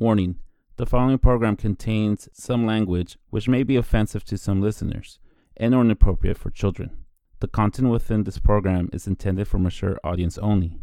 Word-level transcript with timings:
Warning 0.00 0.36
the 0.78 0.86
following 0.86 1.18
program 1.18 1.56
contains 1.56 2.26
some 2.32 2.64
language 2.64 3.18
which 3.28 3.50
may 3.50 3.62
be 3.62 3.76
offensive 3.76 4.24
to 4.24 4.38
some 4.38 4.62
listeners 4.62 5.18
and 5.58 5.74
or 5.74 5.82
inappropriate 5.82 6.38
for 6.38 6.48
children. 6.48 7.04
The 7.40 7.48
content 7.48 7.90
within 7.90 8.24
this 8.24 8.38
program 8.38 8.88
is 8.94 9.06
intended 9.06 9.46
for 9.46 9.58
mature 9.58 10.00
audience 10.02 10.38
only. 10.38 10.78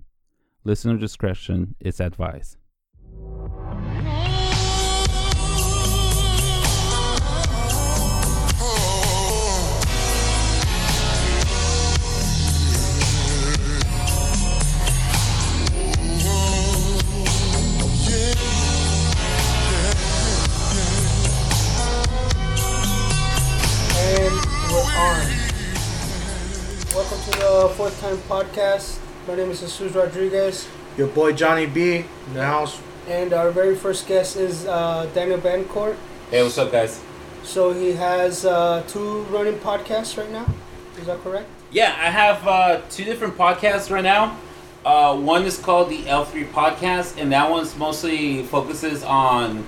Listener 0.63 0.97
discretion 0.97 1.73
is 1.79 1.99
advised. 1.99 2.57
On. 24.97 25.19
Welcome 26.95 27.19
to 27.25 27.31
the 27.39 27.73
fourth 27.77 27.99
kind 28.01 28.17
podcast. 28.27 28.97
My 29.27 29.35
name 29.35 29.51
is 29.51 29.59
Jesus 29.61 29.91
Rodriguez, 29.93 30.67
Your 30.97 31.07
boy 31.07 31.33
Johnny 31.33 31.65
B 31.67 31.97
in 32.27 32.33
the 32.33 32.43
house. 32.43 32.79
and 33.07 33.31
our 33.33 33.51
very 33.51 33.75
first 33.75 34.07
guest 34.07 34.35
is 34.37 34.65
uh, 34.65 35.07
Daniel 35.13 35.39
Betancourt. 35.39 35.95
Hey, 36.31 36.41
what's 36.43 36.57
up, 36.57 36.71
guys? 36.71 36.99
So 37.43 37.73
he 37.73 37.93
has 37.93 38.45
uh, 38.45 38.83
two 38.87 39.21
running 39.29 39.55
podcasts 39.59 40.17
right 40.17 40.31
now. 40.31 40.45
Is 40.99 41.05
that 41.05 41.21
correct? 41.23 41.47
Yeah, 41.71 41.95
I 41.99 42.09
have 42.09 42.47
uh, 42.47 42.81
two 42.89 43.03
different 43.03 43.37
podcasts 43.37 43.91
right 43.91 44.03
now. 44.03 44.37
Uh, 44.85 45.15
one 45.15 45.43
is 45.45 45.57
called 45.59 45.89
the 45.89 46.03
L3 46.03 46.49
Podcast, 46.51 47.21
and 47.21 47.31
that 47.33 47.49
one's 47.51 47.75
mostly 47.77 48.43
focuses 48.43 49.03
on 49.03 49.63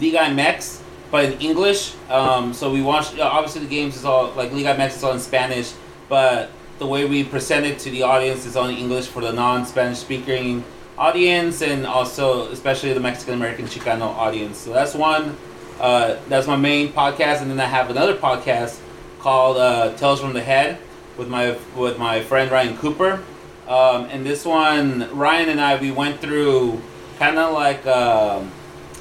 Liga 0.00 0.18
MX, 0.18 0.82
but 1.10 1.24
in 1.24 1.32
English. 1.40 1.94
Um, 2.08 2.52
so 2.52 2.72
we 2.72 2.82
watch, 2.82 3.18
uh, 3.18 3.22
obviously, 3.22 3.62
the 3.62 3.68
games 3.68 3.96
is 3.96 4.04
all 4.04 4.32
like 4.32 4.52
Liga 4.52 4.74
MX 4.74 4.96
is 4.96 5.04
all 5.04 5.12
in 5.12 5.20
Spanish, 5.20 5.72
but 6.08 6.50
the 6.78 6.86
way 6.86 7.04
we 7.04 7.24
present 7.24 7.66
it 7.66 7.78
to 7.80 7.90
the 7.90 8.02
audience 8.02 8.46
is 8.46 8.56
all 8.56 8.68
in 8.68 8.76
English 8.76 9.06
for 9.06 9.20
the 9.20 9.32
non 9.32 9.66
Spanish 9.66 9.98
speaking 9.98 10.64
audience, 10.96 11.62
and 11.62 11.86
also, 11.86 12.50
especially 12.50 12.92
the 12.92 13.00
Mexican 13.00 13.34
American 13.34 13.66
Chicano 13.66 14.02
audience. 14.02 14.58
So 14.58 14.72
that's 14.72 14.94
one. 14.94 15.36
Uh, 15.80 16.16
that's 16.28 16.46
my 16.46 16.56
main 16.56 16.92
podcast, 16.92 17.40
and 17.40 17.50
then 17.50 17.60
I 17.60 17.66
have 17.66 17.88
another 17.90 18.16
podcast 18.16 18.80
called 19.20 19.56
uh, 19.56 19.94
Tales 19.96 20.20
from 20.20 20.32
the 20.32 20.42
Head 20.42 20.78
with 21.16 21.28
my 21.28 21.56
with 21.76 21.98
my 21.98 22.22
friend 22.22 22.50
Ryan 22.50 22.76
Cooper. 22.76 23.22
Um, 23.66 24.06
and 24.06 24.24
this 24.24 24.46
one, 24.46 25.08
Ryan 25.16 25.50
and 25.50 25.60
I, 25.60 25.78
we 25.78 25.90
went 25.90 26.20
through 26.20 26.80
kind 27.18 27.38
of 27.38 27.52
like 27.52 27.86
um, 27.86 28.50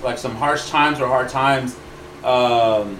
like 0.03 0.17
some 0.17 0.35
harsh 0.35 0.69
times 0.69 0.99
or 0.99 1.07
hard 1.07 1.29
times 1.29 1.75
um, 2.23 2.99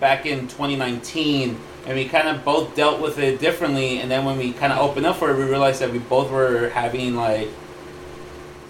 back 0.00 0.26
in 0.26 0.48
2019, 0.48 1.58
and 1.86 1.94
we 1.94 2.06
kind 2.08 2.28
of 2.28 2.44
both 2.44 2.74
dealt 2.74 3.00
with 3.00 3.18
it 3.18 3.38
differently. 3.40 4.00
And 4.00 4.10
then 4.10 4.24
when 4.24 4.38
we 4.38 4.52
kind 4.52 4.72
of 4.72 4.78
opened 4.78 5.06
up 5.06 5.16
for 5.16 5.30
it, 5.30 5.36
we 5.36 5.44
realized 5.44 5.80
that 5.80 5.90
we 5.90 5.98
both 5.98 6.30
were 6.30 6.70
having 6.70 7.14
like 7.14 7.48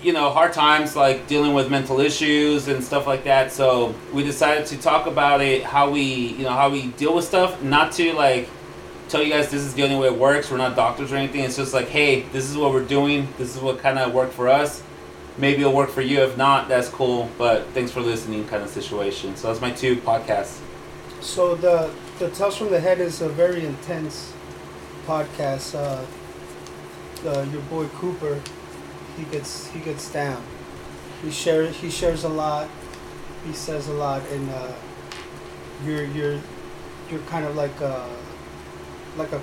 you 0.03 0.13
know 0.13 0.31
hard 0.31 0.53
times 0.53 0.95
like 0.95 1.27
dealing 1.27 1.55
with 1.55 1.71
mental 1.71 2.01
issues 2.01 2.69
and 2.69 2.83
stuff 2.83 3.07
like 3.07 3.25
that. 3.25 3.51
So 3.53 3.95
we 4.13 4.23
decided 4.23 4.67
to 4.67 4.77
talk 4.77 5.07
about 5.07 5.41
it 5.41 5.65
how 5.65 5.91
we 5.91 6.03
you 6.03 6.45
know 6.45 6.51
how 6.51 6.71
we 6.71 6.89
deal 6.93 7.15
with 7.15 7.25
stuff. 7.25 7.63
Not 7.63 7.93
to 7.93 8.13
like 8.13 8.49
tell 9.09 9.23
you 9.23 9.33
guys 9.33 9.51
this 9.51 9.63
is 9.63 9.75
the 9.75 9.83
only 9.83 9.97
way 9.97 10.09
it 10.09 10.19
works. 10.19 10.51
We're 10.51 10.59
not 10.59 10.77
doctors 10.77 11.13
or 11.13 11.17
anything. 11.17 11.41
It's 11.41 11.57
just 11.57 11.73
like 11.73 11.89
hey 11.89 12.21
this 12.33 12.49
is 12.49 12.57
what 12.57 12.73
we're 12.73 12.85
doing. 12.85 13.29
This 13.39 13.57
is 13.57 13.63
what 13.63 13.79
kind 13.79 13.99
of 13.99 14.13
worked 14.13 14.35
for 14.35 14.49
us 14.49 14.83
maybe 15.39 15.61
it'll 15.61 15.73
work 15.73 15.91
for 15.91 16.03
you 16.03 16.21
if 16.23 16.37
not 16.37 16.69
that's 16.69 16.89
cool 16.89 17.29
but 17.39 17.67
thanks 17.75 17.91
for 17.93 18.01
listening 18.01 18.47
kind 18.49 18.63
of 18.63 18.69
situation 18.71 19.37
so 19.37 19.49
that's 19.49 19.61
my 19.61 19.71
two 19.71 19.97
podcasts 19.97 20.61
So 21.21 21.55
the 21.57 21.91
the 22.19 22.31
Tales 22.31 22.57
from 22.57 22.71
the 22.71 22.81
Head 22.81 23.01
is 23.01 23.21
a 23.21 23.29
very 23.29 23.65
intense 23.67 24.33
podcast. 25.07 25.75
Uh, 25.75 26.05
uh, 27.27 27.43
your 27.53 27.63
boy 27.63 27.87
Cooper, 27.99 28.41
he 29.17 29.25
gets 29.25 29.67
he 29.69 29.81
gets 29.81 30.11
down. 30.13 30.43
He 31.23 31.31
shares 31.31 31.77
he 31.77 31.91
shares 31.91 32.25
a 32.25 32.29
lot. 32.29 32.69
He 33.47 33.53
says 33.53 33.89
a 33.89 33.93
lot, 33.95 34.23
and 34.31 34.51
uh, 34.51 34.73
you're 35.85 36.05
you're 36.05 36.39
you're 37.11 37.25
kind 37.27 37.45
of 37.47 37.57
like 37.57 37.81
a 37.81 38.09
like 39.17 39.33
a 39.33 39.41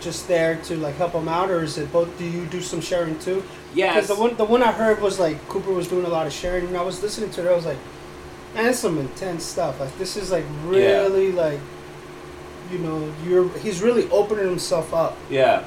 just 0.00 0.28
there 0.28 0.56
to 0.68 0.76
like 0.76 0.96
help 0.96 1.12
him 1.12 1.28
out, 1.28 1.50
or 1.50 1.62
is 1.62 1.78
it 1.78 1.90
both? 1.92 2.16
Do 2.18 2.24
you 2.24 2.46
do 2.46 2.60
some 2.60 2.80
sharing 2.80 3.18
too? 3.18 3.42
Yeah 3.74 3.94
Because 3.94 4.08
the 4.08 4.14
one 4.16 4.36
the 4.36 4.44
one 4.44 4.62
I 4.62 4.72
heard 4.72 5.00
was 5.00 5.18
like 5.18 5.36
Cooper 5.48 5.72
was 5.72 5.88
doing 5.88 6.04
a 6.04 6.08
lot 6.08 6.26
of 6.26 6.32
sharing, 6.32 6.66
and 6.66 6.76
I 6.76 6.82
was 6.82 7.02
listening 7.02 7.30
to 7.30 7.46
it. 7.46 7.50
I 7.50 7.54
was 7.54 7.66
like, 7.66 7.78
man, 8.54 8.64
that's 8.66 8.78
some 8.78 8.98
intense 8.98 9.44
stuff. 9.44 9.80
Like 9.80 9.96
this 9.98 10.16
is 10.16 10.30
like 10.30 10.44
really 10.66 11.32
like, 11.32 11.60
you 12.70 12.78
know, 12.78 13.12
you're 13.26 13.48
he's 13.58 13.82
really 13.82 14.08
opening 14.10 14.44
himself 14.46 14.92
up. 14.94 15.16
Yeah, 15.30 15.64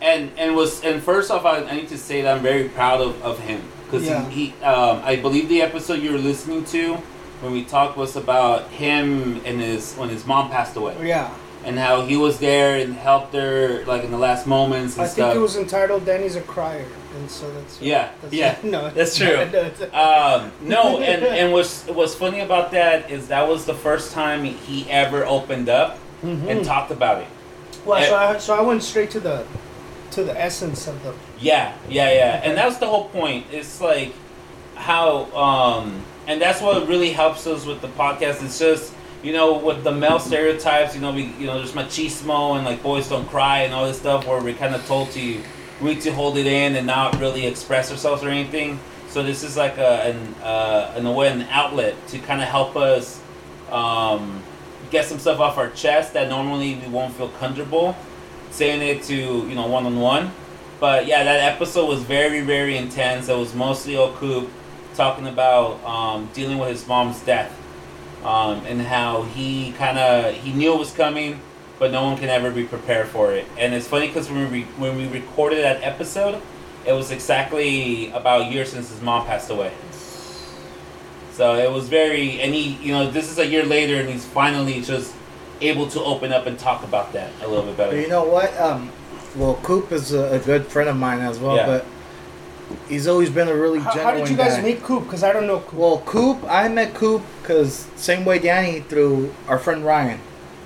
and 0.00 0.30
and 0.38 0.54
was 0.56 0.82
and 0.84 1.02
first 1.02 1.30
off, 1.30 1.44
I, 1.44 1.58
I 1.64 1.74
need 1.76 1.88
to 1.88 1.98
say 1.98 2.22
that 2.22 2.36
I'm 2.36 2.42
very 2.42 2.68
proud 2.68 3.00
of, 3.00 3.22
of 3.22 3.38
him 3.40 3.62
because 3.86 4.06
Yeah. 4.06 4.28
he, 4.28 4.46
he 4.56 4.62
um, 4.64 5.00
I 5.04 5.16
believe 5.16 5.48
the 5.48 5.62
episode 5.62 6.00
you 6.02 6.12
were 6.12 6.18
listening 6.18 6.64
to 6.66 6.94
when 7.42 7.52
we 7.52 7.64
talked 7.64 7.96
was 7.96 8.16
about 8.16 8.68
him 8.70 9.40
and 9.44 9.60
his 9.60 9.94
when 9.94 10.08
his 10.08 10.26
mom 10.26 10.48
passed 10.50 10.76
away 10.76 10.96
Yeah, 11.06 11.28
and 11.64 11.78
how 11.78 12.02
he 12.06 12.16
was 12.16 12.38
there 12.38 12.76
and 12.76 12.94
helped 12.94 13.34
her 13.34 13.84
like 13.84 14.04
in 14.04 14.10
the 14.10 14.18
last 14.18 14.46
moments 14.46 14.94
and 14.96 15.04
I 15.04 15.08
stuff. 15.08 15.16
think 15.32 15.36
it 15.36 15.40
was 15.40 15.56
entitled 15.56 16.06
"Danny's 16.06 16.36
a 16.36 16.40
Crier," 16.40 16.86
and 17.14 17.30
so 17.30 17.50
that's 17.52 17.80
Yeah, 17.80 18.10
that's, 18.20 18.34
yeah, 18.34 18.56
no, 18.62 18.90
that's 18.90 19.16
true. 19.16 19.36
no, 19.52 19.64
um, 19.92 20.52
no, 20.62 20.98
and 21.10 21.24
and 21.24 21.52
what's 21.52 21.84
what's 21.86 22.14
funny 22.14 22.40
about 22.40 22.70
that 22.72 23.10
is 23.10 23.28
that 23.28 23.46
was 23.48 23.64
the 23.64 23.74
first 23.74 24.12
time 24.12 24.44
he 24.44 24.88
ever 24.90 25.24
opened 25.26 25.68
up 25.68 25.98
Mhm. 26.24 26.48
and 26.48 26.64
talked 26.64 26.90
about 26.92 27.18
it. 27.22 27.26
well, 27.84 28.02
so 28.06 28.14
I 28.16 28.38
so 28.38 28.54
I 28.54 28.60
went 28.62 28.82
straight 28.82 29.10
to 29.12 29.20
the 29.20 29.44
to 30.12 30.22
the 30.24 30.38
essence 30.40 30.86
of 30.86 31.02
the 31.02 31.12
Yeah, 31.40 31.72
yeah, 31.88 32.12
yeah. 32.12 32.40
And 32.44 32.56
that's 32.56 32.76
the 32.78 32.86
whole 32.86 33.08
point. 33.08 33.46
It's 33.50 33.80
like 33.80 34.12
how 34.76 35.24
um 35.34 36.02
and 36.28 36.40
that's 36.40 36.60
what 36.60 36.86
really 36.86 37.10
helps 37.10 37.46
us 37.46 37.66
with 37.66 37.80
the 37.80 37.88
podcast. 37.88 38.42
It's 38.44 38.58
just 38.58 38.92
you 39.24 39.32
know, 39.32 39.56
with 39.58 39.84
the 39.84 39.92
male 39.92 40.18
stereotypes, 40.18 40.94
you 40.96 41.00
know, 41.00 41.12
we 41.12 41.24
you 41.40 41.46
know, 41.46 41.56
there's 41.58 41.72
machismo 41.72 42.56
and 42.56 42.64
like 42.64 42.82
boys 42.82 43.08
don't 43.08 43.28
cry 43.28 43.60
and 43.62 43.72
all 43.74 43.86
this 43.86 43.98
stuff 43.98 44.26
where 44.26 44.40
we're 44.40 44.54
kinda 44.54 44.80
told 44.86 45.10
to 45.12 45.40
we 45.80 45.96
to 45.96 46.12
hold 46.12 46.36
it 46.36 46.46
in 46.46 46.76
and 46.76 46.86
not 46.86 47.18
really 47.18 47.46
express 47.46 47.90
ourselves 47.90 48.22
or 48.22 48.28
anything. 48.28 48.78
So 49.08 49.22
this 49.22 49.42
is 49.42 49.56
like 49.56 49.78
a 49.78 50.02
an 50.04 50.34
uh 50.42 50.94
in 50.96 51.06
a 51.06 51.12
way 51.12 51.28
an 51.28 51.42
outlet 51.50 51.94
to 52.08 52.18
kinda 52.18 52.44
help 52.44 52.76
us 52.76 53.20
um 53.70 54.42
get 54.90 55.06
some 55.06 55.18
stuff 55.18 55.40
off 55.40 55.56
our 55.58 55.70
chest 55.70 56.12
that 56.12 56.28
normally 56.28 56.74
we 56.76 56.88
won't 56.88 57.14
feel 57.14 57.28
comfortable 57.30 57.96
saying 58.50 58.82
it 58.82 59.02
to, 59.04 59.14
you 59.14 59.54
know, 59.54 59.66
one 59.66 59.86
on 59.86 59.98
one. 59.98 60.30
But 60.78 61.06
yeah, 61.06 61.24
that 61.24 61.54
episode 61.54 61.88
was 61.88 62.02
very, 62.02 62.42
very 62.42 62.76
intense. 62.76 63.28
It 63.28 63.36
was 63.36 63.54
mostly 63.54 63.94
Coop 63.94 64.50
talking 64.94 65.26
about 65.26 65.82
um, 65.84 66.28
dealing 66.34 66.58
with 66.58 66.68
his 66.68 66.86
mom's 66.86 67.20
death 67.20 67.56
um, 68.24 68.64
and 68.66 68.80
how 68.80 69.22
he 69.22 69.72
kind 69.72 69.98
of 69.98 70.34
he 70.34 70.52
knew 70.52 70.74
it 70.74 70.78
was 70.78 70.92
coming, 70.92 71.40
but 71.82 71.90
no 71.90 72.04
one 72.04 72.16
can 72.16 72.28
ever 72.28 72.52
be 72.52 72.62
prepared 72.62 73.08
for 73.08 73.32
it. 73.32 73.44
And 73.58 73.74
it's 73.74 73.88
funny 73.88 74.06
because 74.06 74.30
when 74.30 74.52
we 74.52 74.62
when 74.78 74.96
we 74.96 75.08
recorded 75.08 75.64
that 75.64 75.82
episode, 75.82 76.40
it 76.86 76.92
was 76.92 77.10
exactly 77.10 78.08
about 78.12 78.42
a 78.42 78.44
year 78.52 78.64
since 78.64 78.88
his 78.88 79.02
mom 79.02 79.26
passed 79.26 79.50
away. 79.50 79.72
So 81.32 81.56
it 81.56 81.68
was 81.72 81.88
very, 81.88 82.40
and 82.40 82.54
he, 82.54 82.74
you 82.74 82.92
know, 82.92 83.10
this 83.10 83.28
is 83.32 83.38
a 83.40 83.46
year 83.46 83.64
later, 83.64 83.96
and 83.96 84.08
he's 84.08 84.24
finally 84.24 84.80
just 84.80 85.12
able 85.60 85.88
to 85.88 86.00
open 86.00 86.32
up 86.32 86.46
and 86.46 86.56
talk 86.56 86.84
about 86.84 87.12
that 87.14 87.32
a 87.42 87.48
little 87.48 87.64
bit 87.64 87.76
better. 87.76 87.96
But 87.96 88.00
you 88.00 88.08
know 88.08 88.26
what? 88.26 88.56
Um, 88.60 88.92
well, 89.34 89.58
Coop 89.64 89.90
is 89.90 90.12
a, 90.12 90.34
a 90.34 90.38
good 90.38 90.66
friend 90.68 90.88
of 90.88 90.96
mine 90.96 91.18
as 91.18 91.40
well, 91.40 91.56
Yeah. 91.56 91.66
but 91.66 91.86
he's 92.88 93.08
always 93.08 93.28
been 93.30 93.48
a 93.48 93.56
really 93.56 93.80
How, 93.80 93.92
genuine 93.92 94.14
how 94.18 94.20
did 94.20 94.30
you 94.30 94.36
guys 94.36 94.54
guy. 94.54 94.62
meet 94.62 94.84
Coop? 94.84 95.02
Because 95.02 95.24
I 95.24 95.32
don't 95.32 95.48
know 95.48 95.58
Coop. 95.58 95.74
Well, 95.74 95.98
Coop, 96.06 96.44
I 96.48 96.68
met 96.68 96.94
Coop 96.94 97.22
because 97.40 97.88
same 97.96 98.24
way 98.24 98.38
Danny 98.38 98.78
through 98.82 99.34
our 99.48 99.58
friend 99.58 99.84
Ryan 99.84 100.20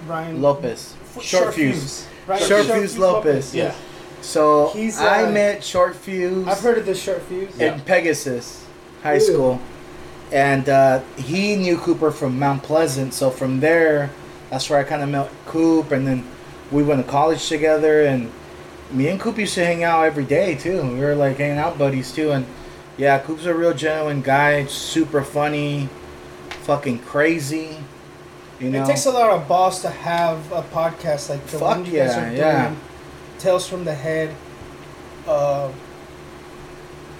Ryan 0.06 0.43
Lopez, 0.43 0.95
F- 1.16 1.22
short, 1.22 1.54
fuse. 1.54 2.06
Right? 2.26 2.42
Short 2.42 2.66
Fuse 2.66 2.98
Lopez. 2.98 3.54
Yeah. 3.54 3.74
So 4.20 4.70
He's, 4.70 4.98
I 4.98 5.24
uh, 5.24 5.30
met 5.30 5.62
Short 5.62 5.94
Fuse 5.94 6.46
I've 6.48 6.60
heard 6.60 6.78
of 6.78 6.86
this 6.86 7.00
short 7.00 7.22
fuse. 7.22 7.56
Yeah. 7.56 7.74
in 7.74 7.80
Pegasus 7.82 8.66
High 9.02 9.14
Ew. 9.14 9.20
School, 9.20 9.60
and 10.32 10.68
uh, 10.68 11.00
he 11.16 11.54
knew 11.54 11.78
Cooper 11.78 12.10
from 12.10 12.38
Mount 12.38 12.62
Pleasant. 12.62 13.14
So 13.14 13.30
from 13.30 13.60
there, 13.60 14.10
that's 14.50 14.68
where 14.68 14.78
I 14.78 14.84
kind 14.84 15.02
of 15.02 15.08
met 15.08 15.30
Coop, 15.46 15.92
and 15.92 16.06
then 16.06 16.26
we 16.72 16.82
went 16.82 17.04
to 17.04 17.10
college 17.10 17.46
together, 17.48 18.02
and 18.02 18.32
me 18.90 19.08
and 19.08 19.20
Coop 19.20 19.38
used 19.38 19.54
to 19.54 19.64
hang 19.64 19.84
out 19.84 20.04
every 20.04 20.24
day 20.24 20.56
too. 20.56 20.82
We 20.82 20.98
were 21.00 21.14
like 21.14 21.36
hanging 21.36 21.58
out 21.58 21.78
buddies 21.78 22.12
too, 22.12 22.32
and 22.32 22.46
yeah, 22.96 23.18
Coop's 23.20 23.44
a 23.44 23.54
real 23.54 23.74
genuine 23.74 24.22
guy, 24.22 24.66
super 24.66 25.22
funny, 25.22 25.88
fucking 26.62 27.00
crazy. 27.00 27.78
You 28.61 28.70
know, 28.70 28.82
It 28.82 28.87
takes 28.87 29.06
a 29.06 29.11
lot 29.11 29.31
of 29.31 29.47
balls 29.47 29.82
to 29.82 29.91
have 29.91 30.50
a 30.53 30.62
podcast 30.62 31.29
like 31.29 31.44
the 31.47 31.58
Fuck 31.58 31.61
one 31.62 31.87
you 31.87 31.93
guys 31.99 32.17
yeah, 32.17 32.23
are 32.23 32.26
doing. 32.29 32.37
yeah. 32.38 32.75
Tales 33.38 33.69
from 33.69 33.85
the 33.85 33.94
Head. 33.94 34.35
Uh, 35.26 35.69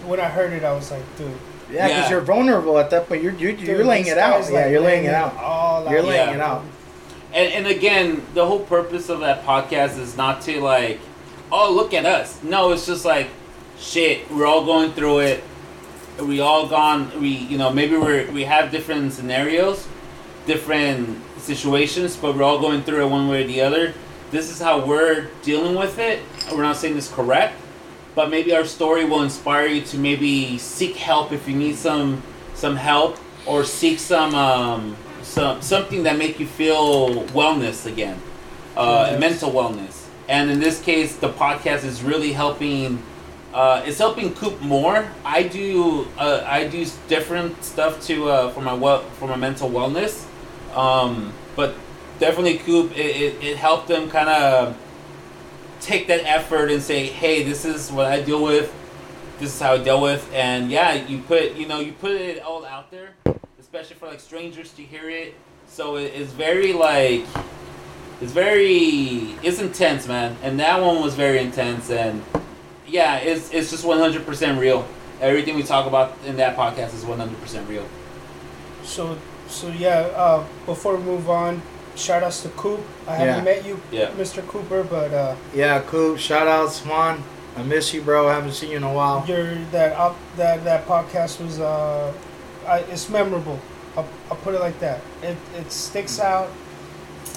when 0.07 0.21
I 0.21 0.29
heard 0.29 0.53
it, 0.53 0.65
I 0.65 0.73
was 0.73 0.91
like, 0.91 1.03
dude, 1.19 1.31
Yeah, 1.71 1.89
because 1.89 2.05
Yeah. 2.05 2.11
you're 2.11 2.21
vulnerable 2.21 2.79
at 2.79 2.91
that 2.91 3.09
point. 3.09 3.23
You're 3.23 3.33
you're, 3.35 3.51
you're 3.51 3.79
Dude, 3.79 3.87
laying 3.87 4.07
it 4.07 4.19
out. 4.19 4.41
guy's, 4.43 4.51
Yeah, 4.53 4.69
you're 4.69 4.81
laying 4.81 5.05
it 5.05 5.13
out. 5.15 5.37
all 5.37 5.89
You're 5.91 5.99
out. 5.99 6.05
laying 6.07 6.29
Yeah. 6.29 6.35
it 6.35 6.41
out. 6.41 6.63
And, 7.35 7.53
and 7.53 7.67
again, 7.67 8.23
the 8.35 8.47
whole 8.47 8.61
purpose 8.61 9.09
of 9.09 9.21
that 9.21 9.45
podcast 9.45 9.99
is 9.99 10.17
not 10.17 10.41
to 10.43 10.61
like, 10.61 11.01
oh 11.53 11.73
look 11.73 11.93
at 11.93 12.07
us. 12.07 12.39
No, 12.43 12.71
it's 12.73 12.87
just 12.87 13.05
like, 13.05 13.27
shit. 13.79 14.31
We're 14.31 14.47
all 14.47 14.65
going 14.65 14.93
through 14.93 15.19
it. 15.21 15.45
We 16.21 16.41
all 16.41 16.67
gone. 16.69 17.11
We 17.21 17.29
you 17.29 17.59
know 17.59 17.71
maybe 17.71 17.97
we're 17.97 18.31
we 18.31 18.45
have 18.45 18.71
different 18.71 19.13
scenarios, 19.13 19.87
different 20.47 21.21
situations, 21.39 22.17
but 22.17 22.35
we're 22.37 22.43
all 22.43 22.59
going 22.61 22.83
through 22.83 23.05
it 23.05 23.09
one 23.11 23.29
way 23.29 23.45
or 23.45 23.47
the 23.47 23.61
other. 23.61 23.95
This 24.31 24.51
is 24.51 24.61
how 24.61 24.85
we're 24.85 25.29
dealing 25.43 25.75
with 25.77 25.99
it. 25.99 26.21
We're 26.53 26.63
not 26.63 26.77
saying 26.77 26.95
this 26.95 27.11
correct, 27.13 27.55
but 28.15 28.31
maybe 28.31 28.55
our 28.55 28.65
story 28.65 29.05
will 29.05 29.23
inspire 29.23 29.67
you 29.67 29.83
to 29.83 29.99
maybe 29.99 30.59
seek 30.59 30.97
help 30.97 31.33
if 31.33 31.49
you 31.49 31.55
need 31.57 31.77
some 31.77 32.23
some 32.55 32.77
help 32.77 33.19
or 33.47 33.65
seek 33.65 33.99
some 33.99 34.35
um, 34.35 34.97
some 35.23 35.61
something 35.63 36.03
that 36.05 36.17
make 36.17 36.41
you 36.41 36.47
feel 36.47 37.25
wellness 37.35 37.87
again, 37.87 38.19
uh, 38.77 39.09
Yes. 39.11 39.21
mental 39.21 39.51
wellness. 39.53 40.05
And 40.29 40.51
in 40.51 40.59
this 40.59 40.81
case, 40.81 41.17
the 41.17 41.29
podcast 41.29 41.85
is 41.85 42.03
really 42.03 42.33
helping. 42.33 43.01
Uh, 43.55 43.83
it's 43.87 43.99
helping 43.99 44.35
Coop 44.35 44.61
more. 44.61 45.07
I 45.25 45.45
do 45.45 46.09
uh, 46.19 46.43
I 46.45 46.67
do 46.67 46.85
different 47.09 47.63
stuff 47.65 48.01
to 48.07 48.29
uh, 48.29 48.51
for 48.51 48.61
my 48.61 48.75
well 48.75 49.03
for 49.19 49.29
my 49.29 49.37
mental 49.37 49.71
wellness, 49.71 50.25
um, 50.77 51.33
but 51.57 51.75
definitely 52.19 52.59
Coop 52.59 52.93
it, 52.93 53.17
it, 53.17 53.43
it 53.43 53.57
helped 53.57 53.89
them 53.89 54.09
kind 54.11 54.29
of 54.29 54.77
take 55.81 56.07
that 56.09 56.25
effort 56.25 56.71
and 56.71 56.83
say, 56.83 57.07
hey, 57.07 57.43
this 57.43 57.65
is 57.65 57.91
what 57.91 58.07
I 58.07 58.21
deal 58.23 58.43
with. 58.43 58.73
This 59.39 59.55
is 59.55 59.61
how 59.61 59.75
I 59.75 59.79
deal 59.79 60.01
with, 60.01 60.31
and 60.33 60.71
yeah, 60.71 60.95
you 60.95 61.19
put 61.19 61.57
you 61.57 61.67
know 61.69 61.81
you 61.81 61.93
put 61.93 62.13
it 62.13 62.43
all 62.43 62.65
out 62.65 62.91
there, 62.91 63.11
especially 63.61 63.97
for 63.97 64.07
like 64.07 64.21
strangers 64.21 64.73
to 64.73 64.83
hear 64.83 65.11
it. 65.11 65.35
So 65.69 65.97
it, 65.97 66.13
it's 66.15 66.33
very 66.33 66.73
like 66.73 67.27
it's 68.23 68.33
very 68.33 69.37
it's 69.43 69.61
intense, 69.61 70.09
man. 70.09 70.37
And 70.43 70.59
that 70.61 70.81
one 70.81 71.03
was 71.03 71.15
very 71.15 71.39
intense, 71.39 71.91
and 71.91 72.25
yeah, 72.87 73.19
it's 73.19 73.53
it's 73.53 73.71
just 73.71 73.85
one 73.85 73.99
hundred 73.99 74.25
percent 74.25 74.59
real. 74.59 74.89
Everything 75.21 75.55
we 75.55 75.63
talk 75.63 75.87
about 75.87 76.17
in 76.25 76.37
that 76.37 76.57
podcast 76.57 76.95
is 76.95 77.05
one 77.05 77.19
hundred 77.19 77.39
percent 77.43 77.69
real. 77.69 77.87
So, 78.85 79.19
so 79.49 79.69
yeah. 79.69 80.01
Uh, 80.17 80.45
before 80.67 80.97
we 80.97 81.03
move 81.05 81.29
on, 81.31 81.61
shout 81.95 82.23
outs 82.23 82.43
to 82.43 82.49
Coop. 82.51 82.81
I 83.07 83.17
haven't 83.17 83.45
Yeah. 83.47 83.55
met 83.55 83.65
you, 83.67 83.81
Yeah. 83.91 84.11
Mr. 84.19 84.47
Cooper, 84.47 84.83
but 84.85 85.13
uh, 85.13 85.35
Yeah, 85.55 85.81
Coop. 85.81 86.19
Shout 86.19 86.47
out, 86.49 86.73
Swan. 86.73 87.23
I 87.57 87.63
miss 87.63 87.95
you, 87.95 88.03
bro. 88.03 88.29
I 88.29 88.35
haven't 88.35 88.53
seen 88.53 88.71
you 88.71 88.77
in 88.77 88.83
a 88.83 88.93
while. 88.93 89.25
your 89.27 89.55
that 89.73 89.93
up 89.97 90.17
that 90.37 90.63
that 90.65 90.87
podcast 90.87 91.41
was 91.43 91.59
uh, 91.61 92.13
I, 92.67 92.81
it's 92.93 93.09
memorable. 93.09 93.59
I'll, 93.97 94.07
I'll 94.31 94.37
put 94.39 94.55
it 94.55 94.61
like 94.61 94.79
that. 94.81 95.01
It 95.23 95.37
it 95.57 95.73
sticks 95.73 96.21
out, 96.21 96.51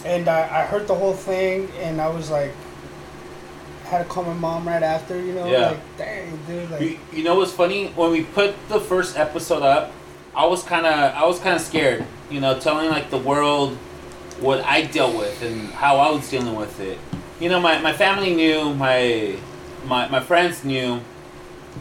and 0.04 0.28
I, 0.28 0.42
I 0.42 0.66
heard 0.66 0.88
the 0.88 0.96
whole 0.96 1.14
thing, 1.14 1.70
and 1.80 2.02
I 2.02 2.10
was 2.10 2.30
like, 2.30 2.52
had 3.86 4.00
to 4.00 4.04
call 4.04 4.24
my 4.24 4.34
mom 4.34 4.68
right 4.68 4.84
after. 4.84 5.16
You 5.20 5.34
know, 5.34 5.46
Yeah. 5.48 5.68
like 5.70 5.98
dang, 5.98 6.38
dude, 6.48 6.70
like. 6.70 6.82
You, 6.82 7.00
you 7.14 7.24
know 7.24 7.36
what's 7.36 7.54
funny? 7.54 7.88
When 7.96 8.12
we 8.12 8.24
put 8.24 8.56
the 8.68 8.80
first 8.82 9.18
episode 9.18 9.64
up, 9.64 9.94
I 10.40 10.46
was 10.46 10.64
kind 10.64 10.86
of 10.86 10.94
I 10.94 11.26
was 11.26 11.38
kind 11.40 11.58
of 11.58 11.62
scared. 11.62 12.06
You 12.32 12.40
know, 12.40 12.58
telling 12.58 12.90
like 12.90 13.10
the 13.10 13.18
world 13.18 13.76
what 14.40 14.64
I 14.64 14.84
dealt 14.84 15.18
with 15.18 15.42
and 15.44 15.70
how 15.72 15.98
I 15.98 16.12
was 16.12 16.30
dealing 16.30 16.56
with 16.56 16.80
it. 16.80 16.98
You 17.42 17.50
know, 17.50 17.60
my, 17.60 17.82
my 17.82 17.92
family 17.92 18.34
knew, 18.34 18.74
my 18.74 19.36
my 19.84 20.08
my 20.08 20.22
friends 20.22 20.64
knew, 20.64 21.02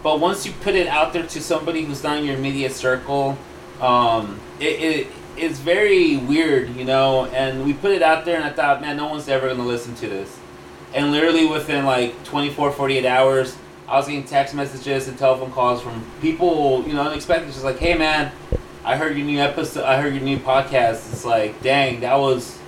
but 0.02 0.18
once 0.18 0.44
you 0.44 0.50
put 0.60 0.74
it 0.74 0.88
out 0.88 1.12
there 1.12 1.24
to 1.24 1.40
somebody 1.40 1.84
who's 1.84 2.02
not 2.02 2.18
in 2.18 2.24
your 2.24 2.34
immediate 2.34 2.72
circle, 2.72 3.38
um, 3.80 4.40
it, 4.58 4.64
it 4.64 5.06
it's 5.36 5.60
very 5.60 6.16
weird, 6.16 6.74
you 6.74 6.84
know. 6.84 7.26
And 7.26 7.64
we 7.64 7.74
put 7.74 7.92
it 7.92 8.02
out 8.02 8.24
there, 8.24 8.34
and 8.34 8.44
I 8.44 8.50
thought, 8.50 8.80
man, 8.80 8.96
no 8.96 9.06
one's 9.06 9.28
ever 9.28 9.46
gonna 9.46 9.64
listen 9.64 9.94
to 9.96 10.08
this. 10.08 10.36
And 10.94 11.12
literally 11.12 11.46
within 11.46 11.84
like 11.84 12.24
24, 12.24 12.72
48 12.72 13.06
hours, 13.06 13.56
I 13.88 13.96
was 13.96 14.06
getting 14.06 14.24
text 14.24 14.54
messages 14.54 15.08
and 15.08 15.18
telephone 15.18 15.50
calls 15.50 15.80
from 15.80 16.04
people, 16.20 16.84
you 16.86 16.92
know, 16.92 17.02
unexpected. 17.02 17.50
Just 17.50 17.64
like, 17.64 17.78
hey, 17.78 17.96
man, 17.96 18.30
I 18.84 18.96
heard 18.98 19.16
your 19.16 19.24
new 19.24 19.38
episode. 19.38 19.84
I 19.84 19.98
heard 20.00 20.12
your 20.12 20.22
new 20.22 20.38
podcast. 20.38 21.10
It's 21.10 21.24
like, 21.24 21.62
dang, 21.62 22.00
that 22.00 22.16
was 22.16 22.58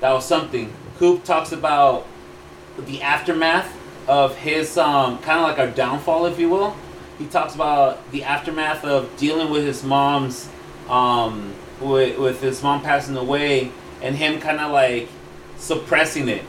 that 0.00 0.12
was 0.12 0.24
something. 0.24 0.72
Coop 0.98 1.24
talks 1.24 1.50
about 1.50 2.06
the 2.78 3.02
aftermath 3.02 3.74
of 4.06 4.36
his 4.36 4.78
um, 4.78 5.18
kind 5.18 5.40
of 5.40 5.48
like 5.48 5.58
our 5.58 5.66
downfall, 5.66 6.26
if 6.26 6.38
you 6.38 6.48
will. 6.48 6.76
He 7.18 7.26
talks 7.26 7.56
about 7.56 8.08
the 8.12 8.22
aftermath 8.22 8.84
of 8.84 9.14
dealing 9.16 9.50
with 9.50 9.64
his 9.64 9.82
mom's, 9.82 10.48
um, 10.88 11.52
with, 11.80 12.18
with 12.18 12.40
his 12.40 12.62
mom 12.62 12.82
passing 12.82 13.16
away, 13.16 13.72
and 14.00 14.14
him 14.14 14.40
kind 14.40 14.60
of 14.60 14.70
like 14.70 15.08
suppressing 15.56 16.28
it. 16.28 16.44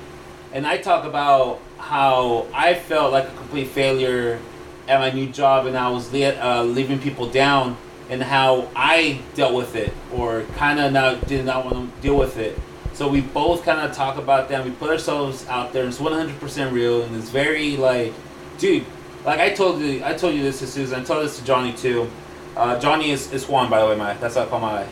And 0.54 0.68
I 0.68 0.78
talk 0.78 1.06
about 1.06 1.60
how 1.90 2.46
I 2.54 2.76
felt 2.76 3.12
like 3.12 3.28
a 3.28 3.36
complete 3.36 3.70
failure 3.70 4.40
at 4.88 5.00
my 5.00 5.10
new 5.10 5.28
job, 5.28 5.66
and 5.66 5.76
I 5.76 5.90
was 5.90 6.14
le- 6.14 6.40
uh, 6.40 6.64
leaving 6.64 7.00
people 7.00 7.28
down, 7.28 7.78
and 8.12 8.22
how 8.22 8.70
I 8.76 9.22
dealt 9.34 9.56
with 9.56 9.76
it, 9.76 9.92
or 10.14 10.44
kind 10.56 10.80
of 10.80 10.94
now 10.94 11.16
did 11.16 11.46
not 11.46 11.66
want 11.66 11.96
to 11.96 12.02
deal 12.02 12.16
with 12.16 12.38
it. 12.38 12.60
So 12.94 13.08
we 13.08 13.22
both 13.22 13.66
kind 13.66 13.80
of 13.80 13.96
talk 13.96 14.18
about 14.18 14.50
that. 14.50 14.64
We 14.64 14.72
put 14.72 14.92
ourselves 14.92 15.48
out 15.48 15.74
there. 15.74 15.84
And 15.84 15.92
it's 15.92 16.00
one 16.00 16.14
hundred 16.14 16.40
percent 16.40 16.74
real, 16.74 17.02
and 17.02 17.16
it's 17.16 17.30
very 17.30 17.76
like, 17.76 18.14
dude. 18.60 18.86
Like 19.26 19.40
I 19.40 19.50
told 19.50 19.82
you, 19.82 20.04
I 20.04 20.14
told 20.14 20.36
you 20.36 20.44
this 20.44 20.60
to 20.60 20.68
Susan. 20.68 21.02
I 21.02 21.04
told 21.04 21.26
this 21.26 21.40
to 21.40 21.46
Johnny 21.46 21.74
too. 21.74 22.10
Uh, 22.56 22.80
Johnny 22.80 23.10
is, 23.12 23.32
is 23.34 23.48
Juan, 23.48 23.70
by 23.70 23.80
the 23.82 23.88
way. 23.88 23.96
My 23.96 24.14
that's 24.16 24.36
how 24.36 24.44
I 24.44 24.46
call 24.46 24.60
my, 24.60 24.86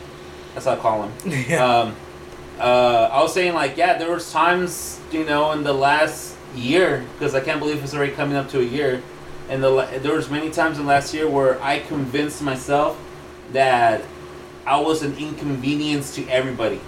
that's 0.54 0.66
how 0.66 0.72
I 0.72 0.76
call 0.76 1.04
him. 1.04 1.12
yeah. 1.48 1.64
Um, 1.64 1.96
uh, 2.58 3.08
I 3.12 3.22
was 3.22 3.32
saying 3.32 3.54
like, 3.54 3.76
yeah, 3.76 3.96
there 3.98 4.10
was 4.10 4.32
times, 4.32 5.00
you 5.12 5.24
know, 5.24 5.52
in 5.52 5.62
the 5.62 5.72
last 5.72 6.37
year, 6.54 7.04
because 7.12 7.34
I 7.34 7.40
can't 7.40 7.60
believe 7.60 7.82
it's 7.82 7.94
already 7.94 8.12
coming 8.12 8.36
up 8.36 8.48
to 8.50 8.60
a 8.60 8.64
year. 8.64 9.02
And 9.48 9.62
the 9.62 9.88
there 10.02 10.14
was 10.14 10.30
many 10.30 10.50
times 10.50 10.78
in 10.78 10.86
last 10.86 11.14
year 11.14 11.28
where 11.28 11.60
I 11.62 11.78
convinced 11.78 12.42
myself 12.42 13.00
that 13.52 14.02
I 14.66 14.78
was 14.80 15.02
an 15.02 15.16
inconvenience 15.16 16.14
to 16.16 16.28
everybody. 16.28 16.80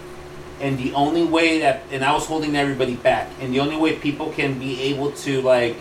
And 0.60 0.78
the 0.78 0.92
only 0.92 1.24
way 1.24 1.60
that, 1.60 1.84
and 1.90 2.04
I 2.04 2.12
was 2.12 2.26
holding 2.26 2.54
everybody 2.54 2.94
back. 2.94 3.30
And 3.40 3.54
the 3.54 3.60
only 3.60 3.76
way 3.76 3.96
people 3.96 4.30
can 4.30 4.58
be 4.58 4.78
able 4.82 5.12
to 5.12 5.40
like, 5.40 5.76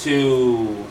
to, 0.00 0.84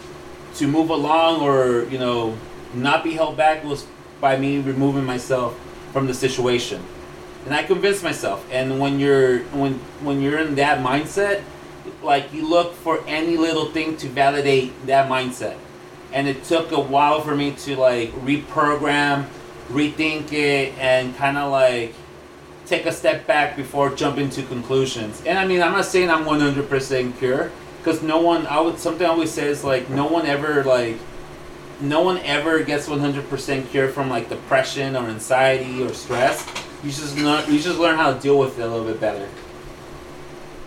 to 0.55 0.67
move 0.67 0.89
along 0.89 1.41
or 1.41 1.83
you 1.91 1.99
know, 1.99 2.35
not 2.73 3.03
be 3.03 3.13
held 3.13 3.37
back 3.37 3.63
was 3.63 3.85
by 4.19 4.37
me 4.37 4.59
removing 4.59 5.05
myself 5.05 5.59
from 5.93 6.07
the 6.07 6.13
situation 6.15 6.83
and 7.45 7.53
I 7.53 7.63
convinced 7.63 8.03
myself. 8.03 8.45
And 8.51 8.79
when 8.79 8.99
you're 8.99 9.39
when 9.45 9.75
when 10.01 10.21
you're 10.21 10.39
in 10.39 10.55
that 10.55 10.79
mindset, 10.79 11.41
like 12.03 12.33
you 12.33 12.47
look 12.47 12.73
for 12.73 13.03
any 13.07 13.37
little 13.37 13.65
thing 13.65 13.97
to 13.97 14.07
validate 14.07 14.85
that 14.87 15.09
mindset. 15.09 15.57
And 16.11 16.27
it 16.27 16.43
took 16.43 16.71
a 16.71 16.79
while 16.79 17.21
for 17.21 17.35
me 17.35 17.51
to 17.51 17.75
like 17.75 18.11
reprogram, 18.21 19.27
rethink 19.69 20.33
it, 20.33 20.77
and 20.77 21.15
kind 21.15 21.37
of 21.37 21.51
like 21.51 21.93
take 22.65 22.85
a 22.85 22.91
step 22.91 23.27
back 23.27 23.55
before 23.55 23.95
jumping 23.95 24.29
to 24.31 24.43
conclusions. 24.43 25.23
And 25.25 25.37
I 25.37 25.45
mean, 25.45 25.61
I'm 25.61 25.73
not 25.73 25.85
saying 25.85 26.09
I'm 26.09 26.25
100% 26.25 27.17
cure, 27.17 27.51
because 27.79 28.01
no 28.01 28.21
one. 28.21 28.45
I 28.47 28.59
would 28.59 28.79
something 28.79 29.05
I 29.05 29.09
always 29.09 29.31
say 29.31 29.47
is 29.47 29.63
like 29.63 29.89
no 29.89 30.05
one 30.05 30.25
ever 30.25 30.63
like 30.63 30.97
no 31.81 32.01
one 32.01 32.17
ever 32.19 32.61
gets 32.63 32.87
100% 32.87 33.69
cure 33.69 33.87
from 33.87 34.09
like 34.09 34.29
depression 34.29 34.95
or 34.95 35.07
anxiety 35.07 35.81
or 35.81 35.93
stress. 35.93 36.45
You 36.83 36.91
just 36.91 37.17
learn, 37.17 37.51
you 37.51 37.59
just 37.59 37.79
learn 37.79 37.97
how 37.97 38.13
to 38.13 38.19
deal 38.19 38.37
with 38.37 38.59
it 38.59 38.63
a 38.63 38.67
little 38.67 38.85
bit 38.85 38.99
better. 38.99 39.27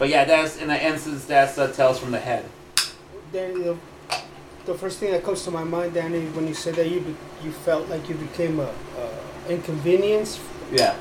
But 0.03 0.09
yeah, 0.09 0.25
that's 0.25 0.57
in 0.57 0.67
the 0.67 0.85
instance, 0.85 1.27
that's 1.27 1.57
uh, 1.59 1.71
tales 1.71 2.01
from 2.01 2.11
the 2.11 2.19
head. 2.19 2.45
Danny, 3.33 3.63
the, 3.63 3.79
the 4.65 4.75
first 4.75 4.99
thing 4.99 5.13
that 5.13 5.23
comes 5.23 5.45
to 5.45 5.53
my 5.53 5.63
mind, 5.63 5.95
Danny, 5.95 6.25
when 6.31 6.49
you 6.49 6.55
said 6.55 6.75
that 6.75 6.91
you 6.91 6.99
be, 7.03 7.15
you 7.45 7.53
felt 7.53 7.89
like 7.89 8.09
you 8.09 8.17
became 8.17 8.59
a, 8.59 8.69
a 8.99 9.49
inconvenience. 9.49 10.41
Yeah, 10.73 10.97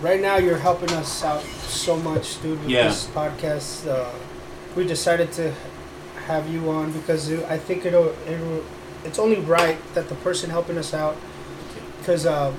Right 0.00 0.22
now, 0.22 0.38
you're 0.38 0.56
helping 0.56 0.88
us 0.92 1.22
out 1.22 1.42
so 1.42 1.96
much, 1.96 2.40
dude. 2.40 2.58
With 2.60 2.70
Yeah. 2.70 2.88
this 2.88 3.08
podcast, 3.08 3.86
uh, 3.86 4.08
we 4.74 4.86
decided 4.86 5.32
to 5.32 5.52
have 6.26 6.48
you 6.48 6.70
on 6.70 6.92
because 6.92 7.30
I 7.44 7.58
think 7.58 7.84
it'll, 7.84 8.14
it'll 8.26 8.64
it's 9.04 9.18
only 9.18 9.40
right 9.40 9.76
that 9.92 10.08
the 10.08 10.14
person 10.14 10.48
helping 10.48 10.78
us 10.78 10.94
out. 10.94 11.14
Because 11.98 12.24
uh, 12.24 12.54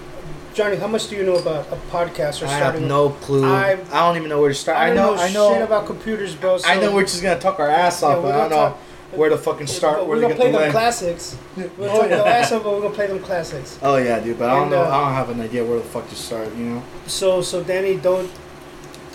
Johnny, 0.53 0.75
how 0.75 0.87
much 0.87 1.07
do 1.07 1.15
you 1.15 1.23
know 1.23 1.35
about 1.35 1.67
a 1.71 1.77
podcast 1.91 2.41
or 2.41 2.47
I 2.47 2.51
have 2.57 2.81
no 2.81 3.09
clue. 3.09 3.45
I, 3.45 3.69
I'm- 3.71 3.87
don't 3.89 4.17
even 4.17 4.29
know 4.29 4.39
where 4.41 4.49
to 4.49 4.55
start. 4.55 4.77
I, 4.77 4.89
I, 4.89 4.93
know. 4.93 5.15
know, 5.15 5.21
I 5.21 5.31
know. 5.31 5.53
shit 5.53 5.61
about 5.61 5.85
computers, 5.85 6.35
bro. 6.35 6.57
So 6.57 6.67
I 6.67 6.75
know 6.79 6.93
we're 6.93 7.03
just 7.03 7.23
gonna 7.23 7.39
talk 7.39 7.59
our 7.59 7.69
ass 7.69 8.03
off, 8.03 8.17
we're 8.17 8.23
but 8.23 8.35
I 8.35 8.37
don't 8.39 8.49
gonna 8.49 8.69
know 8.71 8.77
where 9.17 9.29
to 9.29 9.37
fucking 9.37 9.67
start. 9.67 10.05
We're 10.05 10.19
gonna 10.19 10.35
play 10.35 10.51
the 10.51 10.57
them 10.57 10.71
classics. 10.71 11.37
We'll 11.55 11.69
Oh, 11.89 12.01
talk 12.01 12.09
yeah. 12.09 12.17
the 12.17 12.27
ass 12.27 12.51
off, 12.51 12.63
but 12.63 12.73
we're 12.73 12.81
gonna 12.81 12.93
play 12.93 13.07
them 13.07 13.19
classics. 13.19 13.79
Oh 13.81 13.95
yeah, 13.95 14.19
dude. 14.19 14.37
But 14.39 14.49
I 14.49 14.53
don't 14.55 14.63
And, 14.63 14.71
know. 14.71 14.81
uh, 14.83 14.87
I 14.89 15.05
don't 15.05 15.13
have 15.13 15.29
an 15.29 15.39
idea 15.41 15.63
where 15.63 15.77
the 15.77 15.85
fuck 15.85 16.09
to 16.09 16.15
start. 16.15 16.49
You 16.55 16.63
know. 16.65 16.83
So, 17.07 17.41
so 17.41 17.63
Danny, 17.63 17.95
don't. 17.95 18.29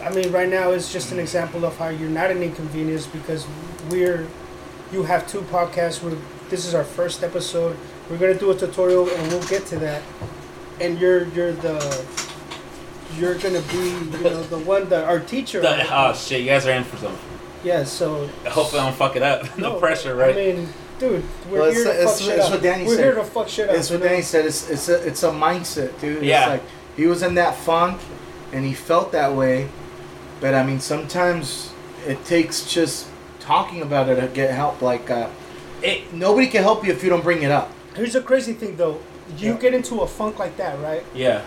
I 0.02 0.10
mean, 0.10 0.30
right 0.32 0.48
now 0.48 0.70
it's 0.70 0.90
just 0.92 1.12
an 1.12 1.18
example 1.18 1.64
of 1.66 1.76
how 1.76 1.88
you're 1.88 2.08
not 2.08 2.30
an 2.30 2.42
inconvenience 2.42 3.06
because 3.06 3.46
we're. 3.90 4.26
You 4.92 5.02
have 5.02 5.26
two 5.28 5.40
podcasts. 5.42 6.02
We're, 6.02 6.16
this 6.48 6.64
is 6.64 6.72
our 6.74 6.84
first 6.84 7.22
episode. 7.22 7.76
We're 8.08 8.18
gonna 8.18 8.38
do 8.38 8.50
a 8.52 8.56
tutorial 8.56 9.08
and 9.10 9.28
we'll 9.32 9.46
get 9.48 9.66
to 9.66 9.78
that. 9.80 10.00
And 10.80 10.98
you're 10.98 11.24
you're 11.28 11.52
the 11.52 12.04
you're 13.18 13.34
gonna 13.34 13.62
be 13.62 13.88
you 14.18 14.24
know 14.24 14.42
the 14.44 14.58
one 14.58 14.88
that 14.90 15.04
our 15.04 15.20
teacher. 15.20 15.60
The, 15.60 15.86
oh 15.90 16.12
shit, 16.14 16.40
you 16.40 16.46
guys 16.46 16.66
are 16.66 16.72
in 16.72 16.84
for 16.84 16.96
some. 16.98 17.16
yeah. 17.64 17.84
So 17.84 18.26
Hopefully, 18.46 18.80
I 18.82 18.86
don't 18.86 18.96
fuck 18.96 19.16
it 19.16 19.22
up. 19.22 19.56
no, 19.58 19.72
no, 19.74 19.78
pressure, 19.80 20.14
right? 20.14 20.34
I 20.34 20.38
mean, 20.38 20.68
dude, 20.98 21.24
we're 21.50 21.60
Well, 21.60 21.70
here 21.72 21.84
to 21.84 21.90
it's- 21.90 22.18
fuck 22.20 22.28
shit 22.28 22.36
it's 22.38 22.46
up. 22.46 22.52
what 22.52 22.62
Danny 22.62 22.84
we're 22.84 22.96
said. 22.96 23.04
here 23.04 23.14
to 23.14 23.24
fuck 23.24 23.48
shit 23.48 23.68
up. 23.70 23.76
It's 23.76 23.90
what 23.90 24.00
know? 24.00 24.08
Danny 24.08 24.22
said. 24.22 24.44
It's 24.44 24.68
it's 24.68 24.88
a 24.88 25.06
it's 25.06 25.22
a 25.22 25.30
mindset, 25.30 25.98
dude. 26.00 26.22
Yeah. 26.22 26.40
It's 26.54 26.62
like 26.62 26.70
he 26.96 27.06
was 27.06 27.22
in 27.22 27.34
that 27.36 27.54
funk, 27.56 28.00
and 28.52 28.64
he 28.64 28.74
felt 28.74 29.12
that 29.12 29.32
way. 29.34 29.68
But 30.40 30.54
I 30.54 30.62
mean, 30.62 30.80
sometimes 30.80 31.72
it 32.06 32.22
takes 32.26 32.66
just 32.70 33.06
talking 33.40 33.80
about 33.80 34.08
it 34.10 34.20
to 34.20 34.26
get 34.28 34.50
help. 34.50 34.82
Like 34.82 35.08
uh, 35.08 35.30
it, 35.82 36.12
nobody 36.12 36.48
can 36.48 36.62
help 36.62 36.84
you 36.84 36.92
if 36.92 37.02
you 37.02 37.08
don't 37.08 37.22
bring 37.22 37.42
it 37.42 37.50
up. 37.50 37.72
Here's 37.94 38.12
the 38.12 38.20
crazy 38.20 38.52
thing, 38.52 38.76
though. 38.76 39.00
You 39.38 39.52
Yeah. 39.52 39.58
get 39.58 39.74
into 39.74 40.00
a 40.00 40.06
funk 40.06 40.38
like 40.38 40.56
that, 40.56 40.78
right? 40.80 41.04
yeah. 41.14 41.42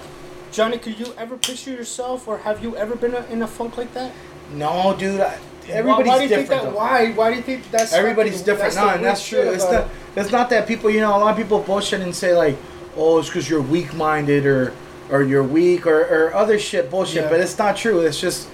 Johnny, 0.51 0.79
could 0.79 0.97
you 0.99 1.13
ever 1.15 1.37
picture 1.37 1.69
yourself, 1.69 2.27
or 2.27 2.39
have 2.39 2.63
you 2.63 2.75
ever 2.75 2.95
been 2.95 3.13
a, 3.13 3.23
in 3.29 3.43
a 3.43 3.47
funk 3.47 3.77
like 3.77 3.93
that? 3.93 4.11
No, 4.51 4.95
dude. 4.97 5.21
I, 5.21 5.37
everybody's 5.69 6.07
why 6.07 6.21
you 6.23 6.27
different. 6.27 6.63
that? 6.63 6.73
Why? 6.73 7.11
Why 7.11 7.29
do 7.29 7.35
you 7.37 7.43
think 7.43 7.69
that's? 7.69 7.93
Everybody's 7.93 8.41
different. 8.41 8.73
the 8.73 8.81
No, 8.83 8.89
and 8.89 9.05
that's 9.05 9.27
true. 9.27 9.41
It's 9.51 9.63
not. 9.71 9.87
It's 10.15 10.31
not 10.31 10.49
that 10.49 10.67
people. 10.67 10.89
You 10.89 11.01
know, 11.01 11.15
a 11.15 11.19
lot 11.19 11.29
of 11.31 11.37
people 11.37 11.59
bullshit 11.59 12.01
and 12.01 12.15
say 12.15 12.35
like, 12.35 12.57
"Oh, 12.97 13.19
it's 13.19 13.27
because 13.29 13.47
you're 13.47 13.61
weak-minded 13.61 14.47
or 14.47 14.73
or 15.11 15.21
you're 15.21 15.43
weak 15.43 15.85
or, 15.85 16.01
or 16.01 16.33
other 16.33 16.57
shit 16.57 16.89
bullshit." 16.89 17.23
Yeah. 17.25 17.29
But 17.29 17.41
it's 17.41 17.57
not 17.57 17.77
true. 17.77 17.99
It's 17.99 18.19
just. 18.19 18.47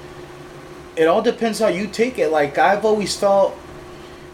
It 0.98 1.06
all 1.08 1.22
depends 1.22 1.60
how 1.60 1.68
you 1.68 1.88
take 1.88 2.20
it. 2.20 2.28
Like 2.30 2.58
I've 2.58 2.84
always 2.84 3.16
felt. 3.16 3.58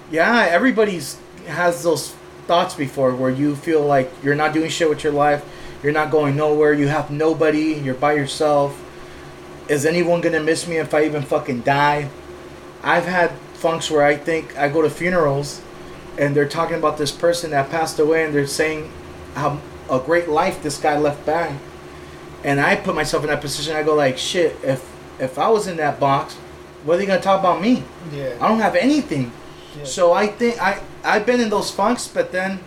Yeah, 0.10 0.48
everybody's 0.50 1.18
has 1.46 1.84
those 1.84 2.16
thoughts 2.48 2.74
before 2.76 3.16
where 3.16 3.30
you 3.30 3.56
feel 3.56 3.82
like 3.86 4.12
you're 4.24 4.36
not 4.36 4.54
doing 4.54 4.70
shit 4.70 4.90
with 4.90 5.04
your 5.04 5.14
life, 5.14 5.44
you're 5.84 5.94
not 5.94 6.12
going 6.12 6.36
nowhere, 6.36 6.74
you 6.74 6.88
have 6.88 7.10
nobody, 7.12 7.74
you're 7.74 7.96
by 7.96 8.14
yourself. 8.14 8.82
Is 9.68 9.86
anyone 9.86 10.22
gonna 10.22 10.42
miss 10.42 10.68
me 10.68 10.78
if 10.78 10.94
I 10.94 11.06
even 11.06 11.22
fucking 11.22 11.62
die? 11.62 12.10
I've 12.84 13.06
had 13.06 13.32
funks 13.54 13.90
where 13.92 14.04
I 14.04 14.16
think 14.16 14.58
I 14.58 14.70
go 14.70 14.82
to 14.82 14.90
funerals 14.90 15.62
and 16.18 16.36
they're 16.36 16.48
talking 16.48 16.76
about 16.78 16.98
this 16.98 17.12
person 17.12 17.52
that 17.52 17.70
passed 17.70 18.00
away 18.00 18.26
and 18.26 18.34
they're 18.34 18.48
saying 18.48 18.92
how 19.36 19.60
a 19.90 20.00
great 20.00 20.28
life 20.30 20.62
this 20.62 20.78
guy 20.78 20.98
left 20.98 21.26
behind. 21.26 21.60
And 22.44 22.60
I 22.60 22.76
put 22.76 22.96
myself 22.96 23.24
in 23.24 23.30
that 23.30 23.40
position. 23.42 23.76
I 23.76 23.84
go 23.84 23.94
like, 23.96 24.18
shit. 24.18 24.58
If 24.64 24.90
if 25.20 25.38
I 25.38 25.48
was 25.50 25.68
in 25.68 25.78
that 25.78 26.00
box, 26.00 26.34
what 26.84 26.96
are 26.96 26.98
they 26.98 27.06
gonna 27.06 27.22
talk 27.22 27.40
about 27.40 27.62
me? 27.62 27.84
Yeah. 28.12 28.36
I 28.42 28.48
don't 28.48 28.60
have 28.60 28.76
anything. 28.76 29.32
yeah. 29.78 29.84
So 29.84 30.12
I 30.12 30.28
think 30.28 30.60
I 30.60 30.82
I've 31.04 31.26
been 31.26 31.40
in 31.40 31.50
those 31.50 31.72
funks, 31.72 32.08
but 32.08 32.32
then 32.32 32.60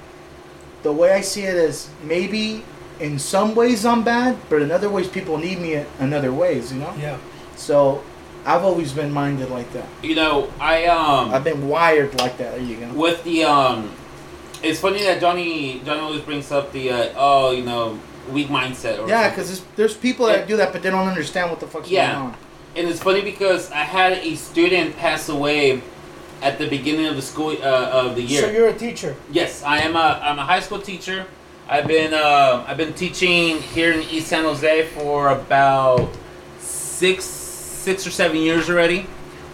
the 0.83 0.93
way 0.93 1.12
I 1.12 1.21
see 1.21 1.43
it 1.43 1.55
is 1.57 1.88
maybe 2.03 2.62
in 3.00 3.19
some 3.19 3.55
ways 3.55 3.85
I'm 3.85 4.03
bad, 4.05 4.37
but 4.49 4.62
in 4.62 4.71
other 4.71 4.88
ways 4.88 5.09
people 5.09 5.38
need 5.38 5.59
me 5.61 5.75
in, 5.75 5.87
in 6.00 6.12
other 6.12 6.33
ways. 6.33 6.73
You 6.73 6.81
know. 6.81 6.95
yeah. 6.99 7.19
So 7.57 8.03
I've 8.45 8.62
always 8.64 8.93
been 8.93 9.12
minded 9.12 9.50
like 9.50 9.73
that. 9.73 9.87
You 10.03 10.14
know, 10.17 10.53
I 10.61 10.87
um. 10.87 11.33
I've 11.33 11.45
been 11.45 11.69
wired 11.69 12.19
like 12.21 12.37
that. 12.38 12.57
There 12.57 12.61
you 12.64 12.76
go. 12.76 12.93
with 12.93 13.23
the 13.25 13.45
um 13.45 13.91
it's 14.62 14.81
funny 14.81 15.03
that 15.03 15.21
johnny 15.21 15.81
johnny 15.85 16.00
always 16.00 16.23
brings 16.23 16.50
up 16.50 16.73
the 16.73 16.91
uh, 16.91 17.12
oh 17.17 17.50
you 17.50 17.62
know 17.64 17.99
weak 18.33 18.49
mindset 18.49 18.99
or 18.99 19.07
Yeah, 19.07 19.29
because 19.29 19.61
there's 19.76 19.95
people 19.95 20.25
that 20.26 20.38
Yeah. 20.41 20.47
do 20.47 20.57
that, 20.57 20.73
but 20.73 20.83
they 20.83 20.88
don't 20.88 21.07
understand 21.07 21.50
what 21.50 21.61
the 21.61 21.67
fuck's 21.67 21.91
Yeah. 21.91 22.12
going 22.14 22.26
on. 22.29 22.37
and 22.76 22.88
it's 22.88 23.00
funny 23.03 23.21
because 23.21 23.71
i 23.73 23.85
had 23.85 24.12
a 24.14 24.35
student 24.37 24.97
pass 24.97 25.29
away 25.29 25.83
at 26.45 26.59
the 26.59 26.69
beginning 26.69 27.07
of 27.07 27.17
the 27.17 27.23
school 27.23 27.57
uh, 27.63 28.01
of 28.01 28.15
the 28.17 28.23
year 28.23 28.43
So 28.43 28.51
you're 28.51 28.69
a 28.69 28.79
teacher. 28.87 29.17
yes 29.33 29.63
i 29.65 29.79
am 29.79 29.97
a 29.97 30.09
i'm 30.27 30.39
a 30.39 30.45
high 30.53 30.61
school 30.61 30.79
teacher 30.91 31.27
i've 31.69 31.87
been 31.87 32.13
uh, 32.13 32.65
i've 32.69 32.77
been 32.77 32.93
teaching 32.93 33.63
here 33.75 33.91
in 33.97 34.01
east 34.15 34.29
san 34.29 34.45
jose 34.45 34.87
for 34.97 35.31
about 35.31 36.11
six 36.59 37.25
six 37.25 38.07
or 38.07 38.11
seven 38.11 38.37
years 38.37 38.69
already 38.69 39.07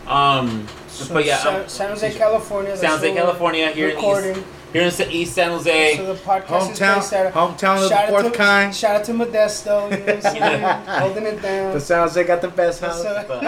um 0.09 0.67
So 0.89 1.15
but 1.15 1.25
yeah 1.25 1.39
San, 1.39 1.69
San 1.69 1.89
Jose, 1.91 2.09
California. 2.19 2.77
San 2.77 2.91
Jose, 2.91 3.15
California, 3.15 3.71
here 3.79 3.89
in 3.91 3.97
East, 3.97 4.05
recording. 4.05 4.45
here 4.75 4.83
in 4.83 5.11
East 5.11 5.33
San 5.35 5.51
Jose. 5.55 5.97
So 5.97 6.07
the 6.15 6.21
podcast 6.21 6.73
is 6.73 6.79
Hometown, 6.79 6.95
based 6.97 7.13
out 7.15 7.33
hometown 7.33 7.77
of 7.85 7.89
the 7.91 8.03
fourth 8.11 8.33
to, 8.33 8.39
kind. 8.47 8.75
Shout 8.75 8.97
out 8.97 9.05
to 9.09 9.13
Modesto, 9.13 9.75
you 9.91 9.97
know 9.99 10.05
what 10.15 10.27
I'm 10.27 10.33
saying? 10.35 10.63
Holding 11.03 11.27
it 11.33 11.39
down. 11.43 11.73
The 11.73 11.81
sounds 11.81 12.13
they 12.15 12.25
got 12.25 12.41
the 12.43 12.49
best 12.61 12.81
house. 12.83 13.03
So, 13.03 13.13
so, 13.29 13.41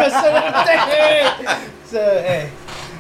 so, 1.92 2.00
hey, 2.22 2.50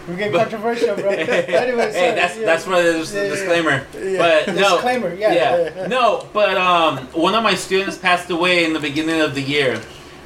we're 0.08 0.16
getting 0.16 0.32
controversial, 0.32 0.96
bro. 0.96 1.10
Anyway, 1.12 1.92
hey, 1.92 2.14
that's 2.14 2.36
yeah. 2.36 2.46
that's 2.46 2.66
what 2.66 2.84
it 2.84 2.96
is. 2.96 3.14
Yeah, 3.14 3.22
yeah, 3.22 3.28
disclaimer. 3.28 3.86
yeah. 3.94 4.18
But 4.18 4.46
no, 4.54 4.74
Disclaimer, 4.74 5.14
yeah. 5.14 5.32
yeah, 5.32 5.86
no. 5.86 6.28
But 6.32 6.56
um, 6.56 6.98
one 7.08 7.34
of 7.34 7.42
my 7.42 7.54
students 7.54 7.96
passed 7.96 8.30
away 8.30 8.64
in 8.64 8.72
the 8.72 8.80
beginning 8.80 9.20
of 9.20 9.34
the 9.34 9.42
year, 9.42 9.80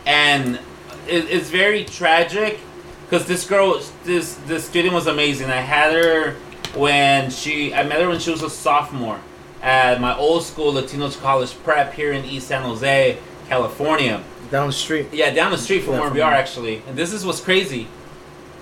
and 0.07 0.57
it, 1.07 1.31
it's 1.31 1.51
very 1.51 1.85
tragic 1.85 2.59
because 3.05 3.27
this 3.27 3.47
girl, 3.47 3.81
this 4.05 4.35
this 4.47 4.67
student 4.67 4.95
was 4.95 5.07
amazing. 5.07 5.51
I 5.51 5.61
had 5.61 5.93
her 5.93 6.37
when 6.75 7.31
she, 7.31 7.75
I 7.75 7.83
met 7.83 8.01
her 8.01 8.09
when 8.09 8.19
she 8.19 8.31
was 8.31 8.43
a 8.43 8.51
sophomore 8.51 9.21
at 9.63 10.01
my 10.01 10.17
old 10.17 10.45
school 10.45 10.73
Latino 10.75 11.11
College 11.11 11.55
Prep 11.65 11.95
here 11.95 12.13
in 12.13 12.25
East 12.25 12.49
San 12.49 12.63
Jose, 12.63 13.19
California. 13.49 14.23
Down 14.51 14.69
the 14.69 14.73
street. 14.73 15.09
Yeah, 15.13 15.31
down 15.31 15.51
the 15.51 15.59
street 15.59 15.81
from 15.81 15.95
Yeah, 15.95 16.01
where 16.01 16.09
from 16.09 16.17
we 16.17 16.21
are 16.23 16.33
actually. 16.33 16.83
And 16.87 16.97
this 16.97 17.13
is 17.13 17.25
what's 17.27 17.41
crazy. 17.41 17.89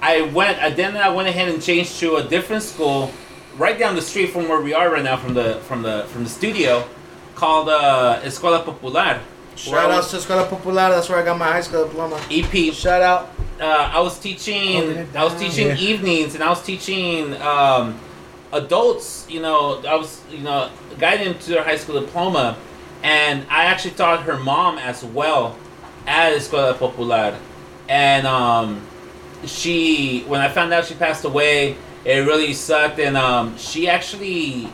I 0.03 0.23
went, 0.23 0.59
I 0.59 0.71
then 0.71 0.97
I 0.97 1.09
went 1.09 1.29
ahead 1.29 1.49
and 1.49 1.63
changed 1.63 1.99
to 2.01 2.17
a 2.17 2.23
different 2.25 2.63
school, 2.63 3.11
right 3.57 3.79
down 3.79 3.95
the 3.95 4.03
street 4.03 4.31
from 4.31 4.49
where 4.49 4.61
we 4.61 4.75
are 4.75 4.91
right 4.93 5.03
now, 5.03 5.17
from 5.17 5.35
the 5.35 5.61
from 5.69 5.83
the 5.83 6.05
from 6.09 6.25
the 6.25 6.31
studio, 6.31 6.87
called 7.35 7.69
uh, 7.69 8.21
Escuela 8.23 8.65
Popular. 8.65 9.21
Shout 9.57 9.91
out 9.91 10.05
to 10.05 10.17
Escuela 10.17 10.49
Popular. 10.51 10.91
That's 10.91 11.09
where 11.09 11.19
I 11.19 11.25
got 11.25 11.39
my 11.39 11.47
high 11.47 11.61
school 11.61 11.85
diploma. 11.87 12.21
EP. 12.31 12.75
Shout 12.75 13.03
out. 13.03 13.31
Uh, 13.61 13.65
I 13.95 14.01
was 14.01 14.19
teaching. 14.19 14.73
Holding 14.83 15.17
I 15.17 15.25
was 15.25 15.35
teaching 15.37 15.69
Yeah. 15.69 15.77
evenings, 15.77 16.35
and 16.35 16.43
I 16.43 16.49
was 16.51 16.63
teaching 16.63 17.41
um, 17.41 17.99
adults. 18.53 19.27
You 19.31 19.41
know, 19.41 19.81
I 19.87 19.95
was 19.95 20.21
you 20.31 20.39
know 20.41 20.71
guiding 20.99 21.29
them 21.33 21.39
to 21.39 21.51
their 21.51 21.63
high 21.65 21.77
school 21.77 22.01
diploma, 22.01 22.57
and 23.03 23.47
I 23.49 23.65
actually 23.67 23.93
taught 23.93 24.23
her 24.25 24.37
mom 24.39 24.79
as 24.79 25.05
well 25.05 25.57
at 26.07 26.33
Escuela 26.35 26.77
Popular, 26.79 27.39
and 27.89 28.27
um, 28.27 28.83
she 29.47 30.23
when 30.27 30.41
I 30.41 30.49
found 30.49 30.73
out 30.73 30.85
she 30.87 30.95
passed 30.95 31.25
away, 31.25 31.77
it 32.05 32.27
really 32.27 32.53
sucked, 32.53 32.99
and 32.99 33.17
um, 33.17 33.57
she 33.59 33.89
actually. 33.89 34.69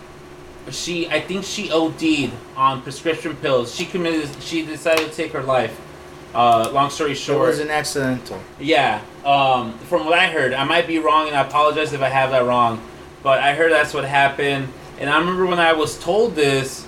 She, 0.70 1.08
I 1.08 1.20
think 1.20 1.44
she 1.44 1.70
OD'd 1.72 2.30
on 2.54 2.82
prescription 2.82 3.34
pills. 3.36 3.74
She 3.74 3.86
committed. 3.86 4.30
She 4.42 4.64
decided 4.64 5.08
to 5.10 5.12
take 5.16 5.32
her 5.32 5.42
life. 5.42 5.80
Uh, 6.32 6.70
long 6.72 6.90
story 6.90 7.14
short, 7.14 7.46
It 7.46 7.48
was 7.48 7.58
an 7.58 7.70
accidental. 7.70 8.40
yeah. 8.60 9.00
Um, 9.24 9.76
from 9.88 10.04
what 10.06 10.16
I 10.18 10.28
heard, 10.28 10.52
I 10.52 10.62
might 10.64 10.86
be 10.86 10.98
wrong, 11.00 11.26
and 11.26 11.34
I 11.34 11.40
apologize 11.42 11.92
if 11.92 12.02
I 12.02 12.08
have 12.08 12.30
that 12.30 12.44
wrong. 12.44 12.80
But 13.24 13.40
I 13.40 13.54
heard 13.54 13.72
that's 13.72 13.92
what 13.92 14.04
happened, 14.04 14.68
and 15.00 15.10
I 15.10 15.18
remember 15.18 15.44
when 15.46 15.58
I 15.58 15.72
was 15.72 15.98
told 15.98 16.36
this, 16.36 16.86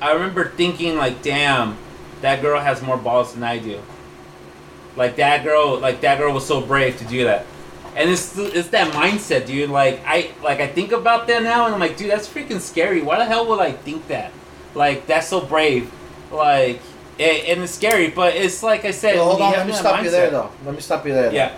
I 0.00 0.12
remember 0.12 0.50
thinking 0.50 0.96
like, 0.96 1.22
"Damn, 1.22 1.76
that 2.20 2.42
girl 2.42 2.60
has 2.60 2.80
more 2.80 2.96
balls 2.98 3.34
than 3.34 3.42
I 3.42 3.58
do." 3.58 3.80
Like 4.96 5.16
that 5.16 5.44
girl, 5.44 5.78
like 5.78 6.00
that 6.00 6.18
girl 6.18 6.32
was 6.32 6.46
so 6.46 6.60
brave 6.60 6.96
to 6.98 7.04
do 7.04 7.24
that, 7.24 7.44
and 7.94 8.08
it's 8.08 8.36
it's 8.38 8.68
that 8.68 8.92
mindset, 8.94 9.46
dude. 9.46 9.68
Like 9.68 10.00
I 10.06 10.30
like 10.42 10.60
I 10.60 10.66
think 10.66 10.92
about 10.92 11.26
that 11.26 11.42
now, 11.42 11.66
and 11.66 11.74
I'm 11.74 11.80
like, 11.80 11.96
dude, 11.98 12.10
that's 12.10 12.26
freaking 12.26 12.60
scary. 12.60 13.02
Why 13.02 13.18
the 13.18 13.26
hell 13.26 13.46
would 13.48 13.60
I 13.60 13.72
think 13.72 14.08
that? 14.08 14.32
Like 14.74 15.06
that's 15.06 15.28
so 15.28 15.40
brave. 15.40 15.92
Like 16.32 16.80
it, 17.18 17.48
and 17.48 17.62
it's 17.62 17.74
scary, 17.74 18.08
but 18.08 18.34
it's 18.34 18.62
like 18.62 18.84
I 18.86 18.90
said. 18.90 19.16
Well, 19.16 19.30
hold 19.30 19.42
on. 19.42 19.52
Let 19.52 19.66
me 19.66 19.72
stop 19.74 19.96
that 19.96 20.04
you 20.04 20.10
there, 20.10 20.30
though. 20.30 20.50
Let 20.64 20.74
me 20.74 20.80
stop 20.80 21.06
you 21.06 21.12
there. 21.12 21.28
though. 21.28 21.36
Yeah. 21.36 21.54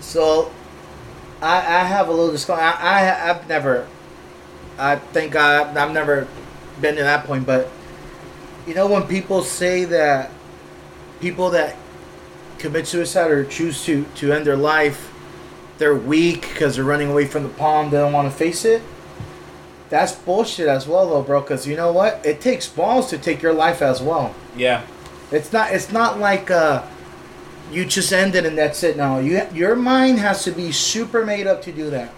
So, 0.00 0.52
I 1.42 1.56
I 1.58 1.84
have 1.84 2.08
a 2.08 2.12
little 2.12 2.30
disclaimer. 2.30 2.62
I, 2.62 2.72
I 2.78 3.30
I've 3.30 3.48
never, 3.48 3.88
I 4.78 4.96
think 4.96 5.34
I 5.34 5.62
I've 5.62 5.92
never 5.92 6.28
been 6.80 6.94
to 6.96 7.02
that 7.02 7.26
point. 7.26 7.44
But 7.44 7.68
you 8.66 8.74
know 8.74 8.86
when 8.86 9.02
people 9.08 9.42
say 9.42 9.84
that 9.86 10.30
people 11.20 11.50
that 11.50 11.76
commit 12.58 12.86
suicide 12.86 13.30
or 13.30 13.44
choose 13.44 13.84
to 13.84 14.04
to 14.16 14.32
end 14.32 14.46
their 14.46 14.56
life, 14.56 15.12
they're 15.78 15.94
weak 15.94 16.42
because 16.42 16.76
they're 16.76 16.84
running 16.84 17.10
away 17.10 17.26
from 17.26 17.42
the 17.42 17.48
palm. 17.50 17.90
They 17.90 17.98
don't 17.98 18.12
want 18.12 18.30
to 18.30 18.36
face 18.36 18.64
it. 18.64 18.82
That's 19.88 20.14
bullshit 20.14 20.68
as 20.68 20.86
well, 20.86 21.08
though, 21.08 21.22
bro. 21.22 21.40
Because 21.40 21.66
you 21.66 21.76
know 21.76 21.92
what? 21.92 22.24
It 22.24 22.40
takes 22.40 22.68
balls 22.68 23.08
to 23.10 23.18
take 23.18 23.40
your 23.40 23.54
life 23.54 23.80
as 23.80 24.02
well. 24.02 24.34
Yeah. 24.56 24.84
It's 25.30 25.52
not. 25.52 25.72
It's 25.72 25.92
not 25.92 26.18
like 26.18 26.50
uh, 26.50 26.84
you 27.70 27.84
just 27.84 28.12
end 28.12 28.34
it 28.34 28.46
and 28.46 28.56
that's 28.56 28.82
it. 28.82 28.96
No, 28.96 29.18
you 29.18 29.46
your 29.52 29.76
mind 29.76 30.18
has 30.18 30.44
to 30.44 30.50
be 30.50 30.72
super 30.72 31.24
made 31.24 31.46
up 31.46 31.62
to 31.62 31.72
do 31.72 31.90
that. 31.90 32.12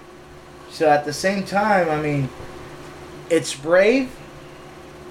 So 0.70 0.88
at 0.88 1.04
the 1.04 1.12
same 1.12 1.44
time, 1.44 1.88
I 1.88 2.00
mean, 2.00 2.28
it's 3.28 3.54
brave, 3.54 4.10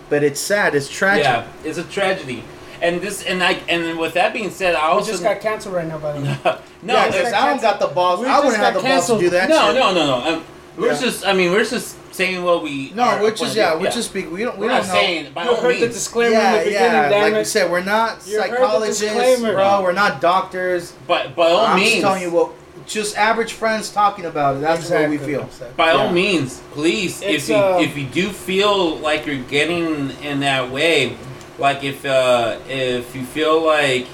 but 0.09 0.23
it's 0.23 0.39
sad. 0.39 0.75
It's 0.75 0.89
tragic. 0.89 1.25
Yeah, 1.25 1.47
it's 1.63 1.77
a 1.77 1.83
tragedy. 1.83 2.43
And 2.81 3.01
this 3.01 3.23
and 3.23 3.43
I 3.43 3.53
and 3.67 3.97
with 3.99 4.13
that 4.13 4.33
being 4.33 4.49
said, 4.51 4.75
I 4.75 4.95
We 4.95 5.03
just 5.03 5.21
got 5.23 5.41
canceled 5.41 5.75
right 5.75 5.87
now, 5.87 5.97
by 5.97 6.13
the 6.13 6.21
way. 6.21 6.37
no, 6.83 6.93
yeah, 6.93 7.07
because 7.11 7.33
I 7.33 7.49
don't 7.49 7.61
got 7.61 7.79
the 7.79 7.87
balls. 7.87 8.19
We 8.21 8.25
I 8.27 8.29
just 8.33 8.45
wouldn't 8.45 8.63
have 8.63 8.73
got 8.75 8.81
the 8.83 8.87
balls 8.87 9.07
to 9.07 9.19
do 9.19 9.29
that. 9.31 9.49
no, 9.49 9.67
shit. 9.67 9.75
no, 9.75 9.93
no, 9.93 10.05
no. 10.21 10.35
Um, 10.37 10.45
we're 10.77 10.93
Yeah. 10.93 10.99
just 10.99 11.25
I 11.25 11.33
mean 11.33 11.51
we're 11.51 11.65
just 11.65 11.97
saying 12.13 12.43
what 12.43 12.63
we. 12.63 12.91
No, 12.91 13.03
our 13.03 13.21
which 13.23 13.37
point 13.39 13.51
is 13.51 13.55
yeah, 13.57 13.71
view. 13.75 13.85
we're 13.85 13.91
just 13.91 14.09
speaking. 14.09 14.31
We 14.31 14.43
don't. 14.43 14.57
We 14.57 14.67
We're 14.67 14.73
don't 14.73 14.87
not 14.87 14.87
know. 14.87 14.93
saying 14.93 15.33
by 15.33 15.43
You 15.43 15.49
all 15.51 15.55
heard 15.57 15.75
the 15.75 15.79
means. 15.81 15.93
disclaimer 15.93 16.35
in 16.35 16.39
yeah, 16.41 16.51
the 16.57 16.63
beginning, 16.65 16.91
yeah. 16.91 17.09
damn 17.09 17.21
Like 17.21 17.33
it. 17.33 17.37
you 17.39 17.45
said, 17.45 17.71
we're 17.71 17.83
not 17.83 18.27
You 18.27 18.37
psychologists, 18.39 19.41
bro. 19.41 19.81
We're 19.83 19.91
not 19.93 20.21
doctors. 20.21 20.93
But 21.07 21.35
by 21.35 21.49
all 21.51 21.65
I'm 21.65 21.75
means, 21.77 21.91
just 21.91 22.01
telling 22.01 22.21
you 22.23 22.31
what. 22.31 22.51
Just 22.87 23.17
average 23.17 23.53
friends 23.53 23.91
talking 23.91 24.25
about 24.25 24.55
it. 24.55 24.61
That's 24.61 24.79
Exactly, 24.81 25.17
what 25.17 25.25
we 25.27 25.31
feel. 25.33 25.43
exactly. 25.43 25.73
by 25.77 25.91
all 25.91 26.11
means, 26.11 26.59
please, 26.71 27.21
It's, 27.21 27.43
if 27.43 27.49
you 27.49 27.55
uh, 27.55 27.77
if 27.79 27.95
you 27.95 28.05
do 28.07 28.29
feel 28.29 28.97
like 28.97 29.27
you're 29.27 29.43
getting 29.43 30.09
in 30.23 30.39
that 30.39 30.71
way, 30.71 31.15
like 31.59 31.83
if 31.83 32.05
uh, 32.05 32.57
if 32.67 33.15
you 33.15 33.23
feel 33.23 33.63
like 33.65 34.07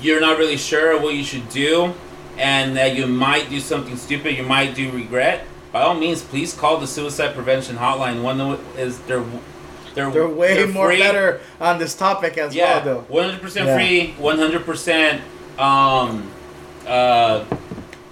you're 0.00 0.20
not 0.20 0.38
really 0.38 0.56
sure 0.56 1.00
what 1.00 1.14
you 1.14 1.24
should 1.24 1.48
do, 1.48 1.92
and 2.38 2.76
that 2.76 2.94
you 2.96 3.06
might 3.06 3.48
do 3.50 3.60
something 3.60 3.96
stupid, 3.96 4.36
you 4.36 4.44
might 4.44 4.74
do 4.74 4.90
regret. 4.90 5.44
By 5.72 5.82
all 5.82 5.94
means, 5.94 6.22
please 6.22 6.52
call 6.54 6.78
the 6.78 6.86
suicide 6.86 7.34
prevention 7.34 7.76
hotline. 7.76 8.22
One 8.22 8.38
that 8.38 8.60
is 8.76 8.98
they're 9.00 9.24
they're 9.94 10.10
They're 10.10 10.28
way 10.28 10.54
they're 10.54 10.66
more 10.68 10.88
free. 10.88 10.98
better 10.98 11.40
on 11.60 11.78
this 11.78 11.94
topic 11.94 12.38
as 12.38 12.54
Yeah, 12.54 12.76
well, 12.76 12.84
though. 12.84 13.00
one 13.08 13.24
hundred 13.24 13.40
percent 13.40 13.66
Yeah. 13.66 13.76
free, 13.76 14.14
one 14.18 14.38
hundred 14.38 14.64
percent. 14.64 15.22
Um, 15.58 16.30
uh, 16.86 17.44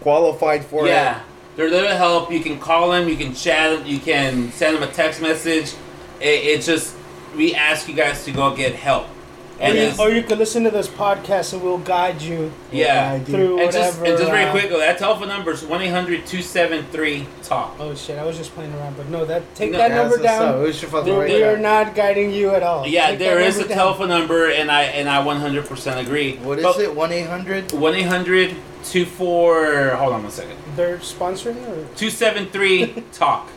Qualified 0.01 0.65
for 0.65 0.87
yeah, 0.87 1.21
they're 1.57 1.71
there 1.71 1.83
to 1.89 1.97
help. 1.97 2.31
You 2.31 2.41
can 2.41 2.59
call 2.61 2.91
them, 2.91 3.09
you 3.09 3.17
can 3.17 3.35
chat, 3.35 3.85
you 3.87 3.99
can 3.99 4.53
send 4.53 4.77
them 4.77 4.83
a 4.89 4.93
text 4.93 5.21
message. 5.21 5.75
It, 6.21 6.45
it 6.45 6.63
just 6.63 6.95
we 7.37 7.55
ask 7.55 7.89
you 7.89 7.95
guys 7.95 8.25
to 8.25 8.33
go 8.33 8.55
get 8.55 8.75
help, 8.75 9.05
Or 9.07 9.65
and 9.65 9.75
you, 9.77 9.85
it's, 9.85 9.99
or 9.99 10.11
you 10.11 10.23
could 10.23 10.39
listen 10.39 10.63
to 10.65 10.71
this 10.71 10.87
podcast 10.89 11.53
and 11.53 11.63
we'll 11.63 11.79
guide 11.79 12.23
you 12.23 12.53
yeah. 12.73 13.13
ID. 13.13 13.33
through 13.33 13.61
And 13.61 13.73
just, 13.73 13.99
whatever. 13.99 14.05
and 14.05 14.19
just 14.19 14.31
very 14.31 14.45
uh, 14.45 14.51
quick, 14.53 14.71
that 14.71 14.99
telephone 14.99 15.29
number 15.29 15.51
is 15.51 15.65
1 15.65 15.83
800 15.83 16.27
273 16.27 17.27
TALK. 17.43 17.77
Oh 17.81 17.95
shit! 17.95 18.19
I 18.19 18.25
was 18.25 18.37
just 18.37 18.53
playing 18.55 18.73
around, 18.75 18.97
but 18.97 19.09
no, 19.09 19.25
that 19.25 19.43
take 19.55 19.73
No, 19.73 19.79
that 19.79 19.91
Yeah, 19.91 19.97
number 19.97 20.17
that's 20.19 20.23
what's 20.39 20.43
up. 20.43 20.55
down. 20.55 20.63
We 20.63 20.73
should 20.73 20.89
fucking 20.91 21.13
We, 21.13 21.19
write 21.21 21.31
we 21.31 21.37
it 21.37 21.43
are 21.43 21.55
down. 21.55 21.63
not 21.63 21.95
guiding 21.95 22.31
you 22.31 22.51
at 22.51 22.63
all. 22.63 22.87
Yeah, 22.87 23.09
Take 23.09 23.19
there 23.21 23.39
that 23.39 23.47
is 23.47 23.59
a 23.59 23.67
down. 23.69 23.77
telephone 23.79 24.09
number, 24.09 24.49
and 24.51 24.71
I 24.71 24.83
and 24.85 25.09
I 25.09 25.23
100% 25.25 26.01
agree. 26.07 26.37
What 26.37 26.59
is 26.59 26.65
But 26.65 26.79
it? 26.81 26.95
One 26.95 27.11
eight 27.13 27.27
hundred. 27.27 27.73
1 27.73 27.95
800 27.95 28.57
24. 28.91 29.97
Hold 29.97 30.13
on 30.15 30.23
one 30.23 30.31
second. 30.33 30.57
They're 30.77 30.99
sponsoring 30.99 31.57
or 31.69 31.85
273 31.97 33.05
talk 33.13 33.49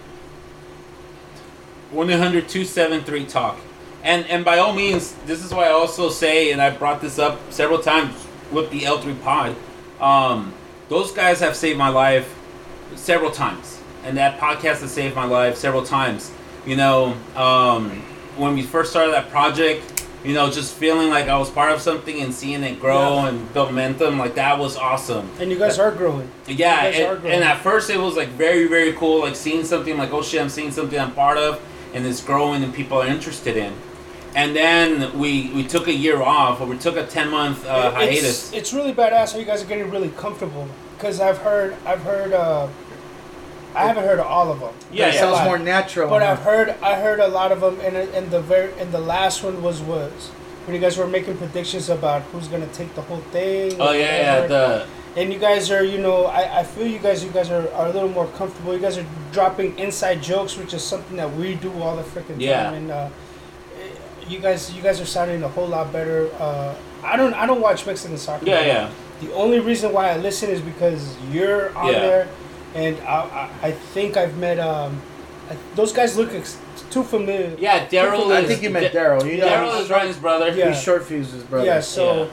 1-800-273 1.94 3.28
talk 3.30 3.58
and 4.04 4.26
and 4.28 4.44
by 4.46 4.58
all 4.58 4.74
means 4.74 5.14
this 5.26 5.44
is 5.44 5.54
why 5.54 5.66
i 5.68 5.72
also 5.72 6.10
say 6.10 6.52
and 6.52 6.62
i 6.62 6.70
brought 6.70 7.02
this 7.02 7.20
up 7.20 7.40
several 7.52 7.80
times 7.80 8.14
with 8.52 8.70
the 8.72 8.82
l3 8.82 9.22
pod 9.22 9.56
um, 10.00 10.54
those 10.90 11.12
guys 11.12 11.40
have 11.40 11.56
saved 11.56 11.78
my 11.78 11.90
life 11.90 12.34
several 12.96 13.30
times 13.32 13.80
and 14.04 14.18
that 14.18 14.40
podcast 14.40 14.82
has 14.82 14.92
saved 14.92 15.16
my 15.16 15.26
life 15.26 15.56
several 15.56 15.84
times 15.84 16.32
you 16.66 16.76
know 16.76 17.16
um, 17.36 17.90
when 18.38 18.56
we 18.56 18.64
first 18.64 18.90
started 18.92 19.14
that 19.14 19.30
project 19.30 20.06
you 20.24 20.34
know 20.34 20.50
just 20.50 20.74
feeling 20.76 21.10
like 21.10 21.28
i 21.28 21.38
was 21.38 21.50
part 21.52 21.72
of 21.72 21.80
something 21.82 22.22
and 22.22 22.34
seeing 22.34 22.64
it 22.64 22.80
grow 22.80 23.16
Yeah. 23.24 23.28
and 23.30 23.54
build 23.54 23.70
momentum 23.70 24.18
like 24.18 24.36
that 24.36 24.58
was 24.58 24.76
awesome 24.78 25.30
and 25.40 25.52
you 25.52 25.58
guys 25.60 25.78
are 25.80 25.92
growing. 25.92 26.30
yeah, 26.48 26.92
guys 26.92 27.00
are 27.02 27.16
growing. 27.18 27.36
and 27.36 27.44
at 27.44 27.60
first 27.60 27.90
it 27.92 28.00
was 28.00 28.16
like 28.18 28.30
very, 28.30 28.68
very 28.68 28.94
cool, 28.94 29.22
like 29.22 29.36
seeing 29.36 29.64
something 29.64 29.98
like, 29.98 30.12
oh 30.12 30.22
shit, 30.24 30.42
I'm 30.42 30.50
seeing 30.50 30.72
something 30.72 31.00
I'm 31.00 31.12
part 31.14 31.38
of, 31.38 31.60
and 31.94 32.06
it's 32.06 32.24
growing 32.24 32.64
and 32.64 32.74
people 32.74 33.02
are 33.02 33.08
interested 33.08 33.58
in. 33.58 33.74
And 34.34 34.56
then 34.56 35.20
we 35.20 35.50
we 35.50 35.64
took 35.64 35.88
a 35.88 35.94
year 35.94 36.22
off, 36.22 36.62
or 36.62 36.66
we 36.66 36.78
took 36.78 36.96
a 36.96 37.06
ten 37.06 37.30
month 37.30 37.66
uh, 37.66 37.92
hiatus. 37.92 38.48
It's, 38.50 38.54
it's 38.54 38.74
really 38.74 38.94
badass 38.94 39.34
how 39.34 39.40
you 39.40 39.46
guys 39.46 39.62
are 39.62 39.68
getting 39.68 39.90
really 39.92 40.10
comfortable 40.10 40.68
because 40.98 41.20
I've 41.20 41.40
heard 41.40 41.76
I've 41.86 42.02
heard 42.04 42.32
uh, 42.32 42.68
I 43.76 43.88
haven't 43.88 44.06
heard 44.06 44.20
of 44.20 44.28
all 44.28 44.52
of 44.52 44.60
them. 44.60 44.74
Yeah, 44.92 45.08
it 45.08 45.16
yeah. 45.16 45.20
sounds 45.20 45.46
more 45.46 45.58
natural. 45.58 46.10
But 46.10 46.22
huh? 46.22 46.32
I've 46.32 46.40
heard 46.40 46.70
I 46.82 47.00
heard 47.00 47.20
a 47.20 47.28
lot 47.28 47.52
of 47.52 47.62
them, 47.62 47.80
and 47.82 47.96
and 47.98 48.32
the 48.32 48.42
very 48.42 48.72
and 48.80 48.92
the 48.92 49.00
last 49.00 49.44
one 49.44 49.62
was 49.62 49.82
was 49.82 50.30
when 50.66 50.76
you 50.76 50.82
guys 50.82 50.98
were 50.98 51.08
making 51.08 51.38
predictions 51.38 51.90
about 51.90 52.22
who's 52.24 52.48
gonna 52.48 52.68
take 52.68 52.94
the 52.96 53.02
whole 53.02 53.22
thing. 53.32 53.76
Oh 53.80 53.92
yeah, 53.92 54.42
yeah. 54.42 54.48
The 54.48 54.88
and 55.18 55.32
you 55.34 55.40
guys 55.40 55.70
are 55.72 55.84
you 55.84 55.98
know 56.00 56.26
I, 56.26 56.60
I 56.60 56.64
feel 56.64 56.88
you 56.88 57.00
guys 57.00 57.24
you 57.24 57.32
guys 57.32 57.50
are, 57.52 57.70
are 57.74 57.88
a 57.88 57.92
little 57.92 58.10
more 58.10 58.28
comfortable. 58.28 58.74
You 58.74 58.80
guys 58.80 58.98
are 58.98 59.06
dropping 59.32 59.78
inside 59.80 60.22
jokes, 60.24 60.58
which 60.58 60.74
is 60.74 60.84
something 60.84 61.18
that 61.18 61.32
we 61.36 61.56
do 61.56 61.72
all 61.82 61.96
the 61.96 62.04
freaking 62.04 62.40
Yeah. 62.40 62.64
time. 62.64 62.74
And 62.76 62.92
uh, 62.92 63.10
you 64.28 64.40
guys 64.40 64.72
you 64.74 64.82
guys 64.82 65.02
are 65.02 65.06
sounding 65.06 65.44
a 65.44 65.48
whole 65.48 65.68
lot 65.68 65.92
better. 65.92 66.30
Uh, 66.40 66.76
I 67.04 67.18
don't 67.18 67.34
I 67.34 67.46
don't 67.46 67.62
watch 67.62 67.86
Mexican 67.86 68.18
soccer. 68.18 68.46
yeah, 68.46 68.66
yeah. 68.66 68.92
The 69.22 69.34
only 69.34 69.60
reason 69.60 69.94
why 69.94 70.10
I 70.12 70.18
listen 70.18 70.50
is 70.50 70.62
because 70.62 71.16
you're 71.32 71.76
on 71.78 71.92
Yeah. 71.94 72.00
there, 72.00 72.28
and 72.74 72.98
I, 73.02 73.50
I, 73.62 73.68
I 73.68 73.72
think 73.72 74.18
I've 74.18 74.36
met 74.38 74.60
um, 74.60 75.00
I, 75.50 75.58
those 75.76 75.94
guys 75.94 76.18
look 76.18 76.34
ex- 76.34 76.58
too 76.90 77.04
familiar. 77.04 77.56
Yeah, 77.60 77.86
Daryl. 77.88 78.26
Is 78.26 78.32
I 78.32 78.46
think 78.46 78.64
you 78.64 78.70
meant 78.72 78.92
Da- 78.94 79.00
Daryl. 79.00 79.26
You 79.32 79.38
know, 79.42 79.48
Daryl 79.48 79.74
he's 79.76 79.84
is 79.86 79.90
Ryan's 79.92 80.18
brother. 80.18 80.50
Yeah. 80.56 80.70
He's 80.72 80.82
short 80.82 81.06
fuses, 81.06 81.44
brother. 81.44 81.66
Yeah, 81.66 81.82
so. 81.82 82.30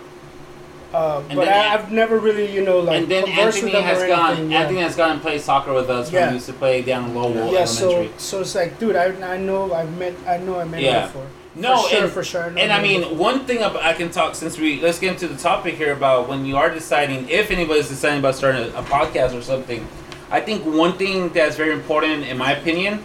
Uh, 0.92 1.20
but 1.28 1.44
then- 1.44 1.48
I, 1.48 1.74
I've 1.74 1.92
never 1.92 2.18
really, 2.18 2.50
you 2.50 2.64
know, 2.64 2.78
like 2.80 3.02
and 3.02 3.08
then 3.10 3.28
Anthony 3.28 3.72
has 3.72 4.02
gone. 4.06 4.50
yeah. 4.50 4.60
Anthony 4.60 4.80
has 4.80 4.96
gone 4.96 5.10
and 5.12 5.20
played 5.20 5.40
soccer 5.40 5.72
with 5.74 5.90
us 5.90 6.10
when 6.10 6.22
Yeah. 6.22 6.28
we 6.28 6.34
used 6.34 6.46
to 6.46 6.54
play 6.54 6.80
down 6.82 7.04
in 7.10 7.14
Lowell 7.14 7.52
yeah, 7.52 7.64
so 7.66 7.90
Elementary. 7.90 8.14
so 8.18 8.40
it's 8.40 8.54
like, 8.54 8.78
dude, 8.78 8.96
I, 8.96 9.06
I 9.34 9.36
know 9.36 9.72
I've 9.72 9.92
met 9.98 10.14
I 10.26 10.38
know 10.38 10.58
I 10.58 10.64
met 10.64 10.80
Yeah. 10.80 11.06
before. 11.06 11.26
No, 11.54 11.82
for 11.82 11.88
sure, 11.90 12.02
and- 12.04 12.12
for 12.12 12.24
sure. 12.24 12.42
I 12.44 12.60
And 12.60 12.72
I 12.72 12.80
mean, 12.80 13.00
before. 13.02 13.16
one 13.16 13.40
thing 13.44 13.62
I 13.62 13.92
can 13.92 14.10
talk 14.10 14.34
since 14.34 14.56
we 14.58 14.80
let's 14.80 14.98
get 14.98 15.12
into 15.12 15.28
the 15.28 15.36
topic 15.36 15.74
here 15.74 15.92
about 15.92 16.26
when 16.28 16.46
you 16.46 16.56
are 16.56 16.70
deciding 16.70 17.28
if 17.28 17.50
anybody's 17.50 17.88
deciding 17.88 18.20
about 18.20 18.34
starting 18.36 18.62
a, 18.62 18.78
a 18.78 18.82
podcast 18.82 19.36
or 19.38 19.42
something. 19.42 19.86
I 20.30 20.40
think 20.40 20.64
one 20.64 20.94
thing 20.96 21.28
that's 21.30 21.56
very 21.56 21.72
important, 21.72 22.24
in 22.24 22.36
my 22.38 22.52
opinion, 22.52 23.02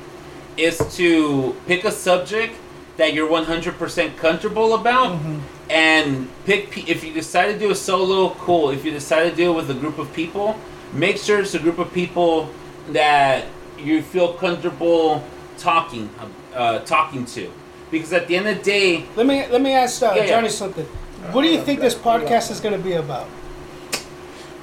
is 0.55 0.77
to 0.97 1.55
pick 1.67 1.83
a 1.83 1.91
subject 1.91 2.53
that 2.97 3.13
you're 3.13 3.27
100% 3.29 4.17
comfortable 4.17 4.75
about, 4.75 5.17
Mhm. 5.17 5.39
And 5.73 6.29
pick. 6.45 6.69
pe- 6.71 6.85
If 6.87 7.03
you 7.03 7.11
decide 7.13 7.47
to 7.53 7.57
do 7.59 7.71
a 7.71 7.75
solo, 7.75 8.29
cool. 8.45 8.69
If 8.69 8.85
you 8.85 8.91
decide 8.91 9.29
to 9.29 9.35
do 9.35 9.51
it 9.51 9.55
with 9.55 9.69
a 9.69 9.73
group 9.83 9.97
of 9.97 10.13
people, 10.13 10.55
make 10.93 11.17
sure 11.17 11.39
it's 11.39 11.55
a 11.55 11.59
group 11.59 11.79
of 11.79 11.91
people 11.93 12.49
that 12.91 13.45
you 13.79 14.01
feel 14.01 14.33
comfortable 14.33 15.23
talking, 15.57 16.09
uh, 16.55 16.79
talking 16.79 17.25
to, 17.25 17.51
because 17.91 18.13
at 18.13 18.27
the 18.27 18.35
end 18.37 18.47
of 18.47 18.57
the 18.57 18.63
day, 18.63 19.05
let 19.15 19.25
me 19.25 19.45
let 19.47 19.61
me 19.61 19.71
ask 19.73 20.01
uh, 20.03 20.13
Yeah, 20.15 20.23
yeah. 20.23 20.27
Johnny 20.29 20.49
something. 20.49 20.85
What 21.31 21.41
do 21.43 21.49
you 21.49 21.61
think 21.61 21.79
this 21.79 21.95
podcast 21.95 22.51
is 22.51 22.59
going 22.59 22.75
to 22.77 22.83
be 22.83 22.93
about? 22.93 23.27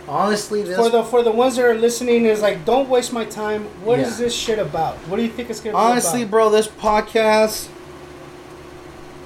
honestly, 0.09 0.63
this 0.63 0.77
For 0.77 0.89
the 0.91 1.05
for 1.05 1.23
the 1.23 1.31
ones 1.31 1.57
that 1.57 1.65
are 1.65 1.75
listening, 1.75 2.25
is 2.27 2.43
like, 2.43 2.65
don't 2.65 2.89
waste 2.89 3.13
my 3.13 3.25
time. 3.25 3.65
What 3.85 3.99
is 4.01 4.19
Yeah. 4.19 4.25
this 4.27 4.35
shit 4.35 4.59
about? 4.59 4.97
What 5.09 5.17
do 5.19 5.23
you 5.23 5.31
think 5.31 5.51
it's 5.51 5.61
going 5.61 5.73
to 5.73 5.79
be 5.79 5.81
about? 5.83 5.91
honestly, 5.93 6.23
about? 6.23 6.31
bro, 6.31 6.51
this 6.51 6.69
podcast 6.69 7.69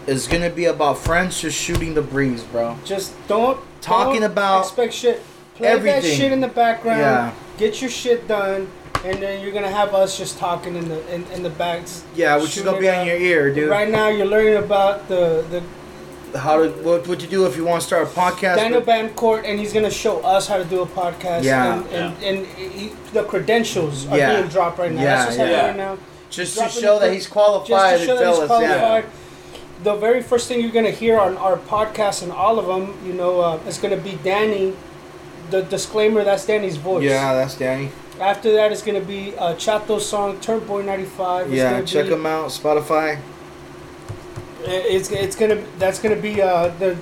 is 0.06 0.26
gonna 0.26 0.50
be 0.50 0.66
about 0.66 0.98
friends 0.98 1.40
just 1.40 1.58
shooting 1.60 1.94
the 1.94 2.02
breeze, 2.02 2.42
bro. 2.42 2.76
Just 2.84 3.12
don't 3.28 3.58
Talking 3.80 4.20
don't 4.22 4.30
about 4.32 4.60
expect 4.66 4.92
shit. 4.94 5.22
Play 5.56 5.68
that 5.68 5.76
everything. 5.76 6.16
shit 6.16 6.32
in 6.32 6.40
the 6.40 6.48
background. 6.48 7.00
Yeah. 7.00 7.32
Get 7.58 7.80
your 7.80 7.90
shit 7.90 8.26
done, 8.26 8.66
and 9.04 9.22
then 9.22 9.42
you're 9.42 9.52
gonna 9.52 9.70
have 9.70 9.94
us 9.94 10.16
just 10.18 10.38
talking 10.38 10.74
in 10.74 10.88
the 10.88 11.14
in, 11.14 11.24
in 11.32 11.42
the 11.42 11.50
back. 11.50 11.82
Yeah, 12.14 12.36
which 12.36 12.56
is 12.56 12.62
gonna 12.64 12.80
be 12.80 12.86
it 12.86 12.94
on 12.96 13.06
your 13.06 13.16
ear, 13.16 13.52
dude. 13.54 13.70
Right 13.70 13.88
now, 13.90 14.08
you're 14.08 14.26
learning 14.26 14.56
about 14.56 15.06
the 15.08 15.44
the 15.50 15.62
How 16.38 16.60
to 16.62 16.70
what 16.82 17.06
what 17.06 17.20
you 17.22 17.28
do 17.28 17.46
if 17.46 17.56
you 17.56 17.64
want 17.64 17.80
to 17.82 17.86
start 17.86 18.02
a 18.08 18.10
podcast? 18.10 18.56
Daniel 18.56 18.80
Betancourt, 18.82 19.44
and 19.44 19.58
he's 19.60 19.72
gonna 19.72 19.90
show 19.90 20.20
us 20.22 20.48
how 20.48 20.56
to 20.56 20.64
do 20.64 20.80
a 20.80 20.86
podcast. 20.86 21.44
Yeah. 21.44 21.74
and 21.82 21.86
and, 21.92 22.24
and 22.24 22.46
he, 22.58 22.88
the 23.12 23.22
credentials 23.24 24.06
are 24.08 24.18
Yeah. 24.18 24.36
being 24.40 24.48
dropped 24.48 24.78
right 24.78 24.90
now. 24.90 25.02
Yeah, 25.02 25.14
That's 25.16 25.26
what's 25.26 25.36
happening 25.36 25.56
yeah. 25.56 25.66
right 25.68 25.76
now. 25.98 25.98
just 26.30 26.54
to 26.54 26.58
dropping 26.60 26.82
show 26.82 26.98
that 26.98 27.12
he's 27.12 27.26
qualified 27.28 27.68
Just 27.98 28.00
to 28.00 28.06
show 28.06 28.16
that 28.16 28.26
he's 28.26 28.38
us. 28.50 28.62
Yeah. 28.62 28.78
qualified. 28.78 29.04
The 29.82 29.94
very 29.96 30.22
first 30.22 30.48
thing 30.48 30.60
you're 30.62 30.70
gonna 30.70 30.90
hear 30.90 31.18
on 31.18 31.37
our 31.37 31.56
podcast 31.56 32.22
and 32.22 32.32
all 32.32 32.58
of 32.58 32.66
them, 32.66 32.96
you 33.04 33.12
know, 33.12 33.40
uh, 33.40 33.58
is 33.66 33.78
gonna 33.78 33.96
be 33.96 34.18
Danny. 34.22 34.74
The 35.50 35.62
disclaimer 35.62 36.24
that's 36.24 36.46
Danny's 36.46 36.76
voice. 36.76 37.02
Yeah, 37.04 37.34
that's 37.34 37.56
Danny. 37.56 37.90
After 38.20 38.52
that, 38.52 38.72
it's 38.72 38.82
gonna 38.82 39.00
be 39.00 39.34
uh, 39.37 39.54
Chato's 39.56 40.08
song 40.08 40.40
"Turn 40.40 40.60
Boy 40.60 40.82
'95." 40.82 41.46
It's 41.48 41.56
Yeah, 41.56 41.82
check 41.82 42.06
be, 42.06 42.12
him 42.12 42.24
out. 42.24 42.48
Spotify. 42.48 43.18
It's 44.66 45.10
it's 45.10 45.37
gonna 45.37 45.62
that's 45.78 45.98
gonna 45.98 46.16
be 46.16 46.40
uh, 46.40 46.68
the 46.78 46.96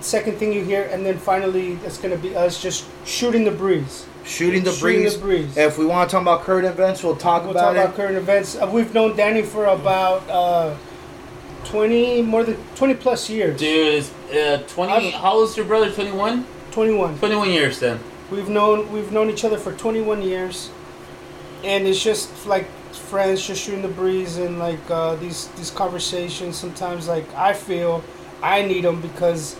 second 0.00 0.38
thing 0.38 0.52
you 0.52 0.64
hear, 0.64 0.84
and 0.84 1.04
then 1.04 1.18
finally 1.18 1.78
it's 1.84 1.98
gonna 1.98 2.16
be 2.16 2.34
us 2.34 2.62
just 2.62 2.86
shooting 3.04 3.44
the 3.44 3.50
breeze. 3.50 4.06
Shooting 4.24 4.64
the 4.64 4.72
Shooting 4.72 5.00
breeze. 5.02 5.14
the 5.16 5.20
breeze. 5.20 5.56
If 5.58 5.76
we 5.76 5.84
want 5.84 6.08
to 6.08 6.14
talk 6.14 6.22
about 6.22 6.42
current 6.44 6.64
events, 6.66 7.02
we'll 7.04 7.16
talk 7.16 7.42
We'll 7.42 7.50
about 7.50 7.74
talk 7.74 7.76
it. 7.76 7.78
about 7.80 7.96
current 7.96 8.16
events. 8.16 8.56
Uh, 8.56 8.66
we've 8.72 8.94
known 8.94 9.14
Danny 9.14 9.42
for 9.42 9.66
about 9.66 10.26
uh, 10.30 10.74
twenty 11.64 12.22
more 12.22 12.44
than 12.44 12.56
twenty 12.76 12.94
plus 12.94 13.28
years. 13.30 13.58
dude, 13.58 13.94
is 13.94 14.12
uh, 14.32 14.62
20. 14.68 14.92
I've- 14.92 15.10
how 15.10 15.32
old 15.34 15.48
is 15.50 15.56
your 15.56 15.66
brother? 15.66 15.90
21. 15.90 16.46
Twenty 16.70 16.92
one. 16.94 17.16
21 17.18 17.50
years 17.50 17.78
then. 17.78 18.00
We've 18.30 18.48
known 18.48 18.90
we've 18.92 19.12
known 19.12 19.30
each 19.30 19.44
other 19.44 19.58
for 19.58 19.72
21 19.72 20.22
years, 20.22 20.70
and 21.62 21.86
it's 21.86 22.02
just 22.02 22.46
like 22.46 22.66
friends, 22.92 23.46
just 23.46 23.62
shooting 23.62 23.82
the 23.82 23.88
breeze 23.88 24.38
and 24.38 24.58
like 24.58 24.80
uh, 24.90 25.14
these 25.16 25.48
these 25.56 25.70
conversations. 25.70 26.56
Sometimes 26.56 27.06
like 27.06 27.26
I 27.34 27.52
feel 27.52 28.02
I 28.42 28.62
need 28.62 28.84
them 28.84 29.00
because 29.00 29.56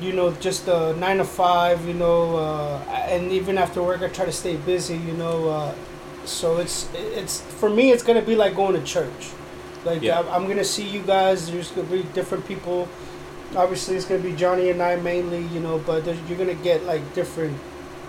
you 0.00 0.12
know 0.12 0.32
just 0.40 0.68
uh, 0.68 0.92
nine 0.92 1.18
to 1.18 1.24
five, 1.24 1.86
you 1.86 1.94
know, 1.94 2.36
uh, 2.36 2.78
and 3.08 3.30
even 3.30 3.58
after 3.58 3.82
work 3.82 4.02
I 4.02 4.08
try 4.08 4.24
to 4.24 4.32
stay 4.32 4.56
busy, 4.56 4.96
you 4.96 5.12
know. 5.12 5.48
Uh, 5.48 5.74
so 6.24 6.56
it's 6.58 6.88
it's 6.94 7.40
for 7.40 7.68
me 7.70 7.92
it's 7.92 8.02
gonna 8.02 8.22
be 8.22 8.34
like 8.34 8.56
going 8.56 8.74
to 8.74 8.82
church. 8.82 9.30
Like 9.84 10.02
Yeah. 10.02 10.20
I'm, 10.20 10.28
I'm 10.28 10.48
gonna 10.48 10.64
see 10.64 10.86
you 10.86 11.02
guys. 11.02 11.50
There's 11.50 11.70
gonna 11.70 11.88
be 11.88 12.02
different 12.14 12.46
people. 12.46 12.88
Obviously, 13.56 13.96
it's 13.96 14.04
gonna 14.04 14.22
be 14.22 14.32
Johnny 14.32 14.70
and 14.70 14.82
I 14.82 14.96
mainly, 14.96 15.42
you 15.46 15.60
know. 15.60 15.78
But 15.78 16.04
you're 16.28 16.38
gonna 16.38 16.54
get 16.54 16.84
like 16.84 17.14
different 17.14 17.58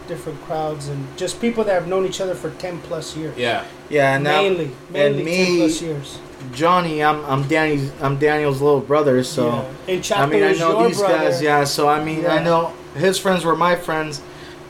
different 0.08 0.42
crowds 0.42 0.88
and 0.88 1.06
just 1.18 1.40
people 1.40 1.64
that 1.64 1.74
have 1.74 1.88
known 1.88 2.06
each 2.06 2.20
other 2.20 2.36
for 2.36 2.50
ten 2.52 2.80
plus 2.82 3.16
years. 3.16 3.38
Yeah. 3.38 3.66
Yeah, 3.90 4.16
and 4.16 4.24
now 4.24 4.42
mainly, 4.42 4.72
mainly 4.90 5.24
me- 5.24 5.46
ten 5.46 5.58
plus 5.58 5.82
years. 5.82 6.20
Johnny, 6.54 7.04
I'm 7.04 7.24
I'm 7.26 7.48
Danny's 7.48 7.92
I'm 8.02 8.18
Daniel's 8.18 8.62
little 8.62 8.82
brother, 8.82 9.24
so 9.24 9.66
yeah. 9.88 9.94
and 9.94 10.12
I 10.14 10.26
mean 10.26 10.44
I 10.44 10.54
know 10.54 10.88
these 10.88 11.00
brother. 11.00 11.18
guys, 11.18 11.42
yeah. 11.42 11.64
So 11.64 11.88
I 11.88 12.04
mean 12.04 12.26
I 12.26 12.44
know 12.44 12.74
his 12.96 13.20
friends 13.20 13.46
were 13.46 13.56
my 13.56 13.76
friends, 13.76 14.22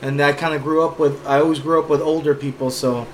and 0.01 0.21
I 0.21 0.33
kind 0.33 0.53
of 0.53 0.63
grew 0.63 0.83
up 0.83 0.99
with. 0.99 1.25
I 1.25 1.39
always 1.39 1.59
grew 1.59 1.81
up 1.81 1.89
with 1.89 2.01
older 2.01 2.35
people, 2.35 2.69
so 2.71 3.07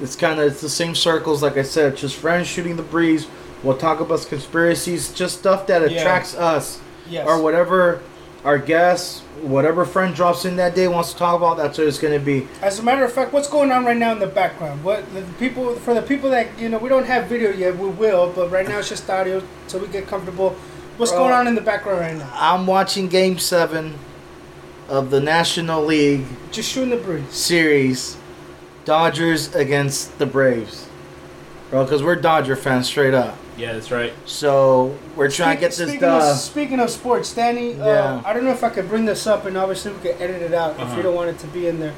it's 0.00 0.16
kind 0.16 0.38
of 0.40 0.46
it's 0.52 0.60
the 0.60 0.68
same 0.68 0.94
circles. 0.94 1.42
Like 1.42 1.56
I 1.56 1.62
said, 1.62 1.96
just 1.96 2.16
friends 2.16 2.46
shooting 2.46 2.76
the 2.76 2.82
breeze. 2.82 3.26
We'll 3.62 3.76
talk 3.76 4.00
about 4.00 4.24
conspiracies, 4.28 5.12
just 5.12 5.38
stuff 5.40 5.66
that 5.66 5.90
Yeah. 5.90 5.98
attracts 6.00 6.34
us, 6.36 6.78
Yes. 7.10 7.26
or 7.26 7.40
whatever 7.42 8.00
our 8.44 8.56
guests, 8.58 9.22
whatever 9.42 9.84
friend 9.84 10.14
drops 10.14 10.44
in 10.44 10.54
that 10.56 10.74
day 10.76 10.86
wants 10.86 11.12
to 11.12 11.18
talk 11.18 11.34
about. 11.36 11.56
That's 11.56 11.76
what 11.76 11.88
it's 11.88 11.98
gonna 11.98 12.20
be. 12.20 12.46
As 12.62 12.78
a 12.78 12.82
matter 12.84 13.04
of 13.04 13.12
fact, 13.12 13.32
what's 13.32 13.48
going 13.48 13.72
on 13.72 13.84
right 13.84 13.96
now 13.96 14.12
in 14.12 14.20
the 14.20 14.28
background? 14.28 14.84
What 14.84 15.02
the 15.12 15.22
people 15.40 15.74
for 15.74 15.92
the 15.92 16.02
people 16.02 16.30
that 16.30 16.46
you 16.58 16.68
know 16.68 16.78
we 16.78 16.88
don't 16.88 17.06
have 17.06 17.26
video 17.26 17.50
yet, 17.50 17.76
we 17.76 17.88
will, 17.88 18.32
but 18.34 18.50
right 18.52 18.68
now 18.68 18.78
it's 18.78 18.88
just 18.90 19.10
audio, 19.10 19.42
so 19.66 19.78
we 19.78 19.88
get 19.88 20.06
comfortable. 20.06 20.54
What's 20.98 21.10
Bro. 21.12 21.20
going 21.22 21.32
on 21.32 21.46
in 21.48 21.54
the 21.56 21.60
background 21.60 22.00
right 22.00 22.16
now? 22.16 22.28
I'm 22.34 22.66
watching 22.66 23.08
Game 23.08 23.38
Seven 23.38 23.94
of 24.88 25.10
the 25.10 25.20
National 25.20 25.84
League 25.84 26.24
Just 26.52 26.70
shooting 26.70 26.90
the 26.90 26.96
breeze. 26.96 27.24
series, 27.30 28.16
Dodgers 28.88 29.54
against 29.54 30.18
the 30.18 30.24
Braves, 30.24 30.88
bro. 31.68 31.84
Because 31.84 32.02
we're 32.02 32.16
Dodger 32.16 32.56
fans, 32.56 32.86
straight 32.86 33.12
up. 33.12 33.36
Yeah, 33.58 33.74
that's 33.74 33.90
right. 33.90 34.14
So 34.24 34.96
we're 35.14 35.30
trying 35.30 35.56
to 35.56 35.60
get 35.60 35.72
this 35.72 35.76
speaking 35.90 36.00
done. 36.00 36.22
Of, 36.30 36.36
speaking 36.38 36.80
of 36.80 36.88
sports, 36.88 37.34
Danny, 37.34 37.72
Yeah. 37.74 37.84
uh, 37.84 38.22
I 38.24 38.32
don't 38.32 38.44
know 38.46 38.50
if 38.50 38.64
I 38.64 38.70
could 38.70 38.88
bring 38.88 39.04
this 39.04 39.26
up, 39.26 39.44
and 39.44 39.58
obviously 39.58 39.92
we 39.92 39.98
could 39.98 40.16
edit 40.18 40.40
it 40.40 40.54
out 40.54 40.70
if 40.76 40.80
Uh-huh. 40.80 40.96
you 40.96 41.02
don't 41.02 41.14
want 41.14 41.28
it 41.28 41.38
to 41.40 41.46
be 41.48 41.66
in 41.66 41.80
there. 41.80 41.92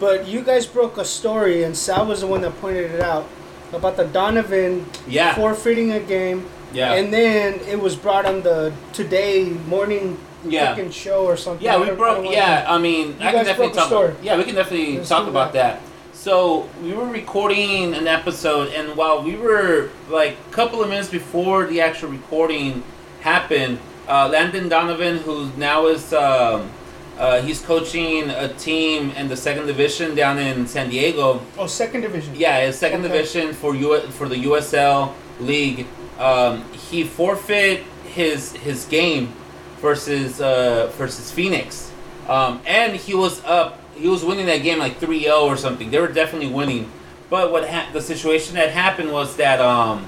But 0.00 0.26
you 0.26 0.40
guys 0.40 0.64
broke 0.64 0.96
a 0.96 1.04
story, 1.04 1.62
and 1.62 1.76
Sal 1.76 2.06
was 2.06 2.22
the 2.22 2.26
one 2.26 2.40
that 2.40 2.58
pointed 2.58 2.90
it 2.92 3.02
out 3.02 3.26
about 3.74 3.98
the 3.98 4.04
Donovan 4.04 4.86
Yeah. 5.06 5.34
forfeiting 5.34 5.92
a 5.92 6.00
game, 6.00 6.46
Yeah. 6.72 6.94
and 6.94 7.12
then 7.12 7.60
it 7.68 7.80
was 7.82 7.96
brought 7.96 8.24
on 8.24 8.40
the 8.44 8.72
Today 8.94 9.44
morning 9.68 10.16
yeah. 10.48 10.74
freaking 10.74 10.90
show 10.90 11.26
or 11.26 11.36
something. 11.36 11.62
Yeah, 11.62 11.78
we 11.78 11.84
don't- 11.84 11.98
broke. 11.98 12.24
Yeah, 12.30 12.64
I 12.66 12.78
mean, 12.78 13.08
You 13.08 13.14
I 13.20 13.24
can 13.24 13.32
guys 13.34 13.46
definitely 13.48 13.66
broke 13.66 13.72
a 13.72 13.76
talk. 13.80 13.86
story. 13.88 14.12
yeah, 14.22 14.38
we 14.38 14.44
can 14.44 14.54
definitely 14.54 14.96
Let's 14.96 15.10
talk 15.10 15.24
do 15.24 15.30
about 15.30 15.52
that. 15.52 15.80
So 16.24 16.66
we 16.82 16.94
were 16.94 17.04
recording 17.04 17.92
an 17.92 18.08
episode, 18.08 18.72
and 18.72 18.96
while 18.96 19.22
we 19.22 19.36
were 19.36 19.90
like 20.08 20.38
a 20.48 20.52
couple 20.54 20.82
of 20.82 20.88
minutes 20.88 21.10
before 21.10 21.66
the 21.66 21.82
actual 21.82 22.08
recording 22.08 22.82
happened, 23.20 23.78
uh, 24.08 24.30
Landon 24.30 24.70
Donovan, 24.70 25.18
who 25.18 25.50
now 25.58 25.86
is 25.86 26.14
um, 26.14 26.70
uh, 27.18 27.42
he's 27.42 27.60
coaching 27.60 28.30
a 28.30 28.48
team 28.54 29.10
in 29.10 29.28
the 29.28 29.36
second 29.36 29.66
division 29.66 30.14
down 30.14 30.38
in 30.38 30.66
San 30.66 30.88
Diego. 30.88 31.42
Oh, 31.58 31.66
second 31.66 32.00
division. 32.00 32.34
Yeah, 32.34 32.58
his 32.64 32.78
second 32.78 33.04
Okay. 33.04 33.12
division 33.18 33.52
for 33.52 33.74
U 33.74 34.00
for 34.08 34.26
the 34.26 34.36
USL 34.46 35.12
league. 35.40 35.86
Um, 36.18 36.64
he 36.72 37.04
forfeit 37.04 37.82
his 38.02 38.52
his 38.52 38.86
game 38.86 39.34
versus 39.82 40.40
uh, 40.40 40.90
versus 40.96 41.30
Phoenix, 41.30 41.92
um, 42.28 42.62
and 42.64 42.96
he 42.96 43.14
was 43.14 43.44
up. 43.44 43.83
He 43.96 44.08
was 44.08 44.24
winning 44.24 44.46
that 44.46 44.58
game 44.58 44.78
like 44.78 45.00
3-0 45.00 45.42
or 45.42 45.56
something. 45.56 45.90
They 45.90 46.00
were 46.00 46.08
definitely 46.08 46.48
winning. 46.48 46.90
But 47.30 47.52
what 47.52 47.68
ha- 47.68 47.90
the 47.92 48.00
situation 48.00 48.54
that 48.54 48.70
happened 48.70 49.12
was 49.12 49.36
that 49.36 49.60
um, 49.60 50.06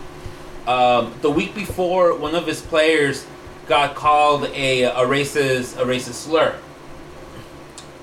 um, 0.67 1.15
the 1.23 1.31
week 1.31 1.55
before, 1.55 2.17
one 2.17 2.35
of 2.35 2.47
his 2.47 2.61
players 2.61 3.27
got 3.67 3.95
called 3.95 4.45
a, 4.55 4.85
a 4.85 5.05
racist 5.07 5.77
a 5.77 5.85
racist 5.85 6.15
slur. 6.15 6.57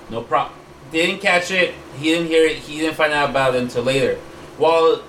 No 0.09 0.21
problem. 0.21 0.57
They 0.91 1.05
didn't 1.05 1.21
catch 1.21 1.51
it. 1.51 1.73
He 1.97 2.11
didn't 2.11 2.27
hear 2.27 2.45
it. 2.45 2.57
He 2.57 2.79
didn't 2.79 2.95
find 2.95 3.13
out 3.13 3.29
about 3.29 3.55
it 3.55 3.63
until 3.63 3.83
later. 3.83 4.15
While 4.57 5.01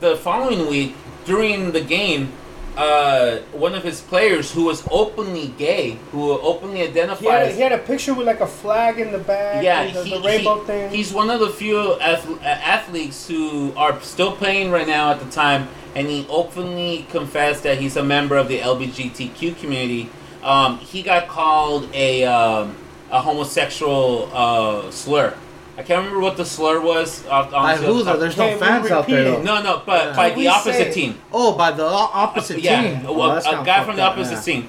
the 0.00 0.16
following 0.16 0.68
week, 0.68 0.94
during 1.24 1.72
the 1.72 1.80
game, 1.80 2.32
uh, 2.76 3.38
one 3.52 3.74
of 3.74 3.82
his 3.82 4.00
players 4.02 4.52
who 4.52 4.64
was 4.64 4.86
openly 4.90 5.48
gay, 5.56 5.98
who 6.12 6.32
openly 6.32 6.78
He 6.80 6.98
had, 6.98 7.16
a, 7.16 7.50
he 7.52 7.60
had 7.60 7.72
a 7.72 7.78
picture 7.78 8.12
with 8.14 8.26
like 8.26 8.40
a 8.40 8.46
flag 8.46 8.98
in 8.98 9.12
the 9.12 9.18
back. 9.18 9.64
yeah, 9.64 9.90
the, 9.90 10.04
he, 10.04 10.10
the 10.10 10.20
rainbow 10.20 10.60
he- 10.60 10.66
thing. 10.66 10.90
he's 10.90 11.12
one 11.12 11.30
of 11.30 11.40
the 11.40 11.48
few 11.50 11.98
ath- 12.00 12.28
uh, 12.28 12.44
athletes 12.44 13.26
who 13.26 13.72
are 13.76 13.98
still 14.02 14.32
playing 14.32 14.70
right 14.70 14.86
now 14.86 15.10
at 15.10 15.20
the 15.20 15.30
time, 15.30 15.68
and 15.94 16.06
he 16.06 16.26
openly 16.28 17.06
confessed 17.10 17.62
that 17.62 17.78
he's 17.78 17.96
a 17.96 18.04
member 18.04 18.36
of 18.36 18.48
the 18.48 18.58
LGBTQ 18.60 19.58
community. 19.58 20.10
Um, 20.42 20.78
he 20.78 21.02
got 21.02 21.28
called 21.28 21.88
a 21.94 22.24
um, 22.24 22.76
a 23.10 23.20
homosexual 23.20 24.28
uh, 24.32 24.90
slur. 24.90 25.34
I 25.78 25.82
can't 25.82 25.98
remember 25.98 26.20
what 26.20 26.36
the 26.38 26.44
slur 26.44 26.80
was. 26.80 27.24
Uh, 27.26 27.30
off, 27.30 27.50
By 27.50 27.56
honestly, 27.58 27.86
who 27.86 27.98
the 27.98 28.04
though? 28.14 28.16
There's 28.20 28.36
no 28.36 28.56
fans 28.56 28.90
out 28.90 29.06
there 29.06 29.18
repeat 29.24 29.44
though. 29.44 29.54
no, 29.56 29.62
no, 29.62 29.82
but 29.84 30.06
Yeah. 30.06 30.16
by 30.16 30.30
Can 30.30 30.38
the 30.40 30.48
opposite 30.48 30.72
say- 30.74 30.92
team. 30.92 31.18
Oh, 31.32 31.52
by 31.52 31.70
the 31.72 31.84
o- 31.84 32.10
opposite 32.14 32.60
Yeah, 32.60 32.80
team. 32.82 33.00
Yeah, 33.04 33.10
Well, 33.10 33.30
oh, 33.30 33.34
that's 33.34 33.46
a 33.46 33.50
guy 33.64 33.76
from 33.78 33.84
fucked 33.86 33.96
the 33.96 34.02
up, 34.04 34.12
opposite 34.12 34.34
yeah. 34.36 34.40
team. 34.54 34.68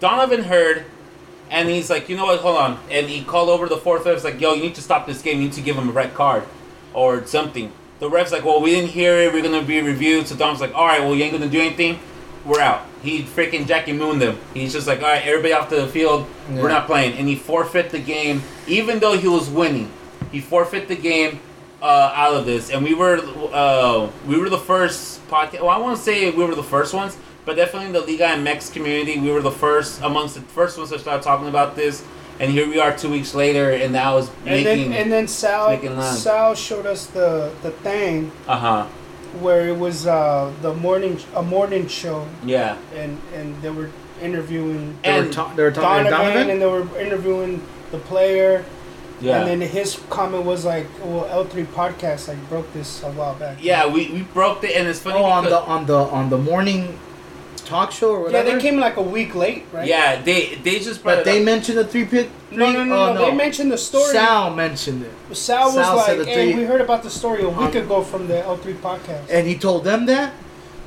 Donovan 0.00 0.44
heard, 0.44 0.84
and 1.50 1.68
he's 1.68 1.90
like, 1.90 2.08
you 2.08 2.16
know 2.16 2.24
what? 2.26 2.40
Hold 2.40 2.56
on, 2.56 2.78
and 2.90 3.06
he 3.08 3.22
called 3.22 3.48
over 3.50 3.68
the 3.68 3.76
fourth 3.76 4.06
ref. 4.06 4.24
like, 4.24 4.40
yo, 4.40 4.54
you 4.54 4.62
need 4.62 4.74
to 4.76 4.82
stop 4.82 5.06
this 5.06 5.20
game. 5.22 5.38
You 5.38 5.44
need 5.44 5.52
to 5.54 5.60
give 5.60 5.76
him 5.76 5.88
a 5.88 5.92
red 5.92 6.14
card, 6.14 6.42
or 6.94 7.24
something. 7.26 7.70
The 7.98 8.08
ref's 8.10 8.32
like, 8.32 8.44
well, 8.44 8.60
we 8.60 8.70
didn't 8.70 8.90
hear 8.90 9.14
it. 9.20 9.32
We're 9.32 9.42
gonna 9.42 9.62
be 9.62 9.80
reviewed. 9.82 10.26
So 10.28 10.36
Dom's 10.36 10.60
like, 10.60 10.74
all 10.74 10.86
right, 10.86 11.00
well, 11.02 11.14
you 11.14 11.24
ain't 11.24 11.32
gonna 11.32 11.48
do 11.48 11.60
anything. 11.60 11.98
We're 12.44 12.60
out. 12.60 12.82
He 13.02 13.22
freaking 13.22 13.66
Jackie 13.66 13.92
Mooned 13.92 14.20
them. 14.22 14.38
He's 14.54 14.72
just 14.72 14.86
like, 14.86 15.02
all 15.02 15.08
right, 15.08 15.22
everybody 15.26 15.52
off 15.52 15.68
the 15.70 15.86
field. 15.88 16.26
Yeah. 16.50 16.62
We're 16.62 16.68
not 16.68 16.86
playing, 16.86 17.16
and 17.18 17.26
he 17.28 17.34
forfeit 17.36 17.90
the 17.90 17.98
game, 17.98 18.42
even 18.66 18.98
though 19.00 19.16
he 19.18 19.28
was 19.28 19.48
winning. 19.50 19.90
He 20.32 20.40
forfeit 20.40 20.88
the 20.88 20.96
game 20.96 21.40
uh, 21.82 22.12
out 22.14 22.34
of 22.34 22.46
this, 22.46 22.70
and 22.70 22.82
we 22.84 22.94
were 22.94 23.18
uh, 23.52 24.10
we 24.26 24.38
were 24.38 24.48
the 24.50 24.58
first 24.58 25.26
podcast. 25.28 25.60
Well, 25.60 25.70
I 25.70 25.78
want 25.78 25.96
to 25.96 26.02
say 26.02 26.30
we 26.30 26.44
were 26.44 26.54
the 26.54 26.62
first 26.62 26.94
ones, 26.94 27.16
but 27.44 27.56
definitely 27.56 27.86
in 27.88 27.92
the 27.92 28.00
Liga 28.00 28.24
MX 28.36 28.72
community, 28.72 29.18
we 29.18 29.30
were 29.30 29.42
the 29.42 29.50
first 29.50 30.02
amongst 30.02 30.34
the 30.34 30.40
first 30.42 30.78
ones 30.78 30.90
to 30.90 30.98
start 30.98 31.22
talking 31.22 31.48
about 31.48 31.76
this. 31.76 32.04
And 32.38 32.50
here 32.50 32.68
we 32.68 32.78
are, 32.78 32.94
two 32.94 33.10
weeks 33.10 33.34
later, 33.34 33.70
and 33.70 33.92
now 33.94 34.18
is 34.18 34.28
and 34.44 34.44
making 34.64 34.90
then 34.90 35.02
and 35.02 35.12
then 35.12 35.26
Sal 35.28 35.70
making. 35.70 36.00
Sal 36.02 36.54
showed 36.54 36.86
us 36.86 37.06
the 37.06 37.52
the 37.62 37.70
thing 37.70 38.30
uh 38.46 38.58
huh 38.58 38.86
where 39.40 39.68
it 39.68 39.76
was 39.78 40.06
uh, 40.06 40.50
the 40.62 40.72
morning 40.74 41.18
a 41.34 41.42
morning 41.42 41.86
show 41.88 42.26
yeah 42.44 42.76
and 42.94 43.18
and 43.34 43.54
they 43.60 43.68
were 43.68 43.90
interviewing 44.22 44.96
They 45.02 45.12
were, 45.12 45.24
And 45.24 45.32
ta- 45.32 45.52
they 45.54 45.62
were 45.62 45.70
talking 45.70 46.04
Donovan, 46.10 46.32
Donovan. 46.32 46.50
and 46.50 46.62
they 46.62 46.66
were 46.66 46.98
interviewing 46.98 47.60
the 47.90 47.98
player 47.98 48.64
yeah 49.20 49.38
and 49.38 49.48
then 49.48 49.60
his 49.68 49.98
comment 50.10 50.44
was 50.44 50.64
like 50.64 50.86
well 51.00 51.24
L3 51.44 51.64
podcast 51.66 52.28
like 52.28 52.48
broke 52.48 52.70
this 52.72 53.02
a 53.02 53.10
while 53.12 53.34
back 53.34 53.58
yeah. 53.62 53.86
We, 53.86 54.08
we 54.10 54.22
broke 54.22 54.60
the 54.60 54.76
and 54.76 54.86
it's 54.88 55.00
funny 55.00 55.18
Oh, 55.20 55.24
on 55.24 55.44
the 55.44 55.58
on 55.60 55.86
the 55.86 55.96
on 55.96 56.28
the 56.30 56.38
morning 56.38 56.98
talk 57.64 57.90
show 57.90 58.14
or 58.14 58.30
yeah 58.30 58.42
they 58.42 58.60
came 58.60 58.78
like 58.78 58.96
a 58.96 59.02
week 59.02 59.34
late 59.34 59.64
right 59.72 59.88
yeah 59.88 60.20
they 60.22 60.54
they 60.56 60.78
just 60.78 61.02
brought 61.02 61.16
But 61.16 61.18
it 61.20 61.24
they 61.24 61.38
up. 61.40 61.44
mentioned 61.44 61.78
the 61.78 61.84
three 61.84 62.04
pit. 62.04 62.30
no 62.52 62.70
no 62.70 62.84
no, 62.84 62.94
oh, 63.08 63.14
no 63.14 63.24
they 63.26 63.34
mentioned 63.34 63.72
the 63.72 63.78
story 63.78 64.12
Sal 64.12 64.54
mentioned 64.54 65.02
it, 65.04 65.36
Sal 65.36 65.66
was 65.66 65.74
Sal 65.74 65.96
like 65.96 66.26
hey 66.28 66.54
we 66.54 66.62
heard 66.62 66.80
about 66.80 67.02
the 67.02 67.10
story 67.10 67.42
a 67.42 67.48
week 67.48 67.74
ago 67.74 68.02
from 68.02 68.28
the 68.28 68.34
L3 68.34 68.74
podcast 68.76 69.28
and 69.30 69.46
he 69.48 69.56
told 69.56 69.82
them 69.84 70.06
that. 70.06 70.32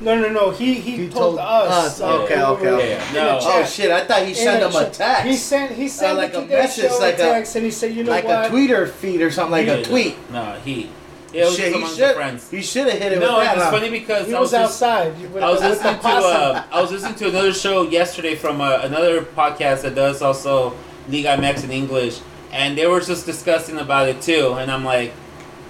No 0.00 0.18
no 0.20 0.28
no 0.30 0.50
he 0.50 0.74
he, 0.74 0.96
He 0.96 1.08
told, 1.08 1.36
told 1.36 1.38
us 1.38 2.00
us. 2.00 2.00
Okay, 2.00 2.34
when 2.36 2.44
okay, 2.44 2.64
were 2.66 2.76
okay. 2.78 2.90
Yeah, 2.92 3.08
in 3.08 3.14
no. 3.14 3.38
Oh, 3.42 3.64
shit! 3.64 3.90
I 3.90 4.04
thought 4.06 4.22
he 4.22 4.30
In 4.30 4.34
sent 4.34 4.60
the 4.62 4.68
them 4.68 4.86
a 4.86 4.90
text, 4.90 5.26
He 5.26 5.36
sent 5.36 5.72
he 5.72 5.88
sent 5.88 6.16
like 6.16 6.30
a 6.34 6.40
Today 6.42 6.54
message, 6.54 6.90
like 7.00 7.14
a- 7.14 7.18
text, 7.18 7.56
and 7.56 7.64
he 7.64 7.70
said, 7.70 7.94
you 7.94 8.04
know 8.04 8.10
like 8.10 8.24
what? 8.24 8.46
a 8.46 8.48
Twitter 8.48 8.86
feed 8.86 9.20
or 9.20 9.30
something, 9.30 9.52
like 9.52 9.68
a 9.68 9.78
Yeah, 9.78 9.84
tweet. 9.84 10.30
No, 10.30 10.52
he. 10.64 10.90
Yeah, 11.32 11.42
it 11.42 11.44
was 11.44 11.56
Shit, 11.56 11.68
he 11.72 11.78
among 11.78 11.94
should. 11.94 12.14
friends. 12.16 12.50
He 12.50 12.60
should 12.60 12.88
have 12.88 12.98
hit 12.98 13.12
it 13.12 13.20
No, 13.20 13.36
with 13.38 13.44
that. 13.46 13.54
it's 13.56 13.64
huh? 13.66 13.70
funny 13.70 13.90
because 13.90 14.26
He 14.26 14.34
I 14.34 14.40
was 14.40 14.50
was 14.50 14.60
just, 14.60 14.82
outside. 14.82 15.32
with 15.32 15.42
I 15.44 15.48
was 15.50 15.60
the- 15.60 15.68
with 15.68 15.78
the 15.82 15.84
listening 15.92 16.00
to 16.02 16.26
uh, 16.26 16.64
I 16.72 16.80
was 16.82 16.90
listening 16.90 17.14
to 17.16 17.28
another 17.28 17.52
show 17.52 17.82
yesterday 17.82 18.34
from 18.34 18.60
uh, 18.60 18.80
another 18.82 19.22
podcast 19.22 19.82
that 19.82 19.94
does 19.94 20.22
also 20.22 20.74
League 21.08 21.26
MX 21.26 21.64
in 21.64 21.70
English, 21.70 22.18
and 22.52 22.76
they 22.76 22.86
were 22.88 23.00
just 23.00 23.26
discussing 23.26 23.78
about 23.78 24.08
it 24.08 24.20
too. 24.22 24.54
And 24.58 24.72
I'm 24.72 24.84
like, 24.84 25.12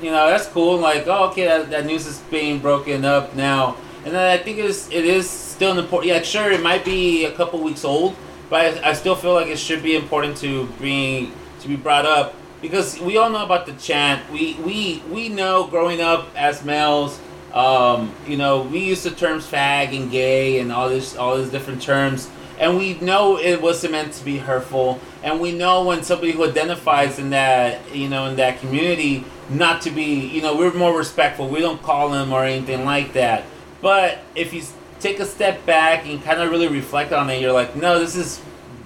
you 0.00 0.10
know, 0.10 0.28
that's 0.30 0.46
cool. 0.46 0.76
I'm 0.76 0.80
Like, 0.80 1.06
oh, 1.06 1.28
okay, 1.28 1.44
that, 1.44 1.68
that 1.70 1.84
news 1.84 2.06
is 2.06 2.18
being 2.30 2.58
broken 2.58 3.04
up 3.04 3.36
now, 3.36 3.76
and 4.04 4.14
then 4.14 4.30
I 4.30 4.42
think 4.42 4.58
it's 4.58 4.90
it 4.90 5.04
is 5.04 5.28
still 5.28 5.72
an 5.72 5.78
important. 5.78 6.12
Yeah, 6.12 6.22
sure, 6.22 6.50
it 6.50 6.62
might 6.62 6.84
be 6.84 7.24
a 7.24 7.32
couple 7.32 7.62
weeks 7.62 7.84
old, 7.84 8.16
but 8.48 8.84
I, 8.84 8.90
I 8.90 8.92
still 8.94 9.14
feel 9.14 9.34
like 9.34 9.48
it 9.48 9.58
should 9.58 9.82
be 9.82 9.96
important 9.96 10.36
to 10.38 10.66
bring 10.78 11.32
to 11.60 11.68
be 11.68 11.76
brought 11.76 12.06
up 12.06 12.34
because 12.62 12.98
we 13.00 13.16
all 13.16 13.30
know 13.30 13.44
about 13.44 13.66
the 13.66 13.72
chant. 13.74 14.30
We 14.32 14.54
we 14.64 15.02
we 15.10 15.28
know 15.28 15.66
growing 15.66 16.00
up 16.00 16.28
as 16.36 16.64
males. 16.64 17.20
Um, 17.52 18.14
you 18.28 18.36
know, 18.36 18.62
we 18.62 18.78
use 18.78 19.02
the 19.02 19.10
terms 19.10 19.44
fag 19.44 19.96
and 19.96 20.08
gay 20.10 20.60
and 20.60 20.70
all 20.70 20.88
this 20.88 21.16
all 21.16 21.36
these 21.36 21.50
different 21.50 21.82
terms. 21.82 22.28
and 22.60 22.76
we 22.76 22.94
know 23.00 23.38
it 23.38 23.60
wasn't 23.60 23.92
meant 23.92 24.12
to 24.12 24.24
be 24.24 24.36
hurtful, 24.36 25.00
and 25.22 25.40
we 25.40 25.50
know 25.50 25.82
when 25.82 26.02
somebody 26.02 26.32
who 26.32 26.44
identifies 26.44 27.18
in 27.18 27.30
that 27.30 27.80
you 27.94 28.08
know 28.08 28.26
in 28.26 28.36
that 28.36 28.60
community 28.60 29.24
not 29.48 29.82
to 29.82 29.90
be 29.90 30.26
you 30.28 30.42
know 30.42 30.56
we're 30.56 30.72
more 30.72 30.96
respectful. 30.96 31.48
We 31.48 31.60
don't 31.60 31.82
call 31.82 32.10
them 32.10 32.32
or 32.32 32.44
anything 32.44 32.84
like 32.84 33.14
that. 33.14 33.44
But 33.80 34.18
if 34.34 34.52
you 34.52 34.62
take 35.00 35.20
a 35.20 35.26
step 35.26 35.64
back 35.64 36.06
and 36.06 36.22
kind 36.22 36.40
of 36.40 36.50
really 36.50 36.68
reflect 36.68 37.12
on 37.12 37.30
it, 37.30 37.40
you're 37.40 37.52
like, 37.52 37.74
no, 37.76 37.98
this 37.98 38.16
is 38.16 38.40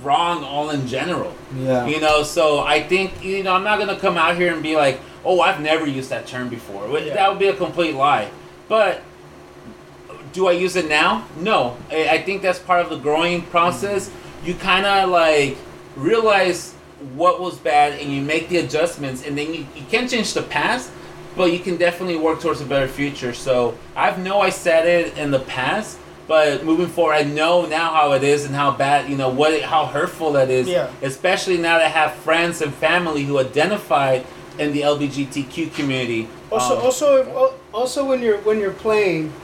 wrong 0.05 0.45
all 0.45 0.71
in 0.71 0.87
general. 0.87 1.35
Yeah. 1.57 1.87
You 1.87 2.01
know, 2.01 2.23
so 2.23 2.61
I 2.61 2.83
think 2.83 3.25
you 3.25 3.43
know 3.43 3.55
I'm 3.55 3.65
not 3.65 3.79
gonna 3.79 3.99
come 3.99 4.17
out 4.17 4.37
here 4.37 4.53
and 4.53 4.63
be 4.63 4.77
like, 4.77 5.01
"Oh, 5.25 5.41
I've 5.41 5.61
never 5.61 5.87
used 5.87 6.11
that 6.11 6.27
term 6.27 6.49
before." 6.49 6.87
Yeah. 6.99 7.15
That 7.15 7.31
would 7.31 7.39
be 7.39 7.49
a 7.49 7.57
complete 7.57 7.95
lie. 7.95 8.31
But 8.69 9.03
do 10.33 10.47
I 10.47 10.53
use 10.53 10.77
it 10.77 10.89
now? 10.89 11.27
No. 11.39 11.77
I, 11.91 12.09
I 12.09 12.23
think 12.23 12.43
that's 12.43 12.59
part 12.59 12.83
of 12.83 12.91
the 12.91 12.99
growing 12.99 13.43
process. 13.43 14.09
Mm-hmm. 14.09 14.47
You 14.47 14.55
kind 14.55 14.87
of 14.87 15.09
like 15.09 15.57
realize 15.97 16.75
what 17.15 17.41
was 17.41 17.59
bad 17.59 17.99
and 17.99 18.13
you 18.13 18.21
make 18.23 18.49
the 18.49 18.59
adjustments, 18.59 19.27
and 19.27 19.37
then 19.37 19.53
you, 19.55 19.67
you 19.75 19.85
can't 19.91 20.09
change 20.11 20.35
the 20.35 20.43
past, 20.43 20.91
but 21.37 21.53
you 21.53 21.59
can 21.59 21.77
definitely 21.77 22.17
work 22.17 22.41
towards 22.41 22.61
a 22.61 22.65
better 22.65 22.89
future. 22.89 23.33
So 23.35 23.77
I 23.97 24.15
know 24.17 24.41
I 24.41 24.51
said 24.51 24.87
it 24.87 25.17
in 25.19 25.31
the 25.31 25.41
past. 25.41 25.99
But 26.27 26.65
moving 26.65 26.87
forward, 26.87 27.17
I 27.17 27.23
know 27.25 27.67
now 27.67 27.93
how 27.93 28.13
it 28.13 28.25
is 28.25 28.47
and 28.47 28.55
how 28.55 28.71
bad, 28.71 29.11
you 29.11 29.17
know, 29.19 29.29
what, 29.29 29.53
it, 29.53 29.63
how 29.63 29.85
hurtful 29.85 30.33
that 30.33 30.49
is 30.49 30.67
Yeah. 30.67 30.89
especially 31.03 31.59
now 31.59 31.77
that 31.77 31.85
I 31.85 31.89
have 31.91 32.15
friends 32.15 32.63
and 32.63 32.73
family 32.73 33.25
who 33.25 33.39
identify 33.39 34.23
in 34.59 34.73
the 34.73 34.81
LGBTQ 34.81 35.75
community. 35.75 36.27
Also, 36.51 36.79
Um, 36.79 36.83
also, 36.83 37.55
also 37.75 38.05
when 38.07 38.23
you're 38.23 38.39
when 38.39 38.59
you're 38.59 38.71
playing, 38.73 39.35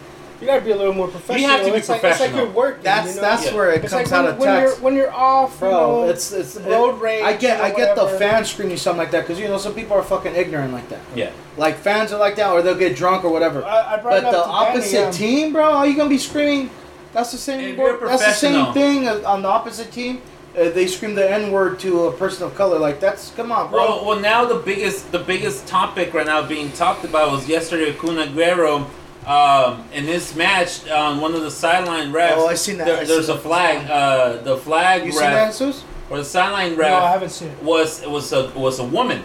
you 0.40 0.46
gotta 0.46 0.62
be 0.64 0.70
a 0.70 0.76
little 0.76 0.92
more 0.94 1.08
professional. 1.08 1.48
have 1.50 1.64
to 1.66 1.72
be 1.72 1.78
it's 1.78 1.88
Like, 1.88 1.96
it's 2.02 2.04
like 2.04 2.12
professional. 2.18 2.44
you're 2.46 2.54
working. 2.54 2.82
That's 2.82 3.08
you 3.10 3.14
know? 3.16 3.20
that's 3.22 3.46
Yeah. 3.46 3.54
where 3.54 3.70
it 3.72 3.84
It's 3.84 3.92
comes 3.92 4.10
like 4.10 4.18
out 4.18 4.24
when, 4.24 4.32
of 4.32 4.38
when 4.38 4.48
text. 4.48 4.74
you're 4.76 4.84
when 4.84 4.94
you're 4.94 5.12
off, 5.12 5.58
Bro, 5.58 5.70
you 5.70 5.76
know, 6.06 6.10
it's 6.10 6.32
it's 6.32 6.56
road 6.56 7.00
rage. 7.00 7.22
I 7.22 7.32
get 7.34 7.60
or 7.60 7.64
I 7.64 7.70
get 7.70 7.94
the 7.96 8.02
whatever. 8.04 8.18
fans 8.18 8.50
screaming 8.50 8.76
something 8.76 8.98
like 8.98 9.10
that 9.10 9.20
because 9.26 9.38
you 9.38 9.48
know 9.48 9.58
some 9.58 9.74
people 9.74 9.96
are 9.96 10.02
fucking 10.02 10.34
ignorant 10.34 10.72
like 10.72 10.88
that. 10.88 11.00
yeah, 11.14 11.30
Like 11.56 11.76
fans 11.76 12.12
are 12.12 12.18
like 12.18 12.36
that, 12.36 12.50
or 12.50 12.62
they'll 12.62 12.74
get 12.74 12.96
drunk 12.96 13.24
or 13.24 13.30
whatever. 13.30 13.64
I, 13.64 13.94
I 13.94 13.96
But 14.02 14.20
the 14.22 14.30
to 14.30 14.36
Danny, 14.36 14.42
opposite 14.46 15.06
um, 15.06 15.12
team, 15.12 15.52
bro, 15.52 15.64
are 15.64 15.86
you 15.86 15.96
gonna 15.96 16.08
be 16.08 16.18
screaming? 16.18 16.70
That's 17.12 17.32
the 17.32 17.38
same. 17.38 17.78
If 17.78 18.00
That's 18.00 18.24
the 18.24 18.32
same 18.32 18.72
thing 18.72 19.08
on 19.08 19.42
the 19.42 19.48
opposite 19.48 19.90
team. 19.92 20.22
Uh, 20.58 20.68
they 20.68 20.88
scream 20.88 21.14
the 21.14 21.30
N 21.30 21.52
word 21.52 21.78
to 21.78 22.06
a 22.06 22.12
person 22.12 22.44
of 22.44 22.56
color. 22.56 22.76
Like 22.76 22.98
that's 22.98 23.30
come 23.36 23.52
on, 23.52 23.70
bro. 23.70 23.78
Well, 23.78 24.04
well, 24.04 24.20
now 24.20 24.44
the 24.44 24.56
biggest 24.56 25.12
the 25.12 25.20
biggest 25.20 25.64
topic 25.68 26.12
right 26.12 26.26
now 26.26 26.42
being 26.44 26.72
talked 26.72 27.04
about 27.04 27.30
was 27.30 27.48
yesterday 27.48 27.92
Kun 27.92 28.16
Aguero. 28.16 28.84
Um, 29.26 29.84
in 29.92 30.06
this 30.06 30.34
match, 30.34 30.88
on 30.88 31.20
one 31.20 31.34
of 31.34 31.42
the 31.42 31.50
sideline 31.50 32.10
refs, 32.12 32.32
Oh, 32.36 32.46
I 32.48 32.54
seen 32.54 32.78
that. 32.78 32.86
there- 32.86 32.96
I 33.00 33.04
there's 33.04 33.26
seen 33.26 33.34
a 33.34 33.38
that. 33.38 33.42
flag. 33.42 33.90
Uh, 33.90 34.36
the 34.42 34.56
flag 34.56 35.04
you 35.04 35.12
see 35.12 35.18
that, 35.18 35.34
ref 35.34 35.52
Jesus? 35.58 35.84
or 36.08 36.18
the 36.18 36.24
sideline 36.24 36.76
No, 36.76 36.84
I 36.96 37.10
haven't 37.10 37.28
seen 37.30 37.48
it. 37.48 37.62
was 37.62 38.02
it 38.02 38.10
was 38.10 38.32
a 38.32 38.48
was 38.56 38.78
a 38.78 38.84
woman, 38.84 39.22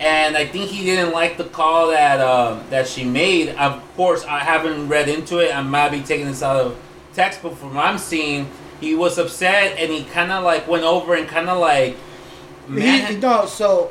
and 0.00 0.36
I 0.36 0.46
think 0.46 0.70
he 0.70 0.84
didn't 0.84 1.12
like 1.12 1.38
the 1.38 1.44
call 1.44 1.88
that 1.90 2.20
uh, 2.20 2.58
that 2.70 2.86
she 2.86 3.04
made. 3.04 3.48
Of 3.56 3.80
course, 3.96 4.22
I 4.26 4.40
haven't 4.40 4.88
read 4.88 5.08
into 5.08 5.38
it. 5.38 5.54
I 5.56 5.62
might 5.62 5.90
be 5.90 6.02
taking 6.02 6.26
this 6.26 6.42
out 6.42 6.56
of 6.56 6.76
text, 7.14 7.40
but 7.42 7.56
from 7.56 7.74
what 7.74 7.86
I'm 7.86 7.98
seeing, 7.98 8.48
he 8.80 8.94
was 8.94 9.18
upset 9.18 9.78
and 9.78 9.90
he 9.90 10.04
kind 10.04 10.30
of 10.30 10.44
like 10.44 10.68
went 10.68 10.84
over 10.84 11.14
and 11.14 11.26
kind 11.26 11.48
of 11.48 11.58
like. 11.58 11.96
He, 12.68 13.16
no, 13.16 13.46
so 13.46 13.90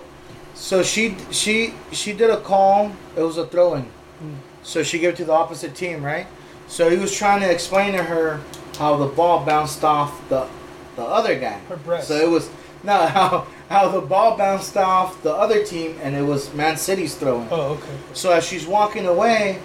so 0.53 0.81
she 0.83 1.17
she 1.31 1.73
she 1.91 2.13
did 2.13 2.29
a 2.29 2.37
call. 2.37 2.91
It 3.17 3.21
was 3.21 3.37
a 3.37 3.45
throw 3.47 3.73
in. 3.73 3.87
So 4.63 4.83
she 4.83 4.99
gave 4.99 5.11
it 5.13 5.15
to 5.17 5.25
the 5.25 5.33
opposite 5.33 5.75
team, 5.75 6.03
right? 6.03 6.27
So 6.67 6.89
he 6.89 6.97
was 6.97 7.15
trying 7.15 7.41
to 7.41 7.49
explain 7.51 7.93
to 7.93 8.03
her 8.03 8.39
how 8.77 8.95
the 8.97 9.07
ball 9.07 9.45
bounced 9.45 9.83
off 9.83 10.27
the 10.29 10.47
the 10.95 11.03
other 11.03 11.39
guy. 11.39 11.59
Her 11.69 11.77
breast. 11.77 12.07
So 12.07 12.15
it 12.15 12.29
was 12.29 12.49
no 12.83 12.93
how 13.07 13.47
how 13.69 13.87
the 13.89 14.01
ball 14.01 14.37
bounced 14.37 14.75
off 14.77 15.21
the 15.23 15.33
other 15.33 15.63
team 15.63 15.97
and 16.03 16.15
it 16.15 16.21
was 16.23 16.53
Man 16.53 16.77
City's 16.77 17.15
throwing. 17.15 17.47
Oh, 17.51 17.73
okay. 17.73 17.97
So 18.13 18.31
as 18.31 18.45
she's 18.45 18.67
walking 18.67 19.05
away, 19.05 19.59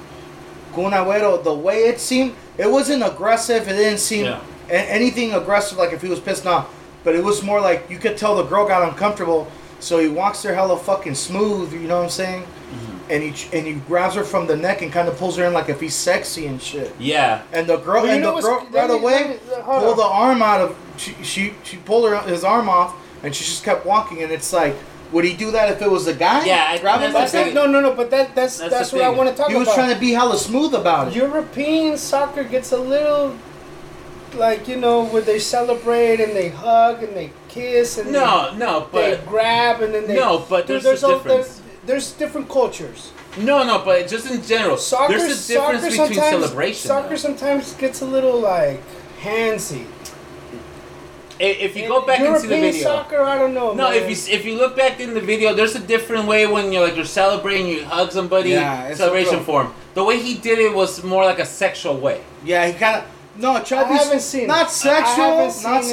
Kun 0.75 0.93
Agüero, 0.93 1.43
the 1.43 1.55
way 1.55 1.85
it 1.85 2.01
seemed, 2.01 2.35
it 2.59 2.71
wasn't 2.71 3.03
aggressive. 3.03 3.69
It 3.69 3.73
didn't 3.75 3.99
seem 4.01 4.27
Yeah. 4.27 4.41
anything 4.69 5.33
aggressive 5.35 5.79
like 5.79 5.93
if 5.93 6.03
he 6.03 6.09
was 6.09 6.21
pissed 6.21 6.47
off. 6.47 6.73
But 7.05 7.15
it 7.15 7.23
was 7.23 7.43
more 7.43 7.61
like 7.61 7.89
you 7.91 7.99
could 7.99 8.17
tell 8.17 8.37
the 8.37 8.43
girl 8.45 8.67
got 8.67 8.89
uncomfortable. 8.89 9.47
So 9.79 9.99
he 9.99 10.09
walks 10.09 10.43
her 10.43 10.55
hella 10.55 10.77
fucking 10.79 11.15
smooth. 11.15 11.73
You 11.73 11.81
know 11.87 11.99
what 11.99 12.05
I'm 12.05 12.11
saying? 12.11 12.43
Mm-hmm. 12.43 12.96
And 13.09 13.23
he 13.23 13.57
and 13.57 13.67
he 13.67 13.75
grabs 13.75 14.17
her 14.17 14.25
from 14.25 14.47
the 14.49 14.57
neck 14.57 14.83
and 14.83 14.93
kind 14.93 15.07
of 15.09 15.17
pulls 15.17 15.37
her 15.37 15.45
in 15.45 15.53
like 15.53 15.69
if 15.69 15.81
he's 15.81 15.95
sexy 15.95 16.47
and 16.47 16.61
shit. 16.61 16.93
Yeah, 16.99 17.43
And 17.53 17.67
the 17.69 17.77
girl 17.77 18.03
Well, 18.03 18.07
you 18.07 18.13
and 18.13 18.25
the 18.25 18.41
girl 18.41 18.67
right 18.73 18.89
me- 18.91 18.97
away 18.97 19.39
let 19.49 19.59
me- 19.59 19.63
pulled 19.65 19.99
the 19.99 20.03
arm 20.03 20.43
out 20.43 20.61
of 20.61 20.77
she 20.97 21.13
she 21.23 21.55
she 21.63 21.77
pulled 21.77 22.11
her 22.11 22.19
his 22.23 22.43
arm 22.43 22.69
off 22.69 22.95
and 23.23 23.35
she 23.35 23.45
just 23.45 23.63
kept 23.63 23.87
walking 23.87 24.23
and 24.25 24.33
it's 24.33 24.53
like 24.53 24.75
would 25.13 25.25
he 25.25 25.35
do 25.35 25.53
that 25.53 25.71
if 25.71 25.81
it 25.81 25.89
was 25.89 26.09
a 26.09 26.15
guy? 26.15 26.45
Yeah, 26.45 26.67
I- 26.69 26.79
grab 26.79 27.01
him 27.01 27.13
that's 27.13 27.33
like 27.33 27.45
the 27.47 27.53
That's 27.53 27.55
no, 27.55 27.71
no, 27.71 27.81
no. 27.81 27.95
But 27.95 28.11
that 28.11 28.35
that's 28.35 28.59
That's 28.59 28.73
that's, 28.73 28.91
the 28.91 28.97
what 28.97 29.05
I 29.07 29.11
want 29.11 29.29
to 29.31 29.37
talk 29.37 29.47
about. 29.47 29.53
He 29.53 29.57
was 29.59 29.69
about. 29.69 29.75
trying 29.77 29.95
to 29.95 30.01
be 30.01 30.11
hella 30.11 30.37
smooth 30.37 30.75
about 30.75 31.09
it. 31.09 31.15
European 31.15 31.97
soccer 31.97 32.43
gets 32.43 32.73
a 32.73 32.77
little 32.79 33.37
like 34.35 34.67
you 34.69 34.77
know 34.77 35.05
where 35.05 35.23
they 35.23 35.39
celebrate 35.39 36.21
and 36.21 36.35
they 36.35 36.49
hug 36.49 37.03
and 37.03 37.17
they 37.17 37.31
kiss 37.49 37.97
and 37.99 38.13
no, 38.13 38.53
no, 38.57 38.89
they, 38.93 39.11
they 39.13 39.17
but 39.17 39.27
grab 39.27 39.81
and 39.81 39.95
then 39.95 40.07
they 40.07 40.17
No, 40.17 40.45
but 40.51 40.67
Dude, 40.67 40.83
there's 40.83 41.03
a 41.03 41.07
al- 41.07 41.13
difference. 41.19 41.47
There's, 41.47 41.56
there's 41.87 42.13
different 42.13 42.49
cultures. 42.49 43.13
no, 43.39 43.63
no, 43.65 43.83
but 43.85 44.09
just 44.09 44.31
in 44.31 44.43
general, 44.43 44.77
Soccer, 44.77 45.17
there's 45.19 45.23
a 45.51 45.53
difference 45.55 45.83
soccer 45.83 45.91
between 45.91 46.15
sometimes, 46.15 46.31
celebration. 46.45 46.89
Soccer 46.89 47.09
though. 47.11 47.17
sometimes 47.17 47.73
gets 47.75 48.01
a 48.03 48.07
little 48.07 48.41
like 48.41 48.81
handsy. 49.21 49.87
If 51.39 51.77
you 51.77 51.87
go 51.87 52.01
back 52.07 52.21
European 52.21 52.37
into 52.37 52.49
the 52.49 52.61
video, 52.61 52.83
soccer, 52.83 53.21
I 53.21 53.37
don't 53.37 53.53
know. 53.53 53.75
No, 53.75 53.91
man. 53.91 53.99
if 54.03 54.05
you 54.09 54.35
if 54.35 54.47
you 54.47 54.57
look 54.57 54.75
back 54.75 55.01
in 55.01 55.13
the 55.13 55.21
video, 55.21 55.53
there's 55.53 55.75
a 55.77 55.81
different 55.81 56.27
way 56.27 56.47
when 56.47 56.73
you're 56.73 56.83
like 56.87 56.97
you're 56.97 57.05
celebrating, 57.05 57.67
you 57.67 57.85
hug 57.85 58.11
somebody, 58.11 58.51
Yeah, 58.51 58.89
it's 58.89 58.99
celebration 58.99 59.41
a- 59.41 59.45
for 59.45 59.65
him. 59.65 59.73
The 59.93 60.03
way 60.03 60.19
he 60.19 60.35
did 60.35 60.59
it 60.59 60.73
was 60.75 61.05
more 61.05 61.25
like 61.27 61.39
a 61.39 61.45
sexual 61.45 61.99
way. 61.99 62.23
Yeah, 62.43 62.67
he 62.67 62.73
kind 62.73 62.97
of 63.03 63.05
no 63.37 63.63
try 63.63 63.83
to 63.85 63.89
I 63.91 63.93
haven't 63.99 64.21
seen 64.21 64.45
it. 64.45 64.49
not 64.49 64.67
I 64.69 64.71
sexual, 64.71 65.25
haven't 65.25 65.51
seen 65.53 65.71
not 65.71 65.83
it. 65.83 65.87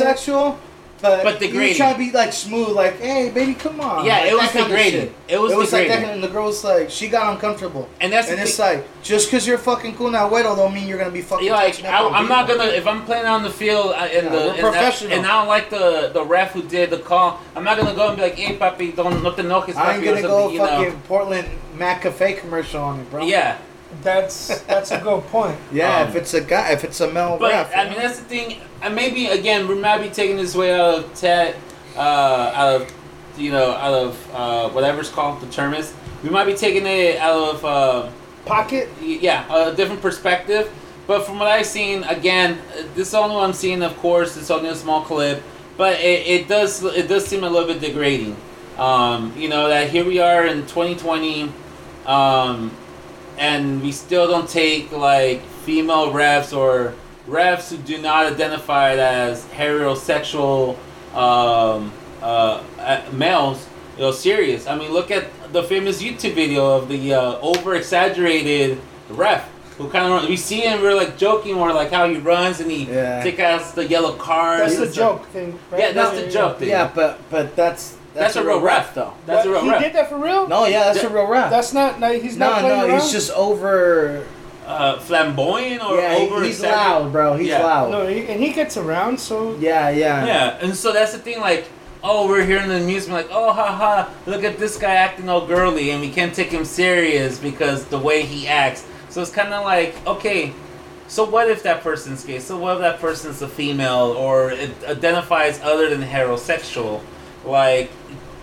But 1.04 1.24
But 1.24 1.34
he 1.42 1.48
was 1.48 1.52
degrading. 1.52 1.76
trying 1.78 1.94
to 1.94 2.00
be 2.00 2.12
like 2.12 2.34
smooth, 2.34 2.70
like 2.70 3.00
hey 3.00 3.30
baby, 3.30 3.54
come 3.54 3.80
on. 3.82 4.06
Yeah, 4.06 4.20
like, 4.22 4.32
it 4.32 4.34
was 4.34 4.42
that 4.42 4.52
kind 4.54 4.64
of 4.66 4.70
degrading. 4.72 5.02
shit. 5.02 5.14
It 5.28 5.40
was 5.40 5.72
like 5.74 5.88
that, 5.90 6.04
and 6.16 6.24
the 6.24 6.28
girl's 6.30 6.64
like 6.64 6.90
she 6.90 7.10
got 7.10 7.34
uncomfortable, 7.34 7.88
And 8.02 8.12
that's 8.14 8.30
and 8.30 8.38
the 8.40 8.44
it's 8.44 8.58
like 8.58 8.86
just 9.04 9.28
because 9.28 9.46
you're 9.46 9.58
fucking 9.58 9.96
Kun 9.98 10.14
Agüero 10.14 10.56
don't 10.56 10.74
mean 10.74 10.88
you're 10.88 10.98
gonna 10.98 11.12
be 11.12 11.22
fucking. 11.22 11.46
You're 11.46 11.56
like, 11.56 11.84
I, 11.84 12.08
I'm 12.10 12.28
not 12.30 12.48
gonna 12.48 12.66
if 12.66 12.88
I'm 12.88 13.04
playing 13.06 13.26
on 13.26 13.44
the 13.44 13.52
field 13.52 13.88
uh, 13.92 13.96
and 14.18 14.26
Yeah, 14.26 14.30
the 14.30 14.38
we're 14.38 14.50
and, 14.50 14.58
that- 14.58 14.62
professional. 14.72 15.12
and 15.14 15.26
I 15.28 15.32
don't 15.40 15.48
like 15.48 15.70
the 15.70 16.10
the 16.14 16.24
ref 16.26 16.54
who 16.54 16.64
did 16.64 16.90
the 16.90 17.00
call. 17.00 17.40
I'm 17.56 17.64
not 17.66 17.78
gonna 17.78 17.94
go 17.94 18.08
and 18.08 18.16
be 18.18 18.24
like, 18.24 18.36
hey 18.36 18.58
papi, 18.58 18.96
don't 18.96 19.22
no 19.22 19.32
te 19.36 19.42
enojes, 19.44 19.76
I 19.76 19.96
ain't 19.96 20.04
gonna 20.06 20.22
go 20.22 20.50
you 20.50 20.60
know. 20.60 20.68
fucking 20.68 21.02
Portland 21.02 21.48
McAfee 21.78 22.40
commercial 22.40 22.82
on 22.82 23.00
it, 23.02 23.10
bro. 23.12 23.26
Yeah, 23.26 23.58
that's 24.02 24.60
that's 24.62 24.92
a 24.92 25.00
good 25.00 25.24
point. 25.28 25.58
Yeah, 25.72 26.02
Um, 26.02 26.10
if 26.10 26.16
it's 26.16 26.34
a 26.34 26.42
guy, 26.42 26.72
if 26.72 26.84
it's 26.84 27.00
a 27.02 27.12
male 27.12 27.38
but 27.40 27.52
ref, 27.52 27.72
I 27.76 27.84
mean 27.86 27.94
know? 27.94 28.00
that's 28.00 28.20
the 28.20 28.26
thing. 28.26 28.60
And 28.82 28.96
maybe 28.96 29.28
again 29.28 29.68
we 29.68 29.76
might 29.76 30.02
be 30.02 30.10
taking 30.10 30.38
this 30.38 30.56
way 30.56 30.74
out 30.74 31.00
of 31.00 31.14
Ted, 31.14 31.56
uh, 31.96 32.00
out 32.56 32.82
of 32.82 32.94
you 33.38 33.52
know 33.52 33.72
out 33.72 33.94
of 33.94 34.30
uh, 34.34 34.70
whatever's 34.70 35.10
called 35.10 35.42
the 35.42 35.48
term 35.48 35.74
is. 35.74 35.94
We 36.24 36.30
might 36.30 36.46
be 36.46 36.54
taking 36.56 36.86
it 36.86 37.18
out 37.18 37.56
of. 37.56 37.66
Uh, 37.66 38.10
Pocket. 38.46 38.90
yeah, 39.02 39.46
a 39.56 39.74
different 39.74 40.02
perspective. 40.02 40.70
But 41.08 41.26
from 41.26 41.40
what 41.40 41.48
I've 41.48 41.66
seen, 41.66 42.04
again, 42.04 42.60
uh, 42.78 42.84
this 42.94 43.08
is 43.10 43.14
only 43.14 43.36
what 43.36 43.46
I'm 43.46 43.54
seeing. 43.54 43.82
Of 43.82 43.96
course, 44.00 44.36
it's 44.36 44.52
only 44.52 44.68
a 44.70 44.76
small 44.76 45.02
clip, 45.02 45.42
but 45.78 46.00
it, 46.02 46.28
it 46.28 46.48
does 46.50 46.84
it 46.84 47.08
does 47.08 47.26
seem 47.26 47.44
a 47.46 47.50
little 47.50 47.68
bit 47.68 47.80
degrading. 47.80 48.36
Um, 48.78 49.34
you 49.38 49.48
know 49.48 49.70
that 49.70 49.90
here 49.92 50.04
we 50.04 50.20
are 50.20 50.46
in 50.46 50.62
2020, 50.68 51.52
um, 52.06 52.72
and 53.38 53.82
we 53.82 53.92
still 53.92 54.28
don't 54.28 54.50
take 54.50 54.92
like 54.92 55.42
female 55.66 56.12
refs 56.12 56.56
or 56.56 56.94
refs 57.28 57.70
who 57.72 57.78
do 57.78 58.02
not 58.02 58.32
identify 58.32 58.96
as 58.96 59.46
heterosexual 59.46 60.78
um, 61.16 61.92
uh, 62.22 62.64
uh, 62.80 63.02
males, 63.12 63.68
you 63.98 64.04
know, 64.04 64.12
serious. 64.12 64.68
I 64.68 64.78
mean, 64.78 64.92
look 64.92 65.12
at 65.12 65.26
the 65.54 65.64
famous 65.64 66.02
YouTube 66.02 66.34
video 66.34 66.66
of 66.78 66.90
the 66.90 67.14
uh, 67.14 67.40
over 67.40 67.76
exaggerated 67.76 68.80
ref 69.10 69.50
who 69.78 69.90
kind 69.90 70.06
of 70.06 70.12
runs 70.12 70.30
we 70.30 70.38
see 70.38 70.62
him. 70.62 70.82
We're 70.82 70.94
like 70.96 71.18
joking, 71.18 71.56
or 71.56 71.74
like 71.74 71.92
how 71.92 72.08
he 72.08 72.18
runs 72.18 72.60
and 72.60 72.70
he 72.70 72.86
Yeah. 72.86 73.24
take 73.24 73.40
out 73.40 73.74
the 73.76 73.86
yellow 73.88 74.14
card. 74.14 74.62
That's 74.62 74.78
the 74.78 74.90
joke 74.92 75.26
thing. 75.28 75.58
Right? 75.72 75.82
Yeah, 75.82 75.92
that's 75.94 76.20
the 76.20 76.30
joke 76.30 76.60
thing. 76.60 76.70
yeah, 76.70 76.92
but 76.94 77.20
but 77.30 77.56
that's 77.56 77.98
That's, 78.14 78.36
a 78.36 78.44
real 78.46 78.62
ref, 78.62 78.94
though. 78.94 79.14
That's 79.26 79.46
a 79.46 79.50
What, 79.50 79.56
real 79.56 79.64
he 79.64 79.70
ref. 79.72 79.82
did 79.82 79.94
that 79.94 80.10
for 80.10 80.18
real? 80.18 80.48
No, 80.48 80.66
yeah, 80.66 80.86
that's 80.94 81.04
a 81.04 81.10
real 81.10 81.28
ref. 81.28 81.50
That's 81.50 81.74
not. 81.74 82.00
No, 82.00 82.12
he's 82.14 82.38
no, 82.38 82.50
not 82.50 82.60
playing 82.62 82.78
no, 82.82 82.88
around. 82.88 83.02
he's 83.02 83.12
just 83.12 83.32
over. 83.32 84.26
Uh, 84.66 84.98
flamboyant 85.00 85.84
or 85.84 85.98
yeah, 85.98 86.16
over 86.20 86.42
he's 86.42 86.62
loud, 86.62 87.12
bro. 87.12 87.36
He's 87.36 87.50
Yeah. 87.50 87.64
loud. 87.66 87.92
No, 87.92 88.08
he, 88.08 88.26
and 88.28 88.42
he 88.42 88.54
gets 88.54 88.78
around. 88.78 89.20
So 89.20 89.58
Yeah, 89.60 89.90
yeah, 89.90 90.26
Yeah, 90.26 90.58
and 90.62 90.74
so 90.74 90.94
that's 90.94 91.12
the 91.12 91.18
thing. 91.18 91.42
Like, 91.42 91.66
oh, 92.02 92.30
we're 92.30 92.46
hearing 92.46 92.70
the 92.70 92.80
news, 92.80 93.08
we're 93.10 93.16
like, 93.16 93.28
oh, 93.30 93.52
haha, 93.52 94.10
look 94.26 94.46
at 94.46 94.58
this 94.60 94.78
guy 94.78 94.94
acting 94.94 95.28
all 95.28 95.46
girly, 95.46 95.90
and 95.92 96.00
we 96.00 96.10
can't 96.10 96.34
take 96.34 96.50
him 96.50 96.64
serious 96.64 97.40
because 97.40 97.84
the 97.86 97.98
way 98.00 98.22
he 98.24 98.48
acts. 98.48 98.86
So 99.10 99.22
it's 99.22 99.32
kind 99.32 99.54
of 99.54 99.66
like, 99.66 99.96
okay, 100.08 100.54
So 101.10 101.26
what 101.26 101.50
if 101.50 101.62
that 101.64 101.84
person's 101.84 102.24
gay? 102.24 102.40
So 102.40 102.58
what 102.58 102.76
if 102.76 102.80
that 102.80 103.02
person's 103.02 103.42
a 103.42 103.50
female 103.50 104.16
or 104.18 104.52
it 104.52 104.72
identifies 104.88 105.60
other 105.62 105.90
than 105.90 106.02
heterosexual? 106.08 107.02
Like, 107.46 107.92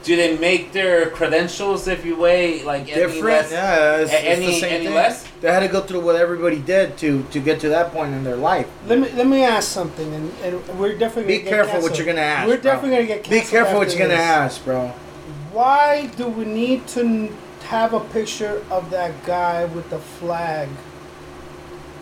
do 0.02 0.16
they 0.16 0.36
make 0.38 0.72
their 0.72 1.10
credentials 1.10 1.86
if 1.88 2.04
you 2.06 2.16
weigh 2.16 2.62
like 2.64 2.82
any 2.82 2.94
Different, 2.94 3.24
less? 3.24 3.52
yeah. 3.52 3.96
It's, 3.96 4.12
a- 4.12 4.16
it's 4.16 4.24
any- 4.38 4.46
the 4.46 4.52
same 4.60 4.72
any 4.72 4.84
thing. 4.86 4.94
less? 4.94 5.26
They 5.40 5.52
had 5.52 5.60
to 5.60 5.68
go 5.68 5.80
through 5.82 6.00
what 6.00 6.16
everybody 6.16 6.58
did 6.58 6.96
to 6.98 7.22
to 7.32 7.40
get 7.40 7.60
to 7.60 7.68
that 7.70 7.92
point 7.92 8.12
in 8.14 8.24
their 8.24 8.36
life. 8.36 8.66
Let 8.86 8.98
me 8.98 9.08
let 9.14 9.26
me 9.26 9.42
ask 9.44 9.70
something, 9.70 10.12
and, 10.14 10.32
and 10.42 10.78
we're 10.78 10.96
definitely 10.98 11.24
Be 11.32 11.38
gonna 11.38 11.44
get 11.50 11.54
careful 11.66 11.82
what 11.82 11.96
you're 11.96 12.06
gonna 12.06 12.20
ask. 12.20 12.46
We're 12.48 12.56
bro. 12.56 12.62
definitely 12.72 12.90
gonna 12.96 13.06
get 13.08 13.24
Be 13.24 13.30
canceled. 13.30 13.50
careful 13.50 13.78
what 13.78 13.88
you're 13.90 14.06
gonna 14.08 14.20
ask, 14.20 14.64
bro. 14.64 14.88
Why 15.52 16.06
do 16.16 16.28
we 16.28 16.44
need 16.44 16.86
to 16.88 17.30
have 17.68 17.92
a 17.94 18.00
picture 18.00 18.62
of 18.70 18.90
that 18.90 19.24
guy 19.24 19.64
with 19.66 19.88
the 19.90 19.98
flag? 19.98 20.68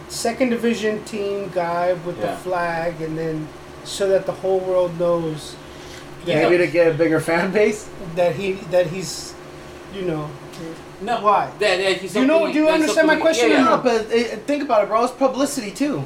Second 0.09 0.51
division 0.51 1.05
team 1.05 1.51
guy 1.55 1.93
with 1.93 2.19
Yeah. 2.19 2.33
the 2.33 2.37
flag, 2.39 3.01
and 3.01 3.17
then 3.19 3.49
so 3.85 4.09
that 4.09 4.27
the 4.27 4.33
whole 4.33 4.59
world 4.61 4.99
knows 4.99 5.55
Yeah. 6.27 6.43
Maybe 6.49 6.59
to 6.59 6.67
get 6.67 6.89
a 6.89 6.95
bigger 6.95 7.21
fan 7.21 7.53
base. 7.53 7.89
that 8.17 8.35
he 8.37 8.53
that 8.71 8.87
he's, 8.89 9.35
you 9.95 10.03
know, 10.03 10.29
No. 11.01 11.21
Why? 11.23 11.47
That, 11.61 11.77
that 11.79 11.97
he's 11.99 12.15
you 12.17 12.27
know- 12.27 12.53
do 12.53 12.59
you 12.59 12.69
understand 12.69 13.07
my 13.07 13.17
question 13.17 13.51
Yeah, 13.51 13.59
yeah. 13.59 13.65
No, 13.65 13.71
not? 13.77 13.85
but 13.85 14.11
it, 14.13 14.43
think 14.47 14.63
about 14.63 14.83
it, 14.85 14.89
bro. 14.89 15.05
It's 15.05 15.13
publicity 15.13 15.71
too. 15.71 16.05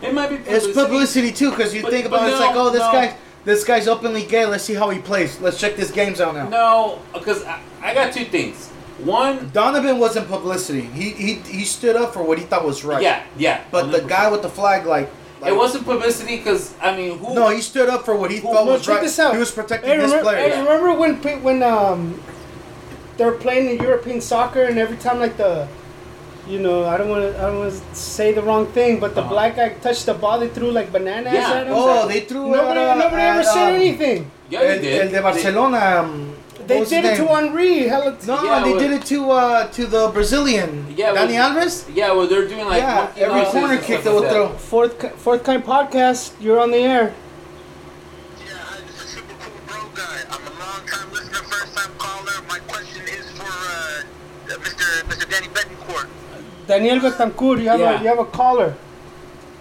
It 0.00 0.14
might 0.14 0.28
be 0.30 0.36
It's 0.36 0.66
publicity 0.68 1.32
too, 1.32 1.50
because 1.50 1.74
you 1.74 1.82
But- 1.82 1.90
think 1.90 2.08
but 2.08 2.16
about 2.16 2.28
it, 2.28 2.32
it's 2.32 2.40
no, 2.40 2.46
like, 2.46 2.56
oh, 2.56 2.70
this 2.70 2.80
no. 2.80 2.92
guy, 2.92 3.16
this 3.44 3.64
guy's 3.64 3.88
openly 3.88 4.22
gay. 4.24 4.46
Let's 4.46 4.62
see 4.64 4.74
how 4.74 4.88
he 4.90 5.00
plays. 5.00 5.40
Let's 5.40 5.58
check 5.58 5.74
this 5.76 5.90
games 5.90 6.20
out 6.20 6.34
now. 6.34 6.48
No, 6.48 6.98
because 7.12 7.42
I, 7.44 7.60
I 7.82 7.94
got 7.94 8.12
two 8.12 8.24
things. 8.26 8.68
One, 8.98 9.50
Donovan 9.52 9.98
wasn't 9.98 10.28
publicity. 10.28 10.82
He 10.82 11.10
he 11.10 11.34
he 11.34 11.64
stood 11.64 11.96
up 11.96 12.12
for 12.14 12.22
what 12.22 12.38
he 12.38 12.44
thought 12.44 12.64
was 12.64 12.84
right. 12.84 13.02
yeah, 13.02 13.22
yeah. 13.36 13.60
But 13.70 13.90
the 13.92 13.98
100%. 14.00 14.08
guy 14.08 14.30
with 14.30 14.42
the 14.42 14.48
flag, 14.48 14.86
like, 14.86 15.08
like 15.40 15.52
it 15.52 15.56
wasn't 15.56 15.84
publicity 15.84 16.36
because 16.38 16.74
I 16.80 16.96
mean, 16.96 17.18
who? 17.18 17.34
No, 17.34 17.48
he 17.48 17.60
stood 17.60 17.88
up 17.88 18.04
for 18.04 18.14
what 18.16 18.30
he 18.30 18.40
Well, 18.40 18.52
thought 18.54 18.66
no, 18.66 18.72
was 18.72 18.82
check 18.84 18.96
right. 18.96 19.02
this 19.04 19.18
out. 19.18 19.32
He 19.34 19.38
was 19.38 19.50
protecting 19.50 19.90
Hey, 19.90 19.96
his 20.00 20.10
remember, 20.10 20.30
players. 20.30 20.54
hey, 20.54 20.60
remember 20.60 20.92
when 20.94 21.14
when 21.42 21.62
um 21.62 22.20
they 23.16 23.24
were 23.24 23.32
playing 23.46 23.68
in 23.70 23.76
European 23.82 24.20
soccer 24.20 24.62
and 24.62 24.78
every 24.78 24.96
time 24.96 25.18
like 25.20 25.36
the 25.36 25.66
you 26.46 26.58
know 26.60 26.86
I 26.86 26.96
don't 26.96 27.08
want 27.10 27.22
to 27.24 27.38
I 27.38 27.46
don't 27.50 27.58
want 27.58 27.72
to 27.72 27.80
say 27.94 28.32
the 28.32 28.42
wrong 28.42 28.66
thing 28.72 29.00
but 29.00 29.14
the 29.14 29.20
Uh-huh. 29.20 29.30
black 29.34 29.56
guy 29.56 29.68
touched 29.86 30.06
the 30.06 30.14
ball 30.14 30.38
they 30.38 30.48
threw 30.48 30.70
like 30.70 30.90
bananas 30.92 31.34
Yeah. 31.34 31.52
at 31.52 31.66
him. 31.66 31.72
Oh, 31.76 32.06
they 32.08 32.20
threw 32.20 32.50
nobody 32.50 32.80
at, 32.80 32.96
uh, 32.96 33.00
nobody 33.04 33.22
ever 33.22 33.40
at, 33.40 33.46
said 33.46 33.68
um, 33.68 33.74
anything. 33.74 34.30
yeah, 34.48 34.60
they 34.60 34.74
el, 34.76 34.80
did. 34.80 35.00
el 35.02 35.08
de 35.12 35.20
Barcelona. 35.22 35.80
um, 36.00 36.34
They 36.68 36.84
did 36.84 37.04
it 37.04 37.16
to? 37.16 37.26
Henri. 37.28 37.88
Hella 37.88 38.16
No, 38.26 38.34
Yeah, 38.44 38.62
they 38.64 38.70
well- 38.72 38.78
did 38.80 38.90
it 38.92 39.04
to 39.06 39.30
uh 39.30 39.66
to 39.76 39.86
the 39.86 40.08
Brazilian. 40.16 40.70
Yeah, 40.96 41.12
Danny 41.12 41.34
well- 41.34 41.50
Alves. 41.56 41.74
Yeah, 41.94 42.12
well, 42.12 42.26
they're 42.26 42.46
doing 42.48 42.66
like 42.66 42.82
yeah, 42.82 43.10
every 43.16 43.44
corner 43.54 43.76
kick 43.78 44.00
stuff 44.00 44.04
they 44.04 44.12
would 44.12 44.22
like 44.24 44.32
throw. 44.32 44.48
that. 44.48 44.60
Fourth 44.60 44.94
ki- 45.00 45.14
fourth 45.24 45.42
kind 45.44 45.62
podcast. 45.64 46.32
You're 46.40 46.60
on 46.60 46.70
the 46.70 46.82
air. 46.94 47.06
Yeah, 48.46 48.52
hi, 48.68 48.80
this 48.86 49.02
a 49.04 49.06
Super 49.16 49.34
Cool 49.42 49.58
Bro 49.68 49.80
Guy. 50.00 50.18
I'm 50.32 50.44
a 50.52 50.54
long 50.64 50.80
time 50.92 51.08
listener, 51.16 51.42
first 51.54 51.72
time 51.76 51.92
caller. 52.04 52.36
My 52.52 52.58
question 52.72 53.02
is 53.18 53.26
for 53.38 53.48
uh, 53.48 54.52
uh, 54.52 54.64
Mr. 54.66 54.86
Mr. 55.10 55.24
Danny 55.32 55.48
Betancourt. 55.56 56.08
Daniel 56.66 56.98
Betancourt. 57.00 57.58
You 57.62 57.68
have 57.70 57.80
Yeah. 57.80 57.98
a 57.98 58.02
you 58.02 58.08
have 58.12 58.18
a 58.18 58.26
caller. 58.40 58.70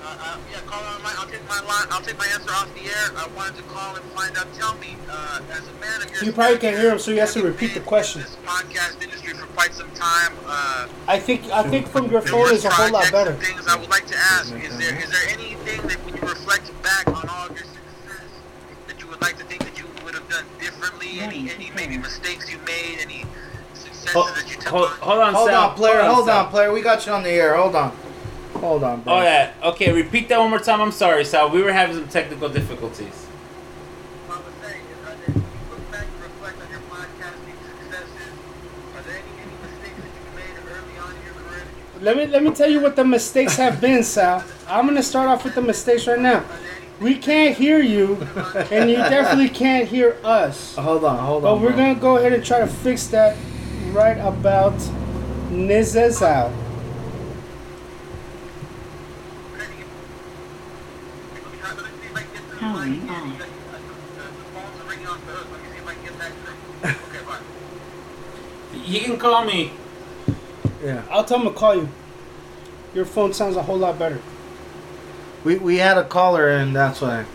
Uh, 0.04 0.08
uh, 0.08 0.38
yeah, 0.52 0.60
call 0.72 0.84
on 0.84 1.02
my. 1.04 1.14
I'll 1.20 1.28
take 1.48 1.62
my 1.62 1.68
line. 1.68 1.88
I'll 1.92 2.02
take 2.02 2.18
my 2.18 2.28
answer 2.34 2.52
off 2.52 2.74
the 2.74 2.86
air. 2.86 3.12
I 3.16 3.28
wanted 3.36 3.56
to 3.58 3.64
call 3.64 3.96
and 3.96 4.04
find 4.12 4.38
out. 4.38 4.48
Tell 4.54 4.76
me, 4.78 4.96
uh, 5.10 5.42
as 5.52 5.68
a 5.68 5.74
man 5.80 6.02
of 6.02 6.12
your 6.12 6.24
You 6.24 6.32
probably 6.32 6.58
can't 6.58 6.78
hear 6.78 6.92
him, 6.92 7.00
so 7.00 7.12
he 7.12 7.18
has 7.18 7.34
to 7.34 7.44
repeat 7.44 7.74
the 7.74 7.80
question. 7.80 8.22
This 8.22 8.38
podcast 8.46 9.02
industry 9.02 9.34
for 9.34 9.46
quite 9.48 9.74
some 9.74 9.90
time. 9.92 10.34
Uh, 10.46 10.88
I 11.08 11.20
think 11.20 11.50
I 11.52 11.64
think 11.64 11.88
from 11.88 12.10
your 12.12 12.22
phone 12.22 12.54
is 12.54 12.66
a 12.66 12.70
whole 12.70 12.92
lot 12.92 13.12
better. 13.12 13.34
Things 13.34 13.68
I 13.68 13.76
would 13.78 13.90
like 13.90 14.08
to 14.08 14.18
ask: 14.18 14.54
Is 14.54 14.78
there 14.78 14.96
is 14.98 15.12
there 15.12 15.30
anything 15.30 15.82
that 15.88 15.98
when 16.06 16.16
you 16.16 16.22
reflect 16.22 16.72
back 16.84 17.08
on 17.08 17.28
all 17.30 17.48
of 17.48 17.56
your 17.56 17.66
success 17.66 18.30
that 18.88 19.02
you 19.02 19.08
would 19.08 19.22
like 19.22 19.38
to 19.38 19.44
think 19.46 19.64
that 19.64 19.78
you 19.78 19.86
would 20.04 20.16
have 20.16 20.30
done 20.30 20.46
differently? 20.60 21.20
Any 21.20 21.52
any 21.52 21.72
maybe 21.76 21.98
mistakes 21.98 22.52
you 22.52 22.58
made? 22.66 23.00
Any 23.00 23.26
successes 23.74 24.14
Hold, 24.14 24.36
that 24.36 24.50
you 24.50 24.56
took 24.56 24.68
hold, 24.68 24.86
on? 24.86 24.98
hold 24.98 25.20
on, 25.20 25.34
Hold 25.34 25.50
Sal. 25.50 25.70
on, 25.70 25.76
player. 25.76 26.04
Hold 26.04 26.26
Sal. 26.26 26.46
on, 26.46 26.52
player. 26.52 26.72
We 26.72 26.82
got 26.82 27.06
you 27.06 27.12
on 27.12 27.24
the 27.24 27.30
air. 27.30 27.56
Hold 27.56 27.76
on. 27.76 27.96
Hold 28.60 28.84
on, 28.84 29.02
bro. 29.02 29.14
Oh 29.14 29.22
yeah. 29.22 29.54
Okay, 29.64 29.92
repeat 29.92 30.30
that 30.30 30.40
one 30.40 30.50
more 30.50 30.60
time. 30.60 30.82
I'm 30.82 30.92
sorry, 30.92 31.24
Sal. 31.26 31.50
We 31.50 31.62
were 31.62 31.72
having 31.72 31.96
some 31.96 32.08
technical 32.08 32.50
difficulties. 32.50 33.26
I 34.30 34.36
was 34.36 34.44
saying 34.62 34.82
is 34.82 35.06
that 35.06 35.18
if 35.28 35.36
you 35.36 35.44
look 35.72 35.92
back 35.92 36.06
and 36.06 36.22
reflect 36.24 36.62
on 36.62 36.70
your 36.72 36.82
podcasting 36.90 37.58
successes, 37.66 38.34
are 38.96 39.02
there 39.04 39.16
any, 39.18 39.42
any 39.42 39.56
mistakes 39.62 39.98
that 40.02 40.12
you 40.18 40.36
made 40.36 40.56
early 40.72 40.98
on 41.00 41.16
in 41.16 41.24
your 41.26 41.34
career? 41.36 41.64
That 41.64 42.00
you, 42.00 42.06
Let 42.06 42.18
me 42.18 42.26
let 42.28 42.44
me 42.44 42.52
tell 42.52 42.70
you 42.70 42.80
what 42.80 42.96
the 42.96 43.06
mistakes 43.06 43.56
have 43.58 43.80
been, 43.80 44.04
Sal. 44.04 44.44
I'm 44.68 44.86
gonna 44.88 45.04
start 45.04 45.28
off 45.30 45.44
with 45.44 45.56
the 45.56 45.62
mistakes 45.62 46.08
right 46.08 46.20
now. 46.20 46.40
are 46.40 46.42
there 46.42 46.72
any 46.78 47.14
We 47.14 47.18
can't 47.18 47.56
hear 47.56 47.80
you, 47.80 48.16
and 48.72 48.90
you 48.90 48.98
definitely 48.98 49.50
can't 49.50 49.88
hear 49.88 50.18
us. 50.24 50.78
Uh, 50.78 50.82
hold 50.82 51.04
on, 51.06 51.18
hold 51.20 51.44
on. 51.46 51.50
But 51.50 51.54
on. 51.58 51.62
we're 51.62 51.70
bro. 51.70 51.78
gonna 51.94 52.00
go 52.00 52.18
ahead 52.18 52.34
and 52.34 52.44
try 52.44 52.60
to 52.60 52.68
fix 52.68 53.08
that 53.08 53.38
right 53.94 54.18
about 54.18 54.74
Nizezal. 55.52 56.52
Powering 62.74 63.08
oh. 63.10 63.14
on. 63.14 63.34
You 68.86 69.02
can 69.02 69.18
call 69.18 69.44
me. 69.44 69.72
Yeah. 70.84 71.04
I'll 71.10 71.26
tell 71.26 71.40
him 71.40 71.48
to 71.48 71.54
call 71.54 71.76
you. 71.76 71.90
Your 72.94 73.06
phone 73.06 73.34
sounds 73.34 73.56
a 73.56 73.64
whole 73.64 73.78
lot 73.78 74.00
better. 74.00 74.22
We 75.44 75.58
we 75.58 75.78
had 75.78 75.98
a 75.98 76.06
caller, 76.06 76.50
and 76.50 76.76
that's 76.76 77.02
why. 77.02 77.26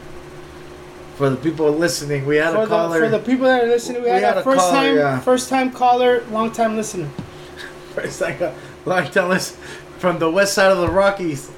For 1.17 1.29
the 1.29 1.37
people 1.37 1.71
listening, 1.71 2.25
we 2.25 2.37
had 2.37 2.53
For 2.53 2.59
a 2.59 2.61
the, 2.63 2.67
caller. 2.69 3.01
for 3.01 3.09
the 3.09 3.19
people 3.19 3.45
that 3.45 3.65
are 3.65 3.67
listening, 3.67 4.03
we, 4.03 4.09
We 4.09 4.15
had, 4.15 4.23
had 4.23 4.37
a 4.39 4.41
a 4.41 4.45
first 4.45 4.59
caller, 4.59 4.73
time 4.73 4.97
yeah. 4.97 5.21
first 5.21 5.49
time 5.51 5.71
caller, 5.71 6.25
long 6.31 6.51
time 6.53 6.77
listener. 6.77 7.11
It's 7.99 8.23
like 8.23 8.41
a 8.41 8.55
like 8.87 9.13
tell 9.13 9.31
us 9.31 9.57
from 9.99 10.19
the 10.19 10.31
west 10.31 10.55
side 10.55 10.73
of 10.73 10.79
the 10.79 10.89
Rockies. 10.89 11.52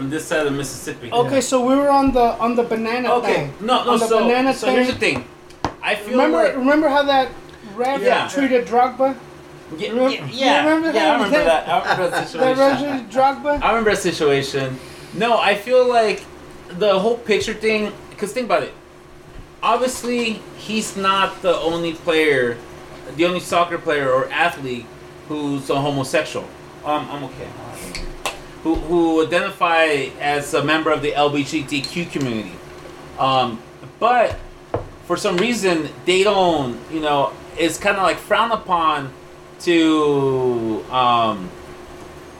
From 0.00 0.08
this 0.08 0.24
side 0.24 0.46
of 0.46 0.54
Mississippi. 0.54 1.12
Okay, 1.12 1.42
so 1.42 1.60
we 1.62 1.76
were 1.76 1.90
on 1.90 2.10
the 2.12 2.22
on 2.40 2.56
the 2.56 2.62
banana 2.62 3.12
Okay. 3.16 3.34
thing. 3.34 3.52
No, 3.60 3.84
no. 3.84 3.90
On 3.90 3.98
the 3.98 4.06
So, 4.06 4.20
banana 4.20 4.54
so 4.54 4.66
thing. 4.68 4.76
here's 4.76 4.86
the 4.88 4.94
thing. 4.94 5.24
I 5.82 5.94
feel 5.94 6.12
Remember 6.12 6.38
like 6.38 6.56
remember 6.56 6.88
how 6.88 7.02
that 7.02 7.28
ref 7.76 8.00
Yeah. 8.00 8.26
treated 8.26 8.66
Drogba? 8.66 9.14
yeah, 9.76 9.88
remember- 9.90 10.10
yeah, 10.16 10.26
yeah, 10.32 10.64
remember 10.64 10.90
yeah, 10.92 11.00
I 11.00 11.04
that? 11.04 11.12
remember 11.24 11.44
that. 11.52 11.68
I 11.68 11.78
remember 11.80 12.02
that 12.04 12.10
That 12.12 12.28
situation. 12.28 12.58
ref 12.58 12.78
treated 12.80 13.10
Drogba? 13.10 13.62
I 13.62 13.68
remember 13.68 13.90
a 13.90 13.96
situation. 13.96 14.80
No, 15.12 15.38
I 15.38 15.54
feel 15.54 15.86
like 15.86 16.24
the 16.78 16.98
whole 16.98 17.18
picture 17.18 17.52
thing. 17.52 17.92
Because 18.08 18.32
think 18.32 18.46
about 18.46 18.62
it. 18.62 18.72
Obviously, 19.62 20.40
he's 20.56 20.96
not 20.96 21.42
the 21.42 21.54
only 21.60 21.92
player, 21.92 22.56
the 23.18 23.26
only 23.26 23.40
soccer 23.40 23.76
player 23.76 24.10
or 24.10 24.30
athlete 24.32 24.86
who's 25.28 25.68
a 25.68 25.76
homosexual. 25.78 26.46
Um, 26.86 27.06
I'm 27.12 27.24
okay. 27.24 27.48
Who 28.62 28.74
who 28.74 29.26
identify 29.26 30.10
as 30.20 30.52
a 30.54 30.62
member 30.62 30.90
of 30.90 31.02
the 31.02 31.12
LGBTQ 31.12 32.10
community. 32.12 32.52
Um, 33.18 33.62
but 33.98 34.38
for 35.04 35.16
some 35.16 35.36
reason 35.36 35.88
they 36.04 36.22
don't. 36.22 36.78
You 36.92 37.00
know, 37.00 37.32
it's 37.58 37.78
kind 37.78 37.96
of 37.96 38.02
like 38.02 38.18
frowned 38.18 38.52
upon 38.52 39.12
to 39.60 40.84
um, 40.90 41.50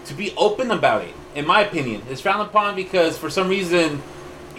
to 0.06 0.14
be 0.14 0.32
open 0.36 0.70
about 0.70 1.04
it. 1.04 1.14
In 1.34 1.46
my 1.46 1.62
opinion, 1.62 2.02
it's 2.10 2.20
frowned 2.20 2.42
upon 2.42 2.74
because 2.74 3.16
for 3.16 3.30
some 3.30 3.48
reason, 3.48 4.02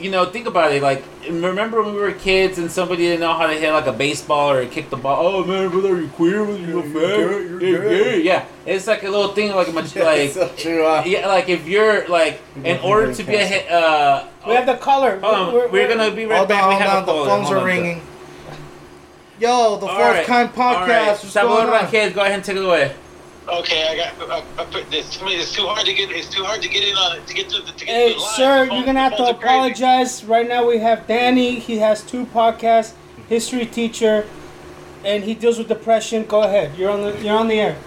you 0.01 0.09
know, 0.11 0.25
think 0.25 0.47
about 0.47 0.71
it. 0.71 0.81
Like, 0.81 1.03
remember 1.29 1.81
when 1.83 1.93
we 1.93 1.99
were 2.01 2.11
kids 2.11 2.57
and 2.57 2.71
somebody 2.71 3.03
didn't 3.03 3.19
know 3.21 3.33
how 3.33 3.47
to 3.47 3.53
hit 3.53 3.71
like 3.71 3.85
a 3.87 3.91
baseball 3.93 4.51
or 4.51 4.65
kick 4.65 4.89
the 4.89 4.97
ball? 4.97 5.25
Oh 5.25 5.43
man, 5.45 5.69
brother, 5.69 5.93
are 5.95 6.01
you 6.01 6.07
queer? 6.09 6.41
Are 6.43 6.51
you 6.57 6.79
a 6.81 6.83
You're 6.83 6.83
fag? 6.83 7.59
gay, 7.59 7.67
you're 7.69 7.81
You're 7.83 7.89
gay." 7.89 8.03
gay. 8.03 8.21
Yeah, 8.23 8.45
it's 8.65 8.87
like 8.87 9.03
a 9.03 9.09
little 9.09 9.33
thing, 9.33 9.51
like 9.55 9.67
a 9.67 9.71
much 9.71 9.95
like. 10.09 10.31
so 10.31 10.47
true. 10.57 10.85
uh, 10.85 11.03
Yeah, 11.05 11.27
like 11.27 11.49
if 11.49 11.67
you're 11.67 12.07
like, 12.07 12.41
in 12.63 12.79
order 12.79 13.13
to 13.13 13.23
be 13.23 13.35
a 13.35 13.45
hit, 13.45 13.71
uh, 13.71 14.25
We 14.47 14.53
have 14.55 14.65
the 14.65 14.75
caller. 14.77 15.19
hold 15.19 15.35
on, 15.35 15.53
we're, 15.71 15.87
gonna 15.87 16.11
be 16.11 16.25
right 16.25 16.37
hold 16.37 16.49
back. 16.49 16.63
on, 16.63 16.69
we 16.69 16.75
hold 16.75 16.85
have 16.87 16.97
on. 16.97 17.03
a 17.03 17.05
The 17.05 17.11
caller. 17.11 17.27
phones 17.29 17.47
Hold 17.47 17.57
are 17.57 17.59
on. 17.61 17.65
ringing. 17.65 18.01
Yo, 19.39 19.77
the 19.77 19.87
All 19.87 19.95
fourth 19.95 19.99
right, 20.17 20.25
kind 20.25 20.49
all 20.55 20.73
podcast. 20.75 20.87
right. 20.87 21.07
What's 21.07 21.29
Sabor 21.31 21.47
going 21.47 21.65
on? 21.67 21.71
Raquel, 21.85 22.11
go 22.11 22.21
ahead 22.21 22.33
and 22.35 22.43
take 22.43 22.57
it 22.57 22.63
away. 22.63 22.93
Okay, 23.51 23.85
I 23.85 23.95
got. 23.97 24.29
I, 24.29 24.61
I 24.61 24.65
put 24.65 24.89
this. 24.89 25.17
To 25.17 25.25
me, 25.25 25.35
it's 25.35 25.51
too 25.51 25.65
hard 25.65 25.85
to 25.85 25.93
get. 25.93 26.09
It's 26.09 26.29
too 26.29 26.43
hard 26.43 26.61
to 26.61 26.69
get 26.69 26.87
in 26.87 26.95
on 26.95 27.17
it 27.17 27.27
to 27.27 27.33
get 27.33 27.49
to 27.49 27.61
the. 27.61 27.71
To 27.73 27.85
get 27.85 27.93
Hey, 27.93 28.13
to 28.13 28.19
the 28.19 28.25
sir, 28.25 28.63
you're 28.71 28.85
gonna 28.85 29.01
have 29.01 29.17
to 29.17 29.25
apologize. 29.25 30.23
Right 30.23 30.47
now, 30.47 30.65
we 30.65 30.77
have 30.77 31.05
Danny. 31.05 31.59
He 31.59 31.77
has 31.79 32.01
two 32.01 32.25
podcasts, 32.27 32.93
history 33.27 33.65
teacher, 33.65 34.25
and 35.03 35.25
he 35.25 35.33
deals 35.33 35.57
with 35.57 35.67
depression. 35.67 36.23
Go 36.25 36.43
ahead. 36.43 36.77
You're 36.77 36.91
on 36.91 37.01
the 37.01 37.17
you're 37.21 37.37
on 37.37 37.49
the 37.49 37.59
air. 37.59 37.77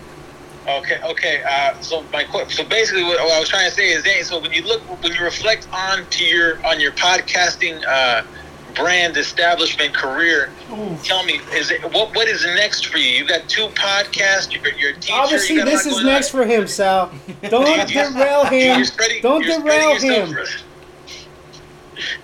Okay, 0.69 0.99
okay. 1.03 1.43
Uh, 1.49 1.81
so 1.81 2.03
my 2.13 2.27
so 2.49 2.65
basically 2.65 3.03
what, 3.03 3.19
what 3.21 3.33
I 3.33 3.41
was 3.41 3.49
trying 3.49 3.69
to 3.69 3.75
say 3.75 3.91
is 3.91 4.03
that 4.05 4.25
so 4.25 4.41
when 4.41 4.53
you 4.53 4.63
look 4.63 4.83
when 5.03 5.13
you 5.13 5.23
reflect 5.23 5.67
on 5.73 6.07
to 6.11 6.25
your 6.25 6.65
on 6.67 6.79
your 6.79 6.93
podcasting 6.93 7.83
uh, 7.87 8.23
brand 8.75 9.17
establishment 9.17 9.95
career. 9.95 10.51
Oof. 10.73 11.03
Tell 11.05 11.25
me, 11.25 11.41
is 11.53 11.71
it 11.71 11.83
what 11.93 12.15
what 12.15 12.29
is 12.29 12.45
next 12.45 12.87
for 12.87 12.99
you? 12.99 13.11
You 13.11 13.27
got 13.27 13.49
two 13.49 13.67
podcasts. 13.69 14.53
You're, 14.53 14.75
you're 14.75 14.91
a 14.91 14.95
teacher. 14.95 15.15
Obviously, 15.15 15.57
you 15.57 15.65
got 15.65 15.71
this 15.71 15.87
is 15.87 16.03
next 16.05 16.35
on. 16.35 16.41
for 16.43 16.47
him, 16.47 16.67
Sal. 16.67 17.13
Don't 17.49 17.89
derail 17.93 18.45
him. 18.47 18.85
Spreading- 18.85 19.23
Don't 19.23 19.43
derail 19.43 19.97
him. 19.99 20.37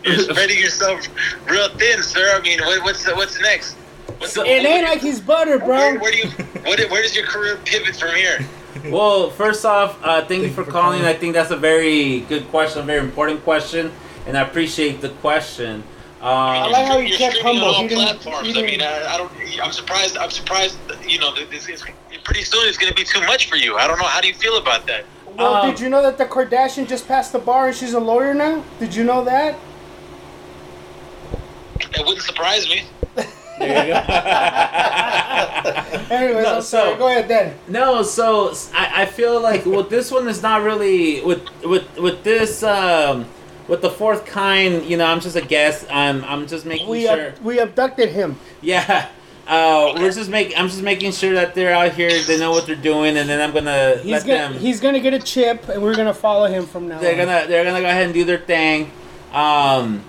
You're 0.04 0.18
spreading 0.18 0.58
yourself 0.58 1.06
real 1.48 1.68
thin, 1.76 2.02
sir. 2.02 2.36
I 2.36 2.40
mean, 2.40 2.60
what, 2.60 2.82
what's 2.82 3.06
what's 3.14 3.40
next? 3.40 3.74
What's 4.18 4.32
So- 4.32 4.42
It 4.44 4.64
ain't 4.64 4.84
like 4.84 5.00
he's 5.00 5.20
butter, 5.20 5.58
bro. 5.58 5.98
where 5.98 6.10
do 6.10 6.18
you 6.18 6.28
where, 6.30 6.88
where 6.88 7.02
does 7.02 7.14
your 7.14 7.26
career 7.26 7.58
pivot 7.64 7.96
from 7.96 8.14
here? 8.14 8.38
Well, 8.88 9.30
first 9.30 9.64
off, 9.66 9.98
uh, 10.02 10.24
thank 10.24 10.44
you 10.44 10.50
for 10.52 10.64
calling. 10.64 11.02
I 11.04 11.12
think 11.12 11.34
that's 11.34 11.50
a 11.50 11.56
very 11.56 12.20
good 12.20 12.48
question, 12.50 12.80
a 12.80 12.84
very 12.84 13.00
important 13.00 13.42
question, 13.42 13.90
and 14.26 14.38
I 14.38 14.42
appreciate 14.42 15.00
the 15.00 15.08
question. 15.08 15.82
Um, 16.20 16.28
I 16.28 16.66
like 16.68 16.86
how 16.86 16.98
You're 16.98 17.16
kept 17.16 17.36
streaming 17.36 17.60
humble. 17.62 17.74
on 17.74 17.82
all 17.82 17.88
He 17.88 17.94
platforms. 17.94 18.48
he 18.54 18.62
I 18.62 18.66
mean, 18.66 18.82
I, 18.82 19.14
I 19.14 19.16
don't. 19.16 19.32
I'm 19.62 19.72
surprised. 19.72 20.18
I'm 20.18 20.30
surprised. 20.30 20.76
You 21.08 21.18
know, 21.18 21.34
this 21.34 21.66
is 21.68 21.82
pretty 22.24 22.42
soon. 22.42 22.68
It's 22.68 22.76
going 22.76 22.92
to 22.92 22.96
be 22.96 23.04
too 23.04 23.22
much 23.22 23.48
for 23.48 23.56
you. 23.56 23.78
I 23.78 23.86
don't 23.86 23.98
know. 23.98 24.04
How 24.04 24.20
do 24.20 24.28
you 24.28 24.34
feel 24.34 24.58
about 24.58 24.86
that? 24.86 25.04
Well, 25.38 25.54
Um, 25.56 25.70
did 25.70 25.80
you 25.80 25.88
know 25.88 26.02
that 26.02 26.18
the 26.18 26.26
Kardashian 26.26 26.86
just 26.86 27.08
passed 27.08 27.32
the 27.32 27.38
bar 27.38 27.68
and 27.68 27.76
she's 27.76 27.94
a 27.94 28.00
lawyer 28.00 28.34
now? 28.34 28.62
Did 28.78 28.94
you 28.94 29.02
know 29.04 29.24
that? 29.24 29.56
It 31.80 32.04
wouldn't 32.06 32.22
surprise 32.22 32.68
me. 32.68 32.82
there 33.58 33.86
you 33.86 33.92
go. 33.94 34.00
Anyways, 36.14 36.44
No, 36.44 36.56
I'm 36.56 36.62
sorry. 36.62 36.92
so- 36.92 36.98
Go 36.98 37.08
ahead, 37.08 37.28
then. 37.28 37.56
No, 37.68 38.02
so 38.02 38.52
I, 38.74 39.02
I 39.02 39.06
feel 39.06 39.40
like 39.40 39.64
with 39.64 39.88
this 39.90 40.10
one 40.10 40.28
is 40.28 40.42
not 40.42 40.62
really 40.62 41.20
with 41.22 41.42
with 41.64 41.96
with 41.98 42.22
this 42.24 42.62
um 42.62 43.26
with 43.70 43.80
the 43.80 43.88
fourth 43.90 44.26
kind. 44.26 44.84
You 44.84 44.98
know, 44.98 45.06
I'm 45.06 45.20
just 45.20 45.36
a 45.36 45.40
guest. 45.40 45.86
I'm 45.90 46.22
I'm 46.24 46.46
just 46.46 46.66
making 46.66 46.88
We 46.88 47.06
sure. 47.06 47.28
ab- 47.28 47.38
we 47.38 47.58
abducted 47.58 48.10
him. 48.10 48.36
yeah. 48.60 49.08
Uh, 49.48 49.94
we're 49.96 50.12
just 50.12 50.30
making. 50.30 50.56
I'm 50.56 50.68
just 50.68 50.82
making 50.82 51.10
sure 51.10 51.32
that 51.32 51.54
they're 51.56 51.74
out 51.74 51.92
here. 51.94 52.10
They 52.22 52.38
know 52.38 52.52
what 52.52 52.66
they're 52.66 52.76
doing, 52.76 53.16
and 53.16 53.28
then 53.28 53.40
I'm 53.40 53.52
gonna 53.52 53.96
He's 53.96 54.12
let 54.12 54.26
gonna 54.26 54.38
them. 54.52 54.52
he's 54.54 54.80
gonna 54.80 55.00
get 55.00 55.12
a 55.12 55.18
chip, 55.18 55.68
and 55.68 55.82
we're 55.82 55.96
gonna 55.96 56.14
follow 56.14 56.46
him 56.46 56.66
from 56.66 56.86
now. 56.86 57.00
they're 57.00 57.12
on. 57.20 57.26
gonna 57.26 57.46
they're 57.48 57.64
gonna 57.64 57.80
go 57.80 57.88
ahead 57.88 58.04
and 58.04 58.14
do 58.14 58.24
their 58.24 58.38
thing. 58.38 58.92
Um, 59.32 60.04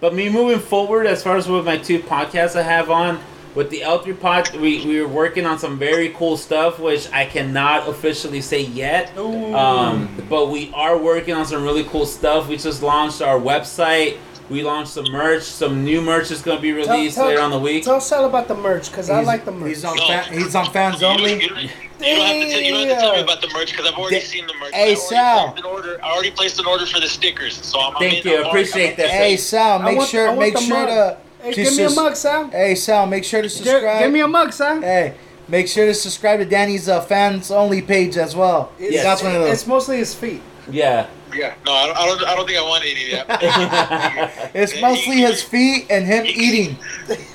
but 0.00 0.14
me 0.14 0.28
moving 0.28 0.60
forward, 0.60 1.06
as 1.06 1.24
far 1.24 1.36
as 1.36 1.48
with 1.48 1.64
my 1.64 1.76
two 1.76 1.98
podcasts 2.00 2.54
I 2.54 2.62
have 2.62 2.88
on 2.90 3.18
with 3.54 3.70
the 3.70 3.80
L3 3.80 4.18
pod, 4.20 4.54
we 4.56 4.84
we 4.84 5.00
were 5.00 5.08
working 5.08 5.46
on 5.46 5.58
some 5.58 5.78
very 5.78 6.10
cool 6.10 6.36
stuff, 6.36 6.78
which 6.78 7.10
I 7.12 7.24
cannot 7.26 7.88
officially 7.88 8.40
say 8.40 8.62
yet. 8.62 9.16
Um, 9.18 10.08
but 10.28 10.50
we 10.50 10.72
are 10.74 10.96
working 10.98 11.34
on 11.34 11.46
some 11.46 11.62
really 11.62 11.84
cool 11.84 12.06
stuff. 12.06 12.48
We 12.48 12.56
just 12.56 12.82
launched 12.82 13.22
our 13.22 13.38
website. 13.38 14.18
We 14.50 14.62
launched 14.62 14.92
some 14.92 15.10
merch. 15.10 15.42
Some 15.42 15.84
new 15.84 16.02
merch 16.02 16.30
is 16.30 16.42
going 16.42 16.58
to 16.58 16.62
be 16.62 16.72
released 16.72 17.16
tell- 17.16 17.26
later 17.28 17.40
on 17.40 17.50
the 17.50 17.58
week. 17.58 17.84
Tell 17.84 18.00
Sal 18.00 18.26
about 18.26 18.46
the 18.46 18.54
merch 18.54 18.90
because 18.90 19.08
I 19.08 19.22
like 19.22 19.46
the 19.46 19.52
merch. 19.52 19.68
He's 19.68 19.84
on 19.86 19.96
No. 19.96 20.06
fan, 20.06 20.32
he's 20.34 20.54
on 20.54 20.70
fans 20.70 20.96
You 20.96 21.00
don't, 21.00 21.20
only. 21.20 21.42
you 21.42 21.48
don't, 21.48 21.62
you 21.62 21.68
don't 21.68 21.70
have 21.70 22.42
to. 22.42 22.50
Tell, 22.50 22.60
you 22.60 22.70
don't 22.72 22.88
have 22.88 22.98
to 22.98 23.00
tell 23.00 23.14
me 23.14 23.20
about 23.22 23.40
the 23.40 23.48
merch 23.48 23.70
because 23.70 23.86
I've 23.90 23.94
already 23.98 24.16
Da- 24.16 24.22
seen 24.26 24.46
the 24.46 24.52
merch. 24.60 24.74
Hey, 24.74 24.90
I 24.92 24.94
Sal. 24.96 25.54
an 25.56 25.64
order. 25.64 25.98
I 26.04 26.10
already 26.12 26.30
placed 26.30 26.58
an 26.58 26.66
order 26.66 26.84
for 26.84 27.00
the 27.00 27.08
stickers. 27.08 27.56
So 27.64 27.80
I'm. 27.80 27.92
I'm 27.96 28.02
Thank 28.02 28.24
you. 28.26 28.36
I'm 28.40 28.46
Appreciate 28.46 28.98
that. 28.98 29.08
Hey 29.08 29.38
Sal, 29.38 29.78
make 29.78 29.96
want- 29.96 30.10
sure 30.10 30.36
make 30.36 30.58
sure 30.58 30.76
mug. 30.76 30.88
to 30.88 31.16
Hey, 31.44 31.52
to 31.52 31.62
give 31.62 31.76
me 31.76 31.84
a 31.84 31.90
mug, 31.90 32.16
Sal. 32.16 32.48
Hey 32.48 32.74
Sal, 32.74 33.06
make 33.06 33.22
sure 33.22 33.42
to 33.42 33.50
subscribe. 33.50 34.02
Give 34.02 34.10
me 34.10 34.20
a 34.20 34.28
mug, 34.28 34.52
Sal. 34.54 34.80
Hey, 34.80 35.14
make 35.46 35.68
sure 35.68 35.84
to 35.84 35.92
subscribe 35.92 36.38
to 36.38 36.46
Danny's 36.46 36.88
uh, 36.88 37.02
fans 37.02 37.50
only 37.50 37.82
page 37.82 38.16
as 38.16 38.34
well. 38.34 38.72
It's, 38.78 39.02
That's 39.02 39.22
one 39.22 39.34
of 39.36 39.42
those. 39.42 39.52
It's 39.52 39.66
mostly 39.66 39.98
his 39.98 40.14
feet. 40.14 40.40
Yeah. 40.70 41.06
Yeah. 41.34 41.54
No, 41.66 41.72
I 41.72 41.86
don't, 41.86 41.96
I 41.96 42.06
don't. 42.06 42.24
I 42.24 42.36
don't 42.36 42.46
think 42.46 42.58
I 42.58 42.62
want 42.62 42.84
any 42.84 43.12
of 43.12 43.26
that. 43.26 44.50
It's 44.54 44.80
mostly 44.80 45.16
his 45.16 45.42
feet 45.42 45.86
and 45.90 46.06
him 46.06 46.24
eating. 46.24 46.78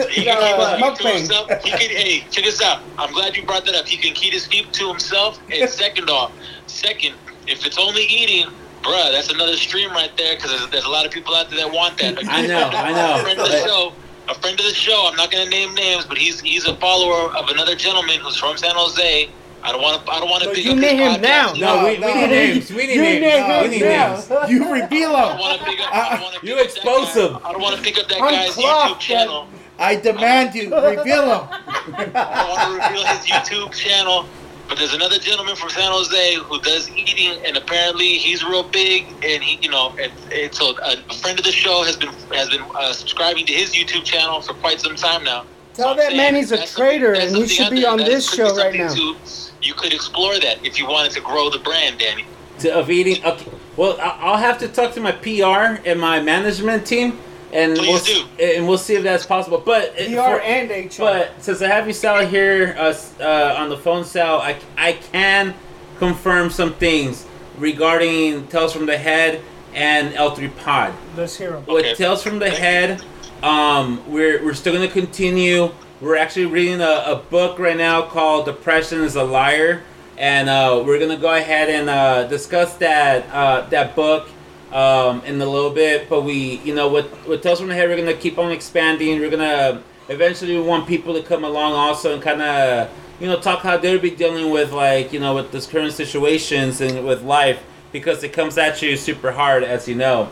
He 0.10 0.24
can 0.24 0.38
a 0.38 0.78
keep 0.78 0.86
it 0.88 0.96
to 1.04 1.08
himself. 1.10 1.50
He 1.64 1.70
can, 1.70 1.80
hey, 1.80 2.20
check 2.32 2.46
this 2.46 2.62
out. 2.64 2.82
I'm 2.98 3.14
glad 3.14 3.36
you 3.36 3.44
brought 3.44 3.66
that 3.66 3.76
up. 3.76 3.86
He 3.86 3.98
can 3.98 4.16
keep 4.16 4.34
his 4.34 4.48
feet 4.48 4.72
to 4.74 4.88
himself. 4.88 5.40
And 5.52 5.70
second 5.84 6.10
off, 6.10 6.32
second, 6.66 7.14
if 7.46 7.66
it's 7.66 7.78
only 7.78 8.04
eating, 8.04 8.48
bruh, 8.82 9.12
that's 9.12 9.30
another 9.32 9.56
stream 9.56 9.90
right 9.92 10.12
there 10.18 10.36
because 10.36 10.52
there's, 10.52 10.70
there's 10.72 10.86
a 10.86 10.90
lot 10.90 11.06
of 11.06 11.12
people 11.12 11.36
out 11.36 11.50
there 11.50 11.60
that 11.60 11.72
want 11.74 11.98
that. 12.00 12.18
I 12.30 12.46
know, 12.46 12.70
I 12.70 12.92
know. 12.92 13.20
A 13.20 13.24
friend 13.24 13.40
of 13.40 13.48
the 13.48 13.58
show. 13.66 13.94
A 14.30 14.34
friend 14.36 14.60
of 14.60 14.66
the 14.66 14.74
show. 14.74 15.08
I'm 15.10 15.16
not 15.16 15.32
gonna 15.32 15.50
name 15.50 15.74
names, 15.76 16.06
but 16.06 16.18
he's 16.18 16.40
he's 16.42 16.66
a 16.68 16.76
follower 16.76 17.36
of 17.36 17.50
another 17.50 17.76
gentleman 17.76 18.20
who's 18.20 18.38
from 18.38 18.58
San 18.58 18.72
Jose. 18.76 19.30
I 19.62 19.72
don't 19.74 19.82
want 19.82 20.06
to. 20.06 20.12
I 20.12 20.20
don't 20.20 20.30
want 20.30 20.44
to 20.44 20.50
No, 20.50 20.56
pick 20.56 20.64
you 20.66 20.72
up 20.72 20.78
his 20.78 20.84
name 20.86 20.98
him 21.00 21.20
podcast. 21.20 21.60
now. 21.60 21.76
No, 21.78 21.84
we, 21.86 21.92
we 21.96 21.98
no. 22.00 22.14
need 22.14 22.28
names. 22.30 22.70
We 22.72 22.88
need 22.88 22.94
You 22.96 23.02
names. 23.02 23.22
name 23.22 23.48
we 23.48 23.66
him 23.66 23.72
need 23.72 23.82
now. 23.82 24.14
names. 24.16 24.50
You 24.52 24.74
reveal 24.74 25.10
him. 25.10 25.38
want 25.40 25.60
to 25.60 25.66
pick 25.66 25.80
up. 25.82 25.94
I 25.94 26.10
don't 26.12 26.22
want 26.22 26.36
to 26.40 26.48
You 26.48 26.60
expose 26.60 27.14
him. 27.16 27.38
I 27.44 27.52
don't 27.52 27.62
want 27.62 27.76
to 27.76 27.82
pick 27.82 27.98
up 27.98 28.08
that 28.08 28.20
guy's 28.20 28.54
clocked, 28.54 28.94
YouTube 28.96 29.00
channel. 29.02 29.48
I 29.80 29.96
demand 29.96 30.56
you 30.56 30.74
reveal 30.74 31.24
him. 31.24 31.50
I 31.96 32.06
don't 32.06 32.50
want 32.50 32.62
to 32.84 32.88
reveal 32.88 33.06
his 33.08 33.26
YouTube 33.26 33.72
channel, 33.74 34.26
but 34.70 34.78
there's 34.78 34.94
another 34.94 35.18
gentleman 35.18 35.56
from 35.56 35.70
San 35.70 35.92
Jose 35.92 36.36
who 36.36 36.62
does 36.62 36.90
eating, 36.92 37.44
and 37.44 37.58
apparently 37.58 38.18
he's 38.18 38.44
real 38.44 38.64
big. 38.64 39.08
And 39.24 39.44
he, 39.44 39.58
you 39.62 39.70
know, 39.70 39.94
and, 40.00 40.14
and 40.32 40.54
so 40.54 40.78
a, 40.78 40.96
a 41.10 41.14
friend 41.16 41.40
of 41.40 41.44
the 41.44 41.52
show 41.52 41.84
has 41.84 41.98
been 41.98 42.14
has 42.32 42.50
been 42.50 42.62
uh, 42.76 42.94
subscribing 42.94 43.48
to 43.48 43.54
his 43.54 43.74
YouTube 43.74 44.06
channel 44.06 44.42
for 44.42 44.54
quite 44.54 44.80
some 44.80 44.96
time 44.96 45.24
now. 45.24 45.46
Tell 45.74 45.96
that 45.96 46.16
man 46.16 46.36
he's 46.36 46.52
a 46.52 46.66
traitor 46.68 47.14
and 47.14 47.36
he 47.36 47.48
should 47.48 47.72
be 47.72 47.86
on. 47.86 47.98
That 47.98 48.06
this 48.06 48.32
show 48.32 48.56
right 48.56 48.76
now. 48.76 48.94
to- 48.94 49.18
you 49.62 49.74
could 49.74 49.94
explore 49.94 50.40
that 50.40 50.66
if 50.66 50.80
you 50.80 50.88
wanted 50.88 51.12
to 51.14 51.22
grow 51.22 51.50
the 51.50 51.60
brand, 51.60 52.00
Danny. 52.00 52.26
To, 52.60 52.74
of 52.76 52.90
eating. 52.90 53.24
Okay. 53.26 53.52
Well, 53.76 53.98
I'll 54.02 54.38
have 54.38 54.58
to 54.60 54.68
talk 54.68 54.94
to 54.94 55.02
my 55.02 55.12
PR 55.12 55.82
and 55.86 56.00
my 56.00 56.22
management 56.22 56.86
team, 56.86 57.20
and 57.54 57.76
Please 57.78 58.08
we'll 58.08 58.26
do. 58.38 58.44
and 58.44 58.68
we'll 58.68 58.78
see 58.78 58.96
if 58.96 59.04
that's 59.04 59.26
possible. 59.26 59.62
But 59.66 59.96
PR 59.96 60.04
for- 60.16 60.42
and 60.42 60.70
HR. 60.70 61.00
But 61.00 61.32
since 61.44 61.62
I 61.62 61.68
have 61.68 61.88
you, 61.88 61.94
Sal, 61.94 62.26
here 62.26 62.76
uh, 62.78 62.94
uh, 63.20 63.56
on 63.58 63.70
the 63.70 63.78
phone, 63.78 64.04
Sal, 64.06 64.40
I, 64.40 64.58
I 64.78 64.94
can 64.94 65.54
confirm 65.98 66.50
some 66.50 66.74
things 66.76 67.26
regarding 67.58 68.48
Tales 68.48 68.74
from 68.74 68.86
the 68.86 68.98
Head 68.98 69.42
and 69.74 70.14
L3 70.14 70.56
Pod. 70.58 70.94
Let's 71.18 71.36
hear 71.36 71.56
him. 71.56 71.66
With 71.66 71.86
Okay. 71.86 71.96
Tales 71.96 72.24
from 72.24 72.40
the 72.40 72.48
Thank 72.50 72.60
Head, 72.60 73.04
um, 73.44 74.02
we're, 74.12 74.44
we're 74.44 74.54
still 74.54 74.74
going 74.74 74.88
to 74.88 74.94
continue. 74.94 75.70
We're 76.02 76.16
actually 76.18 76.46
reading 76.46 76.82
a, 76.82 77.04
a 77.06 77.16
book 77.30 77.60
right 77.60 77.76
now 77.78 78.04
called 78.04 78.46
Depression 78.46 79.02
is 79.02 79.16
a 79.16 79.24
Liar. 79.24 79.84
And 80.18 80.50
uh, 80.50 80.84
we're 80.86 80.98
going 81.00 81.12
to 81.12 81.22
go 81.22 81.34
ahead 81.34 81.70
and 81.70 81.90
uh, 81.90 82.28
discuss 82.28 82.74
that 82.78 83.26
uh, 83.32 83.62
that 83.70 83.96
book 83.96 84.28
um, 84.72 85.22
in 85.26 85.42
a 85.42 85.46
little 85.46 85.72
bit. 85.72 86.10
But 86.10 86.22
we, 86.22 86.58
you 86.64 86.74
know, 86.76 86.90
with, 86.90 87.28
with 87.28 87.42
Tales 87.42 87.60
from 87.60 87.70
the 87.70 87.76
Head, 87.76 87.90
we're 87.90 87.96
to 88.06 88.14
keep 88.14 88.38
on 88.38 88.52
expanding. 88.52 89.20
We're 89.20 89.30
to 89.32 89.82
eventually 90.08 90.56
we 90.56 90.62
want 90.62 90.88
people 90.88 91.14
to 91.14 91.24
come 91.24 91.44
along 91.44 91.74
also 91.74 92.14
and 92.14 92.22
kind 92.22 92.42
of, 92.42 92.90
you 93.20 93.28
know, 93.28 93.40
talk 93.40 93.60
how 93.60 93.78
they'll 93.78 94.00
be 94.00 94.12
dealing 94.12 94.52
with, 94.52 94.72
like, 94.72 95.14
you 95.14 95.20
know, 95.20 95.36
with 95.36 95.52
this 95.52 95.68
current 95.68 95.94
situations 95.94 96.82
and 96.82 97.06
with 97.06 97.22
life 97.22 97.62
because 97.92 98.24
it 98.24 98.34
comes 98.34 98.58
at 98.58 98.82
you 98.82 98.96
super 98.96 99.32
hard, 99.32 99.64
as 99.64 99.88
you 99.88 99.96
know 99.96 100.30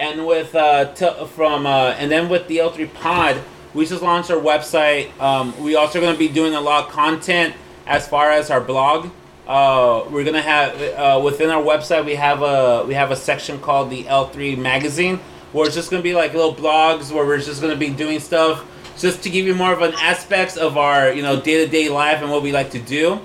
and 0.00 0.26
with 0.26 0.54
uh, 0.54 0.86
t- 0.94 1.26
from 1.34 1.66
uh, 1.66 1.90
and 1.98 2.10
then 2.10 2.28
with 2.28 2.48
the 2.48 2.56
L3 2.56 2.92
Pod, 2.94 3.36
we 3.74 3.84
just 3.84 4.02
launched 4.02 4.30
our 4.30 4.38
website. 4.38 5.16
Um, 5.20 5.56
we 5.62 5.76
also 5.76 6.00
to 6.00 6.18
be 6.18 6.28
doing 6.28 6.54
a 6.54 6.60
lot 6.60 6.86
of 6.86 6.90
content 6.90 7.54
as 7.86 8.08
far 8.08 8.30
as 8.30 8.50
our 8.50 8.62
blog. 8.62 9.10
Uh, 9.50 10.04
we're 10.12 10.22
gonna 10.22 10.40
have 10.40 10.80
uh, 10.80 11.20
within 11.20 11.50
our 11.50 11.60
website 11.60 12.04
we 12.04 12.14
have 12.14 12.40
a 12.40 12.84
we 12.86 12.94
have 12.94 13.10
a 13.10 13.16
section 13.16 13.58
called 13.58 13.90
the 13.90 14.04
L3 14.04 14.56
Magazine 14.56 15.18
where 15.50 15.66
it's 15.66 15.74
just 15.74 15.90
gonna 15.90 16.04
be 16.04 16.14
like 16.14 16.32
little 16.34 16.54
blogs 16.54 17.10
where 17.12 17.26
we're 17.26 17.36
just 17.40 17.60
gonna 17.60 17.74
be 17.74 17.90
doing 17.90 18.20
stuff 18.20 18.64
just 18.96 19.24
to 19.24 19.28
give 19.28 19.46
you 19.46 19.54
more 19.56 19.72
of 19.72 19.82
an 19.82 19.92
aspects 19.94 20.56
of 20.56 20.78
our 20.78 21.12
you 21.12 21.20
know 21.22 21.40
day 21.40 21.64
to 21.64 21.66
day 21.68 21.88
life 21.88 22.22
and 22.22 22.30
what 22.30 22.44
we 22.44 22.52
like 22.52 22.70
to 22.70 22.78
do. 22.78 23.18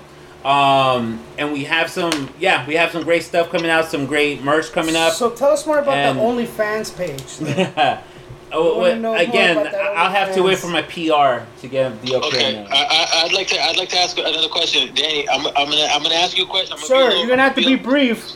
Um, 0.44 1.20
and 1.38 1.52
we 1.52 1.62
have 1.62 1.90
some 1.90 2.28
yeah 2.40 2.66
we 2.66 2.74
have 2.74 2.90
some 2.90 3.04
great 3.04 3.22
stuff 3.22 3.48
coming 3.50 3.70
out, 3.70 3.84
some 3.84 4.04
great 4.06 4.42
merch 4.42 4.72
coming 4.72 4.96
up. 4.96 5.12
So 5.12 5.30
tell 5.30 5.52
us 5.52 5.64
more 5.64 5.78
about 5.78 5.94
And- 5.96 6.18
the 6.18 6.22
OnlyFans 6.22 6.90
page. 6.96 8.00
oh, 8.52 8.78
wanna 8.78 9.12
wait, 9.12 9.28
again, 9.28 9.58
I'll 9.96 10.10
have 10.10 10.34
to 10.34 10.42
wait 10.42 10.58
for 10.58 10.68
my 10.68 10.82
PR 10.82 11.44
to 11.60 11.68
get 11.68 12.00
the 12.02 12.16
okay. 12.16 12.26
Okay. 12.62 12.66
I, 12.70 12.76
I, 12.84 13.24
I'd 13.24 13.32
like 13.32 13.48
to 13.48 13.60
I'd 13.62 13.76
like 13.76 13.88
to 13.90 13.98
ask 13.98 14.16
another 14.18 14.48
question, 14.48 14.94
Danny. 14.94 15.28
I'm, 15.28 15.46
I'm 15.48 15.68
gonna 15.70 15.88
I'm 15.90 16.02
gonna 16.02 16.14
ask 16.14 16.36
you 16.36 16.44
a 16.44 16.48
question. 16.48 16.72
I'm 16.72 16.78
gonna 16.78 16.86
Sir, 16.88 17.04
little- 17.04 17.18
you're 17.20 17.28
gonna 17.28 17.42
have 17.42 17.54
to 17.56 17.60
be 17.62 17.74
a- 17.74 17.78
brief 17.78 18.32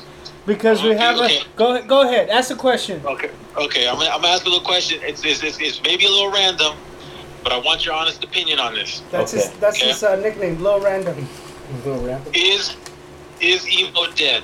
because 0.46 0.82
we 0.82 0.90
Okay, 0.90 0.98
have 0.98 1.16
a. 1.18 1.24
okay. 1.24 1.42
Go 1.56 1.82
go 1.82 2.02
ahead. 2.02 2.28
Ask 2.28 2.50
a 2.50 2.56
question. 2.56 3.00
Okay, 3.04 3.30
okay. 3.56 3.88
I'm 3.88 3.96
gonna, 3.96 4.10
I'm 4.10 4.20
gonna 4.20 4.34
ask 4.34 4.44
a 4.44 4.48
little 4.48 4.64
question. 4.64 5.00
It's, 5.02 5.24
it's, 5.24 5.42
it's, 5.42 5.60
it's 5.60 5.82
maybe 5.82 6.06
a 6.06 6.10
little 6.10 6.30
random, 6.32 6.76
but 7.44 7.52
I 7.52 7.58
want 7.58 7.84
your 7.84 7.94
honest 7.94 8.24
opinion 8.24 8.58
on 8.58 8.74
this. 8.74 9.02
That's 9.10 9.32
Okay. 9.34 9.42
his. 9.44 9.52
That's 9.60 9.76
Okay. 9.78 9.88
his 9.88 10.02
uh, 10.02 10.16
nickname. 10.16 10.60
Low 10.62 10.80
random. 10.80 11.26
Is 12.34 12.74
is 13.40 13.68
emo 13.68 14.10
dead? 14.16 14.42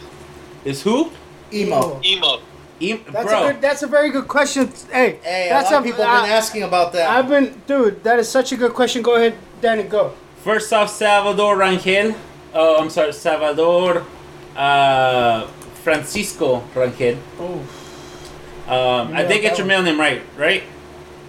Is 0.64 0.82
who? 0.82 1.10
Emo. 1.52 2.00
Emo. 2.04 2.40
Em- 2.80 3.00
That's 3.10 3.26
bro. 3.26 3.44
a 3.46 3.52
good. 3.52 3.62
That's 3.62 3.82
a 3.82 3.86
very 3.86 4.10
good 4.10 4.28
question. 4.28 4.70
Hey, 4.92 5.18
Hey, 5.22 5.48
that's 5.48 5.70
a 5.70 5.74
lot 5.74 5.78
of 5.80 5.84
people 5.84 6.04
have 6.04 6.22
been 6.24 6.30
asking 6.30 6.62
about 6.62 6.92
that. 6.92 7.08
I've 7.10 7.28
been, 7.28 7.60
dude. 7.66 8.02
That 8.04 8.18
is 8.18 8.28
such 8.28 8.52
a 8.52 8.56
good 8.56 8.74
question. 8.74 9.02
Go 9.02 9.14
ahead, 9.16 9.34
Danny. 9.60 9.82
Go. 9.84 10.12
First 10.44 10.72
off, 10.72 10.90
Salvador 10.90 11.56
Rangel. 11.56 12.14
Oh, 12.54 12.76
I'm 12.80 12.90
sorry, 12.90 13.12
Salvador 13.12 14.04
uh, 14.56 15.46
Francisco 15.82 16.62
Rangel. 16.74 17.18
Oh, 17.40 17.60
Um, 18.68 19.14
I 19.14 19.22
did 19.24 19.40
get 19.42 19.58
your 19.58 19.66
one. 19.66 19.68
middle 19.68 19.84
name 19.84 19.98
right, 20.00 20.22
right? 20.36 20.62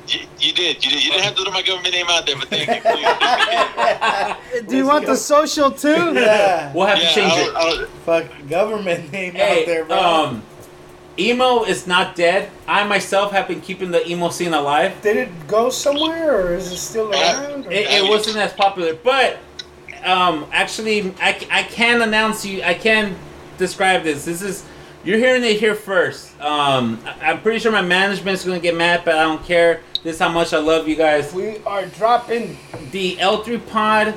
You, 0.07 0.19
you 0.39 0.53
did. 0.53 0.83
You 0.85 0.91
did. 0.91 1.03
You 1.03 1.11
didn't 1.11 1.23
have 1.25 1.35
to 1.35 1.43
throw 1.43 1.51
my 1.51 1.61
government 1.61 1.93
name 1.93 2.05
out 2.09 2.25
there, 2.25 2.35
but 2.37 2.47
thank 2.47 2.67
you. 2.69 2.81
Please. 2.81 4.67
Do 4.69 4.77
you 4.77 4.85
want 4.85 5.05
the 5.05 5.15
social 5.17 5.69
too? 5.71 6.13
Yeah. 6.13 6.71
We'll 6.73 6.87
have 6.87 6.97
Yeah, 6.97 7.09
to 7.09 7.15
change 7.15 7.33
I 7.33 7.41
it. 7.41 7.53
was- 7.53 7.55
I 7.55 7.65
was- 7.81 7.89
Fuck 8.05 8.25
government 8.49 9.11
name 9.11 9.33
Hey, 9.33 9.61
out 9.61 9.65
there, 9.65 9.85
bro. 9.85 9.97
um, 9.99 10.43
emo 11.20 11.63
is 11.63 11.88
not 11.88 12.15
dead. 12.15 12.49
I 12.68 12.84
myself 12.86 13.32
have 13.32 13.47
been 13.47 13.61
keeping 13.61 13.91
the 13.91 14.07
emo 14.09 14.30
scene 14.30 14.53
alive. 14.53 15.01
Did 15.01 15.18
it 15.18 15.47
go 15.47 15.70
somewhere, 15.70 16.36
or 16.36 16.55
is 16.55 16.72
it 16.72 16.78
still 16.78 17.11
around? 17.11 17.65
It, 17.65 17.88
it 17.89 18.09
wasn't 18.09 18.38
as 18.38 18.53
popular, 18.53 18.93
but 18.93 19.39
um, 20.03 20.45
actually, 20.51 21.13
I, 21.20 21.38
I 21.51 21.63
can 21.63 22.01
announce 22.01 22.45
you. 22.45 22.63
I 22.63 22.74
can 22.74 23.15
describe 23.57 24.03
this. 24.03 24.26
This 24.26 24.41
is 24.41 24.65
you're 25.03 25.18
hearing 25.18 25.43
it 25.43 25.59
here 25.59 25.76
first. 25.76 26.39
Um, 26.41 26.99
I, 27.05 27.32
I'm 27.32 27.41
pretty 27.41 27.59
sure 27.59 27.72
my 27.72 27.82
management's 27.82 28.43
gonna 28.45 28.59
get 28.59 28.76
mad, 28.76 29.03
but 29.05 29.15
I 29.15 29.24
don't 29.24 29.43
care. 29.43 29.82
This 30.03 30.15
is 30.15 30.22
how 30.22 30.30
much 30.30 30.53
I 30.53 30.59
love 30.59 30.88
you 30.88 30.95
guys. 30.95 31.34
we 31.34 31.57
are 31.65 31.86
dropping. 31.86 32.57
The 32.91 33.18
L3 33.18 33.68
Pod 33.68 34.13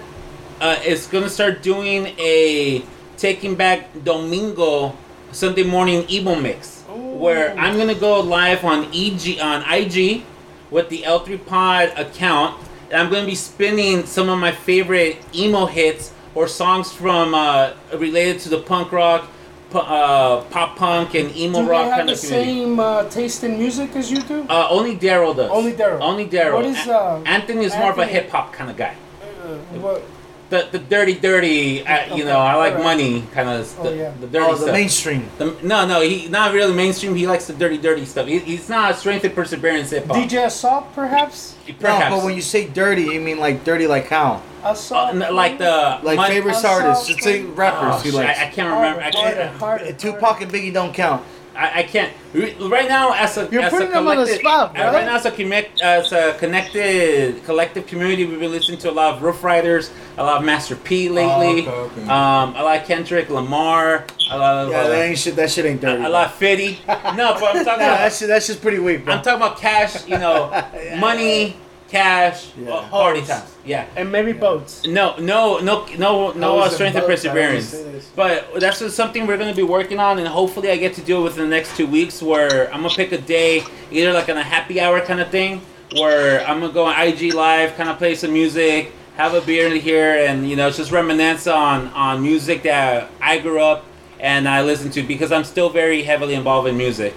uh, 0.61 0.77
is 0.85 1.07
gonna 1.07 1.29
start 1.31 1.63
doing 1.63 2.07
a 2.19 2.85
Taking 3.17 3.55
Back 3.55 3.89
Domingo 4.05 4.97
Sunday 5.33 5.63
morning 5.63 6.05
emo 6.11 6.35
mix, 6.35 6.80
where 6.97 7.57
I'm 7.59 7.77
gonna 7.77 7.95
go 7.95 8.21
live 8.21 8.65
on 8.65 8.85
EG 8.95 9.39
on 9.41 9.63
IG 9.71 10.23
with 10.71 10.89
the 10.89 11.03
L3 11.03 11.45
Pod 11.47 11.93
account, 11.97 12.57
and 12.91 13.01
I'm 13.01 13.11
gonna 13.11 13.27
be 13.27 13.35
spinning 13.35 14.07
some 14.07 14.29
of 14.29 14.39
my 14.39 14.53
favorite 14.53 15.19
emo 15.35 15.67
hits 15.67 16.13
or 16.35 16.47
songs 16.47 16.93
from 16.93 17.35
uh, 17.35 17.73
related 17.97 18.41
to 18.41 18.49
the 18.49 18.59
punk 18.59 18.93
rock, 18.93 19.29
uh, 19.75 20.41
pop 20.51 20.77
punk, 20.77 21.15
and 21.15 21.35
emo 21.37 21.61
Do 21.61 21.65
they 21.65 21.71
rock 21.71 21.85
have 21.87 21.97
kind 21.99 22.09
the 22.09 22.13
of 22.15 22.21
community. 22.21 22.51
same 22.61 22.81
uh, 22.81 23.05
taste 23.09 23.45
in 23.45 23.59
music 23.59 23.95
as 23.97 24.11
you 24.11 24.21
do? 24.23 24.47
Uh, 24.49 24.67
only 24.71 24.97
Daryl 24.97 25.35
does. 25.35 25.51
Only 25.51 25.73
Daryl. 25.73 26.01
Only 26.01 26.27
Daryl. 26.27 26.55
What 26.55 26.65
is, 26.67 26.87
uh, 26.87 27.23
Anthony 27.27 27.65
is 27.65 27.75
more 27.77 27.91
of 27.91 27.99
a 27.99 28.07
hip 28.07 28.31
hop 28.31 28.53
kind 28.53 28.71
of 28.71 28.77
guy. 28.77 28.95
Uh, 29.23 29.57
what? 29.79 30.03
The 30.51 30.69
the 30.73 30.79
dirty 30.81 31.15
dirty. 31.15 31.87
Uh, 31.87 32.07
you 32.07 32.13
Okay, 32.15 32.25
know, 32.25 32.39
I 32.39 32.55
like 32.57 32.73
alright. 32.75 32.85
money 32.85 33.25
kind 33.33 33.49
of. 33.49 33.79
Oh, 33.79 33.85
the, 33.85 33.97
yeah. 33.97 34.11
the 34.21 34.27
dirty 34.27 34.45
stuff. 34.45 34.49
oh, 34.49 34.53
the 34.57 34.63
stuff. 34.63 34.73
mainstream. 34.73 35.29
The- 35.39 35.57
no, 35.63 35.87
no, 35.87 36.01
he 36.01 36.27
not 36.29 36.53
really 36.53 36.75
mainstream. 36.75 37.15
He 37.15 37.27
likes 37.29 37.47
the 37.47 37.53
dirty, 37.55 37.79
dirty 37.79 38.05
stuff. 38.05 38.27
He, 38.27 38.41
he's 38.41 38.69
not 38.69 38.97
strength 38.97 39.25
and 39.25 39.33
perseverance 39.35 39.91
hip 39.91 40.07
hop. 40.07 40.17
DJ 40.17 40.45
Assault, 40.47 40.93
perhaps? 40.93 41.55
Perhaps. 41.79 42.11
No, 42.11 42.17
but 42.19 42.25
when 42.25 42.35
you 42.35 42.43
say 42.43 42.67
dirty, 42.67 43.03
you 43.03 43.21
mean 43.21 43.39
like 43.39 43.63
dirty 43.65 43.87
like 43.87 44.09
how? 44.09 44.43
Assault. 44.65 45.15
Uh, 45.15 45.25
n- 45.27 45.35
like 45.37 45.59
the 45.59 46.01
Like 46.03 46.17
mon- 46.17 46.27
favorite 46.29 46.57
I 46.57 46.61
saw 46.61 46.73
artists. 46.83 47.07
Just 47.07 47.23
say 47.23 47.43
rappers. 47.45 47.95
Oh, 47.95 48.05
you 48.05 48.11
shit, 48.11 48.15
like. 48.15 48.37
I, 48.37 48.47
I 48.47 48.51
can't 48.51 48.75
remember. 48.75 49.03
I 49.03 49.11
can't. 49.13 49.51
harder, 49.57 49.85
harder. 49.85 49.93
Tupac 49.93 50.41
and 50.43 50.51
Biggie 50.53 50.73
don't 50.73 50.93
count. 50.93 51.25
I, 51.55 51.81
I 51.81 51.83
can't. 51.83 52.13
Right 52.33 52.89
now, 52.89 53.13
as 53.13 53.37
a 53.37 53.49
You're 53.51 53.63
as 53.63 53.71
putting 53.73 53.89
a 53.89 53.91
them 53.93 54.07
on 54.07 54.17
the 54.17 54.23
collective, 54.25 54.39
spot, 54.41 54.71
uh, 54.71 54.73
bro. 54.75 54.93
right 54.93 55.05
now, 55.05 55.17
as 55.17 55.27
a 55.27 55.31
connect, 55.33 55.81
as 55.81 56.13
a 56.13 56.35
connected 56.39 57.45
collective 57.45 57.87
community, 57.87 58.25
we've 58.25 58.39
been 58.39 58.53
listening 58.53 58.79
to 58.79 58.91
a 58.91 58.93
lot 58.93 59.15
of 59.15 59.23
Ruff 59.23 59.43
Ryders, 59.43 59.91
a 60.17 60.23
lot 60.23 60.39
of 60.39 60.45
Master 60.45 60.77
P 60.77 61.09
lately. 61.09 61.67
Oh, 61.67 61.71
okay, 61.87 62.01
okay. 62.01 62.03
Um, 62.03 62.55
I 62.57 62.63
like 62.63 62.87
Kendrick 62.87 63.29
Lamar. 63.31 64.07
A 64.31 64.39
lot 64.39 64.65
of 64.67 64.71
Yeah, 64.71 64.79
uh, 64.83 64.89
that 64.91 65.03
ain't 65.03 65.19
shit. 65.19 65.35
That 65.37 65.51
shit 65.51 65.67
ain't 65.67 65.81
dirty. 65.81 66.03
I 66.05 66.07
like 66.07 66.31
Fitty. 66.33 66.79
No, 66.87 66.95
but 67.41 67.57
I'm 67.57 67.65
talking 67.65 67.65
Nah, 67.65 67.73
about 67.75 67.77
that 67.99 68.13
shit. 68.13 68.29
That's 68.29 68.47
just 68.47 68.63
pretty 68.63 68.79
weak, 68.79 69.05
bro. 69.05 69.15
I'm 69.15 69.23
talking 69.23 69.43
about 69.43 69.59
cash. 69.59 70.07
You 70.07 70.19
know, 70.19 70.51
money, 70.99 71.57
cash, 71.91 72.49
Yeah. 72.57 72.71
uh, 72.75 72.89
party 72.89 73.21
Hoes. 73.21 73.29
times. 73.29 73.51
Yeah. 73.65 73.85
And 73.97 74.11
maybe 74.13 74.33
boats. 74.33 74.87
No, 74.87 75.17
no, 75.19 75.59
no, 75.59 75.87
no, 75.99 76.31
no 76.33 76.59
uh, 76.61 76.69
strength 76.69 76.97
and 76.97 77.07
boats, 77.07 77.25
I 77.27 77.31
always 77.31 77.71
perseverance. 77.71 78.11
But 78.17 78.61
that's 78.61 78.79
just 78.79 78.97
something 78.97 79.27
we're 79.27 79.37
gonna 79.39 79.55
be 79.55 79.63
working 79.63 79.99
on, 79.99 80.19
and 80.19 80.27
hopefully 80.29 80.71
I 80.71 80.77
get 80.77 80.95
to 80.95 81.01
do 81.03 81.19
it 81.21 81.23
within 81.25 81.45
the 81.49 81.55
next 81.57 81.77
two 81.77 81.87
weeks. 81.87 82.23
Where 82.23 82.73
I'm 82.73 82.83
gonna 82.83 82.95
pick 82.95 83.13
a 83.13 83.19
day, 83.19 83.65
either 83.91 84.13
like 84.13 84.29
on 84.29 84.37
a 84.37 84.43
happy 84.43 84.81
hour 84.81 85.01
kind 85.01 85.21
of 85.21 85.29
thing, 85.31 85.61
where 85.97 86.47
I'm 86.47 86.61
gonna 86.61 86.73
go 86.73 86.85
on 86.85 86.95
IG 87.01 87.35
live, 87.35 87.77
kind 87.77 87.89
of 87.89 87.99
play 87.99 88.15
some 88.15 88.33
music, 88.33 88.93
have 89.17 89.35
a 89.35 89.41
beer 89.41 89.67
in 89.67 89.81
here, 89.81 90.25
and 90.27 90.49
you 90.49 90.57
know 90.57 90.71
just 90.71 90.91
reminisce 90.93 91.47
on 91.47 91.89
on 91.89 92.23
music 92.23 92.63
that 92.63 93.11
I 93.21 93.39
grew 93.39 93.61
up 93.61 93.85
and 94.21 94.47
I 94.49 94.63
listen 94.63 94.91
to 94.91 95.03
because 95.03 95.33
I'm 95.33 95.45
still 95.45 95.71
very 95.71 96.03
heavily 96.03 96.35
involved 96.35 96.69
in 96.69 96.77
music. 96.77 97.15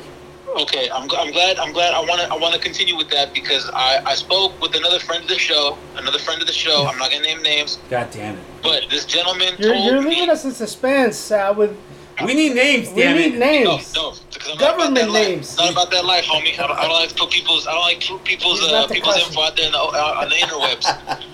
Okay, 0.61 0.89
I'm, 0.93 1.03
I'm 1.11 1.31
glad. 1.31 1.57
I'm 1.57 1.73
glad. 1.73 1.93
I 1.93 1.99
want 1.99 2.21
to. 2.21 2.27
I 2.31 2.37
want 2.37 2.53
to 2.53 2.59
continue 2.59 2.95
with 2.95 3.09
that 3.09 3.33
because 3.33 3.69
I, 3.73 4.01
I 4.05 4.15
spoke 4.15 4.59
with 4.61 4.75
another 4.75 4.99
friend 4.99 5.23
of 5.23 5.29
the 5.29 5.37
show. 5.39 5.77
Another 5.95 6.19
friend 6.19 6.41
of 6.41 6.47
the 6.47 6.53
show. 6.53 6.85
I'm 6.87 6.97
not 6.99 7.09
gonna 7.11 7.23
name 7.23 7.41
names, 7.41 7.79
God 7.89 8.09
damn 8.11 8.35
it. 8.35 8.43
but 8.61 8.85
this 8.89 9.05
gentleman 9.05 9.55
You're, 9.57 9.73
told 9.73 9.85
you're 9.85 10.01
me. 10.01 10.09
leaving 10.11 10.29
us 10.29 10.45
in 10.45 10.51
suspense, 10.51 11.17
Sal. 11.17 11.55
With 11.55 11.75
We 12.23 12.35
need 12.35 12.53
names, 12.53 12.89
we 12.91 13.01
damn 13.01 13.17
need 13.17 13.33
it. 13.35 13.39
names. 13.39 13.95
No, 13.95 14.11
no, 14.11 14.15
I'm 14.51 14.57
Government 14.59 14.93
not 14.93 15.03
about 15.03 15.13
life. 15.13 15.27
names. 15.27 15.47
It's 15.49 15.57
not 15.57 15.71
about 15.71 15.89
that 15.91 16.05
life, 16.05 16.25
homie. 16.25 16.53
I 16.59 16.67
don't, 16.67 16.77
I 16.77 16.83
don't 16.83 16.91
like 16.99 17.09
to 17.09 17.15
put 17.15 17.31
people's. 17.31 17.65
I 17.65 17.71
don't 17.71 17.81
like 17.81 17.99
to 18.01 18.07
put 18.13 18.23
people's 18.23 18.61
uh, 18.61 18.85
people's 18.87 19.13
question. 19.15 19.29
info 19.29 19.41
out 19.41 19.55
there 19.57 19.65
in 19.65 19.71
the, 19.71 19.79
uh, 19.79 20.21
on 20.21 20.29
the 20.29 20.35
interwebs. 20.35 20.85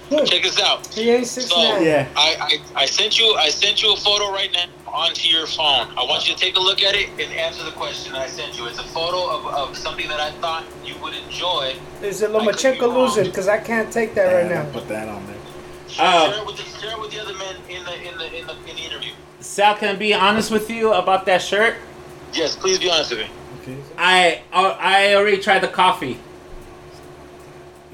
Check 0.30 0.42
this 0.44 0.60
out. 0.62 0.88
He 0.88 1.10
ain't 1.12 1.28
six 1.28 1.48
So 1.50 1.56
nine. 1.62 1.84
Yeah. 1.84 2.08
I, 2.16 2.60
I 2.76 2.82
I 2.84 2.86
sent 2.86 3.20
you 3.20 3.36
I 3.36 3.50
sent 3.50 3.84
you 3.84 3.94
a 3.94 3.98
photo 3.98 4.32
right 4.32 4.50
now 4.54 4.66
onto 4.94 5.28
your 5.28 5.48
phone. 5.48 5.88
I 5.98 6.06
want 6.08 6.28
you 6.28 6.34
to 6.34 6.40
take 6.40 6.56
a 6.56 6.60
look 6.60 6.82
at 6.82 6.96
it 6.96 7.10
and 7.12 7.34
answer 7.34 7.64
the 7.64 7.72
question 7.72 8.16
I 8.16 8.28
sent 8.28 8.58
you. 8.58 8.66
It's 8.68 8.80
a 8.80 8.84
photo 8.84 9.30
of, 9.30 9.48
of 9.48 9.78
something 9.78 10.08
that 10.08 10.20
I 10.20 10.32
thought 10.40 10.66
you 10.84 10.96
would 10.98 11.14
enjoy. 11.14 11.76
Is 12.02 12.22
it 12.22 12.30
I 12.30 12.34
could 12.34 12.40
be 12.40 12.52
Lomachenko 12.52 12.82
wrong. 12.82 12.96
losing? 12.96 13.26
Because 13.26 13.48
I 13.48 13.60
can't 13.60 13.92
take 13.92 14.16
that 14.16 14.34
right 14.34 14.50
now. 14.50 14.70
Put 14.72 14.88
that 14.90 15.08
on 15.08 15.26
there. 15.28 15.36
Oh. 16.00 16.32
Share 16.32 16.42
it 16.42 16.46
with 16.46 16.58
the 16.58 16.64
share 16.80 16.92
it 16.92 17.00
with 17.00 17.12
the 17.12 17.20
other 17.20 17.34
men 17.34 17.56
in 17.70 17.84
the 17.84 17.96
in 18.08 18.18
the 18.18 18.40
in 18.40 18.48
the, 18.48 18.54
in 18.70 18.76
the 18.76 18.82
interview. 18.82 19.12
Sal, 19.40 19.76
can 19.76 19.96
I 19.96 19.98
be 19.98 20.14
honest 20.14 20.52
with 20.52 20.70
you 20.70 20.94
about 20.94 21.26
that 21.26 21.42
shirt? 21.42 21.76
Yes, 22.34 22.56
please 22.56 22.78
be 22.78 22.90
honest 22.90 23.12
with 23.12 23.20
me. 23.20 23.30
Okay. 23.62 23.78
I 23.98 24.44
uh, 24.54 24.78
I 24.80 25.16
already 25.16 25.40
tried 25.40 25.60
the 25.60 25.68
coffee. 25.68 26.20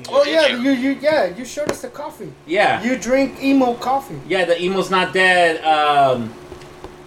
Oh 0.10 0.24
yeah, 0.26 0.48
you? 0.48 0.58
you 0.58 0.72
you 0.72 0.92
yeah, 1.02 1.26
you 1.26 1.46
showed 1.46 1.72
us 1.72 1.82
the 1.82 1.88
coffee. 1.88 2.34
Yeah. 2.46 2.84
You 2.84 2.98
drink 2.98 3.42
emo 3.42 3.76
coffee. 3.76 4.20
Yeah, 4.28 4.46
the 4.46 4.62
emo's 4.62 4.92
not 4.92 5.14
dead. 5.14 5.64
Um, 5.64 6.34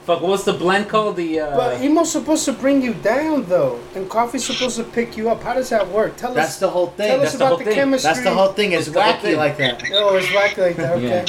fuck, 0.08 0.22
what's 0.22 0.44
the 0.44 0.54
blend 0.54 0.88
called? 0.88 1.16
The 1.16 1.40
uh, 1.40 1.56
But 1.56 1.80
emo's 1.82 2.10
supposed 2.10 2.44
to 2.46 2.52
bring 2.52 2.80
you 2.82 2.94
down 2.94 3.44
though, 3.44 3.78
and 3.94 4.08
coffee's 4.08 4.44
supposed 4.46 4.76
to 4.78 4.84
pick 4.84 5.16
you 5.18 5.28
up. 5.30 5.42
How 5.42 5.52
does 5.54 5.68
that 5.68 5.86
work? 5.88 6.16
Tell 6.16 6.32
That's 6.34 6.52
us. 6.54 6.58
the 6.60 6.70
whole 6.70 6.88
thing. 6.88 7.08
tell 7.08 7.18
that's 7.18 7.34
us 7.34 7.38
the 7.38 7.44
about 7.44 7.48
whole 7.48 7.58
the 7.58 7.64
thing. 7.64 7.74
chemistry. 7.74 8.08
That's 8.08 8.22
the 8.24 8.34
whole 8.34 8.52
thing. 8.52 8.72
It's 8.72 8.86
It's 8.86 8.94
the 8.94 9.02
whole 9.02 9.12
wacky 9.12 9.20
thing. 9.20 9.36
like 9.36 9.56
that. 9.58 9.84
Oh, 9.92 10.16
it's 10.16 10.26
wacky 10.28 10.58
like 10.66 10.76
that. 10.76 10.92
Okay. 10.96 11.24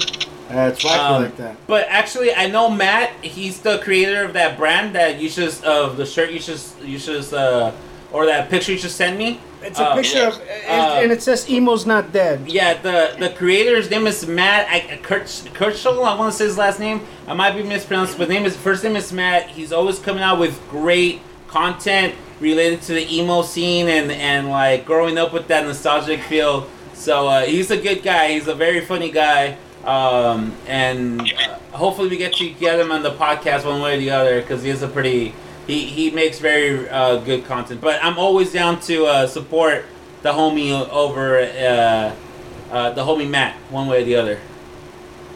Yeah. 0.49 0.65
Uh, 0.65 0.69
it's 0.69 0.83
wacky 0.83 0.97
Um, 1.09 1.23
like 1.23 1.37
that. 1.37 1.55
But 1.67 1.85
actually, 1.89 2.33
I 2.33 2.47
know 2.47 2.69
Matt. 2.71 3.11
He's 3.21 3.59
the 3.61 3.77
creator 3.79 4.23
of 4.23 4.33
that 4.33 4.57
brand 4.57 4.95
that 4.95 5.19
you 5.21 5.29
should 5.29 5.53
of 5.63 5.97
the 5.97 6.05
shirt 6.07 6.31
you 6.31 6.39
should 6.39 6.61
you 6.83 6.97
should 6.97 7.31
uh, 7.33 7.71
or 8.11 8.25
that 8.25 8.49
picture 8.49 8.71
you 8.71 8.79
just 8.79 8.95
sent 8.95 9.17
me. 9.17 9.39
It's 9.61 9.77
a 9.79 9.83
Uh, 9.89 9.95
picture 9.95 10.17
yeah. 10.19 10.27
of, 10.29 10.41
and, 10.41 11.03
and 11.03 11.11
it 11.11 11.21
says 11.21 11.49
emo's 11.49 11.85
not 11.85 12.13
dead. 12.13 12.47
Yeah, 12.47 12.75
the 12.81 13.15
the 13.19 13.29
creator's 13.29 13.89
name 13.89 14.07
is 14.07 14.25
Matt 14.25 14.67
I, 14.69 14.97
Kurt 15.03 15.25
Kurtschel. 15.53 16.03
I 16.05 16.15
want 16.15 16.31
to 16.31 16.37
say 16.37 16.45
his 16.45 16.57
last 16.57 16.79
name. 16.79 17.01
I 17.27 17.33
might 17.33 17.55
be 17.55 17.63
mispronounced, 17.63 18.17
but 18.17 18.27
his 18.29 18.35
name 18.35 18.45
is 18.45 18.55
first 18.55 18.83
name 18.83 18.95
is 18.95 19.11
Matt. 19.11 19.47
He's 19.49 19.73
always 19.73 19.99
coming 19.99 20.23
out 20.23 20.39
with 20.39 20.57
great 20.69 21.19
content 21.47 22.15
related 22.39 22.81
to 22.83 22.93
the 22.93 23.05
emo 23.13 23.41
scene 23.41 23.89
and 23.89 24.11
and 24.11 24.49
like 24.49 24.85
growing 24.85 25.17
up 25.17 25.33
with 25.33 25.47
that 25.49 25.65
nostalgic 25.65 26.21
feel. 26.23 26.67
So 26.93 27.27
uh, 27.27 27.41
he's 27.45 27.69
a 27.71 27.77
good 27.77 28.01
guy. 28.01 28.31
He's 28.33 28.47
a 28.47 28.55
very 28.55 28.81
funny 28.85 29.11
guy. 29.11 29.57
Um, 29.85 30.53
and 30.67 31.21
uh, 31.21 31.57
hopefully 31.71 32.09
we 32.09 32.17
get 32.17 32.33
to 32.35 32.49
get 32.49 32.79
him 32.79 32.91
on 32.91 33.01
the 33.03 33.11
podcast 33.11 33.65
one 33.65 33.81
way 33.81 33.95
or 33.95 33.97
the 33.97 34.11
other 34.11 34.41
because 34.41 34.61
he 34.63 34.69
is 34.69 34.83
a 34.83 34.87
pretty 34.87 35.33
he, 35.69 35.85
he 35.85 36.09
makes 36.09 36.39
very 36.39 36.89
uh, 36.89 37.17
good 37.17 37.45
content. 37.45 37.79
But 37.79 38.03
I'm 38.03 38.17
always 38.17 38.51
down 38.51 38.79
to 38.81 39.05
uh, 39.05 39.27
support 39.27 39.85
the 40.23 40.31
homie 40.31 40.71
over 40.89 41.37
uh, 41.39 42.15
uh, 42.71 42.89
the 42.91 43.03
homie 43.03 43.29
Matt 43.29 43.55
one 43.69 43.87
way 43.87 44.01
or 44.01 44.05
the 44.05 44.15
other. 44.15 44.39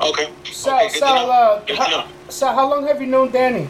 Okay. 0.01 0.29
So, 0.51 0.75
okay, 0.75 0.89
good 0.89 0.99
so, 0.99 1.05
uh, 1.05 1.63
how, 1.75 2.07
so 2.29 2.47
how 2.47 2.67
long 2.67 2.87
have 2.87 2.99
you 2.99 3.07
known 3.07 3.31
Danny? 3.31 3.69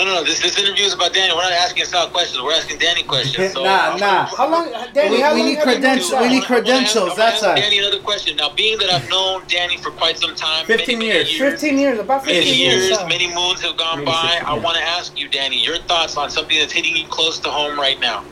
No, 0.00 0.06
no, 0.06 0.14
no. 0.14 0.24
This 0.24 0.40
this 0.40 0.58
interview 0.58 0.84
is 0.86 0.94
about 0.94 1.12
Danny. 1.12 1.30
We're 1.34 1.42
not 1.42 1.52
asking 1.52 1.84
Sal 1.84 2.08
questions. 2.08 2.40
We're 2.42 2.54
asking 2.54 2.78
Danny 2.78 3.02
questions. 3.02 3.52
So 3.52 3.64
Nah, 3.64 3.70
I'm- 3.90 4.00
nah. 4.00 4.24
How 4.34 4.48
long, 4.48 4.72
Danny? 4.94 5.16
We- 5.16 5.20
how 5.20 5.34
we 5.34 5.40
long 5.40 5.48
need 5.50 5.58
have 5.58 5.66
you 5.68 5.72
known 5.74 5.82
credentials- 5.82 6.12
we 6.22 6.28
need 6.28 6.44
credentials, 6.44 7.10
ask- 7.10 7.18
I 7.18 7.22
wanna 7.22 7.30
that's 7.32 7.42
right. 7.42 7.56
Danny 7.56 7.78
another 7.80 7.98
question. 7.98 8.36
Now, 8.36 8.48
being 8.48 8.78
that 8.78 8.90
I've 8.90 9.10
known 9.10 9.42
Danny 9.46 9.76
for 9.76 9.90
quite 9.90 10.18
some 10.18 10.34
time, 10.34 10.64
15 10.64 11.00
many, 11.00 11.10
years. 11.10 11.30
years, 11.38 11.52
15 11.52 11.78
years, 11.78 11.98
about 11.98 12.24
15 12.24 12.44
Many 12.44 12.56
years. 12.56 12.84
years, 12.88 12.98
many 13.08 13.26
moons 13.26 13.60
have 13.60 13.76
gone 13.76 14.02
by. 14.06 14.22
16, 14.30 14.46
I 14.46 14.54
want 14.54 14.78
to 14.78 14.82
ask 14.82 15.12
you, 15.18 15.28
Danny, 15.28 15.58
your 15.58 15.76
thoughts 15.76 16.16
on 16.16 16.30
something 16.30 16.58
that's 16.58 16.72
hitting 16.72 16.96
you 16.96 17.04
close 17.08 17.38
to 17.40 17.50
home 17.50 17.78
right 17.78 18.00
now. 18.00 18.24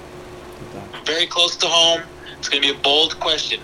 Very 1.05 1.27
close 1.27 1.55
to 1.57 1.67
home. 1.67 2.01
It's 2.39 2.49
going 2.49 2.63
to 2.63 2.69
be 2.69 2.73
a 2.75 2.79
bold 2.83 3.21
question. 3.21 3.61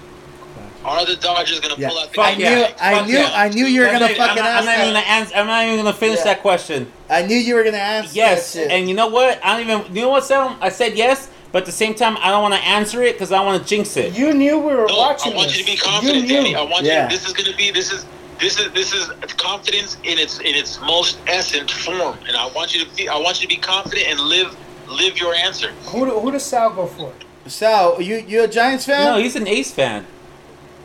Are 0.85 1.05
the 1.07 1.16
Dodgers 1.16 1.61
going 1.61 1.74
to 1.74 1.80
Yeah. 1.80 1.89
pull 1.89 1.99
out 1.99 2.09
the 2.11 2.14
Fuck 2.14 2.26
I 2.26 2.35
knew, 2.35 2.45
yeah. 2.45 2.72
I 2.80 2.95
Fuck 2.95 3.07
knew, 3.07 3.14
yeah. 3.18 3.30
I 3.35 3.49
knew 3.49 3.64
you 3.66 3.80
were 3.80 3.87
gonna 3.87 4.09
fucking 4.09 4.20
I'm 4.22 4.37
not, 4.37 4.45
ask 4.47 4.59
I'm 4.59 4.64
not 4.66 4.78
even 4.80 4.95
gonna 4.95 5.07
answer. 5.07 5.35
I'm 5.37 5.47
not 5.47 5.64
even 5.64 5.76
gonna 5.78 5.93
finish 5.97 6.18
Yeah. 6.18 6.24
that 6.24 6.43
question. 6.43 6.93
I 7.09 7.22
knew 7.22 7.37
you 7.37 7.55
were 7.55 7.64
gonna 7.64 7.78
ask. 7.78 8.14
Yes, 8.14 8.53
that 8.53 8.59
shit. 8.61 8.70
and 8.70 8.89
you 8.89 8.95
know 8.95 9.07
what? 9.09 9.41
I 9.43 9.57
don't 9.59 9.68
even. 9.68 9.95
You 9.97 10.03
know 10.03 10.11
what, 10.11 10.24
Sam? 10.24 10.57
I 10.61 10.68
said 10.68 10.95
yes, 10.97 11.28
but 11.53 11.61
at 11.62 11.66
the 11.66 11.72
same 11.72 11.95
time, 11.95 12.18
I 12.20 12.30
don't 12.30 12.43
want 12.43 12.55
to 12.55 12.61
answer 12.61 13.03
it 13.03 13.14
because 13.14 13.32
I 13.32 13.41
want 13.43 13.62
to 13.62 13.68
jinx 13.68 13.97
it. 13.97 14.12
You 14.16 14.35
knew 14.35 14.59
we 14.59 14.74
were 14.74 14.87
No, 14.87 14.97
watching 14.99 15.32
I 15.32 15.37
want 15.37 15.49
this. 15.49 15.59
you 15.59 15.64
to 15.64 15.70
be 15.72 15.76
confident, 15.78 16.26
you 16.28 16.37
Danny. 16.37 16.55
I 16.55 16.62
want 16.62 16.85
Yeah. 16.85 17.05
you. 17.05 17.09
This 17.16 17.26
is 17.26 17.32
going 17.32 17.51
to 17.51 17.57
be. 17.57 17.70
This 17.70 17.91
is. 17.93 18.05
This 18.41 18.59
is 18.59 18.70
this 18.72 18.93
is 18.93 19.09
confidence 19.39 19.97
in 20.03 20.18
its 20.18 20.39
in 20.41 20.55
its 20.57 20.80
most 20.80 21.18
essence 21.28 21.70
form, 21.70 22.18
and 22.26 22.37
I 22.37 22.47
want 22.49 22.74
you 22.74 22.85
to 22.85 22.91
be. 22.97 23.09
I 23.09 23.16
want 23.16 23.41
you 23.41 23.47
to 23.49 23.55
be 23.55 23.61
confident 23.61 24.09
and 24.09 24.18
live 24.20 24.55
live 24.89 25.16
your 25.16 25.35
answer. 25.35 25.70
Who, 25.87 26.05
do- 26.05 26.18
who 26.18 26.30
does 26.32 26.43
Sal 26.45 26.70
go 26.70 26.87
for? 26.89 27.12
Sal, 27.47 28.03
you 28.03 28.16
you 28.26 28.43
a 28.43 28.49
Giants 28.49 28.87
fan? 28.87 29.05
No, 29.05 29.18
he's 29.22 29.37
an 29.37 29.47
A's 29.47 29.70
fan. 29.70 30.07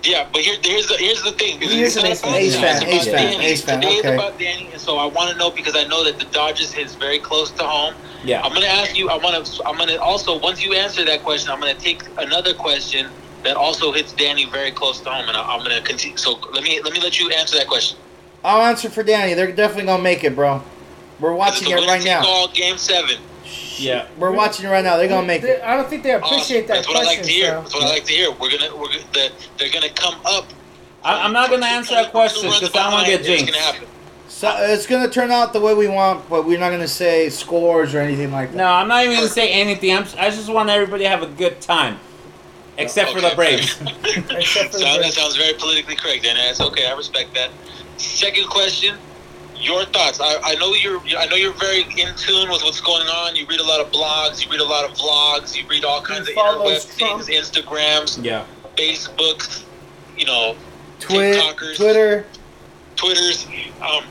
Yeah, 0.03 0.27
but 0.31 0.41
here, 0.41 0.55
here's 0.63 0.87
the 0.87 0.95
here's 0.95 1.23
the 1.23 1.31
thing. 1.31 1.59
He 1.59 1.83
is 1.83 1.97
an 1.97 2.05
A's 2.05 2.21
fan. 2.21 2.35
A's 2.35 2.55
fan, 2.55 2.83
A's 2.83 2.83
about 2.87 3.05
fan, 3.05 3.31
Danny. 3.31 3.45
A's 3.45 3.61
fan, 3.61 3.81
Today 3.81 3.93
is 3.95 4.05
about 4.05 4.39
Danny, 4.39 4.69
and 4.71 4.79
so 4.79 4.97
I 4.97 5.05
want 5.05 5.31
to 5.31 5.37
know 5.37 5.51
because 5.51 5.75
I 5.75 5.83
know 5.85 6.03
that 6.05 6.19
the 6.19 6.25
Dodgers 6.25 6.73
is 6.75 6.95
very 6.95 7.19
close 7.19 7.51
to 7.51 7.63
home. 7.63 7.95
Yeah. 8.23 8.41
I'm 8.41 8.53
gonna 8.53 8.65
ask 8.65 8.97
you. 8.97 9.09
I 9.09 9.17
want 9.17 9.45
to. 9.45 9.67
I'm 9.67 9.77
gonna 9.77 9.97
also 9.97 10.39
once 10.39 10.63
you 10.63 10.73
answer 10.73 11.03
that 11.05 11.23
question, 11.23 11.51
I'm 11.51 11.59
gonna 11.59 11.73
take 11.73 12.03
another 12.17 12.53
question 12.53 13.09
that 13.43 13.57
also 13.57 13.91
hits 13.91 14.13
Danny 14.13 14.45
very 14.45 14.71
close 14.71 14.99
to 15.01 15.09
home, 15.09 15.27
and 15.27 15.35
I, 15.35 15.41
I'm 15.41 15.63
gonna 15.63 15.81
continue. 15.81 16.17
So 16.17 16.39
let 16.53 16.63
me 16.63 16.81
let 16.81 16.93
me 16.93 17.01
let 17.01 17.19
you 17.19 17.29
answer 17.31 17.57
that 17.57 17.67
question. 17.67 17.97
I'll 18.43 18.61
answer 18.61 18.89
for 18.89 19.03
Danny. 19.03 19.33
They're 19.33 19.51
definitely 19.51 19.85
gonna 19.85 20.03
make 20.03 20.23
it, 20.23 20.35
bro. 20.35 20.63
We're 21.19 21.33
watching 21.33 21.69
it 21.69 21.75
right 21.75 22.03
now. 22.03 22.47
Game 22.47 22.77
seven. 22.77 23.17
Yeah. 23.77 24.07
We're 24.17 24.31
watching 24.31 24.67
right 24.69 24.83
now. 24.83 24.97
They're 24.97 25.07
gonna 25.07 25.25
make 25.25 25.41
They- 25.41 25.51
it. 25.51 25.61
I 25.63 25.75
don't 25.77 25.89
think 25.89 26.03
they 26.03 26.11
appreciate 26.13 26.63
Awesome. 26.63 26.67
that 26.67 26.73
That's 26.75 26.87
what 26.87 26.97
I 26.97 27.03
like 27.03 27.23
to 27.23 27.29
hear. 27.31 27.45
Sal. 27.47 27.61
That's 27.61 27.73
what 27.75 27.83
I 27.83 27.89
like 27.89 28.05
to 28.05 28.11
hear. 28.13 28.31
We're 28.31 28.49
gonna 28.51 28.75
we're 28.75 28.87
gonna 28.87 28.99
the, 29.13 29.31
they're 29.57 29.69
gonna 29.71 29.89
come 29.89 30.15
up. 30.25 30.45
I, 31.03 31.21
I'm 31.23 31.31
not 31.33 31.49
gonna 31.49 31.65
answer 31.65 31.95
that 31.95 32.11
question 32.11 32.49
because 32.49 32.75
I 32.75 32.83
don't 32.83 32.91
want 32.93 33.05
to 33.05 33.11
get 33.11 33.21
It's 33.21 33.27
gonna 33.29 33.45
jinxed. 33.45 33.59
happen. 33.59 33.87
So 34.27 34.53
it's 34.57 34.85
gonna 34.85 35.09
turn 35.09 35.31
out 35.31 35.53
the 35.53 35.59
way 35.61 35.73
we 35.73 35.87
want, 35.87 36.29
but 36.29 36.45
we're 36.45 36.59
not 36.59 36.69
gonna 36.71 36.87
say 36.87 37.29
scores 37.29 37.93
or 37.95 37.99
anything 37.99 38.31
like 38.31 38.51
that. 38.51 38.57
No, 38.57 38.65
I'm 38.65 38.87
not 38.87 39.03
even 39.03 39.15
gonna 39.17 39.27
say 39.29 39.49
anything. 39.51 39.95
I'm, 39.95 40.05
I 40.17 40.29
just 40.29 40.49
want 40.51 40.69
everybody 40.69 41.03
to 41.05 41.09
have 41.09 41.23
a 41.23 41.27
good 41.27 41.59
time, 41.61 41.99
except 42.77 43.11
for 43.11 43.21
the 43.21 43.27
Okay. 43.27 43.35
Braves. 43.35 43.79
Except 44.29 44.71
for 44.71 44.79
the 44.79 44.85
So- 44.85 45.01
that 45.01 45.13
sounds 45.13 45.35
very 45.37 45.53
politically 45.53 45.95
correct, 45.95 46.25
and 46.25 46.37
that's 46.37 46.61
okay. 46.61 46.85
I 46.87 46.93
respect 46.95 47.33
that. 47.35 47.49
Second 47.97 48.47
question: 48.47 48.97
Your 49.60 49.84
thoughts? 49.86 50.20
I, 50.22 50.39
I 50.43 50.55
know 50.55 50.74
you're. 50.74 51.01
I 51.18 51.26
know 51.26 51.36
you're 51.36 51.53
very 51.53 51.82
in 51.82 52.16
tune 52.16 52.49
with 52.49 52.64
what's 52.64 52.80
going 52.82 53.07
on. 53.07 53.36
You 53.36 53.45
read 53.47 53.60
a 53.60 53.64
lot 53.66 53.82
of 53.82 53.91
blogs. 53.91 54.43
You 54.45 54.49
read 54.51 54.62
a 54.62 54.66
lot 54.66 54.89
of 54.89 54.95
vlogs. 54.97 55.55
You 55.57 55.68
read 55.68 55.84
all 55.84 56.01
kinds 56.01 56.30
of 56.30 56.34
follows 56.36 56.86
interweb 56.86 57.26
things, 57.26 57.28
Instagrams, 57.28 58.24
yeah. 58.24 58.45
Facebooks. 58.78 59.64
You 60.18 60.26
know, 60.26 60.55
Twi- 60.99 61.18
TikTokers. 61.34 61.76
Twitter. 61.76 62.26
Twitters. 62.95 63.45
Um, 63.82 64.03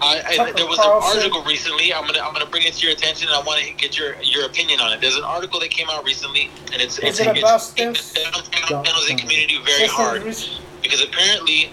I, 0.00 0.22
I 0.40 0.52
there 0.52 0.66
was 0.66 0.76
Carlson. 0.78 1.10
an 1.18 1.22
article 1.24 1.42
recently. 1.44 1.92
I'm 1.92 2.06
gonna 2.06 2.20
I'm 2.20 2.32
gonna 2.32 2.46
bring 2.46 2.64
it 2.64 2.74
to 2.74 2.86
your 2.86 2.94
attention. 2.94 3.28
And 3.28 3.36
I 3.36 3.42
want 3.42 3.62
to 3.62 3.72
get 3.74 3.98
your 3.98 4.14
your 4.22 4.46
opinion 4.46 4.80
on 4.80 4.92
it. 4.92 5.00
There's 5.00 5.16
an 5.16 5.24
article 5.24 5.58
that 5.60 5.70
came 5.70 5.88
out 5.90 6.04
recently, 6.04 6.50
and 6.72 6.80
it's 6.82 6.98
Is 6.98 7.18
it's, 7.18 7.20
it 7.20 7.26
it's 7.28 7.38
about 7.40 7.62
hitting 7.76 7.92
Stims? 7.94 8.12
the 8.14 8.20
downtown 8.20 8.68
Don't- 8.68 8.86
San 8.86 8.94
Jose 8.94 9.08
don't. 9.08 9.18
community 9.20 9.58
very 9.64 9.86
hard 9.88 10.22
because 10.82 11.02
apparently 11.02 11.70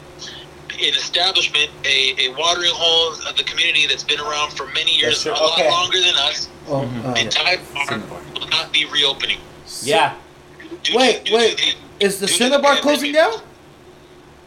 an 0.74 0.94
establishment, 0.96 1.70
a, 1.86 2.16
a 2.28 2.34
watering 2.38 2.72
hole 2.74 3.14
of 3.30 3.38
the 3.38 3.44
community 3.44 3.86
that's 3.88 4.04
been 4.04 4.20
around 4.20 4.52
for 4.54 4.66
many 4.68 4.96
years, 4.98 5.24
That's 5.24 5.40
a 5.40 5.44
lot 5.44 5.54
Okay. 5.60 5.70
longer 5.70 6.00
than 6.02 6.16
us, 6.16 6.50
Oh, 6.68 6.82
Mhm. 6.82 7.06
uh, 7.10 7.14
the 7.14 7.20
entire 7.22 7.58
park 7.74 7.90
Cinebar. 7.90 8.40
will 8.40 8.48
not 8.48 8.72
be 8.72 8.86
reopening. 8.86 9.40
Yeah. 9.82 10.14
Due 10.84 10.96
Wait, 10.98 11.26
to, 11.26 11.34
wait. 11.36 11.58
The, 12.00 12.06
is 12.06 12.20
the 12.20 12.26
Cinebar 12.28 12.82
closing 12.82 13.12
down? 13.12 13.34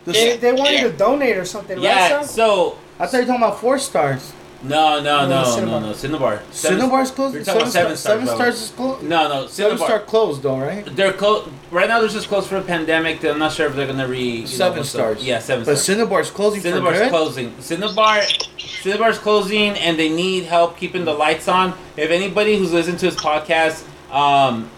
The 0.04 0.12
They, 0.12 0.30
Cin- 0.32 0.40
they 0.40 0.52
want 0.52 0.70
you 0.70 0.76
Yeah. 0.78 0.82
to 0.84 0.90
donate 0.92 1.36
or 1.36 1.44
something, 1.44 1.76
right, 1.78 1.84
Yeah. 1.84 2.22
So 2.22 2.78
I 2.98 3.06
thought 3.06 3.18
you 3.18 3.22
were 3.22 3.26
talking 3.26 3.42
about 3.42 3.60
four 3.60 3.78
stars. 3.78 4.32
No, 4.62 5.00
no, 5.00 5.26
No, 5.26 5.28
no, 5.28 5.28
no, 5.28 5.44
Cinebar. 5.44 5.82
no. 5.82 5.88
Cinebar. 5.92 6.40
Seven- 6.50 6.80
Cinebar's 6.80 7.10
closing. 7.10 7.34
You're 7.36 7.44
talking 7.44 7.60
about 7.62 7.72
seven 7.72 7.96
stars, 7.96 8.20
Seven 8.20 8.26
stars 8.26 8.62
is 8.62 8.70
closed. 8.70 9.02
No, 9.04 9.28
no. 9.28 9.46
Seven 9.46 9.76
Cinebar. 9.78 9.84
star 9.84 9.98
closed 10.00 10.42
though, 10.42 10.58
right? 10.58 10.96
They're 10.96 11.12
closed 11.12 11.50
right 11.70 11.88
now. 11.88 12.00
They're 12.00 12.08
just 12.08 12.28
closed 12.28 12.48
for 12.48 12.56
the 12.60 12.66
pandemic. 12.66 13.22
I'm 13.24 13.38
not 13.38 13.52
sure 13.52 13.66
if 13.66 13.76
they're 13.76 13.86
gonna 13.86 14.08
re. 14.08 14.18
you 14.18 14.40
know, 14.40 14.46
Seven 14.46 14.78
what's 14.78 14.94
up. 14.94 15.00
stars. 15.00 15.24
Yeah, 15.24 15.38
seven 15.40 15.64
But 15.64 15.78
stars. 15.78 15.98
But 15.98 16.08
Cinebar's 16.08 16.30
closing 16.30 16.60
for 16.62 16.68
Cinebar's 16.68 16.98
good. 16.98 17.10
closing. 17.10 17.50
Cinebar, 17.60 18.22
Cinebar's 18.58 19.18
closing, 19.18 19.76
and 19.76 19.98
they 19.98 20.08
need 20.08 20.44
help 20.44 20.78
keeping 20.78 21.04
the 21.04 21.12
lights 21.14 21.48
on. 21.48 21.74
If 21.96 22.10
anybody 22.10 22.56
who's 22.58 22.72
listened 22.72 22.98
to 23.00 23.06
his 23.06 23.16
podcast, 23.16 23.84
um, 24.10 24.70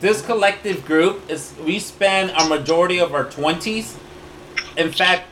this 0.00 0.22
collective 0.22 0.84
group 0.84 1.30
is 1.30 1.54
we 1.64 1.78
spend 1.78 2.30
a 2.38 2.48
majority 2.48 2.98
of 2.98 3.14
our 3.14 3.24
twenties. 3.24 3.96
In 4.76 4.92
fact, 4.92 5.24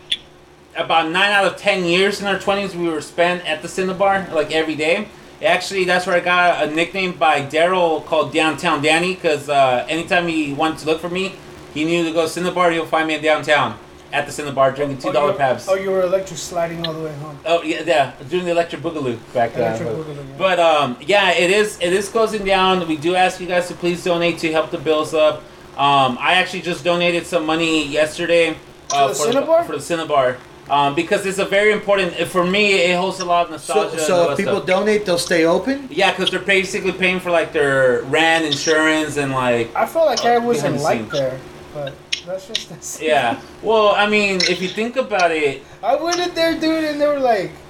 about 0.77 1.11
nine 1.11 1.33
out 1.33 1.45
of 1.45 1.57
ten 1.57 1.85
years 1.85 2.21
in 2.21 2.27
our 2.27 2.39
twenties, 2.39 2.75
we 2.75 2.89
were 2.89 3.01
spent 3.01 3.45
at 3.47 3.63
the 3.63 3.69
Cinebar 3.69 4.33
like 4.33 4.53
every 4.53 4.75
day. 4.75 5.09
Actually, 5.45 5.85
that's 5.85 6.07
where 6.07 6.17
I 6.17 6.21
got 6.21 6.67
a 6.67 6.71
nickname 6.71 7.13
by 7.13 7.43
Daryl 7.43 8.05
called 8.07 8.33
Downtown 8.33 8.83
Danny 8.83 9.15
because 9.15 9.49
uh, 9.49 9.87
anytime 9.89 10.29
he 10.29 10.53
wanted 10.55 10.79
to 10.79 10.87
look 10.87 11.01
for 11.01 11.11
me, 11.11 11.35
he 11.75 11.85
knew 11.85 12.05
to 12.05 12.13
go 12.13 12.27
to 12.27 12.41
Cinebar. 12.41 12.73
He'll 12.73 12.87
find 12.87 13.07
me 13.09 13.17
in 13.17 13.23
downtown 13.23 13.79
at 14.13 14.27
the 14.27 14.33
Cinebar 14.33 14.75
drinking 14.75 14.99
two 14.99 15.13
dollar 15.13 15.33
oh, 15.33 15.37
pabs. 15.37 15.69
Oh, 15.69 15.75
you 15.75 15.91
were 15.91 16.03
electric 16.03 16.39
sliding 16.39 16.87
all 16.87 16.95
the 16.95 17.03
way 17.03 17.15
home. 17.17 17.39
Oh 17.45 17.63
yeah, 17.63 17.83
yeah, 17.85 18.13
doing 18.29 18.45
the 18.45 18.51
electric 18.51 18.83
boogaloo 18.83 19.19
back 19.35 19.53
then. 19.53 19.79
But, 19.79 19.95
boogaloo, 19.95 20.17
yeah. 20.17 20.35
but, 20.39 20.59
um, 20.59 20.97
yeah, 21.01 21.33
it 21.33 21.51
is 21.51 21.79
it 21.81 21.93
is 21.93 22.09
closing 22.09 22.45
down. 22.45 22.87
We 22.89 22.97
do 22.97 23.15
ask 23.15 23.41
you 23.41 23.47
guys 23.47 23.69
to 23.69 23.75
please 23.75 24.03
donate 24.05 24.39
to 24.39 24.53
help 24.53 24.71
the 24.71 24.79
bills 24.79 25.13
up. 25.13 25.43
Um, 25.77 26.17
I 26.19 26.35
actually 26.35 26.63
just 26.63 26.85
donated 26.85 27.27
some 27.27 27.45
money 27.45 27.87
yesterday 27.87 28.57
uh, 28.91 29.09
the 29.09 29.15
for, 29.15 29.25
Cinebar? 29.27 29.67
for 29.67 29.73
the 29.73 29.79
Cinebar 29.79 30.39
um, 30.69 30.95
because 30.95 31.27
it's 31.27 31.39
a 31.39 31.45
very 31.45 31.73
important 31.73 32.15
for 32.29 32.45
me. 32.45 32.75
It 32.75 32.97
holds 32.97 33.21
a 33.21 33.25
lot 33.25 33.47
of 33.47 33.53
nostalgia. 33.53 33.91
and 33.93 34.01
all 34.01 34.07
so 34.07 34.31
if 34.33 34.39
people 34.39 34.55
stuff. 34.57 34.67
donate, 34.67 35.07
they'll 35.07 35.19
stay 35.19 35.45
open. 35.45 35.89
yeah, 35.91 36.11
because 36.11 36.31
they're 36.31 36.41
basically 36.41 36.93
paying 36.93 37.21
for 37.21 37.31
like 37.31 37.53
their 37.53 38.03
rent, 38.03 38.45
insurance, 38.45 39.17
and 39.17 39.33
like 39.33 39.75
I 39.75 39.87
felt 39.87 40.07
like 40.07 40.25
I 40.25 40.39
wasn't 40.39 40.77
behind 40.77 41.11
the 41.11 41.15
like 41.17 41.23
there, 41.23 41.41
but 41.75 41.95
that's 42.27 42.49
just 42.49 42.69
that's 42.69 43.01
yeah. 43.01 43.41
Well, 43.63 43.95
I 43.95 44.09
mean, 44.09 44.37
if 44.49 44.61
you 44.61 44.69
think 44.69 44.97
about 44.97 45.31
it, 45.31 45.63
I 45.83 45.95
went 45.97 46.19
in 46.19 46.35
there, 46.35 46.55
dude, 46.55 46.85
and 46.85 47.01
they 47.01 47.07
were 47.07 47.21
like, 47.21 47.51
"What 47.51 47.66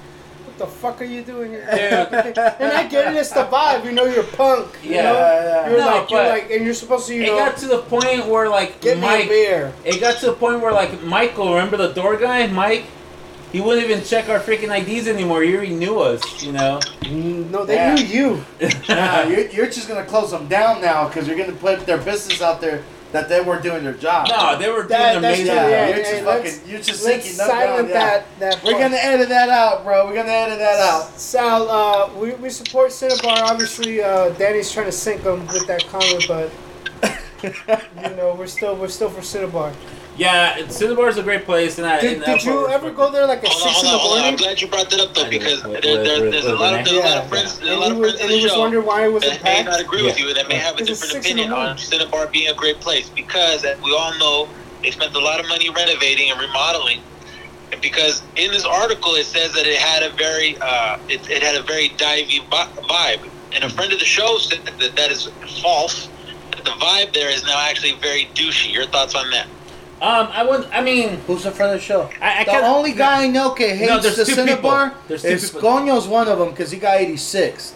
the 0.57 0.67
fuck 0.67 1.01
are 1.01 1.05
you 1.05 1.21
doing 1.21 1.51
here?" 1.51 1.65
Dude. 1.71 2.37
and 2.37 2.71
I 2.73 2.87
get 2.87 3.13
it, 3.13 3.17
it's 3.17 3.31
the 3.31 3.45
vibe. 3.45 3.85
You 3.85 3.91
know, 3.91 4.05
you're 4.05 4.23
punk. 4.23 4.67
You 4.83 4.91
Yeah. 4.95 5.03
know? 5.03 5.13
Yeah, 5.13 5.69
You're 5.69 5.79
No, 5.79 5.85
like, 5.85 6.09
you're 6.09 6.19
but 6.19 6.29
like, 6.29 6.51
and 6.51 6.65
you're 6.65 6.73
supposed 6.73 7.07
to, 7.07 7.15
you 7.15 7.23
it 7.23 7.27
know, 7.27 7.37
got 7.37 7.57
to 7.57 7.67
the 7.67 7.79
point 7.79 8.25
where 8.27 8.49
like 8.49 8.79
get 8.81 8.97
me 8.97 9.03
a 9.03 9.07
Mike. 9.07 9.29
beer. 9.29 9.73
It 9.85 9.99
got 9.99 10.19
to 10.19 10.27
the 10.27 10.33
point 10.33 10.61
where 10.61 10.71
like 10.73 11.01
Michael, 11.03 11.53
remember 11.53 11.77
the 11.77 11.89
door 11.93 12.15
guy, 12.17 12.47
Mike? 12.47 12.85
He 13.53 13.61
wouldn't 13.61 13.89
even 13.89 14.03
check 14.03 14.27
our 14.27 14.39
freaking 14.39 14.71
IDs 14.77 15.07
anymore. 15.07 15.41
He 15.41 15.55
already 15.55 15.73
knew 15.73 15.99
us, 15.99 16.43
you 16.43 16.51
know. 16.51 16.79
Mm, 17.03 17.49
No, 17.49 17.63
they 17.63 17.75
Yeah. 17.75 17.95
knew 17.95 18.03
you. 18.03 18.45
Nah, 18.89 19.23
you're, 19.23 19.47
you're 19.47 19.67
just 19.67 19.87
gonna 19.87 20.03
close 20.03 20.31
them 20.31 20.47
down 20.49 20.81
now 20.81 21.07
because 21.07 21.27
you're 21.27 21.37
gonna 21.37 21.53
put 21.53 21.85
their 21.85 21.97
business 21.97 22.41
out 22.41 22.59
there 22.59 22.83
that 23.11 23.29
they 23.29 23.39
weren't 23.41 23.63
doing 23.63 23.83
their 23.83 23.93
job. 23.93 24.27
no, 24.29 24.57
they 24.57 24.67
were 24.69 24.79
doing 24.79 24.89
That- 24.89 25.13
their 25.13 25.21
that's 25.21 25.39
major. 25.39 25.53
Yeah, 25.53 25.67
yeah, 25.69 25.87
you're 25.89 25.97
yeah, 25.97 26.11
just 26.11 26.23
fucking, 26.23 26.69
you're 26.69 26.79
just 26.81 27.05
Let's 27.05 27.23
sinking 27.23 27.37
them 27.37 27.47
silent 27.47 27.87
down, 27.87 27.97
yeah. 27.97 28.23
that. 28.39 28.39
That 28.39 28.63
We're 28.63 28.79
gonna 28.79 28.97
edit 28.97 29.29
that 29.29 29.49
out, 29.49 29.83
bro. 29.83 30.05
We're 30.07 30.15
gonna 30.15 30.29
edit 30.31 30.59
that 30.59 30.79
out. 30.79 31.17
Sal, 31.19 31.69
uh, 31.69 32.13
we, 32.19 32.31
we 32.33 32.49
support 32.49 32.91
Cinebar. 32.91 33.37
Obviously, 33.43 34.01
uh, 34.03 34.29
Danny's 34.31 34.71
trying 34.71 34.87
to 34.87 34.91
sink 34.91 35.23
them 35.23 35.47
with 35.47 35.65
that 35.67 35.85
comment, 35.87 36.25
but 36.27 36.51
you 38.09 38.15
know 38.15 38.35
we're 38.37 38.47
still 38.47 38.75
we're 38.75 38.87
still 38.87 39.09
for 39.09 39.21
Cinebar. 39.21 39.73
Yeah, 40.17 40.57
Cinebar 40.61 41.09
is 41.09 41.17
a 41.19 41.23
great 41.23 41.45
place, 41.45 41.77
and 41.77 41.85
I. 41.85 42.01
Did, 42.01 42.13
and 42.13 42.19
did 42.21 42.27
that's 42.27 42.45
what 42.45 42.51
you 42.51 42.67
ever 42.69 42.89
go 42.91 43.11
there 43.11 43.27
like 43.27 43.43
at 43.43 43.49
Hold 43.49 43.67
on, 43.67 43.69
six 43.69 43.83
in 43.83 43.87
the 43.87 43.93
on, 43.93 43.99
hold 43.99 44.17
on. 44.17 44.23
I'm 44.25 44.35
glad 44.35 44.59
you 44.61 44.67
brought 44.67 44.89
that 44.89 44.99
up 44.99 45.13
though 45.13 45.29
because 45.29 45.61
there, 45.61 45.79
there, 45.81 46.21
with- 46.23 46.31
there's 46.31 46.45
a 46.45 46.55
lot 46.55 46.73
of 46.73 46.79
Renee? 46.87 46.91
there's 46.91 47.05
a 47.05 47.07
lot 47.07 47.23
of 47.23 47.29
friends 47.29 47.59
there's 47.59 47.69
a 47.69 47.73
And 47.73 47.79
lot 47.81 47.85
he 47.85 47.91
of 47.91 47.99
friends 47.99 48.13
and 48.21 48.23
in 48.23 48.29
he 48.29 48.37
the 48.37 48.43
was 48.43 48.51
show 48.53 48.59
wondering 48.59 48.85
why 48.85 49.05
it 49.05 49.13
wasn't 49.13 49.33
that 49.33 49.43
may 49.43 49.63
not 49.71 49.79
agree 49.79 50.03
with 50.03 50.19
you 50.19 50.27
and 50.29 50.35
that 50.37 50.47
may 50.49 50.55
have 50.55 50.73
a 50.75 50.79
different 50.79 51.11
six 51.11 51.29
in 51.29 51.37
the 51.37 51.43
opinion 51.43 51.51
on 51.53 51.65
morning. 51.65 51.77
Cinebar 51.77 52.31
being 52.31 52.49
a 52.49 52.55
great 52.55 52.79
place 52.79 53.09
because 53.09 53.63
as 53.63 53.79
we 53.81 53.93
all 53.93 54.17
know 54.17 54.49
they 54.81 54.89
spent 54.89 55.13
a 55.13 55.19
lot 55.19 55.39
of 55.39 55.47
money 55.49 55.69
renovating 55.69 56.31
and 56.31 56.39
remodeling 56.41 56.99
and 57.71 57.79
because 57.79 58.23
in 58.37 58.49
this 58.51 58.65
article 58.65 59.13
it 59.13 59.25
says 59.25 59.53
that 59.53 59.67
it 59.67 59.77
had 59.77 60.01
a 60.01 60.09
very 60.15 60.57
uh, 60.61 60.97
it, 61.09 61.29
it 61.29 61.43
had 61.43 61.53
a 61.55 61.61
very 61.61 61.89
divey 61.89 62.39
vibe 62.49 63.29
and 63.53 63.63
a 63.63 63.69
friend 63.69 63.93
of 63.93 63.99
the 63.99 64.05
show 64.05 64.39
said 64.39 64.65
that 64.65 64.95
that 64.95 65.11
is 65.11 65.29
false 65.61 66.09
that 66.51 66.63
the 66.65 66.71
vibe 66.71 67.13
there 67.13 67.29
is 67.29 67.43
now 67.43 67.59
actually 67.69 67.93
very 68.01 68.25
douchey 68.33 68.73
your 68.73 68.87
thoughts 68.87 69.13
on 69.13 69.29
that 69.29 69.45
Um, 70.01 70.27
I 70.31 70.43
would. 70.43 70.65
I 70.71 70.81
mean, 70.81 71.17
Who's 71.25 71.43
the 71.43 71.51
front 71.51 71.73
of 71.73 71.79
the 71.79 71.83
show? 71.83 72.09
I, 72.21 72.41
I 72.41 72.43
The 72.43 72.51
can't- 72.51 72.63
only 72.65 72.91
guy 72.93 73.23
I 73.23 73.27
know 73.27 73.55
that 73.55 73.75
hates 73.75 73.89
No, 73.89 73.99
there's 73.99 74.15
the 74.17 74.25
two 74.25 74.35
Cinebar 74.35 74.89
people. 74.89 75.01
There's 75.07 75.21
two 75.23 75.27
is 75.29 75.49
people. 75.51 75.69
Coño's 75.69 76.07
one 76.07 76.27
of 76.27 76.37
them 76.37 76.51
because 76.51 76.69
he 76.71 76.77
got 76.77 76.97
86. 76.99 77.73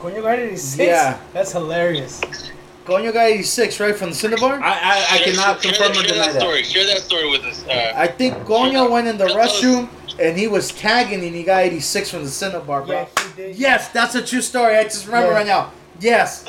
Coño 0.00 0.20
got 0.22 0.38
86? 0.38 0.78
Yeah. 0.86 1.18
That's 1.32 1.52
hilarious. 1.52 2.20
Coño 2.84 3.10
got 3.12 3.26
86, 3.26 3.80
right, 3.80 3.96
from 3.96 4.10
the 4.10 4.14
Cinebar? 4.14 4.60
I, 4.60 4.68
I, 4.70 5.06
I 5.16 5.18
cannot 5.24 5.62
share, 5.62 5.72
confirm 5.72 5.94
share 5.94 6.04
or 6.04 6.06
deny 6.06 6.26
that 6.26 6.32
that. 6.34 6.40
story 6.42 6.62
share 6.62 6.86
that 6.86 6.98
story 7.00 7.28
with 7.30 7.42
us 7.44 7.64
uh, 7.66 7.92
I 7.96 8.06
think 8.06 8.34
Coño 8.44 8.88
went 8.90 9.08
in 9.08 9.16
the 9.18 9.24
restroom 9.26 9.88
and 10.20 10.38
he 10.38 10.46
was 10.46 10.70
tagging 10.72 11.24
and 11.24 11.34
he 11.34 11.42
got 11.42 11.62
86 11.62 12.10
from 12.10 12.22
the 12.22 12.28
Cinebar, 12.30 12.86
bro. 12.86 12.86
Yeah, 12.86 13.06
he 13.28 13.42
did. 13.42 13.56
Yes, 13.56 13.88
that's 13.88 14.14
a 14.14 14.22
true 14.22 14.42
story. 14.42 14.76
I 14.76 14.84
just 14.84 15.06
remember 15.06 15.30
Yeah. 15.30 15.36
right 15.38 15.46
now. 15.46 15.72
Yes, 16.00 16.44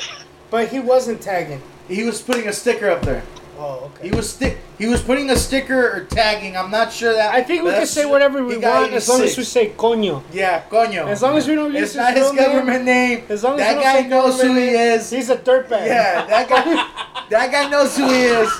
But 0.50 0.68
he 0.68 0.78
wasn't 0.80 1.20
tagging. 1.22 1.62
he 1.88 2.04
was 2.04 2.20
putting 2.20 2.46
a 2.46 2.52
sticker 2.52 2.88
up 2.90 3.02
there. 3.02 3.22
Oh, 3.58 3.90
okay. 3.96 4.08
He 4.10 4.14
was 4.14 4.30
stick. 4.30 4.58
He 4.78 4.86
was 4.86 5.02
putting 5.02 5.28
a 5.30 5.36
sticker 5.36 5.90
or 5.96 6.04
tagging. 6.04 6.56
I'm 6.56 6.70
not 6.70 6.92
sure 6.92 7.12
that. 7.12 7.34
I 7.34 7.42
think 7.42 7.64
we 7.64 7.70
can 7.70 7.86
say 7.86 8.04
whatever 8.06 8.44
we 8.44 8.56
want 8.58 8.92
as 8.92 9.08
long 9.08 9.22
as 9.22 9.36
we 9.36 9.42
say 9.44 9.70
coño. 9.70 10.22
Yeah, 10.32 10.62
Coño. 10.70 11.08
As 11.08 11.20
long 11.20 11.36
as 11.36 11.48
we 11.48 11.56
don't 11.56 11.72
use 11.72 11.82
it's 11.82 11.92
his 11.92 11.96
not 11.96 12.14
his 12.14 12.22
real 12.24 12.32
name, 12.34 12.44
government 12.46 12.84
name. 12.84 13.24
As 13.28 13.42
long 13.42 13.54
as 13.54 13.58
that 13.60 13.76
we 13.76 13.82
don't 13.82 13.82
guy 13.82 14.02
say 14.02 14.08
knows 14.08 14.40
who 14.40 14.54
he 14.54 14.68
is. 14.68 15.10
He's 15.10 15.30
a 15.30 15.36
dirtbag. 15.36 15.86
Yeah, 15.86 16.24
that 16.26 16.48
guy. 16.48 17.24
that 17.30 17.50
guy 17.50 17.68
knows 17.68 17.96
who 17.96 18.06
he 18.08 18.22
is. 18.22 18.50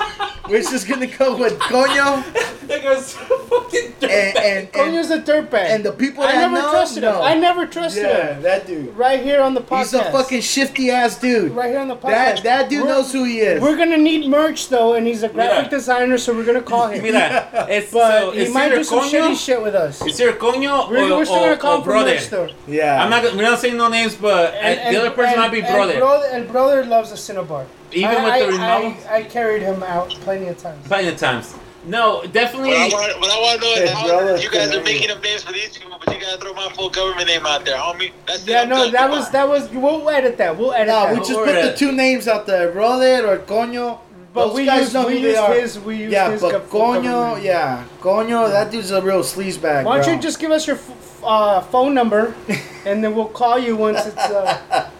We're 0.48 0.62
just 0.62 0.88
gonna 0.88 1.06
go 1.06 1.36
with 1.36 1.58
Coño. 1.60 2.24
That 2.66 2.82
guy's 2.82 3.12
fucking 3.12 3.92
and 4.02 4.12
and, 4.12 4.38
and, 4.38 4.72
Coño's 4.72 5.10
a 5.10 5.20
dirtbag. 5.20 5.54
and 5.70 5.84
the 5.84 5.92
people 5.92 6.24
I 6.24 6.32
never 6.32 6.54
know, 6.54 6.70
trusted 6.70 7.02
know. 7.02 7.16
him. 7.18 7.22
I 7.22 7.34
never 7.34 7.66
trusted 7.66 8.02
yeah, 8.02 8.34
him. 8.34 8.42
that 8.42 8.66
dude. 8.66 8.96
Right 8.96 9.20
here 9.22 9.40
on 9.40 9.54
the 9.54 9.60
podcast. 9.60 9.78
He's 9.78 9.94
a 9.94 10.12
fucking 10.12 10.40
shifty 10.40 10.90
ass 10.90 11.18
dude. 11.18 11.52
right 11.52 11.70
here 11.70 11.80
on 11.80 11.88
the 11.88 11.96
podcast. 11.96 12.42
That 12.42 12.42
that 12.44 12.68
dude 12.70 12.84
We're- 12.84 12.92
knows 12.94 13.12
who 13.12 13.24
he 13.24 13.40
is. 13.40 13.60
We're 13.62 13.76
gonna 13.76 13.96
need 13.98 14.28
merch 14.28 14.68
though, 14.68 14.94
and 14.94 15.06
he's 15.06 15.22
a 15.22 15.28
graphic 15.28 15.56
Mira. 15.58 15.70
designer, 15.70 16.07
so 16.16 16.32
we're 16.34 16.44
gonna 16.46 16.62
call 16.62 16.86
him. 16.88 17.02
Mira, 17.02 17.66
it's, 17.68 17.92
But 17.92 18.20
so, 18.20 18.30
he 18.30 18.40
it's 18.40 18.54
might 18.54 18.70
do 18.70 18.82
some 18.84 19.00
coño, 19.00 19.30
shitty 19.32 19.44
shit 19.44 19.61
with 19.61 19.74
us. 19.74 20.00
It's 20.00 20.18
either 20.20 20.32
coño 20.32 20.88
We're, 20.88 21.11
or, 21.12 21.16
we're 21.18 21.24
still 21.26 21.36
or, 21.38 21.48
gonna 21.48 21.56
call 21.59 21.74
or 21.74 21.78
him 21.78 21.84
brother. 21.84 22.14
merch 22.30 22.54
yeah. 22.66 23.02
I'm 23.02 23.11
not. 23.11 23.24
We're 23.34 23.42
not 23.42 23.59
saying 23.59 23.76
no 23.76 23.88
names, 23.88 24.14
but 24.14 24.54
uh, 24.54 24.90
the 24.90 24.98
other 25.00 25.11
person 25.11 25.38
might 25.38 25.50
be 25.52 25.61
and 25.61 25.68
brother. 25.74 25.98
brother. 25.98 26.26
And 26.32 26.48
brother 26.48 26.84
loves 26.84 27.12
a 27.12 27.16
Cinebar. 27.16 27.66
Even 27.92 28.11
I, 28.11 28.24
with 28.24 28.32
I, 28.32 28.40
the 28.40 28.46
removal? 28.46 29.11
I, 29.11 29.16
I 29.16 29.22
carried 29.24 29.62
him 29.62 29.82
out 29.82 30.11
plenty 30.11 30.46
of 30.48 30.56
times. 30.59 30.86
Plenty 30.86 31.09
of 31.09 31.16
times. 31.18 31.54
No, 31.84 32.22
definitely. 32.32 32.70
What 32.70 32.78
I 32.80 32.88
want, 32.88 33.20
what 33.20 33.30
I 33.30 33.40
want 33.40 33.61
to 33.61 33.66
know 33.66 33.72
is 33.72 33.90
Hey, 33.90 33.94
how 33.94 34.34
you 34.36 34.50
guys 34.50 34.74
are 34.74 34.82
making 34.82 35.11
up 35.11 35.22
names 35.22 35.42
for 35.42 35.52
these 35.52 35.78
people, 35.78 35.98
but 36.04 36.14
you 36.14 36.20
gotta 36.20 36.38
throw 36.38 36.52
my 36.52 36.68
full 36.74 36.90
government 36.90 37.28
name 37.28 37.46
out 37.46 37.64
there, 37.64 37.78
homie. 37.78 38.12
That's 38.26 38.46
Yeah, 38.46 38.62
I'm 38.62 38.68
no, 38.68 38.76
done. 38.76 38.92
that 38.92 39.00
Come 39.02 39.11
was 39.12 39.26
on. 39.26 39.32
that 39.32 39.48
was. 39.48 39.70
We'll 39.70 40.11
edit 40.11 40.36
that. 40.38 40.59
We'll 40.59 40.72
edit 40.74 40.88
no, 40.88 41.06
that. 41.06 41.12
we 41.14 41.18
just 41.20 41.32
Or 41.32 41.46
put 41.46 41.54
the 41.62 41.74
two 41.76 41.92
names 41.92 42.28
out 42.28 42.46
there, 42.46 42.72
brother 42.72 43.26
or 43.26 43.38
coño. 43.38 44.00
But 44.35 44.49
Those 44.49 44.57
we 44.57 44.64
guys 44.66 44.81
used, 44.83 44.95
know 44.95 45.07
we 45.07 45.14
who 45.14 45.20
they 45.22 45.29
used 45.29 45.39
are. 45.41 45.55
his. 45.55 45.79
We 45.81 45.97
used 45.97 46.12
Yeah, 46.12 46.31
his. 46.31 46.41
but 46.43 46.55
gov- 46.55 46.66
full 46.66 46.81
coño, 46.81 47.03
government. 47.03 47.45
yeah, 47.45 47.85
coño, 48.01 48.51
that 48.51 48.70
dude's 48.70 48.91
a 48.91 49.01
real 49.01 49.20
sleazebag. 49.22 49.85
Why 49.85 49.97
don't 49.97 50.05
bro. 50.05 50.14
you 50.14 50.20
just 50.20 50.39
give 50.39 50.51
us 50.51 50.66
your 50.66 50.76
f- 50.76 50.91
f- 50.91 51.20
uh, 51.24 51.61
phone 51.62 51.95
number, 51.95 52.35
and 52.87 53.03
then 53.03 53.14
we'll 53.14 53.24
call 53.29 53.59
you 53.59 53.74
once 53.74 54.05
it's 54.07 54.16
uh, 54.16 54.91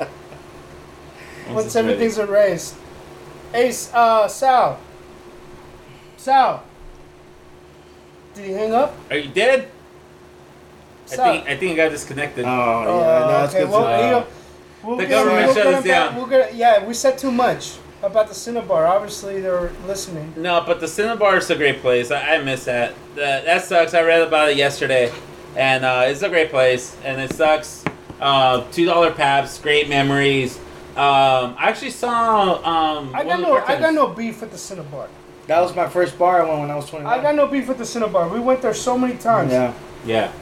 once 1.51 1.67
it's 1.67 1.75
ready. 1.77 1.89
everything's 1.93 2.19
erased. 2.19 2.75
Ace, 3.55 3.91
uh, 3.95 4.27
Sal. 4.29 4.79
Sal. 6.17 6.63
Did 8.35 8.45
he 8.47 8.53
hang 8.53 8.73
up? 8.73 8.95
Are 9.11 9.17
you 9.19 9.29
dead? 9.31 9.69
I 11.13 11.15
Sal. 11.15 11.33
think 11.33 11.49
I 11.49 11.57
think 11.57 11.73
I 11.73 11.85
got 11.85 11.91
disconnected. 11.91 12.45
Oh 12.45 12.49
yeah, 12.49 12.89
Oh, 12.89 13.29
no, 13.31 13.45
it's 13.45 13.55
okay. 13.55 13.65
good. 13.65 13.71
Well, 13.73 13.85
to- 13.85 14.07
he'll- 14.09 14.27
we'll 14.83 14.97
The 14.97 15.03
get- 15.05 15.11
government 15.11 15.47
we'll 15.47 15.55
shut 15.55 15.67
us 15.67 15.75
him 15.85 15.91
back- 15.91 16.09
down. 16.11 16.17
We'll 16.17 16.27
get, 16.27 16.55
yeah, 16.55 16.85
we 16.85 16.95
said 16.95 17.19
too 17.19 17.31
much 17.31 17.77
about 18.03 18.29
the 18.29 18.35
Cinebar. 18.35 18.89
Obviously, 18.89 19.41
they're 19.41 19.71
listening. 19.87 20.33
No, 20.37 20.63
but 20.67 20.81
the 20.81 20.87
Cinebar 20.87 21.39
is 21.39 21.51
a 21.51 21.57
great 21.57 21.81
place. 21.81 22.11
I, 22.11 22.37
I 22.37 22.43
miss 22.43 22.65
that. 22.65 22.95
that. 23.17 23.45
That 23.45 23.65
sucks. 23.65 23.95
I 23.95 24.03
read 24.03 24.23
about 24.23 24.51
it 24.51 24.57
yesterday, 24.57 25.13
and 25.57 25.85
uh, 25.85 26.05
it's 26.07 26.23
a 26.23 26.29
great 26.29 26.51
place. 26.51 26.97
And 27.05 27.21
it 27.21 27.33
sucks. 27.33 27.85
Uh, 28.21 28.65
Two 28.73 28.85
dollar 28.85 29.13
paps, 29.13 29.59
great 29.61 29.89
memories. 29.89 30.59
Um, 30.97 31.55
I 31.57 31.69
actually 31.69 31.91
saw. 31.93 32.55
Um, 32.65 33.15
I 33.15 33.23
got 33.25 33.41
no, 33.41 33.57
I 33.57 33.79
got 33.79 33.95
no 33.95 34.09
beef 34.09 34.41
with 34.41 34.51
the 34.51 34.57
Cinebar. 34.57 35.09
that 35.47 35.61
was 35.61 35.75
my 35.77 35.89
first 35.89 36.19
bar 36.19 36.43
I 36.43 36.49
went 36.49 36.61
when 36.61 36.71
I 36.71 36.75
was 36.75 36.87
21. 36.91 37.13
I 37.13 37.23
got 37.23 37.37
no 37.37 37.47
beef 37.47 37.69
with 37.69 37.79
the 37.79 37.85
Cinebar. 37.85 38.33
We 38.33 38.41
went 38.41 38.61
there 38.63 38.75
so 38.75 38.99
many 38.99 39.17
times. 39.17 39.53
Yeah. 39.53 39.73
Yeah. 40.05 40.33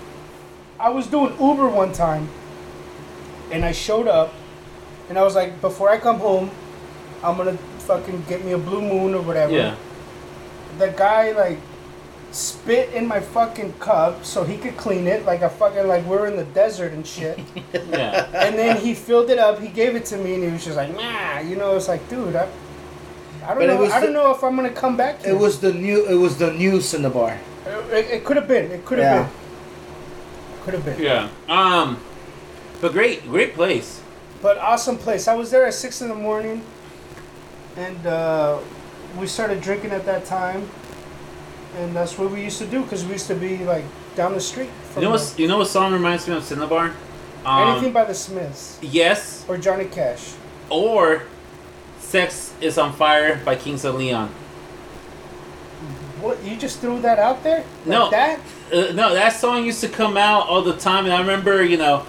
I 0.80 0.88
was 0.88 1.06
doing 1.06 1.32
Uber 1.38 1.68
one 1.68 1.92
time, 1.92 2.28
and 3.50 3.64
I 3.64 3.72
showed 3.72 4.08
up, 4.08 4.32
and 5.10 5.18
I 5.18 5.22
was 5.22 5.34
like, 5.34 5.60
before 5.60 5.90
I 5.90 5.98
come 5.98 6.18
home, 6.18 6.50
I'm 7.22 7.36
gonna 7.36 7.56
fucking 7.80 8.24
get 8.28 8.44
me 8.44 8.52
a 8.52 8.58
blue 8.58 8.80
moon 8.82 9.14
or 9.14 9.22
whatever. 9.22 9.52
Yeah. 9.52 9.76
The 10.78 10.88
guy 10.88 11.32
like 11.32 11.58
spit 12.32 12.92
in 12.92 13.06
my 13.06 13.20
fucking 13.20 13.72
cup 13.74 14.24
so 14.24 14.44
he 14.44 14.58
could 14.58 14.76
clean 14.76 15.06
it, 15.06 15.24
like 15.24 15.40
a 15.42 15.48
fucking 15.48 15.86
like 15.88 16.04
we're 16.04 16.26
in 16.26 16.36
the 16.36 16.44
desert 16.44 16.92
and 16.92 17.06
shit. 17.06 17.38
Yeah. 17.72 18.28
and 18.34 18.58
then 18.58 18.76
he 18.78 18.94
filled 18.94 19.30
it 19.30 19.38
up. 19.38 19.60
He 19.60 19.68
gave 19.68 19.96
it 19.96 20.04
to 20.06 20.16
me, 20.16 20.34
and 20.34 20.44
he 20.44 20.50
was 20.50 20.64
just 20.64 20.76
like, 20.76 20.94
nah, 20.94 21.38
you 21.40 21.56
know. 21.56 21.76
It's 21.76 21.88
like, 21.88 22.06
dude, 22.08 22.34
I, 22.36 22.48
I 23.44 23.48
don't 23.48 23.58
But 23.58 23.66
know. 23.66 23.76
was 23.80 23.92
I 23.92 24.00
don't 24.00 24.12
know 24.12 24.30
if 24.34 24.42
I'm 24.42 24.56
gonna 24.56 24.70
come 24.70 24.96
back. 24.96 25.22
Here. 25.22 25.34
It 25.34 25.38
was 25.38 25.60
the 25.60 25.72
new. 25.72 26.04
It 26.06 26.14
was 26.14 26.36
the 26.36 26.52
new 26.52 26.78
Cinebar. 26.78 27.38
It, 27.66 28.10
it, 28.10 28.24
could 28.24 28.36
have 28.36 28.48
been. 28.48 28.70
It 28.70 28.84
could 28.84 28.98
have 28.98 29.06
Yeah. 29.06 29.22
been. 29.22 30.62
Could 30.64 30.74
have 30.74 30.84
been. 30.84 31.00
Yeah. 31.02 31.28
Um, 31.48 31.98
but 32.80 32.92
great, 32.92 33.26
great 33.28 33.54
place. 33.54 34.02
But 34.42 34.58
awesome 34.58 34.98
place. 34.98 35.28
I 35.28 35.34
was 35.34 35.50
there 35.50 35.64
at 35.66 35.74
six 35.74 36.02
in 36.02 36.08
the 36.08 36.14
morning, 36.14 36.62
and 37.76 38.06
uh, 38.06 38.58
we 39.18 39.26
started 39.26 39.60
drinking 39.60 39.90
at 39.92 40.04
that 40.06 40.24
time, 40.24 40.68
and 41.76 41.94
that's 41.94 42.18
what 42.18 42.30
we 42.30 42.42
used 42.42 42.58
to 42.58 42.66
do 42.66 42.82
because 42.82 43.04
we 43.04 43.12
used 43.12 43.26
to 43.28 43.34
be 43.34 43.58
like 43.64 43.84
down 44.14 44.32
the 44.32 44.40
street. 44.40 44.70
You 44.96 45.02
know 45.02 45.10
what? 45.10 45.34
You 45.36 45.48
know 45.48 45.58
what 45.58 45.68
song 45.68 45.92
reminds 45.92 46.26
me 46.28 46.34
of 46.36 46.42
Cinebar? 46.42 46.94
Um, 47.44 47.68
anything 47.68 47.92
by 47.92 48.04
the 48.04 48.14
Smiths 48.14 48.78
Yes, 48.82 49.44
or 49.48 49.56
Johnny 49.56 49.84
Cash. 49.84 50.32
or 50.70 51.22
"Sex 52.00 52.52
Is 52.60 52.76
on 52.78 52.92
Fire" 52.92 53.40
by 53.44 53.54
Kings 53.56 53.84
of 53.84 53.94
Leon. 53.94 54.28
What 56.20 56.42
you 56.42 56.56
just 56.56 56.80
threw 56.80 57.00
that 57.02 57.18
out 57.18 57.44
there? 57.44 57.58
Like 57.58 57.86
No. 57.86 58.10
that. 58.10 58.40
Uh, 58.72 58.92
no, 58.94 59.14
that 59.14 59.34
song 59.34 59.64
used 59.64 59.80
to 59.82 59.88
come 59.88 60.16
out 60.16 60.48
all 60.48 60.62
the 60.62 60.76
time, 60.76 61.04
and 61.04 61.12
I 61.14 61.20
remember, 61.20 61.62
you 61.62 61.76
know, 61.76 62.04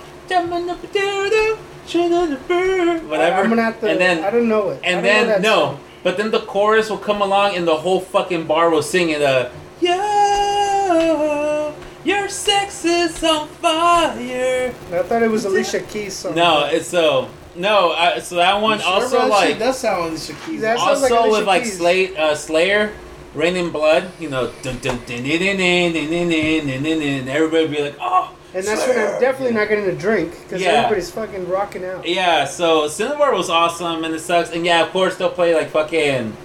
whatever. 1.96 3.42
I'm 3.42 3.50
gonna 3.50 3.62
have 3.64 3.80
to. 3.82 3.90
and 3.90 4.00
then, 4.00 4.24
I 4.24 4.30
don't 4.30 4.48
know 4.48 4.70
it. 4.72 4.82
And 4.84 5.06
then 5.06 5.42
no, 5.42 5.56
song. 5.56 5.80
but 6.04 6.18
then 6.18 6.32
the 6.32 6.42
chorus 6.42 6.90
will 6.90 6.98
come 6.98 7.22
along, 7.22 7.56
and 7.56 7.68
the 7.68 7.76
whole 7.76 8.00
fucking 8.00 8.46
bar 8.48 8.70
will 8.70 8.82
sing 8.82 9.10
it. 9.10 9.22
Uh, 9.22 9.50
yo, 9.82 11.74
your 12.04 12.30
sex 12.30 12.86
is 12.86 13.24
on 13.24 13.48
fire. 13.48 14.74
I 14.92 15.04
thought 15.04 15.24
it 15.24 15.32
was 15.32 15.46
Alicia 15.46 15.82
Keys 15.82 16.14
song. 16.16 16.36
No, 16.36 16.66
it's 16.66 16.88
so 16.88 17.30
no. 17.56 17.92
I, 17.92 18.20
so 18.20 18.36
that 18.36 18.62
one 18.62 18.80
sure 18.80 18.90
also 18.90 19.28
like 19.28 19.60
that 19.60 19.76
sound 19.76 20.02
like 20.02 20.10
Alicia 20.12 20.34
Keys. 20.46 20.62
That 20.62 20.80
sounds 20.80 21.02
like 21.02 21.12
also 21.12 21.24
Alicia 21.24 21.40
with 21.40 21.48
like 21.48 21.64
Keys. 21.64 21.78
Slay, 21.78 22.16
uh, 22.16 22.36
Slayer, 22.36 22.94
Raining 23.34 23.72
Blood. 23.72 24.12
You 24.20 24.30
know, 24.30 24.52
dun, 24.62 24.78
dun, 24.80 24.98
dun, 25.06 25.24
dun, 25.24 25.40
dun, 25.40 25.58
dun, 25.58 25.94
dun, 25.94 25.94
dun, 25.94 26.12
dun, 26.12 26.68
dun, 26.68 26.84
dun, 26.84 27.00
dun, 27.00 27.28
everybody 27.30 27.68
be 27.68 27.82
like, 27.84 27.98
oh. 28.00 28.34
And 28.54 28.66
that's 28.66 28.88
when 28.88 28.98
I'm 28.98 29.20
definitely 29.20 29.54
not 29.54 29.68
getting 29.70 29.86
a 29.86 29.95
drink 29.95 30.32
because 30.43 30.62
Yeah. 30.62 30.70
everybody's 30.70 31.12
fucking 31.12 31.50
rocking 31.50 31.84
out. 31.86 32.08
Yeah, 32.08 32.45
so 32.45 32.88
Cinebar 32.88 33.34
was 33.36 33.50
awesome 33.50 34.04
and 34.04 34.14
it 34.16 34.20
sucks. 34.22 34.52
And 34.52 34.66
yeah, 34.66 34.84
of 34.84 34.91
course 34.91 35.16
they'll 35.18 35.30
play 35.30 35.54
like 35.54 35.70
fucking 35.70 36.36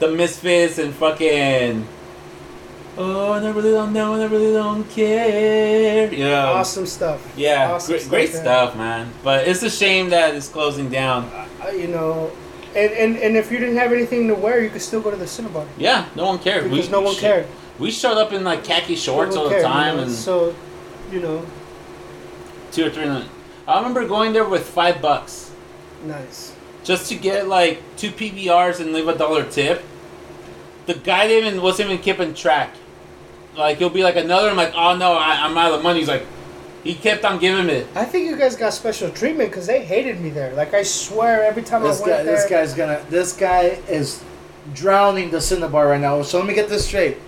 the 0.00 0.08
Misfits 0.08 0.78
and 0.78 0.92
fucking 0.94 1.86
Oh, 2.98 3.32
and 3.32 3.46
I 3.46 3.50
really 3.52 3.70
don't 3.70 3.94
know, 3.94 4.12
and 4.12 4.22
I 4.22 4.26
really 4.26 4.52
don't 4.52 4.84
care. 4.90 6.12
Yeah. 6.12 6.44
Awesome 6.50 6.84
stuff. 6.84 7.26
Yeah, 7.38 7.72
Awesome 7.72 7.94
great, 7.94 8.08
great 8.10 8.30
yeah. 8.34 8.40
stuff, 8.42 8.76
man. 8.76 9.10
But 9.24 9.48
it's 9.48 9.62
a 9.62 9.70
shame 9.70 10.10
that 10.10 10.34
it's 10.34 10.48
closing 10.48 10.90
down. 10.90 11.30
Uh, 11.64 11.70
you 11.70 11.86
know, 11.88 12.30
and, 12.76 12.92
and 12.92 13.16
and 13.16 13.34
if 13.36 13.50
you 13.50 13.58
didn't 13.58 13.76
have 13.76 13.92
anything 13.92 14.28
to 14.28 14.34
wear, 14.34 14.62
you 14.62 14.68
could 14.68 14.82
still 14.82 15.00
go 15.00 15.10
to 15.10 15.16
the 15.16 15.24
Cinebar 15.24 15.64
Yeah, 15.78 16.04
no 16.14 16.26
one 16.26 16.38
cared. 16.38 16.64
because 16.64 16.86
we, 16.86 16.92
no 16.92 17.00
one 17.00 17.14
cared. 17.14 17.46
We 17.78 17.90
showed 17.90 18.18
up 18.18 18.34
in 18.34 18.44
like 18.44 18.62
khaki 18.62 18.94
shorts 18.96 19.34
No 19.36 19.42
all 19.44 19.48
the 19.48 19.54
cared, 19.54 19.62
you 19.62 19.68
time 19.72 19.96
know, 19.96 20.02
and 20.02 20.12
so, 20.12 20.54
you 21.12 21.20
know, 21.20 21.46
two 22.72 22.86
or 22.86 22.90
three. 22.90 23.04
I 23.04 23.76
remember 23.76 24.06
going 24.08 24.32
there 24.32 24.48
with 24.48 24.68
five 24.68 25.00
bucks 25.02 25.52
nice. 26.04 26.54
just 26.84 27.08
to 27.10 27.16
get 27.16 27.46
like 27.46 27.82
two 27.96 28.10
PBRs 28.10 28.80
and 28.80 28.92
leave 28.92 29.06
a 29.06 29.16
dollar 29.16 29.44
tip. 29.48 29.82
The 30.86 30.94
guy 30.94 31.28
didn't 31.28 31.48
even 31.48 31.62
wasn't 31.62 31.90
even 31.90 32.02
keeping 32.02 32.34
track. 32.34 32.74
Like 33.56 33.78
he'll 33.78 33.90
be 33.90 34.02
like 34.02 34.16
another. 34.16 34.48
I'm 34.48 34.56
like, 34.56 34.72
oh 34.74 34.96
no, 34.96 35.12
I, 35.12 35.44
I'm 35.44 35.56
out 35.56 35.72
of 35.72 35.82
money. 35.82 36.00
He's 36.00 36.08
like, 36.08 36.26
he 36.82 36.94
kept 36.94 37.24
on 37.24 37.38
giving 37.38 37.68
it. 37.68 37.86
I 37.94 38.04
think 38.04 38.28
you 38.28 38.36
guys 38.36 38.56
got 38.56 38.72
special 38.72 39.10
treatment 39.10 39.50
because 39.50 39.66
they 39.66 39.84
hated 39.84 40.20
me 40.20 40.30
there. 40.30 40.52
Like 40.54 40.74
I 40.74 40.82
swear, 40.82 41.44
every 41.44 41.62
time 41.62 41.82
This 41.82 42.00
I 42.00 42.02
went 42.02 42.12
guy, 42.16 42.22
there, 42.24 42.36
this 42.36 42.50
guy's 42.50 42.74
gonna. 42.74 43.04
This 43.10 43.32
guy 43.34 43.78
is 43.88 44.24
drowning 44.74 45.30
the 45.30 45.38
Cinebar 45.38 45.90
right 45.90 46.00
now. 46.00 46.22
So 46.22 46.38
let 46.38 46.46
me 46.46 46.54
get 46.54 46.68
this 46.68 46.86
straight. 46.86 47.18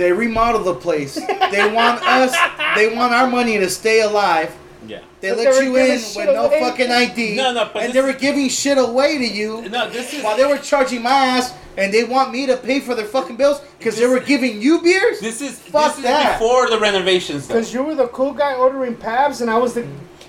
They 0.00 0.12
remodel 0.12 0.62
the 0.64 0.74
place. 0.76 1.14
they 1.16 1.70
want 1.70 2.02
us. 2.02 2.34
They 2.74 2.88
want 2.96 3.12
our 3.12 3.26
money 3.26 3.58
to 3.58 3.68
stay 3.68 4.00
alive. 4.00 4.50
Yeah. 4.88 5.00
They 5.20 5.28
But 5.28 5.38
let 5.40 5.52
they 5.56 5.64
you 5.66 5.76
in 5.76 5.90
with 5.92 6.16
no 6.16 6.46
away. 6.46 6.60
fucking 6.60 6.90
ID. 6.90 7.36
No, 7.36 7.52
no, 7.52 7.68
but 7.70 7.82
and 7.82 7.92
they 7.92 8.00
were 8.00 8.14
giving 8.14 8.48
shit 8.48 8.78
away 8.78 9.18
to 9.18 9.26
you 9.26 9.68
No, 9.68 9.90
this 9.90 10.14
is 10.14 10.24
while 10.24 10.38
they 10.38 10.46
were 10.46 10.56
charging 10.56 11.02
my 11.02 11.10
ass, 11.36 11.52
and 11.76 11.92
they 11.92 12.04
want 12.04 12.32
me 12.32 12.46
to 12.46 12.56
pay 12.56 12.80
for 12.80 12.94
their 12.94 13.04
fucking 13.04 13.36
bills 13.36 13.60
because 13.78 13.98
they 13.98 14.06
were 14.06 14.20
giving 14.20 14.62
you 14.62 14.80
beers. 14.80 15.20
this 15.20 15.42
is 15.42 15.58
Fuck 15.58 15.88
this 15.88 15.98
is 15.98 16.02
that. 16.04 16.38
before 16.38 16.70
the 16.70 16.78
renovations. 16.80 17.46
Because 17.46 17.74
you 17.74 17.82
were 17.82 17.94
the 17.94 18.08
cool 18.08 18.32
guy 18.32 18.54
ordering 18.54 18.94
Pabs, 18.96 19.42
and 19.42 19.50
I 19.50 19.58
was 19.58 19.74
the. 19.74 19.86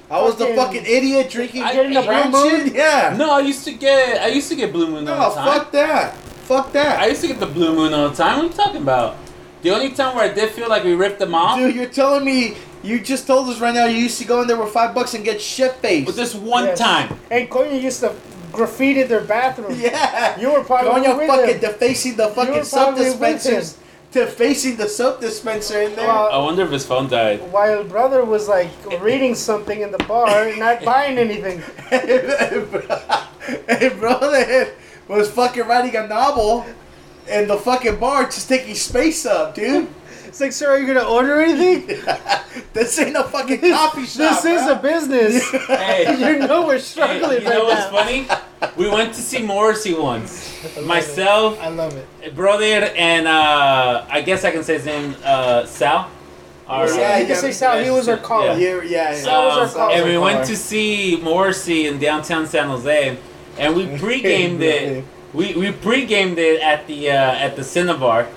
I 0.09 0.21
was 0.21 0.35
the 0.35 0.47
fucking- 0.47 0.83
fucking 0.83 0.85
idiot 0.85 1.29
drinking 1.29 1.63
I- 1.63 1.71
getting 1.71 1.95
a 1.95 2.01
brown 2.03 2.29
Blue 2.31 2.51
Moon? 2.51 2.65
shit. 2.65 2.75
Yeah. 2.75 3.15
No, 3.17 3.31
I 3.31 3.39
used 3.39 3.63
to 3.63 3.71
get 3.71 4.21
I 4.21 4.27
used 4.27 4.49
to 4.49 4.55
get 4.57 4.73
Blue 4.73 4.87
Moon 4.87 5.07
all 5.07 5.17
No, 5.17 5.29
the 5.29 5.35
time. 5.35 5.47
fuck 5.59 5.71
that. 5.71 6.17
Fuck 6.51 6.73
that. 6.73 6.99
I 6.99 7.05
used 7.07 7.21
to 7.21 7.27
get 7.27 7.39
the 7.39 7.45
Blue 7.45 7.73
Moon 7.73 7.93
all 7.93 8.09
the 8.09 8.15
time. 8.17 8.35
What 8.35 8.43
are 8.43 8.47
you 8.49 8.53
talking 8.53 8.81
about? 8.81 9.15
The 9.61 9.69
only 9.69 9.91
time 9.91 10.15
where 10.15 10.29
I 10.29 10.33
did 10.33 10.51
feel 10.51 10.69
like 10.69 10.83
we 10.83 10.93
ripped 10.93 11.19
them 11.19 11.35
off 11.35 11.57
Dude, 11.59 11.75
you're 11.75 11.85
telling 11.85 12.25
me 12.25 12.55
you 12.83 12.99
just 12.99 13.27
told 13.27 13.47
us 13.49 13.59
right 13.59 13.73
now 13.73 13.85
you 13.85 13.97
used 13.97 14.17
to 14.19 14.25
go 14.25 14.41
in 14.41 14.47
there 14.47 14.59
with 14.59 14.73
five 14.73 14.95
bucks 14.95 15.13
and 15.13 15.23
get 15.23 15.39
shit 15.39 15.73
faced. 15.75 16.07
was 16.07 16.15
this 16.15 16.33
one 16.33 16.65
Yes. 16.65 16.79
time. 16.79 17.19
And 17.29 17.47
Coño 17.49 17.79
used 17.79 17.99
to 17.99 18.15
graffiti 18.51 19.03
their 19.03 19.21
bathroom. 19.21 19.75
Yeah. 19.79 20.39
You 20.39 20.51
were 20.53 20.63
probably 20.63 21.01
Going 21.03 21.17
with 21.17 21.27
fucking 21.27 21.53
him. 21.55 21.59
defacing 21.61 22.15
the 22.15 22.29
fucking 22.29 22.63
soap 22.63 22.95
probably 22.95 23.03
with 23.03 23.11
dispensers. 23.19 23.77
Defacing 24.11 24.75
the 24.77 24.89
soap 24.89 25.21
dispenser 25.21 25.81
in 25.83 25.95
there. 25.95 26.07
Well, 26.07 26.29
I 26.33 26.37
wonder 26.39 26.63
if 26.63 26.71
his 26.71 26.85
phone 26.85 27.07
died. 27.07 27.39
While 27.51 27.83
brother 27.85 28.25
was 28.25 28.49
like 28.49 28.69
reading 28.99 29.35
something 29.35 29.79
in 29.79 29.91
the 29.91 29.99
bar, 29.99 30.53
not 30.57 30.83
buying 30.93 31.17
anything. 31.17 31.61
and 31.91 32.69
brother 33.99 34.71
was 35.07 35.29
fucking 35.31 35.65
writing 35.67 35.95
a 35.95 36.07
novel 36.07 36.65
in 37.31 37.47
the 37.47 37.57
fucking 37.57 37.99
bar 37.99 38.25
just 38.25 38.47
taking 38.49 38.75
space 38.75 39.25
up, 39.25 39.55
dude. 39.55 39.87
It's 40.27 40.39
like, 40.39 40.53
sir, 40.53 40.69
are 40.71 40.79
you 40.79 40.87
gonna 40.87 41.03
order 41.07 41.41
anything? 41.41 41.99
this 42.73 42.97
ain't 42.99 43.17
a 43.17 43.23
fucking 43.23 43.59
coffee 43.59 44.05
shop. 44.05 44.41
this 44.41 44.45
is 44.45 44.63
bro. 44.65 44.73
a 44.73 44.81
business. 44.81 45.51
Hey, 45.67 46.17
you 46.39 46.47
know 46.47 46.65
we're 46.65 46.73
hey, 46.75 46.79
struggling 46.79 47.41
you 47.41 47.49
know 47.49 47.67
right 47.67 47.91
what's 47.91 48.27
now. 48.31 48.37
funny? 48.61 48.73
We 48.77 48.89
went 48.89 49.13
to 49.15 49.21
see 49.21 49.41
Morrissey 49.41 49.93
once. 49.93 50.49
I 50.77 50.81
Myself, 50.81 51.57
it. 51.57 51.63
I 51.63 51.67
love 51.69 51.95
it. 51.97 52.35
brother, 52.35 52.63
and 52.63 53.27
uh, 53.27 54.05
I 54.09 54.21
guess 54.21 54.45
I 54.45 54.51
can 54.51 54.63
say 54.63 54.75
his 54.75 54.85
name, 54.85 55.15
uh, 55.23 55.65
Sal. 55.65 56.09
Our, 56.67 56.87
Yeah, 56.87 56.95
yeah, 56.95 57.17
you 57.19 57.25
can 57.27 57.35
say 57.35 57.51
Sal. 57.51 57.83
He 57.83 57.89
was 57.89 58.07
our 58.07 58.17
caller. 58.17 58.53
Yeah, 58.57 58.81
yeah, 58.83 58.83
yeah. 58.83 59.11
That 59.23 59.25
was 59.25 59.57
our 59.57 59.63
Um, 59.65 59.69
caller. 59.73 59.93
and 59.95 60.05
we 60.09 60.17
went 60.17 60.45
to 60.47 60.55
see 60.55 61.19
Morrissey 61.21 61.87
in 61.87 61.99
downtown 61.99 62.45
San 62.47 62.67
Jose, 62.69 63.17
and 63.57 63.75
we 63.75 63.97
pre-gamed 63.97 64.61
it. 64.61 65.03
We 65.33 65.53
we 65.55 65.71
pre-gamed 65.71 66.37
it 66.37 66.61
at 66.61 66.87
the 66.87 67.09
uh, 67.11 67.13
at 67.15 67.55
the 67.55 67.61
Cinebar. 67.61 68.27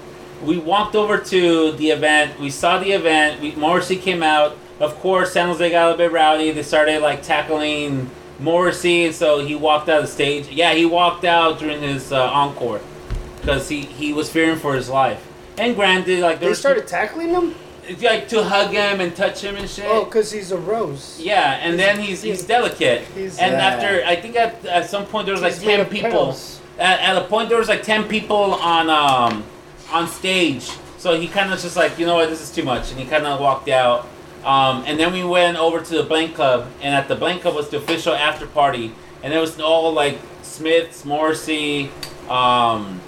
We 0.45 0.59
walked 0.59 0.95
over 0.95 1.18
to 1.18 1.72
the 1.72 1.90
event. 1.90 2.38
We 2.38 2.51
saw 2.51 2.78
the 2.78 2.92
event. 2.92 3.40
We, 3.40 3.53
Morrissey 3.57 3.97
came 3.97 4.22
out. 4.22 4.57
Of 4.80 4.97
course, 5.01 5.32
San 5.32 5.49
Jose 5.49 5.70
got 5.70 5.86
a 5.86 5.90
little 5.90 5.99
bit 5.99 6.12
rowdy. 6.12 6.51
They 6.51 6.62
started 6.62 7.01
like 7.01 7.22
tackling 7.22 8.11
Morrissey, 8.38 9.07
and 9.07 9.14
so 9.14 9.45
he 9.45 9.55
walked 9.55 9.88
out 9.88 10.01
of 10.01 10.07
the 10.07 10.12
stage. 10.12 10.49
Yeah, 10.49 10.74
he 10.74 10.84
walked 10.84 11.24
out 11.24 11.59
during 11.61 11.80
his 11.80 12.12
uh, 12.12 12.22
encore 12.24 12.80
because 13.40 13.68
he, 13.68 13.82
he 13.82 14.12
was 14.12 14.28
fearing 14.30 14.59
for 14.59 14.74
his 14.74 14.88
life. 14.90 15.24
And 15.57 15.74
granted, 15.76 16.20
like 16.20 16.40
They 16.40 16.53
started 16.55 16.86
tackling 16.88 17.28
him. 17.30 17.55
like 18.03 18.28
to 18.28 18.42
hug 18.42 18.72
him 18.72 19.01
and 19.01 19.14
touch 19.14 19.42
him 19.42 19.55
and 19.57 19.70
shit. 19.70 19.84
Oh, 19.88 20.05
cause 20.05 20.32
he's 20.32 20.51
a 20.51 20.59
rose. 20.59 21.20
Yeah, 21.22 21.59
and 21.62 21.78
then 21.78 21.99
he's 22.01 22.22
he's 22.22 22.42
delicate. 22.45 23.03
He's- 23.14 23.38
and 23.38 23.53
Yeah. 23.53 23.66
after 23.66 24.05
I 24.05 24.16
think 24.16 24.36
at, 24.36 24.64
at 24.66 24.90
some 24.90 25.07
point 25.07 25.26
there 25.26 25.34
was 25.34 25.42
like 25.42 25.59
ten 25.59 25.86
people. 25.86 26.36
At, 26.78 27.00
at 27.00 27.16
a 27.16 27.24
point 27.26 27.48
there 27.48 27.58
was 27.58 27.68
like 27.68 27.82
ten 27.82 28.08
people 28.08 28.54
on 28.54 28.90
um 28.90 29.44
on 29.92 30.08
stage. 30.08 30.70
So 30.98 31.20
he 31.20 31.28
kind 31.28 31.52
of 31.52 31.60
just 31.60 31.76
like 31.76 31.98
you 31.98 32.06
know 32.06 32.14
what 32.14 32.30
this 32.30 32.40
is 32.40 32.50
too 32.50 32.64
much, 32.64 32.90
and 32.90 32.98
he 32.98 33.06
kind 33.06 33.26
of 33.26 33.40
walked 33.40 33.68
out. 33.68 34.08
Um, 34.44 34.84
and 34.86 35.00
then 35.00 35.12
we 35.12 35.24
went 35.24 35.56
over 35.56 35.80
to 35.80 35.94
the 35.94 36.02
Blank 36.02 36.34
Club, 36.34 36.70
and 36.82 36.94
at 36.94 37.08
the 37.08 37.16
Blank 37.16 37.42
Club 37.42 37.54
was 37.54 37.70
the 37.70 37.78
official 37.78 38.14
after 38.14 38.46
party, 38.46 38.92
and 39.22 39.32
it 39.32 39.38
was 39.38 39.58
all 39.58 39.92
like 39.92 40.18
Smiths, 40.42 41.04
Morrissey, 41.04 41.90
um, 42.28 43.00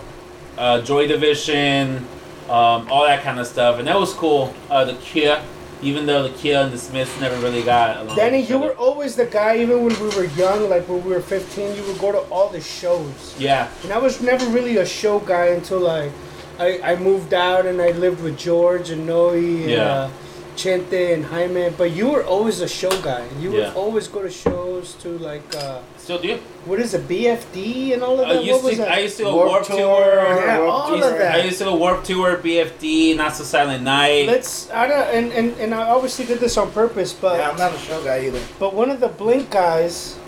uh, 0.56 0.80
Joy 0.80 1.06
Division, 1.06 2.06
um, 2.48 2.90
all 2.90 3.04
that 3.04 3.22
kind 3.22 3.38
of 3.38 3.46
stuff, 3.46 3.78
and 3.78 3.86
that 3.86 3.98
was 3.98 4.14
cool. 4.14 4.54
Uh, 4.70 4.84
the 4.86 4.94
Kia, 4.94 5.42
even 5.86 6.04
though 6.04 6.24
the 6.24 6.34
Kia 6.36 6.58
and 6.62 6.72
the 6.72 6.78
Smiths 6.78 7.18
never 7.20 7.36
really 7.40 7.62
got 7.62 7.96
along. 7.98 8.16
Danny, 8.16 8.40
you 8.40 8.58
were 8.58 8.72
always 8.74 9.14
the 9.14 9.26
guy. 9.26 9.56
Even 9.58 9.84
when 9.84 9.94
we 10.00 10.08
were 10.16 10.24
young, 10.36 10.68
like 10.68 10.88
when 10.88 11.04
we 11.04 11.10
were 11.12 11.20
15, 11.20 11.76
you 11.76 11.82
would 11.84 11.98
go 11.98 12.10
to 12.10 12.18
all 12.28 12.48
the 12.48 12.60
shows. 12.60 13.36
Yeah, 13.38 13.68
And 13.84 13.92
I 13.92 13.98
was 13.98 14.20
never 14.20 14.44
really 14.46 14.78
a 14.78 14.86
show 14.86 15.20
guy 15.20 15.46
until 15.58 15.80
like 15.80 16.10
I, 16.58 16.80
I 16.82 16.96
moved 16.96 17.32
out 17.34 17.66
and 17.66 17.80
I 17.80 17.90
lived 17.92 18.20
with 18.22 18.36
George 18.36 18.90
and 18.90 19.06
Noe 19.06 19.30
and 19.30 19.70
Yeah. 19.70 19.84
uh, 19.84 20.10
Chente 20.56 21.14
and 21.14 21.24
Jaime. 21.26 21.70
But 21.76 21.90
you 21.92 22.08
were 22.08 22.24
always 22.24 22.60
a 22.60 22.68
show 22.68 22.90
guy. 23.02 23.24
You 23.40 23.52
Yeah. 23.52 23.68
would 23.68 23.76
always 23.76 24.08
go 24.08 24.22
to 24.22 24.30
shows 24.30 24.94
to 25.02 25.08
like 25.18 25.44
uh, 25.54 25.78
still 25.98 26.18
do. 26.18 26.38
what 26.64 26.80
is 26.80 26.94
it, 26.94 27.06
BFD 27.08 27.92
and 27.94 28.02
all 28.02 28.18
of 28.20 28.26
that. 28.28 28.42
used 28.42 28.52
what 28.52 28.62
was 28.64 28.72
to, 28.72 28.78
that? 28.82 28.90
I 28.92 28.98
used 29.00 29.16
to 29.18 29.24
go 29.24 29.36
Warp 29.36 29.64
Tour, 29.66 29.76
Tour. 29.76 30.24
Yeah, 30.24 30.58
Warped 30.58 30.72
all 30.72 30.88
Tour. 30.98 31.12
of 31.12 31.18
that. 31.18 31.34
I 31.36 31.42
used 31.44 31.58
to 31.58 31.64
go 31.64 31.76
Warp 31.76 32.04
Tour, 32.04 32.36
BFD, 32.38 33.16
Not 33.16 33.36
So 33.36 33.44
Silent 33.44 33.82
Night. 33.84 34.26
Let's 34.26 34.70
I 34.70 34.86
don't, 34.88 35.06
and, 35.14 35.32
and 35.32 35.48
and 35.58 35.74
I 35.74 35.82
obviously 35.90 36.24
did 36.26 36.40
this 36.40 36.56
on 36.56 36.70
purpose, 36.72 37.12
but 37.12 37.38
Yeah, 37.38 37.50
I'm 37.50 37.56
not 37.58 37.74
a 37.74 37.78
show 37.78 38.02
guy 38.02 38.26
either. 38.26 38.40
but 38.58 38.74
one 38.74 38.90
of 38.90 39.00
the 39.00 39.08
Blink 39.08 39.50
guys, 39.50 40.18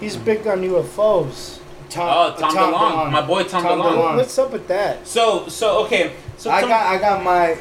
he's 0.00 0.16
big 0.16 0.46
on 0.46 0.62
UFOs. 0.62 1.58
Tom, 1.90 2.06
oh, 2.08 2.36
Tom, 2.38 2.54
DeLonge, 2.54 3.10
my 3.10 3.20
boy 3.26 3.42
Tom, 3.42 3.62
Tom 3.64 3.78
DeLonge. 3.80 3.96
DeLonge. 3.98 4.16
What's 4.18 4.38
up 4.38 4.52
with 4.52 4.68
that? 4.68 5.06
So, 5.06 5.48
so 5.48 5.84
okay. 5.86 6.12
So 6.38 6.48
I 6.50 6.60
Tom- 6.60 6.70
got, 6.70 6.86
I 6.86 6.98
got 6.98 7.24
my, 7.24 7.58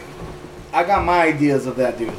I 0.73 0.83
got 0.83 1.03
my 1.05 1.21
ideas 1.23 1.65
of 1.65 1.75
that 1.77 1.97
dude. 1.97 2.13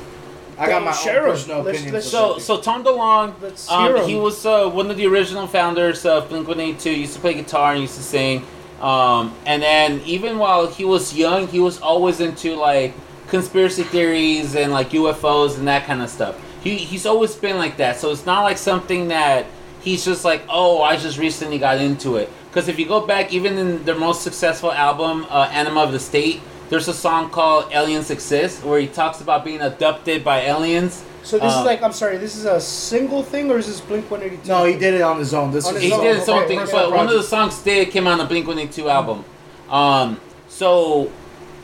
I 0.59 0.67
got 0.69 0.85
my 0.85 0.93
Share 0.93 1.19
'em. 1.21 1.25
own 1.25 1.31
personal 1.31 1.63
Let's- 1.63 1.79
opinions. 1.79 1.95
let's- 1.95 2.11
So, 2.11 2.39
so 2.39 2.59
Tom 2.59 2.85
DeLonge, 2.85 3.33
Let's 3.41 3.69
hear 3.69 3.79
um, 3.79 3.97
'em. 3.97 4.09
he 4.09 4.15
was 4.17 4.45
uh, 4.45 4.69
one 4.69 4.91
of 4.91 4.97
the 4.97 5.07
original 5.07 5.47
founders 5.47 6.05
of 6.05 6.29
Blink 6.29 6.47
One 6.49 6.61
Eight 6.61 6.79
Two. 6.79 6.91
Used 6.91 7.15
to 7.15 7.21
play 7.21 7.35
guitar 7.35 7.73
and 7.73 7.81
used 7.83 7.97
to 7.97 8.03
sing. 8.03 8.45
Um, 8.83 9.33
and 9.47 9.63
then 9.63 10.01
even 10.05 10.39
while 10.39 10.67
he 10.67 10.85
was 10.85 11.15
young, 11.15 11.47
he 11.49 11.61
was 11.61 11.81
always 11.81 12.21
into 12.21 12.57
like 12.57 12.93
conspiracy 13.29 13.85
theories 13.85 14.55
and 14.57 14.73
like 14.73 14.91
UFOs 14.93 15.57
and 15.57 15.69
that 15.69 15.87
kind 15.87 16.03
of 16.03 16.11
stuff. 16.11 16.35
He 16.63 16.77
he's 16.77 17.07
always 17.07 17.35
been 17.37 17.57
like 17.57 17.79
that. 17.79 17.99
So 17.99 18.11
it's 18.11 18.27
not 18.27 18.43
like 18.43 18.59
something 18.59 19.09
that 19.09 19.47
he's 19.81 20.05
just 20.05 20.25
like, 20.27 20.43
oh, 20.51 20.83
I 20.83 20.97
just 20.97 21.17
recently 21.19 21.59
got 21.59 21.79
into 21.79 22.17
it. 22.17 22.31
Because 22.51 22.69
if 22.69 22.79
you 22.79 22.85
go 22.87 23.01
back, 23.07 23.33
even 23.33 23.57
in 23.57 23.85
their 23.85 23.95
most 23.95 24.23
successful 24.23 24.73
album, 24.73 25.25
uh, 25.31 25.49
Enema 25.55 25.81
of 25.83 25.93
the 25.93 26.01
State, 26.01 26.41
there's 26.71 26.89
a 26.89 26.95
song 26.95 27.31
called 27.31 27.71
"Aliens 27.73 28.11
Exist" 28.11 28.65
where 28.65 28.81
he 28.81 28.87
talks 28.87 29.21
about 29.21 29.45
being 29.45 29.61
abducted 29.61 30.25
by 30.25 30.41
aliens. 30.43 31.05
So 31.23 31.39
this 31.39 31.53
Uh, 31.55 31.59
is 31.61 31.67
like 31.67 31.83
I'm 31.83 31.93
sorry, 31.93 32.17
this 32.17 32.35
is 32.37 32.47
a 32.47 32.61
single 32.61 33.23
thing 33.23 33.51
or 33.51 33.59
is 33.59 33.67
this 33.67 33.81
Blink 33.81 34.11
182? 34.11 34.49
No, 34.49 34.65
he 34.65 34.79
did 34.79 34.95
it 34.95 35.03
on 35.03 35.19
his 35.19 35.35
own. 35.35 35.51
This 35.53 35.67
On 35.67 35.77
is 35.77 35.83
his 35.83 35.91
He 35.91 35.97
own, 35.97 36.05
did 36.05 36.17
okay, 36.17 36.25
something, 36.25 36.59
okay. 36.61 36.73
but 36.73 36.93
one 36.93 37.07
of 37.09 37.13
the 37.13 37.23
songs 37.23 37.59
did 37.63 37.91
came 37.91 38.07
on 38.07 38.17
the 38.19 38.25
Blink 38.25 38.47
One 38.47 38.59
Eight 38.59 38.73
Two 38.73 38.89
album. 38.89 39.25
Um, 39.69 40.19
so 40.49 41.11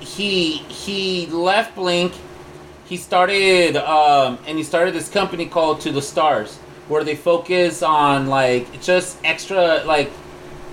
he 0.01 0.59
he 0.69 1.27
left 1.29 1.75
Blink. 1.75 2.13
He 2.85 2.97
started 2.97 3.77
um, 3.79 4.39
and 4.47 4.59
he 4.59 4.65
started 4.65 4.93
this 4.95 5.09
company 5.09 5.47
called 5.47 5.81
To 5.83 5.91
the 5.93 6.03
Stars, 6.03 6.57
where 6.89 7.03
they 7.03 7.17
focus 7.17 7.83
on 7.83 8.27
like 8.27 8.81
just 8.83 9.17
extra 9.25 9.83
like 9.85 10.11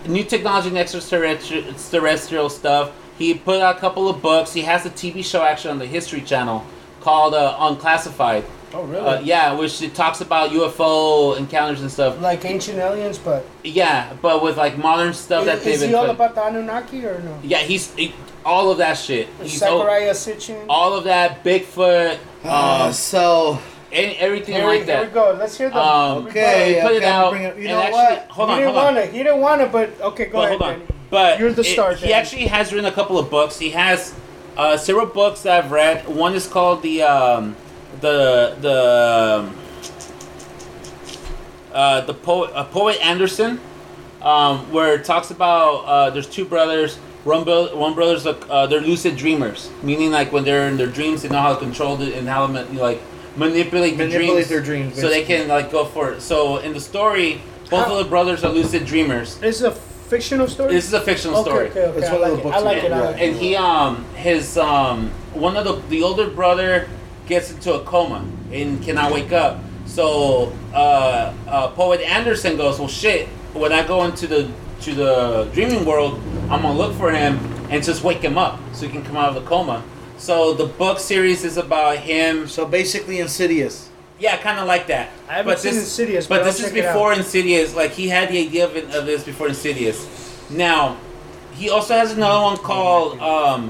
new 0.07 0.23
technology 0.23 0.69
and 0.69 0.77
extraterrestrial 0.77 1.73
terrestrial 1.91 2.49
stuff. 2.49 2.91
He 3.17 3.33
put 3.33 3.61
out 3.61 3.77
a 3.77 3.79
couple 3.79 4.09
of 4.09 4.21
books. 4.21 4.53
He 4.53 4.61
has 4.61 4.85
a 4.85 4.89
TV 4.89 5.23
show 5.23 5.43
actually 5.43 5.71
on 5.71 5.79
the 5.79 5.85
History 5.85 6.21
Channel 6.21 6.65
called 7.01 7.33
uh, 7.33 7.55
Unclassified. 7.59 8.43
Oh 8.73 8.83
really? 8.85 9.05
Uh, 9.05 9.19
yeah, 9.21 9.53
which 9.53 9.81
it 9.83 9.93
talks 9.93 10.21
about 10.21 10.49
UFO 10.49 11.37
encounters 11.37 11.81
and 11.81 11.91
stuff. 11.91 12.19
Like 12.19 12.43
ancient 12.43 12.79
aliens, 12.79 13.19
but 13.19 13.45
Yeah, 13.63 14.11
but 14.21 14.41
with 14.41 14.57
like 14.57 14.77
modern 14.79 15.13
stuff 15.13 15.45
that 15.45 15.61
they've 15.63 15.75
is 15.75 15.81
been. 15.81 15.89
he 15.89 15.95
all 15.95 16.05
put- 16.07 16.15
about 16.15 16.33
the 16.35 16.43
Anunnaki 16.45 17.05
or 17.05 17.19
no? 17.19 17.37
yeah, 17.43 17.59
he's 17.59 17.93
he, 17.93 18.15
all 18.43 18.71
of 18.71 18.79
that 18.79 18.95
shit. 18.97 19.27
He's 19.41 19.61
all, 19.61 19.81
Zecharia 19.81 20.11
Sitchin. 20.11 20.65
all 20.67 20.95
of 20.95 21.03
that 21.03 21.43
Bigfoot, 21.43 22.17
Uh, 22.43 22.85
um, 22.87 22.93
so 22.93 23.59
any, 23.93 24.15
everything 24.17 24.55
Here, 24.55 24.65
like 24.65 24.81
we, 24.81 24.85
here 24.85 25.01
we 25.03 25.07
go. 25.09 25.35
Let's 25.39 25.57
hear 25.57 25.69
the. 25.69 25.77
Um, 25.81 26.27
Okay, 26.27 26.79
put 26.81 26.91
it 26.93 26.97
okay, 26.97 27.07
I'm 27.07 27.13
out. 27.13 27.29
bringing- 27.31 27.47
you 27.49 27.67
and 27.69 27.77
know 27.77 27.79
actually, 27.81 27.91
what? 28.17 28.27
Hold 28.29 28.49
on, 28.49 28.55
he 28.57 28.61
didn't 28.63 28.75
wanna. 28.75 29.05
He 29.05 29.17
didn't 29.19 29.39
wanna, 29.41 29.67
but 29.67 30.01
okay, 30.01 30.25
go 30.25 30.37
Well, 30.39 30.47
ahead. 30.47 30.59
hold 30.59 30.71
on. 30.73 30.79
Danny. 30.79 30.91
But 31.09 31.39
You're 31.39 31.53
the 31.53 31.61
it- 31.61 31.65
star, 31.73 31.93
He 31.93 32.11
actually 32.13 32.47
has 32.47 32.71
written 32.73 32.85
a 32.85 32.91
couple 32.91 33.17
of 33.19 33.29
books. 33.29 33.59
He 33.59 33.69
has 33.71 34.13
uh, 34.57 34.77
several 34.77 35.05
books 35.05 35.41
that 35.43 35.63
I've 35.65 35.71
read. 35.71 36.07
One 36.07 36.33
is 36.33 36.47
called 36.47 36.81
the 36.81 37.03
um, 37.03 37.55
the 38.01 38.55
the 38.61 39.47
um, 39.47 39.55
uh, 41.73 42.01
the 42.01 42.13
poet 42.13 42.51
uh, 42.53 42.63
poet 42.65 42.97
Anderson, 43.03 43.59
um, 44.21 44.71
where 44.71 44.93
it 44.95 45.05
talks 45.05 45.31
about 45.31 45.85
uh, 45.85 46.09
there's 46.09 46.27
two 46.27 46.45
brothers. 46.45 46.97
One, 47.23 47.45
bro- 47.45 47.73
one 47.75 47.93
brother's 47.93 48.25
like 48.25 48.43
uh, 48.49 48.67
they're 48.67 48.81
lucid 48.81 49.15
dreamers, 49.15 49.71
meaning 49.81 50.11
like 50.11 50.31
when 50.33 50.43
they're 50.43 50.67
in 50.67 50.75
their 50.77 50.87
dreams, 50.87 51.21
they 51.21 51.29
know 51.29 51.39
how 51.39 51.53
to 51.53 51.59
control 51.59 52.01
it 52.01 52.13
and 52.15 52.27
how 52.27 52.45
to 52.47 52.63
like 52.73 53.01
manipulate 53.35 53.97
the 53.97 54.05
Manipulate 54.05 54.47
dreams, 54.47 54.49
their 54.49 54.61
dreams, 54.61 54.99
so 54.99 55.09
they 55.09 55.23
can 55.23 55.47
like 55.47 55.71
go 55.71 55.85
for 55.85 56.11
it. 56.11 56.21
So 56.21 56.57
in 56.57 56.73
the 56.73 56.79
story, 56.79 57.41
both 57.69 57.87
How- 57.87 57.97
of 57.97 58.03
the 58.03 58.09
brothers 58.09 58.43
are 58.43 58.51
lucid 58.51 58.85
dreamers. 58.85 59.37
This 59.37 59.57
is 59.57 59.63
a 59.63 59.71
fictional 59.71 60.47
story. 60.47 60.73
This 60.73 60.85
is 60.85 60.93
a 60.93 61.01
fictional 61.01 61.37
okay, 61.39 61.49
story. 61.49 61.69
okay, 61.69 61.85
okay. 61.85 61.99
It's 61.99 62.09
I 62.09 62.13
one 62.19 62.31
of 62.31 62.37
the 62.37 62.43
books 62.43 62.55
I 62.55 62.59
like 62.59 62.81
you 62.83 62.87
it. 62.89 62.91
I 62.91 62.99
like 62.99 63.15
it. 63.21 63.29
and 63.29 63.35
he 63.35 63.55
um 63.55 64.05
his 64.15 64.57
um 64.57 65.09
one 65.33 65.57
of 65.57 65.65
the 65.65 65.75
the 65.89 66.03
older 66.03 66.29
brother 66.29 66.87
gets 67.25 67.51
into 67.51 67.73
a 67.73 67.83
coma 67.83 68.23
and 68.51 68.83
cannot 68.83 69.11
wake 69.11 69.31
up 69.31 69.59
so 69.85 70.51
uh, 70.73 71.33
uh 71.47 71.67
poet 71.69 72.01
anderson 72.01 72.57
goes 72.57 72.79
well 72.79 72.87
shit 72.87 73.27
when 73.53 73.71
i 73.71 73.81
go 73.85 74.03
into 74.03 74.27
the 74.27 74.51
to 74.81 74.93
the 74.93 75.49
dreaming 75.53 75.85
world 75.85 76.21
i'm 76.49 76.61
gonna 76.61 76.73
look 76.73 76.93
for 76.95 77.11
him 77.11 77.39
and 77.71 77.81
just 77.83 78.03
wake 78.03 78.19
him 78.19 78.37
up 78.37 78.59
so 78.73 78.85
he 78.85 78.91
can 78.91 79.03
come 79.03 79.15
out 79.15 79.29
of 79.29 79.35
the 79.35 79.49
coma 79.49 79.81
so 80.23 80.53
the 80.53 80.65
book 80.81 80.97
series 80.99 81.43
is 81.43 81.57
about 81.57 81.97
him 81.97 82.47
so 82.47 82.65
basically 82.65 83.17
Insidious. 83.19 83.89
yeah 84.19 84.37
kind 84.37 84.57
of 84.61 84.65
like 84.73 84.85
that 84.87 85.07
I 85.27 85.33
haven't 85.37 85.51
but 85.53 85.59
seen 85.59 85.73
this 85.73 85.83
Insidious, 85.83 86.27
but 86.27 86.39
but 86.39 86.43
this 86.45 86.59
I'll 86.59 86.65
is 86.67 86.71
check 86.71 86.79
it 86.81 86.85
out. 86.85 86.93
before 86.93 87.11
Insidious. 87.13 87.75
Like 87.81 87.91
he 87.91 88.05
had 88.15 88.25
the 88.29 88.39
idea 88.47 88.63
of, 88.69 88.71
of 88.97 89.03
this 89.05 89.21
before 89.23 89.47
Insidious. 89.55 89.99
Now, 90.49 90.97
he 91.59 91.65
also 91.75 91.93
has 92.01 92.09
another 92.13 92.41
one 92.49 92.57
called 92.57 93.19
um, 93.19 93.61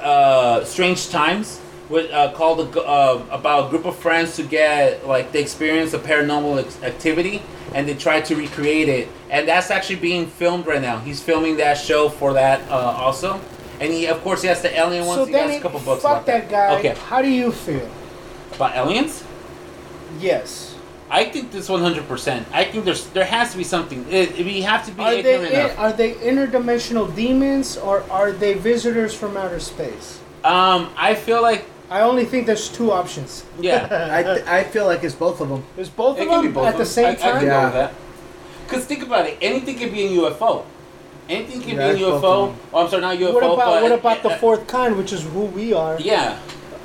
uh, 0.00 0.64
Strange 0.64 1.08
Times, 1.10 1.60
with 1.88 2.10
uh, 2.10 2.32
called 2.32 2.58
a, 2.66 2.72
g- 2.74 2.80
uh, 2.84 3.18
about 3.30 3.66
a 3.66 3.70
group 3.70 3.84
of 3.84 3.94
friends 3.96 4.36
who 4.36 4.44
get 4.44 5.06
like 5.06 5.30
they 5.32 5.40
experience 5.48 5.92
a 5.94 5.98
paranormal 5.98 6.54
ex- 6.64 6.82
activity 6.82 7.42
and 7.74 7.86
they 7.88 7.94
try 7.94 8.20
to 8.28 8.34
recreate 8.34 8.88
it. 8.88 9.08
And 9.30 9.46
that's 9.46 9.70
actually 9.70 10.00
being 10.10 10.26
filmed 10.26 10.66
right 10.66 10.82
now. 10.82 10.98
He's 10.98 11.20
filming 11.22 11.56
that 11.58 11.76
show 11.78 12.08
for 12.08 12.32
that 12.34 12.58
uh, 12.70 13.04
also. 13.06 13.40
And 13.82 13.92
he, 13.92 14.06
of 14.06 14.22
course, 14.22 14.42
he 14.42 14.48
has 14.48 14.62
the 14.62 14.72
alien 14.78 15.04
ones. 15.06 15.18
So 15.20 15.24
he 15.26 15.32
has 15.32 15.56
a 15.56 15.60
couple 15.60 15.80
books 15.80 16.02
fuck 16.02 16.12
about 16.22 16.26
that 16.26 16.48
guy. 16.48 16.78
Okay, 16.78 16.94
How 17.08 17.20
do 17.22 17.28
you 17.28 17.50
feel? 17.52 17.88
about 18.54 18.76
aliens. 18.76 19.24
Yes. 20.20 20.74
I 21.10 21.24
think 21.24 21.50
this 21.52 21.68
100%. 21.68 22.44
I 22.52 22.64
think 22.64 22.84
there's 22.84 23.06
there 23.08 23.24
has 23.24 23.52
to 23.52 23.58
be 23.58 23.64
something. 23.64 24.06
It, 24.10 24.38
it- 24.38 24.46
we 24.46 24.62
have 24.62 24.84
to 24.86 24.92
be 24.92 25.02
Are 25.02 25.12
ignorant 25.12 25.50
they 25.52 25.64
enough. 25.64 25.78
are 25.78 25.92
they 25.92 26.12
interdimensional 26.14 27.14
demons 27.14 27.76
or 27.76 28.02
are 28.10 28.32
they 28.32 28.54
visitors 28.54 29.14
from 29.14 29.36
outer 29.36 29.60
space? 29.60 30.20
Um, 30.44 30.90
I 30.96 31.14
feel 31.14 31.42
like 31.42 31.66
I 31.90 32.00
only 32.00 32.24
think 32.24 32.46
there's 32.46 32.68
two 32.68 32.90
options. 32.92 33.44
yeah. 33.60 33.88
I, 34.18 34.22
th- 34.22 34.46
I 34.46 34.64
feel 34.64 34.86
like 34.86 35.04
it's 35.04 35.14
both 35.14 35.40
of 35.40 35.48
them. 35.50 35.64
There's 35.76 35.90
both 35.90 36.18
It 36.18 36.28
of 36.28 36.42
them 36.42 36.52
both 36.52 36.66
at 36.66 36.74
of 36.74 36.78
the 36.78 36.84
them. 36.84 36.92
same 36.92 37.06
I, 37.06 37.10
I 37.10 37.14
can 37.16 37.30
time. 37.32 37.40
go 37.40 37.46
Yeah. 37.46 37.64
with 37.64 37.74
that. 37.74 37.92
Cause 38.68 38.84
think 38.86 39.02
about 39.02 39.26
it. 39.26 39.36
Anything 39.42 39.76
could 39.78 39.92
be 39.92 40.06
a 40.06 40.10
UFO. 40.22 40.64
Anything 41.32 41.60
can 41.62 41.76
Yeah, 41.76 41.92
be 41.92 41.98
it's 41.98 42.02
a 42.02 42.04
UFO. 42.04 42.54
Oh, 42.72 42.82
I'm 42.84 42.88
sorry, 42.88 43.02
not 43.02 43.16
UFO. 43.18 43.34
What 43.34 43.44
about 43.44 43.82
what 43.82 43.92
about 43.92 44.22
the 44.22 44.30
fourth 44.36 44.66
kind, 44.66 44.96
which 44.96 45.12
is 45.12 45.22
who 45.24 45.44
we 45.46 45.72
are? 45.72 45.98
Yeah. 46.00 46.38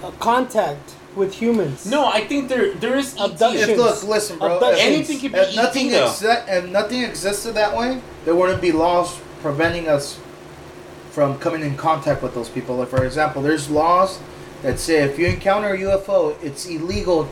Uh, 0.03 0.11
contact 0.19 0.95
with 1.15 1.33
humans. 1.33 1.85
No, 1.85 2.05
I 2.05 2.21
think 2.25 2.47
there 2.49 2.73
there 2.75 2.95
is 2.95 3.15
ET. 3.15 3.31
Abduction. 3.31 3.69
If 3.71 3.77
look, 3.77 4.03
listen, 4.03 4.37
bro. 4.39 4.55
Abductions. 4.55 4.81
If, 4.81 4.87
Anything 4.93 5.19
can 5.19 5.31
be 5.31 5.37
if 5.39 5.55
nothing 5.55 5.87
ET 5.87 5.91
though. 5.91 6.07
exi- 6.07 6.47
if 6.47 6.69
nothing 6.69 7.03
existed 7.03 7.53
that 7.55 7.75
way, 7.75 8.01
there 8.25 8.35
wouldn't 8.35 8.61
be 8.61 8.71
laws 8.71 9.19
preventing 9.41 9.87
us 9.87 10.19
from 11.11 11.37
coming 11.39 11.61
in 11.61 11.75
contact 11.75 12.21
with 12.21 12.33
those 12.35 12.49
people. 12.49 12.77
Like 12.77 12.89
for 12.89 13.03
example, 13.03 13.41
there's 13.41 13.69
laws 13.69 14.19
that 14.61 14.79
say 14.79 15.03
if 15.03 15.17
you 15.19 15.25
encounter 15.27 15.73
a 15.73 15.77
UFO, 15.79 16.41
it's 16.43 16.65
illegal 16.67 17.27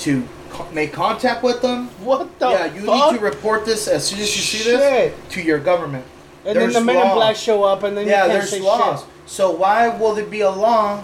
to 0.00 0.26
co- 0.50 0.70
make 0.70 0.92
contact 0.92 1.42
with 1.42 1.60
them. 1.60 1.88
What 2.00 2.38
the 2.38 2.48
yeah, 2.50 2.74
you 2.74 2.82
fuck? 2.86 3.12
need 3.12 3.18
to 3.18 3.24
report 3.24 3.64
this 3.64 3.88
as 3.88 4.06
soon 4.06 4.20
as 4.20 4.34
you 4.36 4.42
see 4.42 4.58
Shit. 4.58 4.78
this 4.78 5.34
to 5.34 5.42
your 5.42 5.58
government. 5.58 6.04
And 6.46 6.56
then 6.56 6.56
There's 6.56 6.74
the 6.74 6.80
men 6.82 6.96
in 6.96 7.14
black 7.14 7.36
show 7.36 7.64
up, 7.64 7.82
and 7.84 7.96
then 7.96 8.06
yeah, 8.06 8.24
you 8.24 8.30
can't 8.30 8.32
there's 8.40 8.50
say 8.50 8.60
laws. 8.60 9.00
shit. 9.00 9.08
So 9.26 9.50
why 9.50 9.88
will 9.88 10.14
there 10.14 10.26
be 10.26 10.40
a 10.40 10.50
law 10.50 11.02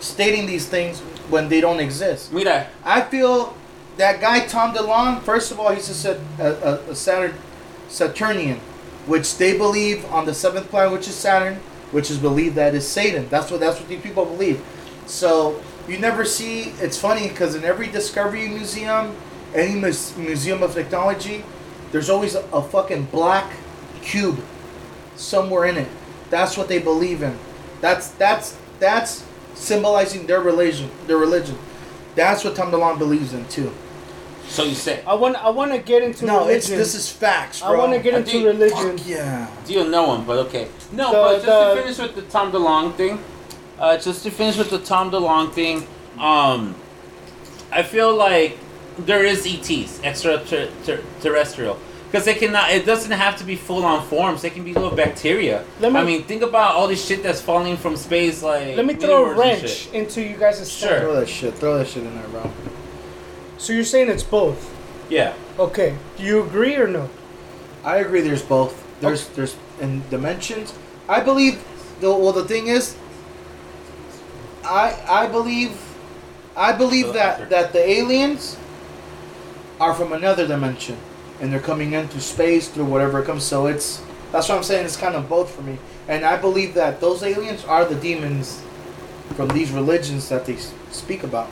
stating 0.00 0.46
these 0.46 0.66
things 0.68 0.98
when 1.30 1.48
they 1.48 1.60
don't 1.60 1.78
exist? 1.78 2.32
Mira, 2.32 2.66
I 2.84 3.02
feel 3.02 3.56
that 3.96 4.20
guy 4.20 4.44
Tom 4.46 4.74
DeLonge. 4.74 5.22
First 5.22 5.52
of 5.52 5.60
all, 5.60 5.72
he's 5.72 6.04
a, 6.04 6.20
a, 6.40 6.44
a, 6.44 6.90
a 6.90 6.94
Saturn, 6.96 7.34
Saturnian, 7.88 8.58
which 9.06 9.36
they 9.36 9.56
believe 9.56 10.04
on 10.06 10.26
the 10.26 10.34
seventh 10.34 10.68
planet, 10.68 10.92
which 10.92 11.06
is 11.06 11.14
Saturn, 11.14 11.56
which 11.92 12.10
is 12.10 12.18
believed 12.18 12.56
that 12.56 12.74
is 12.74 12.86
Satan. 12.86 13.28
That's 13.28 13.50
what 13.50 13.60
that's 13.60 13.78
what 13.78 13.88
these 13.88 14.02
people 14.02 14.24
believe. 14.24 14.60
So 15.06 15.62
you 15.86 15.98
never 15.98 16.24
see. 16.24 16.72
It's 16.80 16.98
funny 16.98 17.28
because 17.28 17.54
in 17.54 17.62
every 17.64 17.86
Discovery 17.86 18.48
Museum, 18.48 19.14
any 19.54 19.78
mus- 19.78 20.16
museum 20.16 20.62
of 20.64 20.74
technology, 20.74 21.44
there's 21.92 22.10
always 22.10 22.34
a, 22.34 22.42
a 22.52 22.62
fucking 22.62 23.04
black 23.06 23.52
cube 24.02 24.42
somewhere 25.16 25.64
in 25.66 25.76
it. 25.76 25.88
That's 26.30 26.56
what 26.56 26.68
they 26.68 26.78
believe 26.78 27.22
in. 27.22 27.38
That's 27.80 28.08
that's 28.08 28.56
that's 28.78 29.24
symbolizing 29.54 30.26
their 30.26 30.40
religion. 30.40 30.90
Their 31.06 31.18
religion. 31.18 31.58
That's 32.14 32.44
what 32.44 32.54
Tom 32.56 32.70
DeLonge 32.70 32.98
believes 32.98 33.32
in 33.32 33.46
too. 33.48 33.72
so 34.48 34.64
you 34.64 34.74
say. 34.74 35.02
I 35.06 35.14
want 35.14 35.36
I 35.36 35.50
want 35.50 35.72
to 35.72 35.78
get 35.78 36.02
into 36.02 36.26
No, 36.26 36.40
religion. 36.40 36.56
it's 36.58 36.68
this 36.68 36.94
is 36.94 37.10
facts, 37.10 37.62
I 37.62 37.74
want 37.74 37.92
to 37.92 37.98
get 38.00 38.14
into 38.14 38.30
think- 38.30 38.44
religion. 38.46 38.98
Fuck 38.98 39.06
yeah. 39.08 39.46
You 39.66 39.76
don't 39.76 39.90
know 39.90 40.14
him, 40.14 40.24
but 40.24 40.38
okay. 40.46 40.68
No, 40.92 41.06
The- 41.10 41.12
but 41.12 41.32
just 41.34 41.46
the- 41.46 41.74
to 41.74 41.80
finish 41.82 41.98
with 41.98 42.14
the 42.16 42.22
Tom 42.30 42.52
DeLonge 42.52 42.94
thing, 42.94 43.18
uh, 43.78 43.96
just 43.96 44.22
to 44.24 44.30
finish 44.30 44.56
with 44.58 44.70
the 44.70 44.78
Tom 44.78 45.10
DeLonge 45.10 45.52
thing, 45.52 45.86
um, 46.18 46.74
I 47.70 47.82
feel 47.82 48.14
like 48.14 48.58
there 48.98 49.24
is 49.24 49.46
ETs, 49.46 50.00
extraterrestrial, 50.04 51.78
because 52.12 52.26
they 52.26 52.34
cannot. 52.34 52.70
It 52.70 52.84
doesn't 52.84 53.10
have 53.10 53.38
to 53.38 53.44
be 53.44 53.56
full 53.56 53.84
on 53.86 54.04
forms. 54.06 54.42
They 54.42 54.50
can 54.50 54.64
be 54.64 54.74
little 54.74 54.94
bacteria. 54.94 55.64
Let 55.80 55.92
me- 55.94 56.00
I 56.00 56.04
mean, 56.04 56.24
think 56.24 56.42
about 56.42 56.74
all 56.74 56.86
this 56.86 57.02
shit 57.02 57.22
that's 57.22 57.40
falling 57.40 57.78
from 57.78 57.96
space, 57.96 58.42
like. 58.42 58.76
Let 58.76 58.84
me 58.84 58.92
throw 58.94 59.24
a 59.30 59.34
wrench 59.34 59.88
into 59.94 60.20
you 60.20 60.36
guys' 60.36 60.70
Sure. 60.70 61.00
Throw 61.00 61.14
that 61.14 61.28
shit. 61.28 61.54
Throw 61.54 61.78
that 61.78 61.88
shit 61.88 62.02
in 62.04 62.14
there, 62.14 62.28
bro. 62.28 62.50
So 63.56 63.72
you're 63.72 63.84
saying 63.84 64.10
it's 64.10 64.22
both? 64.22 64.70
Yeah. 65.08 65.32
Okay. 65.58 65.94
Do 66.18 66.22
you 66.22 66.42
agree 66.42 66.76
or 66.76 66.86
no? 66.86 67.08
I 67.82 67.96
agree. 67.96 68.20
There's 68.20 68.42
both. 68.42 68.74
There's 69.00 69.28
there's 69.28 69.56
in 69.80 70.02
dimensions. 70.10 70.74
I 71.08 71.20
believe. 71.20 71.64
The, 72.00 72.12
well, 72.12 72.32
the 72.32 72.44
thing 72.44 72.66
is, 72.66 72.94
I 74.64 74.94
I 75.08 75.26
believe, 75.28 75.72
I 76.56 76.72
believe 76.72 77.12
that 77.14 77.48
that 77.50 77.72
the 77.72 77.88
aliens 77.88 78.56
are 79.80 79.94
from 79.94 80.12
another 80.12 80.46
dimension, 80.46 80.96
and 81.42 81.52
they're 81.52 81.60
coming 81.60 81.92
in 81.92 82.08
through 82.08 82.20
space 82.22 82.68
through 82.68 82.86
whatever 82.86 83.20
it 83.20 83.26
comes. 83.26 83.42
So 83.44 83.66
it's 83.66 84.00
that's 84.30 84.48
what 84.48 84.56
I'm 84.56 84.62
saying. 84.64 84.86
It's 84.86 84.96
kind 84.96 85.14
of 85.14 85.28
both 85.28 85.54
for 85.54 85.60
me, 85.62 85.76
and 86.08 86.24
I 86.24 86.38
believe 86.38 86.72
that 86.74 87.00
those 87.00 87.22
aliens 87.22 87.64
are 87.66 87.84
the 87.84 87.96
demons 87.96 88.62
from 89.36 89.48
these 89.48 89.70
religions 89.70 90.28
that 90.30 90.46
they 90.46 90.56
speak 90.90 91.22
about. 91.24 91.50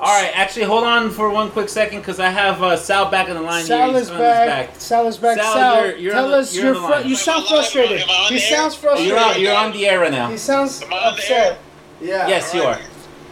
All 0.00 0.22
right. 0.22 0.30
Actually, 0.32 0.66
hold 0.66 0.84
on 0.84 1.10
for 1.10 1.28
one 1.28 1.50
quick 1.50 1.68
second, 1.68 1.98
because 2.00 2.20
I 2.20 2.30
have 2.30 2.62
uh, 2.62 2.76
Sal 2.76 3.10
back 3.10 3.28
in 3.28 3.34
the 3.34 3.42
line 3.42 3.64
Sal 3.64 3.96
is 3.96 4.08
He's 4.08 4.10
on 4.10 4.16
his 4.16 4.20
back. 4.24 4.74
Sal 4.76 5.06
is 5.08 5.16
back. 5.18 5.38
Sal, 5.38 5.52
Sal, 5.54 5.86
you're- 5.86 6.00
you're 6.00 6.12
tell 6.12 6.28
the- 6.28 6.36
us 6.36 6.54
you're 6.54 6.66
you're 6.66 6.74
on 6.76 6.82
the 6.82 6.86
fru- 6.88 6.96
line. 6.98 7.08
you 7.08 7.16
sound 7.16 7.46
frustrated. 7.46 8.00
Am 8.02 8.08
I 8.08 8.12
on 8.12 8.28
He 8.32 8.36
the 8.38 8.42
air? 8.44 8.50
sounds 8.56 8.82
You're 8.82 8.90
on, 8.92 8.96
frustrated. 8.98 9.42
you're 9.42 9.56
on 9.56 9.72
the 9.72 9.86
air 9.88 9.98
right 10.00 10.12
now. 10.12 10.28
He 10.30 10.36
sounds 10.36 10.82
Am 10.82 10.92
I 10.92 10.96
on 10.98 11.02
the 11.02 11.08
upset. 11.18 11.58
Yeah. 12.00 12.28
Yes, 12.28 12.54
you 12.54 12.62
are. 12.62 12.78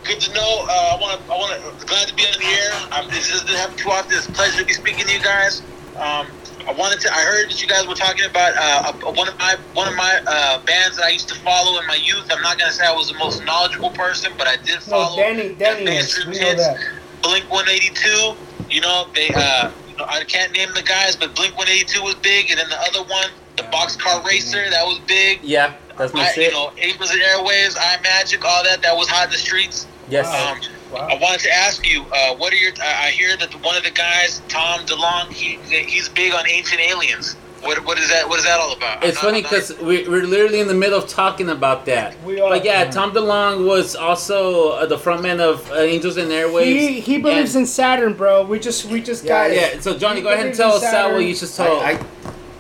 Alright. 0.06 0.20
Good 0.20 0.20
to 0.28 0.34
know. 0.34 0.66
Uh, 0.68 0.96
I 0.96 1.00
want 1.00 1.20
to. 1.20 1.32
I 1.32 1.36
want 1.36 1.78
to. 1.80 1.86
Glad 1.86 2.08
to 2.08 2.14
be 2.14 2.22
on 2.22 2.38
the 2.38 2.46
air. 2.46 2.72
Um, 2.92 3.08
this 3.10 3.30
doesn't 3.30 3.48
happen 3.48 3.76
too 3.76 3.90
often. 3.90 4.16
It's 4.16 4.28
a 4.28 4.32
pleasure 4.32 4.60
to 4.60 4.64
be 4.66 4.72
speaking 4.72 5.04
to 5.06 5.12
you 5.12 5.22
guys. 5.22 5.62
Um, 5.96 6.26
I 6.66 6.72
wanted 6.76 7.00
to. 7.00 7.12
I 7.12 7.20
heard 7.22 7.50
that 7.50 7.60
you 7.62 7.68
guys 7.68 7.86
were 7.86 7.94
talking 7.94 8.24
about 8.28 8.54
uh, 8.56 8.92
a- 9.06 9.12
one 9.12 9.28
of 9.28 9.38
my 9.38 9.56
one 9.74 9.88
of 9.88 9.94
my 9.94 10.20
uh, 10.26 10.58
bands 10.64 10.96
that 10.96 11.04
I 11.06 11.10
used 11.10 11.28
to 11.28 11.34
follow 11.40 11.80
in 11.80 11.86
my 11.86 11.94
youth. 11.96 12.26
I'm 12.30 12.42
not 12.42 12.58
gonna 12.58 12.72
say 12.72 12.86
I 12.86 12.92
was 12.92 13.08
the 13.08 13.18
most 13.18 13.44
knowledgeable 13.44 13.90
person, 13.90 14.32
but 14.38 14.46
I 14.46 14.56
did 14.56 14.74
No, 14.86 15.06
follow. 15.08 15.16
Danny, 15.16 15.54
Danny 15.54 15.84
the 15.84 15.90
is. 15.92 16.16
mainstream 16.16 16.30
We 16.30 16.40
know 16.40 16.54
that. 16.54 16.78
Blink 17.22 17.50
182. 17.50 18.36
You 18.70 18.80
know 18.80 19.06
they. 19.14 19.30
Uh, 19.34 19.70
you 19.90 19.96
know, 19.96 20.04
I 20.08 20.24
can't 20.24 20.52
name 20.52 20.68
the 20.74 20.82
guys, 20.82 21.16
but 21.16 21.34
Blink 21.34 21.56
182 21.56 22.02
was 22.02 22.14
big, 22.16 22.50
and 22.50 22.58
then 22.60 22.68
the 22.68 22.78
other 22.80 23.02
one, 23.08 23.30
the 23.56 23.62
Boxcar 23.64 24.22
Racer, 24.26 24.68
that 24.68 24.84
was 24.84 24.98
big. 25.06 25.40
Yeah, 25.42 25.72
that's 25.96 26.12
my 26.12 26.20
I, 26.26 26.32
shit. 26.32 26.52
you 26.52 26.58
know, 26.58 26.70
Angels 26.76 27.10
and 27.12 27.20
Airwaves, 27.22 27.76
I 27.80 27.98
Magic, 28.02 28.44
all 28.44 28.62
that. 28.64 28.82
That 28.82 28.94
was 28.94 29.08
hot 29.08 29.26
in 29.26 29.30
the 29.32 29.38
streets. 29.38 29.86
Yes. 30.08 30.26
Um, 30.26 30.60
I 30.96 31.18
wanted 31.20 31.40
to 31.40 31.52
ask 31.52 31.86
you, 31.90 32.04
uh, 32.14 32.34
what 32.36 32.52
are 32.52 32.56
your? 32.56 32.72
I 32.80 33.06
I 33.06 33.10
hear 33.10 33.36
that 33.36 33.52
one 33.62 33.76
of 33.76 33.82
the 33.82 33.90
guys, 33.90 34.40
Tom 34.48 34.80
DeLonge, 34.86 35.32
he 35.32 35.56
he's 35.84 36.08
big 36.08 36.32
on 36.32 36.48
ancient 36.48 36.80
aliens. 36.80 37.34
What 37.62 37.84
what 37.84 37.98
is 37.98 38.08
that? 38.10 38.28
What 38.28 38.38
is 38.38 38.44
that 38.44 38.60
all 38.60 38.72
about? 38.72 39.02
It's 39.02 39.18
I'm 39.18 39.24
funny 39.24 39.42
because 39.42 39.76
we, 39.80 40.06
we're 40.08 40.22
literally 40.24 40.60
in 40.60 40.68
the 40.68 40.74
middle 40.74 40.98
of 40.98 41.08
talking 41.08 41.48
about 41.48 41.86
that. 41.86 42.22
We 42.22 42.40
are. 42.40 42.50
But 42.50 42.64
yeah, 42.64 42.88
Tom 42.90 43.12
DeLonge 43.12 43.66
was 43.66 43.96
also 43.96 44.70
uh, 44.72 44.86
the 44.86 44.96
frontman 44.96 45.40
of 45.40 45.68
uh, 45.72 45.76
Angels 45.80 46.16
and 46.18 46.30
Airwaves. 46.30 46.64
He 46.66 47.00
he 47.00 47.18
believes 47.18 47.56
and- 47.56 47.62
in 47.62 47.66
Saturn, 47.66 48.14
bro. 48.14 48.44
We 48.44 48.60
just 48.60 48.84
we 48.86 49.02
just 49.02 49.24
Yeah, 49.24 49.48
got 49.48 49.50
it. 49.50 49.74
Yeah, 49.74 49.80
so 49.80 49.98
Johnny, 49.98 50.18
He 50.18 50.22
go 50.22 50.32
ahead 50.32 50.46
and 50.46 50.54
tell 50.54 50.76
in 50.76 50.84
us 50.84 50.90
Sal 50.90 51.12
what 51.12 51.24
you 51.24 51.34
just 51.34 51.56
told. 51.56 51.82
I, 51.82 51.92
I 51.92 51.98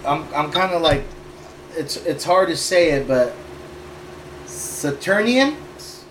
I'm 0.04 0.34
I'm 0.34 0.50
kind 0.50 0.72
of 0.72 0.82
like, 0.82 1.04
it's 1.76 1.96
it's 1.98 2.24
hard 2.24 2.48
to 2.48 2.56
say 2.56 2.90
it, 2.92 3.06
but 3.06 3.34
Saturnian, 4.46 5.56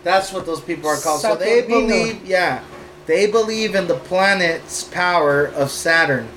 that's 0.06 0.32
what 0.32 0.46
those 0.46 0.62
people 0.62 0.88
are 0.90 0.98
called. 0.98 1.20
So 1.20 1.36
they 1.36 1.64
believe, 1.64 2.24
yeah, 2.26 2.64
they 3.08 3.26
believe 3.30 3.76
in 3.76 3.88
the 3.88 3.96
planet's 3.96 4.84
power 4.86 5.46
of 5.48 5.70
Saturn. 5.72 6.30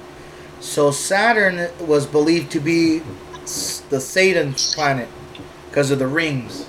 So 0.60 0.90
Saturn 0.90 1.68
was 1.86 2.06
believed 2.06 2.50
to 2.52 2.60
be 2.60 3.02
the 3.90 4.00
Satan's 4.00 4.74
planet 4.74 5.08
because 5.68 5.90
of 5.90 5.98
the 6.00 6.06
rings. 6.08 6.66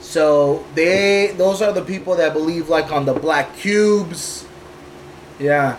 So 0.00 0.64
they 0.74 1.34
those 1.36 1.60
are 1.60 1.72
the 1.72 1.82
people 1.84 2.14
that 2.16 2.32
believe 2.32 2.68
like 2.68 2.90
on 2.92 3.04
the 3.04 3.12
black 3.14 3.54
cubes. 3.56 4.46
Yeah. 5.38 5.76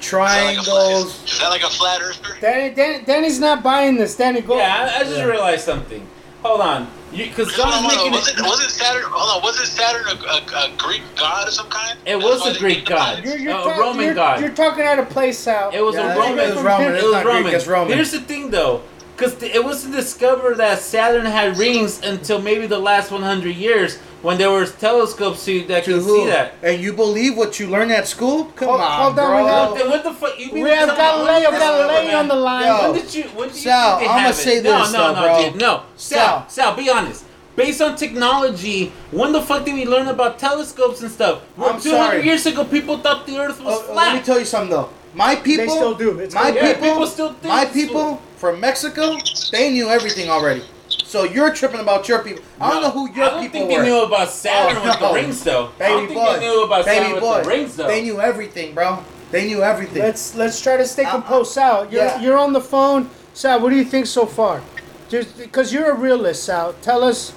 Is 0.00 0.10
that 0.10 0.18
like 0.18 0.58
a 0.58 0.62
flat- 0.62 0.66
Triangles. 0.66 1.24
Is 1.32 1.38
that 1.38 1.48
like 1.48 1.62
a 1.62 1.70
flat 1.70 2.00
earther? 2.02 2.36
Danny, 2.40 2.74
Danny, 2.74 3.04
Danny's 3.04 3.38
not 3.38 3.62
buying 3.62 3.96
this. 3.96 4.16
Danny, 4.16 4.40
go. 4.40 4.56
yeah, 4.56 4.90
I, 4.92 5.00
I 5.00 5.04
just 5.04 5.16
Yeah. 5.18 5.24
realized 5.24 5.64
something. 5.64 6.04
Hold 6.42 6.60
on, 6.60 6.88
because 7.16 7.54
Hold 7.54 7.66
on, 7.66 7.72
John's 7.82 7.84
hold 7.84 7.92
on. 7.92 7.96
making 7.98 8.12
Was 8.12 8.28
it. 8.28 8.38
it 8.38 8.42
wasn't 8.46 8.70
Saturn? 8.70 9.02
Hold 9.06 9.36
on, 9.36 9.42
wasn't 9.42 9.68
Saturn 9.68 10.04
a, 10.08 10.14
a, 10.24 10.66
a 10.72 10.76
Greek 10.78 11.02
god 11.16 11.46
of 11.48 11.54
some 11.54 11.68
kind? 11.68 11.98
It 12.06 12.18
That's 12.18 12.24
was 12.24 12.56
a 12.56 12.58
Greek 12.58 12.84
god. 12.86 13.24
You're, 13.24 13.36
you're 13.36 13.52
uh, 13.54 13.60
A 13.60 13.74
ta- 13.74 13.78
Roman 13.80 14.04
you're, 14.06 14.14
god. 14.14 14.40
You're 14.40 14.50
talking 14.54 14.84
out 14.84 14.98
of 14.98 15.08
place, 15.10 15.38
Sal. 15.38 15.70
It 15.70 15.80
was 15.80 15.94
Yeah, 15.94 16.14
a 16.14 16.18
Roman. 16.18 16.38
It 16.48 16.54
was 16.54 16.64
Roman. 16.64 16.94
It 16.94 17.02
was 17.02 17.12
not 17.12 17.24
Greek, 17.24 17.66
Roman. 17.66 17.96
Here's 17.96 18.10
the 18.12 18.20
thing, 18.20 18.50
though, 18.50 18.82
because 19.16 19.40
it 19.42 19.62
wasn't 19.62 19.94
discovered 19.94 20.56
that 20.56 20.80
Saturn 20.80 21.26
had 21.26 21.56
rings 21.58 22.00
until 22.02 22.40
maybe 22.40 22.66
the 22.66 22.78
last 22.78 23.10
100 23.10 23.54
years 23.54 23.96
when 24.22 24.38
there 24.38 24.50
was 24.50 24.72
telescopes 24.76 25.44
to, 25.44 25.64
that 25.66 25.84
To 25.84 25.94
could 25.94 26.02
who? 26.02 26.16
see 26.24 26.26
that. 26.26 26.54
And 26.62 26.80
you 26.80 26.92
believe 26.92 27.36
what 27.36 27.58
you 27.60 27.68
learn 27.68 27.90
at 27.90 28.06
school? 28.08 28.44
Come 28.56 28.68
Hold- 28.68 28.80
on, 28.80 28.90
hold 29.00 29.18
on, 29.18 29.26
bro. 29.26 29.36
we 29.36 29.48
got- 29.50 29.70
What 29.70 29.78
the, 29.82 29.88
what 29.90 30.04
the 30.04 30.12
fuck? 30.14 30.38
You 30.38 30.52
mean 30.52 30.64
We 30.64 30.70
have 30.70 30.96
tell 30.96 31.18
me- 31.20 31.24
Galileo 31.26 31.50
when 31.50 31.52
did 31.52 31.60
this 31.60 31.68
Galilei 32.12 32.18
on 32.18 32.28
the 32.28 32.34
line. 32.34 32.64
Yo. 32.66 32.92
When 32.92 33.00
did 33.00 33.14
you? 33.14 33.22
When 33.24 33.48
did 33.48 33.56
Sal, 33.58 33.92
you 33.94 33.98
think 33.98 34.12
they 34.12 34.18
I'ma 34.18 34.30
say 34.32 34.56
it? 34.58 34.64
No, 34.64 34.78
this, 34.78 34.92
no, 34.92 34.98
though, 34.98 35.14
no, 35.14 35.22
bro. 35.22 35.50
dude, 35.50 35.60
no. 35.60 35.82
Sal, 35.96 36.18
Sal. 36.48 36.48
Sal, 36.48 36.76
be 36.76 36.88
honest. 36.90 37.24
Based 37.54 37.82
on 37.82 37.96
technology, 37.96 38.92
when 39.10 39.32
the 39.32 39.42
fuck 39.42 39.64
did 39.66 39.74
we 39.74 39.84
learn 39.84 40.08
about 40.08 40.38
telescopes 40.38 41.02
and 41.02 41.10
stuff? 41.10 41.42
I'm 41.58 41.78
200 41.78 41.82
sorry. 41.82 42.24
years 42.24 42.46
ago, 42.46 42.64
people 42.64 42.96
thought 42.98 43.26
the 43.26 43.36
Earth 43.38 43.60
was 43.62 43.74
Oh, 43.78 43.82
flat. 43.92 43.96
let 44.06 44.14
me 44.16 44.22
tell 44.22 44.38
you 44.38 44.46
something 44.46 44.70
though. 44.70 44.88
My 45.14 45.36
people, 45.36 45.66
They 45.66 45.70
still 45.70 45.94
do. 45.94 46.18
It's 46.18 46.34
my 46.34 46.50
cool. 46.50 46.54
Yeah, 46.54 46.72
people, 46.74 46.88
people 46.88 47.06
still 47.06 47.32
think 47.34 47.44
my 47.44 47.62
it's 47.64 47.72
people 47.72 48.16
from 48.36 48.60
Mexico, 48.60 49.16
they 49.50 49.70
knew 49.70 49.88
everything 49.88 50.30
already. 50.30 50.62
So 50.88 51.24
you're 51.24 51.52
tripping 51.52 51.80
about 51.80 52.08
your 52.08 52.22
people. 52.24 52.42
I 52.60 52.70
don't 52.70 52.82
know 52.82 52.90
who 52.90 53.10
your 53.12 53.14
people 53.14 53.26
were. 53.26 53.26
I 53.26 53.30
don't 53.30 53.42
people 53.42 53.60
think 53.60 53.70
were. 53.78 53.84
they 53.84 53.90
knew 53.90 54.02
about 54.04 54.28
oh, 54.28 54.30
Saturn 54.30 54.76
Oh, 54.78 54.84
with 54.88 55.00
no. 55.00 55.08
the 55.08 55.14
rings, 55.14 55.44
though. 55.44 55.66
I 55.66 55.78
Baby 55.78 55.90
don't 55.90 56.06
think 56.08 56.20
boy. 56.20 56.32
they 56.32 56.40
knew 56.40 56.64
about 56.64 56.84
Baby 56.84 57.04
Saturn 57.04 57.20
boy. 57.20 57.34
with 57.36 57.44
the 57.44 57.48
rings, 57.50 57.76
though. 57.76 57.86
They 57.86 58.02
knew 58.02 58.20
everything, 58.20 58.74
bro. 58.74 59.04
They 59.30 59.46
knew 59.46 59.62
everything. 59.62 60.02
Let's 60.02 60.34
let's 60.34 60.60
try 60.60 60.76
to 60.76 60.84
stay 60.86 61.04
composed. 61.04 61.52
Sal, 61.52 61.90
you're 61.90 62.04
yeah. 62.04 62.20
you're 62.20 62.38
on 62.38 62.52
the 62.52 62.60
phone. 62.60 63.08
Sal, 63.34 63.60
what 63.60 63.70
do 63.70 63.76
you 63.76 63.84
think 63.84 64.06
so 64.06 64.26
far? 64.26 64.62
Just 65.08 65.38
because 65.38 65.72
you're 65.72 65.90
a 65.90 65.94
realist, 65.94 66.44
Sal. 66.44 66.74
Tell 66.82 67.02
us 67.02 67.30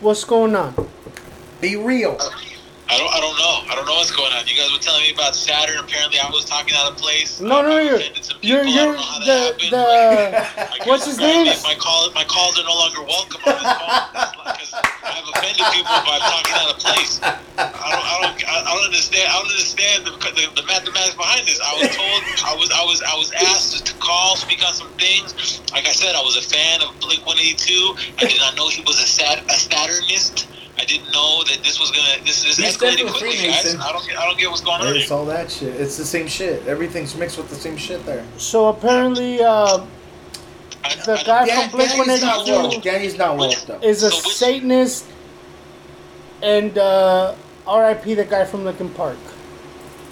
what's 0.00 0.24
going 0.24 0.56
on. 0.56 0.74
Be 1.60 1.76
real. 1.76 2.18
I 2.92 2.98
don't, 3.00 3.08
I 3.08 3.20
don't 3.24 3.38
know. 3.40 3.56
I 3.64 3.74
don't 3.74 3.88
know 3.88 3.96
what's 3.96 4.12
going 4.12 4.36
on. 4.36 4.44
You 4.44 4.52
guys 4.52 4.68
were 4.68 4.76
telling 4.76 5.00
me 5.00 5.16
about 5.16 5.32
Saturn. 5.32 5.80
Apparently, 5.80 6.20
I 6.20 6.28
was 6.28 6.44
talking 6.44 6.76
out 6.76 6.92
of 6.92 7.00
place. 7.00 7.40
No, 7.40 7.64
no, 7.64 7.80
you're 7.80 8.04
you're 8.44 8.60
I 8.60 8.68
you're 8.68 8.92
don't 8.92 9.00
know 9.00 9.00
how 9.00 9.16
the 9.24 9.56
the 9.56 9.80
Like, 10.76 10.84
uh, 10.84 10.92
what's 10.92 11.08
his 11.08 11.16
name? 11.16 11.48
My 11.64 11.72
calls, 11.80 12.12
my 12.12 12.28
calls 12.28 12.60
are 12.60 12.68
no 12.68 12.76
longer 12.76 13.00
welcome 13.00 13.40
on 13.48 13.56
this 13.56 13.72
phone 13.80 13.96
because 14.44 14.72
I've 15.08 15.24
offended 15.24 15.64
people 15.72 16.04
by 16.04 16.20
talking 16.20 16.52
out 16.52 16.68
of 16.68 16.78
place. 16.84 17.16
I 17.24 17.32
don't, 17.96 18.04
I 18.04 18.14
don't, 18.28 18.36
I 18.44 18.70
don't 18.76 18.84
understand. 18.84 19.24
I 19.24 19.40
don't 19.40 19.48
understand 19.48 19.98
the, 20.04 20.12
the, 20.36 20.44
the 20.60 20.64
mathematics 20.68 21.16
behind 21.16 21.48
this. 21.48 21.64
I 21.64 21.72
was 21.80 21.88
told, 21.96 22.20
I 22.44 22.52
was, 22.60 22.68
I 22.76 22.84
was, 22.84 23.00
I 23.08 23.16
was 23.16 23.32
asked 23.40 23.86
to 23.88 23.94
call, 24.04 24.36
speak 24.36 24.60
on 24.68 24.76
some 24.76 24.92
things. 25.00 25.32
Like 25.72 25.88
I 25.88 25.96
said, 25.96 26.12
I 26.12 26.20
was 26.20 26.36
a 26.36 26.44
fan 26.44 26.84
of 26.84 26.92
Blink 27.00 27.24
182. 27.24 27.56
I 28.20 28.28
did 28.28 28.36
not 28.36 28.52
know 28.52 28.68
he 28.68 28.84
was 28.84 29.00
a 29.00 29.08
sat, 29.08 29.40
a 29.48 29.56
Saturnist. 29.56 30.44
I 30.78 30.84
didn't 30.84 31.12
know 31.12 31.42
that 31.44 31.60
this 31.62 31.78
was 31.78 31.90
gonna. 31.90 32.24
This 32.24 32.44
is 32.44 32.56
He's 32.56 32.76
escalating 32.76 33.10
quickly, 33.10 33.46
guys. 33.48 33.76
I 33.76 33.92
don't, 33.92 34.06
get, 34.06 34.18
I 34.18 34.24
don't 34.26 34.38
get 34.38 34.48
what's 34.50 34.62
going 34.62 34.80
on 34.80 34.96
It's 34.96 35.08
here. 35.08 35.16
all 35.16 35.26
that 35.26 35.50
shit. 35.50 35.78
It's 35.80 35.96
the 35.96 36.04
same 36.04 36.26
shit. 36.26 36.66
Everything's 36.66 37.14
mixed 37.14 37.36
with 37.36 37.48
the 37.50 37.54
same 37.54 37.76
shit 37.76 38.04
there. 38.06 38.24
so 38.38 38.68
apparently 38.68 39.42
uh, 39.42 39.84
I- 40.84 40.96
the 41.06 41.12
I- 41.20 41.22
guy 41.24 41.46
Dan- 41.46 41.68
from 41.70 41.78
Blink 41.78 41.92
Danny's 41.92 42.22
182. 42.24 42.80
Danny's 42.80 43.18
not 43.18 43.36
woke 43.36 43.54
though. 43.66 43.78
is 43.80 44.02
a 44.02 44.10
So 44.10 44.30
Satanist, 44.30 45.04
and 46.42 46.76
uh, 46.78 47.34
R.I.P. 47.66 48.14
the 48.14 48.24
guy 48.24 48.44
from 48.44 48.64
Linkin 48.64 48.88
Park. 48.90 49.18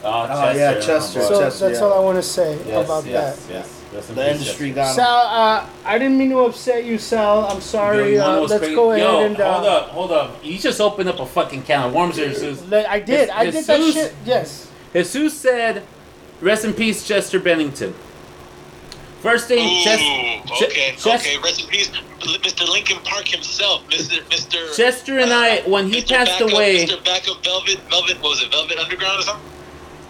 Oh, 0.04 0.26
Oh, 0.30 0.50
yeah, 0.52 0.74
Chester. 0.80 1.20
So. 1.22 1.40
Chester, 1.40 1.68
that's 1.68 1.80
yeah. 1.80 1.84
all 1.86 1.92
I 1.94 1.98
want 2.04 2.16
to 2.16 2.22
say 2.22 2.56
Yes, 2.66 2.84
about 2.84 3.04
yes, 3.06 3.46
that. 3.46 3.52
Yes, 3.52 3.66
Rest 3.66 3.80
in 3.80 3.80
The 3.93 3.99
peace, 4.03 4.09
industry 4.18 4.68
Chester. 4.68 4.74
got 4.74 4.88
him. 4.91 4.95
Sal, 4.95 5.16
uh, 5.26 5.66
I 5.84 5.99
didn't 5.99 6.16
mean 6.18 6.30
to 6.30 6.38
upset 6.41 6.84
you, 6.84 6.97
Sal. 6.99 7.47
I'm 7.47 7.61
sorry. 7.61 7.99
Yo, 7.99 8.05
you 8.07 8.18
wanna 8.20 8.36
Uh, 8.36 8.41
what's 8.41 8.51
let's 8.53 8.61
crazy? 8.62 8.74
go 8.76 8.91
ahead 8.93 9.03
Yo, 9.03 9.20
and. 9.20 9.41
Uh, 9.41 9.53
hold 9.55 9.66
up, 9.66 9.88
hold 9.88 10.12
up. 10.12 10.41
You 10.45 10.59
just 10.59 10.80
opened 10.80 11.09
up 11.09 11.18
a 11.18 11.26
fucking 11.26 11.62
can 11.64 11.82
of 11.82 11.93
worms 11.93 12.16
here, 12.16 12.28
Jesus. 12.28 12.61
I 12.72 13.01
did. 13.01 13.20
It's- 13.22 13.30
I 13.36 13.45
did 13.51 13.64
that 13.64 13.93
shit. 13.93 14.14
Yes. 14.24 14.68
Jesus 14.95 15.38
said, 15.38 15.82
"Rest 16.41 16.64
in 16.64 16.72
peace, 16.72 17.07
Chester 17.07 17.38
Bennington." 17.41 17.95
First 19.22 19.49
thing, 19.49 19.66
Ooh, 19.68 19.84
Ches- 19.84 20.01
okay, 20.62 20.95
Ches- 20.97 21.07
okay. 21.07 21.36
Rest 21.45 21.61
in 21.61 21.66
peace, 21.68 21.91
Mr. 22.20 22.66
Linkin 22.66 22.97
Park 23.05 23.28
himself, 23.28 23.82
Mr. 23.91 24.22
Mr. 24.30 24.74
Chester 24.74 25.18
and 25.18 25.30
I, 25.30 25.59
when 25.66 25.91
he 25.93 26.01
Mr. 26.01 26.09
passed 26.16 26.38
Backup, 26.38 26.53
away, 26.55 26.86
Mr. 26.86 27.05
Backup 27.05 27.45
Velvet, 27.45 27.78
Velvet, 27.91 28.20
what 28.22 28.30
was 28.30 28.43
it 28.43 28.51
Velvet 28.51 28.78
Underground 28.78 29.18
or 29.20 29.22
something? 29.24 29.45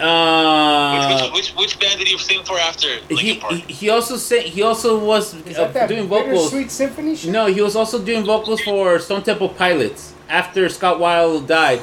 Uh, 0.00 1.10
which, 1.10 1.22
which, 1.22 1.32
which, 1.32 1.56
which 1.56 1.80
band 1.80 1.98
did 1.98 2.08
he 2.08 2.16
sing 2.18 2.42
for 2.44 2.58
after 2.58 2.88
Linkin 3.10 3.16
he, 3.16 3.36
Park? 3.36 3.52
he 3.52 3.60
he 3.72 3.90
also 3.90 4.16
sang. 4.16 4.46
He 4.46 4.62
also 4.62 4.98
was 5.04 5.34
uh, 5.34 5.38
that 5.44 5.74
that 5.74 5.88
doing 5.88 6.06
vocals. 6.08 6.50
Sweet 6.50 6.70
Symphony 6.70 7.14
shit? 7.16 7.30
No, 7.30 7.46
he 7.46 7.60
was 7.60 7.76
also 7.76 8.02
doing 8.02 8.24
vocals 8.24 8.60
for 8.62 8.98
Stone 8.98 9.24
Temple 9.24 9.50
Pilots 9.50 10.14
after 10.28 10.68
Scott 10.68 10.98
Weiland 10.98 11.46
died. 11.46 11.82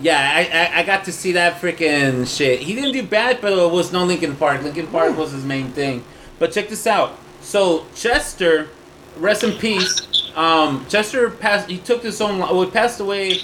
Yeah, 0.00 0.16
I, 0.32 0.76
I, 0.76 0.80
I 0.80 0.82
got 0.84 1.04
to 1.06 1.12
see 1.12 1.32
that 1.32 1.60
freaking 1.60 2.24
shit. 2.24 2.60
He 2.60 2.74
didn't 2.74 2.92
do 2.92 3.02
bad, 3.02 3.40
but 3.40 3.52
it 3.52 3.70
was 3.70 3.92
no 3.92 4.04
Linkin 4.04 4.36
Park. 4.36 4.62
Linkin 4.62 4.86
Park 4.86 5.16
was 5.16 5.32
his 5.32 5.44
main 5.44 5.72
thing. 5.72 6.04
But 6.38 6.52
check 6.52 6.68
this 6.68 6.86
out. 6.86 7.18
So 7.40 7.84
Chester, 7.96 8.68
rest 9.16 9.42
in 9.42 9.58
peace. 9.58 10.30
Um, 10.36 10.86
Chester 10.88 11.30
passed. 11.30 11.68
He 11.68 11.78
took 11.78 12.02
his 12.04 12.20
own. 12.20 12.38
Well, 12.38 12.62
he 12.62 12.70
passed 12.70 13.00
away 13.00 13.40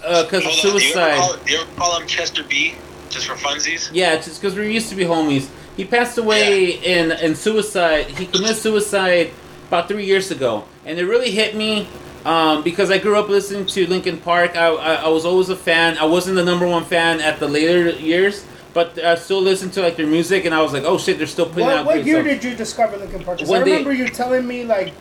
because 0.00 0.44
of 0.44 0.44
Hold 0.44 0.44
on, 0.44 0.50
do 0.50 0.68
you, 0.68 0.70
ever 0.70 0.80
suicide. 0.80 1.16
call, 1.18 1.36
do 1.36 1.52
you 1.52 1.60
ever 1.60 1.74
call 1.76 2.00
him 2.00 2.06
Chester 2.08 2.42
B? 2.42 2.74
Just 3.12 3.26
for 3.26 3.34
funsies? 3.34 3.90
Yeah, 3.92 4.16
just 4.16 4.40
because 4.40 4.56
we 4.56 4.72
used 4.72 4.88
to 4.88 4.96
be 4.96 5.04
homies. 5.04 5.48
He 5.76 5.84
passed 5.84 6.18
away 6.18 6.70
in 6.94 7.12
in 7.12 7.34
suicide. 7.34 8.06
He 8.06 8.26
committed 8.26 8.56
suicide 8.56 9.30
about 9.68 9.88
three 9.88 10.04
years 10.06 10.30
ago, 10.30 10.64
and 10.86 10.98
it 10.98 11.04
really 11.06 11.30
hit 11.30 11.54
me 11.54 11.86
um, 12.24 12.62
because 12.62 12.90
I 12.90 12.98
grew 12.98 13.16
up 13.18 13.28
listening 13.28 13.66
to 13.66 13.86
Linkin 13.86 14.18
Park. 14.18 14.56
I, 14.56 14.66
I 14.68 14.94
I 14.94 15.08
was 15.08 15.24
always 15.24 15.48
a 15.50 15.56
fan. 15.56 15.98
I 15.98 16.04
wasn't 16.06 16.36
the 16.36 16.44
number 16.44 16.66
one 16.66 16.84
fan 16.84 17.20
at 17.20 17.38
the 17.38 17.48
later 17.48 17.90
years, 17.90 18.44
but 18.74 18.98
I 19.02 19.14
still 19.16 19.40
listened 19.42 19.72
to 19.74 19.82
like 19.82 19.96
their 19.96 20.06
music, 20.06 20.44
and 20.46 20.54
I 20.54 20.60
was 20.62 20.72
like, 20.72 20.84
oh 20.84 20.98
shit, 20.98 21.18
they're 21.18 21.26
still 21.26 21.46
putting 21.46 21.66
What, 21.66 21.76
out 21.78 21.86
what 21.86 21.94
great 21.94 22.06
year 22.06 22.22
stuff. 22.24 22.40
did 22.40 22.44
you 22.50 22.56
discover 22.56 22.96
Linkin 22.96 23.24
Park? 23.24 23.40
When 23.40 23.60
I 23.62 23.64
they- 23.64 23.70
remember 23.72 23.92
you 23.92 24.08
telling 24.08 24.46
me 24.46 24.64
like 24.64 24.92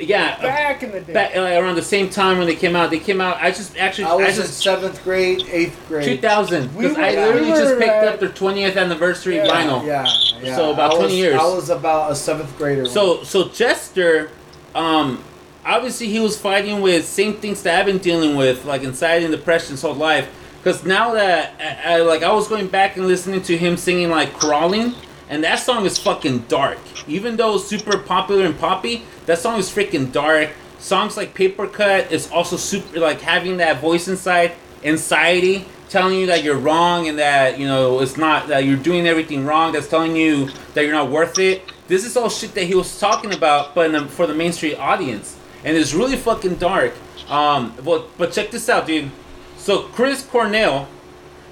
yeah, 0.00 0.40
back 0.40 0.82
in 0.82 0.90
the 0.92 1.00
day. 1.00 1.12
back, 1.12 1.36
uh, 1.36 1.40
around 1.40 1.74
the 1.76 1.82
same 1.82 2.08
time 2.10 2.38
when 2.38 2.46
they 2.46 2.54
came 2.56 2.74
out. 2.76 2.90
They 2.90 2.98
came 2.98 3.20
out. 3.20 3.36
I 3.40 3.50
just 3.50 3.76
actually 3.76 4.04
I 4.04 4.14
was 4.14 4.36
in 4.38 4.42
just 4.44 4.62
seventh 4.62 5.02
grade, 5.04 5.44
eighth 5.50 5.78
grade. 5.88 6.04
2000 6.04 6.74
We 6.74 6.82
because 6.84 6.96
were- 6.96 7.02
I 7.02 7.10
literally 7.14 7.50
we 7.52 7.56
just 7.58 7.78
picked 7.78 7.90
uh, 7.90 8.06
up 8.08 8.20
their 8.20 8.28
20th 8.30 8.76
anniversary 8.76 9.36
Yeah. 9.36 9.46
vinyl. 9.48 9.86
Yeah, 9.86 10.06
yeah. 10.42 10.56
So 10.56 10.72
about 10.72 10.94
I 10.94 10.96
20 10.98 11.16
years. 11.16 11.34
I 11.40 11.44
was 11.44 11.70
about 11.70 12.12
a 12.12 12.14
seventh 12.14 12.56
grader. 12.58 12.86
So 12.86 13.22
so 13.24 13.48
Chester, 13.48 14.30
um, 14.74 15.22
obviously 15.64 16.08
he 16.08 16.20
was 16.20 16.38
fighting 16.38 16.80
with 16.80 17.06
same 17.06 17.34
things 17.34 17.62
that 17.62 17.78
I've 17.78 17.86
been 17.86 17.98
dealing 17.98 18.36
with, 18.36 18.64
like 18.64 18.82
anxiety 18.84 19.24
and 19.24 19.34
depression 19.34 19.72
his 19.72 19.82
whole 19.82 19.94
life. 19.94 20.28
Because 20.62 20.84
now 20.84 21.14
that 21.14 21.54
I, 21.86 21.94
I 21.94 21.96
like 22.02 22.22
I 22.22 22.32
was 22.32 22.48
going 22.48 22.66
back 22.68 22.96
and 22.96 23.06
listening 23.06 23.42
to 23.42 23.56
him 23.56 23.76
singing 23.76 24.10
like 24.10 24.32
crawling, 24.34 24.94
and 25.28 25.44
that 25.44 25.56
song 25.56 25.84
is 25.84 25.98
fucking 25.98 26.40
dark. 26.48 26.78
Even 27.06 27.36
though 27.36 27.56
it's 27.56 27.66
super 27.66 27.98
popular 27.98 28.44
and 28.46 28.58
poppy, 28.58 29.04
that 29.26 29.38
song 29.38 29.58
is 29.58 29.68
freaking 29.70 30.10
dark. 30.10 30.50
Songs 30.78 31.16
like 31.16 31.34
Paper 31.34 31.66
Cut 31.66 32.12
is 32.12 32.30
also 32.30 32.56
super 32.56 33.00
like 33.00 33.20
having 33.20 33.58
that 33.58 33.80
voice 33.80 34.08
inside, 34.08 34.52
anxiety, 34.84 35.66
telling 35.88 36.18
you 36.18 36.26
that 36.26 36.44
you're 36.44 36.58
wrong 36.58 37.08
and 37.08 37.18
that 37.18 37.58
you 37.58 37.66
know 37.66 38.00
it's 38.00 38.16
not 38.16 38.48
that 38.48 38.64
you're 38.64 38.76
doing 38.76 39.06
everything 39.06 39.44
wrong. 39.44 39.72
That's 39.72 39.88
telling 39.88 40.16
you 40.16 40.48
that 40.74 40.84
you're 40.84 40.92
not 40.92 41.10
worth 41.10 41.38
it. 41.38 41.62
This 41.88 42.04
is 42.04 42.16
all 42.16 42.28
shit 42.28 42.54
that 42.54 42.64
he 42.64 42.74
was 42.74 42.98
talking 43.00 43.32
about, 43.32 43.74
but 43.74 43.90
the, 43.92 44.06
for 44.06 44.26
the 44.26 44.34
mainstream 44.34 44.76
audience, 44.78 45.38
and 45.64 45.76
it's 45.76 45.94
really 45.94 46.16
fucking 46.16 46.56
dark. 46.56 46.94
Um, 47.28 47.74
but 47.84 48.16
but 48.16 48.32
check 48.32 48.50
this 48.50 48.68
out, 48.68 48.86
dude. 48.86 49.10
So 49.56 49.82
Chris 49.82 50.24
Cornell, 50.24 50.88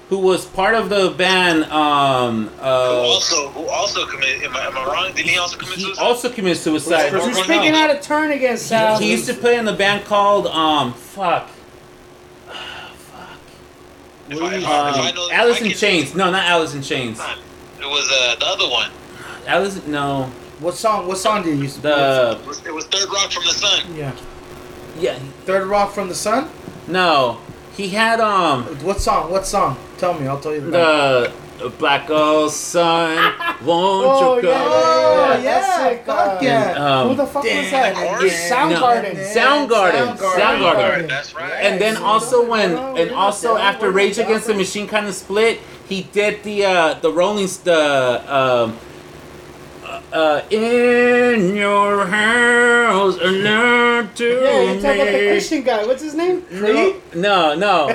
who 0.09 0.19
was 0.19 0.45
part 0.45 0.73
of 0.73 0.89
the 0.89 1.13
band, 1.17 1.65
um, 1.65 2.47
Who 2.47 2.61
uh, 2.61 2.65
also, 2.65 3.49
who 3.49 3.67
also 3.67 4.05
committed, 4.05 4.43
am 4.43 4.55
I, 4.55 4.67
am 4.67 4.77
I 4.77 4.85
wrong? 4.85 5.13
Didn't 5.13 5.29
he 5.29 5.37
also 5.37 5.57
commit 5.57 5.75
he 5.75 5.83
suicide? 5.83 6.01
also 6.01 6.29
committed 6.29 6.57
suicide. 6.57 7.09
Chris 7.09 7.25
You're 7.25 7.43
speaking 7.43 7.73
out 7.73 7.89
of 7.89 8.01
turn 8.01 8.31
again, 8.31 8.57
Sal. 8.57 8.99
He 8.99 9.11
used 9.11 9.27
to 9.27 9.33
play 9.33 9.57
in 9.57 9.67
a 9.67 9.75
band 9.75 10.05
called 10.05 10.47
um 10.47 10.93
fuck 10.93 11.49
If 14.29 14.41
I, 14.41 14.55
if 14.55 14.65
I, 14.65 14.89
if 14.89 15.09
um, 15.09 15.15
know, 15.15 15.29
Alice 15.31 15.61
in 15.61 15.71
Chains. 15.71 16.15
No, 16.15 16.31
not 16.31 16.45
Alice 16.45 16.73
in 16.73 16.81
Chains. 16.81 17.19
It 17.19 17.85
was 17.85 18.09
uh, 18.11 18.35
the 18.39 18.45
other 18.45 18.69
one. 18.69 18.91
Alice 19.45 19.85
no 19.87 20.31
what 20.59 20.73
song? 20.73 21.07
What 21.07 21.17
song 21.17 21.43
did 21.43 21.55
you 21.57 21.63
use? 21.63 21.77
the 21.77 22.39
It 22.41 22.47
was, 22.47 22.65
it 22.65 22.73
was 22.73 22.87
Third 22.87 23.09
Rock 23.11 23.31
from 23.31 23.43
the 23.43 23.51
Sun. 23.51 23.95
Yeah. 23.95 24.15
yeah 24.97 25.19
Third 25.45 25.67
Rock 25.67 25.91
from 25.91 26.07
the 26.07 26.15
Sun. 26.15 26.49
no 26.87 27.39
he 27.77 27.89
had 27.89 28.19
um 28.19 28.63
What 28.83 28.99
song? 28.99 29.31
What 29.31 29.45
song? 29.45 29.77
Tell 29.97 30.13
me. 30.19 30.27
I'll 30.27 30.39
tell 30.39 30.53
you 30.53 30.61
the. 30.61 30.71
name. 30.71 31.33
the 31.59 31.69
Black 31.69 32.03
Hole 32.07 32.49
Sun 32.49 33.17
won't 33.65 34.05
Oh, 34.05 34.37
you 34.37 34.47
yeah, 34.47 34.53
come? 34.53 34.67
Oh, 34.69 35.33
yeah, 35.33 35.41
that's 35.41 35.67
yeah, 35.97 36.03
fuck 36.05 36.41
yeah. 36.41 36.71
Um, 37.01 37.09
Who 37.09 37.15
the 37.15 37.25
fuck 37.25 37.43
was 37.43 37.51
Damn, 37.51 37.71
that? 37.71 38.21
again. 38.21 38.51
Soundgarden. 38.51 39.13
No. 39.15 39.41
Soundgarden. 39.41 40.17
Soundgarden. 40.17 41.07
That's 41.09 41.33
right. 41.35 41.51
And 41.53 41.81
then 41.81 41.93
Yes. 41.93 42.01
also 42.03 42.47
when 42.47 42.73
No, 42.75 42.95
and 42.95 43.11
also 43.11 43.53
not 43.55 43.61
after 43.61 43.91
Rage 43.91 44.17
not 44.17 44.25
Against 44.27 44.47
the. 44.47 44.53
Machine 44.53 44.87
kind 44.87 45.07
of 45.07 45.15
split, 45.15 45.59
he 45.89 46.03
did 46.11 46.43
the 46.43 46.65
uh 46.65 46.93
the 46.95 47.11
Rolling 47.11 47.47
the 47.63 48.23
um 48.27 48.77
uh, 50.13 50.41
in 50.49 51.55
your 51.55 52.05
house 52.05 53.17
alert 53.17 54.15
to 54.15 54.23
Yeah, 54.25 54.61
you're 54.61 54.81
talking 54.81 55.01
about 55.01 55.05
the 55.05 55.11
me. 55.19 55.27
Christian 55.29 55.61
guy. 55.63 55.85
What's 55.85 56.01
his 56.03 56.13
name? 56.15 56.41
Creed? 56.43 56.95
No, 57.15 57.55
no, 57.55 57.87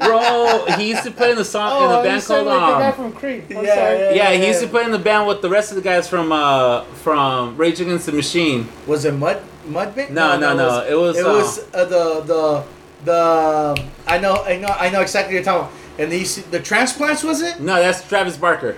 Ro. 0.00 0.64
He 0.76 0.88
used 0.90 1.04
to 1.04 1.10
play 1.10 1.30
in 1.32 1.36
the 1.36 1.44
song 1.44 1.82
in 1.84 1.90
Oh, 1.90 1.94
a 1.94 1.96
you 1.98 2.04
band 2.04 2.22
sound 2.22 2.46
called 2.46 2.60
like 2.62 2.72
the 2.72 2.78
guy 2.78 2.88
um. 2.88 2.94
from 2.94 3.12
Creed. 3.12 3.44
I'm 3.50 3.64
Yeah, 3.64 3.74
sorry. 3.74 3.98
yeah. 3.98 4.12
Yeah, 4.12 4.32
he 4.32 4.46
used 4.46 4.60
to 4.62 4.68
play 4.68 4.84
in 4.84 4.90
the 4.92 4.98
band 4.98 5.26
with 5.26 5.42
the 5.42 5.50
rest 5.50 5.70
of 5.70 5.76
the 5.76 5.82
guys 5.82 6.08
from 6.08 6.32
uh 6.32 6.84
from 7.04 7.56
Rage 7.56 7.80
Against 7.80 8.06
the 8.06 8.12
Machine. 8.12 8.68
Was 8.86 9.04
it 9.04 9.12
Mud 9.14 9.42
Mudbit? 9.66 10.10
No, 10.10 10.38
no, 10.38 10.54
no, 10.56 10.82
it 10.88 10.94
was, 10.98 11.16
It 11.18 11.26
uh, 11.26 11.28
was 11.32 11.58
uh, 11.74 11.84
the 11.84 12.04
the 12.24 12.64
the. 13.04 13.84
I 14.06 14.18
know. 14.18 14.42
I 14.44 14.56
know. 14.58 14.68
I 14.68 14.90
know 14.90 15.00
exactly 15.02 15.34
what 15.34 15.44
you're 15.44 15.44
talking 15.44 15.68
about. 15.68 16.00
And 16.00 16.12
these 16.12 16.42
the 16.46 16.60
transplants 16.60 17.22
was 17.24 17.42
it? 17.42 17.60
No, 17.60 17.74
that's 17.76 18.06
Travis 18.08 18.36
Barker. 18.36 18.76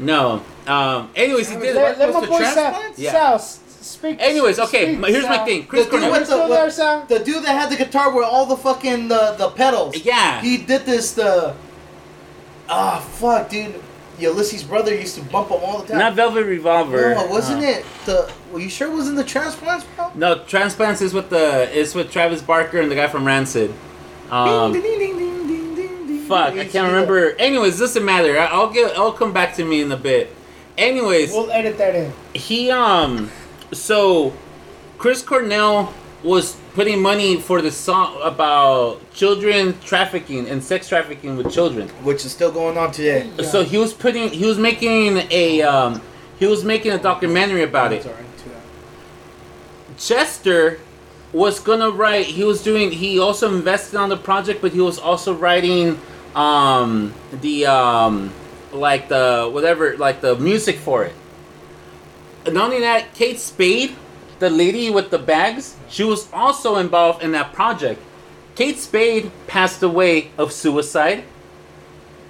No. 0.00 0.42
Um. 0.66 1.10
Anyways, 1.14 1.48
he 1.50 1.56
did 1.56 1.76
Let, 1.76 1.98
let 1.98 2.12
my 2.14 2.20
boy 2.26 2.40
Sal, 2.42 2.52
transplants? 2.54 2.98
Yeah. 2.98 3.12
Sal 3.12 3.38
speak. 3.38 4.16
Anyways, 4.20 4.58
okay. 4.58 4.86
speak, 4.86 4.98
my- 4.98 5.08
Here's 5.10 5.24
my 5.24 5.38
thing. 5.44 5.66
Chris 5.66 5.84
The 5.86 5.90
dude 5.90 6.00
Cornell. 6.02 6.12
Are 6.14 6.24
you 6.42 6.48
with 6.48 6.58
there, 6.58 6.70
Sal? 6.70 7.06
The 7.06 7.18
dude 7.20 7.44
that 7.44 7.54
had 7.60 7.70
the 7.70 7.76
guitar 7.76 8.14
with 8.14 8.24
all 8.24 8.46
the 8.46 8.56
fucking 8.56 9.08
the 9.08 9.34
the 9.38 9.50
pedals. 9.50 9.96
Yeah. 10.04 10.40
He 10.40 10.56
did 10.58 10.84
this 10.86 11.12
the. 11.12 11.54
Ah 12.68 13.00
fuck, 13.00 13.48
dude. 13.48 13.80
Ulysses' 14.18 14.62
brother 14.62 14.94
used 14.94 15.14
to 15.16 15.22
bump 15.22 15.48
him 15.48 15.60
all 15.62 15.78
the 15.80 15.88
time. 15.88 15.98
Not 15.98 16.12
Velvet 16.14 16.44
Revolver. 16.44 17.14
no, 17.14 17.26
wasn't 17.26 17.62
Uh, 17.64 17.68
it 17.68 17.84
the? 18.04 18.30
Well, 18.52 18.60
you 18.60 18.68
sure 18.68 18.88
it 18.88 18.94
wasn't 18.94 19.16
the 19.16 19.24
transplants, 19.24 19.86
bro? 19.96 20.10
No, 20.14 20.38
Transplants 20.44 21.00
is 21.00 21.14
with 21.14 21.30
the 21.30 21.70
is 21.76 21.94
with 21.94 22.10
Travis 22.12 22.42
Barker 22.42 22.78
and 22.80 22.90
the 22.90 22.94
guy 22.96 23.08
from 23.08 23.24
Rancid. 23.26 23.72
Um, 24.30 24.72
Ding, 24.74 24.82
ding, 24.82 24.98
ding, 24.98 25.39
fuck, 26.30 26.54
I 26.54 26.64
can't 26.64 26.72
do 26.72 26.82
remember. 26.94 27.30
Anyways, 27.38 27.78
doesn't 27.78 28.04
matter. 28.04 28.38
I- 28.38 28.46
I'll 28.46 28.70
get. 28.72 28.96
I'll 28.96 29.12
come 29.12 29.32
back 29.32 29.54
to 29.56 29.64
me 29.64 29.82
in 29.82 29.92
a 29.92 29.96
bit. 29.96 30.34
Anyways, 30.78 31.32
We'll 31.32 31.50
edit 31.50 31.76
that 31.78 31.94
in. 31.94 32.12
he 32.32 32.70
um, 32.70 33.30
so 33.72 34.32
Chris 34.98 35.20
Cornell 35.22 35.92
was 36.22 36.56
putting 36.74 37.00
money 37.02 37.36
for 37.40 37.60
the 37.62 37.70
song 37.70 38.18
about 38.22 38.98
children 39.12 39.74
trafficking 39.80 40.48
and 40.48 40.62
sex 40.62 40.88
trafficking 40.88 41.36
with 41.36 41.52
children. 41.52 41.88
Which 42.04 42.24
is 42.24 42.32
still 42.32 42.52
going 42.52 42.78
on 42.78 42.92
today. 42.92 43.30
Yeah. 43.38 43.44
So 43.46 43.62
he 43.64 43.76
was 43.78 43.92
putting. 43.92 44.30
He 44.30 44.46
was 44.46 44.56
making 44.58 45.18
a 45.30 45.60
um, 45.62 46.00
he 46.38 46.46
was 46.46 46.64
making 46.64 46.92
a 46.92 46.98
documentary 46.98 47.62
about 47.64 47.92
it. 47.92 48.02
Sorry, 48.04 48.14
too. 48.42 48.50
Chester 49.98 50.78
was 51.32 51.60
gonna 51.60 51.90
write. 51.90 52.26
He 52.26 52.44
was 52.44 52.62
doing. 52.62 52.90
He 52.90 53.18
also 53.18 53.54
invested 53.54 53.96
on 53.98 54.08
the 54.08 54.16
project, 54.16 54.60
but 54.62 54.72
he 54.72 54.80
was 54.80 54.98
also 54.98 55.34
writing 55.34 55.98
um, 56.34 57.14
the 57.32 57.66
um, 57.66 58.32
like 58.72 59.08
the 59.08 59.48
whatever 59.52 59.96
like 59.96 60.20
the 60.20 60.36
music 60.36 60.78
for 60.78 61.04
it. 61.04 61.14
And 62.44 62.54
not 62.54 62.66
only 62.66 62.80
that, 62.80 63.14
Kate 63.14 63.38
Spade, 63.38 63.94
the 64.38 64.48
lady 64.48 64.90
with 64.90 65.10
the 65.10 65.18
bags, 65.18 65.76
she 65.88 66.04
was 66.04 66.32
also 66.32 66.76
involved 66.76 67.22
in 67.22 67.32
that 67.32 67.52
project. 67.52 68.00
Kate 68.54 68.78
Spade 68.78 69.30
passed 69.46 69.82
away 69.82 70.30
of 70.38 70.52
suicide. 70.52 71.24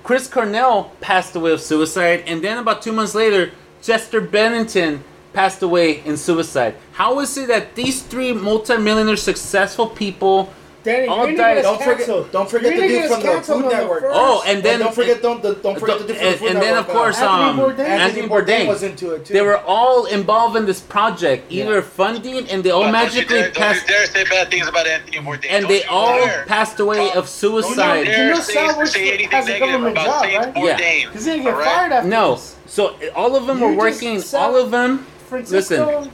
Chris 0.03 0.27
Cornell 0.27 0.93
passed 1.01 1.37
away 1.37 1.53
of 1.53 1.61
suicide, 1.61 2.25
and 2.27 2.43
then 2.43 2.59
about 2.59 2.83
two 2.83 2.93
months 2.93 3.15
later, 3.15 3.53
Chester 3.83 4.21
Bennington 4.21 5.05
passed 5.33 5.63
away 5.63 6.03
in 6.05 6.17
suicide. 6.17 6.75
How 6.93 7.21
is 7.21 7.37
it 7.37 7.49
that 7.49 7.75
these 7.75 8.03
three 8.03 8.33
multimillionaire 8.33 9.17
successful 9.17 9.87
people 9.87 10.53
Danny, 10.83 11.09
All 11.09 11.27
you're 11.27 11.37
died. 11.37 11.37
gonna 11.37 11.55
get 11.55 11.65
us 11.65 11.65
Don't 11.65 11.83
forget, 11.99 12.33
don't 12.33 12.51
forget 12.51 12.75
You're 12.75 12.81
the 12.83 12.89
dude 12.89 13.11
from 13.11 13.21
the 13.23 13.43
Food 13.43 13.53
on 13.57 13.63
the 13.63 13.69
Network. 13.69 14.05
Oh, 14.07 14.43
and 14.47 14.63
then 14.63 14.81
don't 14.81 14.95
forget, 14.95 15.21
don't 15.21 15.43
don't, 15.43 15.63
don't 15.63 15.79
forget 15.79 15.99
the 15.99 16.07
dude 16.07 16.17
from 16.17 16.25
the 16.25 16.31
and, 16.31 16.39
Food 16.39 16.49
and 16.53 16.63
then 16.63 16.77
of 16.79 16.87
Network, 16.87 16.97
course 16.97 17.19
uh, 17.21 17.29
Anthony 17.29 17.51
um, 17.51 17.59
Bourdain. 17.77 17.89
Anthony 17.89 18.29
Bourdain 18.29 18.67
was 18.69 18.83
into 18.83 19.11
it 19.15 19.27
too. 19.27 19.35
They 19.35 19.43
were 19.43 19.59
all 19.59 20.07
involved 20.07 20.57
in 20.57 20.65
this 20.65 20.81
project, 20.81 21.53
either 21.53 21.75
Yeah. 21.77 21.81
funding 21.83 22.49
and 22.49 22.65
they 22.65 22.71
all 22.71 22.81
Don't 22.81 22.89
you 22.89 22.93
magically 22.93 23.39
dare- 23.41 23.51
Don't 23.51 23.75
you 23.75 23.87
dare 23.87 24.07
say 24.07 24.25
bad 24.25 24.51
things 24.51 24.69
about 24.69 24.87
Anthony 24.87 25.19
Bourdain. 25.19 25.47
and 25.51 25.63
Don't 25.65 25.69
they 25.73 25.85
all 25.85 26.19
dare. 26.19 26.45
passed 26.47 26.81
away 26.81 26.97
Don't- 26.97 27.17
of 27.17 27.29
suicide. 27.29 27.77
Don't 27.77 27.99
you 27.99 28.05
dare 28.07 28.27
You 28.29 28.35
know 28.35 28.41
say, 28.41 28.53
Sal 28.55 28.77
Works 28.79 28.93
say 28.93 29.09
anything 29.09 29.29
has 29.31 29.47
a 29.47 29.51
negative 29.51 29.69
government 29.73 29.93
about 29.93 30.07
job, 30.07 30.23
Saint 30.25 30.39
right? 30.57 30.65
Yeah. 30.65 30.79
Bourdain. 30.79 31.13
He's 31.13 31.27
gonna 31.27 31.43
get 31.43 31.55
fired 31.55 31.93
after 31.93 32.09
No, 32.09 32.41
so 32.67 32.95
all 33.15 33.37
of 33.37 33.47
them 33.47 33.61
were 33.61 33.73
working. 33.75 34.23
All 34.35 34.57
of 34.57 34.71
them, 34.71 35.07
listen. 35.31 36.11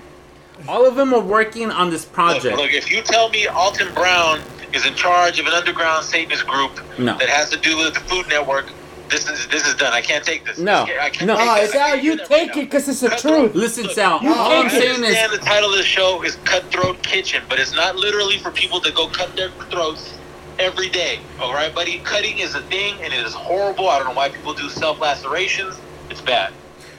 All 0.68 0.86
of 0.86 0.96
them 0.96 1.12
are 1.14 1.20
working 1.20 1.70
on 1.70 1.90
this 1.90 2.04
project. 2.04 2.56
look, 2.56 2.72
if 2.72 2.90
you 2.90 3.02
tell 3.02 3.28
me 3.28 3.46
Alton 3.46 3.92
Brown 3.94 4.40
is 4.72 4.84
in 4.86 4.94
charge 4.94 5.38
of 5.38 5.46
an 5.46 5.52
underground 5.52 6.04
Satanist 6.04 6.46
group 6.46 6.80
No. 6.98 7.16
that 7.18 7.28
has 7.28 7.50
to 7.50 7.56
do 7.56 7.76
with 7.76 7.94
the 7.94 8.00
Food 8.00 8.28
Network, 8.28 8.66
this 9.08 9.28
is 9.28 9.46
this 9.48 9.66
is 9.68 9.74
done. 9.76 9.92
I 9.92 10.00
can't 10.00 10.24
take 10.24 10.44
this. 10.44 10.58
No. 10.58 10.82
I 11.00 11.10
can't 11.10 11.26
No. 11.28 11.36
take 11.36 11.46
Ah, 11.48 11.54
this. 11.56 11.70
I 11.70 11.72
Sal, 11.72 11.86
can't 11.90 12.02
you 12.02 12.16
take 12.18 12.30
right 12.30 12.48
it 12.48 12.54
because 12.54 12.88
it's 12.88 13.00
the 13.00 13.10
truth. 13.10 13.54
Listen, 13.54 13.84
Look, 13.84 13.92
Sal. 13.94 14.18
you 14.22 14.34
All 14.34 14.48
take 14.50 14.58
I'm 14.58 14.66
I 14.66 14.68
saying 14.68 15.04
is, 15.04 15.30
the 15.30 15.38
title 15.38 15.70
of 15.70 15.76
the 15.76 15.84
show 15.84 16.22
is 16.24 16.36
Cutthroat 16.44 17.00
Kitchen, 17.02 17.44
but 17.48 17.60
it's 17.60 17.72
not 17.72 17.94
literally 17.96 18.38
for 18.38 18.50
people 18.50 18.80
to 18.80 18.90
go 18.90 19.06
cut 19.08 19.36
their 19.36 19.50
throats 19.70 20.14
every 20.58 20.88
day. 20.88 21.20
All 21.40 21.52
right, 21.54 21.72
buddy? 21.72 22.00
Cutting 22.00 22.38
is 22.38 22.54
a 22.56 22.62
thing, 22.62 22.96
and 23.00 23.12
it 23.12 23.24
is 23.24 23.32
horrible. 23.32 23.88
I 23.88 23.98
don't 23.98 24.08
know 24.08 24.14
why 24.14 24.28
people 24.30 24.52
do 24.54 24.68
self 24.68 24.98
lacerations. 24.98 25.76
It's 26.10 26.20
bad. 26.20 26.52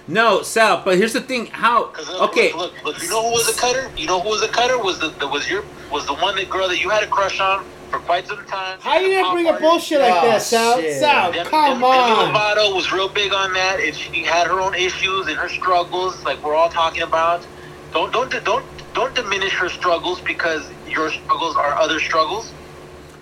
No, 0.07 0.41
Sal. 0.41 0.81
But 0.85 0.97
here's 0.97 1.13
the 1.13 1.21
thing. 1.21 1.47
How? 1.47 1.91
look, 1.91 2.21
Okay. 2.31 2.53
Look, 2.53 2.73
look, 2.73 2.83
look, 2.85 3.03
you 3.03 3.09
know 3.09 3.23
who 3.27 3.31
was 3.31 3.49
a 3.49 3.59
cutter? 3.59 3.91
You 3.97 4.07
know 4.07 4.19
who 4.21 4.29
was 4.29 4.41
a 4.43 4.47
cutter? 4.47 4.77
Was 4.77 4.99
the, 4.99 5.09
the 5.09 5.27
was 5.27 5.49
your 5.49 5.63
was 5.91 6.05
the 6.05 6.13
one 6.15 6.35
that 6.35 6.49
girl 6.49 6.67
that 6.67 6.81
you 6.81 6.89
had 6.89 7.03
a 7.03 7.07
crush 7.07 7.39
on 7.39 7.65
for 7.89 7.99
quite 7.99 8.27
some 8.27 8.43
time. 8.45 8.79
How 8.81 8.97
you 8.99 9.07
didn't 9.07 9.31
bring 9.31 9.47
up 9.47 9.53
Pop 9.59 9.61
bullshit 9.61 10.01
like 10.01 10.13
Oh, 10.13 10.27
that, 10.27 10.41
Sal? 10.41 10.79
shit. 10.79 10.99
Sal, 10.99 11.31
Demi, 11.31 11.49
come 11.49 11.73
Demi, 11.79 11.83
on. 11.85 12.09
Demi 12.27 12.37
Lovato 12.37 12.75
was 12.75 12.91
real 12.91 13.07
big 13.09 13.33
on 13.33 13.53
that, 13.53 13.79
and 13.79 13.95
she 13.95 14.23
had 14.23 14.47
her 14.47 14.59
own 14.59 14.75
issues 14.75 15.27
and 15.27 15.37
her 15.37 15.47
struggles, 15.49 16.23
like 16.25 16.41
we're 16.43 16.55
all 16.55 16.69
talking 16.69 17.01
about. 17.03 17.45
Don't 17.93 18.11
don't 18.11 18.31
don't 18.43 18.65
don't 18.93 19.13
diminish 19.15 19.53
her 19.53 19.69
struggles 19.69 20.19
because 20.21 20.69
your 20.87 21.09
struggles 21.11 21.55
are 21.55 21.73
other 21.75 21.99
struggles. 21.99 22.51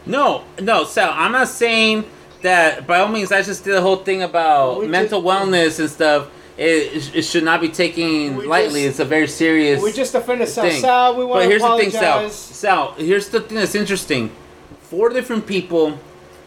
No, 0.06 0.44
no, 0.62 0.84
Sal. 0.84 1.12
I'm 1.16 1.32
not 1.32 1.48
saying 1.48 2.06
that. 2.42 2.86
By 2.88 3.00
all 3.00 3.08
means, 3.08 3.32
I 3.32 3.42
just 3.42 3.64
did 3.64 3.76
a 3.76 3.82
whole 3.82 3.98
thing 3.98 4.22
about 4.24 4.80
We 4.80 4.88
mental 4.88 5.22
just- 5.22 5.28
wellness 5.42 5.80
and 5.80 5.90
stuff. 5.90 6.28
It, 6.58 7.14
it 7.16 7.22
should 7.24 7.44
not 7.44 7.60
be 7.60 7.68
taken 7.70 8.38
We 8.38 8.46
lightly. 8.46 8.84
just- 8.84 8.92
it's 8.92 9.00
a 9.00 9.06
very 9.06 9.28
serious. 9.28 9.82
We 9.84 9.92
just 9.92 10.16
offended 10.16 10.48
Sal. 10.48 10.64
thing. 10.70 10.82
Sal, 10.82 11.16
we 11.18 11.26
want 11.26 11.40
but 11.40 11.44
to 11.44 11.50
here's 11.50 11.62
apologize. 11.62 11.92
the 11.94 12.00
thing, 12.00 12.30
Sal. 12.30 12.30
Sal, 12.30 12.92
here's 12.98 13.28
the 13.30 13.42
thing 13.42 13.58
that's 13.58 13.76
interesting. 13.76 14.32
Four 14.82 15.10
different 15.10 15.46
people 15.48 15.98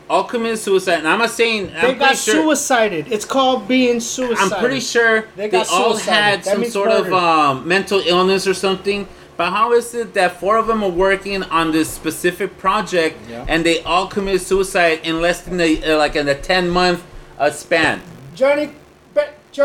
all 0.08 0.24
committed 0.24 0.58
suicide, 0.58 1.00
and 1.00 1.08
I'm 1.08 1.18
not 1.18 1.28
saying. 1.30 1.66
They 1.66 1.92
I'm 1.92 1.98
got 1.98 2.16
sure. 2.16 2.42
suicided. 2.42 3.12
It's 3.12 3.26
called 3.26 3.68
being 3.68 4.00
suicided. 4.00 4.38
I'm 4.54 4.58
pretty 4.60 4.80
sure 4.80 5.26
They 5.36 5.48
they, 5.50 5.58
all 5.58 5.94
suicided. 5.96 6.00
had 6.14 6.38
That 6.44 6.54
some 6.54 6.64
sort 6.64 6.90
of 6.90 7.12
um, 7.12 7.68
mental 7.68 8.00
illness 8.06 8.46
or 8.46 8.54
something. 8.54 9.06
But 9.36 9.50
how 9.50 9.72
is 9.74 9.94
it 9.94 10.14
that 10.14 10.40
four 10.40 10.56
of 10.56 10.66
them 10.66 10.82
are 10.82 10.88
working 10.90 11.42
on 11.44 11.70
this 11.70 11.88
specific 11.90 12.56
project 12.58 13.18
Yeah. 13.30 13.44
and 13.46 13.64
they 13.64 13.82
all 13.84 14.06
committed 14.08 14.40
suicide 14.40 15.00
in 15.04 15.20
less 15.20 15.42
than 15.42 15.60
a, 15.60 15.92
uh, 15.92 15.98
like 15.98 16.16
in 16.16 16.26
a 16.26 16.34
ten 16.34 16.70
month 16.70 17.04
uh, 17.38 17.50
span? 17.50 18.00
Johnny, 18.34 18.70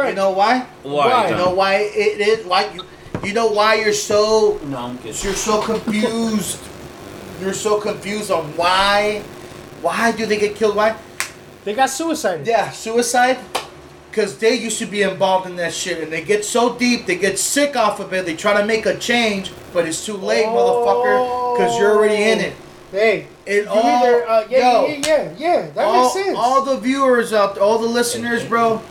but 0.02 0.10
You 0.10 0.16
know 0.16 0.32
why? 0.32 0.60
Why? 0.84 1.30
You 1.30 1.36
know 1.36 1.54
why 1.54 1.76
it 1.76 2.20
is 2.20 2.46
why 2.46 2.70
you 2.74 2.84
you 3.24 3.34
know 3.34 3.48
why 3.48 3.76
you're 3.76 3.94
so 3.94 4.60
No, 4.66 4.78
I'm 4.78 4.98
good. 4.98 5.16
you're 5.24 5.34
so 5.34 5.62
confused. 5.62 6.60
you're 7.40 7.54
so 7.54 7.80
confused 7.80 8.32
on 8.32 8.46
why 8.58 9.22
why 9.82 10.12
do 10.12 10.26
they 10.26 10.38
get 10.40 10.56
killed? 10.56 10.76
Why? 10.76 10.96
they 11.66 11.74
got 11.74 11.90
suicide. 11.90 12.46
Yeah, 12.46 12.70
suicide. 12.72 13.38
Cause 14.12 14.38
they 14.38 14.54
used 14.56 14.78
to 14.80 14.86
be 14.86 15.02
involved 15.02 15.48
in 15.50 15.56
that 15.56 15.74
shit, 15.74 16.04
and 16.04 16.12
they 16.14 16.22
get 16.24 16.46
so 16.46 16.76
deep, 16.78 17.08
they 17.08 17.16
get 17.16 17.40
sick 17.40 17.76
off 17.76 18.00
of 18.00 18.14
it. 18.14 18.26
They 18.28 18.36
try 18.36 18.54
to 18.62 18.66
make 18.68 18.86
a 18.86 18.96
change, 18.98 19.52
but 19.74 19.88
it's 19.88 20.06
too 20.06 20.14
late, 20.18 20.46
motherfucker. 20.46 21.58
Cause 21.58 21.80
you're 21.80 21.96
already 21.98 22.22
in 22.32 22.40
it. 22.40 22.54
Hey, 22.92 23.26
It 23.48 23.66
all, 23.66 23.78
either, 23.84 24.28
uh, 24.30 24.46
yeah, 24.52 24.60
yo, 24.82 24.86
yeah, 24.88 25.00
yeah, 25.08 25.34
yeah, 25.38 25.70
that 25.72 25.86
all, 25.86 26.04
makes 26.04 26.14
sense. 26.14 26.38
all 26.38 26.62
the 26.64 26.78
viewers 26.78 27.34
out 27.34 27.56
there, 27.56 27.64
all 27.64 27.80
the 27.80 27.88
listeners, 27.88 28.46
bro. 28.46 28.84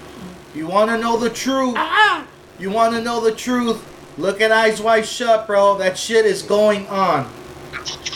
You 0.54 0.66
want 0.66 0.90
to 0.90 0.98
know 0.98 1.16
the 1.16 1.30
truth? 1.30 1.74
Ah, 1.76 2.26
You 2.58 2.70
want 2.70 2.94
to 2.94 3.00
know 3.02 3.20
the 3.20 3.32
truth? 3.34 3.82
Look 4.18 4.40
at 4.40 4.52
Eyes 4.52 4.80
Wide 4.80 5.06
Shut, 5.06 5.46
bro. 5.46 5.78
That 5.78 5.96
shit 5.96 6.26
is 6.26 6.42
going 6.42 6.86
on. 6.88 7.30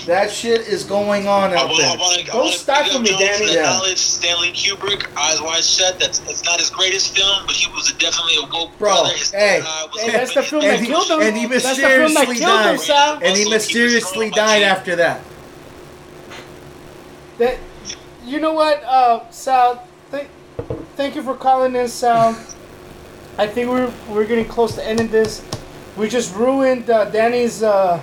That 0.06 0.30
shit 0.30 0.60
is 0.68 0.84
going 0.84 1.26
on 1.26 1.50
I 1.52 1.56
out 1.56 1.70
want, 1.70 1.82
I 1.82 1.88
there. 1.88 1.98
want 1.98 2.20
to 2.20 2.30
Don't 2.30 2.52
stifle 2.52 3.00
me, 3.00 3.08
Danny. 3.18 3.54
Yeah. 3.54 3.62
Knowledge, 3.62 3.98
Stanley 3.98 4.52
Kubrick, 4.52 5.04
Eyes 5.16 5.40
Wide 5.40 5.64
Shut. 5.64 5.98
That's 5.98 6.20
it's 6.28 6.44
not 6.44 6.60
his 6.60 6.70
greatest 6.70 7.16
film, 7.16 7.44
but 7.46 7.56
he 7.56 7.68
was 7.72 7.90
definitely 7.94 8.36
a 8.36 8.42
woke 8.52 8.76
Bro, 8.78 8.90
brother. 8.94 9.14
His 9.16 9.32
hey, 9.32 9.62
hey, 9.98 10.12
that's 10.12 10.34
the 10.34 10.42
film 10.42 10.62
that 10.62 10.78
killed 10.84 11.10
him. 11.10 11.20
and 11.22 11.36
he 11.36 11.46
that's 11.46 11.64
the 11.70 11.74
film 11.74 12.14
that 12.14 12.28
mysteriously 12.28 12.36
killed 12.36 12.60
him, 12.60 12.76
died. 12.76 12.80
Sal. 12.80 13.14
And 13.14 13.22
he 13.24 13.28
Also, 13.30 13.42
he 13.44 13.50
mysteriously 13.50 14.30
died 14.30 14.62
after 14.62 14.94
that. 14.96 15.22
That, 17.38 17.58
you 18.24 18.38
know 18.40 18.52
what, 18.52 18.82
uh, 18.84 19.28
Sal? 19.30 19.82
Th- 20.12 20.28
thank 20.96 21.14
you 21.14 21.22
for 21.22 21.34
calling 21.34 21.74
in, 21.76 21.88
Sal. 21.88 22.36
I 23.38 23.46
think 23.46 23.68
we're 23.70 23.92
we're 24.08 24.26
getting 24.26 24.46
close 24.46 24.74
to 24.76 24.84
ending 24.86 25.08
this. 25.08 25.42
We 25.96 26.08
just 26.08 26.34
ruined 26.34 26.88
uh, 26.90 27.06
Danny's 27.06 27.62
uh, 27.62 28.02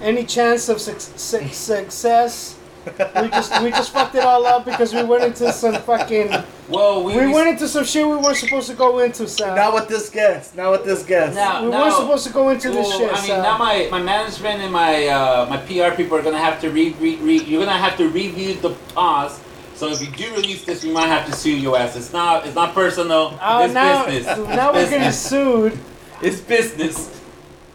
any 0.00 0.24
chance 0.24 0.68
of 0.68 0.80
suc 0.80 1.00
suc 1.00 1.52
success. 1.52 2.54
We 2.86 3.28
just 3.28 3.62
we 3.62 3.70
just 3.70 3.92
fucked 3.92 4.14
it 4.14 4.22
all 4.22 4.46
up 4.46 4.64
because 4.64 4.94
we 4.94 5.02
went 5.02 5.22
into 5.24 5.52
some 5.52 5.74
fucking 5.82 6.30
Well, 6.68 7.04
we, 7.04 7.16
we 7.16 7.26
went 7.26 7.48
into 7.48 7.68
some 7.68 7.84
shit 7.84 8.06
we 8.06 8.16
weren't 8.16 8.36
supposed 8.36 8.68
to 8.70 8.74
go 8.74 9.00
into, 9.00 9.28
Sal. 9.28 9.54
Not 9.56 9.74
with 9.74 9.88
this 9.88 10.08
guest. 10.08 10.56
Not 10.56 10.70
with 10.70 10.84
this 10.84 11.02
guest. 11.02 11.34
Now- 11.34 11.64
we 11.64 11.68
weren't 11.70 11.92
supposed 11.94 12.26
to 12.28 12.32
go 12.32 12.48
into 12.48 12.70
this 12.70 12.90
shit, 12.96 13.10
I 13.12 13.16
mean, 13.16 13.26
Sal. 13.26 13.42
now 13.42 13.58
my, 13.58 13.88
my 13.90 14.00
management 14.00 14.62
and 14.62 14.72
my 14.72 15.06
uh, 15.06 15.46
my 15.50 15.58
PR 15.58 15.94
people 15.96 16.16
are 16.16 16.22
gonna 16.22 16.38
have 16.38 16.60
to 16.62 16.70
re, 16.70 16.94
re, 17.00 17.16
re 17.16 17.42
you're 17.42 17.62
gonna 17.64 17.76
have 17.76 17.96
to 17.98 18.08
review 18.08 18.54
the 18.54 18.70
pause. 18.94 19.40
So 19.78 19.88
if 19.92 20.00
you 20.00 20.10
do 20.10 20.34
release 20.34 20.64
this, 20.64 20.82
we 20.82 20.90
might 20.90 21.06
have 21.06 21.24
to 21.26 21.32
sue 21.32 21.56
your 21.56 21.78
ass. 21.78 21.94
It's 21.94 22.12
not 22.12 22.44
it's 22.44 22.56
not 22.56 22.74
personal. 22.74 23.38
Oh, 23.40 23.64
it's 23.64 23.72
now, 23.72 24.06
business. 24.06 24.36
now 24.36 24.72
we're 24.72 24.90
getting 24.90 25.06
business. 25.06 25.28
sued. 25.30 25.78
It's 26.20 26.40
business. 26.40 27.22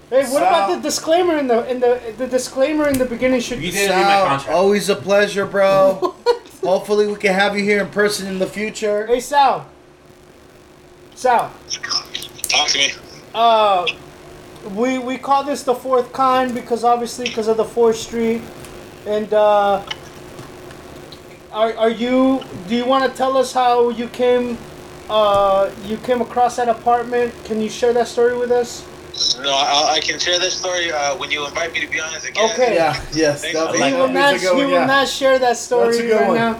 Hey, 0.10 0.26
what 0.26 0.44
about 0.44 0.76
the 0.76 0.82
disclaimer 0.82 1.38
in 1.38 1.48
the 1.48 1.66
in 1.72 1.80
the 1.80 2.14
the 2.18 2.28
disclaimer 2.28 2.90
in 2.90 2.98
the 2.98 3.06
beginning 3.06 3.40
should 3.40 3.60
be 3.62 3.72
didn't 3.72 3.96
my 3.96 4.04
Sal, 4.04 4.28
contract. 4.28 4.54
always 4.54 4.90
a 4.90 4.98
pleasure, 4.98 5.46
bro. 5.46 6.14
Hopefully, 6.62 7.08
we 7.08 7.16
can 7.16 7.34
have 7.34 7.56
you 7.58 7.64
here 7.64 7.82
in 7.82 7.90
person 7.90 8.28
in 8.28 8.38
the 8.38 8.48
future. 8.48 9.08
Hey 9.08 9.22
Sal. 9.22 9.66
Sal. 11.16 11.54
Talk 12.50 12.68
to 12.68 12.78
me. 12.80 12.92
Uh 13.34 13.88
we 14.76 14.98
we 14.98 15.18
call 15.18 15.46
this 15.46 15.64
the 15.64 15.74
fourth 15.74 16.12
kind 16.12 16.54
because 16.54 16.84
obviously 16.84 17.24
because 17.30 17.48
of 17.48 17.56
the 17.56 17.64
fourth 17.66 17.96
street. 17.96 18.42
And 19.08 19.34
uh 19.34 19.86
are 21.54 21.74
are 21.78 21.90
you 21.90 22.44
do 22.68 22.76
you 22.76 22.86
wanna 22.86 23.10
tell 23.10 23.38
us 23.38 23.54
how 23.54 23.90
you 23.90 24.08
came 24.10 24.58
uh, 25.10 25.70
you 25.86 25.98
came 25.98 26.22
across 26.22 26.56
that 26.56 26.70
apartment. 26.70 27.34
Can 27.46 27.62
you 27.62 27.70
share 27.70 27.94
that 27.94 28.08
story 28.08 28.38
with 28.38 28.52
us? 28.52 28.84
No, 29.44 29.52
I, 29.54 29.94
I 29.96 30.00
can 30.00 30.18
share 30.18 30.40
that 30.40 30.52
story 30.52 30.92
uh, 30.92 31.16
when 31.18 31.30
you 31.30 31.46
invite 31.46 31.72
me 31.74 31.82
to 31.82 31.88
be 31.88 32.00
honest 32.00 32.28
again. 32.28 32.50
Okay. 32.52 32.76
Yeah, 32.76 32.94
yes. 33.14 33.42
Thank 33.42 33.54
that'll 33.54 33.76
you. 33.76 33.98
will 33.98 34.08
not. 34.08 34.34
a 34.34 34.40
good 34.40 34.42
He 34.42 34.48
one, 34.64 34.66
will 34.72 34.80
yeah. 34.80 34.86
not 34.86 35.08
share 35.08 35.38
that 35.40 35.58
story 35.58 35.88
That's 35.88 36.00
a 36.00 36.02
good 36.08 36.16
right 36.16 36.28
one. 36.28 36.38
now. 36.38 36.54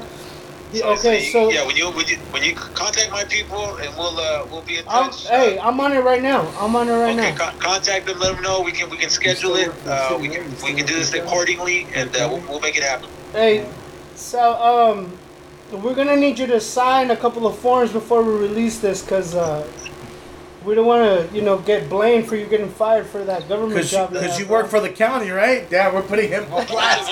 He- 0.72 0.80
So, 0.80 0.90
okay, 0.94 1.26
you- 1.26 1.32
so 1.32 1.50
yeah, 1.52 1.66
when 1.66 1.76
you 1.76 1.90
when 1.92 2.08
you 2.08 2.18
when 2.34 2.44
you 2.44 2.54
contact 2.56 3.10
my 3.12 3.24
people 3.24 3.78
and 3.78 3.90
we'll 3.98 4.20
uh, 4.20 4.46
we'll 4.52 4.62
be 4.64 4.78
in 4.80 4.86
I'm, 4.88 5.10
touch. 5.10 5.28
hey, 5.30 5.58
uh, 5.58 5.68
I'm 5.68 5.80
on 5.80 5.94
it 5.94 6.00
right 6.04 6.22
now. 6.22 6.42
I'm 6.60 6.76
on 6.76 6.90
it 6.90 6.92
right 6.94 7.18
okay, 7.18 7.32
now. 7.32 7.38
con- 7.38 7.58
contact 7.60 8.06
them. 8.08 8.20
Let 8.20 8.34
them 8.36 8.44
know 8.44 8.62
we 8.62 8.72
can 8.72 8.90
we 8.90 8.98
can 8.98 9.10
schedule 9.10 9.56
it. 9.56 9.70
Uh, 9.88 10.18
we 10.20 10.30
can 10.30 10.44
we 10.66 10.74
can 10.74 10.86
do 10.86 10.96
this 10.96 11.14
accordingly, 11.14 11.88
and 11.96 12.10
uh, 12.16 12.28
we'll, 12.30 12.42
we'll 12.50 12.60
make 12.60 12.76
it 12.76 12.84
happen. 12.84 13.08
Hey, 13.34 13.66
so 14.16 14.54
um, 14.56 15.18
we're 15.82 15.96
gonna 15.96 16.16
need 16.16 16.38
you 16.40 16.48
to 16.48 16.60
sign 16.60 17.12
a 17.12 17.16
couple 17.18 17.48
of 17.48 17.58
forms 17.58 17.92
before 17.92 18.24
we 18.24 18.34
release 18.34 18.80
this, 18.80 19.02
cause 19.02 19.36
uh, 19.36 19.68
we 20.64 20.76
don't 20.76 20.86
want 20.86 21.04
to, 21.30 21.36
you 21.36 21.42
know, 21.42 21.58
get 21.60 21.90
blamed 21.90 22.28
for 22.28 22.36
you 22.36 22.46
getting 22.46 22.70
fired 22.70 23.06
for 23.06 23.24
that 23.26 23.48
government 23.50 23.76
Because 23.76 23.92
job. 23.92 24.14
cause 24.14 24.40
you 24.40 24.48
work 24.48 24.68
for 24.68 24.80
the 24.80 24.90
county, 24.90 25.30
right? 25.30 25.68
Yeah, 25.70 25.94
we're 25.94 26.02
putting 26.04 26.30
him 26.30 26.44
on 26.54 26.66
blast. 26.68 27.12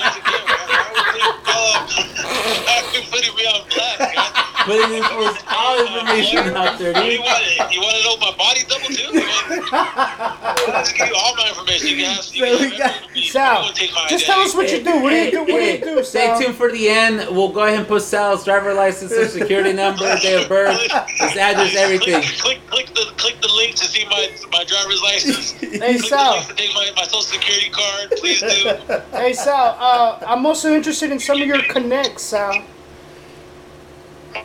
Again, 1.52 2.08
why 2.16 2.64
why 2.66 2.82
would 2.84 2.94
you 2.94 3.02
putting 3.10 3.34
me 3.36 3.44
on 3.46 3.68
blast, 3.68 3.98
guys? 4.14 4.38
Putting 4.64 4.94
in 4.96 5.02
for 5.02 5.26
all 5.50 5.80
information 5.82 6.54
out 6.56 6.78
there, 6.78 6.92
What 6.92 7.02
do 7.02 7.10
you 7.10 7.18
dude. 7.18 7.26
want? 7.26 7.72
You 7.74 7.80
want 7.80 7.96
to 7.96 8.02
know 8.04 8.16
my 8.18 8.36
body 8.38 8.60
double 8.68 8.86
too? 8.94 9.10
You 9.12 9.20
want- 9.20 9.72
I'll 9.72 10.84
give 10.86 11.08
you 11.08 11.14
all 11.16 11.34
my 11.36 11.48
information. 11.48 11.88
You 11.88 11.96
can 11.96 12.14
have, 12.14 12.24
you 12.34 12.46
So 12.46 12.60
we 12.62 12.78
got- 12.78 12.94
everything. 12.94 13.22
Sal, 13.32 13.54
You 13.58 13.62
won't 13.64 13.76
take 13.76 13.92
my 13.92 14.06
just 14.08 14.24
tell 14.26 14.40
us 14.40 14.54
what 14.54 14.70
you 14.70 14.82
do. 14.84 15.00
What 15.02 15.10
do 15.10 15.16
you 15.16 15.30
do? 15.32 15.38
What 15.40 15.46
do 15.46 15.54
you 15.64 15.78
do, 15.78 16.04
Stay 16.04 16.26
Sal? 16.26 16.40
tuned 16.40 16.56
for 16.56 16.70
the 16.70 16.88
end. 16.88 17.26
We'll 17.34 17.48
go 17.48 17.60
ahead 17.64 17.78
and 17.80 17.88
put 17.88 18.02
Sal's 18.02 18.44
driver 18.44 18.72
license, 18.72 19.10
social 19.10 19.30
security 19.40 19.72
number, 19.72 20.04
date 20.22 20.42
of 20.42 20.48
birth, 20.48 20.78
his 20.80 21.36
address, 21.36 21.74
everything. 21.76 22.22
Click, 22.22 22.38
click, 22.38 22.66
click 22.70 22.86
the 22.94 23.12
click 23.16 23.40
the 23.40 23.48
link 23.52 23.74
to 23.76 23.84
see 23.86 24.04
my 24.06 24.30
my 24.52 24.62
driver's 24.64 25.02
license. 25.02 25.52
Hey, 25.52 25.68
Click 25.78 25.98
the 26.02 26.06
Sal. 26.06 26.32
link 26.34 26.46
to 26.48 26.54
take 26.54 26.74
my, 26.74 26.90
my 26.96 27.02
social 27.04 27.22
security 27.22 27.70
card. 27.70 28.10
Please 28.20 28.40
do. 28.40 28.76
Hey, 29.12 29.32
Sal. 29.32 29.76
Uh, 29.80 30.18
I'm 30.26 30.46
also 30.46 30.72
interested 30.72 31.10
in 31.10 31.18
some 31.18 31.38
of 31.42 31.48
your 31.48 31.62
connects, 31.64 32.22
Sal. 32.22 32.62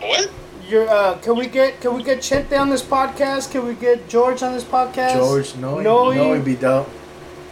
What? 0.02 0.30
Your 0.68 0.88
uh, 0.90 1.18
can 1.20 1.38
we 1.38 1.48
get 1.48 1.80
can 1.80 1.94
we 1.96 2.04
get 2.04 2.20
Chente 2.20 2.60
on 2.60 2.70
this 2.70 2.82
podcast? 2.84 3.52
Can 3.52 3.66
we 3.66 3.74
get 3.74 4.10
George 4.10 4.44
on 4.44 4.54
this 4.54 4.66
podcast? 4.66 5.14
George, 5.14 5.56
no, 5.56 5.80
Noe. 5.80 6.12
no, 6.12 6.34
it'd 6.34 6.44
be 6.44 6.56
dope. 6.56 6.90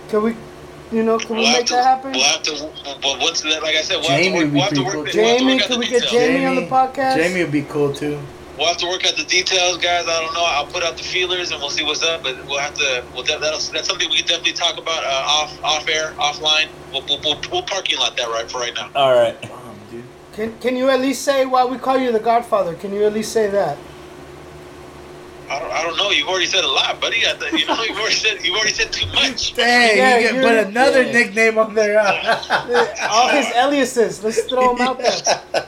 Can 0.09 0.21
we, 0.21 0.35
you 0.91 1.01
know, 1.03 1.17
can 1.17 1.37
we 1.37 1.43
We'll 1.43 1.45
have 1.47 1.57
make 1.59 1.65
to, 1.67 1.73
that 1.75 1.83
happen? 1.85 2.11
We'll 2.11 2.23
have 2.23 2.43
to. 2.43 2.69
Well, 3.03 3.19
once 3.21 3.41
that, 3.41 3.63
like 3.63 3.75
I 3.75 3.81
said, 3.81 3.97
we'll 4.01 4.09
Jamie 4.09 4.39
have 4.39 4.43
to 4.43 4.43
work. 4.43 4.53
would 4.53 4.53
We'll 4.53 4.63
have 4.63 4.71
be 4.71 4.75
to 4.75 4.83
pretty 4.83 4.97
work. 4.97 5.13
cool. 5.13 5.21
we'll 5.21 5.27
have 5.29 5.37
to 5.37 5.39
Jamie, 5.39 5.53
work 5.53 5.61
out 5.63 5.67
can 5.69 5.79
we 5.79 5.87
get 5.87 6.01
details. 6.03 6.11
Jamie 6.11 6.45
on 6.45 6.55
the 6.57 6.67
podcast? 6.67 7.15
Jamie 7.15 7.41
would 7.43 7.51
be 7.53 7.61
cool 7.63 7.93
too. 7.93 8.19
We'll 8.57 8.67
have 8.67 8.77
to 8.77 8.87
work 8.87 9.05
out 9.05 9.17
the 9.17 9.25
details, 9.25 9.77
guys. 9.77 10.07
I 10.07 10.21
don't 10.21 10.33
know. 10.33 10.45
I'll 10.45 10.65
put 10.67 10.83
out 10.83 10.95
the 10.97 11.03
feelers 11.03 11.51
and 11.51 11.59
we'll 11.59 11.69
see 11.69 11.83
what's 11.83 12.03
up. 12.03 12.23
But 12.23 12.45
we'll 12.45 12.59
have 12.59 12.73
to. 12.75 13.03
We'll 13.13 13.23
de- 13.23 13.37
that'll, 13.37 13.59
that's 13.59 13.87
something 13.87 14.09
we 14.09 14.17
can 14.17 14.27
definitely 14.27 14.53
talk 14.53 14.77
about 14.77 15.03
uh, 15.03 15.23
off 15.27 15.63
off 15.63 15.87
air, 15.89 16.13
offline. 16.17 16.67
We'll, 16.91 17.03
we'll, 17.07 17.19
we'll, 17.21 17.41
we'll 17.51 17.63
parking 17.63 17.99
lot 17.99 18.15
that 18.17 18.29
right 18.29 18.49
for 18.49 18.59
right 18.59 18.73
now. 18.73 18.89
All 18.95 19.13
right. 19.13 19.37
Can 20.33 20.57
Can 20.59 20.75
you 20.75 20.89
at 20.89 20.99
least 21.01 21.23
say 21.23 21.45
why 21.45 21.65
we 21.65 21.77
call 21.77 21.97
you 21.97 22.11
the 22.11 22.19
Godfather? 22.19 22.75
Can 22.75 22.93
you 22.93 23.03
at 23.05 23.13
least 23.13 23.31
say 23.31 23.49
that? 23.49 23.77
I 25.49 25.59
don't, 25.59 25.71
I 25.71 25.83
don't 25.83 25.97
know. 25.97 26.09
You've 26.11 26.27
already 26.27 26.47
said 26.47 26.63
a 26.63 26.67
lot, 26.67 26.99
buddy. 26.99 27.17
I 27.27 27.33
th- 27.33 27.53
you 27.53 27.65
know, 27.67 27.81
you've 27.83 27.97
already 27.97 28.15
said 28.15 28.43
you've 28.43 28.55
already 28.55 28.71
said 28.73 28.91
too 28.91 29.05
much. 29.13 29.53
Dang, 29.55 29.97
Yeah, 29.97 30.17
you 30.17 30.27
can 30.27 30.35
you're- 30.37 30.47
put 30.47 30.67
another 30.67 31.03
yeah. 31.03 31.11
nickname 31.11 31.57
on 31.57 31.73
there. 31.75 31.99
all 33.09 33.29
his 33.29 33.47
aliases. 33.55 34.23
Let's 34.23 34.43
throw 34.43 34.75
them 34.75 34.87
out 34.87 34.97
there. 34.99 35.61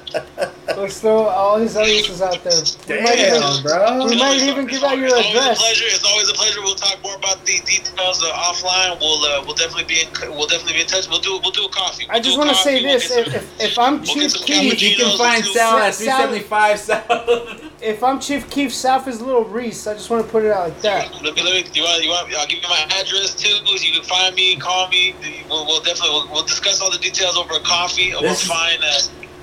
Let's 0.77 0.99
throw 0.99 1.23
all 1.27 1.57
his 1.57 1.75
aliases 1.75 2.21
out 2.21 2.43
there. 2.43 2.53
We 2.99 3.03
might 3.03 3.17
even, 3.17 3.41
Damn, 3.41 3.63
bro. 3.63 4.05
we 4.05 4.17
might 4.19 4.37
even 4.41 4.67
give 4.67 4.83
out 4.83 4.97
your 4.97 5.07
it's 5.07 5.13
always 5.15 5.29
address. 5.31 5.57
a 5.57 5.61
pleasure. 5.61 5.85
It's 5.87 6.03
always 6.05 6.29
a 6.29 6.33
pleasure. 6.33 6.61
We'll 6.61 6.75
talk 6.75 7.01
more 7.01 7.15
about 7.15 7.43
the 7.45 7.59
details 7.65 8.21
uh, 8.23 8.31
offline. 8.33 8.99
We'll 8.99 9.23
uh, 9.25 9.43
we'll 9.45 9.55
definitely 9.55 9.85
be 9.85 10.01
in 10.01 10.09
we'll 10.35 10.45
definitely 10.47 10.73
be 10.73 10.81
in 10.81 10.87
touch. 10.87 11.07
We'll 11.09 11.19
do 11.21 11.39
we'll 11.41 11.51
do 11.51 11.65
a 11.65 11.69
coffee. 11.69 12.05
I 12.09 12.15
We'll 12.15 12.23
just 12.23 12.37
want 12.37 12.49
to 12.49 12.55
say. 12.55 12.83
We'll 12.83 12.93
this: 12.93 13.07
get 13.09 13.27
if, 13.27 13.35
if, 13.35 13.61
if 13.71 13.79
I'm 13.79 14.01
we'll 14.01 14.05
Chief 14.29 14.45
get 14.45 14.81
You 14.81 14.95
can 14.97 15.17
find. 15.17 15.43
Sal 15.45 15.77
at 15.77 15.93
Sal- 15.95 16.27
375 16.27 16.79
South. 16.79 17.66
If 17.79 18.03
I'm 18.03 18.19
Chief 18.19 18.49
Keef, 18.49 18.73
South 18.73 19.07
is 19.07 19.21
Lil 19.21 19.43
Reese. 19.43 19.85
I 19.85 19.93
just 19.93 20.09
want 20.09 20.25
to 20.25 20.31
put 20.31 20.43
it 20.43 20.51
out 20.51 20.69
like 20.69 20.81
that. 20.81 21.13
Let 21.21 21.35
me, 21.35 21.43
let 21.43 21.65
me, 21.65 21.71
you 21.73 21.83
want, 21.83 22.03
you 22.03 22.09
want, 22.09 22.33
I'll 22.33 22.47
give 22.47 22.61
you 22.61 22.67
my 22.67 22.87
address 22.99 23.35
too. 23.35 23.63
So 23.65 23.85
you 23.85 23.93
can 23.93 24.03
find 24.03 24.33
me, 24.33 24.55
call 24.55 24.89
me. 24.89 25.15
We'll, 25.47 25.65
we'll 25.67 25.81
definitely, 25.81 26.09
we'll, 26.09 26.31
we'll 26.31 26.43
discuss 26.43 26.81
all 26.81 26.91
the 26.91 26.97
details 26.97 27.37
over 27.37 27.53
a 27.53 27.59
coffee. 27.59 28.13
We'll 28.19 28.33
find, 28.33 28.81
a 28.83 29.01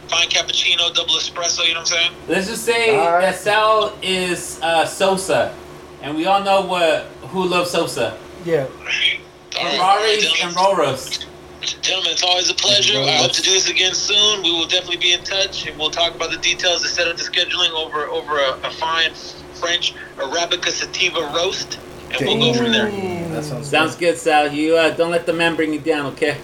fine 0.09 0.29
cappuccino, 0.29 0.93
double 0.93 1.15
espresso. 1.15 1.65
You 1.65 1.75
know 1.75 1.81
what 1.81 1.93
I'm 1.93 1.97
saying? 1.97 2.13
Let's 2.27 2.49
just 2.49 2.65
say 2.65 2.99
All 2.99 3.13
right. 3.13 3.21
that 3.21 3.37
Sal 3.37 3.97
is 4.03 4.61
uh, 4.63 4.85
Sosa, 4.85 5.55
and 6.03 6.17
we 6.17 6.27
all 6.27 6.43
know 6.43 6.63
what 6.63 7.05
who 7.29 7.45
loves 7.45 7.71
Sosa. 7.71 8.19
Yeah. 8.45 8.67
All 8.67 8.85
right, 8.85 9.21
all 9.59 9.65
right, 9.65 9.79
Ferraris 9.79 10.43
and 10.43 10.55
gentlemen. 10.55 10.87
Roros. 10.87 11.25
Gentlemen, 11.65 12.13
it's 12.13 12.23
always 12.23 12.51
a 12.51 12.55
pleasure. 12.55 12.99
I 12.99 13.13
hope 13.17 13.33
to 13.33 13.43
do 13.43 13.51
this 13.51 13.71
again 13.71 13.95
soon. 13.95 14.43
We 14.43 14.53
will 14.53 14.67
definitely 14.67 14.99
be 14.99 15.13
in 15.13 15.23
touch, 15.25 15.67
and 15.67 15.79
we'll 15.79 15.91
talk 15.91 16.15
about 16.15 16.31
the 16.31 16.37
details 16.39 16.83
to 16.83 16.89
set 16.89 17.09
up 17.09 17.17
the 17.17 17.23
scheduling 17.23 17.71
over 17.71 18.07
over 18.07 18.39
a, 18.39 18.51
a 18.67 18.71
fine 18.71 19.13
French 19.55 19.95
Arabica 20.17 20.69
sativa 20.71 21.21
roast, 21.35 21.79
and 22.11 22.21
we'll 22.27 22.53
go 22.53 22.59
from 22.59 22.73
there. 22.73 22.91
That 23.31 23.45
sounds, 23.45 23.69
Sounds 23.69 23.97
good, 23.97 24.17
Sal. 24.19 24.53
You 24.53 24.77
uh, 24.77 24.91
don't 24.91 25.11
let 25.11 25.27
the 25.27 25.33
man 25.33 25.57
bring 25.57 25.73
you 25.73 25.81
down, 25.81 26.07
okay? 26.13 26.37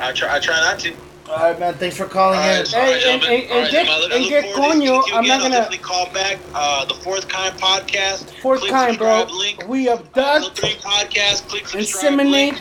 I 0.00 0.12
try, 0.12 0.36
I 0.36 0.40
try 0.40 0.56
not 0.60 0.78
to. 0.80 0.92
All 1.30 1.38
right, 1.38 1.58
man. 1.58 1.74
Thanks 1.74 1.96
for 1.96 2.06
calling 2.06 2.38
All 2.38 2.44
in. 2.44 2.58
right, 2.58 2.68
Hey, 2.68 2.76
all 2.78 2.82
right, 2.82 2.92
and- 2.94 3.22
gentlemen. 3.22 3.40
and- 3.42 3.50
All 3.52 3.56
right, 3.58 3.62
and 3.64 3.70
get- 3.70 3.86
gentlemen. 3.86 3.92
I 3.92 3.98
look- 4.00 4.12
I 4.12 4.14
and 4.16 4.22
look 4.24 4.30
get 4.30 4.54
forward 4.54 4.72
to 4.72 4.78
speaking 4.80 4.92
coño. 5.02 5.06
you 5.08 5.14
I'm 5.14 5.26
not 5.26 5.40
gonna- 5.40 5.54
definitely 5.54 5.78
call 5.78 6.06
back. 6.12 6.38
Uh, 6.54 6.84
the 6.84 6.94
fourth 6.94 7.28
kind 7.28 7.54
podcast. 7.58 8.30
Fourth 8.42 8.60
Click 8.60 8.72
kind, 8.72 8.98
bro. 8.98 9.24
Link. 9.30 9.66
We 9.68 9.88
Uh, 9.88 9.94
abduct, 9.96 10.58
three 10.58 10.74
podcast. 10.74 11.48
Click 11.48 11.68
subscribe. 11.68 12.18
Link. 12.20 12.56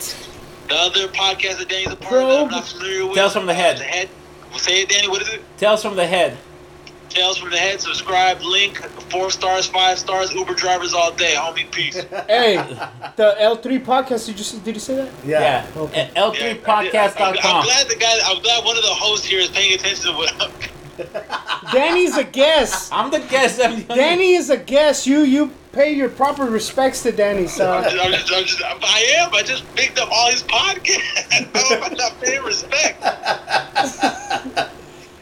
Inseminate. 0.72 0.94
The 0.94 1.02
other 1.02 1.08
podcast 1.14 1.58
that 1.60 1.70
Danny's 1.70 1.92
a 1.94 1.96
part 1.96 2.22
of 2.24 2.28
that 2.30 2.40
I'm 2.46 2.52
not 2.52 2.66
familiar 2.66 3.06
with. 3.06 3.16
Tales 3.16 3.34
from 3.34 3.46
the 3.46 3.54
Head. 3.54 3.78
The 3.78 3.84
head. 3.84 4.10
Well, 4.50 4.60
say 4.60 4.82
it, 4.82 4.90
Danny. 4.90 5.08
What 5.08 5.22
is 5.22 5.30
it? 5.30 5.42
Tales 5.58 5.82
from 5.82 5.96
the 5.96 6.06
head. 6.08 6.38
Tales 7.10 7.38
from 7.38 7.50
the 7.52 7.58
head. 7.58 7.80
Subscribe. 7.82 8.42
Link. 8.42 8.78
Four 9.12 9.32
stars. 9.32 9.66
Five 9.68 10.00
stars. 10.00 10.34
Uber 10.34 10.54
drivers 10.56 10.94
all 10.94 11.12
day. 11.12 11.34
Homie, 11.36 11.70
peace. 11.72 11.96
Hey, 12.28 12.56
the 13.18 13.36
L3 13.40 13.84
podcast. 13.84 14.26
Did 14.28 14.38
you 14.38 14.44
see- 14.44 14.60
did 14.60 14.76
you 14.76 14.80
say 14.82 14.96
that? 14.96 15.10
Yeah. 15.26 15.40
Yeah. 15.76 15.82
Okay. 15.82 16.02
At 16.02 16.16
Yeah, 16.16 16.24
I 16.26 16.32
did. 16.34 16.64
I'm, 17.18 17.36
I'm 17.44 17.64
glad 17.64 17.88
the 17.90 17.96
guy. 17.96 18.18
I'm 18.26 18.42
glad 18.42 18.64
one 18.66 18.78
of 18.78 18.84
the 18.84 18.90
hosts 18.94 19.26
here 19.26 19.40
is 19.40 19.50
paying 19.50 19.74
attention 19.74 20.12
to 20.12 20.18
what. 20.18 20.34
I'm, 20.42 20.52
Danny's 21.72 22.18
a 22.18 22.24
guest. 22.24 22.92
I'm 22.94 23.12
the 23.12 23.20
guest. 23.20 23.62
I'm 23.64 23.84
the 23.84 23.96
Danny 23.96 24.34
is 24.34 24.50
a 24.50 24.58
guest. 24.58 25.08
You 25.08 25.22
you 25.22 25.52
pay 25.72 25.94
your 25.94 26.10
proper 26.10 26.46
respects 26.46 27.04
to 27.04 27.12
Danny, 27.12 27.44
I'm 27.44 27.48
son. 27.48 27.84
just, 27.84 28.06
I'm 28.06 28.12
just, 28.12 28.32
I'm 28.34 28.46
just, 28.46 28.62
I 28.64 29.00
am. 29.20 29.34
I 29.34 29.44
just 29.44 29.76
picked 29.76 30.00
up 30.00 30.10
all 30.12 30.32
his 30.32 30.44
podcasts. 30.44 31.48
How 31.54 31.76
am 31.84 31.84
I 31.84 31.90
not 31.96 32.20
paying 32.22 32.44
respect? 32.44 33.02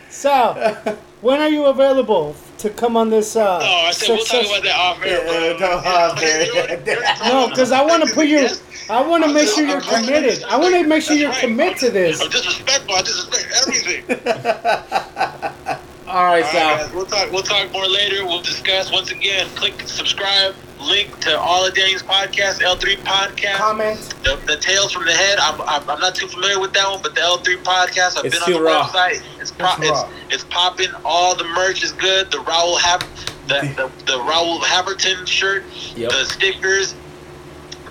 Sal, 0.10 0.98
when 1.22 1.42
are 1.42 1.50
you 1.50 1.66
available 1.66 2.36
to 2.60 2.70
come 2.70 2.96
on 2.98 3.10
this? 3.10 3.36
Uh, 3.36 3.60
Oh, 3.62 3.86
I 3.88 3.92
said 3.92 4.10
we'll 4.10 4.26
talk 4.26 4.46
about 4.46 4.64
that 4.64 4.76
off 4.76 5.04
air, 5.06 5.22
bro. 5.22 5.32
Yeah, 5.34 5.58
no, 5.60 5.72
off 5.90 6.22
air. 6.22 6.46
You 6.46 6.52
already- 6.54 6.92
you 6.92 6.98
already 6.98 7.20
told 7.20 7.34
No, 7.34 7.42
me. 7.46 7.50
because 7.50 7.72
I 7.72 7.84
want 7.84 8.08
to 8.08 8.14
put 8.14 8.28
you. 8.28 8.48
I 8.90 9.02
want 9.02 9.24
to 9.24 9.32
make 9.34 9.48
sure 9.48 9.66
you're 9.68 9.82
committed. 9.82 10.44
I 10.44 10.58
want 10.58 10.74
to 10.76 10.84
make 10.84 11.04
sure 11.04 11.16
you're 11.16 11.30
That's 11.30 11.44
right. 11.44 11.50
committed 11.50 11.78
to 11.80 11.90
this. 11.92 12.22
I'm 12.22 12.30
disrespectful. 12.30 12.96
I 12.96 13.02
disrespect 13.02 13.48
everything. 13.62 14.04
All 16.10 16.16
right, 16.16 16.18
All 16.18 16.26
right, 16.26 16.46
Sal. 16.46 16.78
guys, 16.78 16.92
we'll 16.94 17.06
talk. 17.06 17.32
We'll 17.32 17.44
talk 17.44 17.72
more 17.72 17.86
later. 17.88 18.26
We'll 18.26 18.42
discuss 18.42 18.92
once 18.92 19.12
again. 19.12 19.48
Click 19.56 19.76
subscribe. 19.86 20.56
Link 20.80 21.20
to 21.20 21.38
all 21.38 21.66
of 21.66 21.74
Danny's 21.74 22.02
podcasts. 22.04 22.60
L3 22.62 22.96
podcast. 23.04 23.56
Comment. 23.56 24.00
The, 24.24 24.40
the 24.48 24.58
Tales 24.58 24.92
from 24.94 25.06
the 25.06 25.12
Head. 25.12 25.38
I'm, 25.40 25.60
I'm, 25.62 25.90
I'm 25.90 26.00
not 26.00 26.16
too 26.16 26.28
familiar 26.28 26.60
with 26.60 26.74
that 26.74 26.90
one, 26.90 27.02
but 27.02 27.16
the 27.16 27.22
L3 27.22 27.58
podcast. 27.64 28.18
I've 28.18 28.26
It's 28.26 28.40
been 28.46 28.56
on 28.56 28.62
the 28.64 28.66
raw. 28.66 28.88
website. 28.88 29.22
It's 29.42 29.52
pro- 29.52 29.74
It's 29.80 29.90
raw. 29.90 30.10
it's, 30.28 30.36
it's 30.36 30.44
popping. 30.46 30.88
All 31.04 31.36
the 31.36 31.44
merch 31.44 31.84
is 31.84 31.92
good. 31.92 32.32
The 32.32 32.38
Raul 32.38 32.80
Hab, 32.80 33.02
the, 33.48 33.62
the 33.76 33.92
the 34.06 34.20
Raul 34.20 34.64
Haverton 34.64 35.26
shirt, 35.26 35.64
Yep. 35.96 36.12
the 36.12 36.26
stickers, 36.26 36.96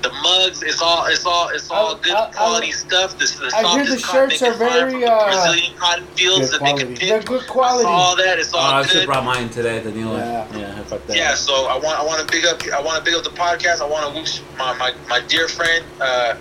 the 0.03 0.11
mugs. 0.13 0.63
It's 0.63 0.81
all 0.81 1.07
it's 1.07 1.25
all 1.27 1.49
it's 1.49 1.71
all 1.71 1.97
I- 1.97 1.99
good 2.01 2.13
I- 2.15 2.29
I- 2.29 2.31
quality 2.33 2.73
stuff. 2.73 3.19
This 3.19 3.37
the 3.37 3.51
I 3.55 3.63
hear 3.75 3.85
the 3.87 3.99
shirts 3.99 4.43
are 4.43 4.53
very, 4.55 5.05
uh, 5.05 5.25
Brazilian 5.25 5.75
cotton 5.77 6.07
fields 6.17 6.51
good 6.51 6.61
that 6.61 6.65
they 6.65 6.73
can 6.73 6.77
quality. 6.79 6.97
pick. 6.97 7.09
They're 7.09 7.23
good 7.23 7.47
quality. 7.49 7.87
All 7.89 8.17
that. 8.17 8.39
It's 8.39 8.53
Oh, 8.55 8.59
all 8.59 8.65
I 8.75 8.83
should 8.83 8.93
good. 8.93 8.99
have 9.01 9.07
brought 9.07 9.25
mine 9.25 9.49
today, 9.51 9.79
the 9.81 9.91
new 9.91 10.09
one. 10.09 10.19
Yeah. 10.21 10.47
Yeah, 10.57 10.73
how 10.73 10.83
that? 10.83 11.17
Yeah, 11.17 11.35
so 11.35 11.67
I 11.67 11.77
want 11.79 11.99
I 11.99 12.05
want 12.05 12.21
to 12.21 12.27
big 12.33 12.45
up 12.47 12.63
I 12.73 12.81
want 12.81 12.99
to 12.99 13.05
big 13.05 13.15
up 13.15 13.25
the 13.25 13.31
podcast. 13.31 13.81
I 13.81 13.87
want 13.87 14.13
to 14.15 14.21
wish 14.21 14.41
my, 14.59 14.73
my, 14.79 14.93
my 15.09 15.21
dear 15.21 15.49
friend 15.49 15.85
uh, 16.01 16.35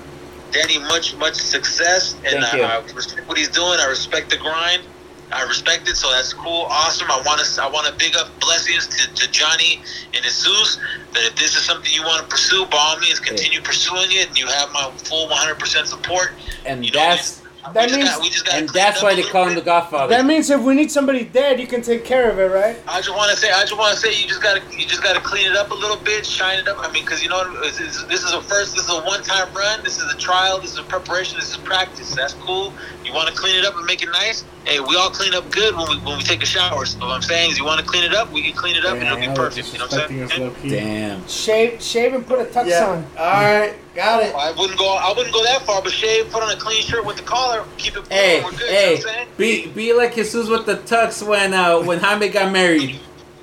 Danny 0.52 0.78
much 0.80 1.16
much 1.16 1.36
success, 1.36 2.14
and 2.26 2.42
Thank 2.44 2.54
you. 2.54 2.64
I, 2.64 2.78
I 2.78 2.82
respect 2.94 3.28
what 3.28 3.38
he's 3.38 3.50
doing. 3.50 3.80
I 3.80 3.86
respect 3.88 4.30
the 4.30 4.38
grind. 4.38 4.84
I 5.32 5.44
respect 5.44 5.90
it, 5.90 5.98
so 5.98 6.10
that's 6.12 6.34
cool, 6.34 6.68
awesome. 6.70 7.08
I 7.12 7.22
want 7.26 7.42
to 7.44 7.62
I 7.62 7.70
want 7.70 7.88
to 7.88 7.94
big 7.98 8.16
up 8.16 8.40
blessings 8.40 8.88
to, 8.88 9.14
to 9.14 9.32
Johnny 9.32 9.82
and 10.14 10.24
Jesus. 10.24 10.80
That 11.14 11.24
if 11.26 11.36
this 11.36 11.56
is 11.56 11.64
something 11.64 11.92
you 11.94 12.04
want 12.04 12.24
to 12.24 12.28
pursue, 12.30 12.66
by 12.68 12.78
all 12.78 13.00
means, 13.00 13.20
continue 13.20 13.62
pursuing 13.62 14.08
it, 14.12 14.30
and 14.30 14.38
you 14.38 14.48
have 14.48 14.70
my 14.72 14.92
full 14.98 15.28
100% 15.28 15.86
support. 15.86 16.34
And 16.66 16.86
You 16.86 16.92
know, 16.92 17.00
that's 17.00 17.42
That 17.74 17.84
we 17.84 17.88
just 17.88 17.98
means- 17.98 18.10
got, 18.10 18.22
we 18.22 18.30
just 18.30 18.48
And 18.54 18.70
that's 18.70 19.02
why 19.04 19.16
they 19.16 19.24
call 19.24 19.48
him 19.48 19.56
the 19.56 19.62
Godfather. 19.62 20.10
That 20.16 20.26
means 20.26 20.50
if 20.50 20.62
we 20.62 20.74
need 20.74 20.92
somebody 20.92 21.24
dead, 21.24 21.60
you 21.60 21.68
can 21.68 21.82
take 21.82 22.04
care 22.06 22.30
of 22.30 22.40
it, 22.40 22.46
right? 22.52 22.78
I 22.88 23.00
just 23.02 23.16
want 23.16 23.32
to 23.32 23.38
say, 23.38 23.52
I 23.52 23.62
just 23.62 23.78
want 23.78 23.94
to 23.96 24.00
say, 24.00 24.10
you 24.20 24.28
just 24.28 24.42
gotta, 24.42 24.62
you 24.72 24.86
just 24.86 25.04
gotta 25.04 25.20
clean 25.22 25.46
it 25.50 25.56
up 25.58 25.72
a 25.72 25.76
little 25.76 25.98
bit, 25.98 26.26
shine 26.26 26.60
it 26.60 26.68
up. 26.68 26.78
I 26.80 26.92
mean, 26.92 27.04
because 27.04 27.22
you 27.24 27.30
know, 27.30 27.62
this 27.62 27.80
is, 27.80 28.06
this 28.08 28.24
is 28.24 28.34
a 28.34 28.42
first, 28.42 28.76
this 28.76 28.84
is 28.86 28.90
a 28.90 29.02
one-time 29.02 29.54
run. 29.54 29.84
This 29.84 29.98
is 30.02 30.12
a 30.14 30.18
trial. 30.18 30.60
This 30.60 30.72
is 30.74 30.80
a 30.80 30.84
preparation. 30.84 31.38
This 31.40 31.50
is 31.52 31.58
practice. 31.58 32.14
That's 32.16 32.34
cool. 32.34 32.74
You 33.04 33.14
want 33.14 33.30
to 33.30 33.36
clean 33.36 33.56
it 33.58 33.66
up 33.66 33.76
and 33.78 33.86
make 33.86 34.02
it 34.04 34.10
nice. 34.12 34.44
Hey, 34.66 34.80
we 34.82 34.98
all 34.98 35.10
clean 35.10 35.34
up 35.34 35.50
good 35.52 35.76
when 35.78 35.90
we 35.90 35.98
when 36.00 36.18
we 36.18 36.24
take 36.24 36.44
a 36.44 36.46
shower. 36.46 36.86
So 36.86 37.00
what 37.00 37.12
I'm 37.12 37.22
saying 37.22 37.52
is, 37.52 37.58
you 37.58 37.64
want 37.64 37.80
to 37.80 37.86
clean 37.86 38.04
it 38.04 38.14
up, 38.14 38.32
we 38.34 38.42
can 38.42 38.54
clean 38.54 38.76
it 38.76 38.86
up, 38.86 38.96
and 38.98 39.04
it'll 39.04 39.18
be 39.18 39.28
perfect. 39.34 39.72
You 39.72 39.80
know 39.80 39.86
what 39.86 40.12
I'm 40.12 40.28
saying? 40.30 40.56
Damn. 40.68 41.28
Shave, 41.28 41.82
shave, 41.82 42.14
and 42.14 42.28
put 42.28 42.40
a 42.40 42.46
tux 42.46 42.68
Yeah. 42.68 42.86
on. 42.90 43.06
All 43.18 43.26
right, 43.26 43.74
got 43.98 44.24
it. 44.24 44.34
I 44.36 44.52
wouldn't 44.52 44.80
go. 44.80 44.96
I 44.96 45.10
wouldn't 45.10 45.34
go 45.34 45.44
that 45.44 45.64
far, 45.64 45.82
but 45.82 45.92
shave, 45.92 46.32
put 46.32 46.42
on 46.44 46.52
a 46.52 46.56
clean 46.56 46.84
shirt 46.84 47.04
with 47.04 47.18
the 47.18 47.24
collar, 47.24 47.66
keep 47.78 47.98
it. 47.98 48.08
Hey, 48.08 48.42
we're 48.44 48.52
good. 48.52 48.70
hey, 48.70 48.98
You 48.98 49.00
know 49.00 49.02
what 49.04 49.10
I'm 49.10 49.16
saying? 49.16 49.28
be 49.38 49.68
be 49.68 49.94
like 49.94 50.16
Jesus 50.16 50.48
with 50.48 50.66
the 50.66 50.76
tux 50.76 51.28
when 51.28 51.54
uh 51.54 51.82
when 51.82 52.00
Jaime 52.00 52.30
got 52.30 52.54
married. 52.54 52.96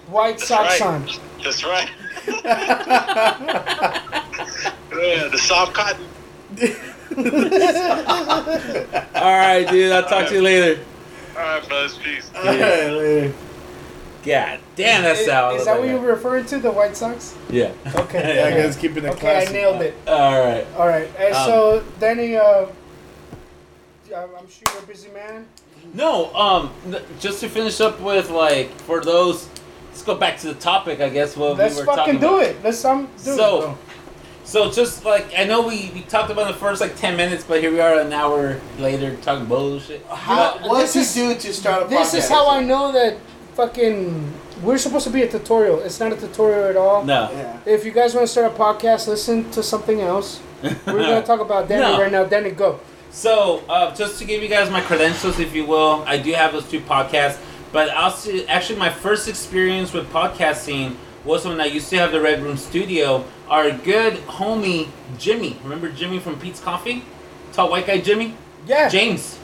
White 0.06 0.40
socks 0.40 0.80
right. 0.80 0.88
on. 0.88 1.06
That's 1.42 1.62
right. 1.64 1.90
yeah, 2.26 2.32
the 5.28 5.38
soft 5.38 5.74
cotton. 5.74 6.06
All 9.14 9.38
right, 9.38 9.68
dude. 9.68 9.92
I'll 9.92 10.08
talk 10.08 10.28
to 10.28 10.34
you 10.34 10.42
later. 10.42 10.80
All 11.36 11.42
right, 11.42 11.68
brothers. 11.68 11.98
Peace. 11.98 12.30
All 12.34 12.44
right, 12.44 12.90
later. 12.90 13.34
God 14.24 14.60
damn, 14.76 15.02
that's 15.02 15.28
out. 15.28 15.54
Is, 15.56 15.56
how. 15.56 15.56
is 15.60 15.64
that 15.66 15.78
what 15.80 15.88
you 15.88 15.98
were 15.98 16.08
referring 16.14 16.46
to? 16.46 16.58
The 16.58 16.70
White 16.72 16.96
Sox? 16.96 17.36
Yeah. 17.50 17.72
Okay. 17.94 18.34
Yeah, 18.36 18.50
guys, 18.62 18.76
keeping 18.76 19.04
it 19.04 19.10
Okay, 19.14 19.46
I 19.46 19.52
nailed 19.52 19.82
it. 19.82 19.94
All 20.06 20.40
right. 20.44 20.66
All 20.76 20.88
right. 20.88 21.08
Hey, 21.10 21.30
Um, 21.32 21.46
so 21.46 21.84
Danny, 22.00 22.36
uh, 22.36 22.66
I'm 24.16 24.28
I'm 24.38 24.48
sure 24.48 24.62
you're 24.72 24.82
a 24.82 24.86
busy 24.86 25.10
man. 25.10 25.46
No, 25.92 26.34
um, 26.34 26.72
just 27.20 27.40
to 27.40 27.48
finish 27.48 27.80
up 27.80 28.00
with 28.00 28.30
like 28.30 28.70
for 28.82 29.00
those, 29.02 29.48
let's 29.88 30.02
go 30.02 30.14
back 30.14 30.38
to 30.38 30.46
the 30.48 30.54
topic. 30.54 31.00
I 31.00 31.08
guess 31.10 31.36
what 31.36 31.56
Let's 31.58 31.74
we 31.74 31.80
were 31.80 31.86
fucking 31.86 32.14
talking 32.14 32.20
do 32.20 32.36
about. 32.36 32.42
it. 32.46 32.64
Let's 32.64 32.84
um 32.84 33.06
do 33.24 33.36
So- 33.36 33.58
it. 33.72 33.76
So 34.46 34.66
So 34.66 34.70
just 34.70 35.04
like 35.04 35.26
I 35.38 35.44
know 35.44 35.66
we, 35.66 35.90
we 35.94 36.02
talked 36.02 36.30
about 36.30 36.48
the 36.48 36.54
first 36.58 36.80
like 36.80 36.96
ten 36.96 37.16
minutes, 37.16 37.44
but 37.44 37.60
here 37.60 37.70
we 37.70 37.80
are 37.80 37.98
an 37.98 38.12
hour 38.12 38.60
later 38.78 39.16
talking 39.16 39.46
bullshit. 39.46 40.04
How, 40.06 40.58
But 40.58 40.68
what 40.68 40.92
this 40.92 41.14
to 41.14 41.18
do 41.18 41.34
to 41.34 41.52
start 41.52 41.82
a 41.82 41.86
podcast? 41.86 41.88
This 41.90 42.14
podcast? 42.14 42.18
is 42.18 42.28
how 42.28 42.50
I 42.50 42.62
know 42.62 42.92
that 42.92 43.16
fucking 43.54 44.32
we're 44.62 44.78
supposed 44.78 45.04
to 45.04 45.10
be 45.12 45.22
a 45.22 45.28
tutorial. 45.30 45.80
It's 45.80 45.98
not 46.00 46.12
a 46.12 46.16
tutorial 46.16 46.64
at 46.64 46.76
all. 46.76 47.04
No. 47.04 47.30
Yeah. 47.32 47.58
If 47.66 47.84
you 47.84 47.90
guys 47.92 48.14
want 48.14 48.26
to 48.26 48.32
start 48.32 48.52
a 48.52 48.54
podcast, 48.56 49.08
listen 49.08 49.50
to 49.50 49.62
something 49.62 50.00
else. 50.00 50.40
We're 50.62 50.72
gonna 50.86 51.22
talk 51.26 51.40
about 51.40 51.68
Danny 51.68 51.82
No. 51.82 52.00
right 52.00 52.12
now. 52.12 52.24
Danny, 52.24 52.50
go. 52.50 52.80
So, 53.10 53.62
uh, 53.68 53.94
just 53.94 54.18
to 54.18 54.24
give 54.24 54.42
you 54.42 54.48
guys 54.48 54.70
my 54.70 54.80
credentials, 54.80 55.38
if 55.38 55.54
you 55.54 55.64
will, 55.66 56.02
I 56.06 56.16
do 56.18 56.32
have 56.32 56.52
those 56.52 56.68
two 56.68 56.80
podcasts. 56.80 57.38
But 57.72 57.90
also, 57.90 58.44
actually, 58.46 58.78
my 58.78 58.90
first 58.90 59.28
experience 59.28 59.92
with 59.92 60.10
podcasting 60.12 60.96
was 61.24 61.44
when 61.46 61.60
I 61.60 61.66
used 61.66 61.90
to 61.90 61.98
have 61.98 62.12
the 62.12 62.20
Red 62.20 62.42
Room 62.42 62.56
Studio. 62.56 63.24
Our 63.48 63.70
good 63.70 64.14
homie 64.26 64.88
Jimmy, 65.18 65.58
remember 65.62 65.90
Jimmy 65.90 66.18
from 66.18 66.38
Pete's 66.40 66.60
Coffee, 66.60 67.04
tall 67.52 67.70
white 67.70 67.86
guy 67.86 67.98
Jimmy, 67.98 68.34
Yeah. 68.66 68.88
James, 68.88 69.38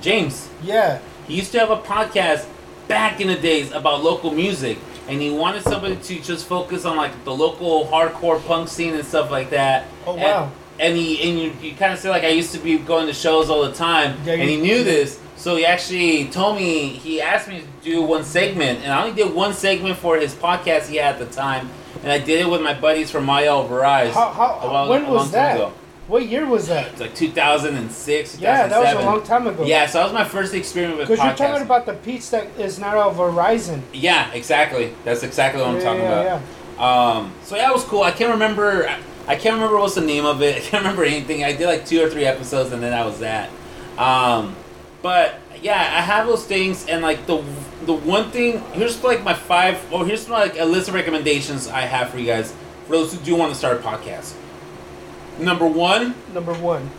James. 0.00 0.48
Yeah. 0.62 0.98
He 1.26 1.36
used 1.36 1.52
to 1.52 1.58
have 1.60 1.70
a 1.70 1.76
podcast 1.76 2.46
back 2.90 3.20
in 3.20 3.28
the 3.28 3.36
days 3.36 3.70
about 3.72 4.02
local 4.02 4.32
music, 4.32 4.76
and 5.08 5.22
he 5.22 5.30
wanted 5.30 5.62
somebody 5.62 5.96
to 5.96 6.20
just 6.20 6.46
focus 6.46 6.84
on 6.84 6.96
like 6.96 7.24
the 7.24 7.32
local 7.34 7.86
hardcore 7.86 8.44
punk 8.46 8.68
scene 8.68 8.94
and 8.94 9.06
stuff 9.06 9.30
like 9.30 9.50
that. 9.50 9.86
Oh, 10.06 10.12
And- 10.14 10.20
wow. 10.22 10.50
And, 10.80 10.96
he 10.96 11.22
and 11.28 11.38
you, 11.38 11.52
you 11.60 11.76
kind 11.76 11.92
of 11.92 11.98
say 11.98 12.08
like 12.08 12.24
I 12.24 12.28
used 12.28 12.52
to 12.54 12.58
be 12.58 12.78
going 12.78 13.06
to 13.06 13.12
shows 13.12 13.50
all 13.50 13.62
the 13.62 13.72
time, 13.72 14.16
Yeah, 14.24 14.32
and 14.32 14.48
he 14.48 14.56
knew 14.56 14.82
this, 14.82 15.20
so 15.36 15.56
he 15.56 15.66
actually 15.66 16.24
told 16.28 16.56
me 16.56 16.88
he 16.88 17.20
asked 17.20 17.48
me 17.48 17.60
to 17.60 17.66
do 17.84 18.00
one 18.00 18.24
segment, 18.24 18.80
and 18.82 18.90
I 18.90 19.02
only 19.04 19.14
did 19.14 19.32
one 19.34 19.52
segment 19.52 19.98
for 19.98 20.16
his 20.16 20.34
podcast 20.34 20.86
he 20.88 20.96
had 20.96 21.16
at 21.16 21.18
the 21.18 21.26
time, 21.26 21.68
and 22.02 22.10
I 22.10 22.18
did 22.18 22.40
it 22.40 22.48
with 22.48 22.62
my 22.62 22.72
buddies 22.72 23.10
from 23.10 23.26
Maya 23.26 23.50
Verizon. 23.50 24.12
How, 24.12 24.30
how, 24.32 24.88
when 24.88 25.06
was 25.06 25.30
that? 25.32 25.56
ago. 25.56 25.72
What 26.10 26.26
year 26.28 26.44
was 26.44 26.66
that? 26.66 26.88
It's 26.88 27.00
like 27.00 27.14
2006, 27.14 28.32
2007. 28.38 28.42
Yeah, 28.42 28.66
that 28.66 28.96
was 28.96 29.04
a 29.04 29.06
long 29.06 29.22
time 29.22 29.46
ago. 29.46 29.64
Yeah, 29.64 29.86
so 29.86 29.98
that 29.98 30.04
was 30.06 30.12
my 30.12 30.24
first 30.24 30.52
experience 30.54 30.98
with 30.98 31.08
Because 31.08 31.24
you're 31.24 31.36
talking 31.36 31.62
about 31.62 31.86
the 31.86 31.92
Pete's 31.92 32.28
that 32.30 32.48
is 32.58 32.80
not 32.80 32.96
a 32.96 33.14
Verizon. 33.16 33.82
Yeah, 33.92 34.28
exactly. 34.32 34.92
That's 35.04 35.22
exactly 35.22 35.60
what 35.62 35.70
I'm 35.70 35.76
Yeah, 35.76 35.84
talking 35.84 36.02
yeah, 36.02 36.40
about. 36.74 37.16
Um, 37.16 37.32
so 37.44 37.54
yeah, 37.54 37.70
it 37.70 37.72
was 37.72 37.84
cool. 37.84 38.02
I 38.02 38.10
can't 38.10 38.32
remember. 38.32 38.88
I 39.28 39.36
can't 39.36 39.54
remember 39.54 39.78
what's 39.78 39.94
the 39.94 40.00
name 40.00 40.26
of 40.26 40.42
it. 40.42 40.56
I 40.56 40.58
can't 40.58 40.82
remember 40.82 41.04
anything. 41.04 41.44
I 41.44 41.52
did 41.52 41.66
like 41.66 41.86
two 41.86 42.02
or 42.02 42.10
three 42.10 42.24
episodes, 42.24 42.72
and 42.72 42.82
then 42.82 42.90
that 42.90 43.06
was 43.06 43.20
that. 43.20 43.48
Um, 43.96 44.56
but 45.02 45.36
yeah, 45.62 45.78
I 45.78 46.00
have 46.00 46.26
those 46.26 46.44
things, 46.44 46.88
and 46.88 47.02
like 47.02 47.26
the 47.26 47.36
the 47.84 47.94
one 47.94 48.32
thing 48.32 48.58
here's 48.72 49.00
like 49.04 49.22
my 49.22 49.34
five. 49.34 49.80
Oh, 49.92 50.02
here's 50.02 50.28
my, 50.28 50.40
like 50.40 50.58
a 50.58 50.64
list 50.64 50.88
of 50.88 50.94
recommendations 50.94 51.68
I 51.68 51.82
have 51.82 52.10
for 52.10 52.18
you 52.18 52.26
guys 52.26 52.52
for 52.86 52.94
those 52.94 53.14
who 53.14 53.20
do 53.24 53.36
want 53.36 53.52
to 53.52 53.56
start 53.56 53.76
a 53.76 53.80
podcast. 53.80 54.34
Number 55.40 55.66
one, 55.66 56.14
Number 56.34 56.54
one. 56.54 56.90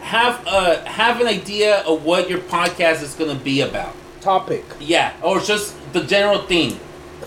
have 0.00 0.46
a 0.46 0.88
have 0.88 1.20
an 1.20 1.26
idea 1.26 1.80
of 1.80 2.04
what 2.04 2.28
your 2.30 2.38
podcast 2.40 3.02
is 3.02 3.14
going 3.14 3.36
to 3.36 3.42
be 3.42 3.60
about. 3.60 3.94
Topic. 4.20 4.64
Yeah, 4.80 5.12
or 5.22 5.40
just 5.40 5.74
the 5.92 6.02
general 6.02 6.42
theme. 6.42 6.78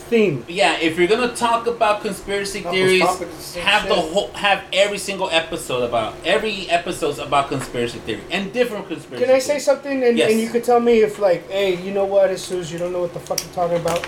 Theme. 0.09 0.45
Yeah, 0.47 0.77
if 0.79 0.97
you're 0.97 1.07
gonna 1.07 1.35
talk 1.35 1.67
about 1.67 2.01
conspiracy 2.01 2.61
Not 2.61 2.71
theories, 2.73 3.53
the 3.53 3.59
have 3.59 3.87
the 3.89 3.95
whole 3.95 4.29
have 4.33 4.63
every 4.71 4.97
single 4.99 5.29
episode 5.29 5.83
about 5.83 6.15
every 6.25 6.69
episode's 6.69 7.19
about 7.19 7.49
conspiracy 7.49 7.99
theory 7.99 8.21
and 8.31 8.53
different 8.53 8.87
conspiracy. 8.87 9.25
Can 9.25 9.35
I 9.35 9.39
say 9.39 9.59
something 9.59 10.03
and, 10.03 10.17
Yes. 10.17 10.31
and 10.31 10.39
you 10.39 10.47
could 10.49 10.63
tell 10.63 10.79
me 10.79 11.01
if 11.01 11.19
like, 11.19 11.49
hey, 11.51 11.75
you 11.83 11.91
know 11.91 12.05
what, 12.05 12.29
Jesus, 12.29 12.71
you 12.71 12.79
don't 12.79 12.93
know 12.93 13.01
what 13.01 13.13
the 13.13 13.19
fuck 13.19 13.41
I'm 13.43 13.51
talking 13.51 13.77
about. 13.77 14.07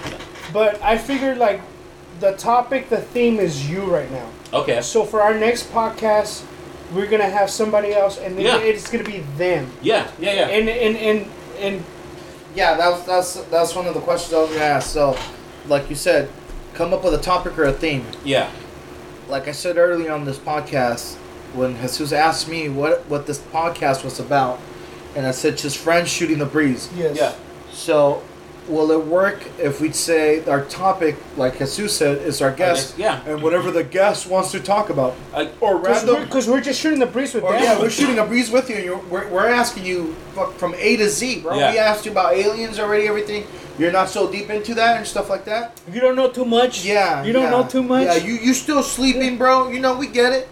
But 0.54 0.82
I 0.82 0.98
figured 0.98 1.38
like 1.38 1.60
the 2.20 2.34
topic, 2.34 2.90
the 2.90 2.98
theme 3.02 3.40
is 3.40 3.70
you 3.70 3.82
right 3.84 4.12
now. 4.12 4.28
Okay. 4.54 4.82
So 4.82 5.04
for 5.06 5.22
our 5.22 5.34
next 5.34 5.72
podcast, 5.72 6.44
we're 6.94 7.08
gonna 7.08 7.30
have 7.30 7.50
somebody 7.50 7.94
else, 7.94 8.18
and 8.18 8.38
then 8.38 8.46
Yeah. 8.46 8.58
it's 8.58 8.90
gonna 8.90 9.04
be 9.04 9.20
them. 9.38 9.72
Yeah, 9.82 10.08
yeah, 10.20 10.34
yeah. 10.34 10.48
And 10.48 10.70
and 10.70 10.98
and 10.98 11.26
and 11.60 11.84
Yeah, 12.56 12.76
that's 12.76 13.04
that's 13.04 13.34
that's 13.52 13.76
one 13.76 13.86
of 13.88 13.94
the 13.94 14.00
questions 14.02 14.34
I 14.34 14.40
was 14.42 14.50
gonna 14.50 14.62
ask. 14.64 14.90
So, 14.92 15.16
like 15.68 15.90
you 15.90 15.96
said, 15.96 16.30
come 16.74 16.94
up 16.94 17.04
with 17.04 17.14
a 17.14 17.20
topic 17.22 17.58
or 17.60 17.66
a 17.66 17.74
theme. 17.74 18.06
yeah. 18.24 18.50
Like 19.28 19.48
I 19.48 19.52
said 19.52 19.78
earlier 19.78 20.12
on 20.12 20.26
this 20.26 20.40
podcast, 20.40 21.14
when 21.54 21.80
Jesus 21.80 22.12
asked 22.12 22.48
me 22.48 22.68
what 22.70 23.06
what 23.08 23.28
this 23.28 23.38
podcast 23.38 24.04
was 24.04 24.20
about, 24.20 24.60
and 25.16 25.28
I 25.28 25.32
said 25.32 25.58
just 25.60 25.78
friends 25.78 26.10
shooting 26.10 26.40
the 26.40 26.46
breeze. 26.48 26.90
yes, 26.98 27.16
Yeah. 27.16 27.34
So, 27.72 28.24
will 28.70 28.92
it 28.92 29.04
work 29.06 29.44
if 29.58 29.82
we 29.82 29.92
say 29.92 30.46
our 30.46 30.64
topic, 30.66 31.16
like 31.38 31.58
Jesus 31.58 31.98
said, 31.98 32.20
is 32.20 32.42
our 32.42 32.52
guest, 32.52 32.98
Yeah. 32.98 33.22
and 33.26 33.42
whatever 33.42 33.72
the 33.72 33.84
guest 33.84 34.28
wants 34.28 34.52
to 34.52 34.60
talk 34.60 34.90
about, 34.90 35.16
I, 35.34 35.50
or 35.60 35.80
Because 35.80 36.48
we're, 36.48 36.54
we're 36.56 36.62
just 36.62 36.80
shooting 36.80 37.00
the 37.00 37.06
breeze 37.08 37.34
with 37.34 37.44
Or 37.44 37.54
them. 37.54 37.64
yeah, 37.64 37.80
we're 37.80 37.90
shooting 37.90 38.20
a 38.20 38.26
breeze 38.26 38.52
with 38.52 38.70
you, 38.70 38.76
and 38.76 38.86
you're, 38.86 38.98
we're, 38.98 39.28
we're 39.30 39.48
asking 39.48 39.86
you 39.86 40.14
from 40.58 40.76
A 40.78 40.96
to 40.98 41.10
Z, 41.10 41.42
bro. 41.42 41.58
Yeah. 41.58 41.72
We 41.72 41.78
asked 41.80 42.06
you 42.06 42.12
about 42.12 42.34
aliens 42.36 42.80
already, 42.80 43.08
everything. 43.08 43.46
You're 43.80 43.92
not 43.94 44.10
so 44.10 44.30
deep 44.30 44.50
into 44.50 44.74
that 44.76 44.98
and 44.98 45.08
stuff 45.08 45.30
like 45.30 45.46
that. 45.46 45.80
You 45.92 46.02
don't 46.02 46.16
know 46.16 46.30
too 46.30 46.46
much. 46.46 46.84
Yeah. 46.86 47.24
You 47.24 47.32
don't 47.34 47.44
yeah. 47.44 47.50
know 47.52 47.66
too 47.66 47.82
much. 47.82 48.06
Yeah, 48.06 48.16
you 48.16 48.34
you 48.34 48.54
still 48.54 48.84
sleeping, 48.84 49.38
bro. 49.38 49.70
You 49.70 49.80
know 49.80 49.96
we 49.98 50.08
get 50.08 50.34
it. 50.34 50.50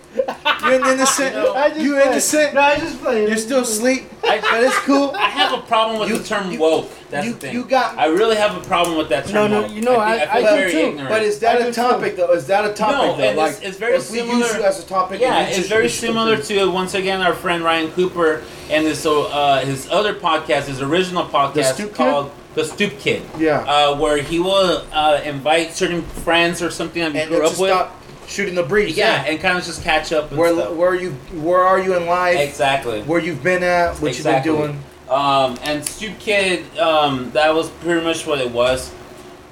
You're 0.63 0.73
innocent. 0.93 1.35
You 1.35 1.41
know, 1.43 1.53
I 1.53 1.69
just 1.69 1.81
you 1.81 1.91
play. 1.93 2.03
innocent. 2.07 2.53
No, 2.53 2.61
I 2.61 2.79
just 2.79 2.99
play. 3.01 3.27
You're 3.27 3.37
still 3.37 3.61
asleep. 3.61 4.03
I- 4.23 4.39
but 4.39 4.63
it's 4.63 4.79
cool. 4.79 5.11
I 5.15 5.29
have 5.29 5.53
a 5.53 5.61
problem 5.63 5.99
with 5.99 6.09
You- 6.09 6.17
the 6.19 6.23
term 6.23 6.51
you- 6.51 6.59
woke. 6.59 6.89
That's 7.09 7.25
you- 7.25 7.33
the 7.33 7.39
thing. 7.39 7.53
you 7.53 7.63
got- 7.63 7.97
I 7.97 8.07
really 8.07 8.35
have 8.35 8.57
a 8.57 8.61
problem 8.61 8.97
with 8.97 9.09
that 9.09 9.25
term. 9.25 9.33
No, 9.35 9.47
no, 9.47 9.61
woke. 9.63 9.71
you 9.71 9.81
know, 9.81 9.97
I, 9.99 10.17
think, 10.19 10.29
I- 10.33 10.37
I 10.37 10.41
feel 10.41 10.47
I 10.47 10.49
do 10.51 10.57
very 10.57 10.71
too. 10.71 10.77
ignorant. 10.79 11.09
But 11.09 11.21
is 11.23 11.39
that 11.39 11.55
I 11.57 11.59
a 11.59 11.63
do 11.65 11.73
topic 11.73 12.15
though? 12.17 12.31
Is 12.33 12.47
that 12.47 12.65
a 12.65 12.73
topic 12.73 12.97
No, 12.97 13.17
though? 13.17 13.23
and 13.23 13.37
like 13.37 13.51
it's- 13.51 13.67
it's 13.69 13.77
very 13.77 13.95
if 13.97 14.09
we 14.11 14.19
similar- 14.19 14.37
use 14.39 14.55
you 14.55 14.63
as 14.63 14.79
a 14.83 14.87
topic. 14.87 15.19
Yeah, 15.21 15.41
it's 15.47 15.57
just 15.57 15.69
very 15.69 15.89
similar 15.89 16.37
to 16.37 16.71
once 16.71 16.93
again 16.95 17.21
our 17.21 17.33
friend 17.33 17.63
Ryan 17.63 17.91
Cooper 17.91 18.41
and 18.69 18.85
his 18.87 19.05
uh, 19.05 19.61
his 19.65 19.89
other 19.91 20.13
podcast, 20.15 20.63
his 20.65 20.81
original 20.81 21.25
podcast 21.25 21.73
Stoop 21.75 21.93
Kid? 21.95 22.25
The 22.57 22.65
Stoop 22.65 22.97
Kid. 22.99 23.21
Yeah. 23.37 23.59
Uh, 23.61 23.95
where 23.97 24.17
he 24.17 24.39
will 24.39 24.83
uh, 24.91 25.21
invite 25.23 25.73
certain 25.73 26.01
friends 26.01 26.61
or 26.61 26.71
something 26.71 27.03
that 27.03 27.13
he 27.13 27.19
and 27.19 27.29
grew 27.29 27.45
up 27.45 27.51
with. 27.59 27.69
stop 27.69 27.93
shooting 28.27 28.55
the 28.55 28.63
breeze. 28.63 28.97
Yeah, 28.97 29.23
and 29.25 29.39
kind 29.39 29.57
of 29.59 29.63
just 29.63 29.83
catch 29.83 30.11
up 30.11 30.31
and 30.31 30.39
Where 30.39 30.53
stuff. 30.53 30.73
where 30.75 30.95
you 30.95 31.11
where 31.47 31.61
are 31.61 31.79
you 31.79 31.95
in 31.95 32.07
life? 32.07 32.39
exactly. 32.39 33.03
Where 33.03 33.19
you've 33.21 33.43
been 33.43 33.61
at? 33.63 33.95
What 34.01 34.09
Exactly. 34.09 34.51
you've 34.51 34.59
been 34.61 34.71
doing? 34.71 34.83
Um, 35.07 35.57
and 35.63 35.85
Stoop 35.85 36.17
Kid, 36.19 36.77
um, 36.79 37.29
that 37.31 37.53
was 37.53 37.69
pretty 37.69 38.03
much 38.03 38.25
what 38.27 38.39
it 38.41 38.51
was. 38.51 38.91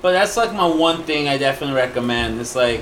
But 0.01 0.11
that's 0.13 0.35
like 0.35 0.51
my 0.53 0.65
one 0.67 1.03
thing 1.03 1.27
I 1.29 1.37
definitely 1.37 1.75
recommend. 1.75 2.39
It's 2.41 2.55
like 2.55 2.81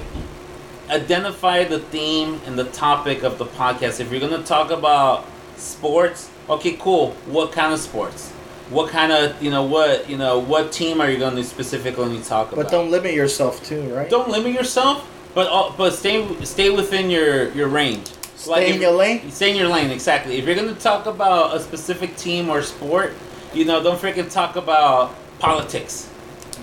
identify 0.89 1.63
the 1.65 1.79
theme 1.79 2.39
and 2.45 2.57
the 2.57 2.65
topic 2.65 3.23
of 3.23 3.37
the 3.37 3.45
podcast. 3.45 3.99
If 3.99 4.09
you're 4.11 4.19
gonna 4.21 4.43
talk 4.43 4.71
about 4.71 5.25
sports, 5.57 6.29
okay, 6.49 6.73
cool. 6.79 7.11
What 7.27 7.51
kind 7.51 7.73
of 7.73 7.79
sports? 7.79 8.31
What 8.69 8.89
kind 8.89 9.11
of 9.11 9.41
you 9.41 9.51
know 9.51 9.63
what 9.63 10.09
you 10.09 10.17
know 10.17 10.39
what 10.39 10.71
team 10.71 11.01
are 11.01 11.09
you 11.09 11.17
going 11.17 11.35
to 11.35 11.43
specifically 11.43 12.19
talk 12.21 12.51
about? 12.51 12.63
But 12.63 12.71
don't 12.71 12.89
limit 12.91 13.13
yourself 13.13 13.63
too, 13.63 13.81
right? 13.93 14.09
don't 14.09 14.29
limit 14.29 14.53
yourself, 14.53 15.07
but 15.35 15.47
uh, 15.51 15.73
but 15.77 15.93
stay 15.93 16.25
stay 16.43 16.69
within 16.69 17.09
your 17.09 17.51
your 17.51 17.67
range. 17.67 18.07
Stay 18.35 18.69
in 18.69 18.75
if- 18.75 18.81
your 18.81 18.91
lane. 18.91 19.31
Stay 19.31 19.51
in 19.51 19.57
your 19.57 19.69
lane, 19.69 19.89
exactly. 19.91 20.37
If 20.37 20.45
you're 20.45 20.55
gonna 20.55 20.75
talk 20.75 21.05
about 21.05 21.55
a 21.55 21.59
specific 21.59 22.15
team 22.17 22.49
or 22.49 22.61
sport, 22.61 23.13
you 23.53 23.65
know, 23.65 23.81
don't 23.83 23.99
freaking 23.99 24.31
talk 24.31 24.55
about 24.55 25.13
politics. 25.39 26.09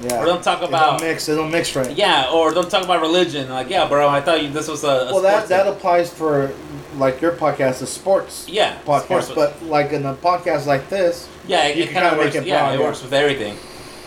Yeah. 0.03 0.21
Or 0.23 0.25
don't 0.25 0.43
talk 0.43 0.63
about 0.63 0.99
don't 0.99 1.09
mix. 1.09 1.29
It 1.29 1.35
don't 1.37 1.51
mix 1.51 1.77
right. 1.77 1.91
yeah, 1.97 2.31
or 2.33 2.53
don't 2.53 2.71
talk 2.71 2.85
about 2.85 3.03
religion. 3.03 3.49
Like, 3.51 3.69
yeah, 3.69 3.87
bro, 3.87 4.09
I 4.09 4.21
thought 4.23 4.43
you 4.43 4.49
this 4.51 4.67
was 4.69 4.83
a, 4.83 4.87
a 4.89 5.13
Well, 5.13 5.21
that 5.23 5.49
that 5.49 5.65
thing. 5.67 5.73
applies 5.75 6.13
for 6.13 6.53
like 6.97 7.21
your 7.21 7.33
podcast, 7.33 7.81
the 7.81 7.87
sports 7.87 8.47
yeah 8.49 8.79
podcast. 8.87 9.25
sports- 9.25 9.33
But 9.35 9.63
like 9.65 9.93
in 9.93 10.07
a 10.07 10.15
podcast 10.15 10.67
like 10.67 10.89
this, 10.89 11.29
yeah, 11.47 11.67
it, 11.67 11.77
you 11.77 11.85
it 11.85 11.91
kind 11.91 12.07
of 12.07 12.17
works. 12.19 12.35
make 12.35 12.43
it 12.43 12.49
yeah, 12.49 12.61
broad, 12.61 12.75
it 12.75 12.79
yeah. 12.81 12.87
works 12.87 13.03
with 13.03 13.13
everything. 13.13 13.57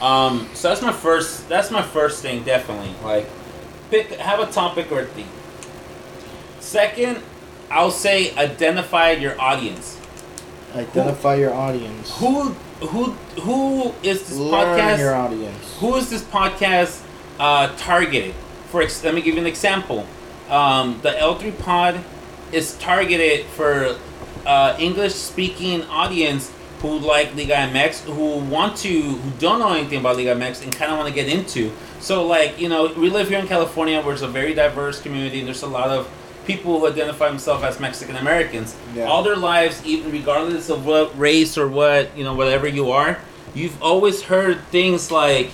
Um, 0.01 0.49
so 0.53 0.69
that's 0.69 0.81
my 0.81 0.91
first. 0.91 1.47
That's 1.47 1.69
my 1.69 1.83
first 1.83 2.21
thing, 2.23 2.43
definitely. 2.43 2.93
Like, 3.03 3.27
pick 3.91 4.09
have 4.13 4.39
a 4.39 4.47
topic 4.51 4.91
or 4.91 5.01
a 5.01 5.05
theme. 5.05 5.27
Second, 6.59 7.19
I'll 7.69 7.91
say 7.91 8.35
identify 8.35 9.11
your 9.11 9.39
audience. 9.39 9.99
identify 10.75 11.35
your 11.35 11.53
audience. 11.53 12.17
Who 12.17 12.55
who 12.81 13.11
who 13.41 13.93
is 14.03 14.27
this 14.27 14.37
Learn 14.37 14.77
podcast? 14.77 14.97
your 14.99 15.15
audience. 15.15 15.77
who 15.79 15.95
is 15.95 16.09
this 16.09 16.23
podcast 16.23 17.03
uh, 17.39 17.73
targeted? 17.77 18.33
For 18.69 18.81
ex- 18.81 19.03
let 19.03 19.13
me 19.13 19.21
give 19.21 19.35
you 19.35 19.41
an 19.41 19.47
example. 19.47 20.05
Um, 20.49 20.99
the 21.01 21.11
L3 21.11 21.57
Pod 21.59 22.03
is 22.51 22.75
targeted 22.77 23.45
for 23.47 23.97
uh, 24.45 24.75
English 24.79 25.13
speaking 25.13 25.83
audience 25.85 26.51
who 26.81 26.99
like 26.99 27.33
Liga 27.35 27.53
MX, 27.55 28.01
who 28.13 28.39
want 28.39 28.75
to, 28.77 29.01
who 29.01 29.31
don't 29.39 29.59
know 29.59 29.71
anything 29.73 29.99
about 29.99 30.17
Liga 30.17 30.35
MX 30.35 30.63
and 30.63 30.75
kind 30.75 30.91
of 30.91 30.97
want 30.97 31.07
to 31.07 31.15
get 31.15 31.29
into. 31.31 31.71
So, 32.01 32.27
like, 32.27 32.59
you 32.59 32.67
know, 32.67 32.91
we 32.97 33.09
live 33.09 33.29
here 33.29 33.39
in 33.39 33.47
California 33.47 34.01
where 34.01 34.13
it's 34.13 34.21
a 34.21 34.27
very 34.27 34.53
diverse 34.53 35.01
community. 35.01 35.39
and 35.39 35.47
There's 35.47 35.63
a 35.63 35.67
lot 35.67 35.87
of 35.89 36.09
people 36.45 36.79
who 36.79 36.87
identify 36.87 37.29
themselves 37.29 37.63
as 37.63 37.79
Mexican 37.79 38.15
Americans. 38.15 38.75
Yeah. 38.95 39.05
All 39.05 39.23
their 39.23 39.35
lives, 39.35 39.83
even 39.85 40.11
regardless 40.11 40.69
of 40.69 40.85
what 40.85 41.17
race 41.17 41.57
or 41.57 41.67
what, 41.67 42.15
you 42.17 42.23
know, 42.23 42.33
whatever 42.33 42.67
you 42.67 42.91
are, 42.91 43.19
you've 43.53 43.81
always 43.81 44.21
heard 44.23 44.61
things 44.67 45.11
like 45.11 45.51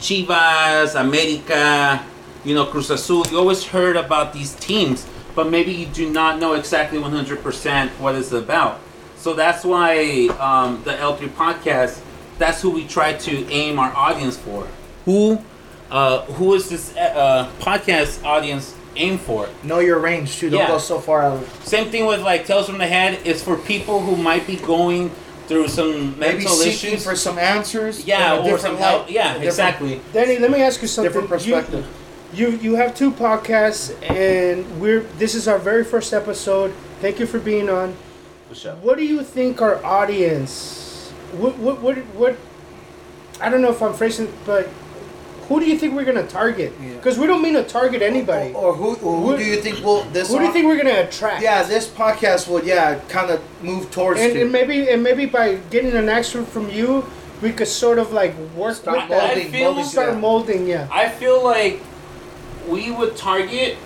Chivas, 0.00 0.98
America, 0.98 2.04
you 2.44 2.54
know, 2.54 2.66
Cruz 2.66 2.90
Azul. 2.90 3.26
You 3.30 3.38
always 3.38 3.64
heard 3.64 3.96
about 3.96 4.32
these 4.32 4.54
teams, 4.54 5.06
but 5.34 5.50
maybe 5.50 5.72
you 5.72 5.86
do 5.86 6.10
not 6.10 6.38
know 6.38 6.54
exactly 6.54 6.98
100% 6.98 7.88
what 7.98 8.14
it's 8.14 8.32
about. 8.32 8.80
So 9.16 9.34
that's 9.34 9.64
why 9.64 10.28
um, 10.38 10.82
the 10.84 10.92
L3 10.92 11.28
podcast, 11.30 12.00
that's 12.38 12.60
who 12.62 12.70
we 12.70 12.86
try 12.86 13.14
to 13.14 13.50
aim 13.50 13.78
our 13.78 13.92
audience 13.94 14.36
for. 14.36 14.68
Who, 15.04 15.42
uh, 15.90 16.22
who 16.22 16.54
is 16.54 16.68
this 16.68 16.94
uh, 16.96 17.50
podcast 17.58 18.24
audience 18.24 18.74
aimed 18.96 19.20
for? 19.20 19.46
It. 19.46 19.50
Know 19.64 19.78
your 19.80 19.98
range 19.98 20.36
too. 20.38 20.50
Don't 20.50 20.60
Yeah. 20.60 20.68
go 20.68 20.78
so 20.78 20.98
far 20.98 21.22
out. 21.22 21.44
Same 21.64 21.90
thing 21.90 22.06
with 22.06 22.20
like 22.20 22.46
Tales 22.46 22.66
from 22.68 22.78
the 22.78 22.86
Head. 22.86 23.18
It's 23.24 23.42
for 23.42 23.56
people 23.56 24.00
who 24.00 24.16
might 24.16 24.46
be 24.46 24.56
going 24.56 25.10
through 25.48 25.68
some 25.68 26.18
Maybe 26.18 26.38
mental 26.38 26.54
seeking 26.56 26.90
issues. 26.94 27.04
for 27.04 27.14
some 27.14 27.38
answers. 27.38 28.04
yeah, 28.04 28.38
or 28.42 28.58
some 28.58 28.76
help. 28.76 29.02
light, 29.04 29.10
Yeah, 29.12 29.34
exactly. 29.36 30.00
Danny, 30.12 30.38
let 30.38 30.50
me 30.50 30.60
ask 30.60 30.82
you 30.82 30.88
something. 30.88 31.12
Different 31.12 31.46
You- 31.46 31.54
perspective. 31.54 31.86
You 32.34 32.58
you 32.60 32.74
have 32.74 32.94
two 32.94 33.12
podcasts, 33.12 33.92
and 34.10 34.64
we're 34.80 35.04
this 35.18 35.34
is 35.34 35.46
our 35.46 35.58
very 35.58 35.84
first 35.84 36.12
episode. 36.12 36.72
Thank 37.00 37.20
you 37.20 37.26
for 37.26 37.38
being 37.38 37.68
on. 37.70 37.94
What 38.82 38.96
do 38.98 39.04
you 39.04 39.22
think 39.22 39.60
our 39.62 39.82
audience? 39.84 41.12
What 41.36 41.56
what 41.58 41.80
what 41.80 41.96
what? 42.16 42.36
I 43.40 43.48
don't 43.50 43.60
know 43.62 43.70
if 43.70 43.80
I'm 43.82 43.94
phrasing, 43.94 44.32
but 44.44 44.68
who 45.48 45.60
do 45.60 45.66
you 45.66 45.78
think 45.78 45.94
we're 45.94 46.04
gonna 46.04 46.26
target? 46.26 46.72
Yeah. 46.82 46.94
Because 46.94 47.18
we 47.18 47.26
don't 47.26 47.40
mean 47.42 47.54
to 47.54 47.62
target 47.62 48.02
anybody. 48.02 48.52
Or, 48.52 48.66
or 48.70 48.74
who? 48.74 48.88
Or 48.96 49.20
who 49.20 49.26
Who- 49.30 49.36
do 49.36 49.44
you 49.44 49.56
think 49.62 49.84
will 49.84 50.02
this? 50.12 50.28
Who 50.28 50.38
do 50.38 50.44
you 50.44 50.52
think 50.52 50.66
we're 50.66 50.76
gonna 50.76 51.00
attract? 51.08 51.42
Yeah, 51.42 51.62
this 51.62 51.86
podcast 51.88 52.48
will 52.48 52.64
yeah 52.64 52.98
kind 53.08 53.30
of 53.30 53.40
move 53.62 53.90
towards. 53.90 54.20
And, 54.20 54.36
and 54.36 54.50
maybe 54.52 54.88
and 54.90 55.02
maybe 55.02 55.26
by 55.26 55.56
getting 55.70 55.92
an 55.92 56.08
answer 56.08 56.42
from 56.44 56.68
you, 56.70 57.04
we 57.42 57.52
could 57.52 57.68
sort 57.68 57.98
of 57.98 58.12
like 58.12 58.34
work 58.56 58.74
Start 58.76 58.98
with 58.98 59.08
that. 59.10 59.28
molding, 59.36 59.52
feel- 59.52 59.64
molding 59.72 59.84
Start 59.84 60.10
that. 60.14 60.20
molding, 60.20 60.66
yeah. 60.66 60.88
I 60.92 61.08
feel 61.08 61.42
like 61.44 61.80
we 62.66 62.90
would 62.90 63.16
target, 63.16 63.76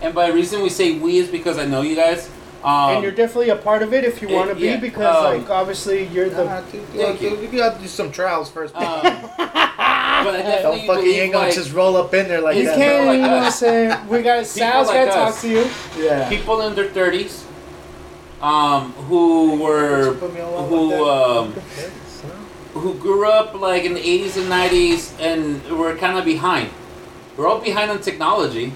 and 0.00 0.14
by 0.14 0.28
reason 0.28 0.62
we 0.62 0.68
say 0.68 0.98
we 0.98 1.18
is 1.18 1.28
because 1.28 1.58
I 1.58 1.64
know 1.66 1.82
you 1.82 1.96
guys. 1.96 2.30
Um, 2.62 2.90
and 2.92 3.02
you're 3.02 3.10
definitely 3.12 3.48
a 3.48 3.56
part 3.56 3.82
of 3.82 3.94
it 3.94 4.04
if 4.04 4.20
you 4.20 4.28
want 4.28 4.50
to 4.50 4.54
be, 4.54 4.66
yeah, 4.66 4.76
because 4.76 5.16
um, 5.16 5.40
like 5.40 5.48
obviously 5.50 6.06
you're 6.08 6.28
the. 6.28 6.44
Nah, 6.44 6.60
dude, 6.60 6.84
Thank 6.88 7.18
dude, 7.18 7.32
you. 7.32 7.36
dude, 7.38 7.52
you 7.54 7.58
gotta 7.58 7.80
do 7.80 7.88
some 7.88 8.12
trials 8.12 8.50
first. 8.50 8.76
um, 8.76 8.84
but 10.24 10.34
I 10.36 10.62
Don't 10.62 10.72
fucking 10.72 10.80
you 10.82 10.86
believe 10.86 11.22
ain't 11.22 11.32
gonna 11.32 11.46
like 11.46 11.54
just 11.54 11.72
roll 11.72 11.96
up 11.96 12.12
in 12.14 12.28
there 12.28 12.40
like 12.40 12.56
you 12.56 12.64
that. 12.64 12.76
can't, 12.76 13.06
like 13.06 13.16
you 13.16 13.22
know 13.22 13.36
what 13.36 13.42
I'm 13.44 13.50
saying? 13.66 14.08
We 14.08 14.22
got 14.22 14.46
Sal's 14.46 14.88
like 14.88 15.06
got 15.06 15.14
to 15.14 15.20
us. 15.20 15.34
talk 15.34 15.42
to 15.42 15.48
you. 15.48 15.70
Yeah. 16.04 16.28
people 16.28 16.60
in 16.62 16.74
their 16.74 16.88
thirties, 16.88 17.44
um, 18.40 18.92
who 18.92 19.60
were 19.60 20.14
Put 20.16 20.34
me 20.34 20.40
on 20.40 20.68
who 20.68 21.08
um, 21.08 21.52
who 22.74 22.94
grew 22.94 23.28
up 23.28 23.54
like 23.54 23.84
in 23.84 23.94
the 23.94 24.00
80s 24.00 24.36
and 24.36 24.46
90s 24.50 25.18
and 25.20 25.78
were 25.78 25.96
kind 25.96 26.16
of 26.18 26.24
behind. 26.24 26.70
We're 27.36 27.48
all 27.48 27.60
behind 27.60 27.90
on 27.90 28.00
technology. 28.00 28.72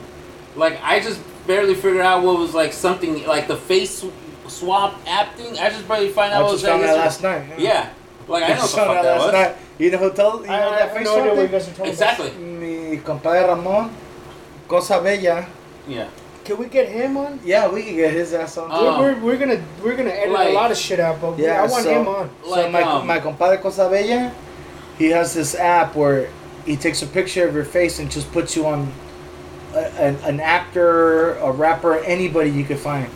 Like 0.57 0.81
I 0.83 1.01
just 1.01 1.21
barely 1.47 1.75
figured 1.75 2.01
out 2.01 2.25
what 2.25 2.39
was 2.39 2.55
like 2.55 2.73
something 2.73 3.25
like 3.27 3.47
the 3.49 3.57
face 3.57 4.05
swap 4.49 5.01
app 5.07 5.35
thing. 5.37 5.59
I 5.59 5.71
just 5.71 5.87
barely 5.89 6.09
find 6.09 6.33
I 6.33 6.37
out 6.39 6.45
what 6.45 6.53
was 6.53 6.61
just 6.63 6.71
found 6.71 6.83
that 6.83 6.97
yesterday. 6.97 7.29
last 7.39 7.49
night. 7.51 7.59
Yeah, 7.61 7.91
like 8.29 8.45
I 8.45 8.49
know 8.49 8.55
what 8.55 8.63
the 8.63 8.69
fuck 8.77 8.89
out 8.89 9.03
that 9.03 9.17
last 9.19 9.25
was. 9.25 9.33
night. 9.33 9.57
You 9.79 9.91
know 9.91 9.99
who 9.99 10.13
told 10.13 10.41
you 10.43 10.47
know 10.49 10.53
I, 10.55 10.57
I 10.57 10.71
that 10.71 10.81
have 10.89 10.97
face 10.97 11.05
no 11.07 11.21
idea 11.21 11.35
what 11.35 11.43
you 11.43 11.49
guys 11.49 11.69
are 11.69 11.73
talking 11.73 11.93
Exactly. 11.93 12.29
thing? 12.31 12.91
Mi 12.91 12.97
compadre 12.99 13.49
Ramon, 13.49 13.91
Cosa 14.69 15.01
Bella. 15.03 15.47
Yeah. 15.89 16.09
Can 16.45 16.59
we 16.59 16.67
get 16.67 16.89
him 16.91 17.17
on? 17.17 17.41
Yeah, 17.45 17.69
we 17.73 17.83
can 17.83 17.97
get 17.97 18.13
his 18.13 18.35
ass 18.35 18.59
on. 18.59 18.71
Um, 18.71 19.01
we're, 19.01 19.15
we're, 19.15 19.21
we're 19.25 19.37
gonna 19.39 19.65
we're 19.83 19.97
gonna 19.97 20.11
edit 20.11 20.33
like- 20.33 20.51
a 20.51 20.53
lot 20.53 20.71
of 20.71 20.77
shit 20.77 21.01
out, 21.01 21.21
but 21.21 21.39
Yeah, 21.39 21.63
I 21.63 21.67
want 21.67 21.85
so- 21.85 22.01
him 22.01 22.07
on. 22.09 22.31
so 22.45 22.71
my, 22.71 22.83
um, 22.83 23.07
my 23.07 23.19
compadre 23.19 23.59
Cosa 23.59 23.89
Bella, 23.89 24.31
he 24.99 25.07
has 25.07 25.33
this 25.35 25.55
app 25.55 25.97
where 25.97 26.29
he 26.67 26.77
takes 26.77 27.03
a 27.03 27.07
picture 27.07 27.49
of 27.49 27.55
your 27.55 27.65
face 27.65 27.99
and 27.99 28.11
just 28.11 28.31
puts 28.33 28.55
you 28.57 28.67
on 28.67 28.93
a, 29.75 29.79
an, 30.01 30.17
an 30.25 30.39
actor, 30.41 31.35
a 31.37 31.51
rapper, 31.51 31.99
anybody 32.05 32.51
you 32.51 32.65
could 32.65 32.79
find, 32.79 33.09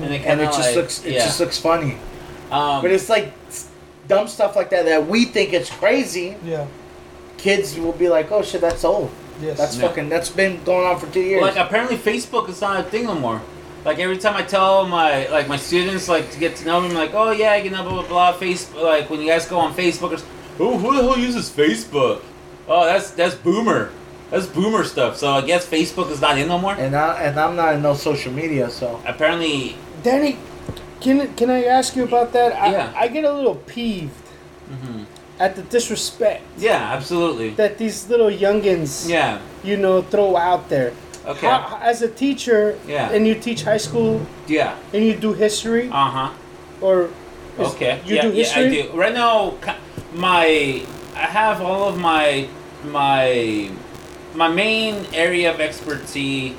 And 0.00 0.14
it, 0.14 0.24
and 0.24 0.40
it 0.40 0.46
just 0.46 0.60
like, 0.60 0.76
looks 0.76 1.04
it 1.04 1.12
yeah. 1.14 1.24
just 1.24 1.38
looks 1.40 1.58
funny. 1.58 1.98
Um, 2.50 2.82
But 2.82 2.90
it's 2.92 3.08
like 3.08 3.26
s- 3.43 3.43
dumb 4.08 4.28
stuff 4.28 4.56
like 4.56 4.70
that 4.70 4.84
that 4.86 5.06
we 5.06 5.24
think 5.24 5.52
it's 5.52 5.70
crazy. 5.70 6.36
Yeah. 6.44 6.66
Kids 7.38 7.78
will 7.78 7.92
be 7.92 8.08
like, 8.08 8.30
"Oh 8.32 8.42
shit, 8.42 8.60
that's 8.60 8.84
old. 8.84 9.10
Yes. 9.42 9.58
That's 9.58 9.76
Yeah. 9.76 9.88
fucking. 9.88 10.08
That's 10.08 10.30
been 10.30 10.62
going 10.64 10.86
on 10.86 10.98
for 10.98 11.06
two 11.12 11.20
years." 11.20 11.42
like 11.42 11.56
apparently 11.56 11.96
Facebook 11.96 12.48
is 12.48 12.60
not 12.60 12.80
a 12.80 12.82
thing 12.84 13.04
no 13.04 13.14
more. 13.14 13.40
Like 13.84 13.98
every 13.98 14.16
time 14.16 14.34
I 14.36 14.42
tell 14.42 14.86
my 14.86 15.28
like 15.28 15.46
my 15.48 15.56
students 15.56 16.08
like 16.08 16.30
to 16.30 16.38
get 16.38 16.56
to 16.56 16.64
know 16.64 16.80
me, 16.80 16.88
I'm 16.88 16.94
like, 16.94 17.12
oh 17.12 17.32
yeah, 17.32 17.56
you 17.56 17.70
know, 17.70 17.82
blah 17.82 17.92
blah 18.02 18.08
blah. 18.08 18.32
Facebook, 18.38 18.82
like 18.82 19.10
when 19.10 19.20
you 19.20 19.26
guys 19.28 19.46
go 19.46 19.58
on 19.58 19.74
Facebook, 19.74 20.10
or, 20.12 20.14
s- 20.14 20.24
oh 20.58 20.78
who 20.78 20.96
the 20.96 21.02
hell 21.02 21.18
uses 21.18 21.50
Facebook? 21.50 22.20
Oh, 22.66 22.86
that's 22.86 23.10
that's 23.10 23.34
boomer. 23.34 23.90
That's 24.30 24.46
boomer 24.46 24.84
stuff. 24.84 25.18
So 25.18 25.30
I 25.32 25.42
guess 25.42 25.66
Facebook 25.68 26.10
is 26.10 26.20
not 26.20 26.38
in 26.38 26.48
no 26.48 26.58
more. 26.58 26.72
and 26.74 26.96
I 26.96 27.24
and 27.24 27.38
I'm 27.38 27.56
not 27.56 27.74
in 27.74 27.82
no 27.82 27.92
social 27.94 28.32
media, 28.32 28.70
so 28.70 29.00
Apparently, 29.06 29.76
Danny, 30.02 30.38
can 31.04 31.34
can 31.36 31.50
I 31.50 31.64
ask 31.64 31.94
you 31.96 32.04
about 32.04 32.32
that? 32.32 32.50
I, 32.56 32.72
Yeah. 32.72 32.92
I 32.96 33.06
get 33.08 33.24
a 33.24 33.32
little 33.32 33.56
peeved 33.68 34.24
mhm. 34.72 35.04
at 35.38 35.54
the 35.56 35.62
disrespect 35.62 36.42
yeah, 36.58 36.96
absolutely. 36.96 37.50
that 37.60 37.76
these 37.78 38.08
little 38.08 38.30
youngins, 38.30 39.08
Yeah. 39.08 39.38
you 39.62 39.76
know, 39.76 40.02
throw 40.02 40.36
out 40.36 40.68
there. 40.68 40.92
Okay. 41.26 41.46
How, 41.46 41.78
as 41.82 42.02
a 42.02 42.08
teacher, 42.08 42.76
Yeah. 42.88 43.12
and 43.14 43.26
you 43.28 43.34
teach 43.34 43.64
high 43.64 43.80
school, 43.88 44.20
Yeah. 44.46 44.74
and 44.92 45.04
you 45.04 45.14
do 45.16 45.32
history, 45.32 45.88
Uh 45.92 46.10
huh. 46.16 46.30
or 46.80 47.08
is- 47.58 47.68
Okay. 47.74 48.00
you 48.06 48.16
yeah, 48.16 48.22
do 48.22 48.28
yeah, 48.28 48.34
history. 48.42 48.66
I 48.66 48.82
do. 48.82 49.00
Right 49.02 49.14
now, 49.14 49.54
my 50.14 50.82
I 51.16 51.26
have 51.40 51.60
all 51.62 51.88
of 51.88 51.96
my 51.98 52.48
my 52.84 53.70
my 54.34 54.48
main 54.48 55.06
area 55.14 55.48
of 55.54 55.60
expertise 55.60 56.52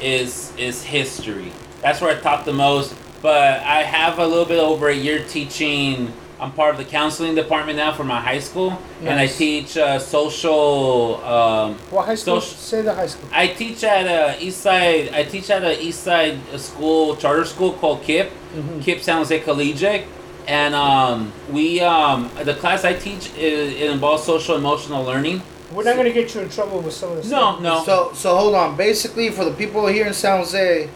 is 0.00 0.52
is 0.58 0.82
history. 0.84 1.52
That's 1.82 2.00
where 2.00 2.12
I 2.16 2.18
taught 2.20 2.44
the 2.44 2.52
most. 2.52 2.92
But 3.22 3.60
I 3.60 3.82
have 3.82 4.18
a 4.18 4.26
little 4.26 4.46
bit 4.46 4.58
over 4.58 4.88
a 4.88 4.94
year 4.94 5.22
teaching. 5.24 6.12
I'm 6.40 6.52
part 6.52 6.70
of 6.70 6.78
the 6.78 6.86
counseling 6.86 7.34
department 7.34 7.76
now 7.76 7.92
for 7.92 8.02
my 8.02 8.18
high 8.18 8.38
school, 8.38 8.78
and 9.02 9.20
I 9.20 9.26
teach 9.26 9.76
uh, 9.76 9.98
social. 9.98 11.22
Um, 11.22 11.74
What 11.90 12.06
high 12.06 12.14
school? 12.14 12.40
So- 12.40 12.56
Say 12.56 12.80
the 12.82 12.94
high 12.94 13.06
school. 13.08 13.28
I 13.30 13.48
teach 13.48 13.84
at 13.84 14.06
a 14.06 14.42
East 14.42 14.62
Side. 14.62 15.10
I 15.12 15.24
teach 15.24 15.50
at 15.50 15.62
a 15.62 15.78
East 15.82 16.02
Side 16.02 16.38
school, 16.58 17.14
charter 17.16 17.44
school 17.44 17.72
called 17.74 18.02
KIPP, 18.02 18.30
Mhm. 18.56 18.82
KIPP 18.82 19.02
San 19.02 19.16
Jose 19.18 19.38
Collegiate, 19.40 20.04
and 20.48 20.74
um, 20.74 21.30
we 21.52 21.78
um, 21.80 22.30
the 22.42 22.54
class 22.54 22.84
I 22.86 22.94
teach 22.94 23.30
is, 23.36 23.74
it 23.74 23.90
involves 23.90 24.22
social 24.24 24.56
emotional 24.56 25.04
learning. 25.04 25.42
We're 25.74 25.84
not 25.84 25.96
gonna 25.96 26.10
get 26.10 26.34
you 26.34 26.40
in 26.40 26.48
trouble 26.48 26.80
with 26.80 26.94
some 26.94 27.10
of 27.12 27.16
this. 27.18 27.30
No, 27.30 27.58
no. 27.60 27.84
so 27.84 28.12
so 28.14 28.34
hold 28.34 28.54
on. 28.54 28.76
Basically, 28.76 29.28
for 29.28 29.44
the 29.44 29.52
people 29.52 29.86
here 29.88 30.06
in 30.06 30.14
San 30.14 30.38
Jose, 30.38 30.88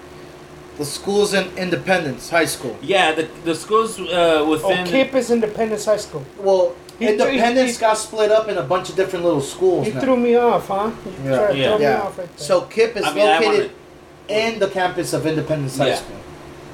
the 0.78 0.84
school's 0.84 1.34
in 1.34 1.46
Independence 1.56 2.30
High 2.30 2.46
School. 2.46 2.76
yeah, 2.82 3.12
the 3.12 3.28
the 3.44 3.54
schools 3.54 3.98
uh, 4.00 4.04
Oh, 4.42 4.50
within. 4.50 4.86
KIPP 4.86 5.14
is 5.14 5.30
Independence 5.30 5.84
High 5.84 5.98
School. 5.98 6.24
Well, 6.38 6.74
He- 6.98 7.08
Independence 7.08 7.74
he- 7.76 7.80
got 7.80 7.96
split 7.98 8.30
up 8.30 8.48
in 8.48 8.56
a 8.58 8.62
bunch 8.62 8.88
of 8.90 8.96
different 8.96 9.24
little 9.24 9.40
schools 9.40 9.86
You 9.86 9.94
now. 9.94 10.00
threw 10.00 10.16
me 10.16 10.36
off, 10.36 10.68
huh? 10.68 10.90
You 11.04 11.30
Yeah. 11.30 11.36
tried 11.38 11.52
to 11.52 11.58
Yeah. 11.58 11.76
me 11.78 11.82
yeah. 11.84 12.00
off 12.02 12.18
right 12.18 12.36
there. 12.36 12.46
So 12.48 12.60
KIPP 12.62 12.96
is 13.00 13.04
I 13.04 13.14
mean, 13.14 13.26
I 13.28 13.38
located. 13.38 13.70
in 14.28 14.58
the 14.58 14.68
campus 14.68 15.12
of 15.12 15.26
Independence 15.26 15.76
High 15.78 15.88
Yeah. 15.88 15.96
School. 15.96 16.16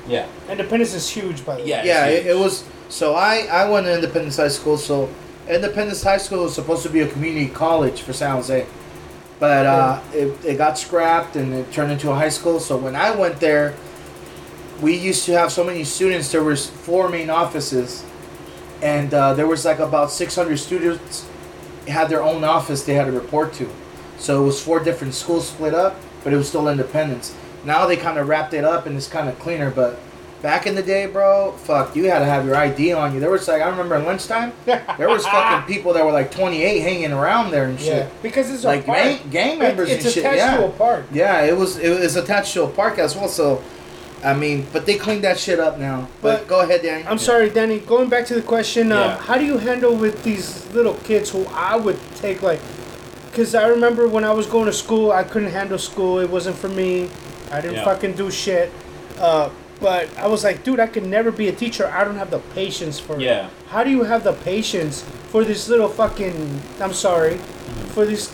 Yeah. 0.09 0.27
Independence 0.51 0.95
is 0.95 1.09
huge, 1.09 1.45
by 1.47 1.57
the 1.57 1.63
way. 1.63 1.69
Yeah. 1.69 1.85
Yeah, 1.85 2.07
it, 2.07 2.27
it 2.27 2.39
was. 2.39 2.65
So 2.89 3.15
I 3.15 3.47
I 3.51 3.69
went 3.69 3.87
to 3.87 3.95
Independence 3.95 4.37
High 4.37 4.49
School. 4.59 4.77
So 4.79 5.09
Independence 5.49 6.03
High 6.03 6.19
School 6.27 6.43
was 6.45 6.55
supposed 6.55 6.83
to 6.85 6.91
be 6.91 7.01
a 7.01 7.07
community 7.07 7.49
college 7.49 8.03
for 8.03 8.13
San 8.13 8.33
Jose, 8.37 8.67
but 9.39 9.67
uh, 9.67 9.99
it 10.13 10.29
it 10.45 10.57
got 10.59 10.79
scrapped 10.79 11.37
and 11.37 11.55
it 11.55 11.73
turned 11.73 11.93
into 11.93 12.11
a 12.11 12.15
high 12.15 12.29
school. 12.39 12.61
So 12.61 12.77
when 12.77 12.95
I 12.97 13.11
went 13.13 13.41
there, 13.41 13.75
we 14.81 14.97
used 14.97 15.25
to 15.27 15.33
have 15.33 15.53
so 15.53 15.65
many 15.65 15.85
students. 15.85 16.31
There 16.33 16.43
was 16.43 16.69
four 16.69 17.09
main 17.09 17.31
offices, 17.31 18.05
and 18.83 19.13
uh, 19.13 19.35
there 19.35 19.47
was 19.47 19.65
like 19.65 19.79
about 19.79 20.11
six 20.11 20.35
hundred 20.35 20.59
students 20.59 21.27
had 21.89 22.09
their 22.09 22.23
own 22.23 22.45
office 22.45 22.83
they 22.85 22.95
had 22.95 23.07
to 23.07 23.13
report 23.13 23.53
to. 23.55 23.69
So 24.19 24.43
it 24.43 24.47
was 24.47 24.63
four 24.63 24.81
different 24.81 25.15
schools 25.15 25.49
split 25.49 25.75
up, 25.75 25.97
but 26.23 26.33
it 26.33 26.37
was 26.37 26.49
still 26.49 26.69
Independence. 26.69 27.35
Now 27.65 27.87
they 27.87 27.97
kind 27.97 28.19
of 28.19 28.29
wrapped 28.29 28.55
it 28.55 28.65
up 28.65 28.87
and 28.87 28.97
it's 28.97 29.09
kind 29.09 29.29
of 29.29 29.39
cleaner, 29.39 29.71
but 29.71 29.99
back 30.43 30.67
in 30.67 30.75
the 30.75 30.83
day, 30.83 31.07
bro, 31.07 31.53
fuck, 31.53 31.95
you 31.97 32.05
had 32.05 32.21
to 32.21 32.25
have 32.25 32.45
your 32.47 32.55
ID 32.55 32.93
on 32.93 33.13
you. 33.15 33.21
There 33.21 33.31
was 33.31 33.49
like 33.49 33.63
I 33.63 33.69
remember 33.69 33.95
at 33.97 34.05
lunchtime, 34.05 34.53
there 34.67 35.09
was 35.09 35.25
fucking 35.27 35.67
people 35.75 35.93
that 35.95 36.05
were 36.05 36.13
like 36.13 36.31
28 36.31 36.81
hanging 36.81 37.13
around 37.13 37.51
there 37.51 37.65
and 37.65 37.79
shit. 37.79 37.89
Yeah, 38.07 38.09
because 38.23 38.51
it's 38.51 38.65
Like 38.65 38.87
gang, 38.87 39.19
gang 39.31 39.59
members 39.59 39.91
it's 39.91 40.05
and 40.05 40.15
shit. 40.15 40.25
Yeah. 40.25 40.59
to 40.59 40.67
a 40.67 40.71
park. 40.71 41.07
Yeah, 41.13 41.43
it 41.45 41.57
was 41.57 41.79
it 41.79 41.99
was 42.01 42.17
attached 42.17 42.53
to 42.55 42.65
a 42.65 42.69
park 42.69 42.99
as 42.99 43.17
well. 43.17 43.29
So, 43.29 43.63
I 44.23 44.35
mean, 44.35 44.67
but 44.73 44.85
they 44.87 44.97
cleaned 44.97 45.25
that 45.25 45.39
shit 45.39 45.59
up 45.59 45.79
now. 45.79 46.09
But, 46.21 46.41
But- 46.41 46.49
go 46.49 46.61
ahead, 46.61 46.83
Danny. 46.83 47.05
I'm 47.07 47.19
sorry, 47.19 47.49
Danny. 47.51 47.79
Going 47.79 48.09
back 48.09 48.27
to 48.27 48.35
the 48.35 48.43
question, 48.43 48.93
um, 48.93 48.99
Yeah. 48.99 49.17
how 49.19 49.39
do 49.39 49.45
you 49.45 49.59
handle 49.59 49.95
with 49.95 50.23
these 50.25 50.67
little 50.75 50.95
kids 50.95 51.31
who 51.31 51.47
I 51.55 51.77
would 51.77 51.99
take 52.17 52.43
like? 52.43 52.61
Because 53.31 53.55
I 53.55 53.67
remember 53.69 54.07
when 54.09 54.25
I 54.25 54.33
was 54.33 54.47
going 54.47 54.67
to 54.67 54.73
school, 54.73 55.11
I 55.13 55.23
couldn't 55.23 55.53
handle 55.53 55.79
school. 55.79 56.19
It 56.19 56.29
wasn't 56.31 56.57
for 56.57 56.69
me. 56.69 57.09
I 57.51 57.61
didn't 57.61 57.77
Yeah. 57.77 57.85
fucking 57.85 58.13
do 58.15 58.31
shit. 58.31 58.71
Uh, 59.19 59.49
but 59.81 60.09
I 60.19 60.27
was 60.27 60.45
like, 60.45 60.65
dude, 60.65 60.81
I 60.81 60.87
could 60.87 61.07
never 61.07 61.31
be 61.31 61.49
a 61.49 61.53
teacher. 61.53 61.91
I 61.91 62.05
don't 62.05 62.17
have 62.19 62.31
the 62.31 62.41
patience 62.55 62.99
for 62.99 63.15
it. 63.17 63.23
Yeah. 63.23 63.47
How 63.71 63.83
do 63.85 63.91
you 63.91 64.03
have 64.05 64.25
the 64.25 64.33
patience 64.35 65.03
for 65.31 65.45
this 65.45 65.69
little 65.69 65.89
fucking? 65.89 66.61
I'm 66.81 66.93
sorry, 66.93 67.39
for 67.95 68.05
these, 68.05 68.29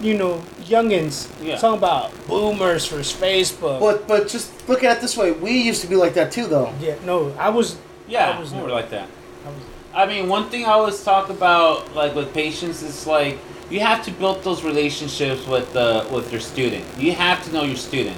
you 0.00 0.14
know, 0.16 0.42
youngins 0.64 1.28
Yeah. 1.42 1.56
talking 1.56 1.78
about 1.78 2.10
boomers 2.26 2.84
for 2.84 2.96
Facebook. 2.96 3.80
But 3.80 4.06
but 4.08 4.28
just 4.28 4.50
look 4.68 4.82
at 4.84 4.98
it 4.98 5.00
this 5.00 5.16
way. 5.16 5.32
We 5.32 5.52
used 5.62 5.80
to 5.82 5.86
be 5.88 5.96
like 5.96 6.14
that 6.14 6.32
too, 6.32 6.46
though. 6.46 6.72
yeah, 6.80 6.94
no, 7.04 7.32
I 7.38 7.48
was. 7.50 7.76
Yeah. 8.08 8.30
I 8.36 8.40
was 8.40 8.52
we 8.52 8.60
were 8.60 8.68
like 8.70 8.90
that. 8.90 9.08
I 9.46 9.48
was 9.48 9.58
I 9.94 10.06
mean, 10.06 10.28
one 10.28 10.48
thing 10.50 10.64
I 10.64 10.70
always 10.72 11.02
talk 11.04 11.30
about, 11.30 11.94
like 11.94 12.14
with 12.16 12.34
patients, 12.34 12.82
is 12.82 13.06
like 13.06 13.38
you 13.70 13.80
have 13.80 14.04
to 14.04 14.10
build 14.10 14.42
those 14.42 14.62
relationships 14.64 15.46
with 15.46 15.72
the 15.72 16.06
with 16.10 16.30
your 16.32 16.40
student. 16.40 16.84
You 16.98 17.12
have 17.12 17.42
to 17.44 17.52
know 17.52 17.62
your 17.64 17.76
student. 17.76 18.16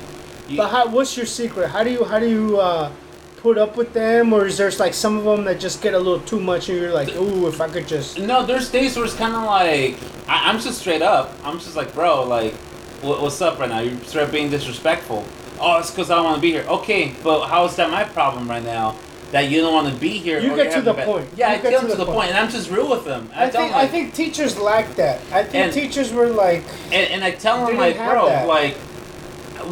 You, 0.49 0.57
But 0.59 0.69
how, 0.69 0.87
what's 0.89 1.17
your 1.17 1.27
secret? 1.27 1.69
How 1.71 1.83
do 1.85 1.91
you 1.91 2.05
how 2.05 2.19
do 2.19 2.29
you 2.29 2.59
uh, 2.61 2.91
put 3.37 3.59
up 3.59 3.77
with 3.77 3.93
them, 3.93 4.33
or 4.33 4.47
is 4.47 4.59
there 4.59 4.71
like 4.73 4.95
some 4.95 5.17
of 5.19 5.25
them 5.25 5.45
that 5.45 5.61
just 5.61 5.83
get 5.83 5.95
a 5.95 5.99
little 5.99 6.21
too 6.21 6.41
much, 6.41 6.69
and 6.69 6.79
you're 6.79 6.93
like, 6.93 7.15
ooh, 7.17 7.47
if 7.47 7.61
I 7.61 7.69
could 7.69 7.87
just. 7.87 8.19
no, 8.19 8.45
there's 8.45 8.71
days 8.71 8.97
where 8.97 9.05
it's 9.05 9.15
kind 9.15 9.35
of 9.35 9.45
like 9.45 9.99
I, 10.29 10.51
I'm 10.51 10.59
just 10.61 10.79
straight 10.81 11.03
up. 11.03 11.33
I'm 11.45 11.59
just 11.59 11.77
like, 11.77 11.95
bro, 11.95 12.25
like, 12.25 12.55
what, 13.03 13.21
what's 13.23 13.41
up 13.41 13.59
right 13.59 13.69
now? 13.69 13.81
You're 13.81 13.99
straight 14.05 14.25
up 14.25 14.33
being 14.33 14.51
disrespectful. 14.51 15.25
Oh, 15.61 15.79
it's 15.79 15.91
because 15.91 16.11
I 16.11 16.17
don't 16.17 16.25
want 16.25 16.37
to 16.37 16.43
be 16.43 16.51
here. 16.53 16.65
Okay, 16.69 17.15
but 17.23 17.47
how 17.47 17.65
is 17.65 17.77
that 17.77 17.91
my 17.91 18.05
problem 18.05 18.49
right 18.49 18.63
now? 18.65 18.97
That 19.33 19.51
you 19.51 19.61
don't 19.61 19.75
want 19.75 19.93
to 19.93 20.01
be 20.01 20.11
here. 20.19 20.39
You 20.39 20.55
get 20.55 20.73
to 20.75 20.81
the 20.83 20.93
bad- 20.93 21.07
point. 21.07 21.29
Yeah, 21.37 21.49
You 21.51 21.59
I 21.59 21.63
get 21.63 21.71
get 21.73 21.81
to 21.81 21.87
the 21.89 21.97
the 21.97 22.05
point. 22.05 22.17
point, 22.17 22.29
and 22.31 22.39
I'm 22.39 22.49
just 22.49 22.71
real 22.71 22.89
with 22.89 23.05
them. 23.05 23.29
I, 23.35 23.47
I 23.47 23.51
think 23.51 23.71
them, 23.71 23.75
I 23.79 23.83
like, 23.83 23.91
think 23.91 24.15
teachers 24.15 24.57
lack 24.57 24.95
that. 24.97 25.21
I 25.33 25.43
think 25.43 25.55
And- 25.65 25.73
teachers 25.73 26.13
were 26.13 26.29
like, 26.29 26.63
And, 26.87 27.11
and 27.11 27.25
I 27.25 27.33
tell 27.33 27.67
them 27.67 27.77
like, 27.77 27.97
bro, 27.97 28.27
that. 28.29 28.47
like, 28.47 28.77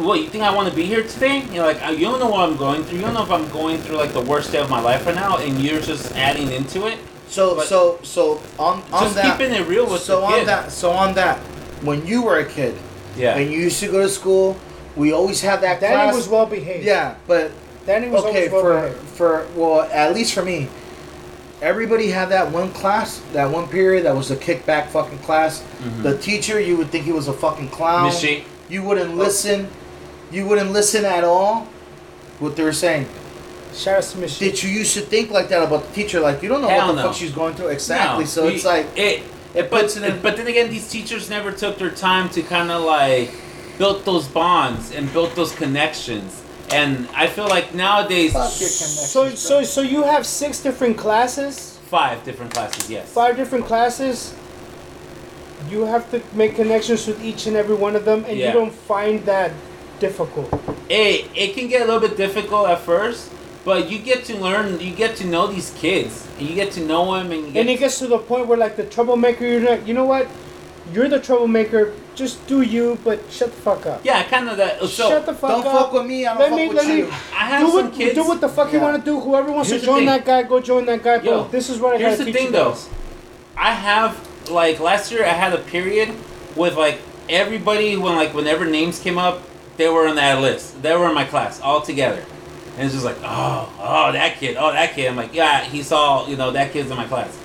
what 0.03 0.19
you 0.21 0.29
think 0.29 0.43
I 0.43 0.53
want 0.53 0.69
to 0.69 0.75
be 0.75 0.83
here 0.85 1.03
today? 1.03 1.43
You're 1.51 1.65
like, 1.65 1.81
uh, 1.85 1.91
you 1.91 2.05
don't 2.05 2.19
know 2.19 2.29
what 2.29 2.41
I'm 2.49 2.57
going 2.57 2.83
through. 2.83 2.97
You 2.99 3.03
don't 3.05 3.13
know 3.13 3.23
if 3.23 3.31
I'm 3.31 3.47
going 3.49 3.77
through 3.79 3.97
like 3.97 4.13
the 4.13 4.21
worst 4.21 4.51
day 4.51 4.59
of 4.59 4.69
my 4.69 4.79
life 4.81 5.05
right 5.05 5.15
now, 5.15 5.37
and 5.37 5.59
you're 5.61 5.81
just 5.81 6.11
adding 6.15 6.51
into 6.51 6.87
it. 6.87 6.99
So 7.27 7.55
But- 7.55 7.67
so 7.67 7.99
so 8.03 8.39
on 8.59 8.83
on 8.91 9.03
just 9.03 9.15
that. 9.15 9.37
keeping 9.37 9.53
it 9.53 9.67
real 9.67 9.85
with 9.87 10.01
so 10.01 10.19
the 10.21 10.25
on 10.27 10.33
kid. 10.39 10.47
that 10.47 10.71
so 10.71 10.91
on 10.91 11.13
that 11.15 11.37
when 11.81 12.05
you 12.05 12.21
were 12.21 12.37
a 12.37 12.45
kid 12.45 12.75
Yeah. 13.17 13.35
and 13.37 13.51
you 13.51 13.59
used 13.59 13.79
to 13.79 13.87
go 13.87 14.01
to 14.01 14.09
school, 14.09 14.57
we 14.95 15.11
always 15.11 15.41
had 15.41 15.61
that 15.61 15.79
Danny 15.81 15.95
class. 15.95 16.15
was 16.15 16.27
well 16.27 16.45
behaved. 16.45 16.85
yeah, 16.85 17.15
but 17.27 17.51
Danny 17.87 18.07
was 18.09 18.23
okay 18.25 18.47
always 18.47 18.51
well 18.51 18.61
for 18.61 18.73
behaved. 18.81 18.99
for 19.17 19.45
well 19.55 19.81
at 19.91 20.13
least 20.13 20.33
for 20.33 20.43
me. 20.43 20.67
Everybody 21.61 22.11
had 22.11 22.29
that 22.29 22.51
one 22.51 22.71
class, 22.71 23.21
that 23.33 23.49
one 23.49 23.67
period 23.67 24.05
that 24.05 24.15
was 24.15 24.29
a 24.29 24.35
kickback 24.35 24.87
fucking 24.89 25.19
class. 25.19 25.63
Mhm. 25.83 26.03
The 26.03 26.17
teacher, 26.17 26.59
you 26.59 26.75
would 26.77 26.91
think 26.91 27.05
he 27.05 27.11
was 27.13 27.27
a 27.27 27.33
fucking 27.33 27.69
clown. 27.69 28.07
Miss 28.07 28.19
She- 28.19 28.43
You 28.69 28.81
wouldn't 28.83 29.15
listen. 29.17 29.67
You 30.35 30.45
wouldn't 30.45 30.71
listen 30.71 31.05
at 31.05 31.23
all. 31.23 31.61
What 32.39 32.57
they 32.57 32.63
were 32.63 32.73
saying. 32.73 33.07
Shout 33.73 34.03
out. 34.15 34.39
Did 34.39 34.61
you 34.61 34.69
used 34.69 34.93
to 34.95 35.01
think 35.01 35.31
like 35.31 35.47
that 35.49 35.63
about 35.63 35.87
the 35.87 35.93
teacher? 35.93 36.19
Like 36.19 36.43
you 36.43 36.49
don't 36.49 36.61
know 36.61 36.67
Hell 36.67 36.87
what 36.87 36.95
the 36.97 37.01
no. 37.03 37.07
fuck 37.07 37.15
she's 37.17 37.31
going 37.31 37.55
through 37.55 37.69
exactly. 37.69 38.25
No, 38.25 38.29
so 38.29 38.45
we- 38.47 38.55
it's 38.55 38.65
like 38.65 38.85
it. 38.97 39.23
it 39.53 39.69
But 39.71 39.81
puts 39.83 39.95
it 39.95 40.03
in. 40.03 40.21
but 40.21 40.35
then 40.35 40.47
again, 40.47 40.69
these 40.69 40.89
teachers 40.89 41.29
never 41.29 41.51
took 41.53 41.77
their 41.77 41.89
time 41.89 42.27
to 42.31 42.41
kind 42.41 42.69
of 42.69 42.83
like 42.83 43.31
build 43.77 44.03
those 44.03 44.27
bonds 44.27 44.91
and 44.91 45.11
build 45.13 45.31
those 45.35 45.53
connections. 45.55 46.41
And 46.73 47.07
I 47.13 47.27
feel 47.27 47.47
like 47.47 47.73
nowadays, 47.73 48.33
Fuck 48.33 48.59
your 48.59 48.69
connections, 48.69 49.09
So 49.11 49.29
so 49.35 49.63
so 49.63 49.81
you 49.81 50.03
have 50.03 50.25
six 50.25 50.59
different 50.61 50.97
classes, 50.97 51.79
five 51.87 52.25
different 52.25 52.53
classes. 52.53 52.89
Yes. 52.89 53.09
five 53.09 53.37
different 53.37 53.65
classes. 53.65 54.33
You 55.69 55.85
have 55.85 56.09
to 56.11 56.21
make 56.33 56.55
connections 56.55 57.07
with 57.07 57.23
each 57.23 57.47
and 57.47 57.55
every 57.55 57.75
one 57.75 57.95
of 57.95 58.03
them, 58.05 58.25
and 58.27 58.37
Yeah. 58.37 58.47
you 58.47 58.53
don't 58.53 58.73
find 58.73 59.25
that 59.25 59.51
difficult. 59.99 60.51
it 60.89 61.29
it 61.35 61.53
can 61.55 61.67
get 61.67 61.81
a 61.81 61.85
little 61.85 61.99
bit 62.07 62.17
difficult 62.17 62.67
at 62.69 62.79
first, 62.81 63.31
but 63.63 63.89
you 63.89 63.99
get 63.99 64.25
to 64.25 64.37
learn, 64.37 64.79
you 64.79 64.93
get 64.93 65.15
to 65.17 65.25
know 65.27 65.47
these 65.47 65.71
kids, 65.77 66.27
and 66.37 66.47
you 66.47 66.55
get 66.55 66.71
to 66.73 66.81
know 66.85 67.13
them, 67.15 67.31
and 67.31 67.47
you 67.47 67.51
get 67.51 67.59
And 67.61 67.69
it 67.69 67.79
gets 67.79 67.99
to 67.99 68.07
the 68.07 68.17
point 68.19 68.47
where 68.47 68.57
like 68.57 68.75
the 68.75 68.83
troublemaker, 68.85 69.45
you're 69.45 69.61
not. 69.61 69.87
You 69.87 69.93
know 69.93 70.05
what? 70.05 70.27
You're 70.93 71.09
the 71.09 71.19
troublemaker. 71.19 71.93
Just 72.13 72.45
do 72.47 72.61
you, 72.61 72.97
but 73.03 73.19
shut 73.29 73.49
the 73.51 73.59
fuck 73.61 73.85
up. 73.85 74.05
yeah, 74.05 74.23
kind 74.23 74.47
of 74.47 74.55
that. 74.57 74.79
So 74.81 74.87
shut 75.09 75.25
the 75.25 75.33
fuck 75.33 75.49
don't 75.49 75.65
up. 75.67 75.73
fuck 75.81 75.93
with 75.93 76.05
me. 76.05 76.25
I 76.25 76.33
don't 76.37 76.39
Let 76.39 76.49
fuck 76.49 76.57
me- 76.59 76.67
with 76.69 76.77
let 76.77 76.87
me- 76.87 76.97
you. 76.97 77.07
I 77.33 77.43
have 77.51 77.61
do 77.61 77.67
some 77.71 77.85
what, 77.85 77.93
kids. 77.93 78.15
do 78.15 78.23
what 78.23 78.39
the 78.39 78.47
fuck 78.49 78.71
you 78.71 78.79
want 78.79 78.95
to 78.97 79.03
do. 79.03 79.19
Whoever 79.19 79.51
wants 79.51 79.69
Here's 79.69 79.81
to 79.81 79.85
join 79.87 79.97
thing. 79.97 80.05
that 80.05 80.23
guy, 80.23 80.43
go 80.43 80.59
join 80.61 80.85
that 80.85 81.03
guy. 81.03 81.17
But 81.17 81.25
Yo, 81.25 81.43
this 81.49 81.69
is 81.69 81.79
what 81.79 81.95
I 81.95 81.97
Here's 81.97 82.11
gotta 82.19 82.23
the 82.25 82.25
teach 82.31 82.35
thing, 82.35 82.45
you 82.47 82.51
though. 82.53 82.75
I 83.57 83.71
have 83.73 84.15
like 84.49 84.79
last 84.79 85.11
year 85.11 85.25
I 85.25 85.29
had 85.29 85.51
a 85.53 85.57
period 85.57 86.09
with 86.55 86.77
like 86.77 86.99
everybody 87.27 87.97
when 87.97 88.15
like 88.15 88.33
whenever 88.33 88.63
names 88.65 88.99
came 88.99 89.17
up, 89.17 89.41
they 89.77 89.89
were 89.89 90.07
on 90.07 90.15
that 90.15 90.41
list. 90.41 90.81
They 90.81 90.95
were 90.95 91.07
in 91.07 91.15
my 91.15 91.25
class 91.25 91.59
all 91.61 91.81
together. 91.81 92.23
And 92.75 92.83
it's 92.83 92.93
just 92.93 93.05
like, 93.05 93.17
oh, 93.23 93.73
oh, 93.79 94.11
that 94.11 94.37
kid, 94.37 94.57
oh, 94.59 94.71
that 94.71 94.93
kid. 94.93 95.07
I'm 95.07 95.15
like, 95.15 95.33
yeah, 95.33 95.63
he 95.63 95.81
saw, 95.81 96.27
you 96.27 96.35
know, 96.35 96.51
that 96.51 96.73
kid's 96.73 96.91
in 96.91 96.97
my 96.97 97.07
class. 97.07 97.37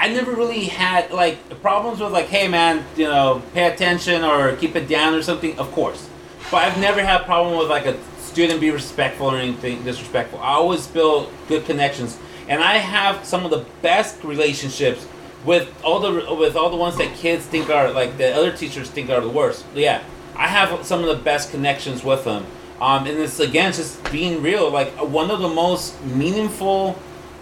I 0.00 0.08
never 0.08 0.32
really 0.32 0.64
had 0.64 1.10
like 1.10 1.60
problems 1.60 2.00
with 2.00 2.10
like, 2.10 2.28
hey 2.28 2.48
man, 2.48 2.86
you 2.96 3.04
know, 3.04 3.42
pay 3.52 3.70
attention 3.70 4.24
or 4.24 4.56
keep 4.56 4.74
it 4.74 4.88
down 4.88 5.14
or 5.14 5.20
something. 5.20 5.58
Of 5.58 5.70
course, 5.72 6.08
but 6.50 6.64
I've 6.64 6.80
never 6.80 7.04
had 7.04 7.20
a 7.20 7.24
problem 7.24 7.58
with 7.58 7.68
like 7.68 7.84
a 7.84 7.98
student 8.18 8.62
be 8.62 8.70
respectful 8.70 9.26
or 9.26 9.36
anything 9.36 9.82
disrespectful. 9.82 10.38
I 10.38 10.52
always 10.52 10.86
build 10.86 11.30
good 11.48 11.66
connections, 11.66 12.18
and 12.48 12.62
I 12.62 12.78
have 12.78 13.26
some 13.26 13.44
of 13.44 13.50
the 13.50 13.66
best 13.82 14.24
relationships 14.24 15.06
with 15.44 15.70
all 15.84 16.00
the 16.00 16.34
with 16.34 16.56
all 16.56 16.70
the 16.70 16.76
ones 16.76 16.96
that 16.96 17.14
kids 17.16 17.44
think 17.44 17.68
are 17.68 17.90
like 17.90 18.16
the 18.16 18.34
other 18.34 18.52
teachers 18.56 18.88
think 18.88 19.10
are 19.10 19.20
the 19.20 19.28
worst. 19.28 19.66
Yeah, 19.74 20.02
I 20.36 20.46
have 20.48 20.84
some 20.86 21.00
of 21.00 21.06
the 21.06 21.22
best 21.22 21.50
connections 21.50 22.02
with 22.04 22.24
them. 22.24 22.46
Um, 22.80 23.06
and 23.06 23.18
it's 23.18 23.40
again 23.40 23.72
just 23.72 24.02
being 24.10 24.42
real. 24.42 24.70
Like 24.70 24.88
one 24.96 25.30
of 25.30 25.40
the 25.40 25.48
most 25.48 26.00
meaningful 26.04 26.98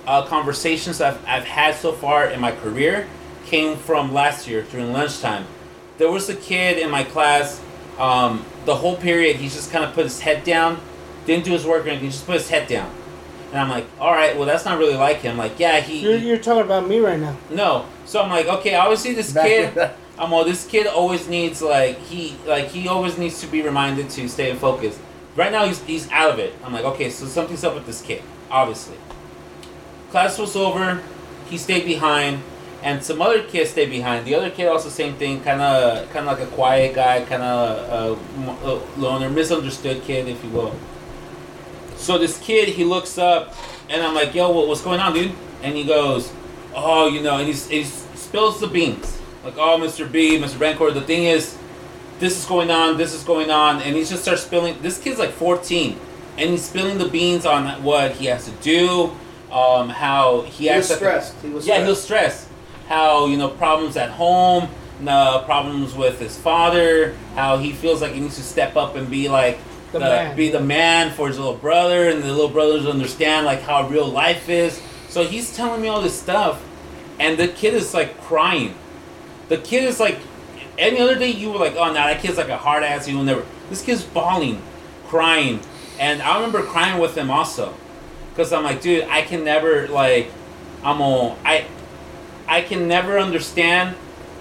uh, 0.06 0.27
conversations 0.27 1.01
I've, 1.01 1.24
I've 1.27 1.44
had 1.44 1.74
so 1.77 1.93
far 1.93 2.27
in 2.27 2.40
my 2.40 2.51
career 2.52 3.06
came 3.47 3.77
from 3.77 4.12
last 4.12 4.48
year 4.48 4.62
during 4.62 4.93
lunchtime. 4.93 5.47
There 5.98 6.10
was 6.10 6.28
a 6.28 6.35
kid 6.35 6.78
in 6.78 6.90
my 6.90 7.05
class, 7.05 7.60
um, 7.98 8.44
the 8.65 8.74
whole 8.74 8.97
period, 8.97 9.36
he 9.36 9.48
just 9.48 9.70
kind 9.70 9.85
of 9.85 9.93
put 9.94 10.05
his 10.05 10.20
head 10.20 10.44
down, 10.44 10.81
didn't 11.27 11.44
do 11.44 11.52
his 11.52 11.65
work 11.66 11.86
and 11.86 11.98
he 12.01 12.09
just 12.09 12.27
put 12.27 12.35
his 12.35 12.48
head 12.48 12.69
down. 12.69 12.93
And 13.51 13.60
I'm 13.60 13.69
like, 13.70 13.86
all 13.98 14.12
right, 14.12 14.36
well, 14.36 14.44
that's 14.47 14.65
not 14.65 14.78
really 14.78 14.94
like 14.97 15.19
him. 15.19 15.36
Like, 15.39 15.59
yeah, 15.59 15.81
he. 15.81 16.01
You're, 16.01 16.19
he- 16.19 16.28
you're 16.28 16.39
talking 16.39 16.62
about 16.62 16.86
me 16.86 16.98
right 16.98 17.19
now. 17.19 17.36
no. 17.51 17.86
So 18.06 18.23
I'm 18.23 18.31
like, 18.31 18.47
okay, 18.47 18.74
obviously 18.74 19.15
this 19.15 19.32
kid. 19.32 19.74
I'm 20.19 20.32
all 20.32 20.45
this 20.45 20.66
kid 20.66 20.86
always 20.86 21.28
needs 21.28 21.62
like 21.62 21.99
he 21.99 22.36
like 22.47 22.69
he 22.69 22.89
always 22.89 23.16
needs 23.19 23.40
to 23.40 23.47
be 23.47 23.62
reminded 23.62 24.11
to 24.11 24.28
stay 24.28 24.51
in 24.51 24.57
focus. 24.57 24.99
Right 25.36 25.53
now 25.53 25.65
he's 25.66 25.81
he's 25.82 26.11
out 26.11 26.31
of 26.32 26.39
it. 26.39 26.55
I'm 26.65 26.73
like, 26.73 26.85
okay, 26.85 27.11
so 27.11 27.27
something's 27.27 27.62
up 27.62 27.74
with 27.74 27.86
this 27.86 28.03
kid, 28.03 28.23
obviously. 28.51 28.97
Class 30.11 30.39
was 30.39 30.57
over, 30.57 31.03
he 31.49 31.59
stayed 31.59 31.85
behind, 31.85 32.43
and 32.82 33.03
some 33.05 33.23
other 33.23 33.43
kids 33.43 33.70
stayed 33.70 33.90
behind. 33.90 34.27
The 34.27 34.35
other 34.35 34.51
kid 34.51 34.66
also 34.69 34.89
same 34.89 35.15
thing, 35.15 35.40
kind 35.43 35.61
of 35.61 36.11
kind 36.11 36.28
of 36.28 36.39
like 36.39 36.49
a 36.49 36.51
quiet 36.51 36.95
guy, 36.95 37.24
kind 37.24 37.43
of 37.43 38.19
a 38.35 38.66
uh, 38.66 38.81
loner, 38.97 39.31
misunderstood 39.31 40.03
kid, 40.03 40.28
if 40.28 40.43
you 40.43 40.51
will. 40.51 40.74
So 41.97 42.16
this 42.16 42.39
kid, 42.39 42.69
he 42.69 42.85
looks 42.85 43.19
up, 43.19 43.55
and 43.89 44.03
I'm 44.03 44.15
like, 44.15 44.35
yo, 44.35 44.51
what, 44.51 44.69
what's 44.69 44.82
going 44.82 45.01
on, 45.01 45.12
dude? 45.12 45.32
And 45.62 45.77
he 45.77 45.85
goes, 45.85 46.32
oh, 46.74 47.09
you 47.09 47.20
know, 47.20 47.39
and 47.39 47.47
he's, 47.47 47.69
he 47.69 47.85
spills 47.85 48.61
the 48.61 48.69
beans. 48.69 49.20
Like, 49.49 49.57
oh, 49.59 49.79
Mr. 49.79 50.11
B, 50.11 50.39
Mr. 50.39 50.61
Rancor, 50.61 50.91
the 50.91 51.01
thing 51.01 51.25
is, 51.25 51.57
this 52.19 52.37
is 52.39 52.45
going 52.45 52.70
on, 52.70 52.99
this 52.99 53.15
is 53.15 53.23
going 53.25 53.51
on, 53.51 53.81
and 53.81 53.97
he 53.97 54.05
just 54.05 54.23
starts 54.23 54.43
spilling. 54.43 54.81
This 54.83 54.99
kid's 55.01 55.19
like 55.19 55.31
14, 55.31 55.99
and 56.37 56.51
he's 56.51 56.65
spilling 56.65 56.99
the 56.99 57.09
beans 57.09 57.47
on 57.47 57.83
what 57.83 58.12
he 58.12 58.27
has 58.27 58.45
to 58.45 58.51
do, 58.62 59.11
um, 59.51 59.89
how 59.89 60.43
he, 60.43 60.69
He 60.69 60.75
was 60.77 60.77
has 60.77 60.89
to- 60.89 60.95
stressed. 60.97 61.35
He 61.43 61.49
was 61.49 61.66
yeah, 61.66 61.75
stressed. 61.77 61.85
he 61.85 61.89
was 61.91 62.03
stressed. 62.03 62.49
How 62.89 63.27
you 63.27 63.37
know 63.39 63.49
problems 63.49 63.97
at 63.97 64.11
home, 64.11 64.69
no 65.01 65.43
problems 65.47 65.95
with 65.95 66.19
his 66.19 66.37
father. 66.39 67.15
How 67.35 67.57
he 67.59 67.73
feels 67.73 68.03
like 68.03 68.12
he 68.12 68.20
needs 68.20 68.37
to 68.37 68.43
step 68.43 68.77
up 68.77 68.97
and 68.97 69.09
be 69.11 69.29
like 69.29 69.59
The 69.93 70.01
man. 70.01 70.37
be 70.37 70.51
the 70.51 70.61
man 70.61 71.11
for 71.12 71.29
his 71.29 71.39
little 71.39 71.55
brother, 71.55 72.09
and 72.11 72.23
the 72.23 72.29
little 72.33 72.49
brothers 72.51 72.85
understand 72.87 73.47
like 73.47 73.62
how 73.62 73.89
real 73.89 74.07
life 74.09 74.49
is. 74.51 74.81
So 75.09 75.25
he's 75.25 75.55
telling 75.57 75.81
me 75.81 75.89
all 75.89 76.01
this 76.03 76.19
stuff, 76.19 76.62
and 77.20 77.39
the 77.39 77.49
kid 77.49 77.75
is 77.75 77.95
like 77.95 78.20
crying. 78.23 78.75
The 79.49 79.59
kid 79.59 79.85
is 79.85 79.99
like, 79.99 80.19
any 80.77 81.01
other 81.01 81.19
day 81.19 81.31
you 81.31 81.51
were 81.51 81.59
like, 81.59 81.75
oh, 81.75 81.87
nah, 81.87 81.93
that 81.93 82.20
kid's 82.20 82.37
like 82.37 82.49
a 82.49 82.57
hard 82.57 82.83
ass. 82.83 83.07
Will 83.09 83.23
never. 83.23 83.45
This 83.69 83.83
kid's 83.83 84.03
bawling, 84.03 84.62
crying, 85.09 85.61
and 85.99 86.23
I 86.23 86.37
remember 86.37 86.62
crying 86.62 87.01
with 87.01 87.16
him 87.16 87.31
also, 87.31 87.75
because 88.31 88.53
I'm 88.53 88.62
like, 88.62 88.81
dude, 88.81 89.05
I 89.05 89.23
can 89.23 89.45
never 89.45 89.89
like, 89.89 90.31
I'm 90.85 91.01
all 91.01 91.37
I, 91.45 91.66
I 92.47 92.62
can 92.62 92.87
never 92.87 93.19
understand 93.19 93.97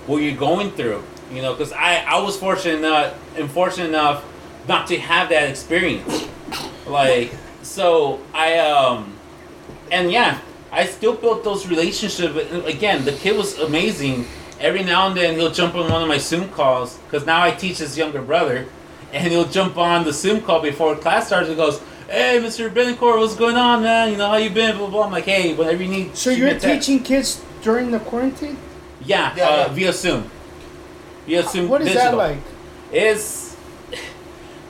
what 0.05 0.19
you're 0.19 0.37
going 0.37 0.71
through. 0.71 1.03
You 1.31 1.41
know, 1.41 1.53
because 1.53 1.73
I 1.73 1.95
I 2.07 2.21
was 2.21 2.37
fortunate 2.37 2.77
enough, 2.77 3.37
and 3.37 3.51
fortunate 3.51 3.89
enough 3.89 4.23
not 4.67 4.87
to 4.87 4.97
have 4.97 5.29
that 5.29 5.49
experience. 5.49 6.27
Like, 6.85 7.33
so 7.63 8.21
I 8.33 8.59
um, 8.59 9.17
and 9.91 10.11
yeah, 10.11 10.39
I 10.71 10.85
still 10.85 11.15
built 11.15 11.43
those 11.43 11.67
relationships. 11.67 12.37
Again, 12.65 13.03
the 13.03 13.11
kid 13.11 13.35
was 13.35 13.57
amazing. 13.59 14.25
Every 14.59 14.83
now 14.83 15.07
and 15.07 15.15
then 15.17 15.35
he'll 15.35 15.51
jump 15.51 15.75
on 15.75 15.89
one 15.91 16.01
of 16.01 16.07
my 16.07 16.17
Zoom 16.17 16.49
calls 16.49 16.97
because 16.97 17.25
now 17.25 17.43
I 17.43 17.51
teach 17.51 17.77
his 17.77 17.97
younger 17.97 18.21
brother, 18.21 18.65
and 19.13 19.31
he'll 19.31 19.45
jump 19.47 19.77
on 19.77 20.03
the 20.03 20.11
Zoom 20.13 20.41
call 20.41 20.61
before 20.61 20.95
class 20.95 21.27
starts 21.27 21.47
and 21.47 21.57
goes, 21.57 21.79
"Hey, 22.09 22.39
Mr. 22.41 22.69
Betancourt, 22.73 23.19
what's 23.19 23.35
going 23.35 23.55
on, 23.55 23.83
man? 23.83 24.11
You 24.11 24.17
know 24.17 24.29
how 24.29 24.37
you 24.37 24.49
been?" 24.49 24.77
Blah 24.77 24.89
blah. 24.89 25.03
I'm 25.05 25.11
like, 25.11 25.25
"Hey, 25.25 25.53
whatever 25.53 25.83
you 25.83 25.89
need." 25.89 26.17
So 26.17 26.31
you're 26.31 26.47
a 26.47 26.59
text." 26.59 26.87
teaching 26.87 27.03
kids 27.03 27.41
during 27.61 27.91
the 27.91 27.99
quarantine? 27.99 28.57
Yeah, 29.05 29.33
Yeah, 29.35 29.45
uh, 29.47 29.55
yeah. 29.57 29.67
via 29.69 29.93
Zoom. 29.93 30.29
Via 31.27 31.43
Zoom. 31.43 31.69
What 31.69 31.81
is 31.81 31.87
digital. 31.89 32.11
that 32.11 32.17
like? 32.17 32.37
Is 32.91 33.55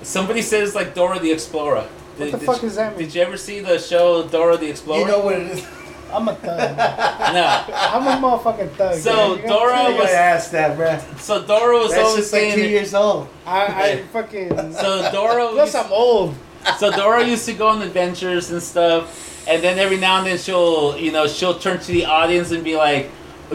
somebody 0.01 0.41
says 0.41 0.76
like 0.76 0.93
Dora 0.95 1.19
the 1.19 1.31
Explorer. 1.31 1.81
What 2.18 2.26
Did- 2.26 2.34
the 2.34 2.38
did 2.39 2.45
fuck 2.45 2.55
you- 2.61 2.68
does 2.68 2.76
that 2.76 2.97
mean? 2.97 3.05
Did 3.05 3.15
you 3.15 3.22
ever 3.22 3.38
see 3.38 3.59
the 3.61 3.77
show 3.80 4.23
Dora 4.23 4.57
the 4.57 4.69
Explorer? 4.69 4.99
You 4.99 5.07
know 5.07 5.19
what 5.19 5.35
it 5.35 5.47
is? 5.53 5.65
I'm 6.11 6.27
a 6.27 6.35
thug. 6.35 6.77
no. 7.34 7.63
I'm 7.75 8.07
a 8.23 8.27
motherfucking 8.27 8.71
thug. 8.71 8.95
So, 8.95 9.11
man. 9.13 9.29
You 9.29 9.35
gotta 9.35 9.47
Dora 9.47 9.73
tell 9.73 9.85
I 9.85 9.89
me. 9.91 9.99
was- 9.99 10.09
asked 10.09 10.51
that, 10.53 10.77
bruh. 10.77 11.19
So 11.19 11.45
Dora 11.45 11.77
was 11.77 11.91
That's 11.91 12.03
always 12.03 12.17
just 12.21 12.34
like 12.34 12.53
two 12.53 12.67
years 12.67 12.93
old. 12.93 13.27
I, 13.45 13.65
I 13.91 14.01
fucking. 14.03 14.73
so 14.73 15.09
Dora. 15.11 15.47
Plus, 15.51 15.75
I'm 15.75 15.91
old. 15.91 16.35
so 16.77 16.91
Dora 16.91 17.25
used 17.25 17.45
to 17.45 17.53
go 17.53 17.67
on 17.69 17.81
adventures 17.81 18.51
and 18.51 18.61
stuff, 18.61 19.47
and 19.47 19.63
then 19.63 19.79
every 19.79 19.97
now 19.97 20.17
and 20.19 20.27
then 20.27 20.38
she'll, 20.38 20.97
you 20.97 21.11
know, 21.11 21.27
she'll 21.27 21.57
turn 21.59 21.79
to 21.79 21.91
the 21.91 22.05
audience 22.05 22.51
and 22.51 22.63
be 22.63 22.75
like, 22.75 23.09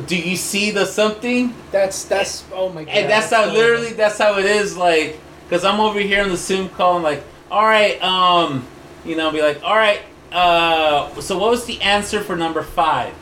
"Do 0.07 0.17
you 0.17 0.37
see 0.37 0.71
the 0.71 0.87
something?" 0.87 1.55
That's 1.71 2.05
that's. 2.05 2.45
Oh 2.53 2.69
my 2.71 2.85
god. 2.85 2.95
And 2.95 3.11
that's 3.11 3.31
how 3.31 3.47
literally 3.53 3.93
that's 3.93 4.19
how 4.19 4.39
it 4.39 4.47
is 4.47 4.77
like 4.77 5.19
because 5.49 5.65
I'm 5.65 5.81
over 5.81 6.01
here 6.01 6.23
on 6.23 6.31
the 6.31 6.37
Zoom 6.37 6.69
call 6.71 6.95
and 6.97 7.05
like 7.05 7.23
all 7.51 7.65
right 7.67 8.03
um 8.03 8.67
you 9.05 9.15
know 9.17 9.31
be 9.31 9.43
like 9.43 9.63
all 9.63 9.77
right 9.77 10.01
uh 10.33 11.21
so 11.21 11.39
what 11.39 11.51
was 11.51 11.65
the 11.67 11.81
answer 11.83 12.21
for 12.21 12.37
number 12.37 12.63
five 12.63 13.15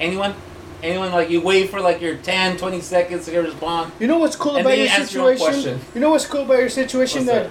anyone 0.00 0.34
anyone 0.82 1.10
like 1.12 1.30
you 1.30 1.40
wait 1.40 1.70
for 1.70 1.80
like 1.80 2.00
your 2.00 2.16
10 2.16 2.56
20 2.56 2.80
seconds 2.80 3.24
to 3.24 3.30
get 3.30 3.38
a 3.44 3.48
response 3.48 3.92
You 3.98 4.06
know 4.06 4.18
what's 4.18 4.36
cool 4.36 4.56
And 4.56 4.60
about 4.60 4.70
then 4.70 4.78
your 4.78 4.86
you 4.88 4.92
answer 4.92 5.18
your 5.18 5.36
situation? 5.36 5.62
question. 5.74 5.80
You 5.94 6.00
know 6.00 6.10
what's 6.10 6.26
cool 6.26 6.42
about 6.42 6.58
your 6.58 6.68
situation 6.68 7.26
What's 7.26 7.48
that, 7.48 7.50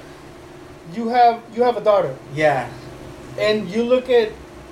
you 0.95 1.09
have 1.09 1.41
you 1.53 1.63
have 1.63 1.75
a 1.77 1.81
daughter 1.83 2.15
Yeah. 2.33 2.69
and 3.37 3.67
you 3.69 3.83
look 3.83 4.09
at 4.09 4.29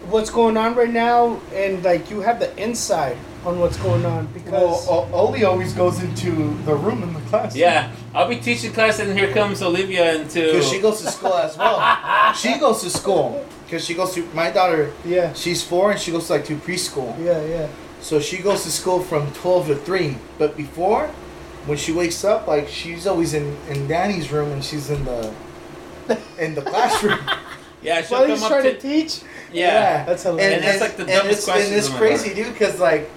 what's 0.10 0.30
going 0.30 0.56
on 0.56 0.76
right 0.76 0.90
now 0.90 1.40
and 1.53 1.84
like 1.84 2.10
you 2.11 2.22
have 2.22 2.40
the 2.40 2.56
insight 2.57 3.18
on 3.44 3.60
what's 3.60 3.77
going 3.77 4.06
on 4.06 4.27
because 4.27 4.52
Well, 4.88 5.10
O- 5.14 5.27
Oli 5.27 5.44
always 5.44 5.73
goes 5.73 6.02
into 6.02 6.32
the 6.65 6.76
room 6.76 7.03
in 7.03 7.14
the 7.14 7.19
class. 7.22 7.56
yeah 7.56 7.91
I'll 8.14 8.30
be 8.30 8.38
teaching 8.38 8.72
class 8.72 8.99
and 8.99 9.18
here 9.18 9.34
comes 9.34 9.61
Olivia 9.61 10.15
into 10.15 10.41
Because 10.53 10.69
she 10.69 10.80
goes 10.80 11.02
to 11.02 11.11
school 11.11 11.34
as 11.34 11.57
well. 11.57 12.34
she 12.36 12.57
goes 12.60 12.82
to 12.84 12.90
school. 12.90 13.44
Because 13.76 13.88
she 13.88 13.93
goes 13.93 14.14
to, 14.14 14.23
my 14.34 14.52
daughter, 14.52 14.93
yeah 15.03 15.34
she's 15.34 15.61
four 15.61 15.91
and 15.91 15.99
she 15.99 16.10
goes 16.11 16.27
to 16.27 16.34
like 16.34 16.45
to 16.45 16.56
preschool. 16.56 17.11
yeah 17.19 17.43
yeah 17.43 17.68
So 17.99 18.22
she 18.22 18.38
goes 18.38 18.64
to 18.64 18.72
school 18.72 19.02
from 19.02 19.34
12 19.34 19.68
to 19.68 19.76
3. 19.76 20.15
But 20.38 20.56
before, 20.56 21.07
when 21.65 21.77
she 21.77 21.91
wakes 21.91 22.23
up, 22.23 22.47
like 22.47 22.69
she's 22.69 23.06
always 23.06 23.34
in, 23.34 23.57
in 23.68 23.85
Danny's 23.89 24.31
room 24.31 24.49
and 24.53 24.64
she's 24.64 24.89
in 24.89 25.03
the 25.03 25.34
in 26.39 26.56
the 26.56 26.61
classroom. 26.61 27.19
yeah 27.81 28.02
she'll 28.02 28.19
while 28.19 28.27
come 28.27 28.43
up 28.43 28.49
trying 28.49 28.64
to, 28.64 28.73
to 28.73 28.80
teach 28.80 29.22
yeah 29.52 30.06
that's 30.06 30.23
hilarious 30.23 30.53
And 30.56 30.64
that's 30.64 30.80
like 30.81 30.95
the 30.95 31.06
dumbest 31.06 31.39
it's, 31.39 31.45
questions 31.45 31.69
And 31.72 31.77
it's 31.77 31.89
crazy, 31.89 32.27
life. 32.30 32.35
dude, 32.38 32.53
because 32.53 32.80
like 32.80 33.10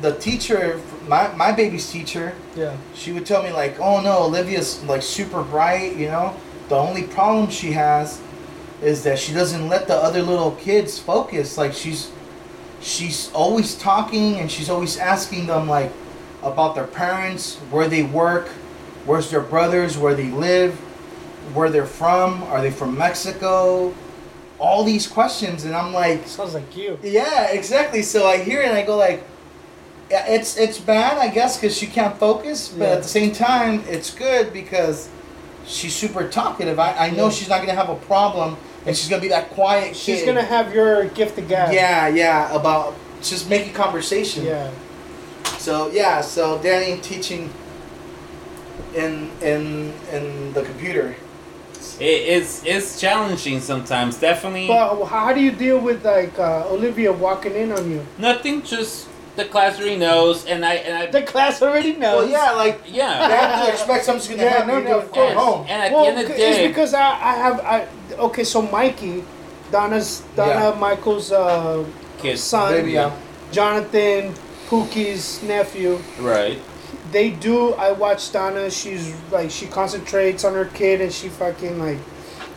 the 0.00 0.12
teacher, 0.16 0.80
my, 1.08 1.26
my 1.34 1.50
baby's 1.50 1.90
teacher, 1.90 2.34
yeah 2.54 2.76
she 2.94 3.10
would 3.12 3.26
tell 3.26 3.42
me 3.42 3.50
like, 3.50 3.80
"Oh 3.80 4.00
no, 4.00 4.22
Olivia's 4.30 4.80
like 4.84 5.02
super 5.02 5.42
bright, 5.42 5.96
you 5.96 6.06
know. 6.06 6.36
The 6.68 6.76
only 6.76 7.02
problem 7.04 7.50
she 7.50 7.72
has 7.72 8.20
is 8.82 9.02
that 9.04 9.18
she 9.18 9.32
doesn't 9.32 9.68
let 9.68 9.86
the 9.86 9.94
other 9.94 10.22
little 10.22 10.52
kids 10.52 10.98
focus. 10.98 11.56
Like 11.56 11.72
she's 11.72 12.10
she's 12.80 13.30
always 13.32 13.74
talking 13.74 14.36
and 14.36 14.50
she's 14.50 14.68
always 14.68 14.96
asking 14.98 15.46
them 15.46 15.68
like 15.68 15.92
about 16.42 16.74
their 16.74 16.86
parents, 16.86 17.56
where 17.70 17.88
they 17.88 18.02
work, 18.02 18.48
where's 19.06 19.30
their 19.30 19.40
brothers, 19.40 19.96
where 19.98 20.14
they 20.14 20.30
live, 20.30 20.74
where 21.54 21.70
they're 21.70 21.86
from, 21.86 22.42
are 22.44 22.60
they 22.60 22.70
from 22.70 22.96
Mexico? 22.96 23.94
All 24.58 24.84
these 24.84 25.06
questions 25.06 25.64
and 25.64 25.74
I'm 25.74 25.92
like, 25.92 26.26
sounds 26.26 26.54
like 26.54 26.76
you 26.76 26.98
yeah, 27.02 27.50
exactly. 27.50 28.02
So 28.02 28.26
I 28.26 28.38
hear 28.38 28.60
it 28.62 28.68
and 28.68 28.76
I 28.76 28.84
go 28.84 28.96
like, 28.96 29.24
it's 30.10 30.56
it's 30.56 30.78
bad, 30.78 31.18
I 31.18 31.28
guess, 31.28 31.56
because 31.56 31.76
she 31.76 31.86
can't 31.86 32.16
focus. 32.18 32.68
But 32.68 32.84
Yeah. 32.84 32.90
at 32.96 33.02
the 33.02 33.08
same 33.08 33.32
time, 33.32 33.82
it's 33.88 34.14
good 34.14 34.52
because 34.52 35.08
she's 35.66 35.94
super 35.94 36.28
talkative. 36.28 36.78
I, 36.78 37.06
I 37.06 37.10
know 37.10 37.24
Yeah. 37.24 37.30
she's 37.30 37.48
not 37.48 37.60
gonna 37.60 37.74
have 37.74 37.88
a 37.90 37.96
problem, 38.06 38.56
and 38.86 38.96
she's 38.96 39.08
gonna 39.08 39.22
be 39.22 39.28
that 39.28 39.50
quiet 39.50 39.96
she's 39.96 40.20
kid. 40.20 40.26
gonna 40.26 40.42
have 40.42 40.74
your 40.74 41.06
gift 41.06 41.38
of 41.38 41.48
gab 41.48 41.72
Yeah, 41.72 42.08
yeah, 42.08 42.54
about 42.54 42.94
just 43.22 43.48
making 43.50 43.72
conversation. 43.74 44.44
yeah 44.44 44.70
So 45.58 45.88
yeah, 45.90 46.20
so 46.20 46.58
Danny 46.62 47.00
teaching 47.00 47.50
in 48.94 49.30
in 49.42 49.92
in 50.12 50.52
the 50.52 50.62
computer. 50.62 51.16
it, 52.00 52.04
it's 52.04 52.62
it's 52.64 53.00
challenging 53.00 53.60
sometimes 53.60 54.16
definitely 54.18 54.66
but 54.68 55.04
how 55.06 55.32
do 55.32 55.40
you 55.40 55.50
deal 55.52 55.78
with 55.78 56.04
like 56.04 56.38
uh, 56.38 56.66
Olivia 56.74 57.12
walking 57.12 57.54
in 57.54 57.72
on 57.72 57.90
you 57.90 58.00
nothing 58.18 58.62
just 58.62 59.06
the 59.36 59.44
class 59.44 59.78
already 59.78 59.96
knows 59.96 60.46
and 60.46 60.64
I 60.64 60.74
and 60.74 60.94
I 60.96 61.06
the 61.06 61.22
class 61.22 61.60
already 61.62 61.92
knows 61.94 62.24
Well, 62.24 62.28
yeah, 62.30 62.52
like 62.52 62.80
yeah 62.88 63.28
they 63.28 63.34
have 63.36 63.66
to 63.66 63.72
expect 63.72 64.04
something's 64.04 64.28
gonna 64.28 64.42
Yeah, 64.42 64.48
happen. 64.64 64.84
no, 64.84 64.90
no, 64.90 64.98
of 65.00 65.10
course. 65.12 65.30
at 65.30 65.36
home. 65.36 65.66
And 65.68 65.82
at 65.82 65.92
well, 65.92 66.04
the 66.04 66.10
end 66.10 66.20
of 66.20 66.28
the 66.28 66.34
day, 66.36 66.50
it's 66.64 66.68
because 66.68 66.94
I, 66.94 67.02
I 67.10 67.32
have 67.44 67.60
I 67.60 67.88
okay. 68.18 68.44
So 68.44 68.62
Mikey, 68.62 69.24
Donna's 69.70 70.22
Donna 70.34 70.70
Yeah. 70.70 70.78
Michael's 70.78 71.30
uh, 71.32 71.84
kids, 72.18 72.42
son, 72.42 72.72
Baby, 72.72 72.92
yeah. 72.92 73.14
Jonathan 73.52 74.34
Pookie's 74.68 75.42
nephew. 75.42 75.98
right? 76.20 76.58
They 77.12 77.30
do. 77.30 77.72
I 77.74 77.92
watch 77.92 78.32
Donna. 78.32 78.70
She's 78.70 79.14
like 79.30 79.50
she 79.50 79.66
concentrates 79.66 80.44
on 80.44 80.54
her 80.54 80.64
kid 80.66 81.00
and 81.00 81.12
she 81.12 81.28
fucking 81.28 81.78
like, 81.78 81.98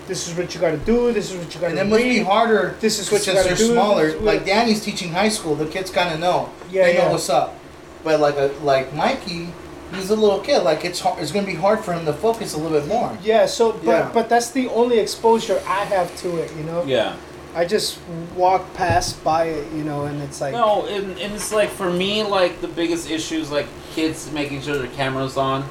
this 0.10 0.28
is 0.28 0.36
what 0.38 0.54
you 0.54 0.60
got 0.60 0.72
to 0.72 0.78
do. 0.78 1.14
This 1.14 1.32
is 1.32 1.38
what 1.38 1.54
you 1.56 1.62
got 1.62 1.70
to. 1.70 1.76
Do. 1.76 1.80
And 1.82 1.90
to 1.90 1.96
it 1.96 2.00
must 2.00 2.04
be 2.04 2.20
harder. 2.20 2.76
This 2.82 3.00
is 3.00 3.10
what 3.12 3.26
you 3.26 3.32
gotta 3.34 3.48
they're 3.48 3.56
do. 3.58 3.72
smaller. 3.72 4.06
This 4.08 4.16
is 4.16 4.22
what- 4.22 4.36
Like 4.36 4.46
Danny's 4.46 4.84
teaching 4.84 5.12
high 5.14 5.30
school, 5.30 5.56
the 5.56 5.66
kids 5.68 5.90
kind 5.92 6.14
of 6.14 6.20
know. 6.20 6.50
Yeah, 6.70 6.84
they 6.88 6.98
know 6.98 7.12
what's 7.12 7.30
up. 7.30 7.56
But 8.04 8.20
like 8.20 8.36
a 8.36 8.52
like 8.64 8.94
Mikey, 8.94 9.54
he's 9.94 10.10
a 10.10 10.16
little 10.16 10.40
kid. 10.40 10.64
Like 10.64 10.84
it's 10.84 11.00
hard, 11.00 11.22
it's 11.22 11.32
gonna 11.32 11.46
be 11.46 11.56
hard 11.56 11.80
for 11.86 11.94
him 11.94 12.06
to 12.06 12.14
focus 12.14 12.54
a 12.54 12.58
little 12.58 12.78
bit 12.80 12.88
more. 12.90 13.18
Yeah. 13.24 13.46
So, 13.46 13.72
but 13.74 13.84
Yeah. 13.86 14.12
but 14.14 14.28
that's 14.30 14.50
the 14.52 14.68
only 14.70 15.00
exposure 15.00 15.62
I 15.68 15.86
have 15.86 16.14
to 16.22 16.38
it. 16.38 16.52
You 16.58 16.64
know. 16.64 16.84
Yeah. 16.84 17.16
I 17.56 17.66
just 17.66 17.98
walk 18.36 18.74
past 18.74 19.24
by 19.24 19.46
it. 19.46 19.72
You 19.74 19.84
know, 19.84 20.06
and 20.06 20.22
it's 20.22 20.40
like. 20.42 20.54
No, 20.54 20.86
and, 20.88 21.18
and 21.20 21.34
it's 21.34 21.52
like 21.52 21.70
for 21.70 21.92
me, 21.92 22.24
like 22.24 22.62
the 22.62 22.68
biggest 22.68 23.10
issue 23.10 23.38
is 23.40 23.52
like 23.52 23.68
kids 23.94 24.32
making 24.32 24.62
sure 24.62 24.78
their 24.78 24.88
cameras 24.88 25.38
on. 25.38 25.64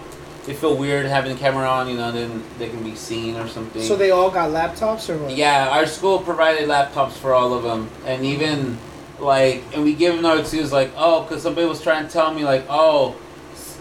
They 0.48 0.54
feel 0.54 0.74
weird 0.74 1.04
having 1.04 1.34
the 1.34 1.38
camera 1.38 1.68
on, 1.68 1.90
you 1.90 1.96
know, 1.98 2.10
then 2.10 2.42
they 2.56 2.70
can 2.70 2.82
be 2.82 2.94
seen 2.94 3.36
or 3.36 3.46
something. 3.48 3.82
So 3.82 3.96
they 3.96 4.12
all 4.12 4.30
got 4.30 4.48
laptops 4.48 5.10
or 5.10 5.18
what? 5.18 5.36
Yeah, 5.36 5.68
our 5.68 5.84
school 5.84 6.20
provided 6.20 6.66
laptops 6.70 7.12
for 7.12 7.34
all 7.34 7.52
of 7.52 7.64
them, 7.64 7.90
and 8.06 8.24
even 8.24 8.78
like, 9.18 9.62
and 9.74 9.84
we 9.84 9.92
give 9.92 10.14
them 10.14 10.22
no 10.22 10.38
excuse 10.38 10.72
like, 10.72 10.90
oh, 10.96 11.22
because 11.22 11.42
somebody 11.42 11.66
was 11.66 11.82
trying 11.82 12.06
to 12.06 12.10
tell 12.10 12.32
me 12.32 12.46
like, 12.46 12.64
oh, 12.70 13.14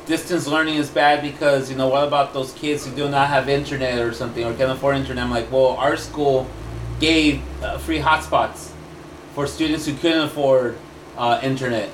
distance 0.08 0.46
learning 0.46 0.76
is 0.76 0.90
bad 0.90 1.22
because 1.22 1.72
you 1.72 1.78
know 1.78 1.88
what 1.88 2.06
about 2.06 2.34
those 2.34 2.52
kids 2.52 2.86
who 2.86 2.94
do 2.94 3.08
not 3.08 3.30
have 3.30 3.48
internet 3.48 4.00
or 4.00 4.12
something 4.12 4.44
or 4.44 4.54
can't 4.54 4.70
afford 4.70 4.98
internet? 4.98 5.24
I'm 5.24 5.32
like, 5.32 5.50
well, 5.50 5.78
our 5.78 5.96
school 5.96 6.50
gave 7.00 7.42
uh, 7.64 7.78
free 7.78 8.00
hotspots 8.00 8.72
for 9.34 9.48
students 9.48 9.86
who 9.86 9.96
couldn't 9.96 10.26
afford 10.26 10.78
uh, 11.18 11.40
internet. 11.42 11.90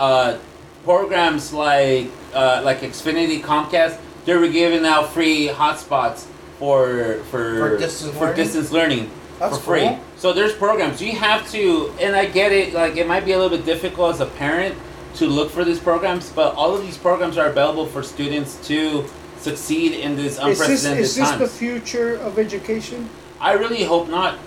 Uh, 0.00 0.38
programs 0.82 1.52
like 1.52 2.08
uh, 2.34 2.60
like 2.64 2.80
Xfinity, 2.80 3.40
Comcast, 3.40 4.00
they 4.26 4.36
were 4.36 4.48
giving 4.48 4.84
out 4.84 5.12
free 5.12 5.48
hotspots 5.48 6.26
for 6.58 7.20
for 7.30 7.58
For 7.58 7.78
distance 7.78 8.12
for 8.12 8.20
learning? 8.26 8.36
distance 8.36 8.70
learning 8.72 9.10
That's 9.38 9.56
for 9.58 9.62
free. 9.64 9.80
cool. 9.88 10.00
So 10.16 10.32
there's 10.32 10.52
programs 10.54 11.00
you 11.00 11.12
have 11.12 11.50
to, 11.52 11.92
and 12.00 12.14
I 12.14 12.26
get 12.26 12.52
it. 12.52 12.74
Like 12.74 12.96
it 12.96 13.06
might 13.06 13.24
be 13.24 13.32
a 13.32 13.38
little 13.38 13.56
bit 13.56 13.64
difficult 13.66 14.14
as 14.14 14.20
a 14.20 14.26
parent 14.26 14.74
to 15.14 15.26
look 15.26 15.50
for 15.50 15.64
these 15.64 15.78
programs, 15.78 16.30
but 16.30 16.54
all 16.56 16.74
of 16.74 16.82
these 16.82 16.98
programs 16.98 17.38
are 17.38 17.46
available 17.48 17.86
for 17.86 18.02
students 18.02 18.66
to 18.68 19.04
succeed 19.38 19.92
in 19.92 20.16
this 20.16 20.38
Is 20.38 20.58
this 20.58 20.84
is 20.84 21.14
this 21.16 21.16
times. 21.16 21.38
the 21.40 21.48
future 21.48 22.16
of 22.16 22.38
education? 22.38 23.08
I 23.40 23.52
really 23.52 23.84
hope 23.84 24.08
not, 24.08 24.38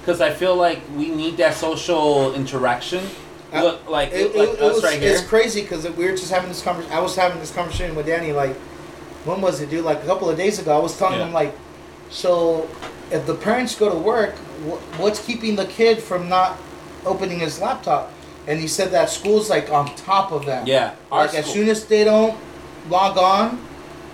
because 0.00 0.20
I 0.20 0.30
feel 0.32 0.54
like 0.56 0.80
we 0.96 1.08
need 1.08 1.36
that 1.38 1.54
social 1.54 2.34
interaction. 2.34 3.04
Uh, 3.52 3.62
Look, 3.62 3.88
like 3.88 4.12
It, 4.12 4.34
like 4.36 4.48
it- 4.50 4.54
it 4.54 4.60
us 4.62 4.74
was, 4.74 4.84
right 4.84 5.00
here. 5.00 5.12
It's 5.12 5.22
crazy 5.22 5.62
because 5.62 5.88
we 5.88 6.04
were 6.04 6.16
just 6.16 6.30
having 6.32 6.48
this 6.48 6.60
conversation. 6.62 6.96
I 6.96 7.00
was 7.00 7.14
having 7.14 7.38
this 7.38 7.52
conversation 7.52 7.94
with 7.94 8.06
Danny. 8.06 8.32
Like, 8.32 8.56
when 9.24 9.40
was 9.40 9.60
it, 9.60 9.70
dude? 9.70 9.84
Like 9.84 10.02
a 10.02 10.06
couple 10.06 10.28
of 10.30 10.36
days 10.36 10.58
ago. 10.58 10.74
I 10.76 10.78
was 10.80 10.96
telling 10.98 11.18
Yeah. 11.18 11.26
him 11.26 11.32
like, 11.32 11.54
so 12.10 12.68
if 13.10 13.26
the 13.26 13.34
parents 13.34 13.74
go 13.74 13.88
to 13.88 13.96
work, 13.96 14.34
wh- 14.68 15.00
what's 15.00 15.20
keeping 15.24 15.56
the 15.56 15.66
kid 15.66 16.02
from 16.02 16.28
not 16.28 16.56
opening 17.06 17.40
his 17.40 17.60
laptop? 17.60 18.12
And 18.46 18.60
he 18.60 18.68
said 18.68 18.90
that 18.92 19.08
school's 19.10 19.48
like 19.48 19.70
on 19.70 19.94
top 19.96 20.30
of 20.30 20.44
them. 20.44 20.66
Yeah, 20.66 20.92
our 21.10 21.26
Like 21.26 21.34
as 21.34 21.46
soon 21.46 21.68
as 21.68 21.86
they 21.86 22.04
don't 22.04 22.36
log 22.90 23.16
on, 23.16 23.58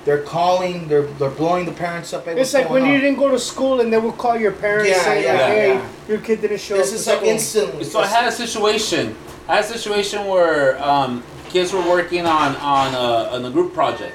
they're 0.05 0.23
calling. 0.23 0.87
They're 0.89 1.03
they're 1.19 1.31
blowing 1.31 1.67
the 1.67 1.73
parents 1.73 2.13
up. 2.15 2.25
Hey, 2.25 2.41
It's 2.41 2.55
like 2.55 2.71
when 2.71 2.83
going 2.83 2.93
you 2.95 3.01
didn't 3.01 3.19
go 3.19 3.29
to 3.31 3.39
school 3.39 3.81
and 3.81 3.93
they 3.93 3.99
would 3.99 4.17
call 4.17 4.39
your 4.39 4.53
parents 4.53 4.89
Yeah, 4.91 5.03
saying 5.03 5.25
yeah, 5.25 5.33
like, 5.33 5.43
"Hey, 5.53 5.75
yeah. 5.75 5.89
your 6.09 6.19
kid 6.19 6.41
didn't 6.41 6.61
show 6.61 6.77
This 6.77 6.87
up." 6.87 6.93
This 6.93 7.01
is 7.01 7.07
like 7.09 7.17
school." 7.19 7.29
instantly. 7.29 7.85
So 7.85 8.01
I 8.01 8.07
had 8.07 8.25
a 8.27 8.33
situation. 8.33 9.17
I 9.49 9.57
had 9.57 9.65
a 9.65 9.69
situation 9.69 10.27
where 10.27 10.81
um, 10.83 11.23
kids 11.51 11.73
were 11.73 11.83
working 11.83 12.25
on 12.25 12.55
on 12.57 12.95
a, 12.95 13.35
on 13.35 13.45
a 13.45 13.51
group 13.51 13.75
project, 13.75 14.15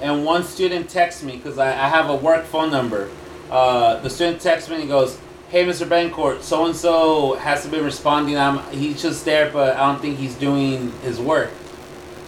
and 0.00 0.24
one 0.24 0.44
student 0.44 0.88
texts 0.90 1.22
me 1.22 1.36
because 1.36 1.58
I, 1.58 1.68
I 1.70 1.88
have 1.88 2.10
a 2.10 2.14
work 2.16 2.44
phone 2.44 2.70
number. 2.70 3.08
Uh, 3.50 4.00
the 4.00 4.10
student 4.10 4.40
texts 4.40 4.68
me 4.68 4.76
and 4.76 4.84
he 4.84 4.88
goes, 4.88 5.18
"Hey, 5.48 5.64
Mr. 5.64 5.86
Betancourt, 5.86 6.42
so 6.42 6.66
and 6.66 6.74
so 6.76 7.34
hasn't 7.34 7.72
been 7.72 7.84
responding. 7.84 8.36
I'm 8.36 8.58
he's 8.72 9.00
just 9.00 9.24
there, 9.24 9.50
but 9.50 9.76
I 9.76 9.86
don't 9.86 10.00
think 10.00 10.18
he's 10.18 10.34
doing 10.34 10.92
his 11.02 11.20
work." 11.20 11.50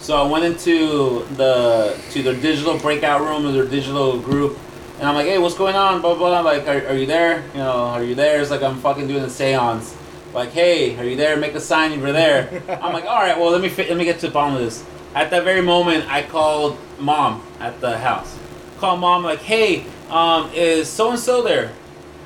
So 0.01 0.16
I 0.16 0.31
went 0.31 0.45
into 0.45 1.24
the 1.35 1.99
to 2.12 2.23
their 2.23 2.35
digital 2.35 2.78
breakout 2.78 3.20
room 3.20 3.47
or 3.47 3.53
their 3.53 3.66
digital 3.66 4.19
group, 4.19 4.57
and 4.99 5.09
I'm 5.09 5.15
like, 5.15 5.27
"Hey, 5.27 5.39
what's 5.39 5.57
going 5.57 5.74
on?" 5.74 6.01
Blah 6.01 6.15
blah. 6.15 6.40
blah. 6.43 6.51
Like, 6.53 6.66
are, 6.69 6.86
are 6.89 6.95
you 6.97 7.07
there? 7.07 7.43
You 7.53 7.59
know, 7.59 7.73
are 7.73 8.05
you 8.05 8.15
there? 8.15 8.40
It's 8.40 8.51
like 8.51 8.62
I'm 8.62 8.78
fucking 8.81 9.09
doing 9.09 9.24
a 9.24 9.27
séance. 9.27 9.95
Like, 10.32 10.51
hey, 10.53 10.97
are 10.99 11.05
you 11.05 11.16
there? 11.16 11.36
Make 11.36 11.55
a 11.55 11.61
sign 11.61 11.90
if 11.93 12.01
you're 12.01 12.12
there. 12.12 12.62
I'm 12.82 12.93
like, 12.93 13.07
all 13.07 13.16
right, 13.16 13.36
well, 13.36 13.51
let 13.51 13.61
me 13.61 13.69
fi- 13.69 13.89
let 13.89 13.97
me 13.97 14.05
get 14.05 14.20
to 14.20 14.28
the 14.28 14.32
bottom 14.32 14.55
of 14.55 14.61
this. 14.61 14.85
At 15.15 15.31
that 15.31 15.45
very 15.45 15.63
moment, 15.63 16.11
I 16.11 16.23
called 16.23 16.79
mom 16.99 17.43
at 17.61 17.81
the 17.81 17.99
house. 17.99 18.39
Call 18.79 18.97
mom 18.97 19.25
like, 19.25 19.41
hey, 19.41 19.85
um, 20.11 20.51
is 20.55 20.89
so 20.89 21.11
and 21.11 21.19
so 21.19 21.43
there? 21.43 21.73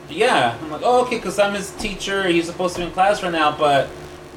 Yeah. 0.09 0.59
I'm 0.61 0.71
like, 0.71 0.83
oh, 0.85 1.05
okay, 1.05 1.17
because 1.17 1.39
I'm 1.39 1.55
his 1.55 1.71
teacher. 1.73 2.27
He's 2.29 2.47
supposed 2.47 2.75
to 2.75 2.81
be 2.83 2.87
in 2.87 2.93
class 2.93 3.23
right 3.23 3.33
now, 3.33 3.57
but 3.57 3.89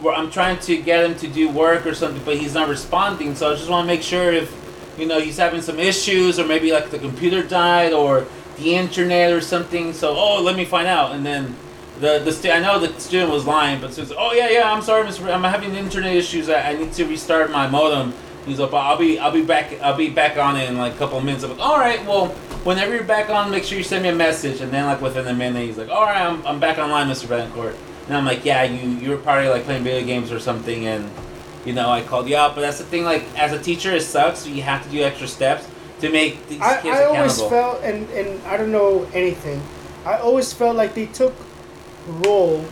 I'm 0.05 0.29
trying 0.31 0.59
to 0.59 0.77
get 0.77 1.05
him 1.05 1.15
to 1.17 1.27
do 1.27 1.49
work 1.49 1.85
or 1.85 1.93
something, 1.93 2.23
but 2.23 2.37
he's 2.37 2.53
not 2.53 2.69
responding. 2.69 3.35
So 3.35 3.51
I 3.51 3.55
just 3.55 3.69
want 3.69 3.85
to 3.85 3.87
make 3.87 4.03
sure 4.03 4.31
if, 4.31 4.55
you 4.97 5.05
know, 5.05 5.19
he's 5.19 5.37
having 5.37 5.61
some 5.61 5.79
issues 5.79 6.39
or 6.39 6.45
maybe 6.45 6.71
like 6.71 6.91
the 6.91 6.99
computer 6.99 7.43
died 7.43 7.93
or 7.93 8.25
the 8.57 8.75
internet 8.75 9.33
or 9.33 9.41
something. 9.41 9.93
So, 9.93 10.15
oh, 10.15 10.41
let 10.41 10.55
me 10.55 10.63
find 10.65 10.87
out. 10.87 11.13
And 11.13 11.25
then 11.25 11.55
the 11.99 12.19
the 12.19 12.31
stu- 12.31 12.51
I 12.51 12.59
know 12.59 12.79
the 12.79 12.97
student 12.99 13.31
was 13.31 13.45
lying, 13.45 13.81
but 13.81 13.93
says, 13.93 14.13
oh 14.17 14.33
yeah, 14.33 14.49
yeah, 14.49 14.71
I'm 14.71 14.81
sorry, 14.81 15.05
Mr. 15.05 15.33
I'm 15.33 15.43
having 15.43 15.75
internet 15.75 16.15
issues. 16.15 16.49
I, 16.49 16.71
I 16.71 16.77
need 16.77 16.93
to 16.93 17.05
restart 17.05 17.51
my 17.51 17.67
modem. 17.67 18.13
He's 18.45 18.59
like, 18.59 18.73
I'll 18.73 18.97
be 18.97 19.17
I'll 19.19 19.31
be 19.31 19.43
back 19.43 19.79
I'll 19.81 19.97
be 19.97 20.09
back 20.09 20.37
on 20.37 20.55
it 20.55 20.69
in 20.69 20.77
like 20.77 20.93
a 20.93 20.97
couple 20.97 21.17
of 21.17 21.23
minutes. 21.23 21.43
I'm 21.43 21.51
like, 21.51 21.59
all 21.59 21.77
right, 21.77 22.03
well, 22.05 22.27
whenever 22.63 22.93
you're 22.93 23.03
back 23.03 23.29
on, 23.29 23.51
make 23.51 23.63
sure 23.63 23.77
you 23.77 23.83
send 23.83 24.03
me 24.03 24.09
a 24.09 24.15
message. 24.15 24.61
And 24.61 24.71
then 24.71 24.85
like 24.85 25.01
within 25.01 25.27
a 25.27 25.33
minute, 25.33 25.65
he's 25.65 25.77
like, 25.77 25.89
all 25.89 26.03
right, 26.03 26.21
I'm, 26.21 26.45
I'm 26.45 26.59
back 26.59 26.77
online, 26.77 27.07
Mr. 27.07 27.27
Betancourt. 27.27 27.75
And 28.07 28.15
I'm 28.15 28.25
like, 28.25 28.45
yeah, 28.45 28.63
you 28.63 28.89
you 28.99 29.09
were 29.09 29.17
probably 29.17 29.49
like 29.49 29.63
playing 29.63 29.83
video 29.83 30.05
games 30.05 30.31
or 30.31 30.39
something, 30.39 30.85
and 30.85 31.09
you 31.65 31.73
know 31.73 31.89
I 31.89 32.03
called 32.03 32.29
you 32.29 32.37
out. 32.37 32.53
But 32.53 32.61
that's 32.61 32.77
the 32.77 32.83
thing, 32.83 33.03
like 33.03 33.23
as 33.37 33.51
a 33.51 33.61
teacher, 33.61 33.91
it 33.91 34.01
sucks. 34.01 34.45
You 34.45 34.61
have 34.61 34.83
to 34.83 34.89
do 34.89 35.01
extra 35.01 35.27
steps 35.27 35.67
to 36.01 36.11
make 36.11 36.47
these 36.47 36.61
I, 36.61 36.81
kids 36.81 36.97
I 36.97 37.05
always 37.05 37.41
felt, 37.41 37.81
and, 37.81 38.09
and 38.11 38.41
I 38.45 38.57
don't 38.57 38.71
know 38.71 39.07
anything, 39.13 39.61
I 40.05 40.17
always 40.17 40.51
felt 40.53 40.75
like 40.75 40.93
they 40.93 41.05
took 41.07 41.33
roll 42.07 42.65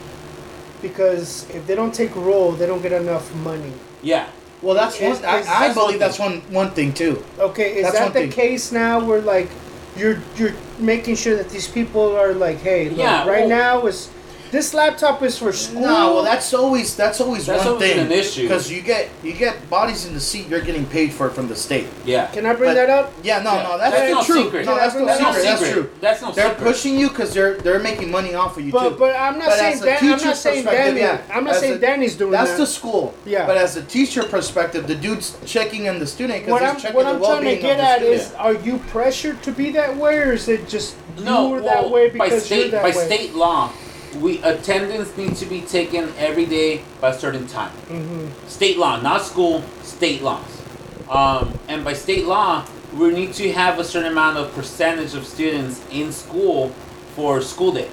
because 0.82 1.50
if 1.50 1.66
they 1.66 1.76
don't 1.76 1.94
take 1.94 2.16
roll, 2.16 2.52
they 2.52 2.66
don't 2.66 2.82
get 2.82 2.92
enough 2.92 3.34
money. 3.36 3.74
yeah, 4.02 4.30
Well, 4.64 4.76
that's 4.76 4.96
Is- 5.00 5.20
one. 5.20 5.26
I, 5.30 5.40
is- 5.40 5.48
I 5.48 5.60
that's 5.68 5.74
believe 5.78 6.00
that's 6.00 6.18
one 6.18 6.42
one 6.50 6.72
thing 6.72 6.94
too. 6.94 7.24
Okay, 7.38 7.76
is 7.76 7.84
That's 7.84 8.00
that 8.00 8.14
the 8.14 8.22
thing. 8.22 8.32
case 8.32 8.72
now 8.72 9.04
where 9.04 9.22
like 9.22 9.50
you're 9.98 10.20
you're 10.38 10.54
making 10.80 11.16
sure 11.16 11.36
that 11.36 11.50
these 11.50 11.68
people 11.68 12.16
are 12.16 12.34
like, 12.34 12.60
hey, 12.60 12.90
look, 12.90 12.98
Yeah, 12.98 13.28
right 13.28 13.42
well- 13.42 13.50
now 13.50 13.86
is 13.88 14.10
this 14.54 14.74
laptop 14.74 15.22
is 15.24 15.38
for 15.38 15.52
school. 15.52 15.82
No, 15.82 16.14
well, 16.14 16.24
that's 16.24 16.54
always 16.54 16.96
that's 16.96 17.20
always 17.20 17.48
That's 17.48 17.66
one 17.66 17.74
always 17.74 17.92
thing 17.94 18.06
an 18.06 18.12
issue. 18.12 18.44
because 18.44 18.72
you 18.72 18.82
get 18.82 19.10
you 19.24 19.34
get 19.34 19.68
bodies 19.70 20.06
in 20.06 20.14
the 20.14 20.20
seat. 20.20 20.48
You're 20.48 20.62
getting 20.62 20.86
paid 20.86 21.12
for 21.12 21.26
it 21.28 21.34
from 21.34 21.48
the 21.48 21.56
state. 21.56 21.88
yeah. 22.06 22.28
Can 22.28 22.46
I 22.46 22.54
bring 22.54 22.70
But- 22.70 22.76
that 22.76 22.90
up? 22.90 23.12
Yeah, 23.24 23.42
no, 23.42 23.52
Yeah, 23.54 23.64
no, 23.64 23.78
that's, 23.80 23.96
that's 23.98 24.12
no 24.14 24.24
true. 24.24 24.44
secret. 24.46 24.66
No, 24.68 24.76
that's 24.76 24.94
no 24.96 25.06
That's 25.06 25.18
secret. 25.20 25.34
no 25.36 25.42
That's 25.44 25.60
secret. 25.60 25.74
true. 25.74 25.90
That's 26.00 26.22
no 26.22 26.28
secret. 26.28 26.36
They're 26.44 26.54
secret. 26.56 26.68
pushing 26.72 27.00
you 27.00 27.10
because 27.10 27.34
they're 27.34 27.58
they're 27.58 27.80
making 27.80 28.12
money 28.12 28.36
off 28.36 28.56
of 28.58 28.64
you 28.66 28.72
But 28.72 28.90
too. 28.90 28.96
but 29.00 29.16
I'm 29.16 29.40
not 29.40 29.48
But 29.50 29.58
saying 29.58 29.74
as 29.74 29.82
a 29.82 29.86
Dan, 29.86 29.98
I'm 29.98 30.00
teacher 30.18 30.26
not 30.28 30.38
saying 30.38 30.64
perspective, 30.64 30.96
Danny. 30.96 31.00
yeah. 31.02 31.36
I'm 31.36 31.44
not 31.46 31.54
As 31.56 31.60
saying 31.60 31.74
a- 31.74 31.78
Danny's 31.80 32.16
doing 32.16 32.34
it. 32.34 32.38
That's 32.38 32.52
that. 32.52 32.58
the 32.58 32.68
school. 32.68 33.14
Yeah. 33.26 33.48
But 33.48 33.58
as 33.58 33.76
a 33.76 33.82
teacher 33.82 34.22
perspective, 34.24 34.86
the 34.86 34.96
dude's 34.96 35.36
checking 35.48 35.86
in 35.86 35.98
the 35.98 36.06
student 36.08 36.48
what 36.48 36.60
because 36.60 36.70
I'm 36.70 36.76
he's 36.76 36.84
checking 36.84 36.96
what 36.98 37.04
the 37.06 37.10
I'm 37.10 37.20
trying 37.20 37.42
to 37.42 37.46
well-being 37.48 37.62
get 37.62 37.72
of 37.72 37.78
the 37.78 37.84
at 37.90 37.98
student. 37.98 38.22
is, 38.22 38.34
are 38.36 38.54
you 38.54 38.78
pressured 38.94 39.42
to 39.44 39.52
be 39.52 39.72
that 39.72 39.98
way, 39.98 40.18
or 40.20 40.34
is 40.34 40.48
it 40.48 40.68
just 40.70 40.96
No, 41.20 41.50
you're 41.50 41.62
well, 41.64 41.82
that 41.84 41.90
way 41.90 42.10
by 42.10 42.26
because 42.26 42.46
state 42.46 42.60
you're 42.62 42.70
that 42.72 42.84
by 42.84 42.96
way? 42.98 43.06
state 43.06 43.34
law, 43.34 43.72
we 44.16 44.42
attendance 44.44 45.16
needs 45.18 45.40
to 45.40 45.46
be 45.46 45.62
taken 45.62 46.14
every 46.18 46.46
day 46.46 46.84
by 47.02 47.10
a 47.10 47.18
certain 47.18 47.48
time. 47.48 47.72
hmm 47.88 48.28
State 48.48 48.78
law, 48.78 49.02
not 49.02 49.22
school, 49.22 49.64
state 49.82 50.22
laws. 50.22 50.62
Um, 51.10 51.58
and 51.68 51.84
by 51.84 51.94
state 51.94 52.26
law, 52.26 52.66
we 52.94 53.12
need 53.12 53.34
to 53.34 53.52
have 53.52 53.80
a 53.80 53.84
certain 53.84 54.12
amount 54.12 54.38
of 54.38 54.54
percentage 54.54 55.16
of 55.16 55.26
students 55.26 55.84
in 55.92 56.12
school 56.12 56.70
for 57.16 57.42
school 57.42 57.72
day. 57.72 57.90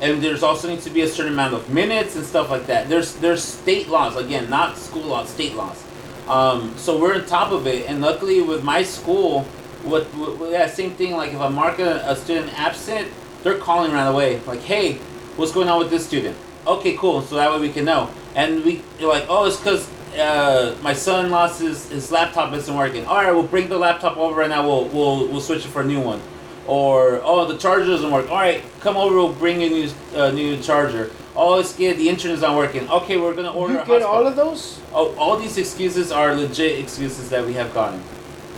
And 0.00 0.22
there's 0.22 0.42
also 0.42 0.68
needs 0.68 0.84
to 0.84 0.90
be 0.90 1.02
a 1.02 1.08
certain 1.08 1.32
amount 1.32 1.54
of 1.54 1.70
minutes 1.70 2.16
and 2.16 2.24
stuff 2.24 2.50
like 2.50 2.66
that. 2.66 2.88
There's 2.88 3.14
there's 3.16 3.42
state 3.44 3.88
laws 3.88 4.16
again, 4.16 4.50
not 4.50 4.76
school 4.76 5.02
laws, 5.04 5.28
state 5.28 5.54
laws. 5.54 5.84
Um, 6.28 6.74
so 6.76 6.98
we're 6.98 7.14
on 7.14 7.26
top 7.26 7.52
of 7.52 7.66
it, 7.66 7.88
and 7.88 8.00
luckily 8.00 8.40
with 8.42 8.64
my 8.64 8.82
school, 8.82 9.42
what, 9.84 10.04
what 10.14 10.50
yeah, 10.50 10.66
same 10.66 10.92
thing. 10.92 11.12
Like 11.12 11.32
if 11.32 11.40
I 11.40 11.48
mark 11.48 11.78
a, 11.78 12.02
a 12.06 12.16
student 12.16 12.58
absent, 12.58 13.08
they're 13.42 13.58
calling 13.58 13.92
right 13.92 14.06
away. 14.06 14.40
Like, 14.40 14.60
hey, 14.60 14.98
what's 15.36 15.52
going 15.52 15.68
on 15.68 15.78
with 15.78 15.90
this 15.90 16.06
student? 16.06 16.36
Okay, 16.66 16.96
cool. 16.96 17.22
So 17.22 17.36
that 17.36 17.50
way 17.50 17.60
we 17.60 17.72
can 17.72 17.84
know. 17.84 18.10
And 18.34 18.64
we 18.64 18.82
you're 18.98 19.12
like, 19.12 19.26
oh, 19.28 19.46
it's 19.46 19.56
because 19.56 19.90
uh, 20.16 20.76
my 20.82 20.92
son 20.92 21.30
lost 21.30 21.60
his, 21.60 21.90
his 21.90 22.12
laptop 22.12 22.52
isn't 22.52 22.74
working. 22.74 23.04
All 23.06 23.16
right, 23.16 23.32
we'll 23.32 23.42
bring 23.42 23.68
the 23.68 23.78
laptop 23.78 24.16
over 24.16 24.42
and 24.42 24.50
now 24.50 24.66
we'll 24.66 24.86
we'll 24.88 25.28
we'll 25.28 25.40
switch 25.40 25.64
it 25.64 25.68
for 25.68 25.82
a 25.82 25.86
new 25.86 26.00
one. 26.00 26.20
Or 26.66 27.20
oh, 27.24 27.44
the 27.46 27.58
charger 27.58 27.86
doesn't 27.86 28.10
work. 28.10 28.30
All 28.30 28.36
right, 28.36 28.62
come 28.80 28.96
over. 28.96 29.16
We'll 29.16 29.32
bring 29.32 29.62
a 29.62 29.68
new 29.68 29.90
uh, 30.14 30.30
new 30.30 30.60
charger. 30.62 31.10
Oh, 31.34 31.58
it's 31.58 31.74
good. 31.74 31.96
The 31.96 32.08
internet's 32.08 32.42
not 32.42 32.56
working. 32.56 32.88
Okay, 32.88 33.16
we're 33.16 33.34
gonna 33.34 33.52
order. 33.52 33.74
You 33.74 33.84
get 33.84 34.02
all 34.02 34.26
of 34.26 34.36
those. 34.36 34.80
Oh, 34.92 35.14
all 35.16 35.36
these 35.36 35.58
excuses 35.58 36.12
are 36.12 36.34
legit 36.34 36.78
excuses 36.78 37.30
that 37.30 37.44
we 37.44 37.54
have 37.54 37.72
gotten. 37.74 38.02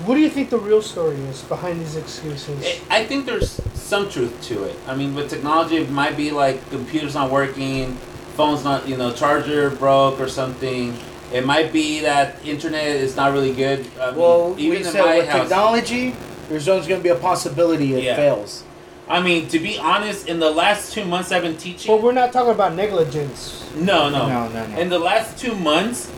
What 0.05 0.15
do 0.17 0.21
you 0.21 0.29
think 0.29 0.51
the 0.51 0.59
real 0.59 0.83
story 0.83 1.17
is 1.31 1.43
behind 1.43 1.81
these 1.81 1.97
excuses? 1.97 2.65
I- 2.91 2.99
I 3.01 3.05
think 3.05 3.27
there's 3.27 3.61
some 3.75 4.09
truth 4.11 4.33
to 4.49 4.65
it. 4.65 4.77
I 4.87 4.95
mean, 4.95 5.15
with 5.15 5.31
technology, 5.31 5.77
it 5.77 5.91
might 5.91 6.17
be 6.17 6.31
like 6.31 6.69
computers 6.71 7.15
not 7.15 7.31
working, 7.31 7.97
phone's 8.37 8.65
not, 8.65 8.89
you 8.89 8.97
know, 8.97 9.13
charger 9.13 9.71
broke 9.71 10.21
or 10.21 10.29
something. 10.29 10.97
It 11.33 11.47
might 11.47 11.73
be 11.73 12.01
that 12.01 12.37
internet 12.45 12.85
is 12.87 13.17
not 13.17 13.33
really 13.33 13.53
good. 13.53 13.87
I 14.01 14.11
mean, 14.11 14.21
Well, 14.21 14.55
even 14.59 14.71
we 14.81 14.85
in 14.85 14.93
said 14.93 15.05
my 15.05 15.17
with 15.19 15.29
house. 15.29 15.41
technology, 15.49 16.15
there's 16.49 16.69
always 16.69 16.87
going 16.87 17.01
to 17.01 17.05
be 17.05 17.09
a 17.11 17.15
possibility 17.17 17.95
it 17.95 18.03
Yeah. 18.05 18.17
fails. 18.17 18.63
I 19.09 19.21
mean, 19.21 19.49
to 19.49 19.59
be 19.59 19.79
honest, 19.79 20.29
in 20.29 20.39
the 20.41 20.51
last 20.51 20.93
two 20.93 21.05
months 21.05 21.31
I've 21.33 21.43
been 21.43 21.57
teaching. 21.57 21.95
but 21.95 22.03
we're 22.03 22.13
not 22.13 22.33
talking 22.33 22.51
about 22.53 22.75
negligence. 22.75 23.63
no, 23.77 24.09
no, 24.11 24.29
No, 24.29 24.49
no, 24.49 24.67
no. 24.67 24.79
In 24.79 24.89
the 24.91 24.99
last 24.99 25.39
two 25.39 25.55
months, 25.55 26.09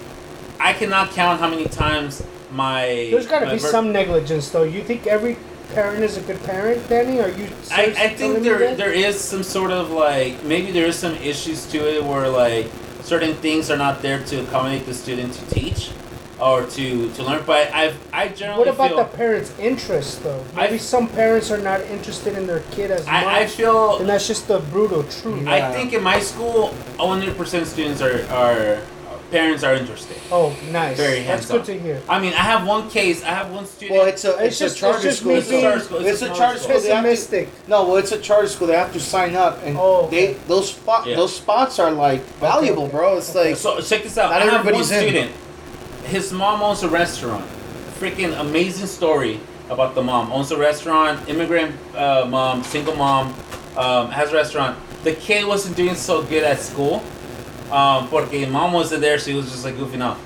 I 0.61 0.73
cannot 0.73 1.13
count 1.13 1.41
how 1.41 1.49
many 1.49 1.67
times 1.67 2.23
my. 2.57 3.09
There's 3.11 3.27
got 3.27 3.41
to 3.41 3.51
be 3.53 3.59
ver- 3.59 3.71
some 3.71 3.93
negligence, 3.93 4.51
though. 4.51 4.65
You 4.65 4.83
think 4.83 5.07
every 5.07 5.37
parent 5.75 6.03
is 6.03 6.17
a 6.17 6.21
good 6.23 6.43
parent, 6.45 6.89
Danny? 6.89 7.21
Are 7.21 7.29
you? 7.29 7.49
I, 7.71 7.95
I 7.97 8.09
think 8.15 8.43
there 8.43 8.75
there 8.75 8.93
is 8.93 9.21
some 9.21 9.43
sort 9.43 9.71
of 9.71 9.91
like 9.91 10.43
maybe 10.45 10.73
there 10.73 10.87
is 10.87 10.97
some 10.99 11.15
issues 11.17 11.67
to 11.67 11.79
it 11.79 12.03
where 12.03 12.29
like 12.29 12.67
certain 13.03 13.35
things 13.35 13.71
are 13.71 13.77
not 13.77 14.03
there 14.03 14.23
to 14.25 14.43
accommodate 14.43 14.87
the 14.87 14.95
student 14.95 15.33
to 15.35 15.45
teach 15.55 15.91
or 16.41 16.65
to 16.67 17.11
to 17.13 17.23
learn. 17.23 17.43
But 17.47 17.73
I've 17.73 17.97
I 18.13 18.29
generally 18.29 18.59
What 18.67 18.69
about 18.75 18.89
feel 18.89 18.97
the 18.99 19.05
parents' 19.17 19.53
interest, 19.59 20.23
though? 20.23 20.43
I- 20.55 20.67
Maybe 20.67 20.79
some 20.79 21.09
parents 21.09 21.51
are 21.51 21.59
not 21.59 21.81
interested 21.83 22.37
in 22.37 22.47
their 22.47 22.61
kid 22.73 22.91
as 22.91 23.05
much, 23.07 23.15
I, 23.15 23.41
I 23.41 23.47
feel 23.47 23.99
and 23.99 24.09
that's 24.09 24.27
just 24.27 24.49
the 24.49 24.59
brutal 24.59 25.03
truth. 25.05 25.45
Yeah. 25.45 25.53
I 25.69 25.73
think 25.73 25.93
in 25.93 26.03
my 26.03 26.19
school, 26.21 26.75
100% 26.99 27.67
students 27.67 28.01
are 28.01 28.23
are 28.31 28.81
parents 29.31 29.63
are 29.65 29.75
interested. 29.75 30.17
Oh, 30.31 30.57
nice. 30.71 30.97
Very 30.97 31.23
That's 31.23 31.49
hands-on. 31.49 31.57
good 31.59 31.67
to 31.67 31.79
hear. 31.79 32.03
I 32.09 32.19
mean, 32.21 32.33
I 32.33 32.43
have 32.53 32.67
one 32.67 32.89
case. 32.91 33.23
I 33.23 33.29
have 33.29 33.51
one 33.53 33.67
student. 33.67 33.99
Well, 33.99 34.07
it's 34.09 34.25
a 34.25 34.31
It's 34.35 34.41
it's, 34.43 34.59
just- 34.59 34.77
a 34.77 34.81
charter 34.81 35.09
it's 35.09 35.19
school. 35.19 35.33
It's 35.37 35.49
a 35.51 35.61
charter 35.61 35.81
school. 35.81 36.07
It's 36.07 36.23
a 36.23 36.35
charter 36.35 36.59
school. 36.59 36.69
They 36.81 36.89
have 36.89 37.03
to- 37.05 37.09
Pessimistic. 37.11 37.49
No, 37.69 37.85
well, 37.87 37.97
it's 37.97 38.13
a 38.13 38.19
charter 38.19 38.49
school. 38.49 38.67
They 38.69 38.77
have 38.77 38.93
to 38.93 39.01
sign 39.01 39.35
up, 39.35 39.61
and 39.65 39.77
Oh, 39.79 40.07
okay. 40.07 40.27
they 40.27 40.33
those 40.49 40.71
spot 40.73 41.07
Yeah. 41.07 41.17
those 41.17 41.35
spots 41.37 41.79
are 41.79 41.91
like 41.91 42.23
valuable, 42.41 42.85
okay. 42.85 42.93
bro. 42.93 43.17
It's 43.19 43.35
like 43.35 43.57
So 43.57 43.81
check 43.81 44.03
this 44.03 44.17
out. 44.19 44.31
Not 44.31 44.43
I 44.43 44.45
have 44.45 44.53
one 44.53 44.61
everybody's 44.61 44.91
in. 44.91 45.01
student. 45.01 45.33
His 46.05 46.33
mom 46.33 46.63
owns 46.63 46.83
a 46.83 46.89
restaurant. 46.89 47.45
Freaking 48.01 48.39
amazing 48.39 48.87
story 48.87 49.41
about 49.71 49.95
the 49.95 50.03
mom. 50.03 50.31
Owns 50.33 50.51
a 50.53 50.57
restaurant. 50.59 51.29
Immigrant 51.29 51.75
uh, 51.97 52.27
mom, 52.29 52.63
single 52.63 52.95
mom, 52.95 53.35
um, 53.77 54.11
has 54.11 54.31
a 54.33 54.35
restaurant. 54.35 54.79
The 55.03 55.13
kid 55.15 55.47
wasn't 55.47 55.77
doing 55.77 55.95
so 55.95 56.23
good 56.23 56.45
at 56.45 56.61
school. 56.61 57.03
Um, 57.71 58.09
porque 58.09 58.47
mom 58.49 58.73
wasn't 58.73 59.01
there, 59.01 59.19
so 59.19 59.31
he 59.31 59.37
was 59.37 59.51
just 59.51 59.65
like 59.65 59.75
goofing 59.75 60.05
off. 60.05 60.19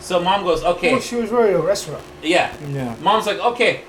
So 0.00 0.20
mom 0.20 0.44
goes, 0.44 0.62
okay, 0.64 0.94
Oh, 0.94 1.00
she 1.00 1.16
was 1.16 1.30
running 1.30 1.54
a 1.54 1.60
restaurant. 1.60 2.02
yeah. 2.22 2.54
yeah. 2.70 2.94
Mom's 3.00 3.26
like, 3.26 3.38
okay, 3.38 3.82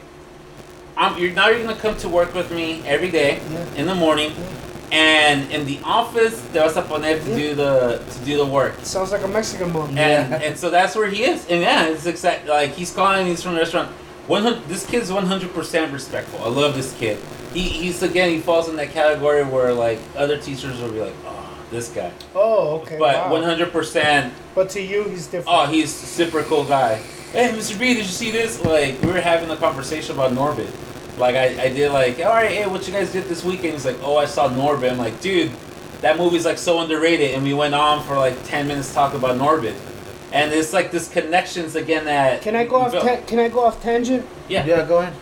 I'm, 0.95 1.17
you're 1.21 1.31
now 1.33 1.49
you're 1.49 1.61
gonna 1.63 1.77
come 1.79 1.95
to 1.97 2.09
work 2.09 2.33
with 2.33 2.51
me 2.51 2.81
every 2.85 3.11
day 3.11 3.39
Yeah. 3.51 3.65
in 3.75 3.85
the 3.85 3.93
morning, 3.95 4.31
and 4.91 5.51
in 5.51 5.65
the 5.65 5.79
office 5.83 6.41
there 6.53 6.63
was 6.63 6.75
a 6.75 6.81
poner 6.81 7.19
to 7.23 7.29
Yeah. 7.29 7.35
do 7.37 7.55
the 7.55 8.01
to 8.11 8.25
do 8.25 8.37
the 8.37 8.45
work. 8.45 8.73
Sounds 8.83 9.11
like 9.11 9.23
a 9.23 9.27
Mexican 9.27 9.71
mom. 9.71 9.89
and 9.89 9.97
Yeah. 10.31 10.41
and 10.41 10.57
so 10.57 10.69
that's 10.69 10.95
where 10.95 11.07
he 11.07 11.23
is. 11.23 11.45
And 11.49 11.61
yeah, 11.61 11.85
it's 11.87 12.05
exact 12.07 12.47
like 12.47 12.71
he's 12.73 12.91
calling. 12.93 13.27
He's 13.27 13.43
from 13.43 13.53
the 13.53 13.59
restaurant. 13.59 13.89
One 14.27 14.41
hundred. 14.43 14.67
This 14.67 14.85
kid's 14.85 15.11
one 15.11 15.25
hundred 15.27 15.53
percent 15.53 15.93
respectful. 15.93 16.43
I 16.43 16.49
love 16.49 16.75
this 16.75 16.93
kid. 16.97 17.17
He 17.53 17.61
he's 17.61 18.01
again 18.01 18.29
he 18.31 18.39
falls 18.39 18.67
in 18.69 18.75
that 18.77 18.91
category 18.91 19.43
where 19.43 19.71
like 19.73 19.99
other 20.17 20.37
teachers 20.37 20.81
will 20.81 20.91
be 20.91 20.99
like, 20.99 21.13
oh, 21.25 21.46
this 21.71 21.89
guy. 21.89 22.11
Oh, 22.35 22.79
okay. 22.81 22.97
But 22.97 23.15
wow. 23.15 23.31
one 23.31 23.43
hundred 23.43 23.71
percent. 23.71 24.33
But 24.55 24.69
to 24.71 24.81
you, 24.81 25.03
he's 25.05 25.27
different. 25.27 25.47
Oh, 25.49 25.65
he's 25.65 25.91
a 26.03 26.05
super 26.05 26.43
cool 26.43 26.63
guy. 26.65 26.95
Hey, 27.31 27.49
Mr. 27.49 27.77
B, 27.77 27.93
did 27.93 27.97
you 27.97 28.03
see 28.03 28.31
this? 28.31 28.63
Like 28.63 29.01
we 29.01 29.11
were 29.11 29.21
having 29.21 29.49
a 29.49 29.57
conversation 29.57 30.15
about 30.15 30.31
Norbit. 30.31 30.69
Like 31.17 31.35
I, 31.35 31.63
I 31.63 31.69
did 31.69 31.91
like, 31.91 32.19
all 32.19 32.25
right, 32.33 32.51
hey, 32.51 32.67
what 32.67 32.87
you 32.87 32.93
guys 32.93 33.11
did 33.11 33.25
this 33.25 33.43
weekend? 33.43 33.73
He's 33.73 33.85
like, 33.85 33.97
oh, 34.01 34.17
I 34.17 34.25
saw 34.25 34.49
Norbit. 34.49 34.91
I'm 34.91 34.97
like, 34.97 35.19
dude, 35.19 35.51
that 36.01 36.17
movie's 36.17 36.45
like 36.45 36.57
so 36.57 36.79
underrated. 36.79 37.31
And 37.31 37.43
we 37.43 37.53
went 37.53 37.73
on 37.73 38.03
for 38.03 38.15
like 38.15 38.41
ten 38.43 38.67
minutes 38.67 38.93
talking 38.93 39.19
about 39.19 39.37
Norbit. 39.37 39.75
And 40.31 40.51
it's 40.51 40.73
like 40.73 40.91
this 40.91 41.09
connections 41.09 41.75
again 41.75 42.05
that. 42.05 42.41
Can 42.41 42.55
I 42.55 42.65
go 42.65 42.77
off? 42.77 42.91
Ta- 42.93 43.21
can 43.25 43.39
I 43.39 43.49
go 43.49 43.65
off 43.65 43.81
tangent? 43.81 44.25
yeah. 44.47 44.65
Yeah, 44.65 44.85
go 44.85 44.99
ahead. 44.99 45.13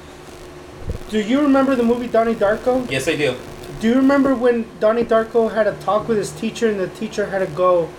Do 1.09 1.21
you 1.21 1.41
remember 1.41 1.75
the 1.75 1.83
movie 1.83 2.07
Donnie 2.07 2.33
Darko? 2.33 2.89
Yes, 2.89 3.07
I 3.07 3.15
do. 3.15 3.35
Do 3.79 3.89
you 3.89 3.95
remember 3.95 4.33
when 4.35 4.65
Donnie 4.79 5.03
Darko 5.03 5.53
had 5.53 5.67
a 5.67 5.73
talk 5.77 6.07
with 6.07 6.17
his 6.17 6.31
teacher, 6.31 6.69
and 6.69 6.79
the 6.79 6.87
teacher 6.87 7.27
had 7.27 7.39
to 7.39 7.47
go? 7.47 7.89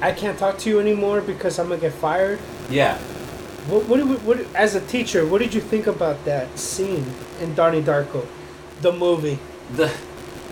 I 0.00 0.12
can't 0.12 0.38
talk 0.38 0.58
to 0.58 0.70
you 0.70 0.80
anymore 0.80 1.20
because 1.20 1.58
I'm 1.58 1.68
gonna 1.68 1.80
get 1.80 1.92
fired. 1.92 2.38
Yeah. 2.70 2.98
What, 3.68 3.86
what, 3.88 4.00
we- 4.04 4.16
what, 4.16 4.38
as 4.54 4.74
a 4.74 4.80
teacher, 4.80 5.26
what 5.26 5.40
did 5.40 5.54
you 5.54 5.60
think 5.60 5.86
about 5.86 6.24
that 6.24 6.58
scene 6.58 7.06
in 7.40 7.54
Donnie 7.54 7.82
Darko, 7.82 8.26
the 8.80 8.92
movie? 8.92 9.38
The 9.74 9.92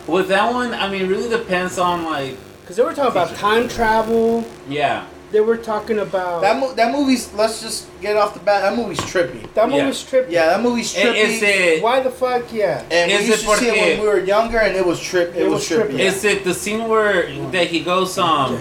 with 0.06 0.28
that 0.28 0.52
one, 0.52 0.72
I 0.74 0.88
mean, 0.90 1.02
it 1.02 1.08
really 1.08 1.28
depends 1.28 1.78
on 1.78 2.04
like, 2.04 2.36
Because 2.62 2.76
they 2.76 2.82
were 2.82 2.94
talking 2.94 3.10
about 3.12 3.34
time 3.36 3.68
travel. 3.68 4.44
yeah. 4.68 5.06
They 5.30 5.38
were 5.40 5.56
talking 5.56 6.00
about 6.00 6.42
That 6.42 6.58
mo- 6.58 6.72
that 6.74 6.90
movie's. 6.92 7.32
Let's 7.34 7.62
just 7.62 7.86
get 8.00 8.16
off 8.16 8.34
the 8.34 8.40
bat. 8.40 8.62
That 8.62 8.76
movie's 8.76 8.98
trippy. 8.98 9.42
that 9.54 9.70
Yeah. 9.70 9.84
movie's 9.84 10.02
trippy. 10.02 10.30
Yeah, 10.30 10.46
that 10.46 10.60
movie's 10.60 10.94
And 10.96 11.08
trippy. 11.10 11.16
Is 11.18 11.42
it 11.42 11.82
Why 11.82 12.00
the 12.00 12.10
fuck? 12.10 12.52
Yeah. 12.52 12.82
and 12.90 13.10
is 13.12 13.20
we 13.20 13.26
used 13.26 13.44
it 13.44 13.46
to 13.46 13.56
see 13.58 13.68
it 13.68 13.98
when 13.98 14.00
we 14.00 14.06
were 14.08 14.18
younger, 14.20 14.58
and 14.58 14.74
it 14.76 14.84
was 14.84 15.00
trip. 15.00 15.34
It, 15.36 15.42
It 15.42 15.44
was, 15.48 15.68
was 15.70 15.78
trippy. 15.78 15.92
trippy. 15.94 16.00
Is 16.00 16.24
it 16.24 16.42
the 16.42 16.52
scene 16.54 16.88
where 16.88 17.30
that 17.52 17.68
he 17.68 17.80
goes 17.80 18.18
um 18.18 18.58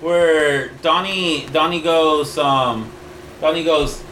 where 0.00 0.68
Donnie 0.82 1.46
Donnie 1.52 1.80
goes 1.80 2.38
um 2.38 2.90
Donnie 3.40 3.64
goes 3.64 4.02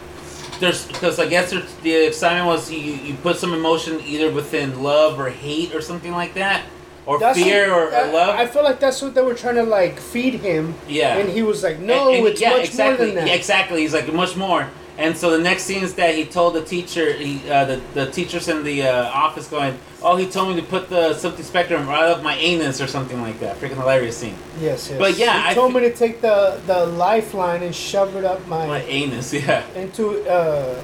there's 0.59 0.85
because 0.87 1.19
I 1.19 1.27
guess 1.27 1.53
the 1.83 1.93
excitement 2.07 2.47
was 2.47 2.71
you 2.71 2.79
you 2.79 3.13
put 3.23 3.37
some 3.37 3.53
emotion 3.53 4.01
either 4.05 4.31
within 4.31 4.81
love 4.83 5.19
or 5.19 5.29
hate 5.29 5.73
or 5.75 5.81
something 5.81 6.11
like 6.11 6.33
that 6.33 6.63
or 7.05 7.19
That's 7.19 7.37
fear 7.37 7.69
what- 7.69 7.77
or, 7.79 7.87
or 7.89 7.95
I- 7.95 8.11
love 8.11 8.35
I 8.39 8.45
feel 8.47 8.63
like 8.63 8.79
that's 8.79 9.01
what 9.01 9.13
they 9.15 9.21
were 9.21 9.35
trying 9.35 9.55
to 9.55 9.63
like 9.63 9.99
feed 9.99 10.35
him. 10.35 10.73
yeah 10.87 11.17
And 11.17 11.29
he 11.29 11.41
was 11.43 11.63
like, 11.63 11.79
"No, 11.79 12.07
And- 12.09 12.17
and 12.17 12.27
it's 12.27 12.41
yeah, 12.41 12.51
much 12.51 12.65
exactly 12.65 13.07
more 13.07 13.15
than 13.15 13.25
that." 13.25 13.27
Yeah, 13.29 13.35
exactly 13.35 13.81
he's 13.81 13.93
like 13.93 14.11
much 14.13 14.35
more 14.35 14.67
and 14.97 15.17
so 15.17 15.29
the 15.29 15.43
next 15.49 15.63
scene 15.63 15.83
is 15.83 15.93
that 15.95 16.15
he 16.15 16.23
told 16.23 16.53
the 16.55 16.61
teacher 16.63 17.11
he 17.11 17.41
uh, 17.51 17.65
the 17.65 17.81
the 17.93 18.05
teachers 18.17 18.47
in 18.47 18.63
the 18.63 18.77
uh, 18.87 19.09
office 19.25 19.45
going 19.47 19.77
oh 20.01 20.15
he 20.15 20.25
told 20.25 20.47
me 20.49 20.55
to 20.61 20.65
put 20.65 20.87
the 20.89 21.13
something 21.13 21.43
spectrum 21.43 21.85
right 21.85 22.05
up 22.11 22.23
my 22.23 22.35
anus 22.37 22.79
or 22.79 22.87
something 22.87 23.19
like 23.21 23.37
that 23.41 23.59
freaking 23.59 23.75
hilarious 23.75 24.15
scene 24.17 24.37
Yes, 24.61 24.89
yes. 24.89 24.97
But 24.97 25.17
yeah, 25.17 25.43
he 25.43 25.49
I 25.49 25.53
told 25.53 25.73
me 25.73 25.81
to 25.81 25.93
take 25.93 26.21
the 26.21 26.37
the 26.65 26.85
lifeline 26.85 27.61
and 27.61 27.75
shove 27.75 28.15
it 28.15 28.23
up 28.23 28.39
my, 28.47 28.65
my 28.67 28.81
anus 28.83 29.33
yeah 29.39 29.63
into 29.75 30.03
uh, 30.29 30.75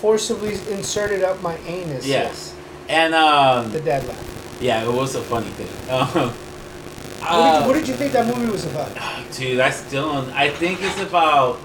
forcibly 0.00 0.54
insert 0.70 1.10
it 1.10 1.22
up 1.22 1.42
my 1.42 1.56
anus. 1.66 2.06
Yeah. 2.06 2.22
Yes, 2.24 2.54
and 2.88 3.14
um 3.14 3.70
the 3.72 3.80
dad 3.80 4.06
line. 4.08 4.16
Yeah, 4.60 4.84
it 4.84 4.92
was 4.92 5.14
a 5.14 5.22
funny 5.22 5.50
thing. 5.50 6.30
Um, 7.20 7.28
What, 7.28 7.32
uh, 7.32 7.52
did 7.52 7.60
you, 7.60 7.66
what 7.68 7.74
did 7.78 7.88
you 7.88 7.94
think 7.94 8.12
that 8.12 8.26
movie 8.26 8.50
was 8.50 8.64
about? 8.64 8.96
dude, 9.32 9.60
I 9.60 9.68
still, 9.70 10.26
I 10.32 10.48
think 10.48 10.80
it's 10.80 10.98
about 11.02 11.58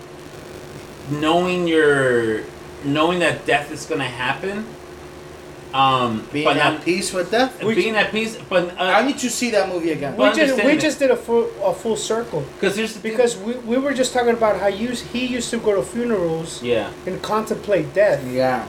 knowing 1.09 1.65
your, 1.65 2.43
knowing 2.83 3.19
that 3.19 3.45
death 3.45 3.71
is 3.71 3.85
gonna 3.85 4.03
happen. 4.03 4.65
Um, 5.73 6.25
being 6.31 6.45
but 6.45 6.57
at 6.57 6.73
not 6.73 6.83
peace 6.83 7.11
with 7.11 7.31
death. 7.31 7.59
being 7.59 7.95
at 7.95 8.11
peace, 8.11 8.37
but 8.49 8.79
I 8.79 9.01
uh, 9.01 9.05
need 9.05 9.17
to 9.19 9.29
see 9.29 9.51
that 9.51 9.67
movie 9.67 9.91
again. 9.91 10.15
We 10.15 10.31
just 10.31 10.63
we 10.63 10.77
just 10.77 10.99
did 10.99 11.11
a 11.11 11.17
full 11.17 11.49
a 11.61 11.73
full 11.73 11.97
circle 11.97 12.45
because 12.55 12.77
there's 12.77 12.93
the 12.93 12.99
thing- 12.99 13.11
because 13.11 13.35
we, 13.37 13.55
we 13.55 13.77
were 13.77 13.93
just 13.93 14.13
talking 14.13 14.33
about 14.33 14.57
how 14.59 14.67
you, 14.67 14.89
he 14.91 15.25
used 15.25 15.49
to 15.51 15.57
go 15.57 15.75
to 15.75 15.83
funerals 15.83 16.63
yeah, 16.63 16.93
and 17.05 17.21
contemplate 17.21 17.93
death. 17.93 18.25
Yeah. 18.25 18.65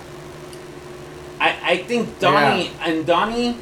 I 1.39 1.57
I 1.63 1.77
think 1.79 2.19
Donnie 2.19 2.73
and 2.81 3.07
Donnie. 3.07 3.57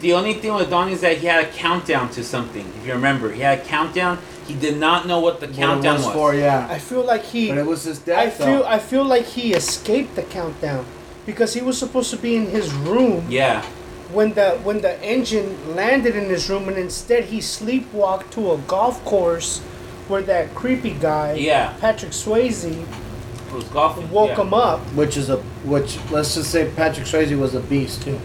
The 0.00 0.12
only 0.12 0.34
thing 0.34 0.54
with 0.54 0.70
Donnie 0.70 0.92
is 0.92 1.00
that 1.00 1.18
he 1.18 1.26
had 1.26 1.44
a 1.44 1.48
countdown 1.50 2.10
to 2.10 2.22
something. 2.24 2.66
If 2.80 2.86
you 2.86 2.92
remember, 2.92 3.32
he 3.32 3.40
had 3.42 3.58
a 3.60 3.64
countdown. 3.64 4.18
He 4.46 4.54
did 4.54 4.78
not 4.78 5.06
know 5.06 5.20
what 5.20 5.40
the 5.40 5.46
What 5.46 5.56
countdown 5.56 5.96
was 5.96 6.06
was. 6.06 6.14
for, 6.14 6.34
yeah. 6.34 6.66
I 6.70 6.78
feel 6.78 7.02
like 7.04 7.22
he 7.24 7.48
But 7.48 7.58
it 7.58 7.66
was 7.66 7.84
his 7.84 7.98
death. 7.98 8.18
I 8.18 8.24
death. 8.26 8.36
feel 8.38 8.58
though. 8.60 8.66
I 8.66 8.78
feel 8.78 9.04
like 9.04 9.24
he 9.26 9.52
escaped 9.52 10.14
the 10.16 10.22
countdown 10.22 10.84
because 11.26 11.54
he 11.54 11.60
was 11.60 11.76
supposed 11.78 12.10
to 12.10 12.16
be 12.16 12.34
in 12.36 12.46
his 12.46 12.72
room 12.72 13.26
Yeah, 13.28 13.62
when 14.12 14.32
the 14.34 14.58
when 14.64 14.80
the 14.80 15.00
engine 15.04 15.74
landed 15.76 16.16
in 16.16 16.28
his 16.28 16.48
room 16.50 16.68
and 16.68 16.76
instead 16.78 17.24
he 17.26 17.38
sleepwalked 17.38 18.30
to 18.30 18.52
a 18.52 18.58
golf 18.66 19.04
course 19.04 19.60
where 20.08 20.22
that 20.22 20.52
creepy 20.56 20.90
guy 20.94 21.34
Yeah. 21.34 21.72
Patrick 21.80 22.10
Swayze 22.12 22.64
it 22.64 23.54
was 23.54 23.64
golfing. 23.64 24.10
woke 24.10 24.30
yeah. 24.30 24.40
him 24.42 24.54
up. 24.54 24.80
which 24.96 25.16
is 25.16 25.30
a 25.30 25.36
which 25.64 25.98
let's 26.10 26.34
just 26.34 26.50
say 26.50 26.68
Patrick 26.74 27.06
Swayze 27.06 27.38
was 27.38 27.54
a 27.54 27.60
beast 27.60 28.02
too. 28.02 28.18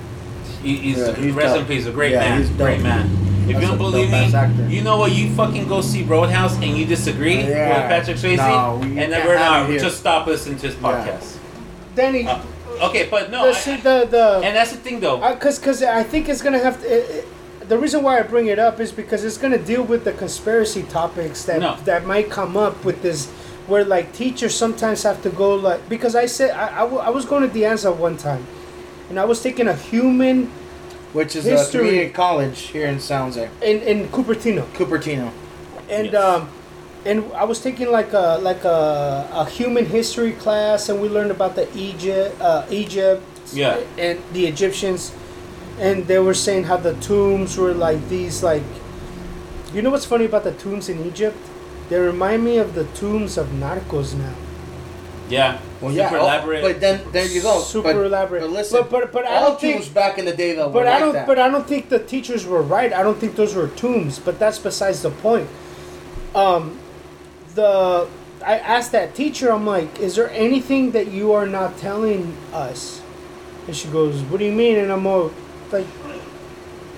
He, 0.65 0.77
he's, 0.77 0.97
Yeah, 0.97 1.13
he's 1.15 1.33
rest 1.33 1.55
in 1.57 1.65
peace, 1.65 1.85
a 1.85 1.91
great 1.91 2.11
Yeah, 2.11 2.19
man, 2.19 2.39
he's 2.39 2.49
dope. 2.49 2.57
great 2.57 2.81
man. 2.81 3.05
If 3.05 3.51
That's 3.53 3.61
you 3.61 3.67
don't 3.69 3.77
believe 3.77 4.09
me, 4.09 4.33
actor. 4.33 4.67
you 4.67 4.81
know 4.81 4.97
what? 4.97 5.11
You 5.11 5.29
fucking 5.35 5.67
go 5.67 5.81
see 5.81 6.01
Roadhouse 6.03 6.55
and 6.55 6.75
you 6.77 6.85
disagree 6.85 7.37
Yeah. 7.43 7.69
with 7.69 7.89
Patrick 7.91 8.17
Swayze, 8.17 8.37
No, 8.37 8.79
we 8.81 8.97
and 8.99 9.11
then 9.13 9.25
we're 9.27 9.35
not. 9.35 9.69
it 9.69 9.73
here. 9.73 9.79
Just 9.79 9.97
stop 9.99 10.25
listening 10.25 10.57
to 10.59 10.65
his 10.67 10.75
podcast. 10.75 11.37
Danny, 11.95 12.27
Uh, 12.27 12.39
Okay, 12.81 13.07
but 13.09 13.31
no, 13.31 13.43
the, 13.45 13.49
I- 13.51 13.53
see, 13.53 13.77
the 13.77 14.05
the 14.09 14.41
and 14.43 14.53
that's 14.55 14.71
the 14.71 14.77
thing 14.77 14.99
though. 14.99 15.17
because 15.17 15.59
because 15.59 15.81
I 15.81 16.03
think 16.03 16.27
it's 16.27 16.41
gonna 16.41 16.59
have 16.59 16.81
to. 16.81 16.87
It, 16.87 17.09
it, 17.23 17.69
the 17.69 17.77
reason 17.77 18.03
why 18.03 18.19
I 18.19 18.23
bring 18.23 18.47
it 18.47 18.59
up 18.59 18.79
is 18.81 18.91
because 18.91 19.23
it's 19.23 19.37
gonna 19.37 19.57
deal 19.57 19.81
with 19.83 20.03
the 20.03 20.11
conspiracy 20.11 20.83
topics 20.83 21.45
that 21.45 21.61
No. 21.61 21.77
that 21.85 22.05
might 22.05 22.29
come 22.29 22.57
up 22.57 22.83
with 22.83 23.01
this, 23.01 23.27
where 23.67 23.85
like 23.85 24.11
teachers 24.11 24.53
sometimes 24.53 25.03
have 25.03 25.21
to 25.23 25.29
go 25.29 25.55
like 25.55 25.87
because 25.87 26.15
I 26.17 26.25
said 26.25 26.51
I, 26.51 26.67
I, 26.67 26.79
w- 26.89 26.99
I 26.99 27.09
was 27.11 27.23
going 27.25 27.47
to 27.47 27.53
De 27.53 27.61
Anza 27.61 27.95
one 27.95 28.17
time, 28.17 28.45
and 29.09 29.19
I 29.19 29.25
was 29.25 29.41
taking 29.41 29.67
a 29.67 29.75
human 29.75 30.47
Which 31.13 31.35
is 31.35 31.45
a 31.47 31.51
History. 31.51 31.79
community 31.87 32.09
college 32.11 32.59
here 32.73 32.87
in 32.87 32.99
San 32.99 33.21
Jose. 33.31 33.49
in 33.61 33.77
in 33.81 34.07
Cupertino, 34.09 34.63
Cupertino. 34.77 35.31
and 35.89 36.11
Yes. 36.11 36.15
um, 36.23 36.49
and 37.05 37.23
I 37.35 37.43
was 37.45 37.59
taking 37.61 37.91
like 37.91 38.11
a 38.13 38.39
like 38.41 38.63
a, 38.65 39.27
a 39.33 39.45
human 39.45 39.85
history 39.85 40.31
class, 40.33 40.89
and 40.89 40.99
we 41.01 41.07
learned 41.07 41.31
about 41.31 41.53
the 41.55 41.67
Egypt, 41.77 42.35
uh, 42.41 42.65
Egypt, 42.69 43.21
Yeah. 43.53 43.77
and 43.97 44.17
the 44.33 44.47
Egyptians, 44.47 45.11
and 45.79 46.07
they 46.07 46.17
were 46.19 46.33
saying 46.33 46.63
how 46.65 46.77
the 46.77 46.93
tombs 46.95 47.57
were 47.57 47.73
like 47.73 48.01
these 48.09 48.41
like. 48.43 48.63
You 49.73 49.81
know 49.81 49.91
what's 49.91 50.05
funny 50.05 50.25
about 50.25 50.43
the 50.45 50.53
tombs 50.53 50.87
in 50.89 51.05
Egypt? 51.05 51.35
They 51.89 51.99
remind 51.99 52.43
me 52.43 52.57
of 52.57 52.73
the 52.75 52.85
tombs 52.97 53.37
of 53.37 53.47
Narcos 53.61 54.15
now. 54.17 54.33
yeah, 55.29 55.57
Well, 55.85 55.93
super 55.93 56.15
yeah, 56.15 56.21
oh, 56.21 56.25
elaborate. 56.25 56.61
but 56.61 56.81
then 56.81 57.11
there 57.11 57.25
you 57.27 57.41
go. 57.41 57.59
Super 57.61 57.93
but, 57.93 58.05
elaborate. 58.05 58.41
But 58.41 58.49
listen, 58.49 58.79
but 58.81 58.89
but, 58.89 59.11
but 59.11 59.25
I 59.25 59.35
all 59.35 59.49
don't 59.49 59.61
think. 59.61 59.75
tombs 59.77 59.89
back 59.89 60.17
in 60.17 60.25
the 60.25 60.35
day 60.35 60.55
though 60.55 60.69
But 60.69 60.83
were 60.83 60.89
I 60.89 60.91
like 60.93 60.99
don't. 60.99 61.13
that. 61.13 61.27
But 61.27 61.39
I 61.39 61.49
don't 61.49 61.67
think 61.67 61.89
the 61.89 61.99
teachers 61.99 62.45
were 62.45 62.61
right. 62.61 62.91
I 62.91 63.03
don't 63.03 63.19
think 63.19 63.35
those 63.35 63.53
were 63.55 63.67
tombs. 63.69 64.19
But 64.19 64.39
that's 64.39 64.59
besides 64.59 65.01
the 65.01 65.11
point. 65.11 65.47
Um, 66.33 66.79
the 67.53 68.07
I 68.45 68.59
asked 68.59 68.91
that 68.91 69.15
teacher. 69.15 69.51
I'm 69.51 69.65
like, 69.65 69.99
is 69.99 70.15
there 70.15 70.29
anything 70.31 70.91
that 70.91 71.07
you 71.07 71.33
are 71.33 71.47
not 71.47 71.77
telling 71.77 72.35
us? 72.53 73.01
And 73.67 73.75
she 73.75 73.87
goes, 73.87 74.21
What 74.23 74.39
do 74.39 74.45
you 74.45 74.51
mean? 74.51 74.77
And 74.77 74.91
I'm 74.91 75.05
all 75.07 75.31
like, 75.71 75.87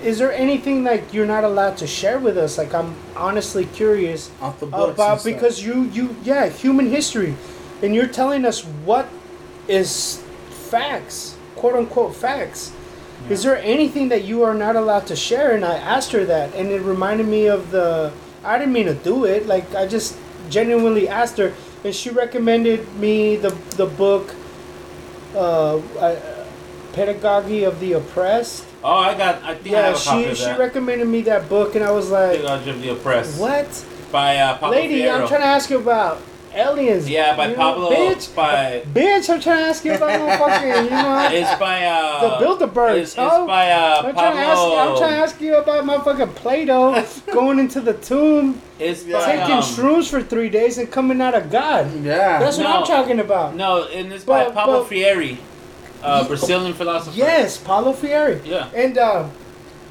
is 0.02 0.18
there 0.18 0.32
anything 0.32 0.84
like 0.84 1.12
you're 1.12 1.26
not 1.26 1.44
allowed 1.44 1.76
to 1.78 1.86
share 1.86 2.18
with 2.18 2.38
us? 2.38 2.58
Like 2.58 2.74
I'm 2.74 2.94
honestly 3.16 3.66
curious 3.66 4.30
Off 4.40 4.60
the 4.60 4.66
books 4.66 4.94
about 4.94 5.24
because 5.24 5.62
you 5.64 5.84
you 5.84 6.16
yeah 6.22 6.48
human 6.48 6.90
history, 6.90 7.34
and 7.82 7.94
you're 7.94 8.06
telling 8.08 8.44
us 8.44 8.62
what 8.62 9.08
is 9.68 10.22
facts, 10.70 11.36
quote 11.56 11.74
unquote 11.74 12.14
facts. 12.14 12.72
Is 13.28 13.42
there 13.42 13.58
anything 13.58 14.08
that 14.10 14.24
you 14.24 14.42
are 14.44 14.54
not 14.54 14.76
allowed 14.76 15.06
to 15.08 15.16
share? 15.16 15.54
And 15.54 15.64
I 15.64 15.74
asked 15.76 16.12
her 16.12 16.24
that, 16.26 16.54
and 16.54 16.68
it 16.70 16.80
reminded 16.80 17.26
me 17.26 17.46
of 17.46 17.70
the. 17.72 18.12
I 18.44 18.58
didn't 18.58 18.72
mean 18.72 18.86
to 18.86 18.94
do 18.94 19.24
it. 19.24 19.46
Like 19.46 19.74
I 19.74 19.86
just 19.86 20.16
genuinely 20.48 21.08
asked 21.08 21.36
her, 21.38 21.52
and 21.84 21.94
she 21.94 22.10
recommended 22.10 22.94
me 22.94 23.36
the 23.36 23.50
the 23.76 23.86
book, 23.86 24.34
uh, 25.34 25.76
uh, 25.98 26.44
Pedagogy 26.92 27.64
of 27.64 27.80
the 27.80 27.94
Oppressed. 27.94 28.64
Oh, 28.84 28.94
I 28.94 29.14
got. 29.18 29.42
I 29.42 29.54
think 29.56 29.74
I 29.74 29.80
Yeah, 29.80 29.86
have 29.88 29.96
a 29.96 30.04
copy 30.04 30.22
she 30.22 30.30
of 30.30 30.36
she 30.38 30.52
recommended 30.52 31.08
me 31.08 31.22
that 31.22 31.48
book, 31.48 31.74
and 31.74 31.84
I 31.84 31.90
was 31.90 32.10
like, 32.10 32.40
Pedagogy 32.40 32.70
of 32.70 32.82
the 32.82 32.88
Oppressed. 32.90 33.40
"What, 33.40 33.84
By 34.12 34.36
uh, 34.38 34.56
Pablo 34.58 34.76
lady? 34.78 35.10
I'm 35.10 35.26
trying 35.26 35.40
to 35.40 35.46
ask 35.46 35.68
you 35.70 35.78
about 35.78 36.22
aliens." 36.58 37.08
Yeah, 37.08 37.36
by 37.36 37.44
you 37.46 37.50
know, 37.52 37.56
Pablo. 37.56 37.90
bitch. 37.90 38.34
By 38.34 38.82
Bitch, 38.92 39.30
I'm 39.30 39.40
trying 39.40 39.58
to 39.64 39.68
ask 39.70 39.84
you 39.84 39.94
about 39.94 40.10
motherfucking, 40.20 40.84
you 40.84 40.90
know. 40.90 41.28
it's 41.32 41.58
by 41.60 41.84
uh. 41.84 42.38
The 42.38 42.44
Bilderbergs, 42.44 42.96
It's, 42.98 43.10
it's 43.12 43.16
huh? 43.16 43.46
by 43.46 43.70
uh 43.70 44.02
I'm 44.06 44.14
trying, 44.14 44.32
to 44.36 44.38
ask, 44.42 44.58
Pablo. 44.58 44.76
I'm 44.78 44.98
trying 44.98 45.12
to 45.12 45.18
ask 45.18 45.40
you 45.40 45.56
about 45.56 45.84
motherfucking 45.84 46.34
Plato 46.34 47.04
going 47.32 47.58
into 47.58 47.80
the 47.80 47.94
tomb, 47.94 48.60
It's 48.78 49.02
by, 49.04 49.24
taking 49.24 49.56
um, 49.56 49.62
shrooms 49.62 50.08
for 50.10 50.22
three 50.22 50.48
days 50.48 50.78
and 50.78 50.90
coming 50.90 51.20
out 51.20 51.34
of 51.34 51.50
God. 51.50 51.92
Yeah. 52.02 52.38
That's 52.38 52.58
what 52.58 52.64
No. 52.64 52.80
I'm 52.80 52.86
talking 52.86 53.20
about. 53.20 53.54
No, 53.54 53.84
and 53.88 54.12
it's 54.12 54.24
by 54.24 54.44
But- 54.44 54.54
Pablo 54.54 54.78
but- 54.80 54.88
Freire, 54.88 55.36
uh, 56.02 56.26
Brazilian 56.28 56.74
philosopher. 56.74 57.16
Yes, 57.16 57.56
Paulo 57.58 57.92
Freire. 57.92 58.40
Yeah, 58.44 58.68
And 58.74 58.96
uh, 58.98 59.28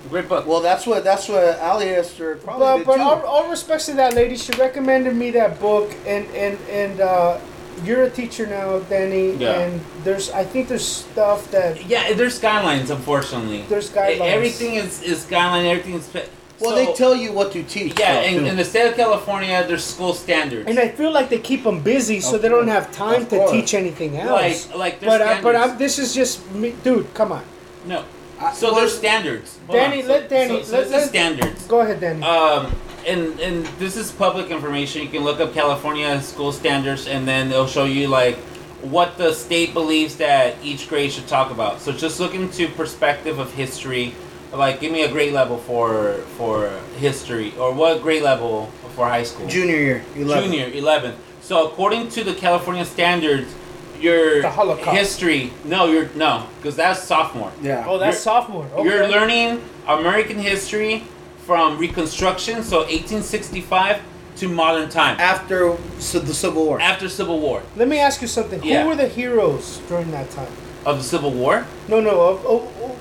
great 0.10 0.28
book. 0.30 0.46
Well, 0.48 0.62
that's 0.62 0.86
what 0.88 1.04
that's 1.04 1.28
what 1.30 1.44
Alistair 1.60 2.36
probably 2.36 2.66
but 2.66 2.78
did 2.78 2.86
but 2.88 2.96
too. 2.98 3.02
all, 3.02 3.22
all 3.26 3.50
respects 3.50 3.86
to 3.88 3.94
that 3.94 4.14
lady, 4.14 4.36
she 4.36 4.52
recommended 4.54 5.16
me 5.16 5.32
that 5.32 5.60
book, 5.60 5.92
and 6.06 6.26
and 6.36 6.58
and 6.70 7.00
uh, 7.02 7.40
you're 7.84 8.04
a 8.04 8.10
teacher 8.10 8.48
now, 8.48 8.80
Danny, 8.80 9.34
Yeah. 9.36 9.60
and 9.60 9.82
there's 10.04 10.32
I 10.32 10.44
think 10.44 10.68
there's 10.68 10.88
stuff 10.88 11.52
that 11.52 11.86
Yeah, 11.86 12.14
there's 12.14 12.40
guidelines, 12.42 12.90
unfortunately. 12.90 13.64
there's 13.70 13.90
guidelines. 13.92 14.22
Everything 14.32 14.76
is, 14.76 15.02
is 15.04 15.26
guideline, 15.26 15.66
everything 15.66 15.94
is. 15.94 16.08
Fit. 16.08 16.30
well, 16.60 16.72
so, 16.72 16.76
they 16.76 16.92
tell 16.94 17.16
you 17.16 17.32
what 17.34 17.52
to 17.52 17.62
teach. 17.62 18.00
Yeah, 18.00 18.14
though, 18.22 18.28
in, 18.28 18.34
too. 18.40 18.46
in 18.48 18.56
the 18.56 18.66
state 18.66 18.88
of 18.90 18.96
California, 18.96 19.64
there's 19.68 19.84
school 19.84 20.14
standards. 20.16 20.68
And 20.68 20.80
I 20.80 20.88
feel 20.90 21.12
like 21.12 21.30
they 21.30 21.38
keep 21.38 21.64
them 21.64 21.82
busy, 21.82 22.20
so 22.20 22.38
Of 22.38 22.42
they 22.42 22.50
don't 22.50 22.66
course. 22.66 22.74
have 22.86 22.92
time 22.92 23.22
Of 23.22 23.30
to 23.30 23.38
course. 23.38 23.52
teach 23.52 23.74
anything 23.76 24.18
else. 24.18 24.68
like, 24.70 24.76
like 24.76 25.00
there's 25.00 25.12
but 25.12 25.22
I, 25.22 25.42
but 25.42 25.52
standards. 25.54 25.72
I'm, 25.74 25.78
this 25.78 26.00
is 26.00 26.16
just 26.16 26.50
me, 26.52 26.74
dude. 26.84 27.14
Come 27.14 27.32
on, 27.32 27.44
no. 27.86 28.04
I- 28.40 28.54
So 28.54 28.68
well, 28.68 28.76
there's 28.82 28.98
standards. 28.98 29.58
Hold 29.68 29.80
Danny, 29.80 30.02
on. 30.04 30.08
let 30.10 30.30
Danny- 30.30 30.64
So, 30.64 30.64
so 30.64 30.76
let- 30.78 30.84
this 30.86 30.92
let- 30.94 31.04
is 31.04 31.10
standards. 31.10 31.64
go 31.68 31.80
ahead, 31.80 32.00
Danny. 32.00 32.22
Um, 32.24 32.76
and 33.06 33.40
and 33.40 33.66
this 33.80 33.96
is 33.98 34.12
public 34.12 34.50
information. 34.52 35.02
You 35.02 35.08
can 35.10 35.24
look 35.24 35.40
up 35.40 35.54
California 35.54 36.22
school 36.22 36.52
standards, 36.52 37.08
and 37.08 37.28
then 37.28 37.52
it'll 37.52 37.68
show 37.68 37.86
you 37.86 38.08
like 38.08 38.38
what 38.82 39.18
the 39.18 39.34
state 39.34 39.74
believes 39.74 40.16
that 40.18 40.56
each 40.64 40.88
grade 40.88 41.12
should 41.12 41.28
talk 41.28 41.50
about. 41.52 41.82
So 41.82 41.92
just 41.92 42.20
look 42.20 42.36
into 42.36 42.68
perspective 42.70 43.40
of 43.40 43.54
history. 43.54 44.14
Like, 44.54 44.80
give 44.80 44.92
me 44.92 45.02
a 45.04 45.10
grade 45.12 45.34
level 45.34 45.58
for 45.58 46.16
for 46.38 46.70
history, 47.00 47.54
or 47.60 47.72
what 47.72 48.02
grade 48.04 48.24
level 48.24 48.70
for 48.96 49.08
high 49.08 49.24
school? 49.24 49.48
junior 49.48 49.76
year, 49.78 50.04
11. 50.16 50.52
Junior, 50.52 50.68
11. 50.74 51.14
So 51.42 51.66
according 51.68 52.10
to 52.10 52.24
the 52.24 52.34
California 52.34 52.86
standards, 52.86 53.54
your 54.00 54.42
The 54.42 54.50
Holocaust. 54.50 54.98
history. 54.98 55.52
No, 55.66 55.86
you're 55.92 56.10
no, 56.16 56.48
because 56.58 56.76
that's 56.76 57.04
sophomore. 57.04 57.52
Yeah. 57.62 57.86
oh, 57.88 57.98
that's 57.98 58.16
you're- 58.16 58.22
sophomore. 58.24 58.66
Okay. 58.76 58.84
You're 58.84 59.08
learning 59.08 59.62
American 59.88 60.38
history 60.40 61.04
from 61.46 61.78
Reconstruction, 61.78 62.64
so 62.64 62.80
1865 62.80 64.02
to 64.38 64.48
modern 64.50 64.88
time, 64.90 65.18
After 65.20 65.76
so 66.00 66.20
the 66.20 66.34
Civil 66.34 66.66
War. 66.66 66.80
after 66.80 67.10
Civil 67.10 67.40
War. 67.40 67.64
Let 67.76 67.88
me 67.88 67.98
ask 68.00 68.22
you 68.22 68.28
something. 68.28 68.62
Yeah. 68.64 68.84
Who 68.84 68.90
were 68.90 68.96
the 68.96 69.08
heroes 69.08 69.80
during 69.88 70.12
that 70.12 70.30
time? 70.30 70.52
Of 70.86 70.98
the 71.00 71.04
Civil 71.04 71.32
War? 71.32 71.66
No, 71.88 72.00
no. 72.00 72.12
Of, 72.22 72.46
oh, 72.46 72.72
oh, 72.82 72.96